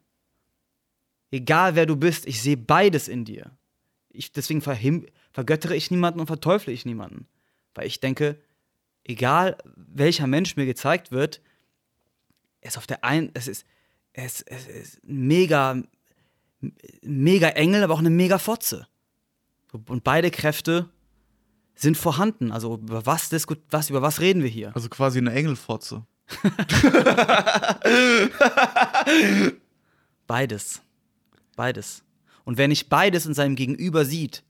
Egal 1.31 1.75
wer 1.75 1.87
du 1.87 1.97
bist, 1.97 2.27
ich 2.27 2.41
sehe 2.43 2.57
beides 2.57 3.07
in 3.09 3.25
dir. 3.25 3.51
Ich, 4.11 4.33
deswegen 4.33 4.63
vergöttere 4.63 5.77
ich 5.77 5.91
niemanden 5.91 6.21
und 6.21 6.27
verteufle 6.27 6.73
ich 6.73 6.85
niemanden. 6.85 7.27
Weil 7.75 7.87
ich 7.87 8.01
denke, 8.01 8.41
egal 9.05 9.59
welcher 9.77 10.27
Mensch 10.27 10.57
mir 10.57 10.67
gezeigt 10.67 11.13
wird, 11.13 11.41
ist 12.61 12.79
auf 12.79 12.87
der 12.87 13.05
einen, 13.05 13.31
es 13.35 13.47
ist, 13.47 13.67
es, 14.15 14.43
es 14.43 14.67
ist 14.67 15.05
ein 15.05 15.27
mega, 15.27 15.83
mega 17.03 17.49
Engel, 17.49 17.83
aber 17.83 17.95
auch 17.95 17.99
eine 17.99 18.11
mega 18.11 18.39
Fotze. 18.39 18.87
Und 19.89 20.05
beide 20.05 20.31
Kräfte 20.31 20.89
sind 21.75 21.97
vorhanden. 21.97 22.53
Also 22.53 22.77
über 22.77 23.05
was, 23.07 23.29
diskut 23.29 23.59
was, 23.71 23.91
über 23.91 24.03
was 24.03 24.21
reden 24.21 24.43
wir 24.43 24.49
hier? 24.49 24.75
Also 24.75 24.89
quasi 24.89 25.19
eine 25.19 25.33
Engelfotze. 25.33 26.07
Beides. 30.27 30.81
Beides. 31.57 32.03
Und 32.45 32.57
wer 32.57 32.69
nicht 32.69 32.89
beides 32.89 33.27
in 33.27 33.35
seinem 33.35 33.57
Gegenüber 33.57 34.05
sieht, 34.05 34.45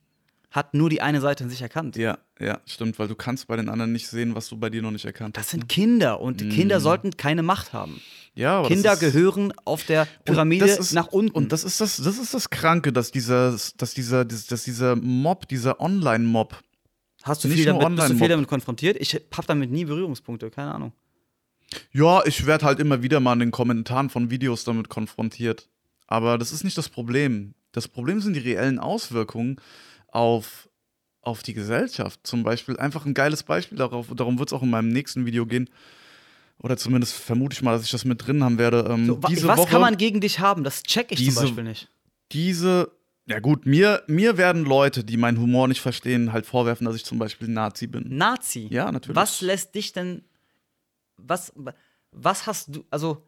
hat 0.54 0.72
nur 0.72 0.88
die 0.88 1.02
eine 1.02 1.20
Seite 1.20 1.42
in 1.42 1.50
sich 1.50 1.60
erkannt. 1.62 1.96
Ja, 1.96 2.16
ja, 2.38 2.60
stimmt, 2.64 2.96
weil 3.00 3.08
du 3.08 3.16
kannst 3.16 3.48
bei 3.48 3.56
den 3.56 3.68
anderen 3.68 3.90
nicht 3.90 4.06
sehen, 4.06 4.36
was 4.36 4.48
du 4.48 4.56
bei 4.56 4.70
dir 4.70 4.82
noch 4.82 4.92
nicht 4.92 5.04
erkannt 5.04 5.36
Das 5.36 5.46
hast. 5.46 5.50
sind 5.50 5.68
Kinder 5.68 6.20
und 6.20 6.48
Kinder 6.48 6.78
sollten 6.78 7.16
keine 7.16 7.42
Macht 7.42 7.72
haben. 7.72 8.00
Ja, 8.36 8.60
aber 8.60 8.68
Kinder 8.68 8.90
das 8.90 9.00
gehören 9.00 9.52
auf 9.64 9.82
der 9.84 10.06
Pyramide 10.24 10.64
das 10.64 10.78
ist, 10.78 10.92
nach 10.92 11.08
unten. 11.08 11.32
Und 11.32 11.50
das 11.50 11.64
ist 11.64 11.80
das, 11.80 11.96
das 11.96 12.18
ist 12.18 12.34
das 12.34 12.50
Kranke, 12.50 12.92
dass 12.92 13.10
dieser, 13.10 13.50
dass 13.78 13.94
dieser, 13.94 14.24
dass 14.24 14.62
dieser 14.62 14.94
Mob, 14.94 15.48
dieser 15.48 15.80
Online-Mob, 15.80 16.56
Hast 17.24 17.42
du 17.42 17.48
nicht 17.48 17.56
viel 17.56 17.72
nur 17.72 17.80
damit, 17.80 17.98
bist 17.98 18.10
du 18.10 18.16
viel 18.16 18.28
damit 18.28 18.46
konfrontiert? 18.46 18.96
Ich 19.00 19.14
habe 19.14 19.46
damit 19.48 19.72
nie 19.72 19.86
Berührungspunkte, 19.86 20.50
keine 20.50 20.72
Ahnung. 20.72 20.92
Ja, 21.90 22.24
ich 22.26 22.46
werde 22.46 22.64
halt 22.64 22.78
immer 22.78 23.02
wieder 23.02 23.18
mal 23.18 23.32
in 23.32 23.40
den 23.40 23.50
Kommentaren 23.50 24.08
von 24.08 24.30
Videos 24.30 24.62
damit 24.62 24.88
konfrontiert. 24.88 25.68
Aber 26.06 26.38
das 26.38 26.52
ist 26.52 26.62
nicht 26.62 26.78
das 26.78 26.88
Problem. 26.88 27.54
Das 27.72 27.88
Problem 27.88 28.20
sind 28.20 28.34
die 28.34 28.40
reellen 28.40 28.78
Auswirkungen 28.78 29.56
auf, 30.14 30.68
auf 31.20 31.42
die 31.42 31.54
Gesellschaft. 31.54 32.20
Zum 32.22 32.42
Beispiel 32.42 32.76
einfach 32.78 33.04
ein 33.06 33.14
geiles 33.14 33.42
Beispiel 33.42 33.78
darauf. 33.78 34.06
Darum 34.14 34.38
wird 34.38 34.48
es 34.48 34.52
auch 34.52 34.62
in 34.62 34.70
meinem 34.70 34.88
nächsten 34.90 35.26
Video 35.26 35.44
gehen. 35.46 35.68
Oder 36.58 36.76
zumindest 36.76 37.14
vermute 37.14 37.54
ich 37.54 37.62
mal, 37.62 37.72
dass 37.72 37.84
ich 37.84 37.90
das 37.90 38.04
mit 38.04 38.24
drin 38.26 38.42
haben 38.44 38.58
werde. 38.58 38.86
Ähm, 38.88 39.06
So, 39.06 39.20
diese 39.28 39.48
was 39.48 39.58
Woche, 39.58 39.70
kann 39.72 39.80
man 39.80 39.96
gegen 39.96 40.20
dich 40.20 40.38
haben? 40.38 40.62
Das 40.64 40.82
check 40.84 41.10
ich 41.10 41.18
diese- 41.18 41.34
zum 41.34 41.44
Beispiel 41.46 41.64
nicht. 41.64 41.88
diese, 42.32 42.92
ja 43.26 43.40
gut, 43.40 43.66
mir, 43.66 44.02
mir 44.06 44.36
werden 44.36 44.64
Leute, 44.64 45.02
die 45.02 45.16
meinen 45.16 45.40
Humor 45.40 45.66
nicht 45.66 45.80
verstehen, 45.80 46.32
halt 46.32 46.46
vorwerfen, 46.46 46.84
dass 46.86 46.94
ich 46.94 47.04
zum 47.04 47.18
Beispiel 47.18 47.48
Nazi 47.48 47.86
bin. 47.88 48.16
Nazi. 48.16 48.68
Ja, 48.70 48.92
natürlich. 48.92 49.16
Was 49.16 49.40
lässt 49.40 49.74
dich 49.74 49.92
denn. 49.92 50.22
Was, 51.16 51.52
was 52.12 52.46
hast 52.46 52.68
du. 52.76 52.84
Also, 52.90 53.22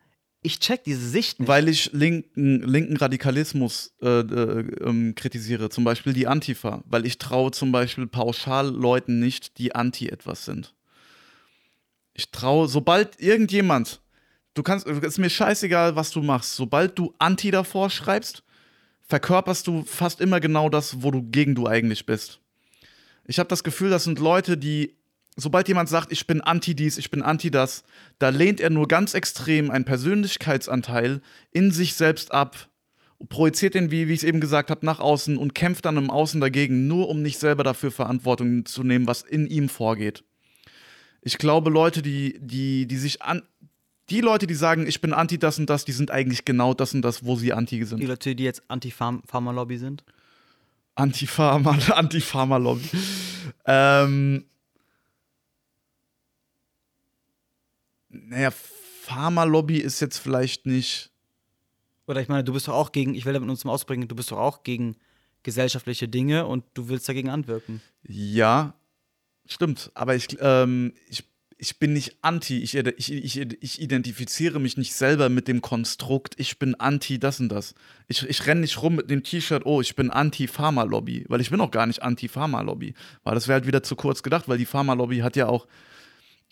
ich 0.47 0.61
check 0.61 0.85
diese 0.85 1.07
Sicht 1.07 1.41
nicht. 1.41 1.49
Weil 1.49 1.69
ich 1.69 1.93
linken, 1.93 2.63
linken 2.63 2.97
Radikalismus 2.97 3.93
äh, 4.01 4.21
äh, 4.21 4.61
ähm, 4.81 5.15
kritisiere, 5.17 5.69
zum 5.71 5.83
Beispiel 5.83 6.13
die 6.13 6.29
Antifa. 6.29 6.83
Weil 6.87 7.05
ich 7.05 7.19
traue 7.19 7.51
zum 7.51 7.73
Beispiel 7.73 8.07
pauschal 8.07 8.69
Leuten 8.69 9.19
nicht, 9.19 9.59
die 9.59 9.75
anti 9.75 10.09
etwas 10.09 10.45
sind. 10.45 10.75
Ich 12.15 12.31
traue, 12.31 12.69
sobald 12.69 13.21
irgendjemand, 13.21 14.01
du 14.55 14.63
kannst, 14.63 14.87
ist 14.87 15.19
mir 15.19 15.31
scheißegal, 15.31 15.97
was 15.97 16.13
du 16.13 16.23
machst, 16.23 16.55
sobald 16.55 16.97
du 16.99 17.13
anti 17.19 17.51
davor 17.51 17.91
schreibst, 17.91 18.45
verkörperst 19.03 19.67
du 19.67 19.83
fast 19.83 20.21
immer 20.21 20.39
genau 20.39 20.69
das, 20.69 21.03
wo 21.03 21.11
du 21.11 21.23
gegen 21.23 21.57
du 21.57 21.67
eigentlich 21.67 22.07
bist. 22.07 22.41
Ich 23.27 23.41
habe 23.41 23.49
das 23.49 23.65
Gefühl, 23.65 23.91
das 23.91 24.05
sind 24.05 24.21
Leute, 24.21 24.57
die, 24.57 24.97
sobald 25.37 25.69
jemand 25.69 25.89
sagt, 25.89 26.11
ich 26.11 26.27
bin 26.27 26.41
anti 26.41 26.75
dies, 26.75 26.99
ich 26.99 27.11
bin 27.11 27.23
anti 27.23 27.51
das, 27.51 27.85
da 28.19 28.31
lehnt 28.31 28.61
er 28.61 28.71
nur 28.71 28.89
ganz 28.89 29.15
extrem 29.15 29.71
einen 29.71 29.85
Persönlichkeitsanteil 29.85 31.21
in 31.53 31.71
sich 31.71 31.95
selbst 31.95 32.33
ab, 32.33 32.69
projiziert 33.29 33.75
den, 33.75 33.91
wie, 33.91 34.09
wie 34.09 34.13
ich 34.13 34.21
es 34.21 34.25
eben 34.25 34.41
gesagt 34.41 34.71
habe, 34.71 34.85
nach 34.85 34.99
außen 34.99 35.37
und 35.37 35.55
kämpft 35.55 35.85
dann 35.85 35.97
im 35.97 36.11
Außen 36.11 36.41
dagegen, 36.41 36.87
nur 36.87 37.09
um 37.09 37.23
nicht 37.23 37.39
selber 37.39 37.65
dafür 37.65 37.91
Verantwortung 37.91 38.65
zu 38.67 38.83
nehmen, 38.83 39.07
was 39.07 39.23
in 39.23 39.47
ihm 39.47 39.69
vorgeht. 39.69 40.25
Ich 41.23 41.39
glaube, 41.39 41.71
Leute, 41.71 42.03
die, 42.03 42.39
die, 42.41 42.87
die 42.87 42.97
sich 42.97 43.23
an. 43.23 43.43
Die 44.11 44.21
Leute, 44.21 44.47
die 44.47 44.55
sagen, 44.55 44.87
ich 44.87 45.01
bin 45.01 45.13
anti 45.13 45.37
das 45.37 45.59
und 45.59 45.69
das, 45.69 45.85
die 45.85 45.93
sind 45.93 46.13
eigentlich 46.13 46.45
genau 46.45 46.75
das 46.75 46.95
und 46.95 47.03
das, 47.03 47.25
wo 47.25 47.35
sie 47.35 47.53
anti 47.53 47.83
sind. 47.85 47.99
Die 48.01 48.07
Leute, 48.07 48.37
die 48.37 48.45
jetzt 48.45 48.63
Anti-Pharma-Lobby 48.69 49.79
sind. 49.79 50.05
Anti-Pharma, 50.95 51.77
Anti-Pharma-Lobby. 51.93 52.89
ähm, 53.65 54.45
naja, 58.27 58.51
Pharma-Lobby 58.51 59.79
ist 59.79 60.01
jetzt 60.01 60.19
vielleicht 60.19 60.67
nicht. 60.67 61.11
Oder 62.07 62.21
ich 62.21 62.29
meine, 62.29 62.45
du 62.45 62.53
bist 62.53 62.69
doch 62.69 62.75
auch 62.75 62.93
gegen, 62.93 63.15
ich 63.15 63.25
will 63.25 63.33
damit 63.33 63.47
nur 63.47 63.57
zum 63.57 63.71
Ausbringen, 63.71 64.09
du 64.09 64.17
bist 64.17 64.31
doch 64.31 64.39
auch 64.39 64.63
gegen 64.63 64.97
gesellschaftliche 65.43 66.09
Dinge 66.09 66.47
und 66.47 66.65
du 66.75 66.89
willst 66.89 67.09
dagegen 67.09 67.31
anwirken. 67.31 67.81
Ja, 68.03 68.75
stimmt. 69.47 69.91
Aber 69.95 70.17
ich, 70.17 70.37
ähm, 70.41 70.93
ich, 71.09 71.25
ich 71.57 71.79
bin 71.79 71.93
nicht 71.93 72.17
anti. 72.23 72.59
Ich, 72.59 72.75
ich, 72.75 73.11
ich, 73.11 73.39
ich 73.39 73.81
identifiziere 73.81 74.59
mich 74.59 74.77
nicht 74.77 74.95
selber 74.95 75.29
mit 75.29 75.47
dem 75.47 75.63
Konstrukt, 75.63 76.35
ich 76.39 76.59
bin 76.59 76.75
anti 76.75 77.19
das 77.19 77.39
und 77.39 77.49
das. 77.49 77.75
Ich, 78.09 78.29
ich 78.29 78.47
renne 78.47 78.63
nicht 78.63 78.83
rum 78.83 78.97
mit 78.97 79.09
dem 79.09 79.23
T-Shirt, 79.23 79.65
oh, 79.67 79.81
ich 79.81 79.95
bin 79.95 80.11
anti-Pharma-Lobby. 80.11 81.27
Weil 81.29 81.41
ich 81.41 81.51
bin 81.51 81.61
auch 81.61 81.71
gar 81.71 81.87
nicht 81.87 82.03
anti-Pharma-Lobby. 82.03 82.95
Weil 83.23 83.35
das 83.35 83.47
wäre 83.47 83.61
halt 83.61 83.67
wieder 83.67 83.85
zu 83.85 83.95
kurz 83.95 84.25
gedacht, 84.25 84.49
weil 84.49 84.59
die 84.59 84.67
Pharma-Lobby 84.67 85.19
hat 85.19 85.37
ja 85.37 85.47
auch 85.47 85.67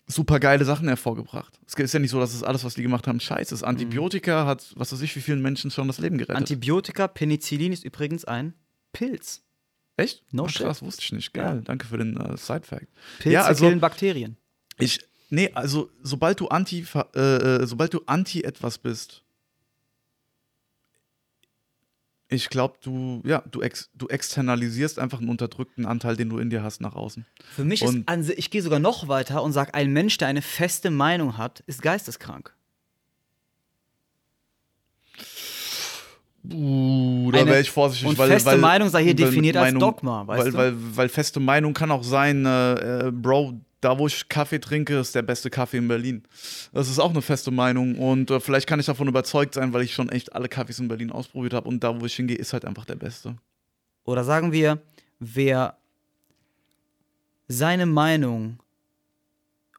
super 0.07 0.39
geile 0.39 0.65
Sachen 0.65 0.87
hervorgebracht. 0.87 1.59
Es 1.67 1.73
ist 1.73 1.93
ja 1.93 1.99
nicht 1.99 2.11
so, 2.11 2.19
dass 2.19 2.33
es 2.33 2.43
alles, 2.43 2.63
was 2.63 2.75
die 2.75 2.83
gemacht 2.83 3.07
haben, 3.07 3.19
scheiße 3.19 3.53
ist. 3.53 3.63
Antibiotika 3.63 4.45
hat, 4.45 4.73
was 4.75 4.91
weiß 4.91 5.01
ich, 5.01 5.15
wie 5.15 5.21
vielen 5.21 5.41
Menschen 5.41 5.71
schon 5.71 5.87
das 5.87 5.97
Leben 5.99 6.17
gerettet. 6.17 6.35
Antibiotika, 6.37 7.07
Penicillin 7.07 7.73
ist 7.73 7.83
übrigens 7.83 8.25
ein 8.25 8.53
Pilz. 8.93 9.41
Echt? 9.97 10.23
No 10.31 10.45
Ach, 10.45 10.49
shit. 10.49 10.61
krass, 10.61 10.81
wusste 10.81 11.01
ich 11.03 11.11
nicht. 11.11 11.33
Geil, 11.33 11.61
danke 11.65 11.85
für 11.87 11.97
den 11.97 12.17
äh, 12.17 12.37
Side-Fact. 12.37 12.87
Pilze 13.19 13.33
Ja, 13.33 13.43
also- 13.45 13.65
killen 13.65 13.79
Bakterien. 13.79 14.37
Ich, 14.77 14.99
nee, 15.29 15.51
also 15.53 15.89
sobald 16.03 16.39
du 16.39 16.49
anti, 16.49 16.85
äh, 17.15 17.19
äh, 17.19 17.65
sobald 17.65 17.93
du 17.93 18.01
anti 18.05 18.41
etwas 18.43 18.77
bist, 18.77 19.23
ich 22.27 22.49
glaube, 22.49 22.75
du, 22.81 23.21
ja, 23.25 23.43
du, 23.51 23.61
ex, 23.61 23.89
du 23.93 24.07
externalisierst 24.07 24.97
einfach 24.99 25.19
einen 25.19 25.29
unterdrückten 25.29 25.85
Anteil, 25.85 26.15
den 26.15 26.29
du 26.29 26.39
in 26.39 26.49
dir 26.49 26.63
hast, 26.63 26.81
nach 26.81 26.95
außen. 26.95 27.25
Für 27.55 27.63
mich 27.63 27.81
ist, 27.83 27.89
Und- 27.89 28.23
si- 28.23 28.33
ich 28.33 28.49
gehe 28.49 28.61
sogar 28.61 28.79
noch 28.79 29.07
weiter 29.07 29.43
und 29.43 29.51
sage, 29.53 29.73
ein 29.73 29.91
Mensch, 29.93 30.17
der 30.17 30.27
eine 30.27 30.41
feste 30.41 30.89
Meinung 30.89 31.37
hat, 31.37 31.61
ist 31.67 31.81
geisteskrank. 31.81 32.53
Uh, 36.47 37.31
da 37.31 37.43
wäre 37.47 37.59
ich 37.61 37.71
vorsichtig, 37.71 38.07
und 38.07 38.17
weil 38.19 38.29
feste 38.29 38.51
weil, 38.51 38.57
Meinung 38.59 38.89
sei 38.89 39.03
hier 39.03 39.17
weil 39.17 39.25
definiert 39.25 39.57
als 39.57 39.73
Meinung- 39.73 39.79
Dogma, 39.79 40.27
weißt 40.27 40.43
weil, 40.45 40.51
du? 40.51 40.57
Weil, 40.57 40.97
weil 40.97 41.09
feste 41.09 41.39
Meinung 41.39 41.73
kann 41.73 41.89
auch 41.89 42.03
sein, 42.03 42.45
äh, 42.45 43.07
äh, 43.07 43.11
Bro, 43.11 43.59
da 43.81 43.99
wo 43.99 44.07
ich 44.07 44.27
Kaffee 44.29 44.59
trinke, 44.59 44.97
ist 44.97 45.15
der 45.15 45.21
beste 45.21 45.49
Kaffee 45.49 45.77
in 45.77 45.87
Berlin. 45.87 46.23
Das 46.73 46.89
ist 46.89 46.99
auch 46.99 47.11
eine 47.11 47.21
feste 47.21 47.51
Meinung 47.51 47.95
und 47.95 48.31
äh, 48.31 48.39
vielleicht 48.39 48.67
kann 48.67 48.79
ich 48.79 48.85
davon 48.85 49.07
überzeugt 49.07 49.53
sein, 49.53 49.73
weil 49.73 49.83
ich 49.83 49.93
schon 49.93 50.09
echt 50.09 50.33
alle 50.33 50.49
Kaffees 50.49 50.79
in 50.79 50.87
Berlin 50.87 51.11
ausprobiert 51.11 51.53
habe 51.53 51.67
und 51.67 51.83
da 51.83 51.99
wo 51.99 52.05
ich 52.05 52.15
hingehe, 52.15 52.37
ist 52.37 52.53
halt 52.53 52.65
einfach 52.65 52.85
der 52.85 52.95
beste. 52.95 53.35
Oder 54.03 54.23
sagen 54.23 54.51
wir, 54.51 54.81
wer 55.19 55.77
seine 57.47 57.85
Meinung 57.85 58.59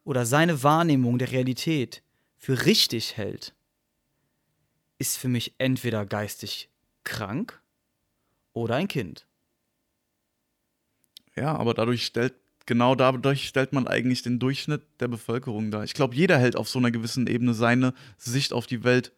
oder 0.03 0.25
seine 0.25 0.63
Wahrnehmung 0.63 1.17
der 1.17 1.31
Realität 1.31 2.01
für 2.37 2.65
richtig 2.65 3.17
hält, 3.17 3.53
ist 4.99 5.17
für 5.17 5.27
mich 5.27 5.53
entweder 5.57 6.05
geistig 6.05 6.69
krank 7.03 7.61
oder 8.53 8.75
ein 8.75 8.87
Kind. 8.87 9.27
Ja, 11.35 11.55
aber 11.55 11.73
dadurch 11.73 12.05
stellt, 12.05 12.33
genau 12.67 12.93
dadurch 12.93 13.47
stellt 13.47 13.73
man 13.73 13.87
eigentlich 13.87 14.21
den 14.21 14.37
Durchschnitt 14.37 14.83
der 14.99 15.07
Bevölkerung 15.07 15.71
dar. 15.71 15.83
Ich 15.83 15.95
glaube, 15.95 16.15
jeder 16.15 16.37
hält 16.37 16.55
auf 16.55 16.69
so 16.69 16.77
einer 16.77 16.91
gewissen 16.91 17.25
Ebene 17.25 17.55
seine 17.55 17.93
Sicht 18.17 18.53
auf 18.53 18.67
die 18.67 18.83
Welt 18.83 19.11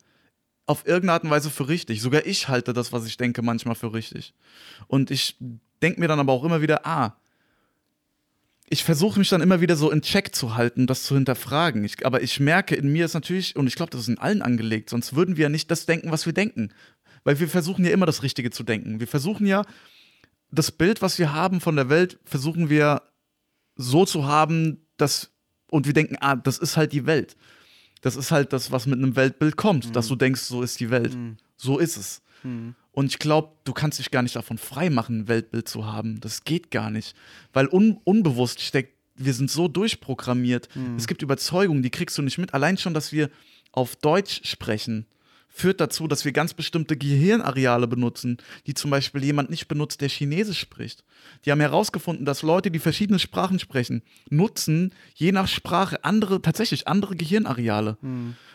auf 0.65 0.85
irgendeine 0.85 1.13
Art 1.13 1.23
und 1.23 1.31
Weise 1.31 1.49
für 1.49 1.67
richtig. 1.67 2.01
Sogar 2.01 2.25
ich 2.25 2.47
halte 2.47 2.73
das, 2.73 2.93
was 2.93 3.05
ich 3.05 3.17
denke, 3.17 3.41
manchmal 3.41 3.75
für 3.75 3.91
richtig. 3.91 4.33
Und 4.87 5.09
ich 5.09 5.35
denke 5.81 5.99
mir 5.99 6.07
dann 6.07 6.19
aber 6.19 6.31
auch 6.31 6.43
immer 6.43 6.61
wieder, 6.61 6.85
ah, 6.85 7.15
ich 8.69 8.83
versuche 8.83 9.17
mich 9.17 9.29
dann 9.29 9.41
immer 9.41 9.61
wieder 9.61 9.75
so 9.75 9.89
in 9.89 10.03
Check 10.03 10.35
zu 10.35 10.55
halten, 10.55 10.85
das 10.85 11.03
zu 11.03 11.15
hinterfragen. 11.15 11.83
Ich, 11.83 12.05
aber 12.05 12.21
ich 12.21 12.39
merke, 12.39 12.75
in 12.75 12.91
mir 12.91 13.05
ist 13.05 13.15
natürlich, 13.15 13.55
und 13.55 13.65
ich 13.65 13.73
glaube, 13.73 13.89
das 13.89 14.01
ist 14.01 14.09
in 14.09 14.19
allen 14.19 14.43
angelegt, 14.43 14.91
sonst 14.91 15.15
würden 15.15 15.37
wir 15.37 15.43
ja 15.43 15.49
nicht 15.49 15.71
das 15.71 15.87
denken, 15.87 16.11
was 16.11 16.27
wir 16.27 16.33
denken. 16.33 16.71
Weil 17.23 17.39
wir 17.39 17.49
versuchen 17.49 17.83
ja 17.83 17.91
immer 17.91 18.05
das 18.05 18.21
Richtige 18.21 18.51
zu 18.51 18.63
denken. 18.63 18.99
Wir 18.99 19.07
versuchen 19.07 19.47
ja, 19.47 19.65
das 20.51 20.71
Bild, 20.71 21.01
was 21.01 21.17
wir 21.17 21.33
haben 21.33 21.61
von 21.61 21.75
der 21.75 21.89
Welt, 21.89 22.19
versuchen 22.25 22.69
wir 22.69 23.01
so 23.81 24.05
zu 24.05 24.25
haben, 24.27 24.77
dass, 24.97 25.31
und 25.71 25.85
wir 25.87 25.93
denken, 25.93 26.17
ah, 26.19 26.35
das 26.35 26.57
ist 26.57 26.75
halt 26.75 26.91
die 26.91 27.05
Welt. 27.05 27.37
Das 28.01 28.15
ist 28.15 28.29
halt 28.31 28.51
das, 28.53 28.71
was 28.71 28.85
mit 28.85 28.97
einem 28.99 29.15
Weltbild 29.15 29.55
kommt, 29.55 29.95
dass 29.95 30.07
du 30.07 30.15
denkst, 30.15 30.41
so 30.41 30.61
ist 30.61 30.79
die 30.79 30.89
Welt. 30.89 31.13
So 31.57 31.79
ist 31.79 31.97
es. 31.97 32.21
Und 32.91 33.05
ich 33.07 33.19
glaube, 33.19 33.53
du 33.63 33.73
kannst 33.73 33.99
dich 33.99 34.11
gar 34.11 34.21
nicht 34.21 34.35
davon 34.35 34.57
freimachen, 34.57 35.21
ein 35.21 35.27
Weltbild 35.27 35.67
zu 35.69 35.85
haben. 35.85 36.19
Das 36.19 36.43
geht 36.43 36.71
gar 36.71 36.89
nicht. 36.89 37.15
Weil 37.53 37.67
un 37.67 37.99
unbewusst 38.03 38.61
steckt, 38.61 38.93
wir 39.15 39.33
sind 39.33 39.49
so 39.51 39.67
durchprogrammiert. 39.67 40.69
Es 40.97 41.07
gibt 41.07 41.21
Überzeugungen, 41.21 41.83
die 41.83 41.89
kriegst 41.89 42.17
du 42.17 42.21
nicht 42.21 42.37
mit. 42.37 42.53
Allein 42.53 42.77
schon, 42.77 42.93
dass 42.93 43.11
wir 43.11 43.29
auf 43.71 43.95
Deutsch 43.97 44.41
sprechen, 44.43 45.05
führt 45.51 45.81
dazu, 45.81 46.07
dass 46.07 46.23
wir 46.23 46.31
ganz 46.31 46.53
bestimmte 46.53 46.95
Gehirnareale 46.95 47.87
benutzen, 47.87 48.37
die 48.67 48.73
zum 48.73 48.91
Beispiel 48.91 49.23
jemand 49.25 49.49
nicht 49.49 49.67
benutzt, 49.67 49.99
der 49.99 50.07
Chinesisch 50.09 50.59
spricht. 50.59 51.03
Die 51.45 51.51
haben 51.51 51.59
herausgefunden, 51.59 52.25
dass 52.25 52.41
Leute, 52.43 52.71
die 52.71 52.79
verschiedene 52.79 53.19
Sprachen 53.19 53.59
sprechen, 53.59 54.01
nutzen 54.29 54.93
je 55.15 55.31
nach 55.31 55.47
Sprache 55.47 56.03
andere, 56.05 56.41
tatsächlich 56.41 56.87
andere 56.87 57.15
Gehirnareale. 57.15 57.97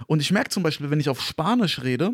Und 0.06 0.20
ich 0.22 0.30
merke 0.30 0.50
zum 0.50 0.62
Beispiel, 0.62 0.88
wenn 0.90 1.00
ich 1.00 1.08
auf 1.10 1.20
Spanisch 1.20 1.82
rede, 1.82 2.12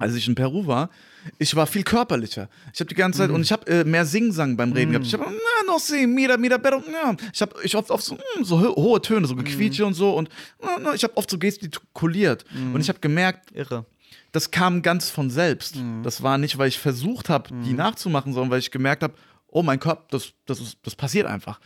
als 0.00 0.14
ich 0.14 0.26
in 0.28 0.34
Peru 0.36 0.66
war, 0.66 0.90
ich 1.38 1.54
war 1.56 1.66
viel 1.66 1.82
körperlicher. 1.82 2.48
Ich 2.72 2.78
habe 2.80 2.88
die 2.88 2.94
ganze 2.94 3.18
Zeit 3.18 3.30
und 3.30 3.42
ich 3.42 3.50
habe 3.50 3.66
äh, 3.68 3.84
mehr 3.84 4.06
Singsang 4.06 4.56
beim 4.56 4.70
Reden 4.72 4.92
gehabt. 4.92 5.06
Ich 5.06 5.12
habe 5.12 5.24
na, 5.26 5.72
no 5.72 5.76
sé, 5.78 6.06
mira, 6.06 6.36
mira, 6.36 6.56
pero 6.58 6.80
ja. 6.92 7.16
Ich 7.32 7.42
habe 7.42 7.54
ich 7.64 7.74
oft, 7.76 7.90
oft 7.90 8.04
so, 8.04 8.14
mm, 8.14 8.44
so 8.44 8.60
ho- 8.60 8.76
hohe 8.76 9.02
Töne, 9.02 9.26
so 9.26 9.34
gequietsche 9.34 9.84
und 9.84 9.94
so 9.94 10.14
und 10.16 10.28
na, 10.62 10.78
na, 10.80 10.94
ich 10.94 11.02
habe 11.02 11.16
oft 11.16 11.28
so 11.28 11.36
gestikuliert 11.38 12.44
und 12.74 12.80
ich 12.80 12.88
habe 12.88 13.00
gemerkt, 13.00 13.50
Irre. 13.52 13.86
Das 14.32 14.50
kam 14.50 14.82
ganz 14.82 15.10
von 15.10 15.30
selbst. 15.30 15.76
Das 16.02 16.22
war 16.22 16.38
nicht, 16.38 16.58
weil 16.58 16.68
ich 16.68 16.78
versucht 16.78 17.28
habe, 17.28 17.50
die 17.64 17.72
nachzumachen, 17.72 18.32
sondern 18.32 18.50
weil 18.50 18.58
ich 18.60 18.70
gemerkt 18.70 19.02
habe, 19.02 19.14
oh 19.48 19.62
mein 19.62 19.80
Kopf, 19.80 20.06
das, 20.10 20.32
das, 20.46 20.60
ist, 20.60 20.78
das 20.82 20.94
passiert 20.94 21.26
einfach. 21.26 21.60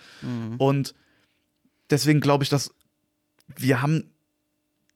Und 0.59 0.95
deswegen 1.91 2.21
glaube 2.21 2.45
ich, 2.45 2.51
dass 2.51 2.73
wir 3.57 3.83
haben 3.83 4.05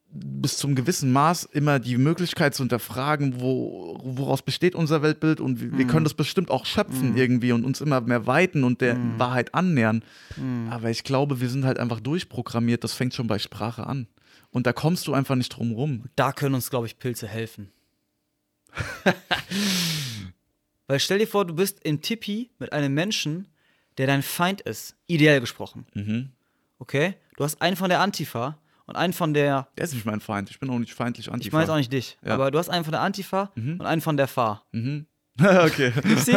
bis 0.08 0.56
zum 0.56 0.74
gewissen 0.76 1.12
Maß 1.12 1.44
immer 1.44 1.78
die 1.78 1.98
Möglichkeit 1.98 2.54
zu 2.54 2.62
hinterfragen, 2.62 3.40
wo, 3.40 3.98
woraus 4.02 4.40
besteht 4.42 4.74
unser 4.74 5.02
Weltbild 5.02 5.40
und 5.40 5.60
wir, 5.60 5.76
wir 5.76 5.86
können 5.86 6.04
das 6.04 6.14
bestimmt 6.14 6.50
auch 6.50 6.64
schöpfen 6.64 7.16
irgendwie 7.16 7.52
und 7.52 7.64
uns 7.64 7.80
immer 7.80 8.00
mehr 8.00 8.26
weiten 8.26 8.64
und 8.64 8.80
der 8.80 8.96
Wahrheit 9.18 9.54
annähern. 9.54 10.02
Aber 10.70 10.88
ich 10.90 11.02
glaube, 11.04 11.40
wir 11.40 11.50
sind 11.50 11.64
halt 11.64 11.78
einfach 11.78 12.00
durchprogrammiert. 12.00 12.84
Das 12.84 12.92
fängt 12.94 13.12
schon 13.12 13.26
bei 13.26 13.38
Sprache 13.38 13.86
an. 13.86 14.06
Und 14.50 14.66
da 14.66 14.72
kommst 14.72 15.06
du 15.06 15.14
einfach 15.14 15.34
nicht 15.34 15.50
drum 15.50 15.72
rum. 15.72 16.04
Da 16.16 16.32
können 16.32 16.54
uns, 16.54 16.70
glaube 16.70 16.86
ich, 16.86 16.98
Pilze 16.98 17.28
helfen. 17.28 17.70
Weil 20.86 21.00
stell 21.00 21.18
dir 21.18 21.26
vor, 21.26 21.44
du 21.44 21.54
bist 21.54 21.80
in 21.80 22.00
Tippi 22.00 22.50
mit 22.58 22.72
einem 22.72 22.94
Menschen, 22.94 23.48
der 23.98 24.06
dein 24.06 24.22
Feind 24.22 24.60
ist. 24.60 24.96
Ideell 25.06 25.40
gesprochen. 25.40 25.86
Mhm. 25.94 26.30
Okay? 26.78 27.14
Du 27.36 27.44
hast 27.44 27.60
einen 27.60 27.76
von 27.76 27.88
der 27.88 28.00
Antifa 28.00 28.58
und 28.86 28.96
einen 28.96 29.12
von 29.12 29.34
der. 29.34 29.68
Der 29.76 29.84
ist 29.84 29.94
nicht 29.94 30.06
mein 30.06 30.20
Feind. 30.20 30.50
Ich 30.50 30.60
bin 30.60 30.70
auch 30.70 30.78
nicht 30.78 30.94
feindlich 30.94 31.30
anti 31.32 31.46
Ich 31.48 31.52
meine 31.52 31.64
jetzt 31.64 31.70
auch 31.70 31.76
nicht 31.76 31.92
dich, 31.92 32.18
Ja. 32.24 32.34
aber 32.34 32.50
du 32.50 32.58
hast 32.58 32.68
einen 32.68 32.84
von 32.84 32.92
der 32.92 33.00
Antifa 33.00 33.50
und 33.56 33.82
einen 33.82 34.00
von 34.00 34.16
der 34.16 34.28
Fa. 34.28 34.62
okay. 35.40 35.92
Gibt's 36.02 36.24
die? 36.26 36.36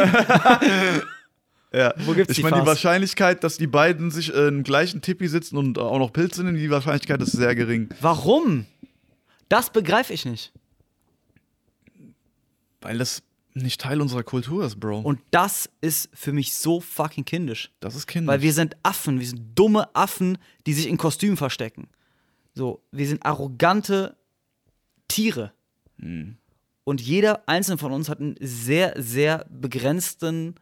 Ja. 1.72 1.94
Wo 1.98 2.14
gibt's 2.14 2.36
ich 2.36 2.42
meine, 2.42 2.60
die? 2.60 2.66
Wahrscheinlichkeit, 2.66 3.44
dass 3.44 3.56
die 3.56 3.66
beiden 3.66 4.10
sich 4.10 4.34
äh, 4.34 4.48
im 4.48 4.62
gleichen 4.62 5.02
Tippi 5.02 5.28
sitzen 5.28 5.56
und 5.56 5.78
auch 5.78 5.98
noch 5.98 6.12
Pilze 6.12 6.42
nehmen, 6.42 6.56
die 6.56 6.70
Wahrscheinlichkeit 6.70 7.22
ist 7.22 7.32
sehr 7.32 7.54
gering. 7.54 7.88
Warum? 8.00 8.66
Das 9.48 9.70
begreife 9.70 10.12
ich 10.12 10.24
nicht. 10.24 10.52
Weil 12.80 12.98
das 12.98 13.22
nicht 13.54 13.80
Teil 13.80 14.00
unserer 14.00 14.22
Kultur 14.22 14.64
ist, 14.64 14.78
Bro. 14.80 15.00
Und 15.00 15.20
das 15.30 15.68
ist 15.80 16.08
für 16.14 16.32
mich 16.32 16.54
so 16.54 16.80
fucking 16.80 17.24
kindisch. 17.24 17.70
das 17.80 17.94
ist 17.94 18.06
Kinder. 18.06 18.32
Weil 18.32 18.42
wir 18.42 18.52
sind 18.52 18.76
Affen, 18.82 19.18
wir 19.18 19.26
sind 19.26 19.42
dumme 19.54 19.94
Affen, 19.94 20.38
die 20.66 20.72
sich 20.72 20.88
in 20.88 20.96
Kostümen 20.96 21.36
verstecken. 21.36 21.88
So, 22.54 22.82
wir 22.90 23.06
sind 23.06 23.24
arrogante 23.24 24.16
Tiere. 25.08 25.52
Und 26.84 27.00
jeder 27.00 27.46
einzelne 27.46 27.78
von 27.78 27.92
uns 27.92 28.08
hat 28.08 28.20
einen 28.20 28.36
sehr, 28.40 28.94
sehr 28.96 29.46
begrenzten 29.50 30.54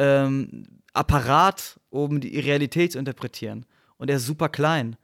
ähm, 0.00 0.66
Apparat, 0.94 1.78
um 1.90 2.20
die 2.20 2.40
Realität 2.40 2.92
zu 2.92 2.98
interpretieren. 2.98 3.66
Und 3.98 4.08
er 4.08 4.16
ist 4.16 4.26
super 4.26 4.48
klein. 4.48 4.96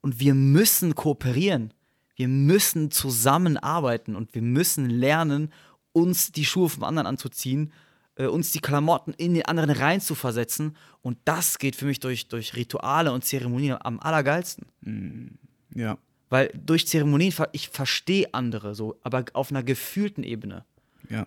Und 0.00 0.20
wir 0.20 0.34
müssen 0.34 0.94
kooperieren. 0.94 1.74
Wir 2.14 2.28
müssen 2.28 2.90
zusammenarbeiten 2.90 4.14
und 4.14 4.34
wir 4.34 4.42
müssen 4.42 4.88
lernen, 4.88 5.52
uns 5.92 6.30
die 6.30 6.44
Schuhe 6.44 6.68
vom 6.68 6.84
anderen 6.84 7.06
anzuziehen, 7.06 7.72
äh, 8.14 8.26
uns 8.26 8.52
die 8.52 8.60
Klamotten 8.60 9.14
in 9.14 9.34
den 9.34 9.46
anderen 9.46 9.70
rein 9.70 10.00
zu 10.00 10.14
versetzen. 10.14 10.76
Und 11.02 11.18
das 11.24 11.58
geht 11.58 11.74
für 11.74 11.86
mich 11.86 12.00
durch, 12.00 12.28
durch 12.28 12.54
Rituale 12.54 13.12
und 13.12 13.24
Zeremonien 13.24 13.78
am 13.80 13.98
allergeilsten. 13.98 15.38
Ja. 15.74 15.98
Weil 16.30 16.50
durch 16.54 16.86
Zeremonien, 16.86 17.34
ich 17.52 17.68
verstehe 17.68 18.32
andere 18.32 18.74
so, 18.74 18.98
aber 19.02 19.24
auf 19.32 19.50
einer 19.50 19.62
gefühlten 19.62 20.22
Ebene. 20.22 20.64
Ja. 21.08 21.26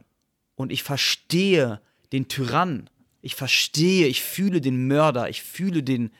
Und 0.55 0.71
ich 0.71 0.83
verstehe 0.83 1.81
den 2.11 2.27
Tyrann. 2.27 2.89
Ich 3.21 3.35
verstehe, 3.35 4.07
ich 4.07 4.21
fühle 4.21 4.61
den 4.61 4.87
Mörder, 4.87 5.29
ich 5.29 5.41
fühle 5.41 5.81
den, 5.83 6.11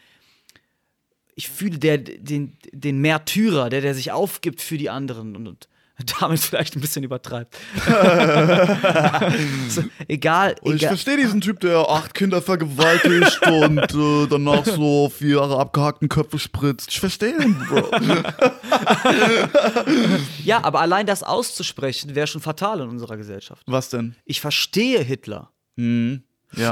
ich 1.35 1.49
fühle 1.49 1.77
der, 1.77 1.97
den, 1.99 2.57
den 2.71 2.99
Märtyrer, 2.99 3.69
der, 3.69 3.81
der 3.81 3.93
sich 3.93 4.11
aufgibt 4.11 4.61
für 4.61 4.77
die 4.77 4.89
anderen 4.89 5.35
und, 5.35 5.47
und 5.47 5.67
damit 6.19 6.39
vielleicht 6.39 6.75
ein 6.75 6.81
bisschen 6.81 7.03
übertreibt. 7.03 7.55
so, 9.69 9.83
egal, 10.07 10.55
Und 10.61 10.75
ich 10.75 10.81
egal. 10.81 10.89
verstehe 10.89 11.15
diesen 11.17 11.39
Typ, 11.39 11.61
der 11.61 11.89
acht 11.89 12.13
Kinder 12.13 12.41
vergewaltigt 12.41 13.39
und 13.47 13.77
äh, 13.79 14.27
danach 14.27 14.65
so 14.65 15.09
vier 15.09 15.37
Jahre 15.37 15.57
abgehackten 15.57 16.09
Köpfe 16.09 16.37
spritzt. 16.37 16.89
Ich 16.89 16.99
verstehe 16.99 17.41
ihn, 17.41 17.55
Bro. 17.69 17.91
Ja, 20.43 20.63
aber 20.63 20.81
allein 20.81 21.05
das 21.05 21.23
auszusprechen 21.23 22.13
wäre 22.15 22.27
schon 22.27 22.41
fatal 22.41 22.81
in 22.81 22.89
unserer 22.89 23.15
Gesellschaft. 23.15 23.63
Was 23.65 23.89
denn? 23.89 24.15
Ich 24.25 24.41
verstehe 24.41 25.01
Hitler. 25.01 25.51
Ja. 25.77 26.71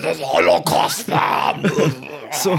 Das 0.00 0.16
ist 0.16 0.24
Holocaust. 0.24 1.06
So, 2.40 2.58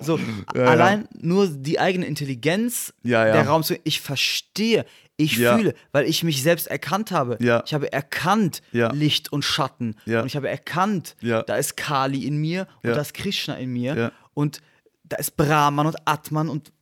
so 0.00 0.18
allein 0.54 1.08
nur 1.20 1.46
die 1.48 1.78
eigene 1.78 2.06
Intelligenz, 2.06 2.92
Ja, 3.02 3.26
ja. 3.26 3.32
der 3.34 3.46
Raum 3.46 3.62
zu. 3.62 3.78
Ich 3.84 4.00
verstehe, 4.00 4.84
ich 5.16 5.36
Ja. 5.36 5.56
fühle, 5.56 5.74
weil 5.92 6.06
ich 6.06 6.24
mich 6.24 6.42
selbst 6.42 6.66
erkannt 6.66 7.10
habe. 7.12 7.36
Ja. 7.40 7.62
Ich 7.66 7.74
habe 7.74 7.92
erkannt 7.92 8.62
Ja. 8.72 8.90
Licht 8.92 9.32
und 9.32 9.42
Schatten. 9.44 9.96
Ja. 10.06 10.20
Und 10.20 10.26
ich 10.26 10.36
habe 10.36 10.48
erkannt, 10.48 11.14
Ja. 11.20 11.42
da 11.42 11.56
ist 11.56 11.76
Kali 11.76 12.26
in 12.26 12.36
mir 12.38 12.66
und 12.82 12.88
Ja. 12.90 12.94
da 12.96 13.00
ist 13.02 13.14
Krishna 13.14 13.54
in 13.56 13.72
mir. 13.72 13.96
Ja. 13.96 14.12
Und 14.34 14.60
da 15.04 15.16
ist 15.18 15.36
Brahman 15.36 15.86
und 15.86 15.96
Atman 16.06 16.48
und 16.48 16.72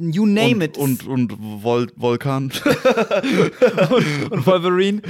you 0.00 0.26
name 0.26 0.54
und, 0.56 0.62
it. 0.62 0.78
und, 0.78 1.06
und 1.06 1.36
Vol 1.62 1.88
Volkan. 1.96 2.44
und 4.30 4.46
Wolverine 4.46 5.02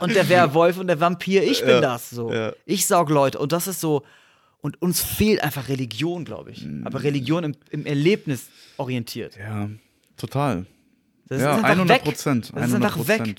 und 0.00 0.14
der 0.14 0.28
Werwolf 0.28 0.78
und 0.78 0.86
der 0.88 1.00
Vampir. 1.00 1.42
Ich 1.42 1.60
bin 1.60 1.70
Ja, 1.70 1.80
das 1.80 2.10
so. 2.10 2.32
ja. 2.32 2.52
Ich 2.66 2.86
saug 2.86 3.10
Leute 3.10 3.38
und 3.38 3.52
das 3.52 3.66
ist 3.66 3.80
so. 3.80 4.02
Und 4.60 4.80
uns 4.80 5.02
fehlt 5.02 5.42
einfach 5.42 5.68
Religion, 5.68 6.24
glaube 6.24 6.50
ich. 6.52 6.64
Mm. 6.64 6.86
Aber 6.86 7.02
Religion 7.02 7.44
im, 7.44 7.54
im 7.70 7.84
Erlebnis 7.84 8.48
orientiert. 8.78 9.36
ja, 9.38 9.68
total. 10.16 10.64
Das 11.26 11.40
ja, 11.40 11.52
ist 11.52 11.56
einfach 11.58 11.68
100 11.70 11.96
weg. 11.98 12.04
Prozent. 12.04 12.52
Das 12.54 12.68
ist 12.68 12.74
einfach 12.74 13.08
weg. 13.08 13.36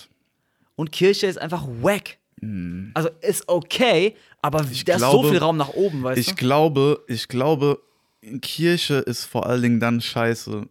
Und 0.76 0.92
Kirche 0.92 1.28
ist 1.28 1.38
einfach 1.38 1.66
wack. 1.82 2.18
Also 2.94 3.10
ist 3.22 3.48
okay, 3.48 4.16
aber 4.42 4.60
da 4.60 4.66
ist 4.70 4.80
so 5.02 5.10
glaube- 5.22 5.30
viel 5.30 5.38
Raum 5.40 5.58
nach 5.58 5.70
oben, 5.70 6.04
weißt 6.04 6.20
Ich 6.20 6.28
du? 6.28 6.36
glaube, 6.36 7.04
ich 7.08 7.28
glaube, 7.28 7.80
Kirche 8.42 8.96
ist 8.96 9.26
vor 9.26 9.46
allen 9.46 9.62
Dingen 9.62 9.80
dann 9.80 10.02
scheiße, 10.02 10.68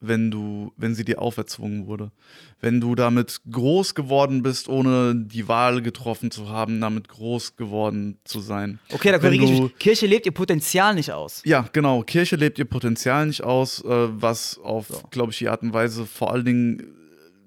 wenn 0.00 0.30
du, 0.30 0.72
wenn 0.76 0.94
sie 0.94 1.04
dir 1.04 1.20
auferzwungen 1.20 1.86
wurde. 1.86 2.12
Wenn 2.60 2.80
du 2.80 2.94
damit 2.94 3.40
groß 3.50 3.94
geworden 3.94 4.42
bist, 4.42 4.68
ohne 4.68 5.14
die 5.14 5.48
Wahl 5.48 5.82
getroffen 5.82 6.30
zu 6.30 6.48
haben, 6.48 6.80
damit 6.80 7.08
groß 7.08 7.56
geworden 7.56 8.18
zu 8.24 8.40
sein. 8.40 8.78
Okay, 8.92 9.10
da 9.10 9.18
korrigiere 9.18 9.52
ich 9.52 9.60
mich. 9.60 9.78
Kirche 9.78 10.06
lebt 10.06 10.26
ihr 10.26 10.32
Potenzial 10.32 10.94
nicht 10.94 11.12
aus. 11.12 11.42
Ja, 11.44 11.68
genau. 11.72 12.02
Kirche 12.02 12.36
lebt 12.36 12.58
ihr 12.58 12.64
Potenzial 12.64 13.26
nicht 13.26 13.42
aus, 13.42 13.82
äh, 13.84 13.88
was 13.88 14.58
auf, 14.58 15.10
glaube 15.10 15.32
ich, 15.32 15.38
die 15.38 15.48
Art 15.48 15.62
und 15.62 15.72
Weise 15.72 16.06
vor 16.06 16.32
allen 16.32 16.44
Dingen, 16.44 16.94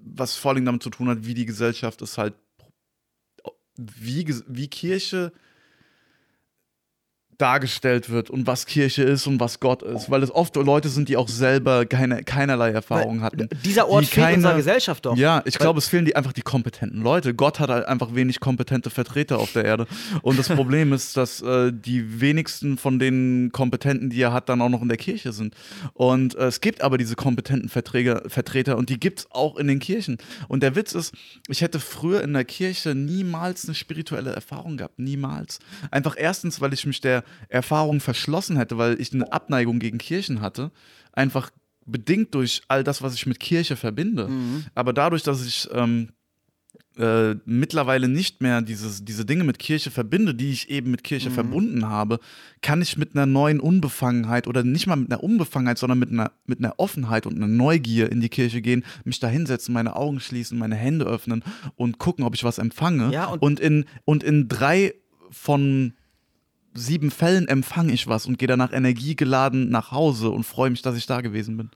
was 0.04 0.36
vor 0.36 0.50
allen 0.50 0.56
Dingen 0.56 0.66
damit 0.66 0.82
zu 0.82 0.90
tun 0.90 1.08
hat, 1.08 1.24
wie 1.24 1.34
die 1.34 1.46
Gesellschaft 1.46 2.02
es 2.02 2.18
halt, 2.18 2.34
wie, 3.76 4.26
wie 4.46 4.68
Kirche 4.68 5.32
dargestellt 7.42 8.08
wird 8.08 8.30
und 8.30 8.46
was 8.46 8.66
Kirche 8.66 9.02
ist 9.02 9.26
und 9.26 9.40
was 9.40 9.58
Gott 9.58 9.82
ist, 9.82 10.08
weil 10.10 10.22
es 10.22 10.30
oft 10.30 10.54
Leute 10.54 10.88
sind, 10.88 11.08
die 11.08 11.16
auch 11.16 11.26
selber 11.28 11.84
keine, 11.86 12.22
keinerlei 12.22 12.70
Erfahrung 12.70 13.20
hatten. 13.22 13.48
Dieser 13.64 13.88
Ort 13.88 14.06
fehlt 14.06 14.24
keine- 14.26 14.36
unserer 14.36 14.54
Gesellschaft 14.56 15.04
doch. 15.04 15.16
Ja, 15.16 15.42
ich 15.44 15.54
Weil- 15.56 15.64
glaube, 15.64 15.78
es 15.80 15.88
fehlen 15.88 16.04
die 16.04 16.14
einfach 16.14 16.32
die 16.32 16.42
kompetenten 16.42 17.02
Leute. 17.02 17.34
Gott 17.34 17.58
hat 17.58 17.68
halt 17.68 17.86
einfach 17.86 18.14
wenig 18.14 18.38
kompetente 18.38 18.90
Vertreter 18.90 19.38
auf 19.38 19.52
der 19.52 19.64
Erde. 19.64 19.86
Und 20.22 20.38
das 20.38 20.48
Problem 20.48 20.92
ist, 20.92 21.16
dass 21.16 21.42
äh, 21.42 21.72
die 21.72 22.20
wenigsten 22.20 22.78
von 22.78 23.00
den 23.00 23.50
Kompetenten, 23.52 24.08
die 24.10 24.20
er 24.22 24.32
hat, 24.32 24.48
dann 24.48 24.60
auch 24.62 24.68
noch 24.68 24.82
in 24.82 24.88
der 24.88 24.98
Kirche 24.98 25.32
sind. 25.32 25.54
Und 25.94 26.36
äh, 26.36 26.44
es 26.46 26.60
gibt 26.60 26.80
aber 26.82 26.96
diese 26.96 27.16
kompetenten 27.16 27.68
Verträge, 27.68 28.22
Vertreter 28.28 28.76
und 28.78 28.88
die 28.88 29.00
gibt 29.00 29.18
es 29.20 29.26
auch 29.32 29.56
in 29.56 29.66
den 29.66 29.80
Kirchen. 29.80 30.18
Und 30.46 30.62
der 30.62 30.76
Witz 30.76 30.92
ist, 30.92 31.12
ich 31.48 31.60
hätte 31.60 31.80
früher 31.80 32.22
in 32.22 32.32
der 32.34 32.44
Kirche 32.44 32.94
niemals 32.94 33.64
eine 33.64 33.74
spirituelle 33.74 34.30
Erfahrung 34.32 34.76
gehabt. 34.76 34.98
Niemals. 35.00 35.58
Einfach 35.90 36.14
erstens, 36.16 36.60
weil 36.60 36.72
ich 36.72 36.86
mich 36.86 37.00
der 37.00 37.24
Erfahrung 37.48 38.00
verschlossen 38.00 38.56
hätte, 38.56 38.78
weil 38.78 39.00
ich 39.00 39.12
eine 39.12 39.32
Abneigung 39.32 39.78
gegen 39.78 39.98
Kirchen 39.98 40.40
hatte. 40.40 40.70
Einfach 41.12 41.50
bedingt 41.84 42.34
durch 42.34 42.62
all 42.68 42.84
das, 42.84 43.02
was 43.02 43.14
ich 43.14 43.26
mit 43.26 43.40
Kirche 43.40 43.76
verbinde. 43.76 44.28
Aber 44.74 44.92
dadurch, 44.92 45.22
dass 45.24 45.44
ich 45.44 45.68
ähm, 45.72 46.10
äh, 46.96 47.34
mittlerweile 47.46 48.06
nicht 48.06 48.42
mehr 48.42 48.60
dieses, 48.60 49.02
diese 49.04 49.24
Dinge 49.24 49.44
mit 49.44 49.58
Kirche 49.58 49.90
verbinde, 49.90 50.34
die 50.34 50.50
ich 50.52 50.68
eben 50.70 50.90
mit 50.90 51.02
Kirche 51.04 51.30
verbunden 51.30 51.88
habe, 51.88 52.20
kann 52.60 52.82
ich 52.82 52.98
mit 52.98 53.14
einer 53.16 53.24
neuen 53.26 53.60
Unbefangenheit 53.60 54.46
oder 54.46 54.62
nicht 54.62 54.86
mal 54.86 54.96
mit 54.96 55.10
einer 55.10 55.22
Unbefangenheit, 55.24 55.78
sondern 55.78 55.98
mit 55.98 56.10
einer, 56.10 56.32
mit 56.46 56.58
einer 56.58 56.74
Offenheit 56.78 57.26
und 57.26 57.34
einer 57.36 57.48
Neugier 57.48 58.12
in 58.12 58.20
die 58.20 58.28
Kirche 58.28 58.60
gehen, 58.60 58.84
mich 59.04 59.20
da 59.20 59.28
hinsetzen, 59.28 59.72
meine 59.72 59.96
Augen 59.96 60.20
schließen, 60.20 60.58
meine 60.58 60.76
Hände 60.76 61.06
öffnen 61.06 61.42
und 61.76 61.98
gucken, 61.98 62.24
ob 62.24 62.34
ich 62.34 62.44
was 62.44 62.58
empfange. 62.58 63.10
Ja, 63.12 63.26
und- 63.26 63.42
und, 63.42 63.58
in, 63.60 63.86
und 64.04 64.22
in 64.22 64.48
drei 64.48 64.94
von 65.30 65.94
sieben 66.74 67.10
Fällen 67.10 67.48
empfange 67.48 67.92
ich 67.92 68.06
was 68.06 68.26
und 68.26 68.38
gehe 68.38 68.48
danach 68.48 68.72
energiegeladen 68.72 69.68
nach 69.70 69.90
Hause 69.90 70.30
und 70.30 70.44
freue 70.44 70.70
mich, 70.70 70.82
dass 70.82 70.96
ich 70.96 71.06
da 71.06 71.20
gewesen 71.20 71.56
bin. 71.56 71.70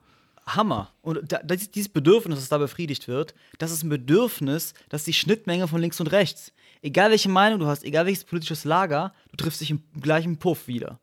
Hammer. 0.47 0.93
Und 1.03 1.33
da, 1.33 1.41
das, 1.43 1.71
dieses 1.71 1.89
Bedürfnis, 1.89 2.39
das 2.39 2.49
da 2.49 2.59
befriedigt 2.59 3.09
wird, 3.09 3.35
das 3.59 3.73
ist 3.73 3.83
ein 3.83 3.89
Bedürfnis, 3.89 4.75
das 4.89 5.03
ist 5.03 5.07
die 5.09 5.13
Schnittmenge 5.13 5.67
von 5.67 5.81
links 5.81 6.01
und 6.01 6.09
rechts. 6.09 6.53
Egal 6.83 7.11
welche 7.11 7.29
Meinung 7.29 7.59
du 7.59 7.67
hast, 7.67 7.85
egal 7.85 8.07
welches 8.07 8.25
politisches 8.25 8.65
Lager, 8.65 9.13
du 9.31 9.37
triffst 9.37 9.61
dich 9.61 9.71
im 9.71 9.83
gleichen 10.01 10.39
Puff 10.39 10.69
wieder. 10.69 11.01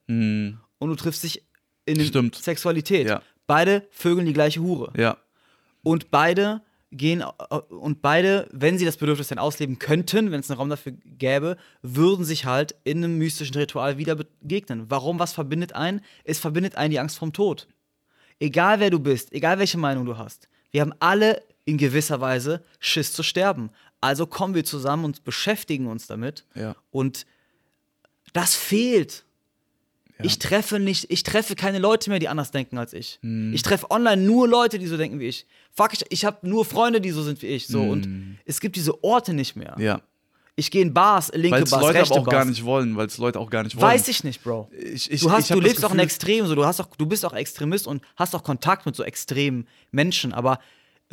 Und 0.79 0.89
du 0.89 0.95
triffst 0.95 1.23
dich 1.23 1.43
in. 1.85 2.31
Sexualität. 2.33 3.07
Ja. 3.07 3.21
Beide 3.45 3.85
vögeln 3.91 4.25
die 4.25 4.33
gleiche 4.33 4.61
Hure. 4.61 4.93
Ja. 4.95 5.17
Und 5.81 6.09
beide 6.11 6.61
gehen, 6.93 7.21
äh, 7.21 7.55
und 7.55 8.01
beide, 8.01 8.47
wenn 8.51 8.77
sie 8.77 8.85
das 8.85 8.97
Bedürfnis 8.97 9.27
dann 9.27 9.39
ausleben 9.39 9.79
könnten, 9.79 10.31
wenn 10.31 10.39
es 10.39 10.49
einen 10.49 10.59
Raum 10.59 10.69
dafür 10.69 10.93
gäbe, 11.05 11.57
würden 11.81 12.25
sich 12.25 12.45
halt 12.45 12.75
in 12.83 13.03
einem 13.03 13.17
mystischen 13.17 13.55
Ritual 13.55 13.97
wieder 13.97 14.15
begegnen. 14.15 14.85
Warum? 14.89 15.19
Was 15.19 15.33
verbindet 15.33 15.73
einen? 15.73 16.01
Es 16.23 16.39
verbindet 16.39 16.75
einen 16.75 16.91
die 16.91 16.99
Angst 16.99 17.17
vom 17.17 17.33
Tod. 17.33 17.67
Egal 18.39 18.79
wer 18.79 18.89
du 18.89 18.99
bist, 18.99 19.31
egal 19.33 19.59
welche 19.59 19.77
Meinung 19.77 20.05
du 20.05 20.17
hast, 20.17 20.49
wir 20.71 20.81
haben 20.81 20.93
alle 20.99 21.41
in 21.65 21.77
gewisser 21.77 22.19
Weise 22.19 22.63
Schiss 22.79 23.13
zu 23.13 23.23
sterben. 23.23 23.69
Also 24.01 24.27
kommen 24.27 24.53
wir 24.53 24.65
zusammen 24.65 25.05
und 25.05 25.23
beschäftigen 25.23 25.87
uns 25.87 26.07
damit. 26.07 26.45
Ja. 26.55 26.75
Und 26.91 27.25
das 28.33 28.55
fehlt. 28.55 29.25
Ich 30.23 30.39
treffe 30.39 30.79
nicht, 30.79 31.11
ich 31.11 31.23
treffe 31.23 31.55
keine 31.55 31.79
Leute 31.79 32.09
mehr, 32.09 32.19
die 32.19 32.27
anders 32.27 32.51
denken 32.51 32.77
als 32.77 32.93
ich. 32.93 33.19
Hm. 33.21 33.53
Ich 33.53 33.61
treffe 33.61 33.89
online 33.91 34.21
nur 34.21 34.47
Leute, 34.47 34.79
die 34.79 34.87
so 34.87 34.97
denken 34.97 35.19
wie 35.19 35.27
ich. 35.27 35.45
Fuck, 35.71 35.93
ich, 35.93 36.03
ich 36.09 36.25
habe 36.25 36.47
nur 36.47 36.65
Freunde, 36.65 37.01
die 37.01 37.11
so 37.11 37.23
sind 37.23 37.41
wie 37.41 37.47
ich. 37.47 37.67
So. 37.67 37.81
Hm. 37.81 37.89
Und 37.89 38.37
es 38.45 38.59
gibt 38.59 38.75
diese 38.75 39.03
Orte 39.03 39.33
nicht 39.33 39.55
mehr. 39.55 39.75
Ja. 39.79 40.01
Ich 40.55 40.69
gehe 40.69 40.83
in 40.83 40.93
Bars, 40.93 41.31
linke 41.33 41.51
Weil 41.51 41.63
es 41.63 41.71
Bars, 41.71 41.81
Leute 41.81 41.99
rechte 41.99 42.13
aber 42.13 42.21
auch 42.21 42.25
Bars. 42.25 42.33
gar 42.35 42.45
nicht 42.45 42.63
wollen, 42.63 42.95
weil 42.95 43.07
es 43.07 43.17
Leute 43.17 43.39
auch 43.39 43.49
gar 43.49 43.63
nicht 43.63 43.75
wollen. 43.75 43.85
Weiß 43.91 44.07
ich 44.07 44.23
nicht, 44.23 44.43
Bro. 44.43 44.69
Ich, 44.71 45.09
ich, 45.11 45.21
Du, 45.21 45.31
hast, 45.31 45.49
du 45.49 45.59
lebst 45.59 45.83
auch 45.83 45.89
in 45.91 45.97
Gefühl- 45.97 46.03
Extremen, 46.05 46.47
so. 46.47 46.53
du, 46.53 46.63
hast 46.65 46.79
auch, 46.79 46.95
du 46.95 47.07
bist 47.07 47.25
auch 47.25 47.33
Extremist 47.33 47.87
und 47.87 48.03
hast 48.17 48.35
auch 48.35 48.43
Kontakt 48.43 48.85
mit 48.85 48.95
so 48.95 49.03
extremen 49.03 49.67
Menschen. 49.91 50.31
Aber 50.31 50.59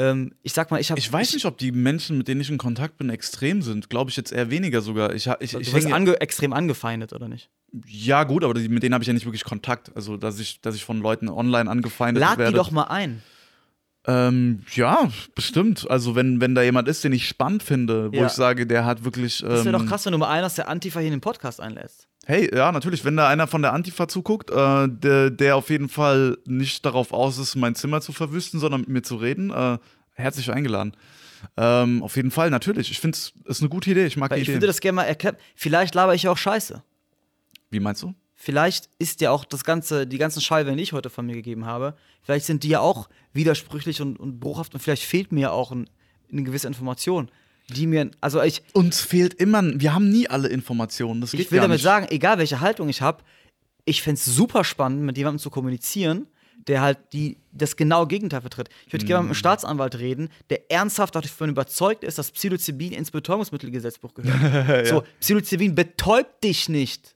ähm, 0.00 0.32
ich 0.42 0.52
sag 0.52 0.70
mal, 0.70 0.80
ich 0.80 0.90
habe. 0.90 0.98
Ich 0.98 1.12
weiß 1.12 1.34
nicht, 1.34 1.44
ob 1.44 1.58
die 1.58 1.72
Menschen, 1.72 2.16
mit 2.18 2.26
denen 2.28 2.40
ich 2.40 2.48
in 2.50 2.58
Kontakt 2.58 2.96
bin, 2.96 3.10
extrem 3.10 3.60
sind. 3.62 3.90
Glaube 3.90 4.10
ich 4.10 4.16
jetzt 4.16 4.32
eher 4.32 4.50
weniger 4.50 4.80
sogar. 4.80 5.14
Ich, 5.14 5.26
ich, 5.40 5.50
Du 5.52 5.58
ich 5.60 5.72
wirst 5.74 5.92
ange 5.92 6.20
extrem 6.20 6.52
angefeindet, 6.52 7.12
oder 7.12 7.28
nicht? 7.28 7.50
ja, 7.86 8.24
gut, 8.24 8.42
aber 8.42 8.54
die, 8.54 8.68
mit 8.68 8.82
denen 8.82 8.94
habe 8.94 9.02
ich 9.04 9.08
ja 9.08 9.12
nicht 9.14 9.26
wirklich 9.26 9.44
Kontakt. 9.44 9.94
Also, 9.94 10.16
dass 10.16 10.40
ich, 10.40 10.60
dass 10.60 10.74
ich 10.74 10.84
von 10.84 11.00
Leuten 11.00 11.28
online 11.28 11.70
angefeindet 11.70 12.20
Lad 12.20 12.38
werde. 12.38 12.52
die 12.52 12.56
doch 12.56 12.70
mal 12.70 12.84
ein. 12.84 13.22
Ähm, 14.06 14.62
ja, 14.74 15.10
bestimmt. 15.34 15.88
Also, 15.90 16.14
wenn, 16.16 16.40
wenn 16.40 16.54
da 16.54 16.62
jemand 16.62 16.88
ist, 16.88 17.04
den 17.04 17.12
ich 17.12 17.28
spannend 17.28 17.62
finde, 17.62 18.10
wo 18.12 18.16
Ja. 18.16 18.26
ich 18.26 18.32
sage, 18.32 18.66
der 18.66 18.84
hat 18.86 19.04
wirklich. 19.04 19.38
Das 19.40 19.64
wäre 19.64 19.76
ähm, 19.76 19.82
doch 19.82 19.86
krass, 19.86 20.06
wenn 20.06 20.12
du 20.12 20.18
mal 20.18 20.30
einen 20.30 20.44
aus 20.46 20.54
der 20.54 20.68
Antifa 20.68 21.00
hier 21.00 21.08
in 21.08 21.12
den 21.14 21.20
Podcast 21.20 21.60
einlässt. 21.60 22.08
Hey, 22.30 22.48
ja, 22.54 22.70
natürlich, 22.70 23.04
wenn 23.04 23.16
da 23.16 23.28
einer 23.28 23.48
von 23.48 23.60
der 23.60 23.72
Antifa 23.72 24.06
zuguckt, 24.06 24.50
äh, 24.52 24.88
der, 24.88 25.30
der 25.30 25.56
auf 25.56 25.68
jeden 25.68 25.88
Fall 25.88 26.38
nicht 26.46 26.86
darauf 26.86 27.12
aus 27.12 27.38
ist, 27.38 27.56
mein 27.56 27.74
Zimmer 27.74 28.00
zu 28.00 28.12
verwüsten, 28.12 28.60
sondern 28.60 28.82
mit 28.82 28.88
mir 28.88 29.02
zu 29.02 29.16
reden, 29.16 29.50
äh, 29.50 29.78
herzlich 30.12 30.52
eingeladen. 30.52 30.92
Ähm, 31.56 32.04
auf 32.04 32.14
jeden 32.14 32.30
Fall, 32.30 32.50
natürlich. 32.50 32.92
Ich 32.92 33.00
finde 33.00 33.18
es 33.18 33.32
ist 33.46 33.62
eine 33.62 33.68
gute 33.68 33.90
Idee. 33.90 34.06
Ich 34.06 34.16
mag 34.16 34.30
Weil 34.30 34.36
die 34.36 34.42
ich 34.42 34.48
Idee. 34.48 34.58
würde 34.58 34.68
das 34.68 34.78
gerne 34.78 34.94
mal 34.94 35.04
erklären. 35.06 35.36
Vielleicht 35.56 35.96
laber 35.96 36.14
ich 36.14 36.22
ja 36.22 36.30
auch 36.30 36.36
Scheiße. 36.36 36.80
Wie 37.70 37.80
meinst 37.80 38.04
du? 38.04 38.14
Vielleicht 38.36 38.88
ist 39.00 39.20
ja 39.20 39.32
auch 39.32 39.44
das 39.44 39.64
ganze, 39.64 40.06
die 40.06 40.18
ganzen 40.18 40.40
Schallwellen, 40.40 40.76
die 40.76 40.84
ich 40.84 40.92
heute 40.92 41.10
von 41.10 41.26
mir 41.26 41.34
gegeben 41.34 41.66
habe, 41.66 41.96
vielleicht 42.22 42.46
sind 42.46 42.62
die 42.62 42.68
ja 42.68 42.78
auch 42.78 43.08
widersprüchlich 43.32 44.00
und, 44.02 44.20
und 44.20 44.38
bruchhaft 44.38 44.72
und 44.74 44.78
vielleicht 44.78 45.02
fehlt 45.02 45.32
mir 45.32 45.40
ja 45.40 45.50
auch 45.50 45.72
ein, 45.72 45.90
eine 46.30 46.44
gewisse 46.44 46.68
Information. 46.68 47.28
Die 47.70 47.86
mir, 47.86 48.10
also 48.20 48.42
ich, 48.42 48.62
Uns 48.72 49.00
fehlt 49.00 49.34
immer, 49.34 49.62
wir 49.80 49.94
haben 49.94 50.08
nie 50.10 50.28
alle 50.28 50.48
Informationen. 50.48 51.20
Das 51.20 51.32
geht 51.32 51.40
ich 51.40 51.52
will 51.52 51.60
damit 51.60 51.76
nicht. 51.76 51.82
sagen, 51.82 52.06
egal 52.10 52.38
welche 52.38 52.60
Haltung 52.60 52.88
ich 52.88 53.02
habe, 53.02 53.22
ich 53.84 54.02
fände 54.02 54.18
es 54.18 54.24
super 54.24 54.64
spannend, 54.64 55.02
mit 55.02 55.16
jemandem 55.16 55.38
zu 55.38 55.50
kommunizieren, 55.50 56.26
der 56.66 56.82
halt 56.82 56.98
die, 57.12 57.38
das 57.52 57.76
genaue 57.76 58.06
Gegenteil 58.06 58.42
vertritt. 58.42 58.68
Ich 58.86 58.92
würde 58.92 59.06
gerne 59.06 59.22
mit 59.22 59.30
einem 59.30 59.34
Staatsanwalt 59.34 59.98
reden, 59.98 60.28
der 60.50 60.70
ernsthaft 60.70 61.14
davon 61.14 61.50
überzeugt 61.50 62.04
ist, 62.04 62.18
dass 62.18 62.30
Psilocybin 62.30 62.92
ins 62.92 63.10
Betäubungsmittelgesetzbuch 63.10 64.14
gehört. 64.14 64.86
So, 64.86 65.02
Psilocybin 65.20 65.74
betäubt 65.74 66.44
dich 66.44 66.68
nicht. 66.68 67.14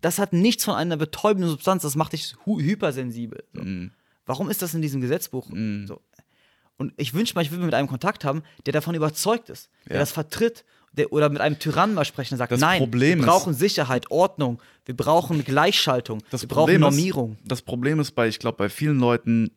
Das 0.00 0.18
hat 0.18 0.32
nichts 0.32 0.64
von 0.64 0.74
einer 0.74 0.96
betäubenden 0.96 1.50
Substanz, 1.50 1.82
das 1.82 1.96
macht 1.96 2.12
dich 2.12 2.34
hypersensibel. 2.46 3.44
So. 3.52 3.62
Warum 4.26 4.48
ist 4.48 4.62
das 4.62 4.74
in 4.74 4.82
diesem 4.82 5.00
Gesetzbuch? 5.00 5.48
So. 5.86 6.00
Und 6.80 6.94
ich 6.96 7.12
wünsche 7.12 7.34
mal, 7.34 7.42
ich 7.42 7.50
würde 7.50 7.62
mit 7.66 7.74
einem 7.74 7.88
Kontakt 7.88 8.24
haben, 8.24 8.42
der 8.64 8.72
davon 8.72 8.94
überzeugt 8.94 9.50
ist, 9.50 9.68
der 9.86 9.96
Ja. 9.96 10.00
das 10.00 10.12
vertritt. 10.12 10.64
Der, 10.92 11.12
oder 11.12 11.28
mit 11.28 11.40
einem 11.42 11.58
Tyrannen 11.58 11.94
mal 11.94 12.06
sprechen, 12.06 12.30
der 12.30 12.38
sagt, 12.38 12.52
Das 12.52 12.58
nein, 12.60 12.78
Problem 12.80 13.18
wir 13.18 13.26
ist- 13.26 13.30
brauchen 13.30 13.52
Sicherheit, 13.54 14.10
Ordnung, 14.10 14.60
wir 14.86 14.96
brauchen 14.96 15.44
Gleichschaltung, 15.44 16.22
Das 16.30 16.40
wir 16.42 16.48
Problem 16.48 16.80
brauchen 16.80 16.94
Normierung. 16.96 17.32
Ist, 17.34 17.42
das 17.52 17.60
Problem 17.62 18.00
ist 18.00 18.12
bei, 18.12 18.26
ich 18.28 18.38
glaube, 18.38 18.56
bei 18.56 18.68
vielen 18.70 18.98
Leuten, 18.98 19.50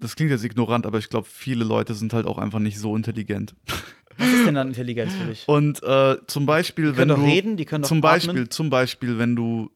das 0.00 0.16
klingt 0.16 0.30
jetzt 0.30 0.44
ignorant, 0.44 0.86
aber 0.86 0.98
ich 0.98 1.08
glaube, 1.10 1.28
viele 1.30 1.64
Leute 1.64 1.94
sind 1.94 2.12
halt 2.14 2.26
auch 2.26 2.38
einfach 2.38 2.58
nicht 2.58 2.78
so 2.78 2.96
intelligent. 2.96 3.54
Was 4.16 4.28
ist 4.28 4.46
denn 4.46 4.54
dann 4.54 4.68
Intelligenz 4.68 5.12
für 5.14 5.24
dich? 5.26 5.46
Und 5.46 5.82
äh, 5.82 6.16
zum 6.26 6.46
Beispiel, 6.46 6.86
wenn 6.96 7.08
können 7.08 7.08
du 7.10 7.14
doch 7.16 7.22
reden, 7.22 7.56
die 7.56 7.64
können 7.66 7.82
doch 7.82 7.88
zum 7.88 7.98
atmen. 7.98 8.10
Beispiel, 8.28 8.48
zum 8.48 8.70
Beispiel, 8.70 9.18
wenn 9.18 9.36
du, 9.36 9.70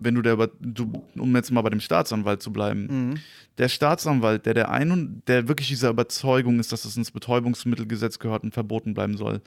wenn 0.00 0.14
du 0.14 0.22
der, 0.22 0.34
über- 0.34 0.50
du, 0.60 1.04
um 1.16 1.34
jetzt 1.36 1.50
mal 1.50 1.62
bei 1.62 1.70
dem 1.70 1.80
Staatsanwalt 1.80 2.42
zu 2.42 2.52
bleiben, 2.52 2.86
Mhm. 3.10 3.14
der 3.58 3.68
Staatsanwalt, 3.68 4.46
der 4.46 4.54
der 4.54 4.70
ein 4.70 4.90
und 4.90 5.22
der 5.26 5.48
wirklich 5.48 5.68
dieser 5.68 5.90
Überzeugung 5.90 6.60
ist, 6.60 6.72
dass 6.72 6.84
es 6.84 6.96
ins 6.96 7.10
Betäubungsmittelgesetz 7.10 8.18
gehört 8.18 8.42
und 8.44 8.54
verboten 8.54 8.94
bleiben 8.94 9.16
soll. 9.16 9.40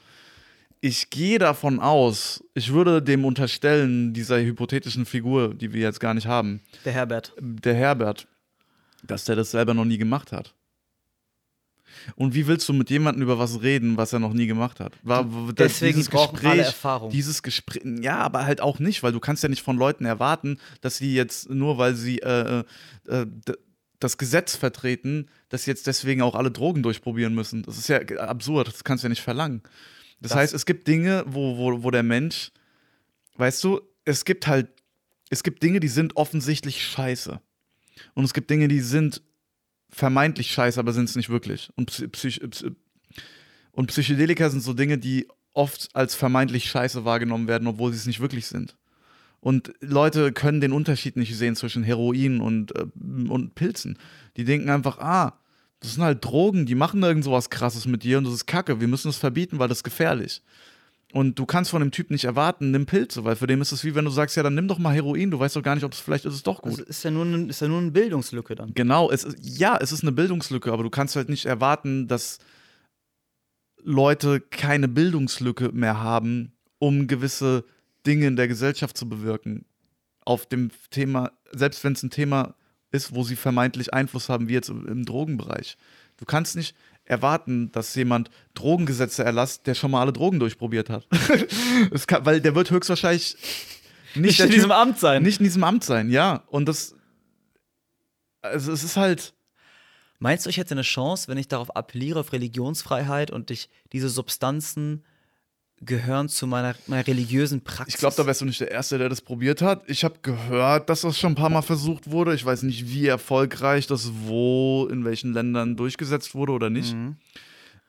Ich 0.84 1.10
gehe 1.12 1.38
davon 1.38 1.80
aus, 1.80 2.44
ich 2.56 2.74
würde 2.74 3.02
dem 3.04 3.24
unterstellen, 3.24 4.14
dieser 4.14 4.42
hypothetischen 4.42 5.06
Figur, 5.06 5.54
die 5.54 5.74
wir 5.74 5.82
jetzt 5.82 6.00
gar 6.00 6.14
nicht 6.16 6.26
haben, 6.28 6.62
Der 6.86 6.94
Herbert. 6.94 7.34
der 7.40 7.76
Herbert, 7.76 8.28
dass 9.04 9.26
der 9.26 9.36
das 9.36 9.52
selber 9.52 9.74
noch 9.76 9.86
nie 9.86 9.98
gemacht 10.00 10.32
hat. 10.32 10.56
Und 12.16 12.34
wie 12.34 12.48
willst 12.48 12.68
du 12.70 12.74
mit 12.74 12.90
jemandem 12.90 13.24
über 13.24 13.38
was 13.40 13.62
reden, 13.62 13.98
was 13.98 14.14
er 14.14 14.20
noch 14.20 14.34
nie 14.34 14.48
gemacht 14.48 14.80
hat? 14.80 14.94
War, 15.04 15.26
Deswegen 15.58 16.04
brauchen 16.06 16.46
alle 16.46 16.64
Erfahrung. 16.64 17.12
Dieses 17.12 17.44
Gespräch, 17.44 17.84
ja, 18.02 18.18
aber 18.18 18.46
halt 18.46 18.62
auch 18.62 18.80
nicht, 18.80 19.04
weil 19.04 19.12
du 19.12 19.20
kannst 19.20 19.44
ja 19.44 19.50
nicht 19.50 19.62
von 19.62 19.78
Leuten 19.78 20.06
erwarten, 20.06 20.58
dass 20.82 20.98
sie 20.98 21.14
jetzt 21.14 21.50
nur, 21.50 21.78
weil 21.78 21.96
sie 21.96 22.20
äh, 22.20 22.64
äh, 23.08 23.26
d- 23.26 23.54
das 24.00 24.18
Gesetz 24.18 24.56
vertreten, 24.56 25.28
dass 25.50 25.66
sie 25.66 25.72
jetzt 25.72 25.86
deswegen 25.86 26.22
auch 26.24 26.34
alle 26.36 26.50
Drogen 26.50 26.82
durchprobieren 26.82 27.36
müssen. 27.36 27.62
Das 27.64 27.78
ist 27.78 27.88
ja 27.88 28.00
absurd, 28.18 28.68
das 28.68 28.84
kannst 28.84 29.04
du 29.04 29.06
ja 29.06 29.10
nicht 29.10 29.22
verlangen. 29.22 29.62
Das, 30.22 30.30
Das- 30.32 30.38
heißt, 30.40 30.54
es 30.54 30.66
gibt 30.66 30.88
Dinge, 30.88 31.24
wo, 31.28 31.58
wo, 31.58 31.84
wo 31.84 31.92
der 31.92 32.04
Mensch, 32.04 32.52
weißt 33.38 33.64
du, 33.64 33.82
es 34.06 34.26
gibt 34.26 34.48
halt, 34.48 34.70
es 35.30 35.44
gibt 35.44 35.62
Dinge, 35.64 35.80
die 35.80 35.88
sind 35.88 36.18
offensichtlich 36.18 36.84
scheiße. 36.84 37.40
Und 38.16 38.24
es 38.24 38.34
gibt 38.34 38.50
Dinge, 38.50 38.68
die 38.68 38.80
sind 38.80 39.22
vermeintlich 39.92 40.52
scheiße, 40.52 40.80
aber 40.80 40.94
sind 40.94 41.10
es 41.10 41.16
nicht 41.16 41.30
wirklich. 41.30 41.70
Und, 41.76 41.88
Psy 41.88 42.08
Psych 42.08 42.42
Psy 42.50 42.72
und 43.74 43.88
Psychedelika 43.88 44.50
sind 44.50 44.62
so 44.62 44.74
Dinge, 44.74 44.98
die 44.98 45.28
oft 45.54 45.90
als 45.94 46.16
vermeintlich 46.16 46.70
scheiße 46.70 47.06
wahrgenommen 47.06 47.48
werden, 47.48 47.68
obwohl 47.68 47.92
sie 47.92 47.98
es 47.98 48.06
nicht 48.06 48.20
wirklich 48.20 48.48
sind. 48.48 48.76
Und 49.40 49.74
Leute 49.82 50.32
können 50.32 50.62
den 50.62 50.72
Unterschied 50.72 51.18
nicht 51.18 51.36
sehen 51.36 51.56
zwischen 51.56 51.84
Heroin 51.84 52.42
und, 52.42 52.76
äh, 52.76 52.86
und 53.28 53.56
Pilzen. 53.56 53.98
Die 54.38 54.44
denken 54.44 54.70
einfach, 54.70 55.00
ah, 55.00 55.40
das 55.80 55.96
sind 55.96 56.04
halt 56.04 56.24
Drogen, 56.24 56.68
die 56.68 56.76
machen 56.76 57.02
irgend 57.02 57.24
sowas 57.24 57.50
krasses 57.50 57.88
mit 57.88 58.04
dir 58.04 58.20
und 58.20 58.26
das 58.26 58.36
ist 58.36 58.46
Kacke, 58.46 58.80
wir 58.80 58.88
müssen 58.88 59.10
es 59.10 59.18
verbieten, 59.18 59.58
weil 59.58 59.68
das 59.68 59.80
ist 59.80 59.84
gefährlich. 59.84 60.44
Und 61.14 61.38
du 61.38 61.46
kannst 61.46 61.72
von 61.72 61.82
dem 61.82 61.92
Typ 61.92 62.10
nicht 62.10 62.24
erwarten, 62.24 62.72
nimm 62.72 62.86
Pilze, 62.86 63.24
weil 63.26 63.36
für 63.36 63.46
den 63.48 63.60
ist 63.60 63.72
es 63.74 63.84
wie 63.84 63.96
wenn 63.96 64.06
du 64.06 64.12
sagst, 64.12 64.38
ja, 64.38 64.44
dann 64.44 64.56
nimm 64.56 64.68
doch 64.70 64.78
mal 64.80 64.94
Heroin, 64.94 65.30
du 65.30 65.40
weißt 65.40 65.56
doch 65.58 65.64
gar 65.64 65.76
nicht, 65.76 65.84
ob 65.84 65.92
es 65.92 66.00
vielleicht 66.00 66.24
ist 66.26 66.34
es 66.34 66.44
doch 66.44 66.62
gut. 66.62 66.72
Also 66.72 66.84
ist 66.84 67.04
ja 67.04 67.12
nur, 67.12 67.26
ein- 67.26 67.50
ist 67.50 67.60
ja 67.62 67.68
nur 67.68 67.80
eine 67.80 67.92
Bildungslücke 67.92 68.56
dann. 68.56 68.74
Genau, 68.74 69.12
es 69.12 69.24
ist, 69.26 69.38
ja, 69.42 69.78
es 69.82 69.92
ist 69.92 70.04
eine 70.04 70.14
Bildungslücke, 70.14 70.72
aber 70.72 70.84
du 70.84 70.90
kannst 70.90 71.16
halt 71.18 71.28
nicht 71.28 71.46
erwarten, 71.46 72.08
dass 72.08 72.40
Leute 73.84 74.40
keine 74.40 74.88
Bildungslücke 74.88 75.72
mehr 75.72 76.00
haben, 76.00 76.54
um 76.80 77.08
gewisse 77.08 77.66
Dinge 78.06 78.28
in 78.28 78.36
der 78.36 78.48
Gesellschaft 78.48 78.98
zu 78.98 79.10
bewirken. 79.10 79.66
Auf 80.24 80.46
dem 80.46 80.70
Thema, 80.92 81.32
selbst 81.52 81.84
wenn 81.84 81.94
es 81.94 82.04
ein 82.04 82.10
Thema 82.12 82.56
ist, 82.92 83.16
wo 83.16 83.24
sie 83.24 83.36
vermeintlich 83.36 83.94
Einfluss 83.94 84.30
haben, 84.30 84.48
wie 84.50 84.54
jetzt 84.54 84.70
im, 84.70 84.88
im 84.88 85.06
Drogenbereich. 85.06 85.78
Du 86.18 86.26
kannst 86.26 86.56
nicht 86.56 86.76
erwarten, 87.12 87.72
dass 87.72 87.94
jemand 87.96 88.32
Drogengesetze 88.54 89.24
erlasst, 89.24 89.68
der 89.68 89.76
schon 89.76 89.92
mal 89.92 90.02
alle 90.02 90.14
Drogen 90.14 90.40
durchprobiert 90.40 90.90
hat. 90.90 91.08
kann, 92.08 92.26
weil 92.26 92.42
der 92.42 92.56
wird 92.56 92.72
höchstwahrscheinlich 92.72 93.36
nicht, 94.16 94.16
Nicht 94.16 94.40
in 94.40 94.50
diesem 94.50 94.70
Typ- 94.72 94.76
Amt 94.76 95.00
sein. 95.00 95.24
nicht 95.24 95.40
in 95.40 95.44
diesem 95.46 95.64
Amt 95.64 95.84
sein, 95.84 96.10
ja. 96.10 96.44
Und 96.48 96.66
das, 96.68 96.96
also 98.42 98.72
es 98.72 98.84
ist 98.84 98.98
halt, 98.98 99.34
Meinst 100.20 100.46
du, 100.46 100.52
ich 100.52 100.58
hätte 100.58 100.76
eine 100.76 100.84
Chance, 100.84 101.28
wenn 101.30 101.38
ich 101.40 101.48
darauf 101.48 101.76
appelliere, 101.76 102.20
auf 102.20 102.32
Religionsfreiheit 102.32 103.32
und 103.32 103.50
ich 103.50 103.70
diese 103.92 104.08
Substanzen 104.08 105.04
gehören 105.84 106.30
zu 106.30 106.48
meiner, 106.48 106.76
meiner 106.88 107.06
religiösen 107.06 107.62
Praxis? 107.62 107.96
ich 107.96 108.00
glaube, 108.00 108.16
da 108.16 108.26
wärst 108.26 108.42
du 108.42 108.46
nicht 108.46 108.60
der 108.60 108.72
Erste, 108.72 108.98
der 108.98 109.10
das 109.10 109.22
probiert 109.22 109.62
hat. 109.62 109.84
Ich 109.88 110.04
habe 110.04 110.16
gehört, 110.22 110.90
dass 110.90 111.02
das 111.02 111.18
schon 111.18 111.34
ein 111.34 111.36
paar 111.36 111.50
Mal 111.50 111.62
versucht 111.62 112.10
wurde. 112.12 112.34
Ich 112.36 112.46
weiß 112.46 112.64
nicht, 112.64 112.88
wie 112.88 113.08
erfolgreich 113.08 113.88
das 113.88 114.12
wo, 114.26 114.88
in 114.92 115.04
welchen 115.06 115.34
Ländern 115.34 115.76
durchgesetzt 115.76 116.36
wurde 116.36 116.52
oder 116.52 116.70
nicht. 116.70 116.94
Mhm. 116.94 117.16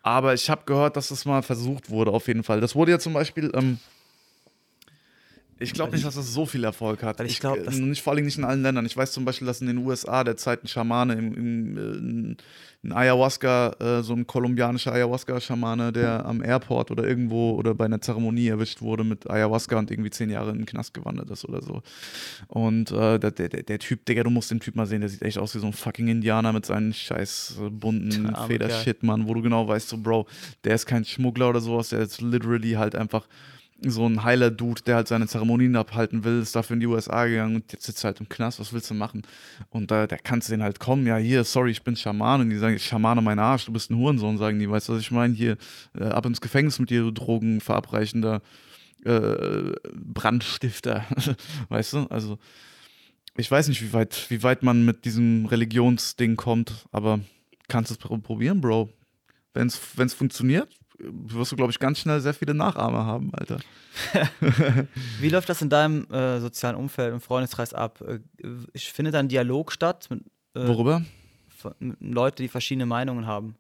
Aber 0.03 0.35
ich 0.35 0.51
habe 0.51 0.63
gehört, 0.65 0.97
dass 0.97 1.09
das 1.09 1.25
mal 1.25 1.43
versucht 1.43 1.91
wurde, 1.91 2.11
auf 2.11 2.27
jeden 2.27 2.43
Fall. 2.43 2.61
Das 2.61 2.75
wurde 2.75 2.93
ja 2.93 2.99
zum 2.99 3.13
Beispiel, 3.13 3.53
ähm, 3.55 3.79
ich 5.59 5.73
glaube 5.75 5.93
nicht, 5.93 6.05
dass 6.05 6.17
das 6.17 6.33
so 6.35 6.45
viel 6.47 6.65
Erfolg 6.65 7.03
hat. 7.03 7.21
ich 7.21 7.39
glaub, 7.41 7.57
äh, 7.59 7.63
das- 7.65 7.77
nicht 7.77 8.03
vor 8.03 8.13
allem 8.13 8.25
nicht 8.25 8.37
in 8.39 8.45
allen 8.45 8.63
Ländern. 8.63 8.85
Ich 8.87 8.97
weiß 8.97 9.13
zum 9.13 9.25
Beispiel, 9.25 9.47
dass 9.47 9.61
in 9.61 9.69
den 9.69 9.79
USA 9.79 10.25
derzeit 10.25 10.65
ein 10.65 10.69
Schamane 10.69 11.15
im, 11.15 11.35
im, 11.35 11.77
äh, 11.77 11.81
ein- 11.81 12.37
Ayahuasca, 12.93 13.77
äh, 13.79 14.03
so 14.03 14.13
ein 14.13 14.27
kolumbianischer 14.27 14.93
Ayahuasca-Schamane, 14.93 15.93
der 15.93 16.27
am 16.27 16.43
Airport 16.43 16.91
oder 16.91 17.07
irgendwo 17.07 17.53
oder 17.53 17.77
bei 17.77 17.85
einer 17.85 18.01
Zeremonie 18.01 18.49
erwischt 18.49 18.81
wurde 18.83 19.05
mit 19.05 19.31
Ayahuasca 19.31 19.79
und 19.79 19.93
irgendwie 19.93 20.11
zehn 20.11 20.31
Jahre 20.31 20.51
in 20.51 20.57
den 20.59 20.67
Knast 20.67 20.93
gewandert 20.93 21.31
ist 21.31 21.45
oder 21.45 21.63
so. 21.63 21.83
Und 22.49 22.91
äh, 22.91 23.21
der, 23.21 23.31
der, 23.31 23.49
der 23.49 23.79
Typ, 23.79 24.05
Digga, 24.05 24.25
du 24.25 24.31
musst 24.31 24.51
den 24.51 24.59
Typ 24.59 24.75
mal 24.75 24.87
sehen, 24.87 25.01
der 25.01 25.11
sieht 25.11 25.23
echt 25.23 25.39
aus 25.39 25.55
wie 25.55 25.61
so 25.61 25.67
ein 25.67 25.73
fucking 25.73 26.09
Indianer 26.09 26.53
mit 26.53 26.67
seinen 26.67 26.93
scheiß 26.93 27.59
äh, 27.65 27.71
bunten 27.71 28.35
Federshit, 28.49 29.05
Mann, 29.05 29.29
wo 29.29 29.35
du 29.35 29.43
genau 29.43 29.69
weißt, 29.69 29.89
so, 29.89 29.99
Bro, 29.99 30.27
der 30.65 30.75
ist 30.75 30.87
kein 30.87 31.05
Schmuggler 31.05 31.51
oder 31.51 31.61
sowas, 31.61 31.91
der 31.91 32.01
ist 32.01 32.21
literally 32.21 32.73
halt 32.73 32.97
einfach 32.97 33.29
so 33.91 34.07
ein 34.07 34.23
heiler 34.23 34.51
Dude, 34.51 34.83
der 34.83 34.97
halt 34.97 35.09
seine 35.09 35.27
Zeremonien 35.27 35.75
abhalten 35.77 36.25
will, 36.25 36.41
ist 36.41 36.55
dafür 36.55 36.75
in 36.75 36.81
die 36.81 36.87
USA 36.87 37.27
gegangen 37.27 37.57
und 37.57 37.73
jetzt 37.73 37.85
sitzt 37.85 38.05
er 38.05 38.09
halt 38.09 38.21
im 38.21 38.29
Knast, 38.29 38.61
was 38.61 38.73
willst 38.73 38.91
du 38.91 38.95
machen? 38.95 39.23
Und 39.71 39.91
da, 39.91 40.07
da 40.07 40.17
kannst 40.17 40.49
du 40.49 40.53
den 40.53 40.63
halt 40.63 40.79
kommen, 40.81 41.07
ja, 41.07 41.17
hier, 41.17 41.45
sorry, 41.45 41.71
ich 41.71 41.83
bin 41.83 41.97
Schaman. 41.97 42.41
Und 42.41 42.51
die 42.51 42.59
sagen, 42.59 42.79
Schamane, 42.79 43.23
mein 43.23 43.39
Arsch, 43.39 43.67
du 43.67 43.73
bist 43.73 43.91
ein 43.91 43.97
Hurensohn, 43.97 44.39
sagen 44.39 44.59
die, 44.59 44.71
weißt 44.71 44.89
du, 44.89 44.95
was 44.95 45.01
ich 45.01 45.11
meine? 45.11 45.35
Hier, 45.35 45.57
äh, 45.99 46.05
ab 46.05 46.27
ins 46.27 46.41
Gefängnis 46.41 46.79
mit 46.79 46.91
dir, 46.91 47.03
du 47.03 47.11
Drogen 47.11 47.61
verabreichender 47.61 48.43
äh, 49.05 49.73
Brandstifter, 49.95 51.05
weißt 51.69 51.93
du? 51.95 52.07
Also, 52.11 52.39
ich 53.37 53.51
weiß 53.51 53.69
nicht, 53.69 53.83
wie 53.83 53.93
weit, 53.93 54.27
wie 54.29 54.43
weit 54.43 54.63
man 54.63 54.85
mit 54.85 55.05
diesem 55.05 55.47
Religionsding 55.47 56.37
kommt, 56.37 56.87
aber 56.93 57.21
kannst 57.69 57.91
es 57.91 57.99
pr- 57.99 58.21
probieren, 58.21 58.61
Bro. 58.61 58.91
Wenn 59.55 59.67
es 59.67 60.15
funktioniert, 60.15 60.79
wirst 60.99 61.53
du, 61.53 61.57
glaube 61.57 61.73
ich, 61.73 61.79
ganz 61.79 61.99
schnell 61.99 62.21
sehr 62.21 62.35
viele 62.35 62.55
Nachahmer 62.55 63.05
haben, 63.05 63.33
Alter. 63.35 63.59
Wie 65.21 65.29
läuft 65.29 65.49
das 65.49 65.63
in 65.63 65.69
deinem 65.69 66.05
äh, 66.11 66.41
sozialen 66.41 66.77
Umfeld, 66.77 67.13
im 67.13 67.21
Freundeskreis 67.21 67.75
ab? 67.75 68.01
Äh, 68.01 68.21
ich 68.73 68.93
finde 68.93 69.11
da 69.11 69.19
ein 69.19 69.29
Dialog 69.29 69.73
statt 69.73 70.09
mit, 70.11 70.21
äh, 70.55 70.67
Worüber? 70.67 71.03
mit 71.79 71.97
Leuten, 72.01 72.43
die 72.43 72.49
verschiedene 72.49 72.87
Meinungen 72.87 73.27
haben? 73.27 73.57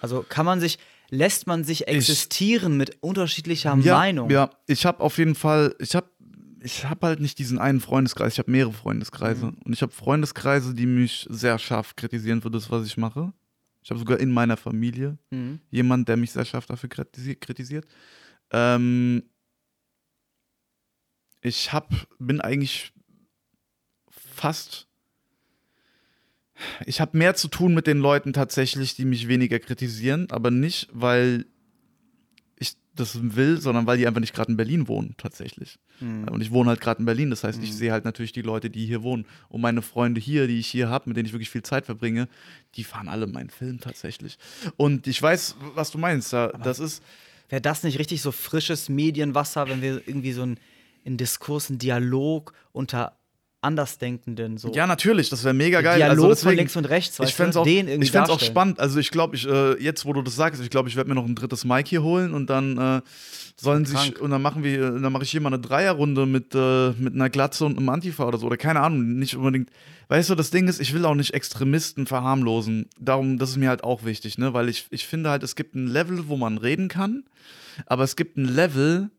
Also 0.00 0.24
kann 0.28 0.46
man 0.46 0.60
sich, 0.60 0.78
lässt 1.10 1.46
man 1.46 1.64
sich 1.64 1.88
existieren 1.88 2.76
mit 2.76 2.98
unterschiedlicher 3.02 3.76
Meinung? 3.76 4.30
Ja, 4.30 4.50
ich 4.66 4.86
habe 4.86 5.00
auf 5.00 5.18
jeden 5.18 5.34
Fall, 5.34 5.74
ich 5.78 5.94
habe 5.94 6.08
ich 6.62 6.84
habe 6.84 7.06
halt 7.06 7.20
nicht 7.20 7.38
diesen 7.38 7.58
einen 7.58 7.80
Freundeskreis, 7.80 8.34
ich 8.34 8.38
habe 8.38 8.50
mehrere 8.50 8.72
Freundeskreise. 8.72 9.46
Mhm. 9.46 9.56
Und 9.64 9.72
ich 9.72 9.82
habe 9.82 9.92
Freundeskreise, 9.92 10.74
die 10.74 10.86
mich 10.86 11.26
sehr 11.30 11.58
scharf 11.58 11.96
kritisieren 11.96 12.42
für 12.42 12.50
das, 12.50 12.70
was 12.70 12.86
ich 12.86 12.96
mache. 12.96 13.32
Ich 13.82 13.90
habe 13.90 13.98
sogar 13.98 14.18
in 14.20 14.30
meiner 14.30 14.56
Familie 14.56 15.18
Mhm. 15.30 15.60
jemand, 15.70 16.08
der 16.08 16.16
mich 16.16 16.32
sehr 16.32 16.44
scharf 16.44 16.66
dafür 16.66 16.88
kritisi- 16.90 17.38
kritisiert. 17.38 17.86
Ähm, 18.52 19.22
ich 21.40 21.72
hab, 21.72 21.90
bin 22.18 22.40
eigentlich 22.40 22.92
fast. 24.10 24.86
Ich 26.84 27.00
habe 27.00 27.16
mehr 27.16 27.34
zu 27.34 27.48
tun 27.48 27.72
mit 27.72 27.86
den 27.86 27.98
Leuten 27.98 28.32
tatsächlich, 28.34 28.94
die 28.94 29.06
mich 29.06 29.28
weniger 29.28 29.58
kritisieren, 29.58 30.30
aber 30.30 30.50
nicht, 30.50 30.88
weil 30.92 31.46
das 32.94 33.18
will, 33.36 33.60
sondern 33.60 33.86
weil 33.86 33.98
die 33.98 34.06
einfach 34.06 34.20
nicht 34.20 34.34
gerade 34.34 34.50
in 34.50 34.56
Berlin 34.56 34.88
wohnen, 34.88 35.14
tatsächlich. 35.16 35.78
Hm. 35.98 36.28
Und 36.28 36.40
ich 36.42 36.50
wohne 36.50 36.70
halt 36.70 36.80
gerade 36.80 37.00
in 37.00 37.06
Berlin, 37.06 37.30
das 37.30 37.44
heißt, 37.44 37.62
ich 37.62 37.74
sehe 37.74 37.92
halt 37.92 38.04
natürlich 38.04 38.32
die 38.32 38.42
Leute, 38.42 38.70
die 38.70 38.86
hier 38.86 39.02
wohnen. 39.02 39.26
Und 39.48 39.60
meine 39.60 39.82
Freunde 39.82 40.20
hier, 40.20 40.46
die 40.46 40.58
ich 40.58 40.66
hier 40.66 40.88
habe, 40.88 41.08
mit 41.08 41.16
denen 41.16 41.26
ich 41.26 41.32
wirklich 41.32 41.50
viel 41.50 41.62
Zeit 41.62 41.86
verbringe, 41.86 42.28
die 42.74 42.84
fahren 42.84 43.08
alle 43.08 43.26
meinen 43.26 43.50
Film 43.50 43.80
tatsächlich. 43.80 44.38
Und 44.76 45.06
ich 45.06 45.20
weiß, 45.20 45.56
was 45.74 45.90
du 45.90 45.98
meinst. 45.98 46.32
Da, 46.32 46.48
das 46.48 46.78
ist, 46.78 47.02
Wäre 47.50 47.60
das 47.60 47.82
nicht 47.82 47.98
richtig 47.98 48.22
so 48.22 48.30
frisches 48.30 48.88
Medienwasser, 48.88 49.68
wenn 49.68 49.82
wir 49.82 50.06
irgendwie 50.06 50.32
so 50.32 50.42
einen, 50.42 50.58
einen 51.04 51.16
Diskurs, 51.16 51.68
einen 51.68 51.80
Dialog 51.80 52.54
unter 52.72 53.18
Andersdenkenden 53.62 54.56
so. 54.56 54.72
ja, 54.72 54.86
natürlich, 54.86 55.28
das 55.28 55.44
wäre 55.44 55.52
mega 55.52 55.82
geil. 55.82 55.98
Dialog 55.98 56.10
also 56.10 56.22
von 56.22 56.30
deswegen, 56.30 56.56
links 56.56 56.76
und 56.76 56.86
rechts, 56.86 57.20
ich 57.20 57.34
fände 57.34 57.50
es 57.50 57.56
auch, 57.56 57.66
ich 57.66 58.10
fänd's 58.10 58.30
auch 58.30 58.40
spannend. 58.40 58.80
Also 58.80 58.98
ich 58.98 59.10
glaube, 59.10 59.36
ich, 59.36 59.46
äh, 59.46 59.80
jetzt, 59.82 60.06
wo 60.06 60.14
du 60.14 60.22
das 60.22 60.34
sagst, 60.34 60.62
ich 60.62 60.70
glaube, 60.70 60.88
ich 60.88 60.96
werde 60.96 61.10
mir 61.10 61.14
noch 61.14 61.26
ein 61.26 61.34
drittes 61.34 61.64
Mic 61.64 61.88
hier 61.88 62.02
holen 62.02 62.32
und 62.32 62.48
dann 62.48 62.78
äh, 62.78 63.02
sollen 63.60 63.84
sich, 63.84 63.98
Krank. 63.98 64.20
und 64.20 64.30
dann 64.30 64.40
machen 64.40 64.64
wir, 64.64 64.94
äh, 64.94 65.00
dann 65.00 65.12
mache 65.12 65.24
ich 65.24 65.30
hier 65.30 65.42
mal 65.42 65.52
eine 65.52 65.58
Dreierrunde 65.60 66.24
mit, 66.24 66.54
äh, 66.54 66.92
mit 66.92 67.14
einer 67.14 67.28
Glatze 67.28 67.66
und 67.66 67.76
einem 67.76 67.90
Antifa 67.90 68.24
oder 68.24 68.38
so. 68.38 68.46
Oder 68.46 68.56
keine 68.56 68.80
Ahnung, 68.80 69.18
nicht 69.18 69.36
unbedingt. 69.36 69.70
Weißt 70.08 70.30
du, 70.30 70.34
das 70.34 70.50
Ding 70.50 70.66
ist, 70.66 70.80
ich 70.80 70.94
will 70.94 71.04
auch 71.04 71.14
nicht 71.14 71.34
Extremisten 71.34 72.06
verharmlosen. 72.06 72.88
Darum, 72.98 73.38
das 73.38 73.50
ist 73.50 73.56
mir 73.58 73.68
halt 73.68 73.84
auch 73.84 74.04
wichtig, 74.04 74.38
ne? 74.38 74.54
Weil 74.54 74.70
ich, 74.70 74.86
ich 74.90 75.06
finde 75.06 75.30
halt, 75.30 75.42
es 75.42 75.54
gibt 75.54 75.74
ein 75.74 75.86
Level, 75.86 76.28
wo 76.28 76.36
man 76.36 76.56
reden 76.56 76.88
kann, 76.88 77.24
aber 77.86 78.04
es 78.04 78.16
gibt 78.16 78.38
ein 78.38 78.46
Level, 78.46 79.10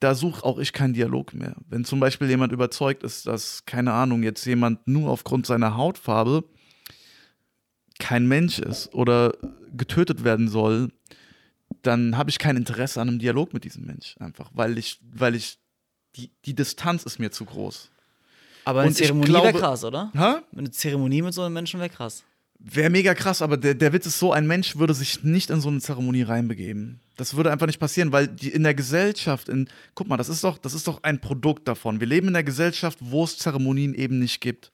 da 0.00 0.14
suche 0.14 0.44
auch 0.44 0.58
ich 0.58 0.72
keinen 0.72 0.94
Dialog 0.94 1.34
mehr. 1.34 1.56
Wenn 1.68 1.84
zum 1.84 2.00
Beispiel 2.00 2.28
jemand 2.28 2.52
überzeugt 2.52 3.02
ist, 3.02 3.26
dass, 3.26 3.64
keine 3.66 3.92
Ahnung, 3.92 4.22
jetzt 4.22 4.44
jemand 4.44 4.86
nur 4.86 5.10
aufgrund 5.10 5.46
seiner 5.46 5.76
Hautfarbe 5.76 6.44
kein 7.98 8.26
Mensch 8.28 8.58
ist 8.60 8.94
oder 8.94 9.32
getötet 9.76 10.22
werden 10.22 10.48
soll, 10.48 10.88
dann 11.82 12.16
habe 12.16 12.30
ich 12.30 12.38
kein 12.38 12.56
Interesse 12.56 13.00
an 13.00 13.08
einem 13.08 13.18
Dialog 13.18 13.52
mit 13.52 13.64
diesem 13.64 13.86
Mensch. 13.86 14.16
Einfach, 14.20 14.50
weil 14.54 14.78
ich, 14.78 15.00
weil 15.12 15.34
ich, 15.34 15.58
die, 16.16 16.30
die 16.44 16.54
Distanz 16.54 17.02
ist 17.02 17.18
mir 17.18 17.30
zu 17.30 17.44
groß. 17.44 17.90
Aber 18.64 18.80
eine 18.80 18.90
Und 18.90 18.96
Zeremonie 18.96 19.32
wäre 19.32 19.52
krass, 19.52 19.84
oder? 19.84 20.12
Hä? 20.14 20.42
Eine 20.56 20.70
Zeremonie 20.70 21.22
mit 21.22 21.34
so 21.34 21.42
einem 21.42 21.54
Menschen 21.54 21.80
wäre 21.80 21.90
krass. 21.90 22.22
Wäre 22.58 22.90
mega 22.90 23.14
krass, 23.14 23.40
aber 23.40 23.56
der, 23.56 23.74
der 23.74 23.92
Witz 23.92 24.06
ist 24.06 24.18
so, 24.18 24.32
ein 24.32 24.46
Mensch 24.46 24.76
würde 24.76 24.94
sich 24.94 25.22
nicht 25.22 25.50
in 25.50 25.60
so 25.60 25.68
eine 25.68 25.80
Zeremonie 25.80 26.22
reinbegeben. 26.22 27.00
Das 27.18 27.34
würde 27.36 27.50
einfach 27.52 27.66
nicht 27.66 27.80
passieren, 27.80 28.12
weil 28.12 28.28
die 28.28 28.48
in 28.48 28.62
der 28.62 28.74
Gesellschaft, 28.74 29.48
in, 29.48 29.68
guck 29.94 30.08
mal, 30.08 30.16
das 30.16 30.28
ist 30.28 30.42
doch, 30.44 30.56
das 30.56 30.72
ist 30.72 30.86
doch 30.86 31.02
ein 31.02 31.20
Produkt 31.20 31.66
davon. 31.68 32.00
Wir 32.00 32.06
leben 32.06 32.28
in 32.28 32.34
der 32.34 32.44
Gesellschaft, 32.44 32.96
wo 33.02 33.24
es 33.24 33.36
Zeremonien 33.36 33.92
eben 33.94 34.18
nicht 34.20 34.40
gibt. 34.40 34.70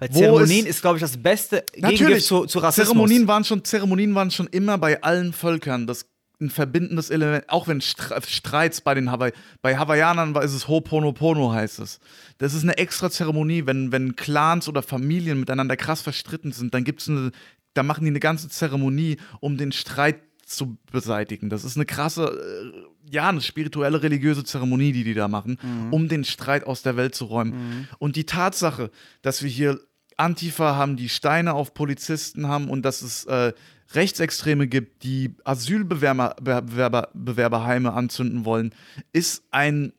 Weil 0.00 0.10
Wo 0.12 0.18
Zeremonien 0.18 0.66
ist- 0.66 0.70
ist, 0.76 0.80
glaube 0.82 0.98
ich, 0.98 1.00
das 1.00 1.16
beste 1.16 1.64
Natürlich, 1.78 2.26
zu, 2.26 2.44
zu 2.44 2.58
Rassismus. 2.58 2.88
Zeremonien 2.88 3.26
waren 3.28 3.44
schon, 3.44 3.64
Zeremonien 3.64 4.14
waren 4.14 4.30
schon 4.30 4.48
immer 4.48 4.76
bei 4.78 5.00
allen 5.02 5.32
Völkern 5.32 5.86
das 5.86 6.06
ein 6.38 6.50
verbindendes 6.50 7.08
Element, 7.08 7.48
auch 7.48 7.66
wenn 7.66 7.80
Stre 7.80 8.20
Streits 8.26 8.82
bei 8.82 8.92
den 8.92 9.10
Hawaii, 9.10 9.32
bei 9.62 9.78
Hawaiianern 9.78 10.34
war, 10.34 10.42
ist 10.42 10.52
es 10.52 10.66
Ho'oponopono 10.68 11.52
heißt 11.54 11.78
es. 11.78 11.98
Das 12.36 12.52
ist 12.52 12.62
eine 12.62 12.76
extra 12.76 13.10
Zeremonie, 13.10 13.64
wenn, 13.64 13.90
wenn 13.90 14.16
Clans 14.16 14.68
oder 14.68 14.82
Familien 14.82 15.40
miteinander 15.40 15.78
krass 15.78 16.02
verstritten 16.02 16.52
sind, 16.52 16.74
dann 16.74 16.84
gibt's 16.84 17.08
eine, 17.08 17.30
da 17.72 17.82
machen 17.82 18.04
die 18.04 18.10
eine 18.10 18.20
ganze 18.20 18.50
Zeremonie, 18.50 19.16
um 19.40 19.56
den 19.56 19.72
Streit 19.72 20.16
zu 20.46 20.78
beseitigen. 20.90 21.50
Das 21.50 21.64
ist 21.64 21.76
eine 21.76 21.86
krasse, 21.86 22.24
äh, 22.24 23.14
ja, 23.14 23.28
eine 23.28 23.40
spirituelle, 23.40 24.02
religiöse 24.02 24.44
Zeremonie, 24.44 24.92
die 24.92 25.04
die 25.04 25.14
da 25.14 25.28
machen, 25.28 25.58
um 25.90 26.08
den 26.08 26.24
Streit 26.24 26.64
aus 26.64 26.82
der 26.82 26.96
Welt 26.96 27.14
zu 27.14 27.26
räumen. 27.26 27.88
Und 27.98 28.16
die 28.16 28.24
Tatsache, 28.24 28.90
dass 29.22 29.42
wir 29.42 29.50
hier 29.50 29.80
Antifa 30.16 30.76
haben, 30.76 30.96
die 30.96 31.08
Steine 31.08 31.54
auf 31.54 31.74
Polizisten 31.74 32.48
haben 32.48 32.70
und 32.70 32.82
dass 32.82 33.02
es 33.02 33.24
äh, 33.26 33.52
Rechtsextreme 33.92 34.66
gibt, 34.66 35.04
die 35.04 35.34
Asylbewerber, 35.44 36.36
Bewerber, 36.40 37.10
Bewerberheime 37.14 37.92
anzünden 37.92 38.44
wollen, 38.44 38.74
ist 39.12 39.44
ein 39.50 39.92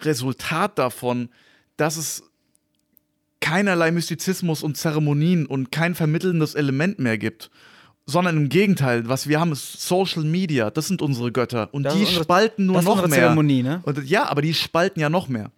Resultat 0.00 0.78
davon, 0.78 1.30
dass 1.76 1.96
es 1.96 2.22
keinerlei 3.40 3.90
Mystizismus 3.90 4.62
und 4.62 4.76
Zeremonien 4.76 5.46
und 5.46 5.72
kein 5.72 5.94
vermittelndes 5.94 6.54
Element 6.54 6.98
mehr 6.98 7.18
gibt. 7.18 7.50
Sondern 8.04 8.36
im 8.36 8.48
Gegenteil, 8.48 9.08
was 9.08 9.28
wir 9.28 9.38
haben, 9.38 9.52
ist 9.52 9.80
Social 9.86 10.24
Media. 10.24 10.70
Das 10.70 10.88
sind 10.88 11.00
unsere 11.02 11.30
Götter. 11.30 11.68
Und 11.72 11.84
Das 11.84 11.94
die 11.94 12.00
unsere- 12.00 12.24
spalten 12.24 12.66
nur 12.66 12.74
das 12.74 12.82
ist 12.84 12.88
noch 12.88 12.94
unsere 13.02 13.08
mehr. 13.10 13.18
Zeremonie, 13.20 13.62
ne? 13.62 13.80
Und, 13.84 14.04
ja, 14.08 14.28
aber 14.28 14.42
die 14.42 14.54
spalten 14.54 14.98
ja 15.00 15.08
noch 15.08 15.28
mehr. 15.28 15.52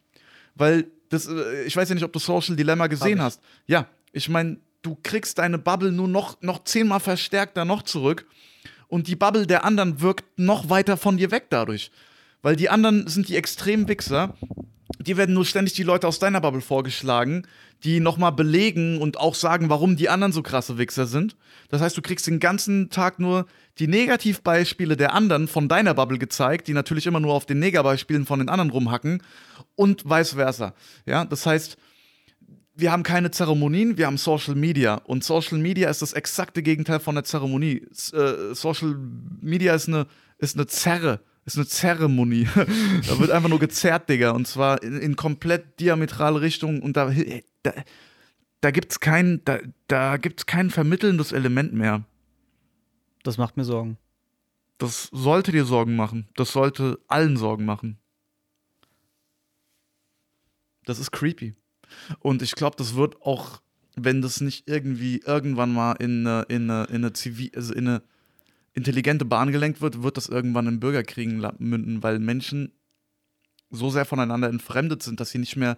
Weil 0.54 0.86
das, 1.08 1.26
äh, 1.26 1.64
ich 1.64 1.74
weiß 1.74 1.88
ja 1.88 1.94
nicht, 1.94 2.04
ob 2.04 2.12
du 2.12 2.18
Social 2.18 2.54
Dilemma 2.54 2.86
gesehen 2.86 3.22
hast. 3.22 3.40
Ja, 3.66 3.86
ich 4.12 4.28
meine, 4.28 4.58
du 4.82 4.96
kriegst 5.02 5.38
deine 5.38 5.56
Bubble 5.58 5.90
nur 5.90 6.06
noch, 6.08 6.40
noch 6.42 6.64
zehnmal 6.64 7.00
verstärkter 7.00 7.64
noch 7.64 7.82
zurück. 7.82 8.26
Und 8.88 9.08
die 9.08 9.16
Bubble 9.16 9.46
der 9.46 9.64
anderen 9.64 10.00
wirkt 10.02 10.38
noch 10.38 10.68
weiter 10.68 10.96
von 10.98 11.16
dir 11.16 11.30
weg 11.30 11.46
dadurch. 11.48 11.90
Weil 12.42 12.56
die 12.56 12.68
anderen 12.68 13.06
sind 13.08 13.28
die 13.28 13.36
extremen 13.36 13.88
Wichser. 13.88 14.36
Die 15.06 15.16
werden 15.16 15.34
nur 15.34 15.44
ständig 15.44 15.74
die 15.74 15.82
Leute 15.82 16.08
aus 16.08 16.18
deiner 16.18 16.40
Bubble 16.40 16.62
vorgeschlagen, 16.62 17.46
die 17.82 18.00
nochmal 18.00 18.32
belegen 18.32 19.00
und 19.00 19.18
auch 19.18 19.34
sagen, 19.34 19.68
warum 19.68 19.96
die 19.96 20.08
anderen 20.08 20.32
so 20.32 20.42
krasse 20.42 20.78
Wichser 20.78 21.06
sind. 21.06 21.36
Das 21.68 21.82
heißt, 21.82 21.96
du 21.96 22.02
kriegst 22.02 22.26
den 22.26 22.40
ganzen 22.40 22.88
Tag 22.88 23.18
nur 23.18 23.46
die 23.78 23.86
Negativbeispiele 23.86 24.96
der 24.96 25.12
anderen 25.12 25.48
von 25.48 25.68
deiner 25.68 25.94
Bubble 25.94 26.18
gezeigt, 26.18 26.68
die 26.68 26.72
natürlich 26.72 27.06
immer 27.06 27.20
nur 27.20 27.34
auf 27.34 27.44
den 27.44 27.58
Negabeispielen 27.58 28.24
von 28.24 28.38
den 28.38 28.48
anderen 28.48 28.70
rumhacken 28.70 29.22
und 29.74 30.08
vice 30.08 30.34
versa. 30.34 30.74
Ja, 31.04 31.24
das 31.24 31.44
heißt, 31.44 31.76
wir 32.74 32.90
haben 32.90 33.02
keine 33.02 33.30
Zeremonien, 33.30 33.98
wir 33.98 34.06
haben 34.06 34.16
Social 34.18 34.54
Media. 34.54 34.96
Und 35.04 35.22
Social 35.22 35.58
Media 35.58 35.90
ist 35.90 36.02
das 36.02 36.12
exakte 36.12 36.62
Gegenteil 36.62 37.00
von 37.00 37.14
der 37.14 37.24
Zeremonie. 37.24 37.86
S 37.90 38.12
äh, 38.12 38.54
Social 38.54 38.96
Media 39.40 39.74
ist 39.74 39.88
eine, 39.88 40.06
ist 40.38 40.56
eine 40.56 40.66
Zerre, 40.66 41.20
ist 41.44 41.56
eine 41.56 41.66
Zeremonie. 41.66 42.48
da 42.54 43.18
wird 43.18 43.30
einfach 43.30 43.48
nur 43.48 43.58
gezerrt, 43.58 44.08
Digga. 44.08 44.30
Und 44.30 44.46
zwar 44.46 44.82
in, 44.82 44.98
in 44.98 45.16
komplett 45.16 45.78
diametrale 45.80 46.40
Richtungen. 46.40 46.80
Und 46.80 46.96
da, 46.96 47.12
da, 47.62 47.72
da 48.60 48.70
gibt's 48.70 49.00
kein, 49.00 49.42
da, 49.44 49.58
da 49.88 50.16
gibt's 50.16 50.46
kein 50.46 50.70
vermittelndes 50.70 51.32
Element 51.32 51.74
mehr. 51.74 52.04
Das 53.22 53.38
macht 53.38 53.56
mir 53.56 53.64
Sorgen. 53.64 53.98
Das 54.78 55.08
sollte 55.12 55.52
dir 55.52 55.64
Sorgen 55.64 55.96
machen. 55.96 56.28
Das 56.36 56.52
sollte 56.52 56.98
allen 57.08 57.36
Sorgen 57.36 57.64
machen. 57.64 57.98
Das 60.84 60.98
ist 60.98 61.10
creepy. 61.10 61.54
Und 62.20 62.42
ich 62.42 62.54
glaube, 62.54 62.76
das 62.76 62.94
wird 62.94 63.22
auch, 63.22 63.60
wenn 63.96 64.22
das 64.22 64.40
nicht 64.40 64.68
irgendwie 64.68 65.20
irgendwann 65.24 65.72
mal 65.72 65.92
in 65.92 66.26
eine, 66.26 66.42
in 66.48 66.70
eine, 66.70 66.84
in 66.86 66.96
eine 66.96 67.12
zivil, 67.12 67.50
also 67.54 67.72
in 67.72 67.88
eine 67.88 68.02
intelligente 68.74 69.24
Bahn 69.24 69.52
gelenkt 69.52 69.80
wird, 69.80 70.02
wird 70.02 70.16
das 70.16 70.28
irgendwann 70.28 70.66
in 70.66 70.80
Bürgerkriegen 70.80 71.46
münden, 71.58 72.02
weil 72.02 72.18
Menschen 72.18 72.72
so 73.70 73.90
sehr 73.90 74.04
voneinander 74.04 74.48
entfremdet 74.48 75.02
sind, 75.02 75.20
dass 75.20 75.30
sie 75.30 75.38
nicht 75.38 75.56
mehr 75.56 75.76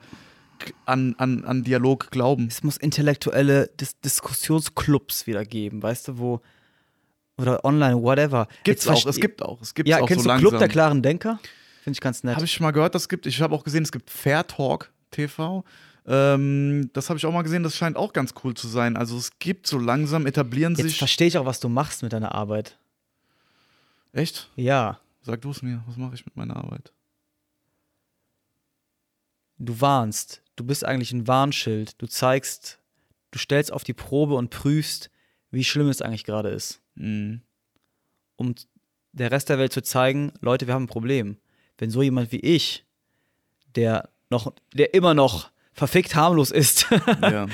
an, 0.87 1.15
an, 1.19 1.45
an 1.45 1.63
Dialog 1.63 2.11
glauben. 2.11 2.47
Es 2.49 2.63
muss 2.63 2.77
intellektuelle 2.77 3.69
Dis 3.81 4.01
Diskussionsclubs 4.01 5.27
wieder 5.27 5.45
geben, 5.45 5.83
weißt 5.83 6.09
du, 6.09 6.19
wo. 6.19 6.41
Oder 7.39 7.63
online, 7.67 8.01
whatever. 8.01 8.49
Gibt's 8.65 8.89
auch, 8.89 9.05
es 9.05 9.21
gibt 9.21 9.43
auch. 9.43 9.61
Es 9.61 9.75
gibt 9.75 9.89
Ja, 9.89 10.01
auch 10.01 10.09
kennst 10.09 10.25
so 10.25 10.31
du 10.31 10.39
Club 10.39 10.59
der 10.59 10.69
klaren 10.69 11.03
Denker? 11.03 11.39
Finde 11.83 11.97
ich 11.99 12.01
ganz 12.01 12.25
nett. 12.25 12.35
Habe 12.35 12.47
ich 12.47 12.53
schon 12.53 12.65
mal 12.65 12.71
gehört, 12.71 12.95
das 12.95 13.11
gibt. 13.11 13.27
Ich 13.27 13.43
habe 13.43 13.55
auch 13.55 13.63
gesehen, 13.63 13.83
es 13.83 13.93
gibt 13.93 14.11
Fair 14.11 14.47
Talk 14.47 14.91
TV. 15.11 15.63
Ähm, 16.07 16.89
das 16.95 17.11
habe 17.11 17.19
ich 17.19 17.27
auch 17.27 17.33
mal 17.33 17.43
gesehen, 17.43 17.63
das 17.63 17.77
scheint 17.77 17.97
auch 17.97 18.13
ganz 18.15 18.33
cool 18.43 18.55
zu 18.55 18.69
sein. 18.69 18.97
Also 18.97 19.19
es 19.19 19.39
gibt 19.39 19.67
so 19.67 19.79
langsam, 19.79 20.27
etablieren 20.27 20.75
Jetzt 20.75 20.87
sich. 20.87 20.99
verstehe 20.99 21.27
ich 21.27 21.37
auch, 21.37 21.45
was 21.47 21.61
du 21.61 21.69
machst 21.69 22.03
mit 22.03 22.13
deiner 22.13 22.35
Arbeit. 22.35 22.79
Echt? 24.17 24.51
Ja. 24.57 24.99
Sag 25.23 25.43
du 25.43 25.51
es 25.51 25.61
mir, 25.63 25.83
was 25.87 25.97
mache 25.97 26.15
ich 26.15 26.25
mit 26.25 26.37
meiner 26.37 26.57
Arbeit? 26.57 26.93
Du 29.59 29.81
warnst. 29.81 30.43
Du 30.57 30.65
bist 30.65 30.85
eigentlich 30.85 31.13
ein 31.13 31.27
Warnschild. 31.27 32.01
Du 32.01 32.07
zeigst, 32.07 32.79
du 33.31 33.39
stellst 33.39 33.73
auf 33.73 33.85
die 33.85 33.93
Probe 33.93 34.35
und 34.35 34.51
prüfst, 34.51 35.11
wie 35.51 35.65
schlimm 35.65 35.89
es 35.89 36.01
eigentlich 36.03 36.25
gerade 36.25 36.49
ist. 36.51 36.81
Mhm. 36.95 37.43
um 38.37 38.55
der 39.13 39.31
Rest 39.31 39.49
der 39.51 39.59
Welt 39.59 39.73
zu 39.73 39.83
zeigen, 39.83 40.33
Leute, 40.41 40.67
wir 40.67 40.73
haben 40.75 40.85
ein 40.85 40.89
Problem. 40.89 41.37
Wenn 41.79 41.91
so 41.91 42.03
jemand 42.03 42.33
wie 42.33 42.41
ich, 42.41 42.85
der 43.75 44.09
noch, 44.31 44.53
der 44.75 44.95
immer 44.95 45.13
noch 45.15 45.51
verfickt 45.73 46.15
harmlos 46.15 46.51
ist 46.51 46.87
Ja, 47.21 47.47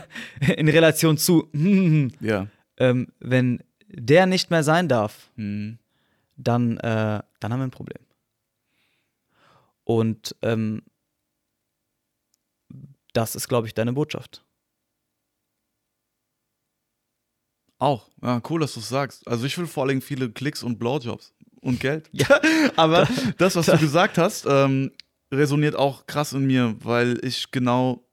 in 0.56 0.68
Relation 0.68 1.18
zu, 1.18 1.48
ja. 2.20 2.46
ähm, 2.76 3.08
wenn 3.18 3.62
der 3.88 4.26
nicht 4.26 4.50
mehr 4.50 4.62
sein 4.62 4.88
darf, 4.88 5.30
Mhm. 5.36 5.78
Dann, 6.36 6.78
äh, 6.78 7.22
dann 7.40 7.52
haben 7.52 7.60
wir 7.60 7.66
ein 7.66 7.70
Problem. 7.70 8.04
Und 9.84 10.34
ähm, 10.42 10.82
das 13.12 13.36
ist, 13.36 13.48
glaube 13.48 13.66
ich, 13.66 13.74
deine 13.74 13.92
Botschaft. 13.92 14.44
Auch. 17.78 18.08
Ja, 18.22 18.40
cool, 18.48 18.60
dass 18.60 18.74
du 18.74 18.80
es 18.80 18.88
sagst. 18.88 19.26
Also 19.28 19.44
ich 19.44 19.58
will 19.58 19.66
vor 19.66 19.84
allem 19.84 20.00
viele 20.00 20.30
Klicks 20.30 20.62
und 20.62 20.78
Blowjobs 20.78 21.34
und 21.60 21.80
Geld. 21.80 22.08
Ja, 22.12 22.40
aber 22.76 23.08
das, 23.38 23.56
was 23.56 23.66
du 23.66 23.78
gesagt 23.78 24.18
hast, 24.18 24.46
ähm, 24.48 24.92
resoniert 25.32 25.76
auch 25.76 26.06
krass 26.06 26.32
in 26.32 26.46
mir, 26.46 26.76
weil 26.80 27.18
ich 27.24 27.50
genau 27.50 28.03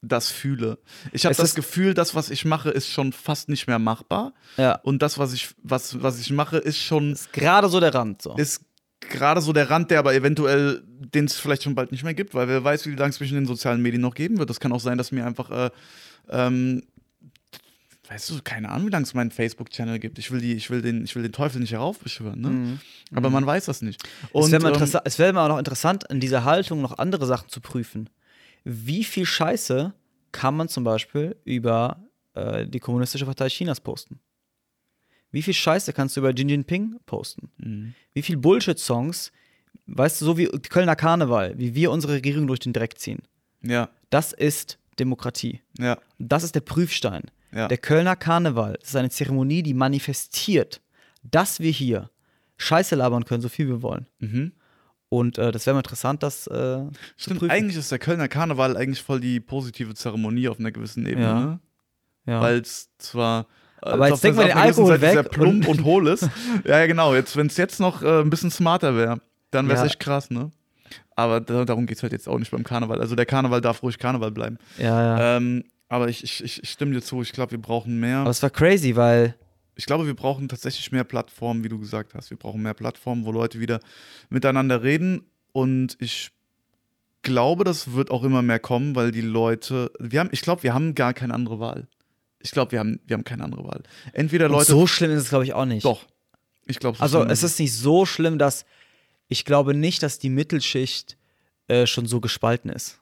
das 0.00 0.30
fühle. 0.30 0.78
Ich 1.12 1.24
habe 1.24 1.32
Es 1.32 1.38
das 1.38 1.54
Gefühl, 1.54 1.94
das, 1.94 2.14
was 2.14 2.30
ich 2.30 2.44
mache, 2.44 2.70
ist 2.70 2.88
schon 2.88 3.12
fast 3.12 3.48
nicht 3.48 3.66
mehr 3.66 3.78
machbar. 3.78 4.32
Ja. 4.56 4.76
Und 4.82 5.02
das, 5.02 5.18
was 5.18 5.32
ich, 5.32 5.54
was, 5.62 6.02
was 6.02 6.20
ich 6.20 6.30
mache, 6.30 6.58
ist 6.58 6.78
schon, 6.78 7.12
Ist 7.12 7.32
gerade 7.32 7.68
so 7.68 7.80
der 7.80 7.94
Rand. 7.94 8.22
So. 8.22 8.34
ist 8.36 8.64
gerade 9.00 9.40
so 9.40 9.52
der 9.52 9.70
Rand, 9.70 9.90
der 9.90 9.98
aber 9.98 10.14
eventuell, 10.14 10.82
den 10.86 11.24
es 11.24 11.36
vielleicht 11.36 11.64
schon 11.64 11.74
bald 11.74 11.92
nicht 11.92 12.04
mehr 12.04 12.14
gibt, 12.14 12.34
weil 12.34 12.48
wer 12.48 12.62
weiß, 12.62 12.86
wie 12.86 12.94
lange 12.94 13.10
es 13.10 13.16
zwischen 13.16 13.34
den 13.34 13.46
sozialen 13.46 13.82
Medien 13.82 14.02
noch 14.02 14.14
geben 14.14 14.38
wird. 14.38 14.50
Das 14.50 14.60
kann 14.60 14.72
auch 14.72 14.80
sein, 14.80 14.98
dass 14.98 15.12
mir 15.12 15.26
einfach, 15.26 15.50
äh, 15.50 15.70
ähm, 16.28 16.82
weißt 18.08 18.30
du, 18.30 18.40
keine 18.42 18.68
Ahnung, 18.70 18.88
wie 18.88 18.92
lange 18.92 19.04
es 19.04 19.14
meinen 19.14 19.30
Facebook-Channel 19.30 19.98
gibt. 19.98 20.18
Ich 20.18 20.30
will, 20.30 20.40
die, 20.40 20.54
ich, 20.54 20.70
will 20.70 20.82
den, 20.82 21.04
ich 21.04 21.14
will 21.14 21.22
den 21.22 21.32
Teufel 21.32 21.60
nicht 21.60 21.72
heraufbeschwören, 21.72 22.40
ne? 22.40 22.78
Aber 23.14 23.30
man 23.30 23.44
weiß 23.44 23.66
das 23.66 23.82
nicht. 23.82 24.02
es 24.02 24.30
Und, 24.32 24.52
wäre 24.52 24.62
mal, 24.62 24.74
ähm, 24.80 25.00
es 25.04 25.18
wär 25.18 25.32
mal 25.32 25.44
auch 25.44 25.48
noch 25.48 25.58
interessant, 25.58 26.04
in 26.08 26.20
dieser 26.20 26.44
Haltung 26.44 26.80
noch 26.80 26.98
andere 26.98 27.26
Sachen 27.26 27.48
zu 27.48 27.60
prüfen. 27.60 28.08
Wie 28.70 29.02
viel 29.02 29.24
Scheiße 29.24 29.94
kann 30.30 30.54
man 30.56 30.68
zum 30.68 30.84
Beispiel 30.84 31.36
über 31.44 32.04
äh, 32.34 32.66
die 32.66 32.80
Kommunistische 32.80 33.24
Partei 33.24 33.48
Chinas 33.48 33.80
posten? 33.80 34.20
Wie 35.30 35.40
viel 35.40 35.54
Scheiße 35.54 35.94
kannst 35.94 36.16
du 36.16 36.20
über 36.20 36.34
Xi 36.34 36.42
Jinping 36.42 36.96
posten? 37.06 37.50
Mhm. 37.56 37.94
Wie 38.12 38.20
viel 38.22 38.36
Bullshit-Songs, 38.36 39.32
weißt 39.86 40.20
du, 40.20 40.24
so 40.26 40.36
wie 40.36 40.46
Kölner 40.46 40.96
Karneval, 40.96 41.58
wie 41.58 41.74
wir 41.74 41.90
unsere 41.90 42.12
Regierung 42.14 42.46
durch 42.46 42.60
den 42.60 42.74
Dreck 42.74 42.98
ziehen? 42.98 43.22
ja, 43.62 43.88
Das 44.10 44.32
ist 44.34 44.78
Demokratie. 44.98 45.62
ja, 45.78 45.98
Das 46.18 46.42
ist 46.44 46.54
der 46.54 46.60
Prüfstein. 46.60 47.22
Ja. 47.52 47.68
Der 47.68 47.78
Kölner 47.78 48.16
Karneval 48.16 48.78
ist 48.82 48.94
eine 48.96 49.08
Zeremonie, 49.08 49.62
die 49.62 49.72
manifestiert, 49.74 50.82
dass 51.22 51.60
wir 51.60 51.70
hier 51.70 52.10
Scheiße 52.58 52.96
labern 52.96 53.24
können, 53.24 53.40
so 53.40 53.48
viel 53.48 53.66
wir 53.68 53.80
wollen. 53.80 54.06
mhm. 54.18 54.52
Und 55.10 55.38
äh, 55.38 55.52
das 55.52 55.64
wäre 55.66 55.74
mal 55.74 55.80
interessant, 55.80 56.22
das 56.22 56.46
äh, 56.48 56.80
Stimmt, 57.16 57.48
eigentlich 57.50 57.76
ist 57.76 57.90
der 57.90 57.98
Kölner 57.98 58.28
Karneval 58.28 58.76
eigentlich 58.76 59.02
voll 59.02 59.20
die 59.20 59.40
positive 59.40 59.94
Zeremonie 59.94 60.48
auf 60.48 60.58
einer 60.60 60.70
gewissen 60.70 61.06
Ebene, 61.06 61.24
Ja. 61.26 61.34
ne? 61.40 61.60
ja. 62.26 62.40
Weil 62.42 62.58
es 62.58 62.90
zwar. 62.98 63.46
äh, 63.82 63.90
Aber 63.90 64.08
jetzt 64.08 64.22
denken 64.22 64.38
wir 64.40 64.46
den 64.48 64.56
Alkohol 64.58 64.98
Seite 64.98 65.12
sehr 65.12 65.24
weg 65.24 65.30
plump 65.32 65.66
und- 65.66 65.78
und, 65.78 65.84
hohl 65.84 66.08
ist. 66.08 66.28
ja, 66.64 66.80
ja, 66.80 66.86
genau. 66.86 67.14
Jetzt, 67.14 67.36
wenn 67.36 67.46
es 67.46 67.56
jetzt 67.56 67.80
noch 67.80 68.02
äh, 68.02 68.20
ein 68.20 68.28
bisschen 68.30 68.50
smarter 68.50 68.96
wäre, 68.96 69.20
dann 69.50 69.66
wäre 69.68 69.76
es 69.76 69.80
Ja. 69.82 69.86
echt 69.86 70.00
krass, 70.00 70.30
ne? 70.30 70.50
Aber 71.16 71.40
da, 71.40 71.64
darum 71.64 71.86
geht 71.86 71.96
es 71.96 72.02
halt 72.02 72.12
jetzt 72.12 72.28
auch 72.28 72.38
nicht 72.38 72.50
beim 72.50 72.62
Karneval. 72.64 73.00
Also 73.00 73.16
der 73.16 73.26
Karneval 73.26 73.60
darf 73.60 73.82
ruhig 73.82 73.98
Karneval 73.98 74.30
bleiben. 74.30 74.58
ja, 74.78 75.18
ja. 75.18 75.36
Ähm, 75.36 75.64
aber 75.88 76.08
ich, 76.08 76.22
ich, 76.22 76.44
ich 76.44 76.62
ich 76.62 76.70
stimme 76.70 76.92
dir 76.92 77.00
zu, 77.00 77.22
ich 77.22 77.32
glaube, 77.32 77.52
wir 77.52 77.62
brauchen 77.62 77.98
mehr. 77.98 78.18
Aber 78.18 78.30
es 78.30 78.42
war 78.42 78.50
crazy, 78.50 78.94
weil 78.94 79.34
Ich 79.78 79.86
glaube, 79.86 80.06
wir 80.06 80.14
brauchen 80.14 80.48
tatsächlich 80.48 80.90
mehr 80.90 81.04
Plattformen, 81.04 81.62
wie 81.62 81.68
du 81.68 81.78
gesagt 81.78 82.12
hast. 82.14 82.30
Wir 82.30 82.36
brauchen 82.36 82.62
mehr 82.62 82.74
Plattformen, 82.74 83.24
wo 83.24 83.30
Leute 83.30 83.60
wieder 83.60 83.78
miteinander 84.28 84.82
reden. 84.82 85.22
Und 85.52 85.96
ich 86.00 86.32
glaube, 87.22 87.62
das 87.62 87.92
wird 87.92 88.10
auch 88.10 88.24
immer 88.24 88.42
mehr 88.42 88.58
kommen, 88.58 88.96
weil 88.96 89.12
die 89.12 89.20
Leute, 89.20 89.92
wir 90.00 90.18
haben, 90.18 90.30
ich 90.32 90.40
glaube, 90.42 90.64
wir 90.64 90.74
haben 90.74 90.96
gar 90.96 91.14
keine 91.14 91.32
andere 91.32 91.60
Wahl. 91.60 91.86
Ich 92.40 92.50
glaube, 92.50 92.72
wir 92.72 92.80
haben, 92.80 92.98
wir 93.06 93.14
haben 93.14 93.22
keine 93.22 93.44
andere 93.44 93.62
Wahl. 93.62 93.84
Entweder 94.12 94.46
und 94.46 94.52
Leute. 94.52 94.66
so 94.66 94.88
schlimm 94.88 95.12
ist 95.12 95.22
es, 95.22 95.28
glaube 95.28 95.44
ich, 95.44 95.52
auch 95.52 95.64
nicht. 95.64 95.84
Doch. 95.84 96.06
Ich 96.66 96.80
glaube, 96.80 96.98
Also 96.98 97.24
es 97.24 97.44
ist 97.44 97.60
nicht 97.60 97.72
so 97.72 98.04
schlimm, 98.04 98.36
dass 98.36 98.66
ich 99.28 99.44
glaube 99.44 99.74
nicht, 99.74 100.02
dass 100.02 100.18
die 100.18 100.28
Mittelschicht 100.28 101.16
äh, 101.68 101.86
schon 101.86 102.06
so 102.06 102.20
gespalten 102.20 102.68
ist. 102.68 102.98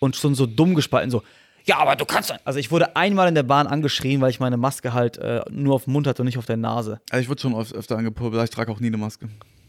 Und 0.00 0.16
schon 0.16 0.34
so 0.34 0.44
dumm 0.44 0.74
gespalten, 0.74 1.10
so. 1.10 1.22
Ja, 1.70 1.78
aber 1.78 1.94
du 1.94 2.04
kannst. 2.04 2.34
Also 2.44 2.58
ich 2.58 2.72
wurde 2.72 2.96
einmal 2.96 3.28
in 3.28 3.36
der 3.36 3.44
Bahn 3.44 3.68
angeschrien, 3.68 4.20
weil 4.20 4.30
ich 4.30 4.40
meine 4.40 4.56
Maske 4.56 4.92
halt 4.92 5.18
äh, 5.18 5.40
nur 5.50 5.76
auf 5.76 5.84
dem 5.84 5.92
Mund 5.92 6.08
hatte 6.08 6.20
und 6.22 6.26
nicht 6.26 6.36
auf 6.36 6.44
der 6.46 6.56
Nase. 6.56 7.00
Also 7.10 7.22
ich 7.22 7.28
wurde 7.28 7.40
schon 7.40 7.54
öf- 7.54 7.72
öfter 7.72 7.96
angepöbelt, 7.96 8.42
ich 8.42 8.50
trage 8.50 8.72
auch 8.72 8.80
nie 8.80 8.88
eine 8.88 8.96
Maske. 8.96 9.28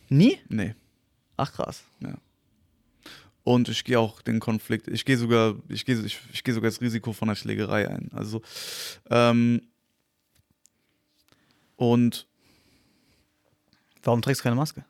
Nie? 0.09 0.39
Nee. 0.49 0.73
Ach 1.37 1.53
krass. 1.53 1.83
Und 3.43 3.69
ich 3.69 3.83
gehe 3.83 3.99
auch 3.99 4.23
den 4.23 4.39
Konflikt, 4.39 4.87
ich 4.87 5.05
gehe 5.05 5.15
sogar, 5.15 5.53
ich 5.69 5.85
gehe 5.85 5.95
ich, 5.99 6.19
ich 6.33 6.43
gehe 6.43 6.55
sogar 6.55 6.71
das 6.71 6.81
Risiko 6.81 7.13
von 7.13 7.29
einer 7.29 7.35
Schlägerei 7.35 7.87
ein. 7.87 8.09
Also, 8.15 8.41
ähm, 9.11 9.61
und 11.75 12.25
Warum 14.03 14.23
trägst 14.23 14.41
du 14.41 14.43
keine 14.45 14.55
Maske? 14.55 14.83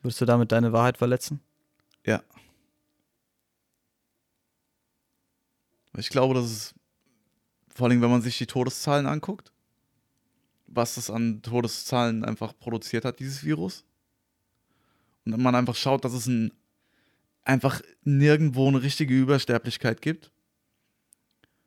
Würdest 0.00 0.18
du 0.22 0.24
damit 0.24 0.50
deine 0.52 0.72
Wahrheit 0.72 0.96
verletzen? 0.96 1.40
Ja. 2.06 2.22
Ich 5.96 6.08
glaube, 6.08 6.34
dass 6.34 6.44
es, 6.44 6.74
vor 7.68 7.88
allem 7.88 8.00
wenn 8.00 8.10
man 8.10 8.22
sich 8.22 8.38
die 8.38 8.46
Todeszahlen 8.46 9.06
anguckt, 9.06 9.52
was 10.66 10.94
das 10.94 11.10
an 11.10 11.42
Todeszahlen 11.42 12.24
einfach 12.24 12.56
produziert 12.58 13.04
hat, 13.04 13.18
dieses 13.18 13.44
Virus. 13.44 13.84
Und 15.24 15.40
man 15.42 15.54
einfach 15.54 15.76
schaut, 15.76 16.04
dass 16.04 16.12
es 16.12 16.26
ein, 16.26 16.52
einfach 17.42 17.82
nirgendwo 18.04 18.68
eine 18.68 18.82
richtige 18.82 19.18
Übersterblichkeit 19.18 20.00
gibt. 20.00 20.30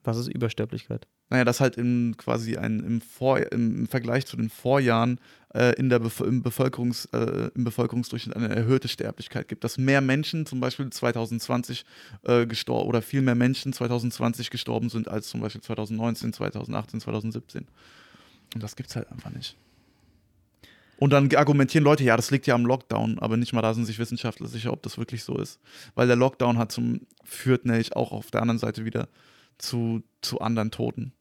Was 0.03 0.17
ist 0.17 0.27
Übersterblichkeit? 0.27 1.07
Naja, 1.33 1.45
dass 1.45 1.61
halt 1.61 1.77
im, 1.77 2.13
quasi 2.15 2.57
ein, 2.57 2.81
im, 2.81 3.01
Vor, 3.01 3.39
im, 3.51 3.87
Vergleich 3.87 4.27
zu 4.27 4.37
den 4.37 4.51
Vorjahren 4.51 5.19
äh, 5.55 5.73
in 5.79 5.89
der 5.89 5.97
Bef 5.97 6.19
im, 6.19 6.43
Bevölkerungs, 6.43 7.05
äh, 7.05 7.49
im 7.55 7.63
Bevölkerungsdurchschnitt 7.63 8.35
eine 8.35 8.55
erhöhte 8.55 8.87
Sterblichkeit 8.87 9.47
gibt. 9.47 9.63
Dass 9.63 9.79
mehr 9.79 9.99
Menschen 10.01 10.45
zum 10.45 10.59
Beispiel 10.59 10.87
2020 10.91 11.85
äh, 12.21 12.45
gestorben 12.45 12.87
oder 12.87 13.01
viel 13.01 13.23
mehr 13.23 13.33
Menschen 13.33 13.73
2020 13.73 14.51
gestorben 14.51 14.89
sind 14.89 15.07
als 15.07 15.27
zum 15.27 15.41
Beispiel 15.41 15.61
2019, 15.61 16.33
2018, 16.33 16.99
2017. 17.01 17.65
Und 18.53 18.61
das 18.61 18.75
gibt's 18.75 18.95
halt 18.95 19.11
einfach 19.11 19.31
nicht. 19.31 19.57
Und 20.97 21.13
dann 21.13 21.33
argumentieren 21.33 21.83
Leute, 21.83 22.03
ja, 22.03 22.15
das 22.15 22.29
liegt 22.29 22.45
ja 22.45 22.53
am 22.53 22.67
Lockdown, 22.67 23.17
aber 23.17 23.37
nicht 23.37 23.53
mal 23.53 23.63
da 23.63 23.73
sind 23.73 23.85
sich 23.85 23.97
Wissenschaftler 23.97 24.47
sicher, 24.47 24.71
ob 24.71 24.83
das 24.83 24.99
wirklich 24.99 25.23
so 25.23 25.35
ist. 25.39 25.59
Weil 25.95 26.05
der 26.05 26.15
Lockdown 26.15 26.59
hat 26.59 26.71
zum, 26.71 27.07
führt 27.23 27.65
nämlich 27.65 27.95
auch 27.95 28.11
auf 28.11 28.29
der 28.29 28.43
anderen 28.43 28.59
Seite 28.59 28.85
wieder 28.85 29.07
zu, 29.57 30.03
zu 30.21 30.39
anderen 30.39 30.69
Toten. 30.69 31.11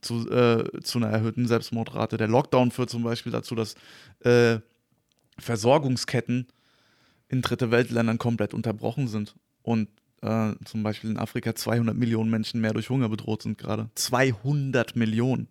Zu, 0.00 0.30
äh, 0.30 0.80
zu 0.82 0.98
einer 0.98 1.08
erhöhten 1.08 1.46
Selbstmordrate. 1.46 2.16
Der 2.16 2.28
Lockdown 2.28 2.70
führt 2.70 2.90
zum 2.90 3.02
Beispiel 3.02 3.32
dazu, 3.32 3.54
dass 3.54 3.74
äh, 4.20 4.60
Versorgungsketten 5.38 6.46
in 7.28 7.42
dritte 7.42 7.70
Weltländern 7.70 8.18
komplett 8.18 8.54
unterbrochen 8.54 9.08
sind. 9.08 9.34
Und 9.62 9.88
äh, 10.22 10.52
zum 10.64 10.82
Beispiel 10.82 11.10
in 11.10 11.16
Afrika 11.16 11.54
200 11.54 11.96
Millionen 11.96 12.30
Menschen 12.30 12.60
mehr 12.60 12.72
durch 12.72 12.90
Hunger 12.90 13.08
bedroht 13.08 13.42
sind 13.42 13.58
gerade. 13.58 13.90
200 13.94 14.96
Millionen. 14.96 15.48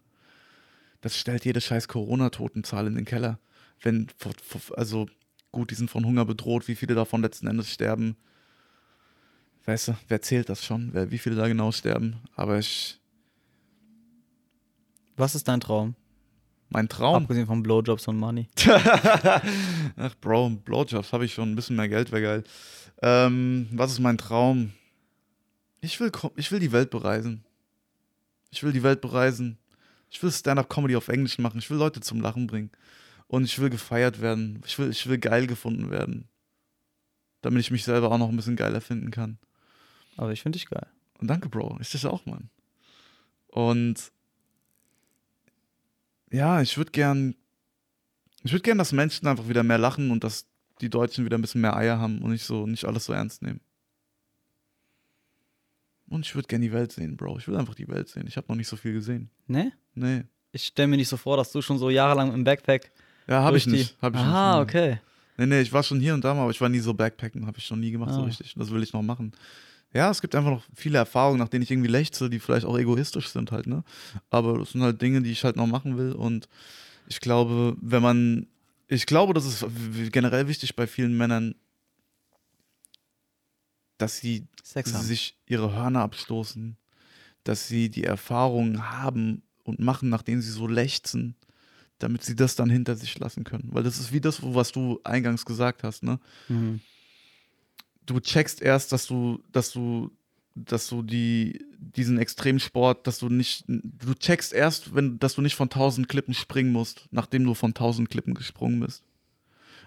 Das 1.02 1.18
stellt 1.18 1.46
jede 1.46 1.62
scheiß 1.62 1.88
Corona-Totenzahl 1.88 2.88
in 2.88 2.96
den 2.96 3.06
Keller. 3.06 3.40
Wenn, 3.82 4.08
also 4.76 5.08
gut, 5.52 5.72
die 5.72 5.76
sind 5.76 5.90
von 5.90 6.06
Hunger 6.06 6.26
bedroht, 6.26 6.68
wie 6.68 6.76
viele 6.76 6.96
davon 6.96 7.22
letzten 7.22 7.48
Endes 7.48 7.72
sterben, 7.72 8.18
weißt 9.66 9.90
du, 9.90 9.98
wer 10.08 10.22
zählt 10.22 10.50
das 10.50 10.66
schon, 10.66 10.90
wer, 10.94 11.12
wie 11.12 11.18
viele 11.18 11.36
da 11.36 11.48
genau 11.48 11.72
sterben. 11.72 12.18
Aber 12.36 12.60
ich, 12.60 12.99
Was 15.20 15.36
ist 15.36 15.48
dein 15.48 15.60
Traum? 15.60 15.96
mein 16.70 16.88
Traum. 16.88 17.24
Abgesehen 17.24 17.48
von 17.48 17.64
Blowjobs 17.64 18.08
und 18.08 18.18
Money. 18.18 18.48
Ach, 19.98 20.16
Bro, 20.22 20.52
Blowjobs 20.64 21.12
habe 21.12 21.26
ich 21.26 21.34
schon, 21.34 21.52
ein 21.52 21.56
bisschen 21.56 21.76
mehr 21.76 21.90
Geld 21.90 22.12
wäre 22.12 22.22
geil. 22.22 22.44
Ähm, 23.02 23.68
was 23.72 23.92
ist 23.92 24.00
mein 24.00 24.18
Traum? 24.18 24.72
Ich 25.82 26.00
will, 26.00 26.12
ich 26.36 26.52
will 26.52 26.60
die 26.60 26.72
Welt 26.72 26.90
bereisen. 26.90 27.44
Ich 28.52 28.64
will 28.64 28.72
die 28.72 28.84
Welt 28.84 29.02
bereisen. 29.02 29.58
Ich 30.10 30.22
will 30.22 30.32
Stand-up-Comedy 30.32 30.96
auf 30.96 31.08
Englisch 31.08 31.38
machen. 31.38 31.60
Ich 31.60 31.70
will 31.70 31.78
Leute 31.78 32.02
zum 32.02 32.22
Lachen 32.22 32.48
bringen. 32.48 32.72
Und 33.28 33.46
ich 33.46 33.60
will 33.60 33.70
gefeiert 33.70 34.22
werden. 34.22 34.62
Ich 34.66 34.78
will, 34.80 34.90
ich 34.90 35.08
will 35.08 35.18
geil 35.18 35.48
gefunden 35.48 35.92
werden. 35.92 36.28
Damit 37.42 37.62
ich 37.62 37.72
mich 37.72 37.84
selber 37.84 38.12
auch 38.12 38.18
noch 38.18 38.30
ein 38.30 38.36
bisschen 38.36 38.56
geiler 38.56 38.82
finden 38.82 39.12
kann. 39.12 39.38
Aber 40.18 40.32
ich 40.34 40.42
finde 40.42 40.58
dich 40.58 40.68
geil. 40.68 40.88
Und 41.20 41.28
danke, 41.28 41.48
Bro. 41.48 41.78
Ich 41.80 41.92
dich 41.92 42.06
auch, 42.06 42.26
Mann. 42.26 42.50
Und 43.48 44.12
ja, 46.32 46.62
ich 46.62 46.78
würde 46.78 46.92
gern, 46.92 47.36
ich 48.44 48.52
würde 48.52 48.64
gern, 48.64 48.78
dass 48.78 48.92
Menschen 48.92 49.28
einfach 49.28 49.48
wieder 49.50 49.64
mehr 49.64 49.78
lachen 49.78 50.12
und 50.12 50.24
dass 50.24 50.48
die 50.82 50.90
Deutschen 50.90 51.26
wieder 51.26 51.38
ein 51.38 51.42
bisschen 51.42 51.62
mehr 51.62 51.76
Eier 51.76 52.00
haben 52.00 52.22
und 52.22 52.32
nicht 52.32 52.46
so, 52.46 52.66
nicht 52.66 52.86
alles 52.86 53.06
so 53.06 53.14
ernst 53.14 53.42
nehmen. 53.42 53.60
Und 56.08 56.26
ich 56.26 56.34
würde 56.36 56.48
gern 56.48 56.62
die 56.62 56.72
Welt 56.72 56.92
sehen, 56.92 57.18
Bro. 57.18 57.38
Ich 57.38 57.48
will 57.48 57.56
einfach 57.56 57.76
die 57.76 57.88
Welt 57.88 58.08
sehen. 58.10 58.26
Ich 58.28 58.36
habe 58.38 58.48
noch 58.50 58.56
nicht 58.56 58.68
so 58.68 58.76
viel 58.76 58.94
gesehen. 58.94 59.30
Ne? 59.48 59.72
Nee. 59.94 60.24
Ich 60.52 60.66
stelle 60.66 60.88
mir 60.88 60.98
nicht 60.98 61.08
so 61.10 61.18
vor, 61.18 61.38
dass 61.38 61.52
du 61.52 61.62
schon 61.62 61.78
so 61.78 61.90
jahrelang 61.92 62.34
im 62.34 62.44
Backpack. 62.44 62.92
Ja, 63.28 63.44
habe 63.44 63.58
ich 63.58 63.66
die- 63.66 63.72
nicht. 63.72 63.98
Hab 64.02 64.16
ich 64.16 64.20
ah, 64.20 64.60
nicht. 64.60 64.70
okay. 64.70 65.00
Nee, 65.38 65.46
nee, 65.46 65.62
ich 65.62 65.72
war 65.72 65.84
schon 65.84 66.00
hier 66.00 66.16
und 66.16 66.24
da 66.24 66.34
mal, 66.34 66.42
aber 66.42 66.52
ich 66.52 66.60
war 66.60 66.68
nie 66.70 66.80
so 66.80 66.94
Backpacken, 66.94 67.46
habe 67.46 67.58
ich 67.60 67.66
schon 67.66 67.80
nie 67.80 67.92
gemacht 67.92 68.12
so 68.14 68.22
Ah. 68.22 68.26
richtig. 68.26 68.56
Das 68.58 68.72
will 68.72 68.82
ich 68.84 68.92
noch 68.92 69.04
machen. 69.04 69.32
Ja, 69.94 70.12
es 70.12 70.22
gibt 70.22 70.36
einfach 70.36 70.52
noch 70.52 70.64
viele 70.76 70.98
Erfahrungen, 71.00 71.40
nach 71.40 71.50
denen 71.50 71.64
ich 71.64 71.72
irgendwie 71.72 71.90
lechze, 71.90 72.30
die 72.30 72.40
vielleicht 72.40 72.66
auch 72.66 72.78
egoistisch 72.78 73.30
sind 73.30 73.52
halt, 73.52 73.66
ne? 73.66 73.84
Aber 74.30 74.60
das 74.60 74.72
sind 74.72 74.82
halt 74.84 75.02
Dinge, 75.02 75.22
die 75.22 75.32
ich 75.32 75.44
halt 75.44 75.56
noch 75.56 75.68
machen 75.68 75.98
will 75.98 76.12
und 76.12 76.48
ich 77.08 77.20
glaube, 77.20 77.76
wenn 77.82 78.04
man, 78.04 78.48
ich 78.88 79.08
glaube, 79.08 79.34
das 79.34 79.46
ist 79.46 79.66
generell 80.12 80.48
wichtig 80.48 80.76
bei 80.76 80.86
vielen 80.86 81.18
Männern, 81.18 81.56
dass 83.98 84.18
sie 84.18 84.46
Sex 84.64 84.94
haben. 84.94 85.04
sich 85.04 85.38
ihre 85.48 85.74
Hörner 85.74 86.02
abstoßen, 86.02 86.78
dass 87.44 87.68
sie 87.68 87.90
die 87.90 88.04
Erfahrungen 88.04 88.92
haben 88.92 89.42
und 89.64 89.80
machen, 89.80 90.10
nachdem 90.10 90.42
sie 90.42 90.52
so 90.52 90.68
lechzen, 90.68 91.36
damit 91.98 92.24
sie 92.24 92.36
das 92.36 92.56
dann 92.56 92.70
hinter 92.70 92.96
sich 92.96 93.18
lassen 93.20 93.44
können. 93.44 93.70
Weil 93.72 93.84
das 93.84 94.00
ist 94.00 94.14
wie 94.14 94.22
das, 94.22 94.40
was 94.42 94.72
du 94.72 95.00
eingangs 95.04 95.46
gesagt 95.46 95.84
hast, 95.84 96.04
ne? 96.04 96.20
Mhm. 96.48 96.80
Du 98.10 98.20
checkst 98.20 98.62
erst, 98.62 98.92
dass 98.92 99.06
du, 99.06 99.40
dass 99.52 99.72
du, 99.72 100.12
dass 100.56 100.88
du 100.88 101.04
die, 101.04 101.64
diesen 101.78 102.18
Extremsport, 102.18 103.06
dass 103.06 103.20
du 103.20 103.30
nicht, 103.30 103.66
du 103.68 104.16
checkst 104.16 104.52
erst, 104.52 104.96
wenn, 104.96 105.20
dass 105.20 105.36
du 105.36 105.42
nicht 105.42 105.56
von 105.56 105.68
1000 105.68 106.10
Klippen 106.10 106.34
springen 106.34 106.72
musst, 106.72 107.08
nachdem 107.12 107.44
du 107.44 107.54
von 107.54 107.70
1000 107.70 108.10
Klippen 108.10 108.34
gesprungen 108.34 108.80
bist. 108.80 109.04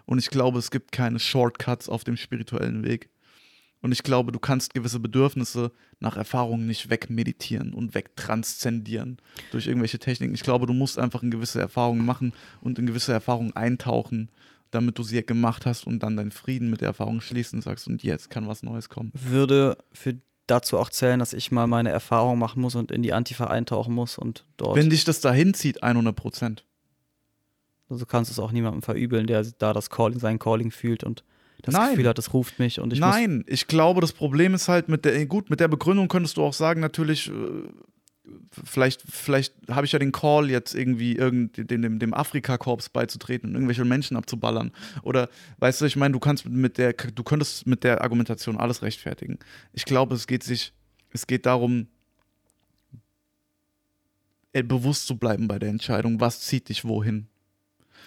Und 0.06 0.18
ich 0.18 0.30
glaube, 0.30 0.60
es 0.60 0.70
gibt 0.70 0.92
keine 0.92 1.18
Shortcuts 1.18 1.88
auf 1.88 2.04
dem 2.04 2.16
spirituellen 2.16 2.84
Weg. 2.84 3.08
Und 3.80 3.90
ich 3.90 4.04
glaube, 4.04 4.30
du 4.30 4.38
kannst 4.38 4.74
gewisse 4.74 5.00
Bedürfnisse 5.00 5.72
nach 5.98 6.16
Erfahrungen 6.16 6.68
nicht 6.68 6.88
wegmeditieren 6.88 7.74
und 7.74 7.96
wegtranszendieren 7.96 9.18
durch 9.50 9.66
irgendwelche 9.66 9.98
Techniken. 9.98 10.34
Ich 10.34 10.44
glaube, 10.44 10.66
du 10.66 10.72
musst 10.72 11.00
einfach 11.00 11.24
in 11.24 11.32
gewisse 11.32 11.60
Erfahrungen 11.60 12.06
machen 12.06 12.32
und 12.60 12.78
in 12.78 12.86
gewisse 12.86 13.12
Erfahrungen 13.12 13.56
eintauchen, 13.56 14.30
damit 14.72 14.98
du 14.98 15.02
sie 15.04 15.24
gemacht 15.24 15.66
hast 15.66 15.86
und 15.86 16.02
dann 16.02 16.16
deinen 16.16 16.32
Frieden 16.32 16.70
mit 16.70 16.80
der 16.80 16.88
Erfahrung 16.88 17.20
schließen 17.20 17.58
und 17.58 17.62
sagst, 17.62 17.86
und 17.86 18.02
jetzt 18.02 18.30
kann 18.30 18.48
was 18.48 18.62
Neues 18.62 18.88
kommen. 18.88 19.12
Würde 19.14 19.78
für 19.92 20.16
dazu 20.46 20.78
auch 20.78 20.90
zählen, 20.90 21.20
dass 21.20 21.32
ich 21.32 21.52
mal 21.52 21.66
meine 21.66 21.90
Erfahrung 21.90 22.38
machen 22.38 22.60
muss 22.60 22.74
und 22.74 22.90
in 22.90 23.02
die 23.02 23.12
Antifa 23.12 23.46
eintauchen 23.46 23.94
muss 23.94 24.18
und 24.18 24.44
dort. 24.56 24.76
Wenn 24.76 24.90
dich 24.90 25.04
das 25.04 25.20
dahin 25.20 25.54
zieht, 25.54 25.82
100 25.82 26.16
Prozent. 26.16 26.64
also 27.88 28.06
kannst 28.06 28.30
du 28.30 28.32
es 28.32 28.38
auch 28.38 28.50
niemandem 28.50 28.82
verübeln, 28.82 29.26
der 29.26 29.44
da 29.58 29.72
das 29.72 29.90
Calling, 29.90 30.18
sein 30.18 30.38
Calling 30.38 30.70
fühlt 30.70 31.04
und 31.04 31.22
das 31.62 31.74
Nein. 31.74 31.90
Gefühl 31.90 32.08
hat, 32.08 32.18
es 32.18 32.32
ruft 32.32 32.58
mich 32.58 32.80
und 32.80 32.92
ich 32.92 32.98
Nein, 32.98 33.44
ich 33.46 33.68
glaube, 33.68 34.00
das 34.00 34.12
Problem 34.12 34.54
ist 34.54 34.68
halt 34.68 34.88
mit 34.88 35.04
der, 35.04 35.26
gut, 35.26 35.48
mit 35.48 35.60
der 35.60 35.68
Begründung 35.68 36.08
könntest 36.08 36.36
du 36.36 36.42
auch 36.42 36.54
sagen, 36.54 36.80
natürlich, 36.80 37.28
äh, 37.28 37.32
vielleicht, 38.52 39.02
vielleicht 39.02 39.54
habe 39.68 39.84
ich 39.86 39.92
ja 39.92 39.98
den 39.98 40.12
Call 40.12 40.50
jetzt 40.50 40.74
irgendwie 40.74 41.16
irgend, 41.16 41.56
dem, 41.70 41.82
dem, 41.82 41.98
dem 41.98 42.14
Afrika-Korps 42.14 42.88
beizutreten 42.88 43.50
und 43.50 43.54
irgendwelche 43.56 43.84
Menschen 43.84 44.16
abzuballern. 44.16 44.72
Oder, 45.02 45.28
weißt 45.58 45.80
du, 45.80 45.86
ich 45.86 45.96
meine, 45.96 46.12
du 46.12 46.20
kannst 46.20 46.46
mit 46.46 46.78
der, 46.78 46.92
du 46.92 47.22
könntest 47.24 47.66
mit 47.66 47.84
der 47.84 48.02
Argumentation 48.02 48.56
alles 48.58 48.82
rechtfertigen. 48.82 49.38
Ich 49.72 49.84
glaube, 49.84 50.14
es 50.14 50.26
geht 50.26 50.44
sich, 50.44 50.72
es 51.10 51.26
geht 51.26 51.46
darum, 51.46 51.88
äh, 54.52 54.62
bewusst 54.62 55.06
zu 55.06 55.16
bleiben 55.16 55.48
bei 55.48 55.58
der 55.58 55.70
Entscheidung, 55.70 56.20
was 56.20 56.40
zieht 56.40 56.68
dich 56.68 56.84
wohin. 56.84 57.26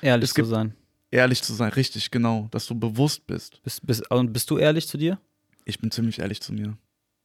ehrlich 0.01 0.25
es 0.25 0.29
zu 0.31 0.35
gibt- 0.35 0.47
sein. 0.49 0.75
Ehrlich 1.11 1.41
zu 1.43 1.53
sein, 1.53 1.71
richtig, 1.71 2.11
genau, 2.11 2.47
dass 2.51 2.65
du 2.65 2.75
bewusst 2.75 3.25
bist. 3.25 3.61
Bist, 3.63 3.85
bist, 3.85 4.11
und 4.11 4.33
bist 4.33 4.49
du 4.49 4.57
ehrlich 4.57 4.87
zu 4.87 4.97
dir? 4.97 5.19
Ich 5.63 5.79
bin 5.79 5.89
ziemlich 5.89 6.19
ehrlich 6.19 6.41
zu 6.41 6.51
mir. 6.51 6.77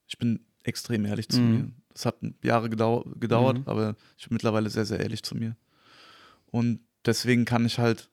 Ich 0.07 0.17
bin 0.19 0.39
extrem 0.63 1.05
ehrlich 1.05 1.29
zu 1.29 1.41
Mhm. 1.41 1.51
mir. 1.53 1.69
Das 1.93 2.07
hat 2.07 2.17
Jahre 2.43 2.71
gedau 2.71 3.05
gedauert, 3.19 3.59
Mhm. 3.59 3.65
aber 3.67 3.97
ich 4.17 4.29
bin 4.29 4.35
mittlerweile 4.35 4.71
sehr, 4.71 4.85
sehr 4.85 5.01
ehrlich 5.01 5.23
zu 5.23 5.37
mir. 5.37 5.57
Und 6.51 6.81
deswegen 7.05 7.45
kann 7.45 7.65
ich 7.67 7.79
halt, 7.79 8.09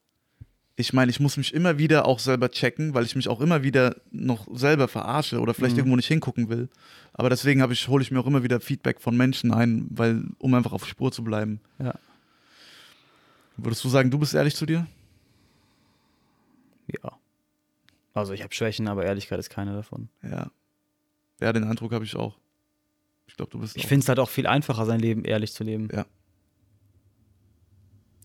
ich 0.76 0.94
meine, 0.94 1.10
ich 1.10 1.20
muss 1.20 1.38
mich 1.38 1.54
immer 1.54 1.78
wieder 1.78 2.06
auch 2.06 2.20
selber 2.20 2.50
checken, 2.50 2.94
weil 2.94 3.06
ich 3.06 3.16
mich 3.16 3.28
auch 3.30 3.42
immer 3.42 3.64
wieder 3.64 3.96
noch 4.12 4.48
selber 4.56 4.88
verarsche 4.88 5.40
oder 5.40 5.54
vielleicht 5.54 5.74
Mhm. 5.76 5.80
irgendwo 5.80 5.96
nicht 5.96 6.08
hingucken 6.08 6.50
will. 6.50 6.70
Aber 7.14 7.30
deswegen 7.30 7.62
habe 7.62 7.74
ich, 7.74 7.88
hole 7.88 8.04
ich 8.04 8.12
mir 8.12 8.20
auch 8.20 8.28
immer 8.28 8.44
wieder 8.44 8.60
Feedback 8.60 9.02
von 9.02 9.18
Menschen 9.18 9.52
ein, 9.54 9.88
weil, 9.90 10.24
um 10.40 10.54
einfach 10.54 10.74
auf 10.74 10.86
Spur 10.88 11.12
zu 11.12 11.24
bleiben. 11.24 11.60
Ja. 11.80 11.96
Würdest 13.58 13.84
du 13.84 13.90
sagen, 13.90 14.12
du 14.12 14.20
bist 14.20 14.36
ehrlich 14.36 14.56
zu 14.56 14.66
dir? 14.68 14.86
Ja. 17.04 17.18
Also 18.14 18.34
ich 18.34 18.44
habe 18.44 18.54
Schwächen, 18.54 18.88
aber 18.88 19.04
Ehrlichkeit 19.06 19.40
ist 19.40 19.50
keine 19.50 19.74
davon. 19.74 20.10
Ja. 20.24 20.50
Ja, 21.42 21.54
den 21.54 21.64
Eindruck 21.64 21.92
habe 21.94 22.06
ich 22.06 22.16
auch. 22.16 22.38
Ich 23.28 23.36
glaube, 23.36 23.52
du 23.52 23.60
bist 23.60 23.76
Ich 23.78 23.88
finde 23.88 24.04
es 24.04 24.10
halt 24.10 24.20
auch 24.20 24.30
viel 24.30 24.48
einfacher, 24.48 24.86
sein 24.86 25.00
Leben 25.00 25.24
ehrlich 25.26 25.54
zu 25.54 25.64
leben. 25.64 25.90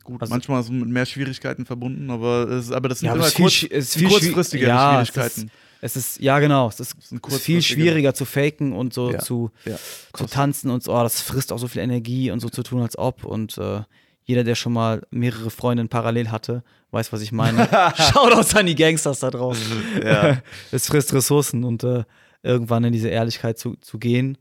gut. 0.04 0.20
also- 0.20 0.32
Manchmal 0.32 0.60
ist 0.60 0.66
es 0.66 0.72
mit 0.72 0.88
mehr 0.88 1.06
Schwierigkeiten 1.06 1.66
verbunden, 1.66 2.10
aber, 2.10 2.48
es, 2.48 2.72
aber 2.72 2.88
das 2.88 3.00
sind 3.00 3.08
aber 3.08 3.20
immer 3.20 3.30
kurz, 3.30 3.54
viel 3.54 4.08
kurzfristige 4.08 4.66
ja, 4.66 5.04
Schwierigkeiten. 5.04 5.50
Es 5.80 5.96
ist, 5.96 5.96
es 5.96 6.14
ist, 6.14 6.20
ja 6.20 6.38
genau, 6.38 6.68
es 6.68 6.80
ist, 6.80 6.94
es 6.98 7.12
ist 7.12 7.40
viel 7.42 7.60
schwieriger 7.62 8.14
zu 8.14 8.24
faken 8.24 8.72
und 8.72 8.94
so 8.94 9.12
Ja. 9.12 9.18
zu, 9.18 9.50
Ja, 9.64 9.76
zu 10.12 10.26
tanzen 10.26 10.70
und 10.70 10.82
so, 10.82 10.94
oh, 10.94 11.02
das 11.02 11.20
frisst 11.20 11.52
auch 11.52 11.58
so 11.58 11.68
viel 11.68 11.82
Energie 11.82 12.30
und 12.30 12.40
so 12.40 12.48
zu 12.48 12.62
tun, 12.62 12.82
als 12.82 12.96
ob. 12.96 13.24
Und 13.24 13.58
äh, 13.58 13.82
jeder, 14.24 14.44
der 14.44 14.54
schon 14.54 14.72
mal 14.72 15.02
mehrere 15.10 15.50
Freundinnen 15.50 15.88
parallel 15.88 16.30
hatte, 16.30 16.62
weiß, 16.92 17.12
was 17.12 17.20
ich 17.22 17.32
meine. 17.32 17.66
Shoutouts 17.96 18.54
an 18.54 18.66
die 18.66 18.76
Gangsters 18.76 19.20
da 19.20 19.30
draußen. 19.30 19.82
Ja. 20.04 20.40
es 20.70 20.86
frisst 20.86 21.12
Ressourcen 21.14 21.64
und 21.64 21.82
äh, 21.82 22.04
irgendwann 22.42 22.84
in 22.84 22.92
diese 22.92 23.08
Ehrlichkeit 23.08 23.58
zu, 23.58 23.76
zu 23.76 23.98
gehen, 23.98 24.38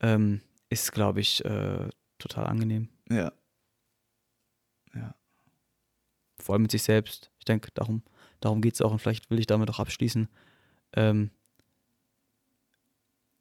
ähm, 0.00 0.40
ist, 0.68 0.92
glaube 0.92 1.20
ich, 1.20 1.44
äh, 1.44 1.88
total 2.18 2.46
angenehm. 2.46 2.88
ja. 4.94 5.14
Vor 6.38 6.54
allem 6.54 6.62
mit 6.62 6.70
sich 6.70 6.82
selbst. 6.82 7.30
Ich 7.38 7.44
denke, 7.44 7.70
darum, 7.74 8.02
darum 8.40 8.60
geht 8.60 8.74
es 8.74 8.82
auch 8.82 8.92
und 8.92 8.98
vielleicht 8.98 9.30
will 9.30 9.38
ich 9.38 9.46
damit 9.46 9.70
auch 9.70 9.78
abschließen. 9.78 10.28
Ähm, 10.94 11.30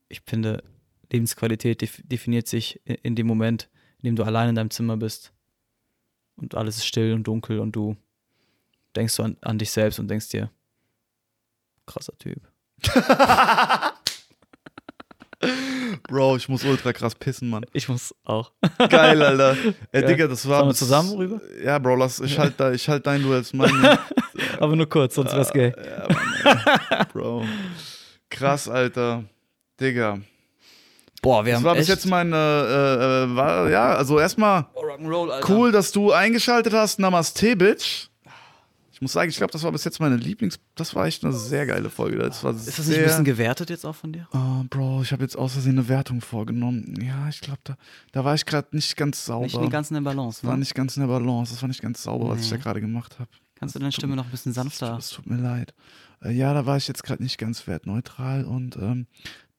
ich 0.09 0.21
finde, 0.21 0.63
Lebensqualität 1.11 1.81
def 1.81 2.01
definiert 2.03 2.47
sich 2.47 2.81
in, 2.85 2.95
in 2.95 3.15
dem 3.15 3.27
Moment, 3.27 3.69
in 3.97 4.07
dem 4.07 4.15
du 4.15 4.23
allein 4.23 4.49
in 4.49 4.55
deinem 4.55 4.71
Zimmer 4.71 4.97
bist 4.97 5.33
und 6.35 6.55
alles 6.55 6.77
ist 6.77 6.85
still 6.85 7.13
und 7.13 7.23
dunkel 7.23 7.59
und 7.59 7.75
du 7.75 7.95
denkst 8.95 9.13
so 9.13 9.23
an, 9.23 9.37
an 9.41 9.57
dich 9.57 9.71
selbst 9.71 9.99
und 9.99 10.07
denkst 10.07 10.29
dir, 10.29 10.51
krasser 11.85 12.17
Typ. 12.17 12.41
Bro, 16.07 16.35
ich 16.35 16.49
muss 16.49 16.63
ultra 16.65 16.91
krass 16.93 17.15
pissen, 17.15 17.49
Mann. 17.49 17.65
Ich 17.73 17.87
muss 17.87 18.13
auch. 18.25 18.51
Geil, 18.89 19.21
Alter. 19.21 19.55
Ey, 19.91 20.01
Geil. 20.01 20.05
Digga, 20.05 20.27
das 20.27 20.47
war. 20.47 20.59
Sollen 20.59 20.69
wir 20.69 20.75
zusammen 20.75 21.13
rüber? 21.15 21.41
Ja, 21.63 21.79
Bro, 21.79 21.95
lass, 21.95 22.19
ich 22.19 22.37
halt, 22.37 22.53
da, 22.57 22.71
ich 22.71 22.87
halt 22.89 23.07
dein, 23.07 23.21
du 23.23 23.33
als 23.33 23.53
mein. 23.53 23.71
Aber 24.59 24.75
nur 24.75 24.87
kurz, 24.87 25.15
sonst 25.15 25.33
wär's 25.35 25.51
gay. 25.51 25.73
ja, 25.77 26.07
Mann. 26.13 27.07
Bro. 27.13 27.45
Krass, 28.29 28.67
Alter. 28.67 29.23
Digga. 29.79 30.19
Boah, 31.21 31.45
wir 31.45 31.53
Das 31.53 31.59
haben 31.59 31.65
war 31.65 31.75
bis 31.75 31.87
jetzt 31.87 32.05
mein, 32.05 32.33
äh, 32.33 32.35
äh, 32.35 33.35
war, 33.35 33.69
ja, 33.69 33.95
also 33.95 34.19
erstmal 34.19 34.65
cool, 35.47 35.71
dass 35.71 35.93
du 35.93 36.11
eingeschaltet 36.11 36.73
hast. 36.73 36.99
Namaste, 36.99 37.55
Bitch. 37.55 38.07
Ich 39.03 39.05
muss 39.05 39.11
sagen, 39.11 39.29
ich 39.29 39.35
glaube, 39.35 39.51
das 39.51 39.61
war 39.63 39.71
bis 39.73 39.83
jetzt 39.83 39.99
meine 39.99 40.15
Lieblings. 40.15 40.57
Das 40.75 40.95
war 40.95 41.05
echt 41.05 41.25
eine 41.25 41.33
sehr 41.33 41.65
geile 41.65 41.89
Folge. 41.89 42.19
Das 42.19 42.41
war 42.41 42.55
Ist 42.55 42.79
das 42.79 42.87
nicht 42.87 42.99
ein 42.99 43.03
bisschen 43.03 43.25
gewertet 43.25 43.69
jetzt 43.69 43.85
auch 43.85 43.95
von 43.95 44.13
dir? 44.13 44.29
Oh, 44.31 44.63
Bro, 44.69 45.01
ich 45.01 45.11
habe 45.11 45.21
jetzt 45.23 45.37
aus 45.37 45.51
Versehen 45.51 45.77
eine 45.77 45.89
Wertung 45.89 46.21
vorgenommen. 46.21 46.97
Ja, 47.05 47.27
ich 47.27 47.41
glaube, 47.41 47.59
da, 47.65 47.75
da 48.13 48.23
war 48.23 48.33
ich 48.33 48.45
gerade 48.45 48.69
nicht 48.71 48.95
ganz 48.95 49.25
sauber. 49.25 49.59
Nicht 49.59 49.71
ganz 49.73 49.91
in 49.91 49.95
der 49.95 50.01
Balance, 50.09 50.39
das 50.39 50.47
war 50.47 50.53
ne? 50.53 50.59
nicht 50.61 50.73
ganz 50.73 50.95
in 50.95 51.01
der 51.01 51.07
Balance. 51.09 51.51
Das 51.51 51.61
war 51.61 51.67
nicht 51.67 51.81
ganz 51.81 52.01
sauber, 52.01 52.29
was 52.29 52.39
ich 52.43 52.49
da 52.49 52.55
Nee. 52.55 52.61
gerade 52.61 52.79
gemacht 52.79 53.19
habe. 53.19 53.29
Kannst 53.55 53.75
du 53.75 53.79
deine 53.79 53.91
Stimme 53.91 54.15
noch 54.15 54.23
ein 54.23 54.31
bisschen 54.31 54.53
sanfter? 54.53 54.95
Es 54.97 55.09
tut 55.09 55.27
mir 55.27 55.35
leid. 55.35 55.73
Äh, 56.23 56.31
ja, 56.31 56.53
da 56.53 56.65
war 56.65 56.77
ich 56.77 56.87
jetzt 56.87 57.03
gerade 57.03 57.21
nicht 57.21 57.37
ganz 57.37 57.67
wertneutral 57.67 58.45
und 58.45 58.77
ähm, 58.77 59.07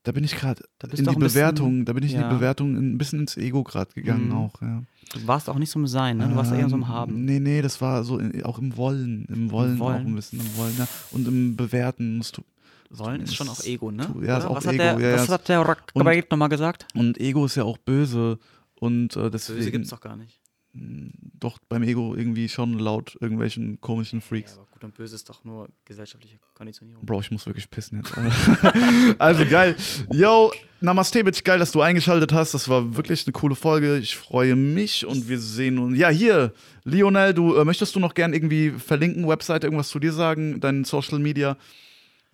da 0.05 0.12
bin 0.12 0.22
ich 0.22 0.36
gerade 0.36 0.62
in 0.93 1.02
die 1.05 1.09
auch 1.09 1.14
Bewertung, 1.16 1.85
da 1.85 1.93
bin 1.94 2.05
ich 2.05 2.12
in 2.12 2.20
ja. 2.20 2.28
die 2.28 2.35
Bewertung 2.35 2.76
ein 2.76 2.98
bisschen 2.98 3.20
ins 3.20 3.36
Ego 3.36 3.64
gerade 3.64 3.93
gegangen 3.93 4.28
Mhm. 4.28 4.35
auch, 4.36 4.62
ja. 4.62 4.82
Du 5.12 5.26
warst 5.26 5.48
auch 5.48 5.59
nicht 5.59 5.70
so 5.70 5.78
im 5.78 5.86
Sein, 5.86 6.18
ne? 6.18 6.28
Du 6.28 6.36
warst 6.36 6.52
eher 6.52 6.68
so 6.68 6.76
im 6.76 6.82
Ähm, 6.82 6.89
Haben. 6.89 7.24
Nee, 7.24 7.40
nee, 7.40 7.62
das 7.62 7.81
war 7.81 8.05
so 8.05 8.18
in, 8.18 8.43
auch 8.44 8.59
im 8.59 8.76
Wollen, 8.76 9.26
im 9.28 9.51
Wollen, 9.51 9.76
auch 9.81 9.86
Wollen. 9.86 10.06
ein 10.06 10.14
bisschen 10.14 10.40
im 10.40 10.56
Wollen, 10.56 10.74
ja. 10.78 10.86
Und 11.10 11.26
im 11.26 11.56
Bewerten 11.56 12.16
musst 12.18 12.36
du 12.36 12.43
Wollen 12.90 13.22
ist 13.22 13.35
schon 13.35 13.48
auch 13.48 13.62
Ego, 13.64 13.90
ne? 13.90 14.02
ja, 14.22 14.39
ist 14.39 14.44
Oder? 14.44 14.51
auch 14.51 14.56
was 14.56 14.66
hat 14.66 14.74
Ego, 14.74 14.82
der, 14.82 15.01
ja, 15.01 15.09
ja. 15.10 15.14
was 15.16 15.28
hat 15.28 15.48
der 15.48 15.60
Rockabait 15.60 16.31
nochmal 16.31 16.48
gesagt? 16.48 16.86
und 16.94 17.18
Ego 17.18 17.47
ist 17.47 17.55
ja 17.56 17.64
auch 17.64 17.78
böse 17.78 18.39
und 18.78 19.16
äh, 19.16 19.31
deswegen 19.31 19.59
Böse 19.59 19.70
gibt's 19.72 19.90
doch 19.90 20.01
gar 20.01 20.16
nicht. 20.16 20.39
Doch 20.74 21.59
beim 21.68 21.82
Ego 21.84 22.14
irgendwie 22.16 22.48
schon 22.48 22.78
laut 22.78 23.16
irgendwelchen 23.20 23.80
komischen 23.80 24.18
Ja, 24.20 24.26
Freaks. 24.26 24.55
aber 24.56 24.66
gut 24.72 24.82
und 24.84 24.94
böse 24.94 25.14
ist 25.14 25.28
doch 25.28 25.44
nur 25.44 25.68
gesellschaftliche 25.84 26.38
Konditionierung. 26.55 27.05
Bro, 27.06 27.20
ich 27.20 27.30
muss 27.30 27.46
wirklich 27.46 27.70
pissen 27.70 27.98
jetzt. 28.02 28.12
also 29.18 29.44
geil. 29.46 29.76
Yo, 30.12 30.51
Namaste, 30.80 31.22
Bitch, 31.22 31.44
geil, 31.44 31.59
dass 31.60 31.70
du 31.72 31.80
eingeschaltet 31.80 32.32
hast. 32.32 32.55
Das 32.55 32.68
war 32.68 32.96
wirklich 32.96 33.24
eine 33.26 33.32
coole 33.32 33.55
Folge. 33.55 33.98
Ich 33.98 34.16
freue 34.16 34.56
mich 34.56 35.06
und 35.06 35.28
wir 35.28 35.38
sehen 35.38 35.78
uns. 35.78 35.96
Ja, 35.96 36.09
hier, 36.09 36.52
Lionel, 36.82 37.34
du 37.34 37.55
äh, 37.55 37.64
möchtest 37.64 37.94
du 37.94 38.01
noch 38.01 38.14
gern 38.14 38.32
irgendwie 38.34 38.70
verlinken, 38.70 39.28
Website, 39.28 39.64
irgendwas 39.64 39.88
zu 39.88 39.98
dir 40.01 40.12
sagen, 40.12 40.60
deinen 40.60 40.84
Social 40.84 41.20
Media, 41.20 41.56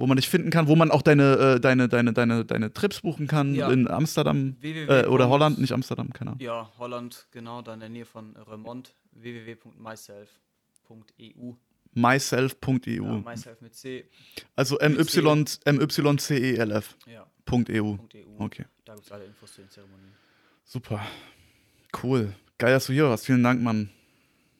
wo 0.00 0.06
man 0.06 0.16
dich 0.16 0.28
finden 0.30 0.48
kann, 0.50 0.66
wo 0.66 0.76
man 0.76 0.90
auch 0.90 1.02
deine, 1.02 1.36
äh, 1.56 1.60
deine, 1.60 1.86
deine, 1.88 2.12
deine, 2.14 2.44
deine 2.46 2.72
Trips 2.72 3.02
buchen 3.02 3.26
kann 3.26 3.54
Ja. 3.54 3.70
in 3.70 3.86
Amsterdam 3.86 4.56
äh, 4.62 5.04
oder 5.06 5.28
Holland, 5.28 5.58
nicht 5.58 5.72
Amsterdam, 5.72 6.10
keine 6.12 6.30
Ahnung. 6.30 6.40
Ja, 6.42 6.70
Holland, 6.78 7.26
genau, 7.32 7.60
da 7.62 7.74
in 7.74 7.80
der 7.80 7.90
Nähe 7.90 8.06
von 8.06 8.34
Remont. 8.36 8.94
www.myself.eu. 9.12 11.52
myself.eu. 11.92 13.04
Ja, 13.04 13.18
myself 13.18 13.60
mit 13.60 13.74
C. 13.74 14.08
also 14.56 14.78
MY, 14.80 14.96
MYCELF.eu. 15.66 16.80
Ja, 17.06 17.26
.eu. 17.68 17.68
.eu. 17.68 17.98
Okay. 18.38 18.64
Da 18.84 18.94
gibt 18.94 19.06
es 19.06 19.12
alle 19.12 19.24
Infos 19.24 19.54
zu 19.54 19.62
den 19.62 19.70
Zeremonien. 19.70 20.12
Super. 20.64 21.04
Cool. 22.02 22.32
Geil, 22.58 22.72
dass 22.72 22.86
du 22.86 22.92
hier 22.92 23.08
warst. 23.08 23.26
Vielen 23.26 23.42
Dank, 23.42 23.60
Mann. 23.62 23.90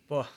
Boah, 0.08 0.28